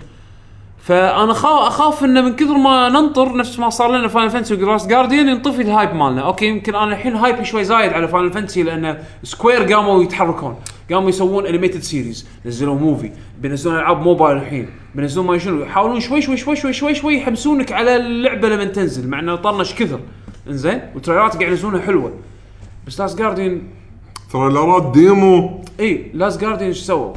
فأنا 0.90 1.34
خا- 1.34 1.68
أخاف 1.68 2.04
انه 2.04 2.22
من 2.22 2.36
كثر 2.36 2.58
ما 2.58 2.90
ننطر 2.90 3.38
نفس 3.38 3.60
ما 3.60 3.70
صار 3.70 3.92
لنا 3.92 4.08
Final 4.08 4.30
Fantasy 4.30 4.54
و 4.54 4.61
Last 4.61 4.88
Guardian 4.88 5.30
ينطفي 5.30 5.62
ال 5.62 5.69
hype 5.69 5.96
مالنا. 5.96 6.22
okay 6.22 6.46
يمكن 6.46 6.76
أنا 6.76 6.94
الحين 6.94 7.16
hype 7.16 7.40
ي 7.40 7.46
شوي 7.46 7.64
زايد 7.64 7.94
على 7.94 8.08
Final 8.08 8.34
Fantasy 8.34 8.64
لأن 8.64 8.98
Square 9.24 9.74
قاموا 9.74 10.04
يتحركون. 10.04 10.56
قاموا 10.92 11.10
يسوون 11.10 11.46
animated 11.46 11.82
series 11.82 12.28
نزلوا 12.46 12.76
movie 12.76 13.12
بينزلون 13.42 13.76
ألعاب 13.76 14.02
موبايل 14.02 14.38
الحين. 14.38 14.70
بينزلون 14.96 15.28
ما 15.28 15.38
شنو 15.38 15.64
يحاولون 15.64 16.00
شوي 16.00 16.22
شوي 16.22 16.38
شوي 16.38 16.56
شوي 16.56 16.74
شوي 16.74 16.96
شوي 16.96 17.18
يحمسونك 17.18 17.72
على 17.72 17.96
اللعبة 17.96 18.50
لما 18.50 18.66
تنزل 18.66 19.08
مع 19.08 19.20
إنه 19.20 19.36
طرنش 19.36 19.74
كثر. 19.74 20.00
إنزين؟ 20.48 20.82
وتريلرات 20.96 21.38
قاعد 21.38 21.52
ينزلونها 21.52 21.82
حلوة. 21.82 22.14
بس 22.88 23.00
Last 23.00 23.18
Guardian 23.18 23.62
تريلرات 24.34 24.92
demo. 24.92 25.62
إي 25.80 26.12
Last 26.14 26.42
Guardian 26.42 26.68
إيش 26.68 26.80
سووا؟ 26.80 27.14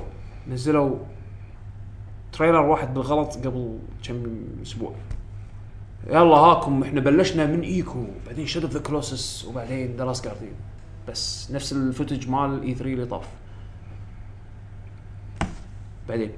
نزلوا 0.52 0.96
trailer 2.32 2.60
واحد 2.60 2.94
بالغلط 2.94 3.36
قبل 3.46 3.78
كم 4.04 4.22
أسبوع. 4.62 4.92
يلا 6.06 6.36
هاكم 6.36 6.82
إحنا 6.82 7.00
بلشنا 7.00 7.46
من 7.46 7.60
Ico 7.60 8.04
بعدين 8.26 8.46
Shadow 8.46 8.62
of 8.62 8.72
the 8.72 8.80
Colossus 8.80 9.44
وبعدين 9.44 9.96
The 9.96 10.04
Last 10.04 10.24
Guardian 10.24 10.52
بس 11.08 11.50
نفس 11.50 11.72
ال 11.72 11.79
footage 11.79 12.28
مال 12.28 12.62
E3 12.62 12.92
اللي 12.94 13.06
طاف. 13.06 13.24
بعدين. 16.08 16.30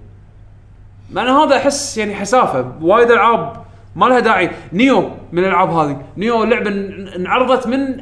مع 1.13 1.23
إن 1.23 1.29
هذا 1.29 1.57
أحس 1.57 1.99
يعني 1.99 2.15
حسافة 2.15 2.73
وايد 2.83 3.11
ألعاب 3.11 3.65
ما 3.97 4.07
لها 4.07 4.21
داعي. 4.21 4.51
Nioh 4.73 5.11
من 5.33 5.39
الألعاب 5.39 5.71
هذه. 5.71 6.03
Nioh 6.17 6.45
لعبة 6.45 6.71
ان- 6.71 7.09
انعرضت 7.09 7.67
من 7.67 8.01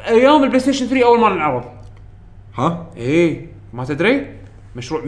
أيام 0.00 0.42
ال 0.42 0.60
PlayStation 0.60 0.86
3 0.86 1.04
أول 1.06 1.20
ما 1.20 1.28
انعرض. 1.28 1.64
ها؟ 2.54 2.86
إيه 2.96 3.46
ما 3.72 3.84
تدري؟ 3.84 4.36
مشروع 4.76 5.02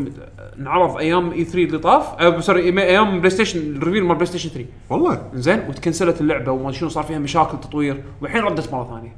انعرض 0.60 0.96
أيام 0.96 1.30
E3 1.32 1.64
اللي 1.64 1.78
طاف. 1.78 2.44
sorry 2.44 2.72
إيما- 2.72 2.78
أيام 2.78 3.18
PlayStation 3.18 3.30
ال 3.30 3.76
reveal 3.76 4.04
مال 4.04 4.14
PlayStation 4.14 4.48
3 4.50 4.66
والله؟ 4.90 5.22
زين 5.34 5.60
وتكنسلت 5.68 6.20
اللعبة 6.20 6.52
وما 6.52 6.72
شنو 6.72 6.88
صار 6.88 7.04
فيها 7.04 7.18
مشاكل 7.18 7.60
تطوير 7.60 8.02
والحين 8.20 8.42
ردت 8.42 8.72
مرة 8.72 8.84
ثانية. 8.84 9.16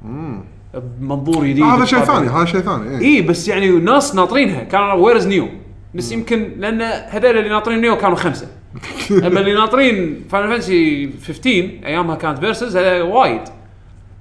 بمنظور 1.01 1.45
جديد. 1.45 1.63
هذا 1.65 1.85
شيء. 1.85 1.99
ثاني 1.99 2.29
هذا 2.29 2.45
شيء 2.45 2.61
ثاني 2.61 2.91
إيه. 2.91 2.99
إي 3.17 3.23
بس 3.23 3.49
يعني 3.49 3.71
ناس 3.71 4.15
ناطرينها. 4.15 4.65
كان 4.65 4.83
where 4.99 5.17
is 5.17 5.27
new 5.27 5.49
بس 5.95 6.13
يمكن 6.13 6.53
لأن 6.57 6.83
هذول 6.83 7.39
اللي 7.39 7.49
ناطرين 7.49 7.81
new 7.81 7.97
كانوا 7.97 8.17
خمسة. 8.17 8.47
أما 9.27 9.41
اللي 9.41 9.55
ناطرين 9.55 10.23
فاينل 10.31 10.49
فانتسي 10.49 11.11
15 11.27 11.71
أيامها 11.87 12.15
كانت 12.17 12.39
versus 12.39 12.77
هذا 12.77 13.03
وايد 13.03 13.41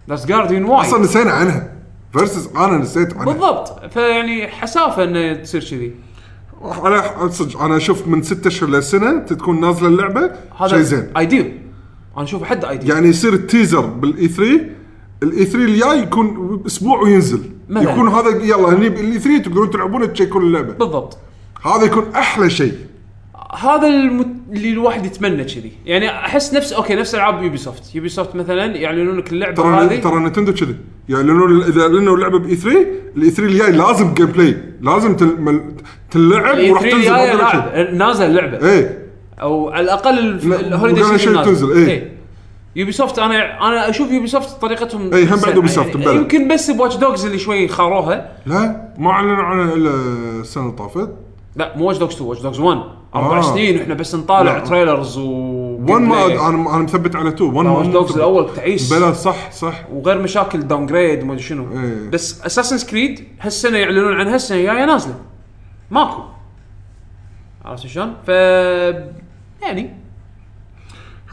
لاست 0.07 0.27
جارديان 0.27 0.65
وايد 0.65 0.85
أصلا 0.87 0.99
نسينا 1.03 1.31
عنها. 1.31 1.71
versus 2.14 2.49
أنا 2.57 2.77
نسيت 2.77 3.13
عنها. 3.13 3.25
بالضبط. 3.25 3.93
فيعني 3.93 4.47
حسافة 4.47 5.03
إنه 5.03 5.33
تصير 5.33 5.61
كذي. 5.63 5.91
أنا 6.64 7.30
صدق 7.30 7.61
أنا 7.61 7.77
أشوف 7.77 8.08
من 8.08 8.24
ست 8.24 8.48
اشهر 8.48 8.69
لسنة 8.69 9.19
تكون 9.19 9.61
نازلة 9.61 9.88
اللعبة 9.88 10.32
شيء 10.66 10.80
زين. 10.80 11.08
ideal 11.17 11.61
أنا 12.16 12.24
اشوفه 12.24 12.45
حد 12.45 12.66
ideal 12.65 12.90
يعني 12.90 13.08
يصير 13.08 13.34
ال 13.33 13.41
teaser 13.41 13.85
بال 13.85 14.27
E3 14.27 14.61
ال 15.24 15.45
E3 15.45 15.65
الجاي 15.66 16.00
يكون 16.00 16.61
أسبوع 16.66 17.01
وينزل. 17.01 17.42
مثلاً. 17.69 17.92
يكون 17.92 18.08
هذا 18.09 18.30
يلا 18.30 18.69
هني 18.69 18.90
بال 18.90 19.19
E3 19.19 19.38
تقدرون 19.43 19.69
تلعبون 19.69 20.14
ت 20.14 20.17
check 20.17 20.36
ون 20.36 20.43
اللعبة. 20.43 20.74
بالضبط. 20.74 21.17
هذا 21.66 21.85
يكون 21.85 22.03
أحلى 22.16 22.50
شيء. 22.50 22.74
هذا 23.59 23.88
المت... 23.88 24.27
اللي 24.51 24.69
الواحد 24.69 25.06
يتمنى 25.06 25.43
كذي. 25.43 25.72
يعني 25.85 26.09
أحس 26.09 26.53
نفس 26.53 26.74
أوكي 26.74 26.95
نفس 26.95 27.15
ألعاب 27.15 27.43
يوبي 27.43 27.57
سوفت 27.57 27.95
يوبي 27.95 28.09
سوفت 28.09 28.35
مثلا 28.35 28.65
يعلنون 28.65 29.17
لك 29.17 29.32
اللعبة 29.32 29.56
ترى 29.56 29.85
هذه. 29.85 29.99
ترى 30.01 30.19
نتندو 30.19 30.53
كذي. 30.53 30.75
يعلنون 31.09 31.64
إذا 31.64 31.82
اعلنوا 31.82 32.15
اللعبة 32.15 32.40
ب 32.40 32.56
E3 32.56 32.85
ال 33.17 33.30
E3 33.30 33.43
الجاي 33.43 33.72
لازم 33.72 34.14
gameplay 34.14 34.57
لازم 34.82 35.15
تل... 35.15 35.61
تلعب 36.11 36.57
وراح 36.69 36.82
3 36.82 36.90
تنزل 36.90 37.98
نازل 37.98 38.25
اللعبة. 38.25 38.69
إيه. 38.69 39.06
أو 39.41 39.69
على 39.69 39.83
الأقل 39.83 40.19
ال 40.53 40.60
holiday 40.60 41.03
season 41.03 41.43
تنزل، 41.43 41.72
إيه. 41.72 42.15
يوبي 42.75 42.91
سوفت 42.91 43.19
أنا 43.19 43.67
أنا 43.67 43.90
أشوف 43.90 44.11
يوبي 44.11 44.27
سوفت 44.27 44.61
طريقتهم 44.61 45.14
إيه، 45.14 45.35
هم 45.35 45.40
بعد. 45.40 45.56
يوبي 45.56 45.67
سوفت، 45.67 45.95
يعني. 45.95 46.17
يمكن 46.17 46.48
بس 46.48 46.72
بواتش 46.72 46.95
دوجز 46.95 47.25
اللي 47.25 47.40
شوي 47.40 47.67
خاروها. 47.67 48.32
لا 48.45 48.91
ما 48.98 49.11
أعلنوا 49.11 49.43
عنها 49.43 49.74
إلا 49.74 49.91
السنة 50.41 50.64
اللي 50.64 50.75
طافت. 50.75 51.09
لا 51.56 51.77
مو 51.77 51.88
واتش 51.88 51.99
دوجز 51.99 52.14
2 52.14 52.30
واتش 52.30 52.41
دوجز 52.41 52.59
1 52.59 52.77
أربع 53.16 53.38
آه. 53.38 53.42
سنين 53.42 53.77
وإحنا 53.80 53.94
بس 53.94 54.16
نطالع 54.16 54.58
لا. 54.58 54.60
trailers 54.64 55.17
و 55.18 55.30
1 55.90 56.02
ما 56.02 56.26
أنا 56.26 56.50
أنا 56.76 56.84
مثبت 56.84 57.16
على 57.16 57.30
2 57.30 57.53
1 57.53 57.68
واتش 57.68 57.88
دوجز 57.88 58.16
الأول 58.16 58.53
تعيس. 58.56 58.94
بلا 58.94 59.14
صح 59.14 59.52
صح. 59.52 59.85
وغير 59.92 60.22
مشاكل 60.22 60.60
downgrade 60.67 61.24
وما 61.24 61.38
شنو. 61.38 61.80
إيه. 61.80 62.10
بس 62.10 62.45
اساسنز 62.45 62.88
كريد 62.90 63.27
هالسنة 63.42 63.77
يعلنون 63.77 64.14
عنها 64.14 64.35
السنة 64.35 64.58
الجاية 64.58 64.85
نازلة. 64.85 65.16
ماكو. 65.92 66.22
عرفت 67.66 67.88
شلون؟ 67.88 68.14
ف 68.27 68.30
يعني 69.61 69.95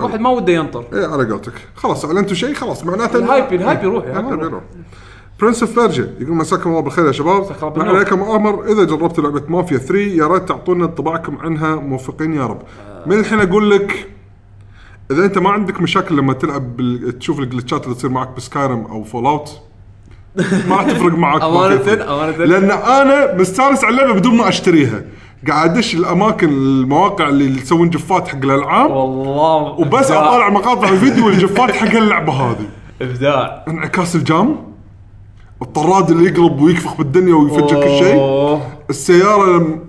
واحد 0.01 0.21
ما 0.21 0.31
وده 0.31 0.53
ينطر. 0.53 0.85
إيه 0.93 1.07
على 1.07 1.31
قولتك. 1.31 1.53
خلاص 1.75 2.05
أعلنتوا 2.05 2.35
شيء؟ 2.35 2.55
خلاص 2.55 2.85
معناته 2.85 3.17
ال 3.19 3.24
hype- 3.24 3.53
ال 3.53 3.59
hype 3.59 3.83
يروح، 3.85 4.05
ال 4.05 4.12
hype 4.12 4.41
يروح. 4.43 4.63
برنس 5.43 5.63
اوف 5.63 5.79
بيرجا 5.79 6.15
يقول 6.21 6.37
مساكم 6.37 6.71
الله 6.71 6.81
بالخير 6.81 7.07
يا 7.07 7.13
شباب. 7.13 7.47
ما. 7.77 7.85
عليكم 7.85 8.23
أمر. 8.23 8.65
إذا 8.73 8.85
جربتوا 8.85 9.25
لعبة 9.25 9.43
مافيا 9.49 9.79
3 9.79 9.99
يا 9.99 10.27
ريت 10.27 10.49
تعطونا 10.49 10.85
انطباعكم 10.85 11.39
عنها. 11.39 11.75
موفقين 11.75 12.35
يا 12.35 12.47
رب. 12.47 12.63
من 13.07 13.19
الحين 13.19 13.41
أقول 13.41 13.71
لك 13.71 14.09
إذا 15.11 15.25
أنت 15.25 15.39
ما 15.39 15.51
عندك 15.51 15.81
مشاكل 15.81 16.17
لما 16.17 16.33
تلعب 16.33 16.77
بال... 16.77 17.19
تشوف 17.19 17.41
ال 17.41 17.46
glitchات 17.46 17.85
اللي 17.85 17.95
تصير 17.95 18.11
معك 18.11 18.29
بسكايرم 18.37 18.85
أو 18.85 19.05
فول 19.05 19.27
اوت 19.27 19.61
ما 20.69 20.77
راح 20.77 20.85
تفرق 20.85 21.15
معك 21.15 21.41
3. 21.41 22.15
أمانة. 22.15 22.45
لأن 22.45 22.71
أنا 22.71 23.35
مستانس 23.35 23.85
على 23.85 23.93
اللعبة 23.95 24.13
بدون 24.19 24.37
ما 24.37 24.49
أشتريها. 24.49 25.03
قاعد 25.49 25.71
أدش 25.71 25.95
الأماكن 25.95 26.49
المواقع 26.49 27.29
اللي 27.29 27.45
يسوون 27.61 27.91
gifات 27.91 28.29
حق 28.29 28.39
الألعاب. 28.45 28.91
والله. 28.91 29.63
وبس 29.63 30.11
أطالع 30.11 30.49
مقاطع 30.51 30.89
الفيديو 30.89 31.27
وال 31.27 31.41
gifات 31.41 31.71
حق 31.71 31.97
اللعبة 31.97 32.33
هذه. 32.33 32.67
إبداع. 33.03 33.65
انعكاس 33.69 34.17
الجام. 34.17 34.72
الطراد 35.63 36.11
اللي 36.11 36.25
يقلب 36.31 36.61
ويكفخ 36.61 36.97
بالدنيا 36.97 37.35
ويفجر 37.35 37.81
كل 37.83 37.99
شيء. 38.05 38.15
أوه. 38.15 38.61
السيارة 38.91 39.59
لم... 39.59 39.81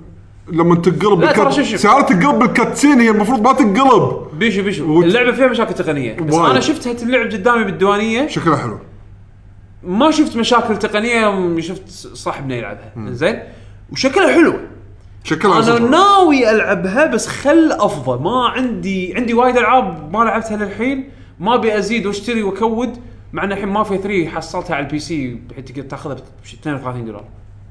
لما 0.52 0.76
تنقلب 0.76 1.20
لا، 1.22 1.32
ترى 1.32 1.36
بال 1.44 1.46
cutscene 1.46 1.54
شوف- 1.54 1.66
شوف. 1.68 1.80
سيارة 1.80 2.02
تنقلب 2.02 2.40
بال 2.40 2.52
cutscene 2.52 3.00
هي 3.02 3.10
المفروض 3.10 3.42
ما 3.42 3.54
تنقلب 3.54 4.28
بيشو 4.40 4.64
بيشو. 4.64 4.86
وت- 4.98 5.04
اللعبة 5.06 5.32
فيها 5.32 5.48
مشاكل 5.48 5.74
تقنية. 5.74 6.16
بس 6.20 6.34
وايد. 6.34 6.50
أنا 6.52 6.60
شفتها 6.60 6.94
تلعب 6.94 7.32
قدامي 7.32 7.64
بالديوانية. 7.64 8.28
شكلها 8.28 8.58
حلو. 8.58 8.80
ما 9.84 10.12
شفت 10.12 10.38
مشاكل 10.38 10.80
تقنية 10.80 11.22
يوم 11.22 11.62
شفت 11.62 11.90
صاحبنا 12.14 12.56
يلعبها. 12.56 12.94
زين؟ 13.08 13.40
وشكلها 13.92 14.34
حلو. 14.34 14.54
شكلها 15.24 15.78
أنا. 15.78 15.90
ناوي 15.90 16.50
ألعبها 16.50 17.06
بس 17.06 17.28
خل 17.28 17.72
أفضل. 17.72 18.24
ما 18.24 18.48
عندي 18.48 19.16
عندي 19.16 19.34
وايد 19.34 19.58
ألعاب 19.58 20.14
ما 20.14 20.24
لعبتها 20.24 20.58
للحين. 20.58 21.10
ما 21.40 21.56
أبي 21.56 21.78
أزيد 21.78 22.06
وأشتري 22.06 22.44
وأكود. 22.44 22.98
مع 23.34 23.44
ان 23.44 23.52
الحين 23.52 23.68
مافيا 23.68 23.98
3 23.98 24.28
حصلتها 24.28 24.76
على 24.76 24.86
ال 24.86 25.00
PC 25.00 25.40
بحيث 25.50 25.66
تقدر 25.66 25.82
تاخذها 25.82 26.16
ب 26.16 26.20
32 26.44 27.06
دولار 27.06 27.24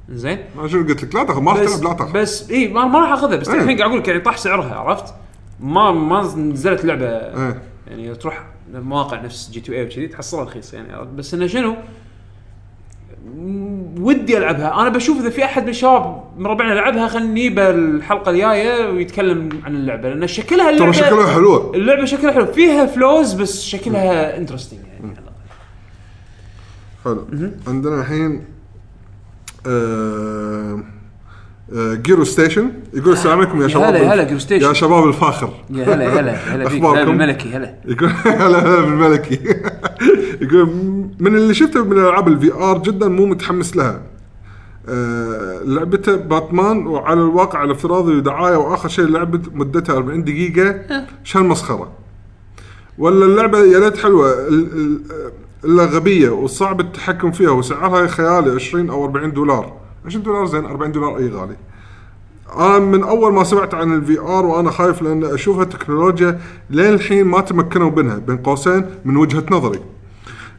زين 0.09 0.39
ما 0.57 0.69
شنو 0.69 0.89
قلت 0.89 1.05
لك 1.05 1.15
لا 1.15 1.25
تاخذ 1.25 1.41
ما 1.41 1.53
راح 1.53 1.61
تلعب 1.61 1.83
لا 1.83 1.93
تاخذ 1.93 2.13
بس 2.13 2.51
إي 2.51 2.69
ما, 2.69 2.85
ما 2.85 2.99
راح 3.01 3.13
أخذها 3.13 3.37
بس 3.37 3.49
إيه. 3.49 3.61
الحين 3.61 3.79
قاعد 3.79 3.91
أقول 3.91 4.01
لك 4.01 4.09
يعني 4.09 4.21
طاح 4.21 4.37
سعرها 4.37 4.75
عرفت؟ 4.75 5.15
ما 5.61 5.93
ما 5.93 6.23
نزلت 6.23 6.85
لعبة 6.85 7.07
إيه. 7.07 7.63
يعني 7.87 8.15
تروح 8.15 8.45
مواقع 8.75 9.21
نفس 9.21 9.51
G2A 9.51 9.85
وكذي 9.85 10.09
تحصلها 10.09 10.45
رخيص 10.45 10.75
يعني؟ 10.75 11.07
بس 11.17 11.35
إنه 11.35 11.47
شنو؟ 11.47 11.77
ودي 14.01 14.39
ألعبها 14.39 14.81
أنا 14.81 14.89
بشوف 14.89 15.21
إذا 15.21 15.31
في 15.31 15.45
أحد 15.45 15.63
من 15.63 15.69
الشباب 15.69 16.25
من 16.37 16.47
ربعنا 16.47 16.75
لعبها 16.75 17.09
خلينا 17.09 17.31
نجيبه 17.31 17.71
الحلقة 17.71 18.31
الجاية 18.31 18.91
ويتكلم 18.91 19.49
عن 19.65 19.75
اللعبة 19.75 20.09
لأن 20.09 20.27
شكلها 20.27 20.71
اللعبه 20.71 20.93
ترى 20.93 21.05
شكلها 21.07 21.33
حلوة 21.35 21.73
اللعبة 21.75 22.05
شكلها 22.05 22.33
حلو 22.33 22.47
فيها 22.47 22.87
flaws 22.87 23.33
بس 23.33 23.63
شكلها 23.63 24.37
interesting. 24.37 24.81
حلو. 27.05 27.25
عندنا 27.69 28.01
الحين 28.01 28.45
آه... 29.67 30.81
آه... 31.77 31.95
جيرو 31.95 32.25
ستيشن. 32.25 32.71
يقول 32.95 33.13
السلام 33.13 33.39
عليكم 33.39 33.63
يا 33.63 33.69
شباب 33.69 33.95
هلا- 33.95 34.15
هلا 34.15 34.25
جيرو 34.25 34.39
ستيشن. 34.39 34.67
يا 34.69 34.73
شباب 34.73 35.09
الفاخر. 35.09 35.51
يا 35.71 35.85
هلا 35.85 36.21
هلا 36.21 36.33
هلا 36.35 36.69
فيك؟ 36.69 36.85
هلا 36.85 37.05
بالملكي 37.05 37.49
هلا. 37.57 37.75
يقول 37.85 38.09
هلا 38.43 38.59
هلا 38.59 38.81
بالملكي. 38.81 39.41
يقول 40.43 40.69
من 41.21 41.37
اللي 41.37 41.55
شفته 41.55 41.85
من 41.85 41.93
الالعاب 41.93 42.29
ال 42.29 42.53
VR 42.55 42.79
جدا 42.79 43.09
مو 43.09 43.27
متحمس 43.27 43.77
لها. 43.77 44.03
آه 44.89 45.61
لعبته 45.65 46.17
باتمان 46.17 46.87
وعلى 46.87 47.21
الواقع 47.21 47.65
الافتراضي 47.65 48.13
ودعاية 48.17 48.57
وآخر 48.57 48.89
شيء 48.89 49.05
لعبة 49.05 49.41
مدتها 49.55 49.97
40 49.97 50.25
دقيقة. 50.25 50.81
شو 51.25 51.39
هالمسخره 51.39 51.93
ولا 52.99 53.25
اللعبة 53.25 53.59
يا 53.59 53.79
ليت 53.81 53.97
حلوة. 53.99 54.35
إلا 55.65 55.85
غبية 55.85 56.31
وصعب 56.31 56.81
التحكم 56.81 57.33
فيها 57.33 57.51
وسعرها 57.51 58.07
خيالي 58.07 58.51
20 58.51 58.91
أو 58.91 59.05
40 59.05 59.33
دولار 59.33 59.73
20 60.07 60.25
دولار 60.25 60.47
زين 60.47 60.65
40 60.65 60.93
دولار 60.93 61.19
أي 61.19 61.29
غالي 61.29 61.57
أنا 62.57 62.79
من 62.79 63.03
أول 63.03 63.33
ما 63.33 63.45
سمعت 63.45 63.75
عن 63.75 63.95
ال 63.95 64.19
VR 64.21 64.47
وأنا 64.47 64.71
خايف 64.71 65.03
لأن 65.03 65.25
أشوفها 65.25 65.65
تكنولوجيا 65.65 66.41
لين 66.71 66.95
الحين 66.95 67.25
ما 67.27 67.41
تمكنوا 67.41 67.91
منها 67.91 68.17
بين 68.17 68.37
قوسين 68.37 68.87
من 69.05 69.17
وجهة 69.17 69.45
نظري. 69.51 69.81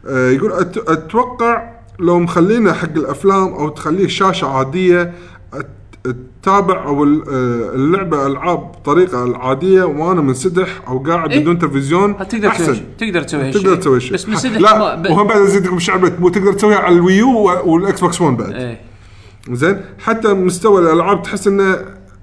آه، 0.06 0.30
يقول 0.30 0.52
أتوقع 0.88 1.70
لو 1.98 2.18
مخلينه 2.18 2.72
حق 2.72 2.92
الأفلام 2.96 3.48
أو 3.54 3.68
تخليه 3.68 4.08
شاشة 4.08 4.46
عادية 4.46 5.14
تتابع 6.42 6.84
أو 6.84 7.04
آه، 7.04 7.06
اللعبة 7.74 8.26
ألعاب 8.26 8.72
بطريقه 8.72 9.24
العادية 9.24 9.82
وأنا 9.82 10.20
منسدح 10.20 10.68
أو 10.88 10.98
قاعد 10.98 11.32
إيه؟ 11.32 11.40
بدون 11.40 11.58
تلفزيون 11.58 12.16
تقدر 12.28 12.48
أحسن. 12.48 12.80
تقدر 12.98 13.22
تسوي 13.22 13.40
هالشيء 13.48 13.62
تقدر 13.62 13.76
تسوي 13.76 14.00
شيء. 14.00 14.12
بس 14.12 14.28
منسدح 14.28 14.60
لا 14.60 14.94
ب- 14.94 15.10
وهم 15.10 15.26
بعد 15.26 15.40
ازيدكم 15.40 15.78
شعبك 15.78 16.34
تقدر 16.34 16.52
تسويها 16.52 16.78
على 16.78 16.94
الوي 16.94 17.16
يو 17.16 17.30
والإكس 17.64 18.00
بوكس 18.00 18.20
1 18.20 18.36
بعد. 18.36 18.52
إيه. 18.52 18.80
زين؟ 19.50 19.80
حتى 19.98 20.28
مستوى 20.34 20.80
الألعاب 20.82 21.22
تحس 21.22 21.46
إنه 21.46 21.78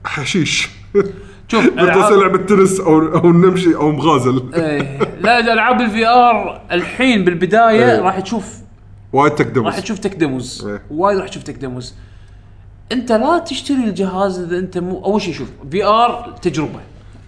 حشيش. 0.05 0.69
شوف 1.47 1.65
العاب 1.65 2.13
لعبة 2.13 2.37
تنس 2.37 2.79
أو 2.79 2.99
أو 2.99 3.31
نمشي 3.31 3.75
أو 3.75 3.91
مغازل. 3.91 4.43
إيه. 4.53 4.99
لا 5.21 5.53
ألعاب 5.53 5.81
ال 5.81 6.07
VR 6.07 6.61
الحين 6.71 7.25
بالبداية 7.25 7.91
إيه. 7.95 8.01
راح 8.01 8.19
تشوف 8.19 8.45
وايد 9.13 9.35
تقدم 9.35 9.65
راح 9.65 9.79
تشوف 9.79 9.99
tech 9.99 10.15
demos. 10.15 10.67
إيه. 10.67 10.81
وايد 10.91 11.17
راح 11.17 11.27
تشوف 11.27 11.43
tech 11.43 11.55
demos. 11.55 11.93
انت 12.91 13.11
لا 13.11 13.39
تشتري 13.39 13.83
الجهاز 13.83 14.39
إذا 14.39 14.57
انت 14.59 14.77
مو 14.77 15.05
أول 15.05 15.21
شيء 15.21 15.33
شوف 15.33 15.49
VR 15.71 16.35
تجربة. 16.41 16.79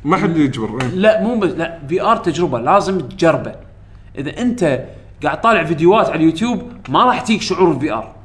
ما 0.05 0.17
حد 0.17 0.37
يجبر 0.37 0.81
إيه. 0.81 0.87
لا 0.87 1.23
مو 1.23 1.39
بس 1.39 1.51
لا 1.51 1.79
VR 1.89 2.17
تجربة 2.17 2.59
لازم 2.59 2.99
تجربه. 2.99 3.55
إذا 4.17 4.41
انت 4.41 4.85
قاعد 5.23 5.41
طالع 5.41 5.63
فيديوهات 5.63 6.09
على 6.09 6.15
اليوتيوب 6.15 6.61
ما 6.89 7.05
راح 7.05 7.21
تجيك 7.21 7.41
شعور 7.41 7.71
ال 7.71 7.93
VR 7.93 8.15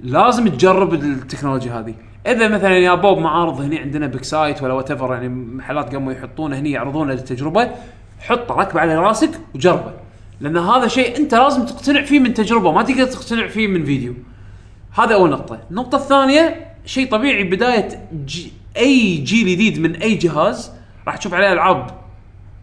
لازم 0.00 0.48
تجرب 0.48 0.94
التكنولوجيا 0.94 1.72
هذه. 1.72 1.94
إذا 2.26 2.48
مثلا 2.48 2.78
يا 2.78 2.94
بوب 2.94 3.18
معارض 3.18 3.60
هنا 3.60 3.78
عندنا 3.78 4.06
بيك 4.06 4.24
سايت 4.24 4.62
ولا 4.62 4.72
وات 4.72 4.90
يعني 4.90 5.28
محلات 5.28 5.92
قاموا 5.92 6.12
يحطونه 6.12 6.58
هني 6.58 6.70
يعرضون 6.70 7.10
التجربة 7.10 7.70
حطه 8.20 8.54
ركبة 8.54 8.80
على 8.80 8.94
راسك 8.94 9.30
وجربه. 9.54 9.92
لأن 10.40 10.56
هذا 10.56 10.86
شيء 10.86 11.16
أنت 11.16 11.34
لازم 11.34 11.66
تقتنع 11.66 12.02
فيه 12.02 12.20
من 12.20 12.34
تجربة 12.34 12.72
ما 12.72 12.82
تقدر 12.82 13.04
تقتنع 13.04 13.48
فيه 13.48 13.66
من 13.66 13.84
فيديو. 13.84 14.14
هذا 14.98 15.14
أول 15.14 15.30
نقطة. 15.30 15.58
النقطة 15.70 15.96
الثانية 15.96 16.71
شيء 16.84 17.10
طبيعي 17.10 17.44
بداية 17.44 18.08
جي 18.24 18.52
أي 18.76 19.16
جيل 19.16 19.48
جديد 19.48 19.78
من 19.78 19.96
أي 19.96 20.14
جهاز 20.14 20.72
راح 21.06 21.16
تشوف 21.16 21.34
عليه 21.34 21.52
ألعاب 21.52 21.86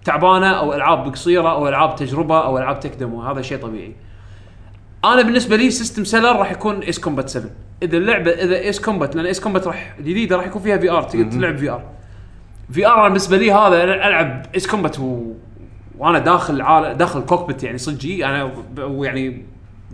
تعبانة 0.06 0.48
أو 0.48 0.73
ألعاب 0.73 1.11
قصيرة 1.11 1.51
أو 1.51 1.67
ألعاب 1.67 1.95
تجربة 1.95 2.39
أو 2.39 2.57
ألعاب 2.57 2.80
tech 2.79 2.95
demo 2.95 3.21
هذا 3.22 3.41
شيء 3.41 3.57
طبيعي. 3.57 3.95
أنا 5.06 5.22
بالنسبة 5.22 5.56
لي 5.56 5.72
system 5.71 6.03
seller 6.03 6.35
راح 6.35 6.51
يكون 6.51 6.80
ايس 6.80 6.99
كومبات 6.99 7.30
7 7.30 7.51
إذا 7.83 7.98
اللعبه 7.98 8.31
إذا 8.31 8.59
ايس 8.59 8.80
كومبات 8.81 9.15
لأن 9.15 9.25
ايس 9.25 9.39
كومبات 9.39 9.67
راح 9.67 9.95
جديدة 9.99 10.35
راح 10.35 10.45
يكون 10.48 10.61
فيها 10.61 10.77
VR 10.77 11.03
تقدر 11.03 11.31
تلعب 11.31 11.57
VR، 11.57 11.83
VR 12.71 13.07
بالنسبة 13.07 13.38
لي 13.38 13.51
هذا 13.51 13.83
ألعب 13.83 14.45
ايس 14.56 14.67
كومبات 14.67 14.99
و... 14.99 15.33
وأنا 15.98 16.19
داخل 16.19 16.61
عال... 16.61 16.98
داخل 16.98 17.22
cockpit 17.21 17.63
يعني 17.64 17.77
صجي 17.77 18.25
أنا 18.25 18.51
ويعني 18.80 19.45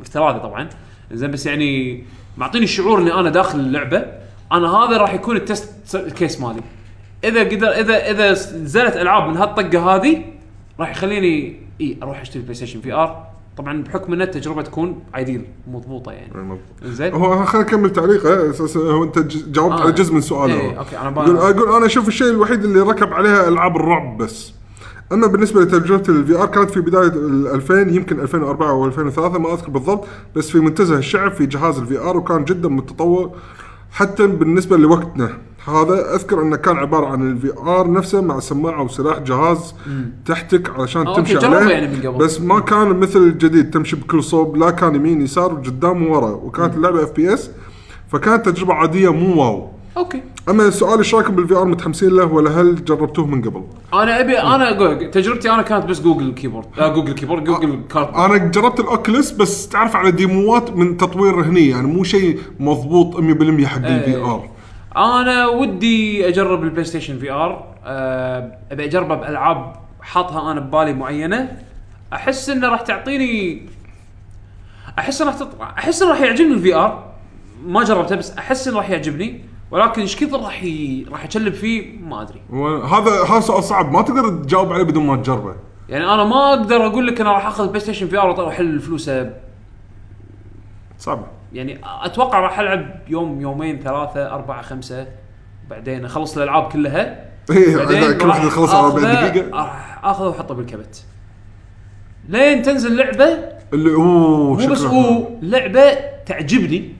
افتراضي 0.02 0.40
طبعا. 0.40 0.70
زين 1.12 1.32
بس 1.32 1.46
يعني 1.46 2.04
معطيني 2.38 2.64
الشعور 2.64 3.02
إني 3.02 3.14
أنا 3.14 3.30
داخل 3.30 3.60
اللعبة. 3.60 4.06
أنا 4.52 4.68
هذا 4.76 4.98
راح 4.98 5.14
يكون 5.14 5.36
ال 5.36 5.48
test 5.48 5.98
case 5.98 6.42
مالي. 6.42 6.62
إذا 7.24 7.44
قدر 7.44 7.68
اذا 7.68 8.12
إذا 8.12 8.32
نزلت 8.32 8.96
ألعاب 8.98 9.30
من 9.30 9.38
هالطقة 9.38 9.96
هذه 9.96 10.24
راح 10.80 10.92
يخليني 10.92 11.60
إي 11.82 11.98
أروح 12.04 12.22
أشتري 12.22 12.42
بلاي 12.42 12.54
ستيشن 12.54 12.82
VR 12.82 13.28
طبعا 13.58 13.84
بحكم 13.84 14.14
إن 14.14 14.22
التجربة 14.22 14.62
تكون 14.62 15.00
ideal 15.16 15.46
مضبوطة 15.72 16.12
يعني. 16.12 16.58
زين 16.84 17.14
هو 17.14 17.46
خلينا 17.46 17.68
نكمل 17.68 17.90
تعليقه. 17.90 18.54
هو 18.78 19.04
أنت 19.04 19.20
جاوبت 19.48 19.80
آه. 19.80 19.82
على 19.84 19.92
جزء 19.92 20.14
من 20.14 20.22
سؤاله. 20.22 20.54
أنا 21.02 21.22
يقول 21.22 21.38
بقى- 21.38 21.42
أقول 21.42 21.76
أنا 21.76 21.86
أشوف 21.86 22.08
الشيء 22.08 22.28
الوحيد 22.30 22.64
اللي 22.64 22.80
ركب 22.80 23.14
عليها 23.14 23.48
ألعاب 23.48 23.76
الرعب 23.76 24.18
بس. 24.18 24.54
أما 25.12 25.28
بالنسبة 25.28 25.62
لتجربه 25.62 26.04
ال 26.10 26.36
VR 26.42 26.46
كانت 26.46 26.70
في 26.72 26.82
بداية 26.82 27.08
ال 27.08 27.48
2000 27.48 27.74
يمكن 27.82 28.20
2004 28.20 28.70
أو 28.70 28.86
2003 28.86 29.40
ما 29.40 29.54
أذكر 29.54 29.70
بالضبط 29.70 30.06
بس 30.36 30.50
في 30.50 30.60
منتزه 30.60 30.98
الشعب 30.98 31.32
في 31.32 31.46
جهاز 31.46 31.80
ال 31.80 31.98
VR 31.98 32.18
وكان 32.18 32.46
جدا 32.46 32.70
متطور 32.70 33.32
حتى 33.92 34.28
بالنسبة 34.28 34.78
لوقتنا. 34.78 35.30
هذا 35.68 36.16
أذكر 36.16 36.42
أنه 36.42 36.56
كان 36.56 36.78
عبارة 36.78 37.06
عن 37.06 37.32
ال 37.32 37.54
VR 37.60 37.92
نفسه 37.92 38.22
مع 38.22 38.40
سماعه 38.40 38.84
وسلاح 38.84 39.20
جهاز 39.20 39.74
تحتك 40.26 40.70
علشان 40.80 41.08
آه، 41.08 41.16
تمشي 41.16 41.38
عليه 41.38 41.70
يعني 41.70 41.88
من 41.88 42.02
قبل. 42.08 42.26
بس 42.26 42.42
ما 42.42 42.60
كان 42.60 42.88
مثل 43.00 43.20
الجديد 43.20 43.70
تمشي 43.72 43.96
بكل 43.96 44.24
صوب 44.24 44.58
لا 44.58 44.72
كان 44.72 44.96
يمين 44.96 45.22
يسار 45.22 45.54
وقدام 45.54 46.08
وورا 46.08 46.30
وكانت 46.30 46.76
اللعبة 46.76 47.04
FPS 47.04 47.50
فكانت 48.08 48.50
تجربة 48.50 48.74
عادية 48.74 49.14
مو 49.14 49.42
wow. 49.44 49.70
okay. 49.98 50.22
أما 50.50 50.68
السؤال 50.68 50.98
إيش 50.98 51.16
رايكم 51.16 51.36
بال 51.36 51.56
VR 51.56 51.66
متحمسين 51.66 52.10
له 52.10 52.26
ولا 52.26 52.62
هل 52.62 52.86
جربتوه 52.86 53.26
من 53.26 53.42
قبل؟ 53.42 53.64
أنا 53.94 54.20
أبي 54.20 54.40
أنا 54.40 54.70
أقول 54.70 55.12
تجربتي 55.12 55.52
أنا 55.52 55.62
كانت 55.62 55.86
بس 55.86 56.02
جوجل 56.02 56.34
كيبورد 56.34 56.66
لا 56.78 56.88
جوجل 56.88 57.14
كيبورد 57.14 57.44
جوجل 57.44 57.82
كاردبورد 57.90 58.16
أنا 58.16 58.38
جربت 58.38 58.80
الاوكلس 58.80 59.32
بس 59.32 59.70
تعرف 59.70 59.96
على 59.96 60.12
demo 60.12 60.60
ات 60.60 60.72
من 60.72 60.98
تطوير 60.98 61.42
هني 61.42 61.70
يعني 61.70 61.88
مو 61.88 62.04
شيء 62.04 62.40
مضبوط 62.60 63.16
100% 63.16 63.66
حق 63.66 63.86
ال 63.86 64.16
VR 64.16 64.50
أنا 64.98 65.48
ودي 65.48 66.28
أجرب 66.28 66.64
البلاي 66.64 66.86
ستيشن 66.86 67.20
VR 67.20 67.76
أه 67.86 68.58
أبي 68.72 68.86
أجربه 68.86 69.16
بألعاب 69.16 69.76
حاطها 70.02 70.52
أنا 70.52 70.60
ببالي 70.60 70.94
معينة. 70.94 71.58
أحس 72.14 72.50
إنه 72.50 72.70
راح 72.70 72.82
تعطيني 72.82 73.62
أحس 75.00 75.22
راح 75.22 75.36
تط... 75.36 75.62
أحس 75.62 76.02
إنه 76.02 76.12
راح 76.12 76.22
يعجبني 76.22 76.54
ال 76.54 76.76
VR 76.76 77.12
ما 77.66 77.84
جربته 77.84 78.16
بس 78.16 78.32
أحس 78.32 78.68
إنه 78.68 78.78
راح 78.78 78.90
يعجبني. 78.90 79.42
ولكن 79.76 80.02
إيش 80.02 80.16
كثر 80.16 80.40
راح 80.42 80.64
ي... 80.64 81.06
راح 81.12 81.24
أتشبب 81.24 81.54
فيه؟ 81.54 82.00
ما 82.00 82.22
أدري. 82.22 82.42
هذا 82.84 83.24
هذا 83.30 83.40
سؤال 83.40 83.64
صعب. 83.64 83.92
ما 83.92 84.02
تقدر 84.02 84.44
تجاوب 84.44 84.74
عليه 84.74 84.84
بدون 84.84 85.06
ما 85.06 85.16
تجربه. 85.16 85.56
يعني 85.90 86.04
أنا 86.14 86.24
ما 86.24 86.50
أقدر 86.50 86.86
أقول 86.86 87.08
لك 87.08 87.22
أنا 87.22 87.32
راح 87.32 87.48
أخذ 87.48 87.68
بلاي 87.68 87.80
ستيشن 87.80 88.08
VR 88.08 88.42
واحلل 88.42 88.80
فلوسه. 88.80 89.34
صعب. 90.98 91.26
يعني 91.54 91.80
أتوقع 91.84 92.40
راح 92.40 92.60
ألعب 92.60 92.86
يوم 93.08 93.42
يومين 93.42 93.80
ثلاثة 93.80 94.32
أربعة 94.32 94.62
خمسة. 94.62 95.08
بعدين 95.70 96.06
أخلص 96.06 96.38
الألعاب 96.38 96.64
كلها. 96.72 97.26
إيه 97.52 97.78
بعدين 97.78 98.18
كل 98.18 98.28
واحد 98.28 98.48
يخلص 98.48 98.74
على 98.74 98.88
40 98.88 99.06
آخذه- 99.06 99.28
دقيقة. 99.28 99.58
راح 99.58 100.00
أخذه 100.06 100.28
وأحطه 100.28 100.56
بالكبت. 100.56 101.06
لين 102.30 102.62
تنزل 102.62 102.98
لعبة 102.98 103.40
اللي 103.74 103.94
أوه 103.96 104.04
مو 104.04 104.68
بس 104.72 104.82
هو 104.82 105.28
لعبة 105.42 105.94
تعجبني. 106.26 106.94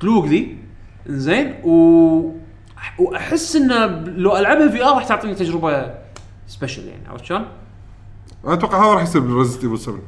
تلوق 0.00 0.24
لي 0.24 0.63
زين 1.06 1.54
و 1.64 2.34
وأحس 2.98 3.56
انه 3.56 3.86
لو 4.06 4.36
ألعبها 4.36 4.68
VR 4.68 4.94
راح 4.94 5.04
تعطيني 5.04 5.34
تجربة 5.34 5.94
special 6.46 6.88
يعني 6.88 7.08
عرفت 7.08 7.24
شلون؟ 7.24 7.44
أنا 8.44 8.54
أتوقع 8.54 8.78
هذا 8.78 8.94
راح 8.94 9.02
يصير 9.02 9.20
بريزدنت 9.20 9.64
ايفل 9.64 9.78
7 9.78 9.98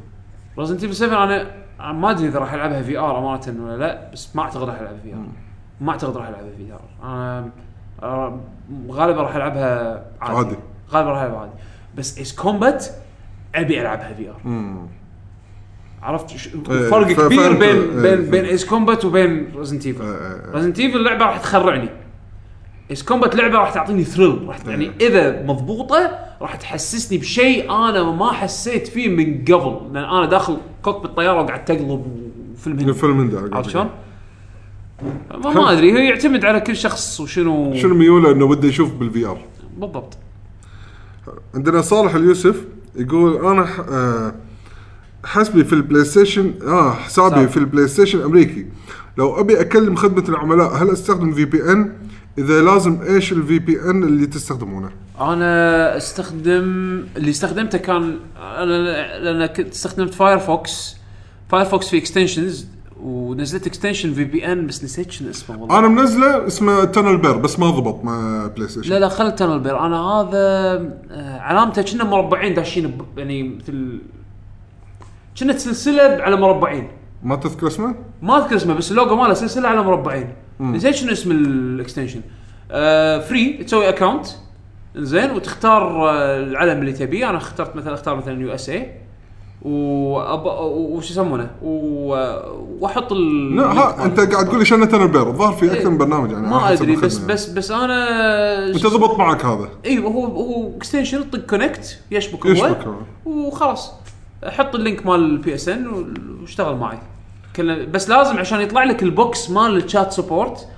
ريزدنت 0.59 0.83
ايفل 0.83 0.94
7 0.94 1.25
أنا 1.25 1.92
ما 1.92 2.10
أدري 2.10 2.28
إذا 2.28 2.39
راح 2.39 2.52
ألعبها 2.52 2.83
VR 2.83 3.18
أمانة 3.18 3.65
ولا 3.65 3.76
لا 3.76 4.10
بس 4.12 4.36
ما 4.36 4.42
أعتقد 4.42 4.68
راح 4.68 4.81
ألعبها 4.81 5.00
VR. 5.02 5.26
ما 5.81 5.92
أعتقد 5.92 6.16
راح 6.16 6.28
ألعبها 6.28 6.50
VR. 6.57 6.81
أنا 8.02 8.41
غالبا 8.91 9.23
راح 9.23 9.34
ألعبها 9.34 10.05
عادي, 10.20 10.36
عادي. 10.36 10.57
غالبا 10.91 11.10
راح 11.10 11.23
ألعبها 11.23 11.41
عادي. 11.41 11.52
بس 11.97 12.18
ايس 12.18 12.34
كومبات 12.34 12.86
أبي 13.55 13.81
ألعبها 13.81 14.15
VR. 14.15 14.41
عرفت 16.07 16.36
ش- 16.36 16.49
إيه، 16.70 16.91
فرق 16.91 17.07
كبير. 17.12 17.52
بين 17.52 17.62
إيه. 17.62 18.02
بين 18.17 18.31
بين 18.31 18.44
ايس 18.44 18.65
كومبات 18.65 19.05
وبين 19.05 19.49
ريزدنت 19.57 19.86
ايفل 19.86 20.02
إيه، 20.05 20.10
إيه. 20.10 20.52
ريزدنت 20.55 20.78
ايفل 20.81 21.02
لعبة 21.05 21.25
راح 21.25 21.39
تخرعني 21.39 21.89
ايس 22.91 23.02
كومبات 23.02 23.36
لعبة 23.36 23.59
راح 23.59 23.75
تعطيني 23.75 24.05
thrill 24.05 24.49
راح 24.49 24.59
إيه. 24.65 24.70
يعني 24.70 24.91
إذا 25.01 25.43
مضبوطة 25.43 26.10
راح 26.41 26.57
تحسسني 26.57 27.18
بشيء 27.18 27.70
أنا 27.73 28.02
ما 28.02 28.33
حسيت 28.33 28.86
فيه 28.86 29.09
من 29.09 29.44
قبل 29.44 29.94
لأن 29.94 30.05
أنا 30.05 30.26
داخل 30.26 30.57
cockpit 30.83 31.02
الطياره 31.02 31.41
وقاعد 31.43 31.65
تقلب 31.65 31.89
وفيلم 31.91 32.78
هندي 32.78 32.91
الفيلم 32.91 33.17
من 33.18 33.31
ده 33.31 33.51
عرفت 33.57 33.70
شلون؟ 33.70 33.89
ما, 35.44 35.51
ما 35.52 35.73
أدري 35.73 35.93
هو 35.93 35.97
يعتمد 35.97 36.44
على 36.44 36.60
كل 36.60 36.76
شخص 36.76 37.20
وشنو 37.20 37.75
شنو 37.75 37.94
ميوله 37.94 38.31
إنه 38.33 38.44
وده 38.44 38.68
يشوف 38.68 38.93
بال 38.94 39.26
VR 39.26 39.39
بالضبط 39.78 40.17
عندنا 41.55 41.81
صالح 41.81 42.15
اليوسف 42.15 42.65
يقول 42.97 43.47
أنا 43.47 43.67
ح- 43.67 43.81
آه، 43.81 44.35
حسبي 45.27 45.65
في 45.65 45.73
البلاي 45.73 46.05
ستيشن 46.05 46.55
آه 46.63 46.93
حسابي 46.93 47.35
حساب. 47.37 47.49
في 47.49 47.57
البلاي 47.57 47.89
ستيشن 47.89 48.19
الامريكي 48.19 48.67
لو 49.19 49.41
أبي 49.41 49.61
أكلم 49.61 49.97
خدمة 49.97 50.29
العملاء 50.29 50.75
هل 50.75 50.91
أستخدم 50.91 51.33
VPN 51.33 51.93
إذا 52.39 52.63
لازم 52.63 53.03
إيش 53.03 53.33
ال 53.33 53.59
VPN 53.59 54.02
اللي 54.05 54.27
تستخدمونه؟ 54.27 54.91
أنا 55.21 55.97
أستخدم 55.97 56.63
اللي 57.17 57.31
استخدمته 57.31 57.79
كان 57.79 58.17
أنا 58.37 59.19
لأن 59.19 59.47
كنت 59.47 59.73
استخدمت 59.73 60.15
فايرفوكس 60.15 60.97
فايرفوكس 61.49 61.89
في 61.89 61.99
extensions 61.99 62.67
ونزلت 63.03 63.67
extension 63.67 64.15
VPN 64.15 64.67
بس 64.67 64.85
نسيت 64.85 65.11
شنو 65.11 65.31
اسمه 65.31 65.61
والله. 65.61 65.79
أنا 65.79 65.89
منزله 65.89 66.47
اسمه 66.47 66.85
تنل 66.85 67.17
بير 67.17 67.37
بس 67.37 67.59
ما 67.59 67.71
ضبط 67.71 68.05
مع 68.05 68.47
بلاي 68.57 68.69
ستيشن 68.69 68.91
لا 68.91 68.99
لا 68.99 69.09
خل 69.09 69.35
تنل 69.35 69.61
بير 69.61 69.79
أنا 69.79 69.97
هذا 69.97 70.39
آه، 71.11 71.39
علامته 71.41 71.83
كنا 71.83 72.05
مربعين 72.05 72.55
داشين 72.55 72.99
يعني 73.17 73.43
مثل 73.43 73.99
كنا 75.39 75.58
سلسله 75.58 76.02
على 76.02 76.36
مربعين. 76.36 76.89
ما 77.23 77.36
تذكر 77.36 77.66
اسمه؟ 77.66 77.94
ما 78.23 78.36
أذكر 78.39 78.56
اسمه 78.56 78.74
بس 78.74 78.90
اللوجو 78.90 79.16
ماله 79.16 79.34
سلسلة 79.34 79.68
على 79.68 79.82
مربعين. 79.82 80.28
نسيت 80.60 80.94
شنو 80.94 81.12
اسم 81.12 81.31
ال 81.31 81.40
extension 81.40 82.20
آه 82.70 83.18
free 83.18 83.52
تسوي 83.52 83.89
account 83.89 84.26
زين 84.97 85.31
وتختار 85.31 86.08
آه 86.10 86.39
العلم 86.39 86.81
اللي 86.81 86.92
تبيه. 86.92 87.31
أنا 87.31 87.39
اخترت 87.39 87.76
مثلا 87.76 87.94
اختار 87.94 88.16
مثلا 88.16 88.40
USA 88.41 88.91
وش 89.65 91.10
يسمونه؟ 91.10 91.50
و- 91.62 92.39
وأحط 92.81 93.12
ال 93.12 93.56
لا 93.56 93.62
ها 93.73 94.05
أنت 94.05 94.20
قاعد 94.20 94.47
تقول 94.47 94.58
لي 94.58 94.65
شنة 94.65 94.97
ال 95.05 95.09
bear 95.09 95.28
الظاهر 95.28 95.52
في 95.52 95.73
أكثر 95.73 95.90
من 95.90 95.98
برنامج 95.98 96.31
يعني 96.31 96.47
ما 96.47 96.73
أدري 96.73 96.97
بس 96.97 97.18
بس 97.18 97.48
بس 97.48 97.70
أنا 97.70 98.66
أنت 98.66 98.86
ضبط 98.86 99.18
معك 99.18 99.44
هذا. 99.44 99.68
أيوه 99.86 100.10
هو 100.10 100.24
هو 100.26 100.76
extension 100.76 101.23
طق 101.23 101.39
connect 101.39 101.99
يشبك 102.10 102.47
يشبك 102.47 102.84
هو. 102.86 102.92
هو. 103.26 103.47
وخلاص. 103.47 103.92
حط 104.44 104.74
ال 104.75 104.81
link 104.81 105.07
مال 105.06 105.20
ال 105.20 105.55
PSN 105.55 105.86
واشتغل 106.40 106.76
معي. 106.76 106.98
كله 107.56 107.84
بس 107.84 108.08
لازم 108.08 108.39
عشان 108.39 108.60
يطلع 108.60 108.84
لك 108.84 109.02
ال 109.02 109.15
box 109.15 109.51
مال 109.50 109.76
ال 109.76 109.84
chat 109.84 110.12
support 110.12 110.68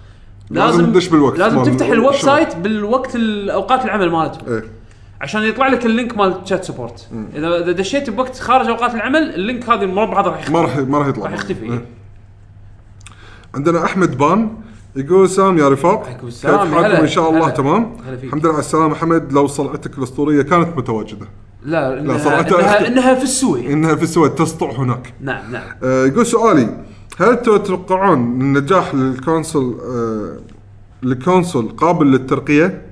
لازم 0.50 0.86
تدش 0.86 1.08
بالوقت 1.08 1.38
لازم 1.38 1.62
تفتح. 1.62 1.86
ال 1.86 2.14
website 2.14 2.56
بالوقت 2.56 3.16
ال- 3.16 3.50
أوقات 3.50 3.84
العمل 3.84 4.10
مالتهم 4.10 4.52
إيه. 4.52 4.64
عشان 5.20 5.42
يطلع 5.42 5.68
لك 5.68 5.86
ال 5.86 5.93
link 5.93 6.18
مال 6.18 6.42
ال 6.42 6.47
chat 6.47 6.64
support. 6.64 7.08
اذا 7.34 7.56
إذا 7.56 7.72
دشيت 7.72 8.10
بوقت 8.10 8.38
خارج 8.38 8.66
أوقات 8.68 8.94
العمل 8.94 9.34
ال 9.34 9.41
link 9.41 9.70
هذا 9.70 9.82
المربع 9.84 10.20
هذا 10.20 10.28
راح 10.28 10.38
يختفي. 10.38 10.52
ما 10.52 10.60
راح 10.60 10.76
ما 10.76 10.98
راح 10.98 11.06
يطلع. 11.06 11.24
راح 11.24 11.32
يختفي. 11.32 11.64
إيه. 11.72 11.84
عندنا 13.54 13.84
أحمد 13.84 14.18
بان. 14.18 14.50
يقول 14.96 15.28
سلام 15.28 15.58
يا 15.58 15.68
رفاق. 15.68 16.08
كيف 16.20 16.46
حالكم. 16.46 16.76
إن 17.02 17.08
شاء 17.08 17.30
الله 17.30 17.46
هلا. 17.46 17.54
تمام. 17.54 17.96
هلا. 18.06 18.14
الحمد 18.22 18.44
لله 18.44 18.52
على 18.54 18.60
السلامة. 18.60 18.94
حمد 18.94 19.32
لو 19.32 19.46
صلعتك 19.46 19.98
الأسطورية 19.98 20.42
كانت 20.42 20.76
متواجدة. 20.76 21.26
لا 21.62 22.00
انها, 22.00 22.16
إنها, 22.16 22.42
أختي- 22.42 22.86
إنها 22.86 23.14
في 23.14 23.22
السوي 23.22 23.72
إنها 23.72 23.94
في 23.94 24.02
السويد 24.02 24.30
تسطع 24.34 24.70
هناك. 24.70 25.12
نعم 25.20 25.52
نعم. 25.52 25.62
آه، 25.82 26.06
يقول 26.06 26.26
سؤالي 26.26 26.84
هل 27.18 27.36
تتوقعون 27.42 28.18
النجاح 28.18 28.94
لل 28.94 29.13
console 29.13 29.78
آه، 29.80 30.36
ال 31.04 31.12
console 31.12 31.68
قابل 31.68 32.06
للترقية؟ 32.06 32.82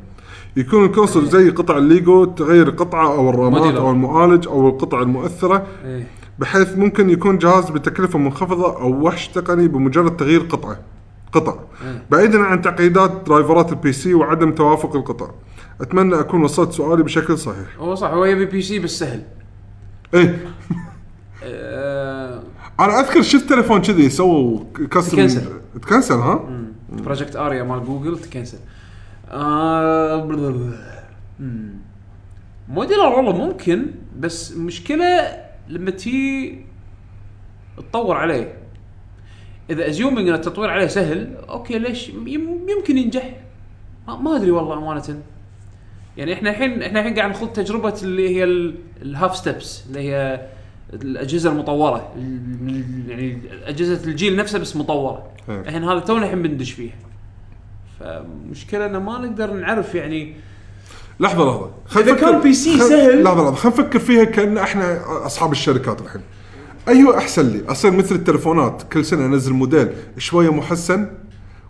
يكون 0.57 0.85
ال 0.85 0.90
console 0.90 1.27
زي 1.29 1.51
قطع 1.51 1.77
الليجو 1.79 2.25
تغير 2.25 2.71
قطعة 2.71 3.07
أو 3.13 3.31
الرامات. 3.31 3.75
أو 3.75 3.91
المعالج 3.91 4.47
أو 4.49 4.69
القطع 4.69 5.01
المؤثرة 5.03 5.67
إيه. 5.85 6.07
بحيث 6.39 6.79
ممكن 6.79 7.11
يكون 7.11 7.39
جهاز 7.39 7.71
بتكلفة 7.71 8.19
منخفضة 8.19 8.77
أو 8.81 9.07
وحش 9.07 9.29
تقني 9.29 9.69
بمجرد 9.69 10.17
تغيير 10.17 10.41
قطعة 10.41 10.77
قطع. 11.33 11.55
بعيدا 12.11 12.43
عن 12.43 12.63
تعقيدات 12.63 13.11
driver 13.27 13.64
ات 13.64 13.71
ال 13.73 13.93
PC 13.93 14.15
وعدم 14.15 14.53
توافق 14.53 14.97
القطع. 14.97 15.27
أتمنى 15.81 16.21
أكون 16.21 16.43
وصلت 16.43 16.73
سؤالي 16.73 17.03
بشكل 17.03 17.39
صحيح 17.39 17.79
هو 17.79 17.95
صح 17.95 18.11
هو 18.11 18.25
يبي 18.25 18.45
PC 18.47 18.79
بس 18.79 18.99
سهل 18.99 19.23
إيه 20.15 20.47
آه، 21.45 22.43
أنا 22.81 23.01
أذكر 23.01 23.23
شفت 23.23 23.49
تليفون 23.49 23.83
كذي 23.83 24.11
سووا 24.11 24.65
custom 24.91 25.17
ت 25.17 25.22
cancel. 25.22 25.61
ت 25.83 25.87
cancel 25.87 26.15
ها؟ 26.15 26.49
project 26.93 27.37
Ara 27.37 27.63
مال 27.63 27.85
جوجل 27.85 28.19
ت 28.19 28.24
cancel 28.24 28.59
آه. 29.31 30.25
مم. 31.41 31.75
modular 32.69 33.07
والله 33.09 33.33
ممكن 33.47 33.87
بس 34.19 34.53
مشكلة 34.57 35.07
لما 35.69 35.91
تي 35.91 36.59
تطور 37.79 38.17
عليه 38.17 38.59
إذا 39.71 39.89
assuming 39.89 40.29
إن 40.29 40.35
التطوير 40.35 40.71
عليه 40.71 40.87
سهل 40.87 41.37
okay 41.49 41.79
ليش 41.79 42.09
يم- 42.09 42.67
يمكن 42.79 42.99
ينجح 42.99 43.41
ما, 44.09 44.17
ما 44.17 44.37
أدري 44.37 44.51
والله 44.51 44.79
أمانة 44.79 45.21
يعني 46.17 46.33
إحنا 46.33 46.51
الحين 46.51 46.83
إحنا 46.83 47.01
الحين 47.01 47.15
قاعد 47.15 47.31
نخوض 47.31 47.49
تجربة 47.53 47.95
اللي 48.03 48.37
هي 48.37 48.45
ال- 48.45 48.75
ال 49.03 49.09
half 49.09 49.37
steps 49.37 49.83
اللي 49.89 50.01
هي 50.01 50.47
الأجهزة 50.93 51.51
المطورة. 51.51 52.13
ال- 52.17 53.05
يعني 53.11 53.39
أجهزة 53.65 54.05
الجيل 54.05 54.37
نفسه 54.37 54.59
بس 54.59 54.77
مطورة. 54.77 55.23
إيه. 55.49 55.61
الحين 55.61 55.85
هذا 55.85 55.99
تونا 56.01 56.25
الحين 56.25 56.43
بندش 56.43 56.73
فيها. 56.73 56.95
فمشكلة 58.01 58.87
إنه 58.87 58.99
ما 58.99 59.19
نقدر 59.19 59.53
نعرف 59.53 59.95
يعني 59.95 60.35
لحظة 61.21 61.45
لحظة. 61.45 61.71
نفكر- 61.87 62.21
كان 62.21 62.41
PC 62.41 62.79
خل- 62.79 62.89
سهل- 62.89 63.23
لحظة 63.23 63.43
لحظة. 63.43 63.55
خلينا 63.55 63.79
نفكر 63.79 63.99
فيها 63.99 64.25
كأن 64.25 64.59
إحنا 64.59 65.03
أصحاب 65.27 65.53
الشركات 65.53 66.01
الحين. 66.01 66.21
أيوه 66.89 67.19
أحسن 67.19 67.49
لي. 67.49 67.63
اصير 67.69 67.91
مثل 67.91 68.15
التلفونات 68.15 68.83
كل 68.93 69.05
سنة 69.05 69.27
أنزل 69.27 69.53
موديل 69.53 69.89
شوية 70.19 70.53
محسن. 70.53 71.09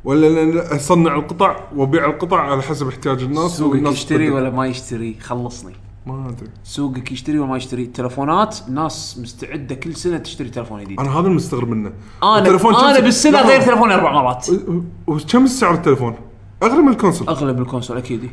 ولا 0.07 0.77
أصنع 0.77 1.15
القطع 1.15 1.57
وأبيع 1.77 2.07
القطع 2.07 2.41
على 2.41 2.63
حسب 2.63 2.89
احتياج 2.89 3.23
الناس 3.23 3.51
سوقك 3.59 3.73
والناس 3.73 3.93
يشتري 3.95 4.27
تبدأ. 4.27 4.37
ولا 4.37 4.51
ما 4.51 4.67
يشتري؟ 4.67 5.17
خلصني. 5.21 5.73
ما 6.07 6.29
أدري. 6.29 6.49
سوقك 6.65 7.13
يشتري 7.13 7.39
ولا 7.39 7.49
ما 7.51 7.57
يشتري؟ 7.57 7.83
التلفونات 7.83 8.59
ناس 8.71 9.19
مستعدة 9.23 9.75
كل 9.75 9.95
سنة 9.95 10.19
تشتري 10.19 10.49
تلفون 10.49 10.85
جديد. 10.85 11.01
أنا 11.01 11.19
هذا 11.21 11.27
المستغرب 11.27 11.69
منه. 11.69 11.93
أنا 12.23 12.39
التليفون 12.39 12.75
كم 12.75 12.81
أنا 12.81 12.93
سعر- 12.95 13.03
بالسنة. 13.03 13.43
غير 13.49 13.63
تلفوني 13.63 13.95
أربع 13.95 14.13
مرات. 14.13 14.47
وكم 15.07 15.47
سعر 15.47 15.75
التليفون؟ 15.75 16.15
اغلى 16.63 16.83
من 16.83 16.89
ال 16.89 16.93
console. 16.93 17.29
أغلى 17.29 17.50
من 17.50 17.61
ال 17.61 17.65
console 17.65 17.97
أكيد. 17.97 18.31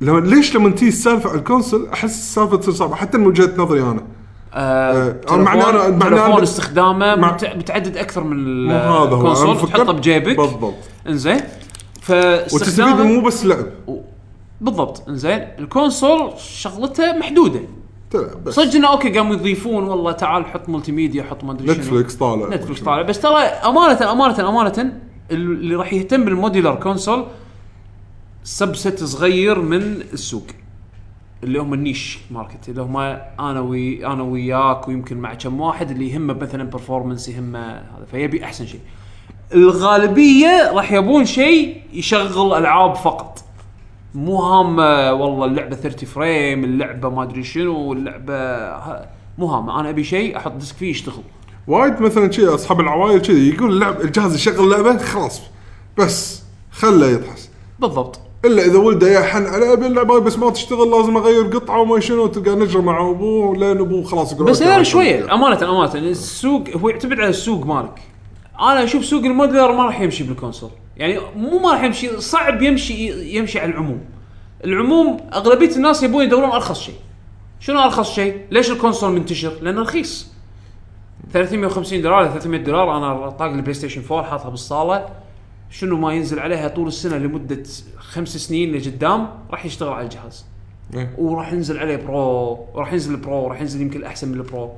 لما 0.00 0.20
ليش 0.20 0.56
لما 0.56 0.70
تيجي 0.70 0.88
السالفه 0.88 1.30
على 1.30 1.38
ال 1.38 1.44
console 1.44 1.88
أحس 1.92 2.14
السالفة 2.18 2.56
تصير 2.56 2.74
صعبة 2.74 2.94
حتى 2.94 3.18
من 3.18 3.26
وجهة 3.26 3.50
نظري 3.56 3.82
أنا. 3.82 4.02
معناه 4.56 5.10
تلفون, 5.10 5.98
معناه 5.98 6.42
استخدامه 6.42 7.14
مع- 7.14 7.32
مت- 7.32 7.56
متعدد 7.56 7.96
أكثر 7.96 8.24
من 8.24 8.70
ال 8.70 8.81
console 8.81 9.56
تحطه 9.56 9.92
بجيبك. 9.92 10.36
بالضبط. 10.36 10.74
إنزين. 11.08 11.40
فاستخدامه 12.02 13.04
مو 13.04 13.20
بس 13.20 13.46
لعب. 13.46 13.66
بالضبط. 14.60 15.08
إنزين. 15.08 15.48
ال 15.58 15.67
console 15.67 16.32
شغلته 16.38 17.12
محدودة. 17.18 17.60
تلعب 18.10 18.44
بس. 18.44 18.54
صدق 18.54 18.74
إنه 18.74 18.88
okay 18.92 19.18
قاموا 19.18 19.34
يضيفون 19.34 19.84
والله 19.84 20.12
تعال 20.12 20.46
حط 20.46 20.68
multimedia 20.68 21.22
حط 21.22 21.44
ما 21.44 21.52
أدري 21.52 21.66
شنو. 21.66 21.74
نتفلكس 21.76 22.14
طالع. 22.14 22.48
نتفلكس 22.48 22.80
طالع. 22.80 23.02
بس 23.02 23.20
ترى 23.20 23.38
امانه 23.38 24.12
امانه 24.12 24.48
أمانة 24.48 24.92
اللي 25.30 25.74
راح 25.74 25.92
يهتم 25.92 26.24
بال 26.24 26.74
modular 26.74 27.24
console 28.44 28.76
subset 28.76 29.04
صغير 29.04 29.60
من 29.60 29.82
السوق. 30.12 30.46
اللي 31.44 31.58
هم 31.58 31.74
ال 31.74 31.81
niche 31.81 32.18
market 32.30 32.68
اللي 32.68 32.82
هم 32.82 32.96
أنا 32.96 33.60
وي 33.60 34.06
أنا 34.06 34.22
وياك 34.22 34.88
ويمكن 34.88 35.16
مع 35.16 35.34
كم 35.34 35.60
واحد 35.60 35.90
اللي 35.90 36.10
يهمه 36.10 36.34
مثلا 36.34 36.64
performance 36.70 37.28
يهمه 37.28 37.68
هذا 37.68 38.06
فيبي 38.10 38.44
أحسن 38.44 38.66
شيء. 38.66 38.80
الغالبية 39.54 40.72
راح 40.74 40.92
يبون 40.92 41.24
شيء 41.24 41.82
يشغل 41.92 42.54
ألعاب 42.54 42.94
فقط. 42.94 43.44
مو 44.14 44.36
هامه 44.36 45.12
والله 45.12 45.44
اللعبة 45.46 45.76
30 45.76 46.08
frame 46.08 46.64
اللعبة 46.64 47.08
ما 47.10 47.22
أدري 47.22 47.44
شنو 47.44 47.92
اللعبة 47.92 48.34
مو 49.38 49.46
هامه 49.46 49.80
أنا 49.80 49.90
أبي 49.90 50.04
شيء 50.04 50.36
أحط 50.36 50.52
disc 50.52 50.76
فيه 50.76 50.90
يشتغل. 50.90 51.22
وايد 51.66 52.00
مثلا 52.00 52.30
شيء 52.30 52.54
أصحاب 52.54 52.80
العوائل 52.80 53.20
كذي 53.20 53.48
يقول 53.48 53.70
اللعب 53.72 54.00
الجهاز 54.00 54.34
يشغل 54.34 54.70
لعبة 54.70 54.98
خلاص. 54.98 55.40
بس 55.98 56.42
خله 56.70 57.06
يطحس. 57.06 57.50
بالضبط. 57.78 58.20
إلا 58.46 58.64
إذا 58.64 58.78
ولده 58.78 59.20
يحن 59.20 59.46
على 59.46 59.72
أبي 59.72 59.86
اللعبه 59.86 60.18
بس 60.18 60.38
ما 60.38 60.50
تشتغل 60.50 60.90
لازم 60.90 61.16
أغير 61.16 61.46
قطعة 61.46 61.80
وما 61.80 62.00
شنو 62.00 62.26
تلقى 62.26 62.50
نجرة 62.50 62.80
مع 62.80 63.10
أبوه 63.10 63.56
لين 63.56 63.78
ابوه 63.78 64.04
خلاص 64.04 64.32
يقول 64.32 64.46
بس 64.46 64.62
شوية. 64.82 65.34
أمانة 65.34 65.70
أمانة 65.70 65.94
السوق 65.94 66.68
هو 66.68 66.88
يعتمد 66.88 67.20
على 67.20 67.28
السوق 67.28 67.66
مالك. 67.66 68.02
أنا 68.60 68.84
أشوف 68.84 69.04
سوق 69.04 69.24
ال 69.24 69.30
modular 69.30 69.72
ما 69.72 69.84
راح 69.84 70.00
يمشي 70.00 70.24
بال 70.24 70.33
console. 70.33 70.70
يعني 70.96 71.20
مو 71.36 71.58
ما 71.58 71.72
راح 71.72 71.84
يمشي 71.84 72.20
صعب 72.20 72.62
يمشي 72.62 73.10
يمشي 73.36 73.60
على 73.60 73.70
العموم. 73.70 74.00
العموم 74.64 75.16
أغلبية 75.34 75.76
الناس 75.76 76.02
يبون 76.02 76.24
يدورون 76.24 76.50
أرخص 76.50 76.80
شيء. 76.80 76.94
شنو 77.60 77.80
أرخص 77.80 78.14
شيء؟ 78.14 78.40
ليش 78.50 78.70
ال 78.70 78.75
console 78.75 79.12
منتشر؟ 79.12 79.52
لأنه 79.62 79.82
رخيص. 79.82 80.28
350 81.32 82.02
دولار 82.02 82.18
ولا 82.18 82.28
300 82.28 82.60
دولار 82.60 82.96
أنا 82.96 83.30
طاق 83.30 83.48
ال 83.48 83.74
PlayStation 83.74 84.02
4 84.10 84.30
حاطها 84.30 84.48
بالصالة. 84.48 85.06
شنو 85.70 85.96
ما 85.96 86.12
ينزل 86.12 86.40
عليها 86.40 86.68
طول 86.68 86.88
السنة 86.88 87.18
لمدة 87.18 87.62
خمس 87.98 88.36
سنين 88.36 88.76
لقدام 88.76 89.28
راح 89.50 89.66
يشتغل 89.66 89.92
على 89.92 90.04
الجهاز. 90.04 90.44
إيه. 90.94 91.14
وراح 91.18 91.52
ينزل 91.52 91.78
عليه 91.78 91.96
Pro 91.96 92.66
وراح 92.74 92.92
ينزل 92.92 93.14
ال 93.14 93.22
Pro 93.22 93.44
وراح 93.44 93.60
ينزل 93.60 93.80
يمكن 93.80 94.04
أحسن 94.04 94.28
من 94.28 94.34
ال 94.34 94.42
Pro. 94.42 94.72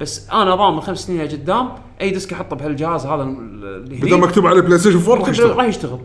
بس 0.00 0.30
أنا 0.30 0.54
ضامن 0.54 0.80
خمس 0.80 0.98
سنين 0.98 1.22
لقدام 1.22 1.68
أي 2.00 2.10
disc 2.10 2.32
احطه 2.32 2.56
بهالجهاز 2.56 3.06
هذا 3.06 3.22
اللي 3.22 4.02
هني 4.02 4.20
مكتوب 4.20 4.46
عليه 4.46 4.60
PlayStation 4.60 5.10
4 5.10 5.14
راح 5.14 5.20
راح 5.20 5.28
يشتغل 5.28 5.68
يشتغل. 5.68 6.00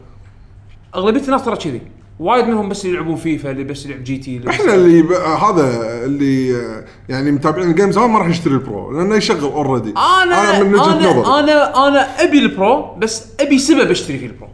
أغلبية 0.95 1.21
الناس 1.21 1.45
ترى 1.45 1.55
كذي. 1.55 1.81
وايد 2.19 2.45
منهم 2.45 2.69
بس 2.69 2.85
يلعبون 2.85 3.15
فيفا 3.15 3.51
اللي 3.51 3.63
بس 3.63 3.85
يلعب 3.85 4.03
GT 4.03 4.37
اللي 4.37 4.49
إحنا 4.49 4.73
اللي 4.73 5.01
ب... 5.01 5.11
هذا 5.11 5.81
اللي 6.05 6.61
يعني 7.09 7.31
متابعين 7.31 7.69
ال 7.69 7.74
games 7.74 7.97
هذا 7.97 8.07
ما 8.07 8.19
راح 8.19 8.27
يشتري 8.27 8.53
ال 8.53 8.63
Pro 8.63 8.91
لأنه 8.91 9.15
يشغل 9.15 9.51
already 9.51 9.93
أنا 10.23 10.63
من 10.63 10.75
وجهة 10.75 11.39
أنا 11.39 11.39
أنا 11.39 11.87
أنا 11.87 12.23
أبي 12.23 12.39
ال 12.39 12.53
Pro 12.53 12.95
بس 12.95 13.27
أبي 13.39 13.57
سبب 13.59 13.91
أشتري 13.91 14.17
فيه 14.17 14.27
ال 14.27 14.32
Pro 14.32 14.47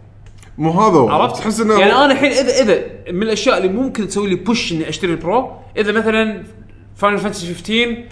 مو 0.57 0.71
هذا 0.71 0.97
هو. 0.97 1.09
عرفت؟ 1.09 1.37
تحس 1.37 1.59
إنه 1.59 1.79
يعني 1.79 1.93
أنا 1.93 2.11
الحين 2.11 2.31
اذا 2.31 2.61
إذا 2.61 2.81
من 3.11 3.23
الأشياء 3.23 3.57
اللي 3.57 3.67
ممكن 3.69 4.07
تسوي 4.07 4.29
لي 4.29 4.35
push 4.35 4.71
إني 4.71 4.89
أشتري 4.89 5.11
ال 5.11 5.21
Pro 5.21 5.51
إذا 5.77 5.91
مثلا 5.91 6.43
Final 6.95 7.17
Fantasy 7.17 7.53
15 7.53 8.03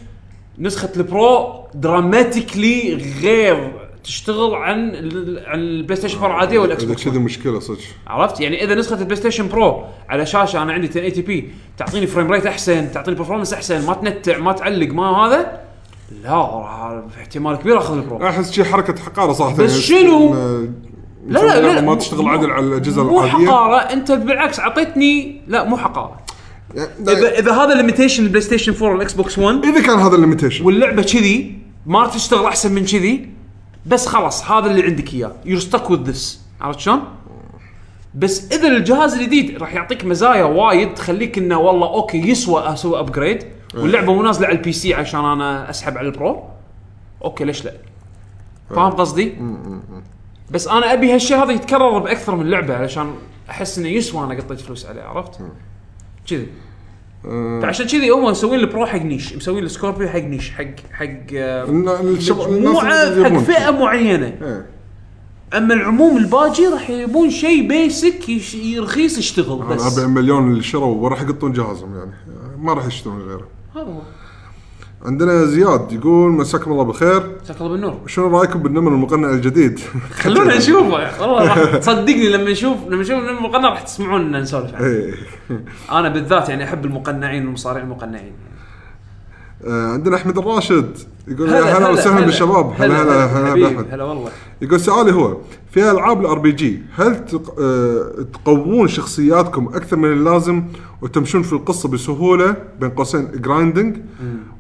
نسخة 0.60 0.90
ال 0.98 1.14
Pro 1.14 1.64
dramatically 1.74 3.04
غير 3.22 3.83
تشتغل 4.04 4.56
عن 4.56 4.90
ال- 4.90 5.44
عن 5.48 5.60
ال 5.60 5.96
PlayStation 5.96 6.18
4 6.18 6.28
العاديه 6.36 6.60
وال 6.60 6.84
Xbox 6.84 7.04
كذا 7.06 7.20
مشكلة 7.20 7.60
صدق. 7.60 7.78
عرفت؟ 8.08 8.40
يعني 8.42 8.64
إذا 8.64 8.76
نسخة 8.76 9.00
ال 9.00 9.16
PlayStation 9.16 9.48
Pro 9.48 9.84
على 10.10 10.26
شاشة 10.26 10.62
أنا 10.64 10.74
عندي 10.74 10.88
1080 10.88 11.26
p 11.26 11.50
تعطيني 11.78 12.08
frame 12.08 12.32
rate 12.32 12.46
أحسن 12.46 12.92
تعطيني 12.92 13.18
performance 13.18 13.54
أحسن 13.54 13.86
ما 13.86 13.94
تنتع 13.94 14.38
ما 14.38 14.52
تعلق 14.52 14.94
ما 14.94 15.04
هذا؟ 15.28 15.60
لا 16.24 16.32
راح 16.36 17.02
احتمال 17.20 17.56
كبير 17.56 17.78
أخذ 17.78 17.96
ال 17.98 18.05
Pro 18.05 18.28
أحس 18.28 18.52
شي 18.52 18.64
حركة 18.64 19.02
حقارة 19.04 19.34
صراحة 19.34 19.56
بس 19.56 19.72
يعني 19.92 20.04
شنو؟ 20.04 20.34
إن- 20.34 20.94
لا 21.28 21.40
لا 21.40 21.62
لا, 21.74 21.82
ما 21.82 21.96
تشتغل 21.96 22.22
مو- 22.24 22.30
عدل 22.30 22.52
على 22.52 22.66
الأجهزة 22.66 23.04
مو 23.04 23.24
العادية. 23.24 23.48
حقارة 23.48 23.76
أنت 23.78 24.12
بالعكس 24.12 24.60
اعطيتني 24.60 25.42
لا 25.48 25.64
مو 25.64 25.78
حقارة. 25.78 26.20
يعني 26.76 26.90
اذا 27.02 27.40
إذا 27.40 27.52
هذا 27.52 27.74
limitation 27.74 28.24
ال 28.24 28.42
PlayStation 28.42 28.74
4 28.74 28.92
وال 28.92 29.14
Xbox 29.14 29.38
1 29.40 29.66
إذا 29.66 29.82
كان 29.82 30.00
هذا 30.00 30.16
ال 30.16 30.20
limitation 30.20 30.66
واللعبة 30.66 31.02
كذي 31.04 31.58
ما 31.86 32.08
تشتغل 32.08 32.46
أحسن 32.46 32.72
من 32.72 32.86
كذي 32.86 33.30
بس 33.86 34.08
خلاص 34.08 34.52
هذا 34.52 34.72
اللي 34.72 34.84
عندك 34.84 35.14
إياه. 35.14 35.32
you're 35.46 35.60
stuck 35.60 35.90
with 35.90 36.10
this 36.10 36.46
عرفت 36.62 36.80
شلون؟ 36.80 37.04
بس 38.16 38.52
إذا 38.52 38.68
الجهاز 38.68 39.14
الجديد 39.14 39.58
راح 39.58 39.74
يعطيك 39.74 40.06
مزايا 40.06 40.44
وايد 40.44 40.94
تخليك 40.94 41.38
إنه 41.38 41.60
والله 41.60 41.88
okay 41.88 42.18
يسوى 42.18 42.74
أسوي 42.74 43.00
upgrade 43.00 43.46
واللعبة 43.76 44.14
مو 44.14 44.22
نازلة 44.22 44.48
على 44.48 44.58
ال 44.58 44.72
PC 44.72 44.94
عشان 44.94 45.26
أنا 45.26 45.70
أسحب 45.70 45.98
على 45.98 46.08
ال 46.08 46.15
Pro. 46.15 46.44
okay 47.24 47.44
ليش 47.44 47.66
لا؟ 47.66 47.74
فاهم 48.70 48.92
قصدي؟ 48.92 49.36
بس 50.52 50.68
أنا 50.68 50.94
أبي 50.94 51.14
هالشيء 51.14 51.38
هذا 51.38 51.52
يتكرر 51.52 51.98
بأكثر 51.98 52.36
من 52.36 52.50
لعبة 52.50 52.76
علشان 52.76 53.16
أحس 53.50 53.78
إنه 53.78 53.88
يسوى 53.88 54.24
أنا 54.24 54.34
قطيت 54.34 54.62
فلوس 54.62 54.86
عليه 54.86 55.02
عرفت؟ 55.02 55.40
كذي. 56.28 56.48
فعشان 57.62 57.88
كذي 57.88 58.10
هم 58.10 58.24
مسوين 58.24 58.60
ال 58.60 58.66
Pro 58.66 58.86
حق 58.86 59.02
niche 59.02 59.36
مسوين 59.36 59.64
ال 59.64 59.69
Scorpio 59.69 60.08
حق 60.10 60.20
niche 60.20 60.52
حق 60.52 60.66
حق 60.92 61.08
آه، 61.36 61.66
مجموعه 61.66 63.24
حق 63.24 63.38
فئة 63.38 63.72
معينة. 63.72 64.26
إيه. 64.42 64.66
أما 65.58 65.74
العموم 65.74 66.18
الباجي 66.18 66.68
راح 66.68 66.90
يبون 66.90 67.30
شيء 67.30 67.68
basic. 67.68 68.20
رخيص 68.78 69.18
يشتغل 69.18 69.60
بس. 69.60 69.98
40 69.98 70.10
مليون 70.14 70.52
اللي 70.52 70.64
شروا 70.64 70.96
وراح 70.96 71.22
يقطون 71.22 71.52
جهازهم 71.54 71.96
يعني. 71.98 72.12
ما 72.58 72.74
راح 72.74 72.86
يشترون 72.86 73.22
غيره. 73.22 73.48
هذا 73.76 73.84
هو. 73.84 74.02
عندنا 75.06 75.46
زياد 75.46 75.92
يقول 75.92 76.32
مساكم 76.32 76.72
الله 76.72 76.84
بالخير 76.84 77.32
جزاك 77.44 77.62
الله 77.62 77.72
بالنور 77.72 78.00
شنو 78.08 78.38
رأيكم 78.38 78.60
بالنمر 78.60 78.92
المقنع 78.92 79.30
الجديد؟ 79.30 79.80
خلونا 80.22 80.58
نشوفه 80.58 81.22
والله 81.22 81.46
راح 81.46 81.76
تصدقني 81.78 82.30
لما 82.30 82.52
نشوف 82.52 82.78
لما 82.88 83.02
نشوف 83.02 83.18
المقنع 83.18 83.70
راح 83.70 83.82
تسمعون 83.82 84.32
نسولف 84.32 84.76
عنه 84.76 84.86
إيه. 84.86 85.14
أنا 85.92 86.10
بالذات 86.10 86.50
يعني 86.50 86.64
أحب 86.64 86.86
المقنعين 86.86 87.46
والمصارعين 87.46 87.86
المقنعين 87.86 88.34
آه، 89.68 89.88
عندنا 89.94 90.16
أحمد 90.16 90.38
الراشد. 90.38 90.98
يقول 91.28 91.50
هلا 91.50 91.70
يا 91.70 91.78
هلا 91.78 91.90
وسهلا 91.90 92.26
بالشباب. 92.26 92.74
هلا 92.78 93.02
هلا 93.02 93.26
هلا 93.26 93.54
بأحمد. 93.54 93.88
هلا 93.92 94.04
والله. 94.04 94.30
يقول 94.62 94.80
سؤالي 94.80 95.14
هو 95.14 95.38
في 95.72 95.92
ألعاب 95.92 96.22
ال 96.22 96.40
RPG 96.40 96.82
هل 96.96 97.26
تق... 97.26 97.56
آه... 97.60 98.26
تقوون 98.34 98.88
شخصياتكم 98.88 99.68
أكثر 99.68 99.98
من 99.98 100.14
اللازم 100.14 100.64
وتمشون 101.02 101.44
في 101.44 101.54
القصة 101.54 101.90
بسهولة 101.90 102.56
بين 102.80 102.90
قوسين 102.90 103.32
grinding 103.32 103.98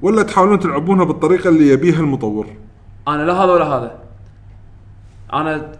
ولا 0.01 0.23
تحاولون 0.23 0.59
تلعبونها 0.59 1.05
بالطريقة 1.05 1.49
اللي 1.49 1.67
يبيها 1.67 1.99
المطور؟ 1.99 2.47
أنا 3.07 3.23
لا 3.23 3.33
هذا 3.33 3.51
ولا 3.51 3.65
هذا. 3.65 3.99
أنا 5.33 5.71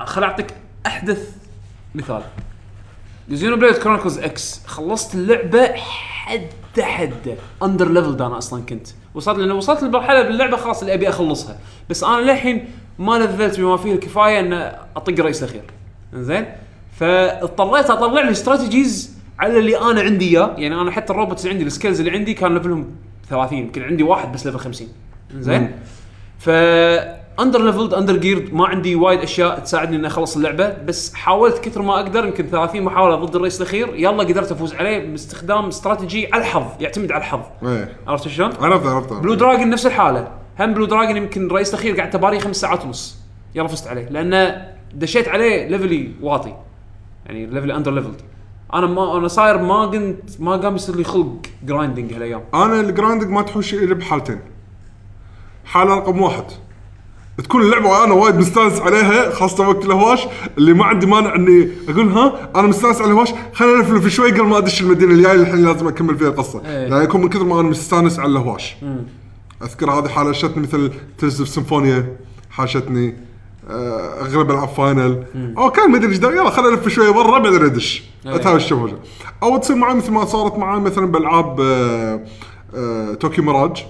خل 0.00 0.22
أعطيك 0.22 0.46
أحدث 0.86 1.30
مثال. 1.94 2.22
Xenoblade 3.30 3.74
Chronicles 3.74 4.18
X 4.18 4.60
خلصت 4.66 5.14
اللعبة 5.14 5.72
حد 5.76 6.46
حد 6.84 7.36
under 7.62 7.88
leveled 7.88 8.22
أنا 8.22 8.38
أصلا 8.38 8.62
كنت. 8.62 8.88
وصلت 9.14 9.38
لأن 9.38 9.50
وصلت 9.50 9.82
لمرحله 9.82 10.22
باللعبة 10.22 10.56
خلاص 10.56 10.80
اللي 10.80 10.94
أبي 10.94 11.08
أخلصها. 11.08 11.58
بس 11.90 12.04
أنا 12.04 12.20
للحين 12.20 12.68
ما 12.98 13.18
لفلت 13.18 13.60
بما 13.60 13.76
فيه 13.76 13.92
الكفاية 13.92 14.40
إن 14.40 14.52
أطق 14.96 15.12
الرئيس 15.12 15.42
الأخير. 15.42 15.62
زين 16.14 16.46
فاضطريت 16.98 17.90
أطلع 17.90 18.20
لي 18.22 18.30
strategies 18.30 19.16
على 19.38 19.58
اللي 19.58 19.80
أنا 19.80 20.00
عندي 20.00 20.28
إياه. 20.28 20.54
يعني 20.58 20.74
أنا 20.80 20.90
حتى 20.90 21.12
ال 21.12 21.16
robots 21.16 21.42
اللي 21.42 21.52
عندي 21.52 21.64
ال 21.64 21.69
skills 21.69 22.00
اللي 22.00 22.12
عندي 22.18 22.34
كان 22.34 22.54
level 22.54 22.77
هم 22.77 22.86
30 23.30 23.58
يمكن 23.58 23.82
عندي 23.82 24.02
واحد 24.02 24.32
بس 24.32 24.46
level 24.46 24.58
50 24.58 24.88
زين 25.38 25.72
ف 26.38 26.50
under 27.40 27.62
leveled 27.62 27.94
under 27.94 28.16
geared 28.16 28.54
ما 28.54 28.66
عندي 28.66 28.94
وايد 28.94 29.20
أشياء 29.20 29.58
تساعدني 29.58 29.96
إني 29.96 30.06
أخلص 30.06 30.36
اللعبة 30.36 30.68
بس 30.68 31.14
حاولت 31.14 31.58
كثر 31.58 31.82
ما 31.82 31.94
أقدر 31.94 32.24
يمكن 32.24 32.46
30 32.46 32.82
محاولة 32.82 33.16
ضد 33.16 33.34
الرئيس 33.36 33.60
الأخير 33.60 33.94
يلا 33.94 34.22
قدرت 34.22 34.52
أفوز 34.52 34.74
عليه 34.74 35.10
باستخدام 35.10 35.66
استراتيجي 35.66 36.28
على 36.32 36.42
الحظ 36.42 36.66
يعتمد 36.80 37.12
على 37.12 37.20
الحظ. 37.20 37.40
إيه. 37.62 37.96
عرفت 38.06 38.28
شلون؟ 38.28 38.52
عرفت 38.60 38.86
عرفت. 38.86 39.12
Blue 39.12 39.34
Dragon 39.34 39.70
نفس 39.70 39.86
الحالة. 39.86 40.28
هم 40.60 40.74
Blue 40.74 40.84
Dragon 40.84 41.16
يمكن 41.16 41.46
الرئيس 41.46 41.74
الأخير 41.74 42.00
قعدت 42.00 42.14
اباري 42.14 42.40
خمس 42.40 42.56
ساعات 42.56 42.84
ونص. 42.84 43.18
يلا 43.54 43.68
فزت 43.68 43.86
عليه 43.88 44.08
لأن 44.08 44.62
دشيت 44.94 45.28
عليه 45.28 45.68
level 45.68 46.05
ي 46.05 46.12
واطي. 46.22 46.54
يعني 47.26 47.46
level 47.46 47.76
ي 47.76 47.79
under 47.79 47.92
leveled 47.92 48.20
أنا 48.74 48.86
ما 48.86 49.16
أنا 49.16 49.28
صاير 49.28 49.58
ما 49.58 49.86
كنت 49.86 50.40
ما 50.40 50.56
قام 50.56 50.76
يصير 50.76 50.96
لي 50.96 51.04
خلق 51.04 51.36
grinding 51.64 52.12
هالأيام. 52.12 52.42
أنا 52.54 52.80
ال 52.80 52.86
grinding 52.86 53.30
ما 53.30 53.42
تحوش 53.42 53.74
إلا 53.74 53.94
بحالتين. 53.94 54.40
حاله 55.64 55.94
رقم 55.94 56.20
واحد. 56.22 56.44
تكون 57.44 57.62
اللعبة 57.62 57.88
وأنا 57.88 58.14
وايد 58.14 58.34
مستانس 58.34 58.80
عليها 58.80 59.30
خاصة 59.30 59.68
وقت 59.68 59.84
الهواش 59.84 60.26
اللي 60.58 60.72
ما 60.72 60.84
عندي 60.84 61.06
مانع 61.06 61.34
إني 61.34 61.68
أقول 61.88 62.08
ها 62.08 62.50
أنا 62.56 62.68
مستانس 62.68 63.00
على 63.00 63.10
الهواش 63.10 63.28
خليني 63.52 63.80
الفل 63.80 64.06
شوي 64.08 64.30
قبل 64.30 64.42
ما 64.42 64.58
أدش 64.58 64.80
المدينة 64.80 65.12
الجاية 65.12 65.32
اللي 65.32 65.42
الحين 65.42 65.64
لازم 65.64 65.88
أكمل 65.88 66.18
فيها 66.18 66.28
القصة. 66.28 66.62
يعني 66.62 67.04
يكون 67.04 67.20
من 67.20 67.28
كثر 67.28 67.44
ما 67.44 67.60
أنا 67.60 67.68
مستانس 67.68 68.18
على 68.18 68.32
الهواش. 68.32 68.76
أذكر 69.62 69.90
هذه 69.90 70.08
حالة 70.08 70.32
شتني 70.32 70.62
مثل 70.62 70.92
اوف 71.22 71.48
سيمفونيا 71.48 72.16
حاشتني 72.50 73.14
آه، 73.70 74.20
اغلب 74.20 74.50
ألعاب 74.50 74.68
فاينل 74.68 75.24
أو 75.58 75.70
كان 75.70 75.90
مدري 75.90 76.08
إيش 76.08 76.18
يلا 76.18 76.50
خليني 76.50 76.74
الف 76.74 76.88
شوية 76.88 77.10
برا 77.10 77.38
بعدين 77.38 77.64
ادش 77.64 78.02
إيه. 78.26 78.34
أتهاوش 78.34 78.72
أو 79.42 79.56
تصير 79.56 79.76
معي 79.76 79.94
مثل 79.94 80.12
ما 80.12 80.24
صارت 80.24 80.58
معي 80.58 80.80
مثلا 80.80 81.06
بألعاب 81.06 81.60
آه، 81.60 82.20
آه، 82.74 83.14
توكي 83.14 83.42
مراج. 83.42 83.84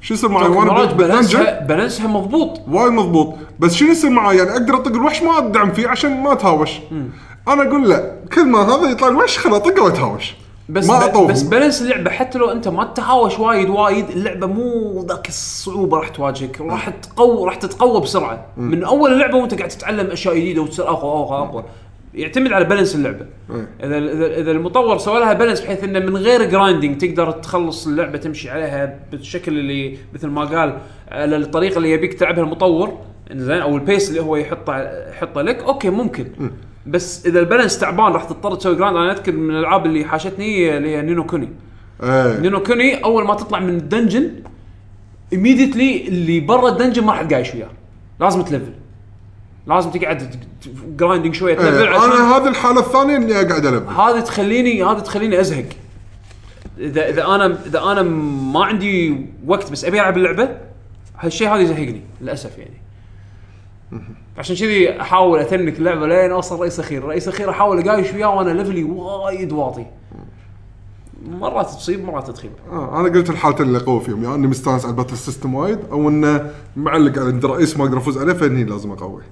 شو 0.00 0.14
يصير 0.14 0.30
معي؟ 0.30 0.48
وأنا 0.48 0.72
مراج 0.72 0.88
بالدنجن 0.88 1.06
بالانسها 1.38 1.60
بالانسها 1.66 2.06
مضبوط. 2.06 2.60
وايد 2.70 2.92
مضبوط. 2.92 3.34
بس 3.60 3.74
شنو 3.74 3.90
يصير 3.90 4.10
معي؟ 4.10 4.36
يعني 4.36 4.50
أقدر 4.50 4.76
أطق 4.76 4.92
الوحش 4.92 5.22
ما 5.22 5.38
أدعم 5.38 5.72
فيه 5.72 5.88
عشان 5.88 6.22
ما 6.22 6.32
أتهاوش. 6.32 6.70
أنا 7.48 7.62
أقول 7.68 7.88
لا. 7.88 8.12
كل 8.34 8.44
ما 8.46 8.58
هذا 8.62 8.90
يطلع 8.90 9.08
الوحش 9.08 9.38
خل 9.38 9.54
أطقه 9.54 9.82
وأتهاوش. 9.82 10.34
بس 10.68 10.86
ما 10.86 11.06
ب- 11.06 11.26
بس 11.30 11.42
balance 11.42 11.82
اللعبة 11.82 12.10
حتى 12.10 12.38
لو 12.38 12.50
أنت 12.50 12.68
ما 12.68 12.84
تتهاوش 12.84 13.38
وايد 13.38 13.68
وايد 13.68 14.10
اللعبة 14.10 14.46
مو 14.46 15.04
ذاك 15.08 15.28
الصعوبة 15.28 15.96
راح 15.98 16.08
تواجهك. 16.08 16.60
راح 16.60 16.88
تقوى 16.88 17.46
راح 17.46 17.54
تتقوى 17.54 18.00
بسرعة. 18.00 18.46
من 18.56 18.84
أول 18.84 19.12
اللعبة 19.12 19.36
وأنت 19.36 19.54
قاعد 19.54 19.68
تتعلم 19.68 20.10
أشياء 20.10 20.34
جديدة 20.36 20.62
وتصير 20.62 20.88
أقوى 20.88 21.10
أقوى 21.24 21.38
أقوى. 21.48 21.64
يعتمد 22.14 22.52
على 22.52 22.64
balance 22.64 22.94
اللعبة. 22.94 23.26
إذا 23.84 23.98
إذا 23.98 24.26
إذا 24.40 24.50
المطور 24.50 24.98
سوى 24.98 25.20
لها 25.20 25.32
balance 25.32 25.60
بحيث 25.60 25.84
إنه 25.84 25.98
من 25.98 26.16
غير 26.16 26.44
grinding 26.44 26.98
تقدر 26.98 27.30
تخلص 27.30 27.86
اللعبة 27.86 28.18
تمشي 28.18 28.50
عليها 28.50 28.98
بالشكل 29.10 29.58
اللي 29.58 29.96
مثل 30.14 30.28
ما 30.28 30.44
قال 30.44 30.78
على 31.08 31.36
الطريقة 31.36 31.76
اللي 31.76 31.90
يبيك 31.90 32.14
تلعبها 32.14 32.44
المطور. 32.44 32.98
زين 33.32 33.60
أو 33.60 33.76
ال 33.76 33.83
pace 33.83 34.10
اللي 34.10 34.20
هو 34.20 34.36
يحطه 34.36 35.08
يحطه 35.10 35.42
لك. 35.42 35.62
okay 35.62 35.90
ممكن. 35.90 36.26
بس 36.86 37.26
إذا 37.26 37.40
ال 37.40 37.45
balance 37.45 37.78
تعبان 37.78 38.12
راح 38.12 38.24
تضطر 38.24 38.54
تسوي 38.54 38.76
grind 38.76 38.96
أنا 38.96 39.12
أذكر 39.12 39.32
من 39.32 39.50
الألعاب 39.50 39.86
اللي 39.86 40.04
حاشتني 40.04 40.76
اللي 40.76 40.96
هي 40.96 41.02
نينو 41.02 41.26
كوني 41.26 41.48
إيه. 42.02 42.40
نينو 42.40 42.62
كوني 42.62 43.04
أول 43.04 43.24
ما 43.24 43.34
تطلع 43.34 43.60
من 43.60 43.68
ال 43.76 43.83
dungeon 43.83 44.30
immediately 45.32 46.08
اللي 46.08 46.40
برا 46.40 46.68
ال 46.68 46.73
dungeon 46.73 47.04
ما 47.04 47.12
راح 47.12 47.22
تقايش 47.22 47.54
وياه. 47.54 47.70
لازم 48.20 48.42
تلفل. 48.42 48.72
لازم 49.66 49.90
تقعد 49.90 50.44
grinding 50.96 51.34
شوية 51.34 51.54
تلفل 51.54 51.82
إيه 51.82 51.88
عشان 51.88 52.10
أنا 52.10 52.36
هذه 52.36 52.48
الحالة 52.48 52.80
الثانية 52.80 53.16
إني 53.16 53.40
أقعد 53.40 53.66
العب 53.66 53.88
هذه 53.88 54.20
تخليني 54.20 54.84
هذه 54.84 54.98
تخليني 54.98 55.40
أزهق. 55.40 55.64
اذا 56.78 57.08
إذا 57.08 57.26
أنا 57.26 57.58
إذا 57.66 57.82
أنا 57.82 58.02
ما 58.52 58.64
عندي 58.64 59.26
وقت 59.46 59.72
بس 59.72 59.84
أبي 59.84 60.00
ألعب 60.00 60.16
اللعبة 60.16 60.48
هالشيء 61.18 61.48
هذا 61.48 61.60
يزهقني 61.60 62.02
للأسف 62.20 62.58
يعني. 62.58 62.82
عشان 64.38 64.56
كذي 64.56 65.00
أحاول 65.00 65.38
اتنك 65.38 65.78
اللعبة 65.78 66.06
لين 66.06 66.30
أوصل 66.30 66.60
رئيس 66.60 66.80
أخير، 66.80 67.02
الرئيس 67.02 67.28
الاخير 67.28 67.50
أحاول 67.50 67.88
أقايش 67.88 68.12
وياه 68.12 68.36
وأنا 68.36 68.50
level 68.50 68.78
ي 68.78 68.84
وايد 68.84 69.52
واطي. 69.52 69.86
مرات 71.30 71.66
تصيب 71.66 72.04
مرات 72.04 72.30
تخيب. 72.30 72.50
آه 72.72 73.00
أنا 73.00 73.08
قلت 73.08 73.30
الحالتين 73.30 73.66
اللي 73.66 73.78
قوي 73.78 74.00
فيهم 74.00 74.18
يا 74.18 74.22
يعني 74.22 74.34
إني 74.34 74.46
مستانس 74.46 74.84
على 74.84 74.90
ال 74.92 74.95
battle 74.95 75.16
system 75.16 75.54
وايد 75.54 75.78
أو 75.92 76.08
إنه 76.08 76.50
معلق 76.76 77.18
على 77.18 77.32
عند 77.32 77.46
رئيس 77.46 77.76
ما 77.78 77.84
أقدر 77.84 77.98
أفوز 77.98 78.18
عليه 78.18 78.32
فاني 78.32 78.64
لازم 78.64 78.90
أقوي. 78.90 79.22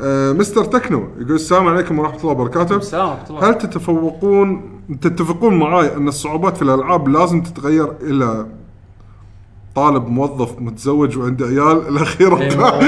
آه 0.00 0.32
مستر 0.32 0.64
تكنو 0.64 1.08
يقول 1.18 1.34
السلام 1.34 1.68
عليكم 1.68 1.98
ورحمة 1.98 2.20
الله 2.20 2.30
وبركاته. 2.30 2.76
السلام 2.76 3.08
ورحمة 3.08 3.30
الله. 3.30 3.48
هل 3.48 3.58
تتفوقون 3.58 4.80
تتفقون 5.00 5.58
معاي 5.58 5.96
إن 5.96 6.08
الصعوبات 6.08 6.56
في 6.56 6.62
الألعاب 6.62 7.08
لازم 7.08 7.42
تتغير 7.42 7.92
إلى 8.02 8.46
طالب 9.76 10.08
موظف 10.08 10.48
متزوج 10.58 11.18
وعنده 11.18 11.46
عيال 11.46 11.88
الاخيره 11.88 12.40
إي 12.40 12.48
والله. 12.48 12.80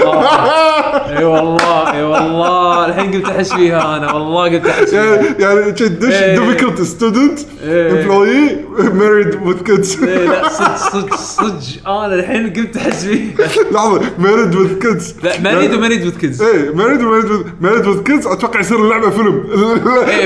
إي 1.18 1.24
والله 1.24 1.92
إي 1.92 2.02
والله. 2.02 2.86
الحين 2.86 3.12
قلت 3.12 3.24
أحس 3.24 3.52
فيها 3.52 3.96
أنا 3.96 4.12
والله 4.12 4.44
قلت 4.44 4.66
أحس 4.66 4.90
فيها. 4.90 5.04
يعني 5.04 5.26
يعني 5.38 5.76
شي 5.76 5.88
دش 5.88 6.12
إيه. 6.12 6.38
difficult 6.38 6.82
student. 6.82 7.38
employee 7.64 8.56
married 8.78 9.42
with 9.42 9.62
kids 9.62 10.04
لا 10.04 10.48
صدق 10.48 10.76
صدق 10.76 11.14
صدق. 11.16 11.88
أنا 11.88 12.14
الحين 12.14 12.52
قلت 12.52 12.76
أحس 12.76 13.04
فيها. 13.04 13.46
لحظة 13.72 14.00
married 14.18 14.54
with 14.54 14.78
kids 14.78 15.14
لا 15.22 15.40
married 15.40 15.74
و 15.74 15.78
married 15.78 16.06
with 16.06 16.18
kids. 16.18 16.42
إيه 16.42 16.74
married 16.74 17.02
و 17.02 17.08
married 17.08 17.44
married 17.60 17.86
with 17.86 18.02
kids 18.02 18.26
أتوقع 18.26 18.60
يصير 18.60 18.78
اللعبة 18.84 19.10
فيلم. 19.10 19.44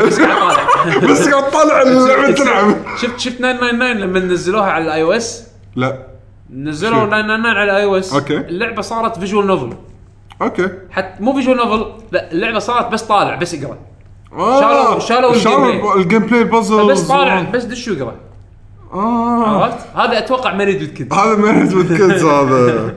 بس 0.07 0.20
قاعد 0.20 0.41
طالع. 0.41 0.67
بس 1.12 1.28
قاعد 1.28 1.51
طالع 1.51 1.83
اللعبة 1.83 2.31
تلعب. 2.31 2.75
شفت 3.02 3.20
شفت 3.20 3.35
999 3.39 3.97
لما 3.97 4.18
نزلوها 4.20 4.70
على 4.70 4.85
ال 4.85 5.02
iOS 5.02 5.43
لا. 5.76 6.16
نزلوا 6.50 7.00
شو؟ 7.00 7.07
999 7.07 7.47
على 7.57 7.65
ال 7.70 7.85
iOS 7.85 8.12
okay. 8.15 8.36
اللعبة 8.36 8.83
صارت 8.83 9.18
visual 9.18 9.47
novel 9.47 9.73
okay. 10.43 10.68
حتى 10.91 11.23
مو 11.23 11.33
visual 11.33 11.57
novel 11.57 11.86
لا 12.12 12.33
اللعبة 12.33 12.58
صارت 12.58 12.92
بس 12.92 13.02
طالع 13.02 13.34
بس 13.34 13.55
اقرا 13.55 13.78
آه، 14.33 14.60
شالوا- 14.60 14.99
شالوا 14.99 15.31
ال 15.31 15.33
game 15.33 15.43
شالوا 15.52 15.73
play. 15.93 16.02
ال 16.02 16.18
gameplay 16.26 16.44
puzzle 16.44 16.86
بس 16.86 17.00
طالع 17.08 17.42
بس 17.42 17.65
دش 17.65 17.89
واقرا 17.89 18.15
آه. 18.92 19.62
عرفت؟ 19.65 19.86
هذا 19.97 20.18
أتوقع 20.18 20.55
married 20.55 20.83
with 20.83 20.89
kids 20.94 21.12
هذا 21.12 21.36
management 21.36 21.89
kids 21.93 22.25
هذا. 22.25 22.94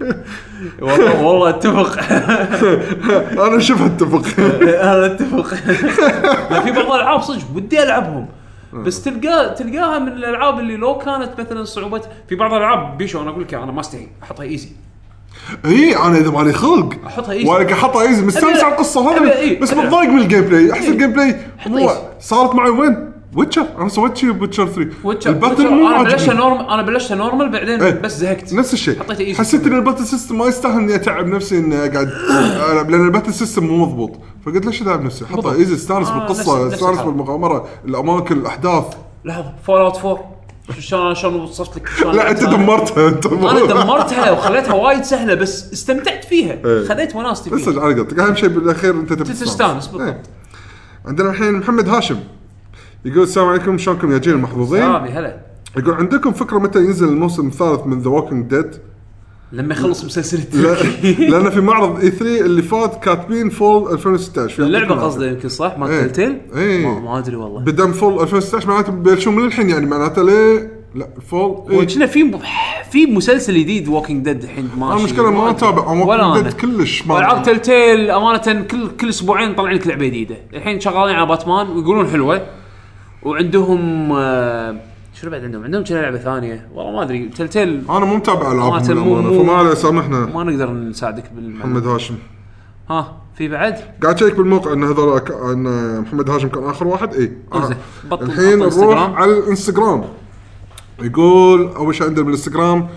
والله 0.82 1.22
والله 1.24 1.48
أتفق. 1.48 1.98
أنا 3.46 3.58
شوف 3.58 3.82
اتفق 3.82 4.42
أنا 4.62 5.06
اتفق 5.06 5.54
لا 6.50 6.60
في 6.60 6.70
بعض 6.70 6.86
الألعاب 6.92 7.20
صدق 7.20 7.42
ودي 7.54 7.82
ألعبهم. 7.82 8.26
بس 8.72 9.02
تلقى 9.04 9.54
تلقاها 9.58 9.98
من 9.98 10.08
الألعاب 10.08 10.58
اللي 10.58 10.76
لو 10.76 10.98
كانت 10.98 11.40
مثلا 11.40 11.64
صعوبه 11.64 12.02
في 12.28 12.34
بعض 12.34 12.52
الألعاب 12.52 12.98
بيشو 12.98 13.22
أنا 13.22 13.30
أقول 13.30 13.42
لك 13.42 13.54
أنا 13.54 13.72
ما 13.72 13.80
أستحي 13.80 14.08
أحطها 14.22 14.42
easy 14.42 14.68
إي 15.64 15.96
أنا 15.96 16.18
إذا 16.18 16.30
مالي 16.30 16.52
خلق 16.52 16.94
أحطها 17.06 17.32
easy. 17.32 17.48
ولك 17.50 17.72
أحطها 17.72 18.02
easy 18.02 18.26
مستانس 18.26 18.64
على 18.64 18.72
القصة 18.74 19.10
هذا 19.16 19.32
إيه، 19.32 19.60
بس 19.60 19.72
متضايق 19.74 20.10
من 20.10 20.18
ال 20.18 20.40
gameplay 20.40 20.72
احس 20.72 20.82
إيه. 20.84 20.90
ال 20.90 21.12
gameplay. 21.12 21.36
صارت 22.20 22.54
معي 22.54 22.70
وين؟ 22.70 23.09
Witcher 23.36 23.66
أنا 23.78 23.88
سويت 23.88 24.16
شيء 24.16 24.30
ب 24.32 24.36
Witcher 24.36 24.66
3 24.66 24.90
Witcher 25.04 25.30
ال 25.30 25.35
battle 25.35 25.68
مو 25.70 25.88
أنا 25.88 25.96
عاجبني 25.96 26.34
normal 26.38 26.68
أنا 26.70 26.82
بلشها 26.82 27.14
normal 27.14 27.48
بعدين 27.48 27.82
إيه. 27.82 27.90
بس 28.00 28.16
زهقت 28.18 28.52
نفس 28.54 28.72
الشيء 28.74 28.98
حطيته 29.00 29.20
easy. 29.20 29.38
حسيت 29.38 29.66
إن 29.66 29.74
ال 29.74 29.79
battle 29.79 30.06
system 30.06 30.38
ما 30.38 30.46
يستاهل 30.46 30.78
إني 30.80 30.94
أتعب 30.94 31.26
نفسي 31.26 31.58
إني 31.58 31.76
أقعد 31.76 32.08
ألعب، 32.72 32.90
لأن 32.90 33.06
ال 33.06 33.10
battle 33.10 33.34
system 33.34 33.64
مو 33.64 33.76
مضبوط 33.86 34.12
فقلت 34.46 34.66
ليش 34.66 34.82
أتعب 34.82 35.02
نفسي 35.04 35.24
حطها 35.26 35.36
بالضبط. 35.36 35.54
easy 35.54 35.74
استانس 35.74 36.08
آه، 36.08 36.18
بالقصة 36.18 36.68
استانس. 36.68 37.00
بالمغامرة 37.00 37.68
الأماكن 37.84 38.36
الأحداث 38.38 38.84
لحظة 39.24 39.52
Fallout 39.66 39.96
4 39.96 40.30
شو- 40.74 40.80
شلون 40.80 41.14
شلون 41.14 41.34
وصفت 41.40 41.76
لك 41.76 41.88
شلون 41.98 42.14
لا 42.16 42.30
أنت؟ 42.30 42.42
دمرتها 42.44 43.08
أنت 43.08 43.26
أنا 43.26 43.66
دمرتها 43.66 44.30
وخليتها 44.30 44.74
وايد 44.74 45.02
سهلة 45.02 45.34
بس 45.34 45.72
استمتعت 45.72 46.24
فيها 46.24 46.56
إيه. 46.64 46.84
خذيت 46.88 47.16
وناستي 47.16 47.50
بس 47.50 47.60
فيها 47.60 47.82
على 47.82 47.94
قولتك 47.94 48.18
أهم 48.18 48.34
شيء 48.34 48.48
بالأخير 48.48 48.90
أنت 48.94 49.12
تستانس 49.12 49.86
بالضبط. 49.86 50.00
إيه. 50.08 50.22
عندنا 51.06 51.30
الحين 51.30 51.52
محمد 51.54 51.88
هاشم 51.88 52.16
يقول 53.04 53.22
السلام 53.22 53.48
عليكم. 53.48 53.78
شلونكم 53.78 54.12
يا 54.12 54.18
جيل 54.18 54.34
المحظوظين? 54.34 54.82
سلامي 54.82 55.08
هلا. 55.08 55.40
يقول 55.76 55.94
عندكم 55.94 56.32
فكرة 56.32 56.58
متى 56.58 56.78
ينزل 56.78 57.08
الموسم 57.08 57.46
الثالث 57.46 57.86
من 57.86 58.00
The 58.00 58.08
Walking 58.10 58.46
Dead 58.50 58.70
لما 59.52 59.74
يخلص 59.74 60.04
مسلسل 60.04 60.38
لا. 60.62 60.72
التركي 60.72 61.12
لأن 61.30 61.50
في 61.50 61.60
معرض 61.60 62.00
E3 62.00 62.40
اللي 62.40 62.62
فات 62.62 63.04
كاتبين 63.04 63.50
fall 63.50 63.92
2016 63.92 64.54
في 64.56 64.62
اللعبة 64.62 64.94
العافية. 64.94 65.26
يمكن 65.26 65.48
صح؟ 65.48 65.78
مال 65.78 65.90
إيه. 65.90 66.02
Telltale 66.02 66.40
إيه. 66.56 66.86
ما, 66.86 67.00
ما 67.00 67.18
أدري 67.18 67.36
والله. 67.36 67.60
بدم 67.60 67.92
fall 67.92 68.22
2016 68.22 68.68
معناته 68.68 68.92
بيبلشون 68.92 69.36
من 69.36 69.44
الحين 69.44 69.70
يعني 69.70 69.86
معناته 69.86 70.22
ليه؟ 70.22 70.80
لا 70.94 71.08
fall 71.30 71.70
إيه. 71.70 71.78
وكنا 71.78 72.06
في 72.06 72.38
في 72.90 73.06
مسلسل 73.06 73.54
جديد 73.54 73.88
Walking 73.88 74.24
Dead 74.24 74.42
الحين 74.42 74.70
ماشي 74.78 74.98
المشكلة 74.98 75.30
ما. 75.30 75.50
أتابع. 75.50 75.92
Walking 75.92 76.42
Dead 76.44 76.52
كلش 76.52 77.06
ما 77.06 77.14
والعاب 77.14 77.42
Telltale 77.42 78.10
أمانة 78.10 78.62
كل 78.70 78.88
كل 79.00 79.08
أسبوعين 79.08 79.54
طالعين 79.54 79.76
لك 79.78 79.86
لعبة 79.86 80.06
جديدة. 80.06 80.36
الحين 80.54 80.80
شغالين 80.80 81.16
على 81.16 81.26
باتمان 81.26 81.66
ويقولون 81.70 82.08
حلوة. 82.08 82.59
وعندهم 83.22 84.12
آه، 84.12 84.76
شنو 85.14 85.30
بعد 85.30 85.44
عندهم؟ 85.44 85.64
عندهم 85.64 85.84
كذا 85.84 86.02
لعبة 86.02 86.18
ثانية؟ 86.18 86.68
والله 86.74 86.92
ما 86.92 87.02
أدري. 87.02 87.28
Telltale 87.28 87.82
أنا 87.90 88.04
مو 88.04 88.16
متابع 88.16 88.52
العابهم 88.52 88.98
مو- 88.98 89.42
فما 89.42 89.52
عليه 89.52 89.74
سامحنا. 89.74 90.26
ما 90.26 90.44
نقدر 90.44 90.70
نساعدك 90.72 91.24
بالمعلومة. 91.34 91.58
محمد 91.78 91.86
هاشم. 91.86 92.14
ها 92.90 93.16
في 93.34 93.48
بعد؟ 93.48 93.74
قاعد 94.02 94.14
أشيك 94.14 94.34
بالموقع 94.36 94.72
إن 94.72 94.84
هذول 94.84 95.18
ك- 95.18 95.30
إن 95.30 96.00
محمد 96.00 96.30
هاشم 96.30 96.48
كان 96.48 96.64
آخر 96.64 96.86
واحد؟ 96.86 97.14
اي. 97.14 97.32
بطل- 98.10 98.22
الحين 98.26 98.58
نروح. 98.58 98.98
على 99.20 99.38
الإنستغرام. 99.38 100.04
يقول 101.02 101.66
أول 101.68 101.94
شيء 101.94 102.06
عندنا 102.06 102.24
بالإنستغرام 102.24 102.88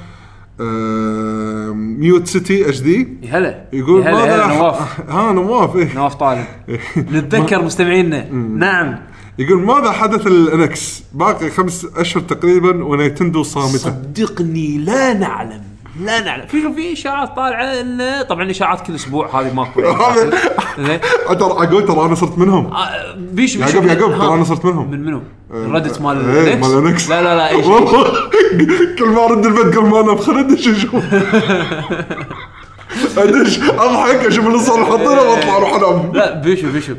آه، 0.61 1.72
Mute 1.74 2.27
City 2.27 2.80
HD. 2.82 3.08
هلا. 3.30 3.66
يقول 3.74 4.02
هلا 4.02 4.35
هلا 4.35 4.48
نواف. 4.58 5.00
ها 5.11 5.32
نواف 5.34 5.76
إيه. 5.76 5.95
نواف 5.95 6.16
طالب. 6.16 6.45
نتذكر 7.14 7.61
مستمعينا. 7.64 8.30
نعم. 8.32 8.95
يقول 9.40 9.62
ماذا 9.62 9.92
حدث 9.92 10.28
لل 10.27 10.66
NX 10.66 11.03
باقي 11.14 11.50
خمس 11.50 11.88
أشهر 11.95 12.24
تقريبا 12.24 12.84
ونيتندو 12.86 13.44
صامته 13.44 13.78
صدقني 13.78 14.78
لا 14.78 15.14
نعلم 15.14 15.62
لا 16.02 16.20
نعلم. 16.20 16.48
في 16.48 16.74
في 16.76 16.94
إشاعات 16.94 17.36
طالعة 17.36 17.64
انه 17.64 18.22
طبعا 18.22 18.52
إشاعات 18.52 18.88
كل 18.88 18.95
أسبوع 18.95 19.42
هذه 19.42 19.53
ماكو 19.53 19.82
زين 20.78 21.00
ترى 21.40 21.52
أقول 21.52 21.86
ترى 21.86 22.06
أنا 22.06 22.16
صرت 22.16 22.38
منهم. 22.38 22.66
آه، 22.74 23.16
بيش 23.16 23.56
بيش 23.58 23.74
يعقوب 23.74 23.86
يعقوب. 23.88 24.18
ترى 24.18 24.34
أنا 24.34 24.44
صرت 24.44 24.66
منهم. 24.66 24.92
من 24.92 25.06
منو؟ 25.06 25.22
ال 25.53 25.60
Reddit 25.60 26.01
مال 26.02 26.30
إيه، 26.36 26.56
مال 26.56 26.80
ال 26.80 26.90
NX 26.90 27.09
لا 27.10 27.22
لا 27.22 27.36
لا 27.36 27.50
اي 27.50 27.64
شيء 27.64 27.72
والله 27.72 28.14
كل 29.00 29.10
ما 29.10 29.26
أرد 29.26 29.45
البيت 29.45 29.78
قبل 29.78 29.90
ما 29.90 30.00
انام 30.02 30.18
خليني 30.18 30.53
ادش 30.53 30.68
أشوف 30.68 30.95
ادش 33.18 33.60
أضحك 33.60 34.26
أشوف 34.26 34.48
اللي 34.48 34.60
صار 34.60 34.86
حاطينه 34.86 35.22
واطلع 35.22 35.58
أروح 35.58 35.74
أنام. 35.74 36.12
لا 36.14 36.40
بيشو 36.42 36.72
بيشو. 36.72 36.94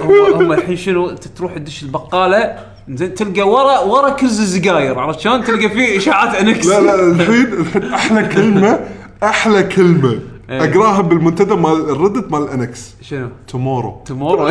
هم 0.00 0.34
هم 0.34 0.52
الحين 0.52 0.76
شنو 0.76 1.10
انت 1.10 1.28
تروح 1.28 1.54
تدش 1.54 1.82
البقالة 1.82 2.58
زين 2.88 3.14
تلقى 3.14 3.48
ورا 3.48 3.78
ورا 3.78 4.10
كرز 4.10 4.40
السجاير 4.40 4.98
عرفت 4.98 5.20
شلون؟ 5.20 5.44
تلقى 5.44 5.68
فيه 5.68 5.98
إشاعات 5.98 6.34
NX. 6.34 6.66
لا 6.66 6.80
لا 6.80 6.94
الحين 6.94 7.52
الحين 7.52 7.92
أحلى 7.92 8.22
كلمة 8.28 8.80
أحلى 9.22 9.62
كلمة. 9.62 10.20
إيه. 10.50 10.64
أقراها 10.64 11.00
بالمنتدى 11.00 11.54
مال 11.54 11.90
ال 11.90 11.96
Reddit 11.96 12.32
مال 12.32 12.42
ال 12.42 12.59
NX 12.59 12.94
شنو؟ 13.02 13.28
tomorrow 13.48 14.02
tomorrow 14.06 14.50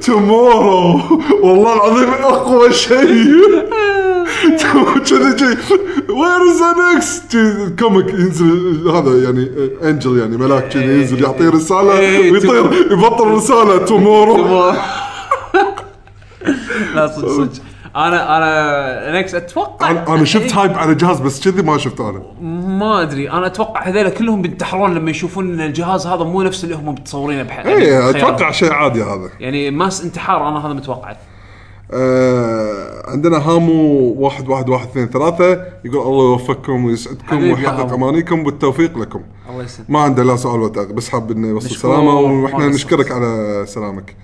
tomorrow 0.00 1.00
والله 1.42 1.74
العظيم 1.74 2.08
أقوى 2.08 2.72
شيء. 2.72 3.32
كذي 5.10 5.56
وير 6.08 6.42
از 6.50 6.62
انكس 6.62 7.22
كوميك 7.78 8.08
ينزل 8.08 8.88
هذا 8.90 9.24
يعني 9.24 9.48
انجل 9.82 10.18
يعني 10.18 10.36
ملاك 10.36 10.68
كذي 10.68 10.84
ينزل 10.84 11.22
يعطيه 11.22 11.48
رساله 11.48 12.20
ويطير 12.32 12.92
يبطل 12.92 13.26
رساله 13.26 13.78
تومورو 13.78 14.72
لا 16.94 17.06
صدق 17.06 17.28
صدق 17.28 17.62
أنا 17.96 18.36
أنا 18.36 19.18
انكس 19.18 19.34
أتوقع 19.34 19.90
أنا 19.90 20.14
أنا 20.14 20.24
شفت 20.24 20.54
هايب 20.54 20.72
على 20.72 20.94
جهاز 20.94 21.20
بس 21.20 21.48
كذي 21.48 21.62
ما 21.62 21.78
شفت 21.78 22.00
أنا. 22.00 22.22
ما 22.78 23.02
أدري. 23.02 23.30
أنا 23.30 23.46
أتوقع 23.46 23.88
هذول 23.88 24.08
كلهم 24.08 24.42
بينتحرون 24.42 24.94
لما 24.94 25.10
يشوفون 25.10 25.52
إن 25.52 25.60
الجهاز 25.60 26.06
هذا 26.06 26.24
مو 26.24 26.42
نفس 26.42 26.64
اللي 26.64 26.74
هم 26.74 26.88
متصورينه 26.88 27.42
بح 27.42 27.58
اي 27.58 28.10
أتوقع 28.10 28.50
شيء 28.50 28.72
عادي 28.72 29.02
هذا. 29.02 29.30
يعني 29.40 29.70
ماس 29.70 30.04
انتحار 30.04 30.48
أنا 30.48 30.66
هذا 30.66 30.72
متوقع. 30.72 31.16
آه 31.94 33.10
عندنا 33.10 33.36
هامو 33.36 34.14
واحد 34.18 34.48
واحد 34.48 34.68
واحد 34.68 34.86
اثنين 34.88 35.06
ثلاثة 35.08 35.52
يقول 35.84 36.06
الله 36.06 36.32
يوفقكم 36.32 36.84
ويسعدكم 36.84 37.24
حبيبي 37.26 37.48
يا 37.48 37.54
ويحقق 37.54 37.80
هامو. 37.80 37.94
أمانيكم 37.94 38.44
بالتوفيق 38.44 38.98
لكم 38.98 39.20
الله 39.50 39.64
يسلمك 39.64 39.90
ما 39.90 40.00
عنده 40.00 40.22
لا 40.22 40.36
سؤال 40.36 40.60
ولا 40.60 40.68
تعليق، 40.72 40.90
بس 40.92 41.08
حاب 41.08 41.30
إنه 41.30 41.48
يوصل 41.48 41.66
مشكور. 41.66 41.92
سلامة 41.94 42.20
وإحنا 42.20 42.66
نشكرك. 42.68 43.10
على 43.12 43.62
سلامك 43.66 44.16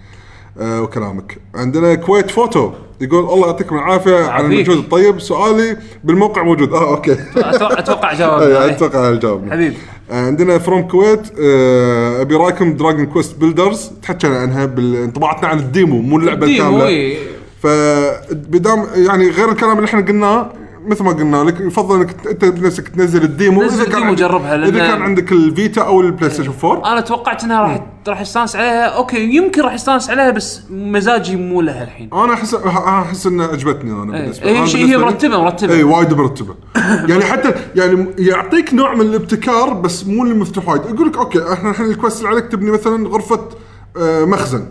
آه 0.60 0.82
وكلامك 0.82 1.38
عندنا 1.54 1.94
كويت 1.94 2.30
فوتو 2.30 2.70
يقول 3.00 3.24
الله 3.24 3.46
يعطيكم 3.46 3.76
العافية 3.76 4.24
على. 4.24 4.46
المجهود 4.46 4.76
الطيب 4.78 5.20
سؤالي 5.20 5.76
بالموقع 6.04 6.42
موجود 6.42 6.72
آه 6.72 6.88
أوكي 6.96 7.14
أتوقع- 7.14 7.78
أتوقع 7.78 8.14
جواب 8.14 8.42
عليه. 8.42 8.70
أتوقع 8.70 9.08
الجواب 9.08 9.50
حبيب 9.52 9.74
آه، 10.10 10.26
عندنا 10.26 10.58
from 10.58 10.82
كويت 10.82 11.20
آه، 11.40 12.20
أبي 12.20 12.34
رايكم 12.36 12.76
دراجون 12.76 13.06
كويست 13.06 13.38
بيلدرز 13.38 13.90
تحكينا 14.02 14.38
عنها 14.38 14.64
بالانطباعاتنا 14.66 15.48
عن 15.48 15.58
ال 15.58 15.66
demo 15.66 15.98
مو 16.02 16.16
اللعبة 16.18 16.46
demo 16.46 16.58
الكامله 16.66 16.86
إيه. 16.86 17.18
فبدام 17.62 18.86
يعني 18.94 19.30
غير 19.30 19.48
الكلام 19.52 19.76
اللي 19.78 19.86
إحنا 19.88 20.00
قلناه 20.00 20.52
مثل 20.86 21.04
ما 21.04 21.10
قلنا 21.12 21.44
لك 21.44 21.60
يفضل 21.60 21.96
إنك 22.00 22.26
أنت 22.26 22.44
بنفسك 22.44 22.88
تنزل 22.88 23.22
ال 23.22 23.30
demo 23.30 23.62
نزل 23.62 23.82
ال 23.84 23.88
demo 23.88 24.04
عندك- 24.04 24.12
وجربها، 24.12 24.54
إذا 24.68 24.78
كان 24.78 25.02
عندك 25.02 25.32
الفيتا 25.32 25.80
أو 25.82 26.00
البلاي 26.00 26.30
ستيشن 26.30 26.52
4 26.64 26.92
أنا 26.92 27.00
توقعت 27.00 27.44
إنها 27.44 27.60
راح 27.62 27.86
راح 28.08 28.20
يستانس 28.20 28.56
عليها. 28.56 28.84
أوكي 28.86 29.36
يمكن 29.36 29.62
راح 29.62 29.74
يستانس 29.74 30.10
عليها 30.10 30.30
بس 30.30 30.60
مزاجي 30.70 31.36
مو 31.36 31.60
لها 31.60 31.84
الحين. 31.84 32.10
أنا 32.12 32.34
احس 32.34 32.54
أحس 32.54 33.26
إنها 33.26 33.46
عجبتني 33.46 33.92
أنا 34.02 34.14
إيه. 34.16 34.22
بالنسبة. 34.22 34.48
هي 34.50 34.66
شيء- 34.66 34.86
هي 34.86 34.96
لي- 34.96 35.10
مرتبة- 35.10 35.24
مرتبة. 35.24 35.74
اي 35.74 35.82
وايد 35.82 36.12
مرتبة. 36.14 36.54
يعني 37.10 37.24
حتى 37.24 37.54
يعني 37.74 38.06
يعطيك 38.18 38.74
نوع 38.74 38.94
من 38.94 39.00
الابتكار 39.00 39.72
بس 39.72 40.06
مو 40.06 40.22
اللي 40.24 40.34
مفتوح 40.34 40.68
وايد. 40.68 40.82
يقول 40.94 41.08
لك 41.08 41.16
أوكي 41.18 41.52
إحنا 41.52 41.70
الحين 41.70 41.86
ال 41.86 41.91
quest 41.91 42.18
اللي 42.18 42.28
عليك 42.28 42.46
تبني 42.46 42.70
مثلا 42.70 43.08
غرفة 43.08 43.40
آه، 43.96 44.24
مخزن. 44.24 44.64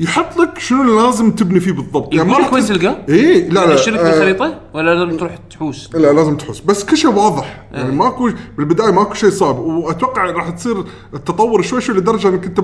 يحط 0.00 0.36
لك 0.36 0.58
شنو 0.58 0.82
اللي 0.82 1.02
لازم 1.02 1.30
تبني 1.30 1.60
فيه 1.60 1.72
بالضبط 1.72 2.14
يقول 2.14 2.28
ما 2.28 2.38
راح 2.38 2.58
تلقاه؟ 2.58 2.96
اي 3.08 3.48
لا 3.48 3.66
لا 3.66 3.74
اشترك 3.74 3.98
آه، 3.98 4.10
بالخريطه 4.10 4.60
ولا 4.74 4.94
لازم 4.94 5.16
تروح 5.16 5.36
تحوس؟ 5.50 5.94
لا 5.94 6.12
لازم 6.12 6.36
تحس 6.36 6.60
بس 6.60 6.84
كل 6.84 6.96
شيء 6.96 7.10
واضح 7.10 7.64
إيه. 7.74 7.80
يعني 7.80 7.94
ماكو 7.94 8.30
بالبداية 8.56 8.90
ماكو 8.90 9.14
شيء 9.14 9.30
صعب 9.30 9.58
وأتوقع 9.58 10.24
راح 10.24 10.50
تصير 10.50 10.84
التطور 11.14 11.62
شوي 11.62 11.80
شوي 11.80 11.96
لدرجة 11.96 12.28
إنك 12.28 12.44
أنت 12.44 12.60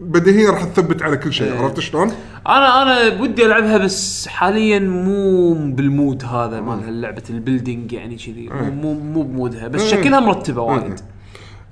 بديهيا 0.00 0.50
راح 0.50 0.64
تثبت 0.64 1.02
على 1.02 1.16
كل 1.16 1.24
إيه. 1.24 1.30
شيء 1.30 1.56
عرفت 1.56 1.80
شلون؟ 1.80 2.12
أنا 2.48 2.82
أنا 2.82 3.20
ودي 3.22 3.46
ألعبها 3.46 3.78
بس 3.78 4.28
حاليا 4.28 4.78
مو 4.78 5.54
بال 5.54 5.77
mood 5.77 6.24
هذا 6.24 6.60
مال 6.60 7.00
لعبه 7.00 7.22
ال 7.30 7.37
building 7.37 7.92
يعني 7.92 8.16
كذي 8.16 8.50
مو 8.52 8.70
مو 8.70 8.94
مو 8.94 9.22
ب 9.22 9.30
mood 9.30 9.60
ها 9.60 9.68
بس 9.68 9.80
إيه. 9.80 9.88
شكلها 9.88 10.20
مرتبة 10.20 10.62
وايد 10.62 11.00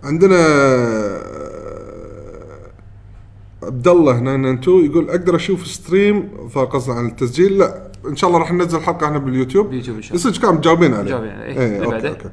عندنا 0.04 0.36
عبد 3.62 3.88
الله 3.88 4.12
992 4.12 4.84
يقول 4.84 5.10
أقدر 5.10 5.36
أشوف 5.36 5.66
stream 5.66 6.28
قصده 6.54 6.94
عن 6.94 7.06
التسجيل. 7.06 7.58
لا 7.58 7.92
إن 8.06 8.16
شاء 8.16 8.30
الله 8.30 8.40
راح 8.40 8.52
ننزل 8.52 8.80
حلقة 8.80 9.06
إحنا 9.06 9.18
باليوتيوب. 9.18 9.66
باليوتيوب 9.66 9.96
إن 9.96 10.02
شاء 10.02 10.16
الله. 10.16 10.30
صدق 10.30 10.42
كان 10.42 10.54
مجاوبين 10.54 10.94
عليه. 10.94 11.04
مجاوبين 11.04 11.30
عليه. 11.30 11.58
إيه 11.58 11.84
أوكي. 11.84 12.08
أوكي. 12.08 12.28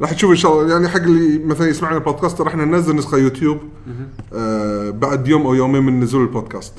راح 0.00 0.12
تشوف 0.12 0.30
إن 0.30 0.36
شاء 0.36 0.52
الله. 0.52 0.72
يعني 0.72 0.88
حق 0.88 1.00
اللي 1.00 1.44
مثلا 1.44 1.68
يسمعنا 1.68 1.96
البودكاست 1.96 2.40
راح 2.40 2.56
ننزل 2.56 2.96
نسخة 2.96 3.18
يوتيوب. 3.18 3.58
آه 4.32 4.90
بعد 4.90 5.28
يوم 5.28 5.46
أو 5.46 5.54
يومين 5.54 5.82
من 5.82 6.00
نزول 6.00 6.22
البودكاست. 6.22 6.74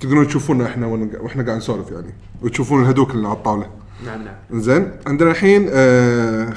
تقدرون 0.00 0.26
تشوفونا 0.26 0.66
إحنا 0.66 0.86
وإحنا 1.20 1.44
قاعد 1.44 1.56
نسولف 1.56 1.90
يعني. 1.90 2.14
وتشوفون 2.42 2.82
الهدوك 2.82 3.10
اللي 3.10 3.28
على 3.28 3.36
الطاولة. 3.36 3.66
نعم 4.06 4.24
نعم. 4.24 4.60
زين 4.60 4.90
عندنا 5.06 5.30
الحين 5.30 5.68
آه 5.70 6.52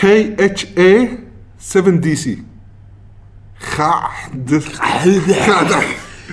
كي 0.00 0.44
اتش 0.44 0.66
اي 0.78 1.18
7 1.58 1.96
دي 1.96 2.16
سي 2.16 2.42
خاحدث 3.60 4.80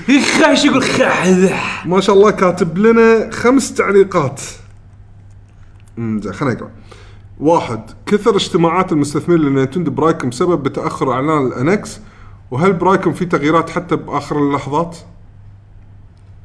إيش 0.10 0.66
يقول 0.66 0.84
خاحذح 0.84 1.86
ما 1.86 2.02
شاء 2.02 2.16
الله 2.16 2.32
كاتب 2.32 2.78
لنا 2.78 3.32
خمس 3.32 3.74
تعليقات. 3.74 4.42
امم 5.98 6.22
زين 6.22 6.34
خلينا 6.34 6.56
نقرأ. 6.56 6.70
واحد 7.40 7.82
كثر 8.06 8.36
اجتماعات 8.36 8.92
المستثمرين 8.92 9.42
لنينتندو 9.42 9.92
برايكم 9.92 10.32
سبب 10.32 10.64
بتأخر 10.64 11.14
إعلان 11.14 11.48
الأنكس 11.48 12.00
وهل 12.52 12.74
برايكم 12.74 13.14
في 13.14 13.26
تغييرات 13.26 13.70
حتى 13.70 13.96
بآخر 13.96 14.38
اللحظات؟ 14.38 14.98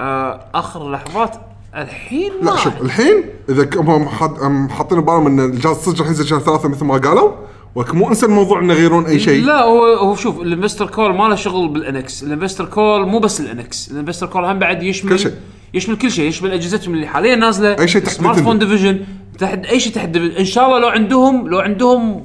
آه، 0.00 0.44
آخر 0.54 0.90
لحظات 0.90 1.36
الحين 1.76 2.32
لا 2.42 2.50
ما 2.50 2.56
شوف 2.56 2.80
الحين 2.82 3.24
إذا 3.48 3.68
هم 3.76 4.08
حاط- 4.08 4.38
هم 4.42 4.68
حاطين 4.68 5.00
ببالهم 5.00 5.26
إن 5.26 5.40
الجهاز 5.40 5.76
صدق 5.76 5.98
راح 6.00 6.08
ينزل 6.08 6.26
شهر 6.26 6.40
ثلاثة 6.40 6.68
مثل 6.68 6.84
ما 6.84 6.96
قالوا 6.96 7.32
مو 7.76 8.08
إنسى 8.08 8.26
الموضوع 8.26 8.60
إنه 8.60 8.74
يغيرون 8.74 9.06
أي 9.06 9.20
شيء. 9.20 9.44
لا 9.44 9.62
هو 9.62 9.84
هو 9.84 10.14
شوف 10.14 10.40
ال 10.40 10.45
investor 10.45 10.86
call 10.86 11.14
ما 11.14 11.28
له 11.28 11.34
شغل 11.34 11.68
بال 11.68 11.90
NX. 11.90 12.22
ال 12.22 12.27
investor 12.27 12.64
call 12.64 13.06
مو 13.06 13.18
بس 13.18 13.40
ال 13.40 13.53
NX. 13.53 13.90
ال 13.90 13.94
investor 13.94 14.26
call 14.26 14.44
هم 14.44 14.58
بعد 14.58 14.82
يشمل 14.82 15.10
كل 15.10 15.18
شيء. 15.18 15.32
يشمل 15.74 15.96
كل 15.96 16.10
شيء 16.10 16.28
يشمل 16.28 16.50
أجهزتهم 16.52 16.94
اللي 16.94 17.06
حاليا 17.06 17.36
نازلة 17.36 17.78
أي 17.78 17.88
شيء 17.88 18.02
تحت 18.02 18.14
smartphone. 18.16 18.58
division 18.58 19.04
تحت 19.38 19.64
أي 19.64 19.80
شيء 19.80 19.92
تحت 19.92 20.08
division 20.08 20.36
إن 20.36 20.44
شاء 20.44 20.66
الله 20.66 20.78
لو 20.78 20.88
عندهم 20.88 21.48
لو 21.48 21.58
عندهم 21.58 22.24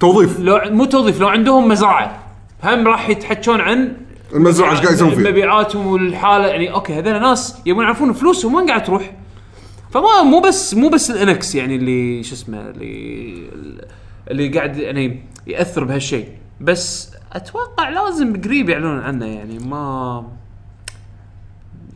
توظيف. 0.00 0.40
لو 0.40 0.60
مو 0.64 0.84
توظيف 0.84 1.20
لو 1.20 1.28
عندهم 1.28 1.68
مزرعه 1.68 2.18
هم 2.64 2.88
راح 2.88 3.08
يتحكون 3.08 3.60
عن 3.60 3.92
المزرعة 4.34 4.70
إيش 4.70 4.80
قاعد 4.80 4.94
يسوون 4.94 5.14
فيها؟ 5.14 5.30
مبيعاتهم 5.30 5.86
والحالة 5.86 6.46
يعني 6.46 6.72
أوكي 6.72 6.92
هذول 6.92 7.20
ناس 7.20 7.56
يبون 7.66 7.84
يعرفون 7.84 8.12
فلوسهم 8.12 8.54
وين 8.54 8.68
قاعد 8.68 8.82
تروح 8.82 9.12
فما 9.90 10.22
مو 10.22 10.40
بس 10.40 10.74
مو 10.74 10.88
بس 10.88 11.10
ال 11.10 11.25
NX 11.25 11.54
يعني 11.54 11.76
اللي 11.76 12.22
شو 12.22 12.34
اسمه 12.34 12.70
اللي 12.70 13.34
اللي 14.30 14.48
قاعد 14.48 14.76
يعني 14.76 15.22
يأثر 15.46 15.84
بهالشيء 15.84 16.28
بس 16.60 17.10
أتوقع 17.32 17.88
لازم 17.88 18.42
قريب 18.42 18.68
يعلنون 18.68 18.98
عنه 18.98 19.26
يعني 19.26 19.58
ما 19.58 20.24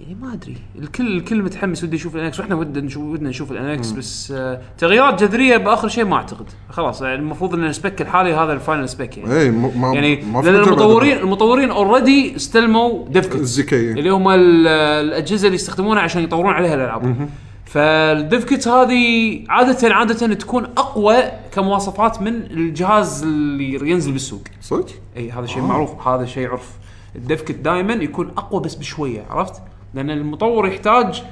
يعني 0.08 0.20
ما 0.20 0.32
أدري. 0.32 0.56
الكل 0.78 1.16
الكل 1.16 1.42
متحمس 1.42 1.84
وده 1.84 1.94
يشوف 1.94 2.16
ال 2.16 2.24
NX 2.24 2.40
وإحنا 2.40 2.54
ودنا 2.54 2.84
نشوف 2.86 3.02
ودنا 3.02 3.28
نشوف 3.28 3.52
ال 3.52 3.65
NX 3.65 3.90
بس 3.90 4.32
آه 4.36 4.60
تغييرات 4.78 5.22
جذرية 5.22 5.56
بآخر 5.56 5.88
شيء 5.88 6.04
ما 6.04 6.16
أعتقد. 6.16 6.46
خلاص 6.70 7.02
يعني 7.02 7.14
المفروض 7.14 7.54
إن 7.54 7.64
ال 7.64 7.72
spec 7.72 8.02
الحالي 8.02 8.34
هذا 8.34 8.52
ال 8.52 8.58
final 8.58 8.88
spec 8.88 9.18
يعني. 9.18 9.40
اي 9.40 9.50
ما 9.50 9.94
يعني 9.94 10.22
ما 10.22 10.40
لأن 10.40 10.54
المطورين 10.54 11.16
المطورين 11.18 11.70
already 11.70 12.36
استلموا 12.36 13.08
dev 13.08 13.26
kit 13.26 13.40
الزكية. 13.40 13.92
اللي 13.92 14.10
هم 14.10 14.28
ال- 14.28 14.66
الأجهزة 15.06 15.46
اللي 15.46 15.54
يستخدمونها 15.54 16.02
عشان 16.02 16.22
يطورون 16.22 16.52
عليها 16.52 16.74
الألعاب. 16.74 17.28
فال 17.64 17.96
dev 17.96 18.44
kit 18.44 18.68
هذه 18.68 19.44
عاده 19.48 19.94
عادة 19.94 20.34
تكون 20.34 20.64
أقوى 20.64 21.16
كمواصفات 21.52 22.22
من 22.22 22.34
الجهاز 22.42 23.22
اللي 23.22 23.90
ينزل 23.90 24.12
بالسوق. 24.12 24.42
صدق؟ 24.60 24.86
اي 25.16 25.30
هذا 25.30 25.46
شيء 25.46 25.62
معروف 25.62 26.08
هذا 26.08 26.26
شيء 26.26 26.48
عرف. 26.50 26.70
ال 27.16 27.23
dev 27.23 27.42
kit 27.42 27.56
دائما 27.56 27.92
يكون 27.94 28.30
أقوى 28.36 28.60
بس 28.60 28.74
بشوية 28.74 29.24
عرفت؟ 29.30 29.62
لأن 29.98 30.10
المطور 30.10 30.66
يحتاج 30.66 31.22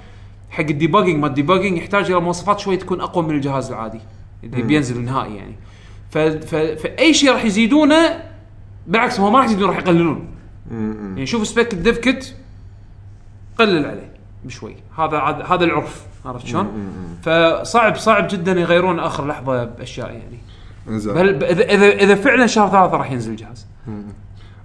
حق 0.50 0.60
ال 0.60 0.66
debugging 0.66 1.16
ما 1.16 1.26
ال 1.26 1.32
debugging 1.32 1.78
يحتاج 1.78 2.10
إلى 2.10 2.20
مواصفات 2.20 2.58
شوي 2.60 2.76
تكون 2.76 3.00
أقوى 3.00 3.24
من 3.24 3.30
الجهاز 3.34 3.70
العادي 3.70 4.00
اللي 4.44 4.62
بينزل 4.62 4.96
النهائي 4.96 5.36
يعني. 5.36 5.54
ف... 6.10 6.18
ف... 6.18 6.54
فأي 6.54 7.14
شيء 7.14 7.32
راح 7.32 7.44
يزيدونه 7.44 8.24
بالعكس 8.86 9.20
هو 9.20 9.30
ما 9.30 9.38
راح 9.38 9.44
يزيدون 9.46 9.68
راح 9.68 9.78
يقللون. 9.78 10.26
يعني 11.16 11.26
شوف 11.26 11.46
spec 11.46 11.72
ال 11.72 11.79
dev 11.79 11.98
kit 11.98 12.34
قلل 13.58 13.86
عليه 13.86 14.10
بشوي. 14.44 14.76
هذا 14.98 15.16
عاد- 15.18 15.42
هذا 15.52 15.64
العرف 15.64 16.06
عرفت 16.24 16.46
شلون؟ 16.46 16.66
فصعب 17.22 17.96
صعب 17.96 18.28
جدا 18.30 18.52
يغيرون 18.52 19.00
آخر 19.00 19.26
لحظة 19.26 19.64
بأشياء 19.64 20.10
يعني. 20.10 20.38
بل 21.14 21.44
اذا 21.44 21.64
اذا 21.64 21.88
إذا 21.88 22.14
فعلا 22.14 22.46
شهر 22.46 22.70
ثلاثة 22.70 22.96
راح 22.96 23.10
ينزل 23.10 23.30
الجهاز. 23.30 23.66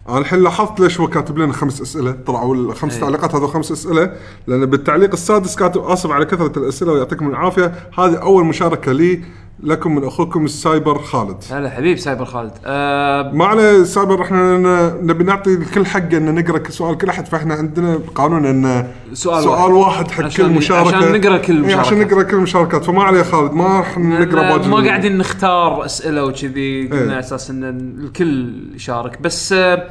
أنا 0.10 0.18
الحين 0.18 0.40
لاحظت 0.40 0.80
ليش 0.80 1.00
هو 1.00 1.08
كاتب 1.08 1.38
لنا 1.38 1.54
خمس 1.54 1.82
أسئلة. 1.82 2.12
طلعوا 2.12 2.56
الخمس 2.56 2.94
إيه. 2.94 3.02
تعليقات 3.02 3.36
هذول 3.36 3.50
خمس 3.50 3.72
أسئلة. 3.72 4.14
لأن 4.48 4.66
بالتعليق 4.66 5.12
السادس 5.12 5.56
كاتب 5.56 5.82
آسف 5.82 6.12
على 6.12 6.26
كثرة 6.26 6.60
الأسئلة 6.60 6.92
ويعطيكم 6.92 7.30
العافية. 7.30 7.74
هذه 8.00 8.16
أول 8.16 8.46
مشاركة 8.46 8.92
لي. 8.92 9.22
لكم 9.64 9.96
من 9.96 10.04
أخوكم 10.04 10.46
السايبر 10.46 11.00
خالد. 11.00 11.38
هلا 11.52 11.70
حبيب 11.70 11.98
سايبر 11.98 12.26
خالد. 12.26 12.52
آه 12.66 13.32
ما 13.32 13.46
عليه 13.46 13.84
سايبر 13.84 14.22
إحنا 14.22 14.58
نبي 15.02 15.24
نعطي 15.24 15.54
الكل 15.54 15.86
حقه 15.86 16.18
إن 16.18 16.36
نقرأ 16.36 16.58
كل 16.58 16.74
سؤال 16.74 16.98
كل 16.98 17.10
أحد 17.10 17.28
فإحنا 17.28 17.54
عندنا 17.54 18.00
قانون 18.16 18.46
إن 18.46 18.88
سؤال 19.14 19.44
سؤال 19.44 19.72
واحد. 19.72 20.12
حق 20.12 20.28
كل 20.28 20.50
مشاركة. 20.50 20.98
عشان 20.98 21.12
نقرأ 21.12 21.38
كل 21.38 21.66
إيه، 21.66 21.76
عشان 21.76 21.94
المشاركات. 21.94 22.14
نقرأ 22.14 22.24
كل 22.24 22.38
المشاركات 22.38 22.84
فما 22.86 23.04
عليه 23.04 23.24
خالد 23.24 23.54
ما 23.54 23.78
راح 23.78 23.98
نقرأ 23.98 24.58
باقي 24.58 24.70
ما 24.70 24.88
قاعدين 24.88 25.18
نختار 25.18 25.86
أسئلة 25.86 26.26
وكذي 26.26 26.88
قلنا 26.88 27.02
إيه. 27.02 27.10
على 27.10 27.20
أساس 27.20 27.50
إن 27.50 27.64
الكل 28.04 28.54
يشارك. 28.76 29.22
بس 29.22 29.54
آه 29.54 29.88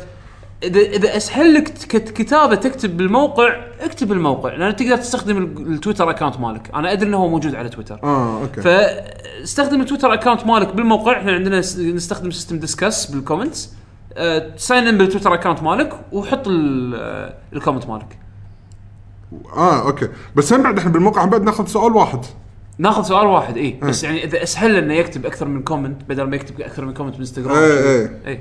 اذا 0.62 0.80
إذا 0.80 1.16
أسهل 1.16 1.54
لك 1.54 1.64
كت- 1.64 2.10
كتابة 2.10 2.54
تكتب 2.54 2.96
بالموقع 2.96 3.56
اكتب 3.80 4.08
بالموقع 4.08 4.54
لأن 4.54 4.76
تقدر 4.76 4.96
تستخدم 4.96 5.38
ال- 5.38 5.72
التويتر 5.74 6.10
account 6.10 6.40
مالك. 6.40 6.70
أنا 6.74 6.92
أدري 6.92 7.08
إنه 7.08 7.16
هو 7.16 7.28
موجود 7.28 7.54
على 7.54 7.68
تويتر. 7.68 8.00
آه 8.02 8.40
أوكي. 8.42 8.60
فاستخدم 8.60 9.80
التويتر 9.80 10.14
account 10.14 10.46
مالك 10.46 10.74
بالموقع. 10.74 11.18
إحنا 11.18 11.32
عندنا 11.32 11.58
نستخدم 11.78 12.30
system 12.30 12.58
ديسكس 12.58 13.06
بال 13.06 13.20
comments 13.20 13.72
أه 14.14 14.50
sign 14.56 14.86
in 14.86 14.98
بالتويتر 14.98 15.34
account 15.34 15.62
مالك 15.62 15.92
وحط 16.12 16.48
ال- 16.48 16.94
آه، 16.94 17.34
ال 17.52 17.57
comment 17.57 17.86
مالك. 17.86 18.18
آه 19.56 19.86
أوكي. 19.86 20.08
بس 20.36 20.52
هم 20.52 20.62
بعد 20.62 20.78
إحنا 20.78 20.90
بالموقع 20.90 21.24
بعد 21.24 21.42
ناخذ 21.42 21.66
سؤال 21.66 21.92
واحد. 21.92 22.20
ناخذ 22.78 23.02
سؤال 23.02 23.26
واحد 23.26 23.56
اي 23.56 23.78
بس 23.82 24.04
يعني 24.04 24.24
إذا 24.24 24.42
أسهل 24.42 24.76
إنه 24.76 24.94
يكتب 24.94 25.26
أكثر 25.26 25.48
من 25.48 25.62
comment 25.62 26.02
بدل 26.08 26.22
ما 26.24 26.36
يكتب 26.36 26.60
أكثر 26.60 26.84
من 26.84 26.94
comment 26.94 27.12
بالانستغرام 27.12 27.56
إيه، 27.56 27.78
إيه. 27.88 28.20
اي 28.26 28.40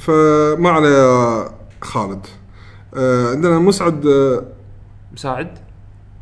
فما 0.00 0.78
يا 0.88 1.48
خالد. 1.82 2.26
آه 2.94 3.30
عندنا 3.30 3.58
مسعد 3.58 4.06
آه, 4.06 4.44
مساعد. 5.12 5.58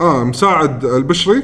آه 0.01 0.25
مساعد 0.25 0.85
البشري. 0.85 1.43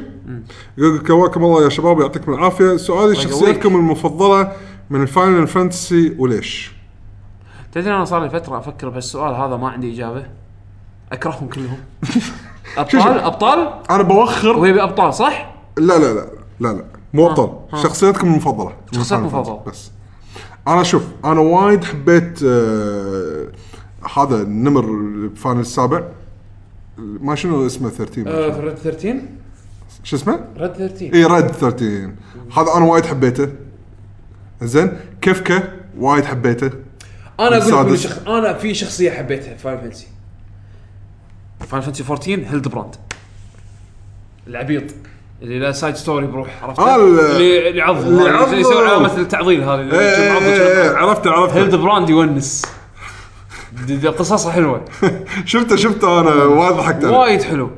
يقول 0.79 0.99
قواكم 0.99 1.45
الله 1.45 1.65
يا 1.65 1.69
شباب 1.69 2.01
يعطيكم 2.01 2.35
العافية. 2.35 2.77
سؤالي 2.77 3.15
شخصيتكم 3.17 3.77
المفضلة 3.77 4.53
من 4.91 5.03
الفاينل 5.03 5.47
فانتسي 5.47 6.17
وليش؟ 6.19 6.73
تدري 7.73 7.95
أنا 7.95 8.05
صار 8.05 8.23
لي 8.23 8.31
فترة 8.31 8.59
أفكر 8.59 8.89
بهالسؤال 8.89 9.35
هذا 9.35 9.57
ما 9.57 9.69
عندي 9.69 9.95
إجابة. 9.95 10.27
أكرههم 11.13 11.49
كلهم. 11.49 11.79
أبطال؟ 12.77 13.19
أبطال؟ 13.19 13.73
أنا 13.91 14.03
بوخر. 14.03 14.57
هو 14.57 14.65
يبي 14.65 14.83
أبطال 14.83 15.15
صح؟ 15.15 15.55
لا 15.79 15.99
لا 15.99 16.15
لا 16.15 16.27
لا 16.61 16.69
لا 16.73 16.85
مو 17.15 17.27
أبطال. 17.27 17.53
شخصيتكم 17.83 18.27
المفضلة. 18.29 18.69
من 18.93 18.99
شخصيتك 18.99 19.17
Final 19.17 19.19
المفضلة. 19.21 19.61
Fantasy 19.65 19.69
بس. 19.69 19.91
أنا 20.69 20.83
شوف 20.83 21.03
أنا 21.25 21.41
وايد 21.41 21.85
حبيت 21.85 22.43
آه 22.43 23.53
هذا 24.17 24.43
النمر 24.43 24.85
الفاينل 24.85 25.61
السابع. 25.61 26.03
ما 26.97 27.35
شنو 27.35 27.67
اسمه 27.67 27.89
13 27.89 28.25
ما 28.25 28.53
شنو. 28.53 28.61
ريد 28.61 28.77
13 28.77 29.21
شو 30.05 30.17
اسمه؟ 30.17 30.45
Red 30.57 30.73
13 30.73 31.15
اي 31.15 31.25
Red 31.25 31.47
13 31.47 32.13
هذا 32.57 32.77
أنا 32.77 32.85
وايد 32.85 33.07
حبيته. 33.07 33.49
زين 34.63 34.93
كيفكا 35.21 35.73
وايد 35.99 36.25
حبيته. 36.25 36.71
أنا 37.41 37.57
أقول 37.57 37.57
لك 37.57 37.63
السادس. 37.63 38.01
شخ... 38.01 38.29
أنا 38.29 38.53
في 38.53 38.75
شخصية 38.75 39.11
حبيتها 39.11 39.55
Final 39.55 39.81
Fantasy 39.81 40.07
Final 41.61 41.83
Fantasy 41.83 42.03
14 42.03 42.33
Hildibrand 42.33 42.95
العبيط. 44.47 44.85
اللي 45.43 45.59
له 45.59 45.73
side 45.73 45.95
story 45.97 46.27
بروح 46.27 46.65
عرفت 46.65 46.79
آه، 46.81 46.97
ال- 46.97 47.21
اللي 47.21 47.69
اللي 47.69 47.79
يعض 47.79 47.97
اللي. 47.97 48.61
يسوي 48.61 48.89
علامه 48.89 49.17
التعضيل 49.17 49.63
هذه 49.63 49.75
اللي 49.81 50.01
إيه، 50.01 50.39
إيه، 50.39 50.83
إيه، 50.83 50.89
عض. 50.91 50.95
عرفته 51.09 51.31
عرفته 51.31 51.57
Hildibrand 51.57 52.11
يونس 52.11 52.63
دي- 53.87 53.97
دي 53.97 54.09
قصصها 54.09 54.53
حلوة 54.53 54.85
شفته 55.45 55.77
شفته 55.77 56.21
أنا 56.21 56.31
وايد 56.45 56.73
ضحكت 56.77 57.05
عليه. 57.05 57.17
وايد 57.17 57.43
حلو 57.43 57.71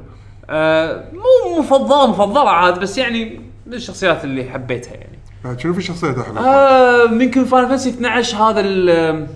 آه 0.50 1.04
مو 1.12 1.58
مفضله 1.60 2.06
مفضله 2.10 2.50
عاد 2.50 2.78
بس 2.80 2.98
يعني 2.98 3.40
من 3.66 3.74
الشخصيات 3.74 4.24
اللي 4.24 4.50
حبيتها 4.50 4.94
يعني 4.94 5.18
بعد 5.44 5.60
شنو 5.60 5.72
في 5.74 5.82
شخصية 5.82 6.12
حلوة؟ 6.12 6.40
آه 6.40 7.04
يمكن 7.04 7.44
Final 7.44 7.68
Fantasy 7.68 7.88
12 7.90 8.36
هذا 8.36 8.60
ال 8.60 9.26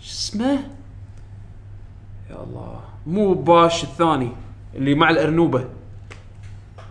شو 0.00 0.10
اسمه؟ 0.10 0.52
يا 2.30 2.36
الله 2.46 2.80
مو 3.06 3.34
باش 3.34 3.84
الثاني 3.84 4.28
اللي 4.74 4.94
مع 4.94 5.10
الأرنوبة 5.10 5.64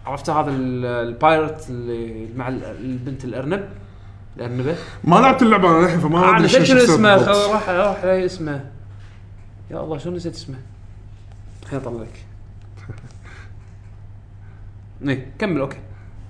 عرفت 0.08 0.30
هذا 0.30 0.50
ال- 0.52 0.86
ال 0.86 0.98
pirate 0.98 1.70
اللي 1.70 2.28
مع 2.36 2.48
ال- 2.48 2.64
البنت 2.66 3.24
الأرنب؟ 3.26 3.70
الأرنبة؟ 4.38 4.76
ما 5.04 5.16
لعبت 5.16 5.42
اللعبة 5.42 5.70
أنا 5.70 5.86
للحين 5.86 6.00
فما 6.00 6.18
آه 6.20 6.36
أدري 6.38 6.46
الشخصية 6.46 6.84
اسمه 6.84 7.16
راح 7.16 7.70
راح 7.70 8.04
اسمه. 8.04 8.66
يا 9.72 9.80
الله 9.80 9.98
شلون 9.98 10.16
نسيت 10.16 10.34
اسمه؟ 10.36 10.56
خليني 11.66 11.86
أطلع 11.86 12.02
لك. 12.02 12.26
إيه 15.08 15.32
كمل 15.40 15.60
أوكي. 15.60 15.78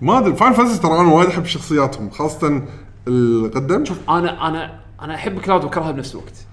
ما 0.02 0.18
أدري 0.18 0.36
Final 0.36 0.54
Fantasy 0.54 0.82
ترى 0.82 1.00
أنا 1.00 1.12
وايد 1.14 1.30
أحب 1.30 1.46
شخصياتهم 1.46 2.10
خاصة 2.10 2.62
القدم. 3.08 3.84
أنا 4.10 4.48
أنا 4.48 4.80
أنا 5.02 5.16
أحب 5.16 5.40
Cloud 5.40 5.64
واكرهها 5.64 5.92
بنفس 5.92 6.12
الوقت. 6.16 6.46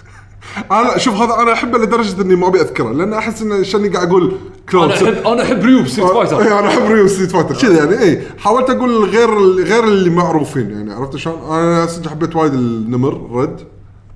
أنا 0.72 0.98
شوف 0.98 1.14
هذا 1.14 1.42
أنا 1.42 1.52
أحبه 1.52 1.78
لدرجة 1.78 2.22
إني 2.22 2.34
ما 2.36 2.48
أبي 2.48 2.60
أذكره 2.60 2.92
لأن 2.92 3.12
أحس 3.14 3.42
انه 3.42 3.62
شني 3.62 3.88
قاعد 3.88 4.08
أقول 4.08 4.38
أنا 4.74 4.94
احب 4.94 5.26
أنا 5.26 5.42
أحب 5.42 5.62
Ryu 5.64 5.81
ب 5.81 5.86
Street 5.86 6.10
Fighter. 6.10 6.40
اي 6.40 6.58
أنا 6.58 6.68
أحب 6.68 6.82
Ryu 6.90 7.08
Street 7.08 7.30
Fighter. 7.30 7.54
كذا 7.54 7.76
يعني 7.84 7.98
اي 8.02 8.22
حاولت 8.38 8.70
أقول 8.70 9.04
غير 9.04 9.30
غير 9.64 9.84
اللي 9.84 10.10
معروفين 10.10 10.70
يعني 10.70 10.92
عرفت 10.92 11.16
شلون؟ 11.16 11.38
أنا 11.50 11.86
صدق 11.86 12.10
حبيت 12.10 12.36
وايد 12.36 12.54
النمر 12.54 13.28
Red 13.40 13.56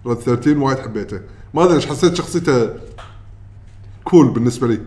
Red 0.07 0.17
13 0.18 0.59
وايد 0.59 0.78
حبيته. 0.78 1.20
ما 1.55 1.65
أدري 1.65 1.75
ليش 1.75 1.86
حسيت 1.86 2.15
شخصيته 2.15 2.70
cool 4.05 4.28
بالنسبة 4.28 4.67
لي. 4.67 4.78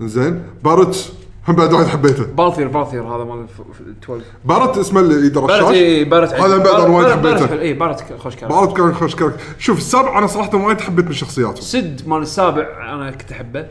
زين 0.00 0.42
Barret 0.64 1.12
هم 1.48 1.54
بعد 1.56 1.72
وايد 1.72 1.86
حبيته. 1.86 2.24
Balthier 2.24 2.68
Balthier 2.68 3.02
هذا 3.02 3.24
مال 3.24 3.38
الف- 3.42 3.80
ال 3.80 3.94
12 4.04 4.24
Barret 4.44 4.78
اسمه 4.78 5.00
اللي 5.00 5.22
ايده 5.24 5.40
Barret 5.40 5.64
اي 5.72 6.04
Barret 6.04 6.32
هذا 6.32 6.56
بعد 6.56 6.66
أنا 6.80 6.96
وايد 6.96 7.08
حبيته. 7.12 7.60
اي 7.60 7.72
بارت 7.74 8.04
خوش 8.18 8.36
كان 8.36 8.48
Barret 8.48 8.76
كان 8.76 8.94
خوش 8.94 9.14
character. 9.14 9.40
شوف 9.58 9.78
السابع 9.78 10.18
أنا 10.18 10.26
صراحة 10.26 10.56
وايد 10.56 10.80
حبيت 10.80 11.06
من 11.06 11.12
شخصياتهم 11.12 11.54
Cid 11.56 12.00
مال 12.06 12.22
السابع 12.22 12.94
أنا 12.94 13.10
كنت 13.10 13.32
أحبه. 13.32 13.66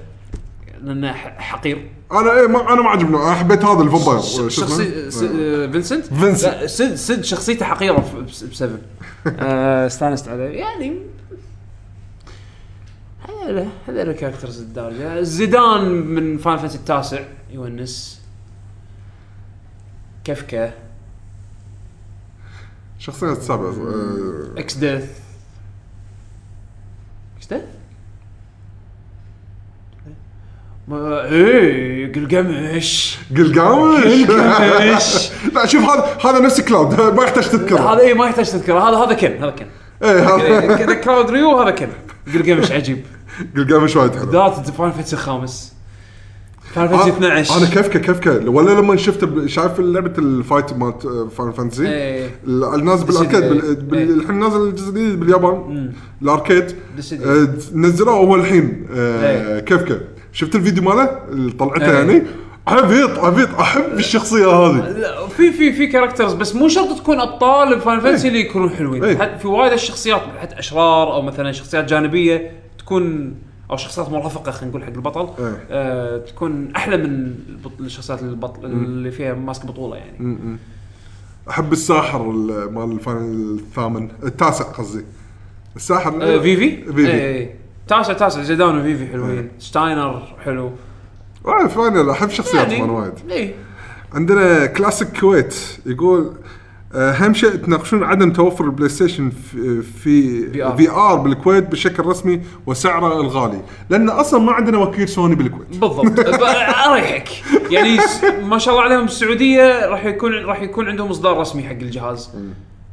لأنه 0.84 1.12
حقير. 1.38 1.92
أنا 2.12 2.40
إيه 2.40 2.48
ما 2.48 2.74
أنا 2.74 2.82
ما 2.82 2.90
عجبني. 2.90 3.18
أنا 3.18 3.34
حبيت 3.34 3.66
هذا 3.66 3.82
ال 3.84 3.91
vampire؟ 3.91 4.50
شخصي 4.50 5.08
آه، 5.08 5.68
Vincent؟ 5.72 6.06
Vincent. 6.06 6.54
لا 6.54 6.68
Cid 6.68 6.96
Cid 6.96 7.22
شخصيته 7.24 7.66
حقيرة 7.66 8.02
في- 8.02 8.22
بس- 8.22 8.44
بسبب. 8.44 8.82
آه، 9.40 9.88
استانست 9.88 10.28
عليه. 10.28 10.60
يعني 10.60 10.94
هذول 13.30 13.68
هذول 13.88 14.10
ال 14.10 14.15
characters 14.15 14.62
الدارجه 14.62 15.22
Zidane 15.22 15.92
من 15.92 16.38
Final 16.38 16.58
Fantasy 16.58 16.78
التاسع 16.78 17.20
يونس. 17.52 18.22
Kefka 20.24 20.74
شخصيات 23.00 23.38
السابع 23.38 23.64
آه، 23.70 24.54
إكس 24.58 24.76
ديث 24.78 25.06
Exdeath؟ 27.38 27.62
ما 30.06 30.71
إيه 30.90 32.14
قلقمش 32.14 33.18
قلقامش 33.38 34.24
قلقمش 34.28 35.30
لا 35.54 35.66
شوف 35.66 35.84
هذا 35.84 36.18
هذا 36.26 36.40
نفس 36.40 36.62
Cloud 36.62 37.00
ما 37.18 37.24
يحتاج 37.24 37.50
تذكره. 37.50 37.94
هذا 37.94 38.00
إيه 38.00 38.14
ما 38.14 38.26
يحتاج 38.26 38.52
تذكره. 38.52 38.90
هذا 38.90 38.98
هذا 38.98 39.14
Ken 39.14 39.44
هذا 39.44 39.52
Ken. 39.52 39.66
إيه 40.04 40.36
هذا 40.36 40.76
كذا 40.76 40.94
Cloud 40.94 41.30
Ryu 41.30 41.60
هذا 41.60 41.72
Ken. 41.72 41.88
قلقمش 42.34 42.72
عجيب. 42.72 43.06
قلقامش 43.56 43.96
وايد 43.96 44.16
حلو. 44.16 44.32
ذات 44.32 44.70
Final 44.70 44.92
Fantasy 44.92 45.16
الخامس. 45.16 45.74
Final 46.76 46.88
Fantasy 46.88 47.10
12 47.10 47.58
أنا 47.58 47.66
Kefka 47.66 48.00
Kefka 48.00 48.50
ولا 48.50 48.82
لما 48.82 48.96
شفت 48.96 49.30
شايف 49.46 49.80
لعبة 49.80 50.14
ال 50.18 50.27
fight 50.27 50.74
مالت 50.74 51.08
Final 51.38 51.52
Fantasy؟ 51.52 51.88
إيه. 51.88 52.30
النازل 52.48 53.06
بال 53.06 53.15
arcade 53.15 53.44
إيه. 53.44 54.04
الحين 54.04 54.40
نازل 54.40 54.68
الجزء 54.68 54.90
الجديد 54.90 55.20
باليابان. 55.20 55.92
ال 56.22 56.29
arcade. 56.29 56.76
آه، 57.26 57.48
نزلوه 57.74 58.14
هو 58.14 58.36
الحين. 58.36 58.88
آه، 58.96 59.60
إيه. 59.60 59.60
شفت 60.34 60.56
الفيديو 60.56 60.84
ماله؟ 60.84 61.20
اللي 61.30 61.52
طلعته 61.52 61.86
إيه. 61.86 61.94
يعني؟ 61.98 62.24
عبيط 62.68 63.20
عبيط. 63.20 63.50
أحب 63.60 63.84
الشخصية 63.94 64.48
هذه. 64.48 64.90
لا 64.90 65.28
في 65.28 65.52
في 65.52 65.74
في 65.74 65.88
characters 65.88 66.34
بس 66.34 66.56
مو 66.56 66.68
شرط 66.68 66.98
تكون 67.00 67.20
أبطال 67.20 67.76
ب 67.76 67.80
Final 67.80 68.00
Fantasy 68.00 68.28
اللي 68.28 68.40
يكونون 68.40 68.70
حلوين. 68.70 69.04
إيه. 69.04 69.18
حتى 69.18 69.38
في 69.40 69.48
وايد 69.48 69.72
الشخصيات 69.74 70.22
حتى 70.42 70.60
أشرار 70.60 71.14
أو 71.14 71.22
مثلا 71.22 71.52
شخصيات 71.52 71.86
جانبية 71.86 72.52
تكون 72.80 73.36
أو 73.72 73.78
شخصيات 73.78 74.10
مرافقه 74.10 74.52
خلينا 74.52 74.70
نقول 74.70 74.84
حق 74.84 74.94
البطل 74.94 75.44
إيه. 75.44 75.64
آه 75.72 76.18
تكون 76.18 76.72
أحلى 76.76 76.98
من 76.98 77.36
الشخصيات 77.80 78.22
البطل 78.22 78.66
اللي 78.66 79.12
فيها 79.12 79.34
ماسك 79.34 79.66
بطولة 79.66 79.96
يعني. 79.98 80.58
أحب 81.50 81.72
الساحر 81.72 82.30
ال- 82.32 82.74
مال 82.74 82.92
ال 82.92 83.03
Final 83.03 83.60
الثامن 83.60 84.10
التاسع 84.24 84.66
قصدي. 84.66 85.06
الساحر 85.76 86.10
آه 86.22 86.40
Vivi؟ 86.40 86.84
Vivi. 86.84 87.12
إيه. 87.12 87.61
تاسع 87.92 88.14
تاسع 88.14 88.42
Zidane 88.42 88.78
و 88.80 88.85
Vivi 88.85 89.08
حلوين. 89.08 89.50
Steiner 89.60 90.22
حلو. 90.46 90.72
آه، 91.46 91.68
Final 91.68 92.10
أحب 92.10 92.30
شخصياتهم 92.30 92.72
يعني 92.72 92.84
أنا 92.84 92.92
وايد. 92.92 93.14
إيه. 93.30 93.54
عندنا 94.14 94.66
Classic 94.66 95.20
Kuwait 95.20 95.56
يقول 95.86 96.34
آه، 96.96 97.12
أهم 97.12 97.34
شيء 97.34 97.50
تناقشون 97.50 98.04
عدم 98.04 98.34
توفر 98.34 98.66
ال 98.66 98.90
PlayStation 98.90 99.30
في 99.30 99.82
في. 99.82 100.48
VR 100.78 101.16
بالكويت 101.16 101.64
بشكل 101.72 102.06
رسمي 102.06 102.42
وسعره 102.66 103.22
الغالي 103.22 103.62
لأن 103.90 104.10
أصلا 104.10 104.40
ما 104.40 104.52
عندنا 104.52 104.78
وكيل 104.78 105.10
سوني 105.10 105.36
بالكويت. 105.36 105.70
بالضبط. 105.78 106.20
أريحك. 106.90 107.30
يعني 107.72 107.98
ما 108.44 108.58
شاء 108.58 108.74
الله 108.74 108.86
عليهم 108.86 109.06
السعودية 109.06 109.86
راح 109.86 110.06
يكون 110.06 110.34
راح 110.34 110.62
يكون 110.62 110.90
عندهم 110.90 111.10
إصدار 111.10 111.38
رسمي 111.38 111.64
حق 111.64 111.72
الجهاز. 111.72 112.30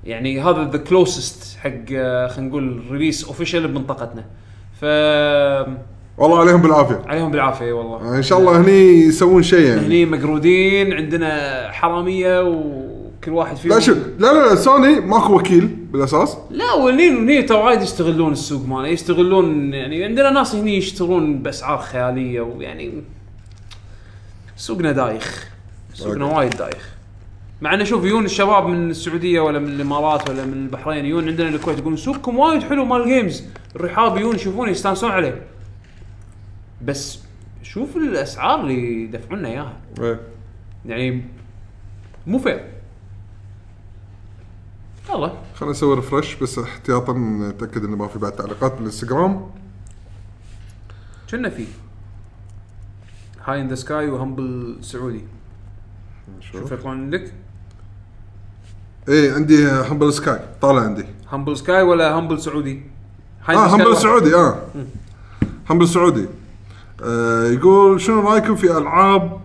يعني 0.05 0.43
هذا 0.43 0.71
the 0.73 0.79
closest 0.79 1.59
حق 1.59 1.71
آه، 1.93 2.29
خلينا 2.29 2.49
نقول 2.49 2.83
release 2.91 3.25
official 3.25 3.69
بمنطقتنا. 3.69 4.25
ف 4.81 4.85
والله 6.19 6.39
عليهم 6.41 6.63
بالعافية. 6.63 7.03
عليهم 7.07 7.31
بالعافية 7.31 7.73
والله. 7.73 8.17
إن 8.17 8.23
شاء 8.23 8.39
الله 8.39 8.61
هني 8.61 9.03
يسوون 9.07 9.43
شيء 9.43 9.67
يعني. 9.67 9.87
هني 9.87 10.07
مقرودين 10.07 10.93
عندنا 10.93 11.69
حرامية 11.73 12.43
وكل 12.43 13.31
واحد 13.31 13.57
فيهم. 13.57 13.73
لا 13.73 13.81
شوف 13.81 13.99
لا 14.19 14.33
لا 14.33 14.49
لا، 14.49 14.55
سوني 14.55 15.01
ماكو 15.01 15.37
وكيل 15.37 15.67
بالأساس. 15.67 16.37
لا 16.51 16.73
والهني 16.73 17.19
هني 17.19 17.43
ترى 17.43 17.59
وايد 17.59 17.83
يستغلون 17.83 18.33
السوق 18.33 18.67
ماله 18.67 18.89
يستغلون 18.89 19.75
يعني 19.75 20.05
عندنا 20.05 20.31
ناس 20.31 20.55
هني 20.55 20.77
يشترون 20.77 21.39
بأسعار 21.39 21.79
خيالية 21.79 22.41
ويعني 22.41 23.03
سوقنا 24.57 24.93
دايخ. 24.93 25.49
سوقنا 25.95 26.25
وايد. 26.25 26.57
دايخ. 26.57 26.89
مع 27.61 27.75
إنه 27.75 27.85
شوف 27.85 28.05
يجون 28.05 28.25
الشباب 28.25 28.67
من 28.67 28.91
السعودية 28.91 29.41
ولا 29.41 29.59
من 29.59 29.69
الإمارات 29.69 30.31
ولا 30.31 30.45
من 30.45 30.53
البحرين 30.53 31.05
يجون 31.05 31.29
عندنا 31.29 31.49
الكويت 31.49 31.79
يقولون 31.79 31.97
سوقكم 31.97 32.39
وايد 32.39 32.63
حلو 32.63 32.85
مال 32.85 33.05
games 33.05 33.45
الرحاب 33.77 34.17
يجون 34.17 34.35
يشوفون 34.35 34.69
يستانسون 34.69 35.11
عليه. 35.11 35.47
بس 36.83 37.19
شوف 37.63 37.97
الأسعار 37.97 38.61
اللي 38.61 39.05
يدفعون 39.05 39.39
لنا 39.39 39.49
إياها. 39.49 39.77
إيه. 40.01 40.21
يعني 40.87 41.25
مو 42.27 42.39
fair 42.39 42.71
يلا. 45.11 45.33
خلينا 45.55 45.73
نسوي 45.73 45.95
refresh 45.95 46.35
بس 46.35 46.59
احتياطا 46.59 47.13
نتأكد 47.13 47.85
إنه 47.85 47.97
ما 47.97 48.09
في 48.09 48.19
بعد 48.19 48.33
تعليقات 48.33 48.73
بالانستغرام 48.73 49.51
كنا 51.31 51.49
في؟ 51.51 51.67
High 53.45 53.61
in 53.61 53.69
the 53.69 53.75
Sky 53.75 54.11
و 54.11 54.20
Humble 54.20 54.79
سعودي. 54.81 55.25
شوف 56.41 56.73
يطلعون 56.73 57.01
عندك 57.01 57.33
إيه 59.09 59.33
عندي 59.33 59.69
Humble 59.71 60.13
Sky 60.13 60.41
طالع 60.61 60.81
عندي. 60.81 61.05
Humble 61.33 61.57
Sky 61.57 61.83
ولا 61.83 62.15
Humble 62.15 62.41
سعودي؟ 62.41 62.83
آه 63.57 63.67
Humble. 63.77 63.97
سعودي 63.97 64.35
آه. 64.35 64.63
Humble 65.71 65.89
سعودي 65.89 66.27
آه 67.05 67.45
يقول 67.47 68.01
شنو 68.01 68.21
رأيكم 68.21 68.57
في 68.57 68.79
ألعاب 68.79 69.41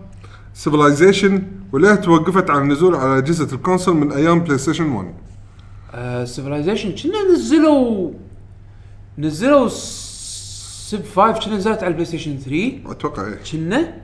Civilization 0.54 1.42
وليه 1.72 1.94
توقفت 1.94 2.50
عن 2.50 2.62
النزول 2.62 2.94
على 2.94 3.18
أجهزة 3.18 3.48
ال 3.52 3.58
console 3.58 3.96
من 3.96 4.12
أيام 4.12 4.40
PlayStation 4.40 4.92
1 5.92 6.26
Civilization 6.26 6.92
كنا 6.94 7.32
نزلوا 7.32 8.10
نزلوا 9.18 9.68
Civ 9.68 11.02
5 11.16 11.32
كنا 11.44 11.56
نزلت 11.56 11.78
على 11.78 11.86
ال 11.88 12.04
PlayStation 12.04 12.38
3 12.38 12.72
أتوقع 12.86 13.26
إيه. 13.26 13.38
كنا؟ 13.52 13.94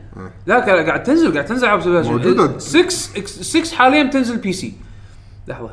لا 0.47 0.61
كا- 0.61 0.87
قاعد 0.87 1.03
تنزل 1.03 1.33
قاعد 1.33 1.45
تنزل 1.45 1.67
على. 1.67 2.03
موجودة. 2.11 2.59
6 2.59 2.89
6 3.25 3.75
حاليا 3.77 4.03
بتنزل 4.03 4.37
PC 4.37 4.73
لحظة. 5.49 5.71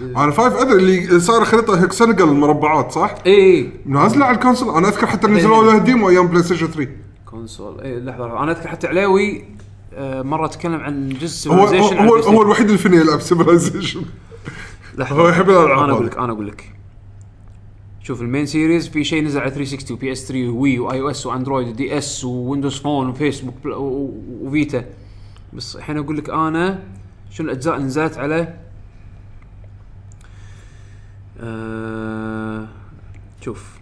أنا 0.00 0.30
five 0.30 0.54
أدري 0.54 1.04
اللي 1.04 1.20
صار 1.20 1.44
خريطة 1.44 1.82
hexagonal 1.82 2.28
المربعات 2.28 2.92
صح؟ 2.92 3.14
اي 3.26 3.32
اي 3.34 3.72
نازله 3.86 4.24
على 4.24 4.34
ال 4.34 4.38
console. 4.38 4.74
أنا 4.74 4.88
أذكر 4.88 5.06
حتى 5.06 5.26
نزلوا 5.26 5.64
له 5.64 5.78
demo 5.78 6.08
أيام 6.08 6.26
PlayStation 6.26 6.66
3 6.66 6.90
console. 7.26 7.80
اي 7.80 8.00
لحظة 8.00 8.42
أنا 8.42 8.52
أذكر 8.52 8.68
حتى 8.68 8.86
علاوي 8.86 9.44
آه، 9.94 10.22
مرة 10.22 10.46
تكلم 10.46 10.80
عن 10.80 11.08
جزء 11.08 11.50
هو 11.50 11.54
هو, 11.54 11.66
Civilization 11.66 11.98
هو, 11.98 12.16
هو 12.16 12.42
الوحيد 12.42 12.66
اللي 12.66 12.78
فيني 12.78 12.96
يلعب 12.96 13.20
Civilization. 13.20 14.02
هو 15.00 15.28
يحب 15.28 15.50
الألعاب 15.50 15.78
أنا 15.78 15.92
أقول. 15.92 16.06
لك 16.06 16.18
أنا 16.18 16.32
أقول 16.32 16.46
لك. 16.46 16.72
شوف 18.02 18.22
ال 18.22 18.27
main 18.27 18.46
series 18.46 18.88
في 18.88 19.04
شيء 19.04 19.24
نزل 19.24 19.40
على 19.40 19.50
360 19.50 19.96
و 19.96 20.12
PS 20.12 20.28
3 20.28 20.48
و 20.48 20.78
Wii 20.78 21.00
و 21.00 21.10
iOS 21.10 21.26
و 21.26 21.31
Android 21.31 21.63
و 21.63 21.68
DS 21.68 22.24
و 22.24 22.31
Windows 22.31 22.78
Phone 22.78 23.08
و 23.08 23.13
Facebook 23.13 23.54
و 24.40 24.49
Vita 24.49 24.84
بس 25.52 25.76
الحين 25.76 25.98
أقول 25.98 26.18
لك 26.18 26.30
أنا 26.30 26.82
شنو 27.30 27.46
الأجزاء 27.46 27.74
اللي 27.74 27.86
نزلت 27.86 28.18
على 28.18 28.54
آه 31.40 32.68
شوف. 33.40 33.80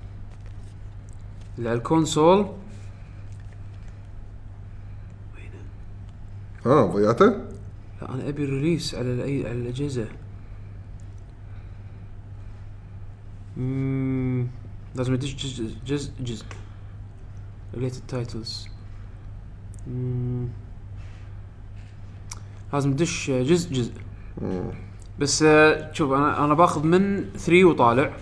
اللي 1.59 1.69
على 1.69 1.79
ال 1.79 1.88
console 1.88 2.53
ها 6.67 6.87
ضيعته؟ 6.87 7.27
لا 8.03 8.15
أنا 8.15 8.29
أبي 8.29 8.45
ال 8.45 8.51
release 8.51 8.95
على 8.95 9.13
الأي... 9.13 9.49
على 9.49 9.59
الأجهزة. 9.59 10.09
مم... 13.57 14.47
لازم 14.95 15.13
أدش 15.13 15.35
جزء 15.35 15.77
جزء. 15.87 16.13
جزء 16.21 16.45
related 17.75 18.03
titles 18.09 18.69
لازم 22.73 22.93
تدش 22.97 23.31
جزء 23.31 23.73
جزء. 23.75 23.93
بس 25.21 25.43
آه، 25.43 25.93
شوف 25.93 26.13
أنا 26.13 26.45
أنا 26.45 26.55
باخذ 26.55 26.87
من 26.87 27.25
3 27.37 27.65
وطالع. 27.65 28.13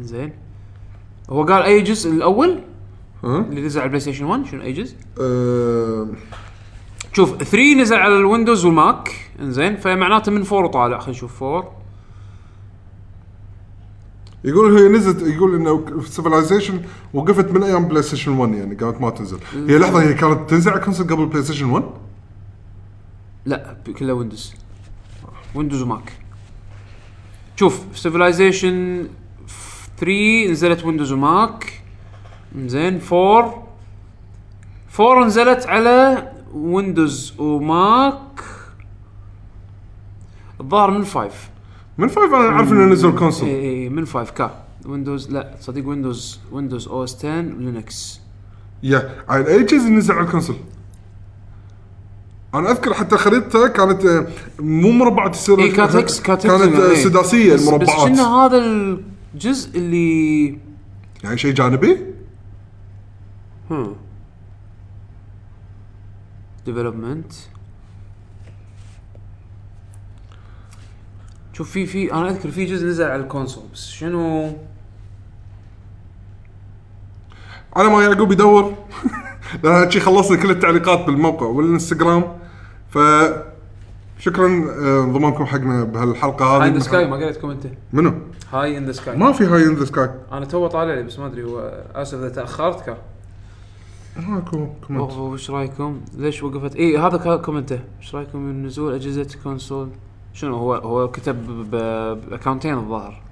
زين 0.00 0.32
هو 1.30 1.42
قال 1.44 1.62
أي 1.62 1.80
جزء 1.80 2.10
الأول؟ 2.10 2.58
اللي 3.24 3.60
نزل 3.60 3.80
على 3.80 3.86
ال 3.86 4.00
PlayStation 4.00 4.24
1 4.24 4.46
شنو 4.46 4.62
أي 4.62 4.72
جزء؟ 4.72 4.96
آه، 5.20 6.08
شوف 7.12 7.36
3 7.36 7.74
نزل 7.74 7.96
على 7.96 8.16
ال 8.16 8.22
Windows 8.22 8.64
وال 8.64 8.90
Mac 8.90 9.30
إنزين. 9.40 9.76
فمعناته 9.76 10.32
من 10.32 10.42
4 10.46 10.64
وطالع. 10.64 10.98
خلينا 10.98 11.10
نشوف 11.10 11.42
4 11.42 11.72
يقول 14.44 14.76
هي 14.78 14.88
نزلت 14.88 15.22
يقول 15.22 15.54
إنه 15.54 16.02
Civilization 16.04 16.80
وقفت 17.14 17.50
من 17.50 17.62
أيام 17.62 17.88
PlayStation 17.88 18.32
1 18.32 18.54
يعني 18.54 18.74
قامت 18.74 19.00
ما 19.00 19.10
تنزل. 19.10 19.38
هي 19.54 19.78
لحظة 19.78 20.02
هي 20.02 20.14
كانت 20.14 20.50
تنزل 20.50 20.70
على 20.70 20.80
console 20.80 21.04
قبل 21.04 21.26
PlayStation 21.26 21.70
1 21.70 21.84
لا 23.46 23.76
كلها 23.98 24.12
Windows 24.14 24.54
Windows 25.56 25.82
و 25.82 25.88
Mac. 25.88 26.12
شوف 27.56 27.80
Civilization 27.94 29.08
3 29.98 30.50
نزلت 30.50 30.84
Windows 30.84 31.12
و 31.12 31.26
Mac. 31.26 31.82
زين 32.56 33.00
4 33.12 33.68
4 35.00 35.24
نزلت 35.24 35.66
على 35.66 36.32
Windows 36.54 37.34
و 37.38 37.58
Mac. 37.58 38.40
الظاهر 40.60 40.90
من 40.90 41.04
5 41.04 41.30
من 41.98 42.08
5 42.08 42.24
أنا 42.24 42.56
عارف 42.56 42.72
إنه 42.72 42.84
نزل 42.84 43.18
console 43.18 43.46
اي 43.46 43.60
اي 43.60 43.88
من 43.88 44.06
5 44.06 44.30
كا. 44.30 44.64
Windows 44.86 45.30
لا 45.30 45.54
صديق 45.60 45.88
Windows 45.88 46.40
Windows 46.52 46.88
OS 46.88 47.16
10 47.16 47.40
Linux 47.40 48.20
يا 48.82 49.24
عاد 49.28 49.48
أي 49.48 49.62
جزء 49.62 49.90
نزل 49.90 50.14
على 50.14 50.26
ال 50.26 50.30
console 50.30 50.54
أنا 52.58 52.70
أذكر 52.70 52.94
حتى 52.94 53.16
خريطته 53.16 53.68
كانت 53.68 54.04
آه، 54.04 54.26
مو 54.60 54.90
مربعات 54.90 55.34
السر 55.34 55.58
اي 55.60 55.70
كانت 55.70 55.96
hex 55.96 56.20
كانت 56.20 56.46
كانت 56.46 56.74
آه، 56.74 56.90
إيه. 56.90 56.94
سداسية 57.04 57.54
بس- 57.54 57.60
بس 57.62 57.68
المربعات. 57.68 57.98
شنو 58.16 58.24
هذا 58.40 58.58
الجزء 58.58 59.78
اللي 59.78 60.48
يعني 61.24 61.38
شيء 61.38 61.52
جانبي؟ 61.54 61.98
هم. 63.70 63.96
development 66.66 67.32
شوف 71.52 71.70
في 71.70 71.86
في 71.86 72.12
أنا 72.12 72.28
أذكر 72.30 72.50
في 72.50 72.64
جزء 72.64 72.86
نزل 72.86 73.04
على 73.04 73.22
ال 73.22 73.27
console 73.27 73.64
بس 73.74 73.88
شنو؟ 73.88 74.52
على 77.76 77.88
ما 77.88 78.02
يعقوب 78.04 78.32
يدور. 78.32 78.74
لأن 79.64 79.90
شي 79.90 80.00
خلصنا 80.00 80.36
كل 80.36 80.50
التعليقات 80.50 81.06
بالموقع 81.06 81.46
والإنستغرام. 81.46 82.38
ف 82.96 82.98
شكرا 84.18 84.46
آه، 84.46 85.04
انضمامكم 85.04 85.44
حقنا 85.44 85.84
بهالحلقة 85.84 86.56
هذه 86.56 86.62
High 86.62 86.68
in 86.68 86.74
the 86.74 86.78
Sky 86.78 87.06
ما 87.06 87.16
قريت 87.16 87.36
comment 87.36 87.66
ه 87.66 87.70
منو؟ 87.92 88.12
High 88.52 88.78
in 88.78 88.84
the 88.84 88.92
Sky 88.92 89.16
ما 89.16 89.32
في 89.32 89.44
High 89.44 89.64
in 89.64 89.74
the 89.74 89.84
Sky 89.84 90.10
أنا 90.32 90.44
تو 90.44 90.66
طالع 90.66 90.94
لي 90.94 91.02
بس 91.02 91.18
ما 91.18 91.26
أدري 91.26 91.44
هو 91.44 91.84
اسف 91.94 92.18
اذا 92.18 92.28
تأخرت 92.28 92.86
كا 92.86 92.96
ماكو 94.16 94.66
كومنت 94.86 95.12
وش 95.12 95.50
رأيكم؟ 95.50 96.00
ليش 96.14 96.42
وقفت؟ 96.42 96.76
اي 96.76 96.98
هذا 96.98 97.36
comment 97.36 97.70
ه، 97.70 97.80
إيش 98.00 98.14
رأيكم 98.14 98.38
من 98.38 98.66
نزول 98.66 98.94
أجهزة 98.94 99.28
console؟ 99.42 99.88
شنو 100.32 100.56
هو 100.56 100.74
هو 100.74 101.08
كتب 101.08 101.70
ب 101.70 101.80
account 101.80 102.53
ين 102.53 102.74
الظاهر. 102.74 103.22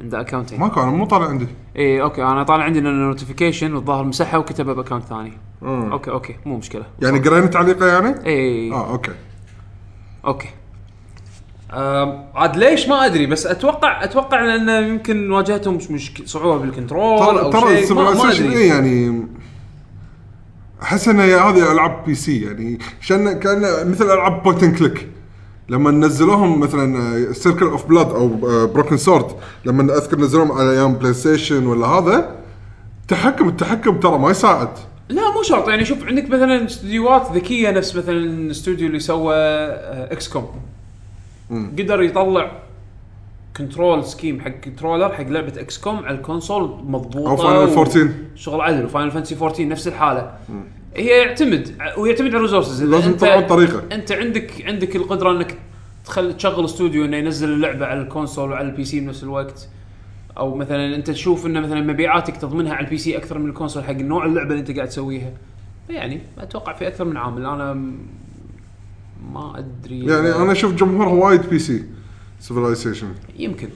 عنده 0.00 0.20
account 0.20 0.48
ين. 0.48 0.60
ماكو 0.60 0.82
أنا 0.82 0.90
مو 0.90 1.04
طالع 1.04 1.26
عندي 1.26 1.46
اي 1.76 2.02
okay 2.02 2.22
أنا 2.22 2.42
طالع 2.42 2.64
عندي 2.64 2.80
notification 2.80 3.74
والظاهر 3.74 4.04
مسحه 4.04 4.38
وكتبه 4.38 4.72
ب 4.72 4.76
account 4.76 5.04
ثاني. 5.04 5.32
آه. 5.62 5.92
okay 5.92 6.10
okay 6.10 6.36
مو 6.46 6.56
مشكلة. 6.56 6.84
يعني 7.02 7.18
قرينا 7.18 7.46
تعليقه 7.46 7.86
يعني؟ 7.86 8.26
اي 8.26 8.72
آه 8.72 8.90
okay 8.90 9.12
okay. 10.24 10.48
عاد 12.34 12.56
ليش 12.56 12.88
ما 12.88 13.06
أدري 13.06 13.26
بس 13.26 13.46
أتوقع 13.46 14.04
أتوقع 14.04 14.40
لأن 14.40 14.88
يمكن 14.88 15.30
واجهتهم 15.30 15.74
مش 15.74 15.90
مشك... 15.90 16.26
صعوبة 16.26 16.58
بال 16.58 16.71
control 16.71 17.18
ترى 17.18 17.40
أو 17.40 17.50
ترى 17.50 17.86
شيء 17.86 17.94
ما, 17.94 18.30
أدري 18.30 18.56
اي 18.56 18.66
يعني 18.68 19.26
أحس 20.82 21.08
ان 21.08 21.20
هذه 21.20 21.72
ألعاب 21.72 22.04
PC 22.06 22.42
يعني 22.42 22.78
شن 23.00 23.32
كان 23.32 23.90
مثل 23.90 24.04
ألعاب 24.04 24.42
point 24.42 24.62
and 24.62 24.78
click 24.78 25.08
لما 25.68 25.90
نزلوهم 25.90 26.60
مثلا 26.60 27.32
Circle 27.32 27.66
of 27.66 27.86
Blood 27.86 28.10
أو 28.10 28.28
Broken 28.66 28.96
Sword 28.96 29.26
لما 29.64 29.96
أذكر 29.96 30.18
نزلوهم 30.18 30.52
على 30.52 30.70
أيام 30.70 30.94
PlayStation 30.94 31.66
ولا 31.66 31.86
هذا 31.86 32.34
تحكم 33.08 33.48
التحكم 33.48 34.00
ترى 34.00 34.18
ما 34.18 34.30
يساعد. 34.30 34.68
لا 35.08 35.30
مو 35.32 35.42
شرط. 35.42 35.68
يعني 35.68 35.84
شوف 35.84 36.04
عندك 36.04 36.30
مثلا 36.30 36.66
استديوهات 36.66 37.32
ذكية 37.32 37.70
نفس 37.70 37.96
مثلا 37.96 38.16
الاستوديو 38.16 38.86
اللي 38.86 39.00
سوى 39.00 39.34
آه، 39.34 40.12
XCOM 40.12 40.48
قدر 41.78 42.02
يطلع 42.02 42.52
control 43.56 44.04
scheme 44.04 44.40
حق 44.40 44.50
controller 44.50 45.12
حق 45.14 45.26
لعبة 45.28 45.60
XCOM 45.60 45.96
على 45.96 46.16
ال 46.16 46.24
console 46.24 46.80
مضبوطة 46.84 47.30
أو 47.30 47.36
Final 47.36 47.56
14 47.56 48.08
شغل 48.36 48.60
عدل. 48.60 48.84
و 48.84 48.88
Final 48.88 49.10
Fantasy 49.10 49.34
14 49.34 49.68
نفس 49.68 49.88
الحالة. 49.88 50.32
هي 50.98 51.18
يعتمد 51.18 51.72
ويعتمد 51.98 52.28
على 52.28 52.36
ال 52.36 52.41
resources 52.41 52.82
لازم 52.82 53.10
يطلعون 53.10 53.46
طريقة. 53.46 53.82
أنت 53.92 54.12
عندك 54.12 54.66
عندك 54.66 54.96
القدرة 54.96 55.32
إنك 55.32 55.58
تخل 56.04 56.36
تشغل 56.36 56.64
استوديو 56.64 57.04
إنه 57.04 57.16
ينزل 57.16 57.48
اللعبة 57.48 57.86
على 57.86 58.02
ال 58.02 58.08
console 58.08 58.50
وعلى 58.50 58.68
ال 58.68 58.84
PC 58.84 59.00
بنفس 59.00 59.22
الوقت. 59.22 59.68
أو 60.38 60.54
مثلا 60.54 60.94
أنت 60.94 61.10
تشوف 61.10 61.46
انه 61.46 61.60
مثلا 61.60 61.80
مبيعاتك 61.80 62.36
تضمنها 62.36 62.74
على 62.74 62.84
ال 62.84 62.98
PC 62.98 63.16
أكثر 63.16 63.38
من 63.38 63.48
ال 63.48 63.52
console 63.52 63.84
حق 63.84 63.92
نوع 63.92 64.26
اللعبة 64.26 64.50
اللي 64.50 64.60
أنت 64.60 64.70
قاعد 64.70 64.88
تسويها. 64.88 65.32
يعني 65.90 66.20
أتوقع 66.38 66.72
في 66.72 66.88
أكثر 66.88 67.04
من 67.04 67.16
عامل. 67.16 67.46
أنا 67.46 67.74
ما 69.32 69.58
أدري 69.58 70.06
يعني 70.06 70.34
أنا 70.34 70.52
أشوف 70.52 70.74
جمهورها 70.74 71.12
وايد 71.12 71.48
PC 71.50 71.58
Civilization 71.58 73.08
يمكن. 73.38 73.68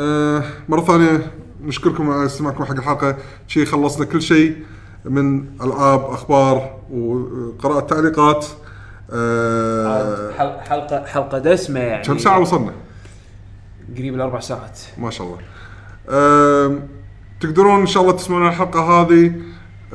آه 0.00 0.42
مرة 0.68 0.80
ثانية. 0.80 1.32
نشكركم 1.62 2.10
على 2.10 2.26
استماعكم 2.26 2.64
حق 2.64 2.72
الحلقة. 2.72 3.16
شي 3.48 3.66
خلصنا 3.66 4.06
كل 4.06 4.22
شيء 4.22 4.56
من 5.04 5.44
العاب 5.62 6.04
أخبار 6.04 6.76
وقراءة 6.92 7.80
تعليقات. 7.80 8.46
آه 9.12 10.32
حل- 10.38 10.60
حلقه 10.60 11.04
حلقة 11.06 11.38
دسمة 11.38 11.80
يعني. 11.80 12.04
كم 12.04 12.18
ساعة 12.18 12.40
وصلنا؟ 12.40 12.72
قريب 13.96 14.14
الاربع 14.14 14.40
ساعات. 14.40 14.80
ما 14.98 15.10
شاء 15.10 15.26
الله. 15.26 15.38
آه 16.08 16.78
تقدرون 17.40 17.80
إن 17.80 17.86
شاء 17.86 18.02
الله 18.02 18.14
تسمعون 18.14 18.48
الحلقة 18.48 18.80
هذه 18.80 19.32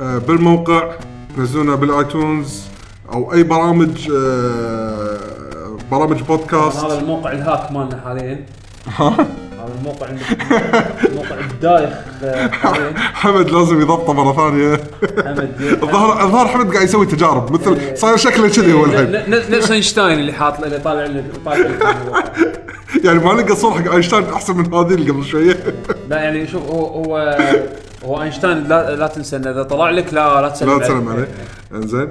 آه 0.00 0.18
بالموقع 0.18 0.92
تنزلونها 1.36 1.74
بال 1.74 1.97
iTunes 1.97 2.66
أو 3.12 3.32
أي 3.32 3.42
برامج 3.42 4.10
آه 4.16 5.18
برامج 5.90 6.22
بودكاست. 6.22 6.84
هذا 6.84 6.98
الموقع 6.98 7.32
الهاك 7.32 7.72
مالنا 7.72 8.00
حاليا. 8.00 8.46
هذا 9.62 9.74
الموقع 9.78 10.06
عندك 10.06 10.22
موقع 11.14 11.38
الدايخ 11.50 11.90
آه، 12.24 12.50
حمد 12.96 13.50
لازم 13.50 13.80
يضبطه 13.80 14.12
مرة 14.12 14.32
ثانية. 14.36 14.80
حمد. 15.24 15.78
الظاهر 15.82 16.24
الظاهر 16.24 16.48
حمد 16.48 16.74
قاعد 16.74 16.84
يسوي 16.84 17.06
تجارب 17.06 17.52
مثل 17.52 17.98
صاير 17.98 18.16
شكله 18.16 18.48
كذي 18.48 18.72
هو 18.72 18.84
الحين. 18.84 19.30
نفس 19.50 19.70
اينشتاين 19.70 20.18
اللي 20.18 20.32
حاط 20.32 20.62
اللي 20.62 20.78
طالع. 20.78 21.06
يعني 23.04 23.18
ما 23.18 23.34
نلقى 23.34 23.56
صورة 23.56 23.74
حق 23.74 23.92
أينشتاين 23.92 24.24
أحسن 24.24 24.56
من 24.56 24.74
هذه 24.74 24.94
اللي 24.94 25.10
قبل 25.10 25.24
شوية. 25.24 25.56
لا 26.08 26.16
يعني 26.16 26.46
شوف 26.46 26.62
هو 26.62 26.86
هو 26.86 27.38
هو 28.04 28.22
أينشتاين 28.22 28.64
لا, 28.68 28.96
لا 28.96 29.06
تنسى 29.06 29.36
انه 29.36 29.50
إذا 29.50 29.62
طلع 29.62 29.90
لك 29.90 30.14
لا 30.14 30.40
لا 30.40 30.48
تسلم 30.48 30.78
لا 30.78 30.78
تسلم 30.78 31.08
عليه. 31.08 31.28
إنزين. 31.74 32.08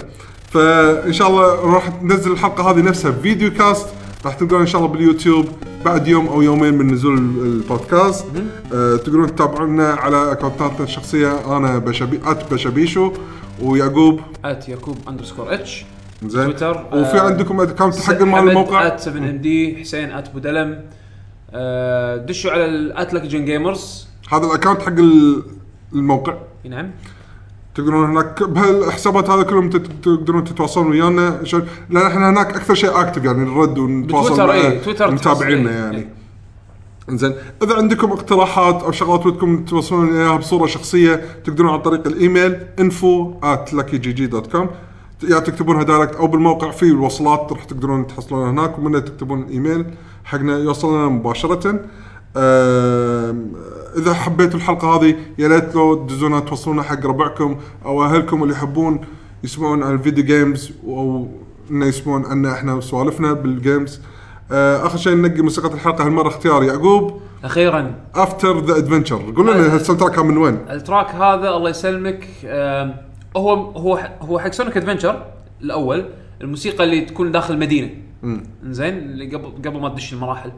فإن 0.52 1.14
شاء 1.14 1.28
الله 1.28 1.74
راح 1.74 1.90
ننزل 2.02 2.32
الحلقة 2.32 2.72
هذه 2.72 2.82
نفسها 2.82 3.12
video 3.12 3.54
cast 3.54 3.88
راح 4.26 4.34
تلقون 4.36 4.60
إن 4.60 4.68
شاء 4.68 4.82
الله 4.82 4.94
باليوتيوب 4.94 5.46
بعد 5.86 6.08
يوم 6.08 6.28
أو 6.28 6.42
يومين 6.42 6.74
من 6.74 6.88
نزول 6.94 7.18
البودكاست. 7.18 8.26
آه 8.74 8.96
تقدرون 8.96 9.36
تتابعونا 9.36 9.88
على 9.94 10.32
account 10.32 10.72
اتنا 10.72 10.84
الشخصية 10.84 11.58
أنا 11.58 11.78
بشبي 11.78 12.20
at 12.26 12.54
بشبيشو 12.54 13.12
ويعقوب. 13.62 14.20
at 14.46 14.70
يعقوب 14.70 14.98
underscore 15.10 15.54
H 15.54 15.86
زين. 16.26 16.44
تويتر، 16.46 16.86
وفي 16.94 17.18
آه، 17.18 17.22
عندكم 17.22 17.62
account 17.62 17.96
حق 18.00 18.22
مال 18.22 18.50
الموقع؟ 18.50 18.88
at 18.88 19.00
7 19.00 19.18
MD 19.18 19.78
حسين 19.82 20.12
at 20.12 20.30
بودلم. 20.34 20.80
آه، 21.54 22.18
دشوا 22.18 22.52
على 22.52 22.66
ال 22.66 22.82
at 22.82 23.14
لكجن 23.14 23.46
Gamers 23.46 24.08
هذا 24.32 24.46
ال 24.46 24.50
account 24.50 24.82
حق 24.82 24.88
ال- 25.00 25.44
الموقع. 25.94 26.38
نعم. 26.70 26.92
تقدرون 27.76 28.10
هناك 28.10 28.44
بهالحسابات 28.44 29.30
هذا 29.30 29.44
كلهم 29.44 29.70
تت- 29.70 29.92
تقدرون 30.04 30.44
تتواصلون 30.44 30.88
ويانا. 30.92 31.40
عشان- 31.42 31.66
لأن 31.90 32.06
إحنا 32.06 32.30
هناك 32.30 32.56
أكثر 32.56 32.74
شيء 32.74 33.00
active 33.02 33.24
يعني 33.26 33.46
نرد 33.46 33.78
ونتواصل 33.78 34.26
بتويتر، 34.34 34.48
مع 34.48 34.54
إيه، 34.54 34.80
تويتر 34.84 35.12
متابعينا 35.12 35.70
إيه، 35.70 35.76
يعني. 35.76 35.98
إيه. 35.98 36.10
انزين 37.10 37.34
إذا 37.64 37.76
عندكم 37.76 38.12
اقتراحات 38.12 38.84
أو 38.84 38.92
شغلات 38.92 39.26
ودكم 39.26 39.66
توصلون 39.66 40.16
إياها 40.18 40.36
بصورة 40.38 40.66
شخصية 40.68 41.22
تقدرون 41.46 41.70
عن 41.74 41.80
طريق 41.82 42.08
الإيميل 42.08 42.58
at 43.44 43.72
luckygg.com 43.74 44.66
يا 45.30 45.40
تكتبونها 45.40 45.84
direct 45.84 46.16
أو 46.16 46.28
بالموقع 46.28 46.72
في 46.72 46.84
الوصلات 46.84 47.48
راح 47.52 47.64
تقدرون 47.64 48.08
تحصلونها 48.08 48.52
هناك 48.52 48.80
ومنها 48.80 49.00
تكتبون 49.00 49.42
الإيميل 49.42 49.86
حقنا 50.24 50.58
يوصل 50.58 50.96
لنا 50.98 51.08
مباشرة. 51.08 51.80
إذا 53.98 54.14
حبيتوا 54.14 54.60
الحلقة 54.60 54.96
هذه 54.96 55.16
يا 55.38 55.48
ليت 55.48 55.76
لو 55.76 55.96
تدزونا 55.96 56.40
توصلونا 56.40 56.84
حق 56.84 57.06
ربعكم 57.06 57.58
أو 57.86 58.04
أهلكم 58.04 58.44
اللي 58.44 58.54
يحبون 58.54 59.02
يسمعون 59.44 59.84
عن 59.84 59.94
ال 59.94 59.99
video 59.99 60.24
games 60.26 60.72
أو 60.88 61.28
إنه 61.72 61.86
يسمعون 61.86 62.26
عنا 62.26 62.54
إحنا 62.54 62.74
وسوالفنا 62.74 63.34
بال 63.34 63.53
games 63.53 64.02
آه، 64.52 64.86
آخر 64.86 64.98
شيء 64.98 65.14
ننقي 65.14 65.42
موسيقى 65.42 65.74
الحلقة. 65.74 66.06
هالمرة 66.06 66.28
اختيار 66.28 66.64
يعقوب. 66.64 67.22
أخيرا. 67.44 67.96
after 68.16 68.60
the 68.60 68.78
adventure 68.78 69.34
قول 69.36 69.48
لنا 69.48 69.76
هال 69.76 70.00
soundtrack 70.00 70.16
كان 70.16 70.26
من 70.26 70.38
وين؟ 70.38 70.58
ال 70.70 70.77
track 70.77 71.16
هذا 71.16 71.50
الله 71.50 71.70
يسلمك. 71.70 72.28
هو 73.38 73.54
هو 73.54 74.00
هو 74.22 74.40
حق 74.40 74.52
Sonic 74.52 74.78
Adventure 74.78 75.26
الأول. 75.62 76.06
الموسيقى 76.42 76.84
اللي 76.84 77.02
تكون 77.02 77.32
داخل 77.32 77.54
المدينة. 77.54 77.90
زين 78.64 78.98
اللي 78.98 79.36
قبل 79.36 79.46
قبل 79.46 79.80
ما 79.80 79.90
تدش 79.90 80.14
المراحل. 80.14 80.52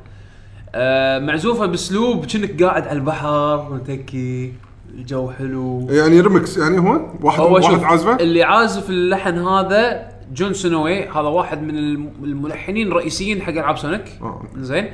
آه، 0.76 1.20
معزوفة 1.20 1.66
بأسلوب 1.66 2.26
كأنك 2.26 2.64
قاعد 2.64 2.88
على 2.88 2.98
البحر 3.00 3.70
متكي 3.74 4.54
الجو 4.94 5.30
حلو. 5.32 5.88
يعني 5.90 6.22
ريمكس 6.22 6.58
يعني 6.58 6.80
هو 6.80 7.02
واحد 7.22 7.40
هو 7.40 7.54
واحد 7.54 7.84
عازفة؟ 7.84 8.16
اللي 8.16 8.44
عازف 8.44 8.90
اللحن 8.90 9.38
هذا 9.38 10.10
جون 10.34 10.54
سينوي. 10.54 11.04
هذا 11.10 11.20
واحد 11.28 11.62
من 11.62 11.78
الم- 11.78 12.12
الملحنين 12.24 12.88
الرئيسيين 12.88 13.42
حق 13.42 13.50
ألعاب 13.54 13.78
سونيك. 13.78 14.04
آه. 14.22 14.42
زين. 14.58 14.92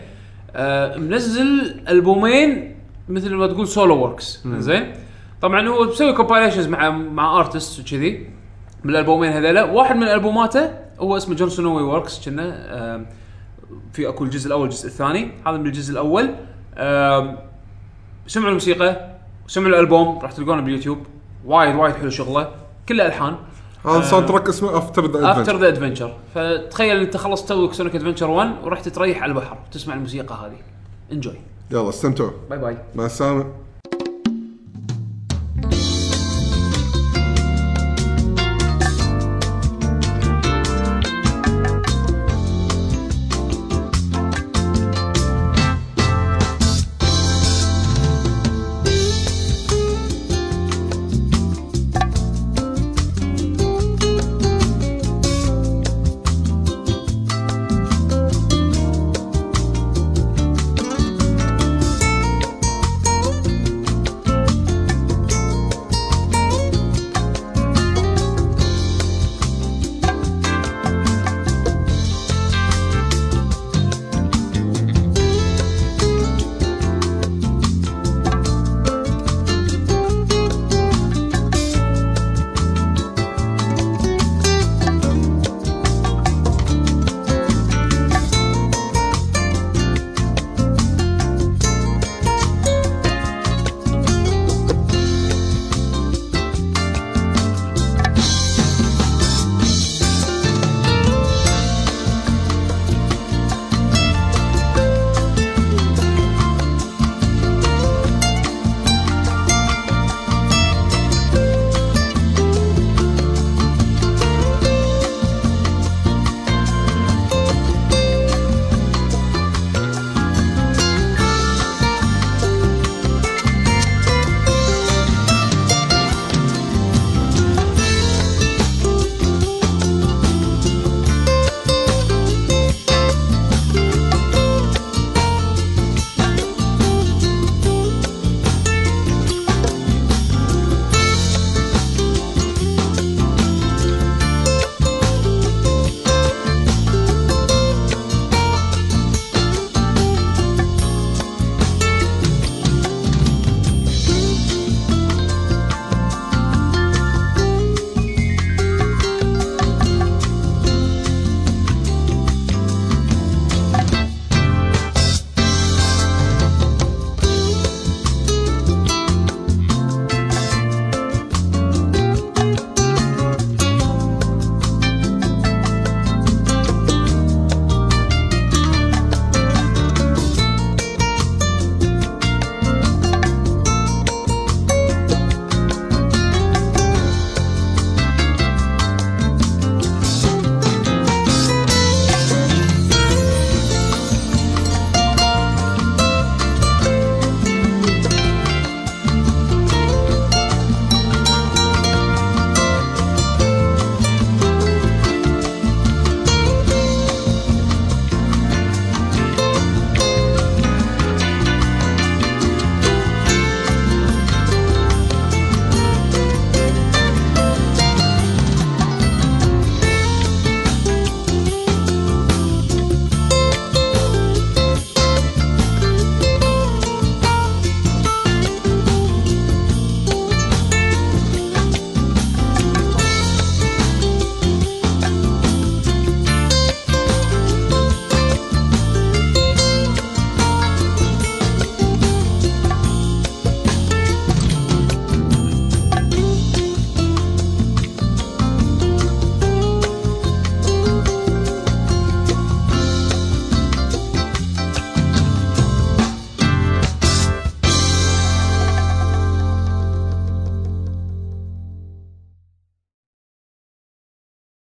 آه 0.56 0.98
منزل 0.98 1.76
ألبومين 1.90 2.76
مثل 3.10 3.36
ما 3.36 3.48
تقول 3.48 3.68
solo 3.68 4.04
works. 4.04 4.48
زين. 4.58 4.94
طبعا 5.42 5.68
هو 5.68 5.84
مسوي 5.84 6.14
compilations 6.14 6.68
مع 6.68 6.90
مع 6.90 7.40
artist 7.40 7.80
وكذي. 7.80 8.28
من 8.84 8.90
الألبومين 8.90 9.32
هذيلا. 9.32 9.64
واحد 9.64 9.96
من 9.96 10.04
ألبوماته 10.08 10.70
هو 11.00 11.18
اسمه 11.18 11.36
جون 11.36 11.50
سينوي 11.50 11.84
works 11.84 12.26
كنا 12.30 12.44
آه 12.56 13.06
في 13.94 14.10
أكو 14.10 14.24
الجزء 14.24 14.48
الأول 14.48 14.68
الجزء 14.68 14.88
الثاني. 14.88 15.32
هذا 15.48 15.58
من 15.58 15.66
الجزء 15.66 15.92
الأول. 15.92 16.36
سمعوا 18.28 18.50
الموسيقى 18.50 19.10
سمعوا 19.48 19.70
الألبوم 19.70 20.20
راح 20.20 20.32
تلقونه 20.32 20.62
باليوتيوب. 20.62 20.98
وايد 21.46 21.76
وايد 21.76 21.96
حلو 21.96 22.10
شغله. 22.10 22.52
كله 22.90 23.06
ألحان. 23.06 23.36
هذا 23.86 24.02
soundtrack 24.02 24.50
اسمه 24.50 24.78
after 24.78 25.12
the 25.12 25.32
after 25.32 25.42
adventure 25.42 25.58
the 25.58 25.68
adventure 25.68 26.18
فتخيل 26.36 26.98
انت 26.98 27.18
خلصت 27.18 27.50
توك 27.50 27.74
Sonic 27.74 27.96
Adventure 27.96 28.30
1 28.30 28.52
ورحت 28.64 28.90
تريح 28.90 29.24
على 29.24 29.30
البحر 29.32 29.58
تسمع 29.72 29.94
الموسيقى 29.94 30.36
هذه. 30.36 30.58
انجوي 31.12 31.36
يلا 31.72 31.90
استمتعوا. 31.90 32.32
باي 32.50 32.60
باي 32.60 32.78
مع 32.96 33.06
السلامة. 33.06 33.46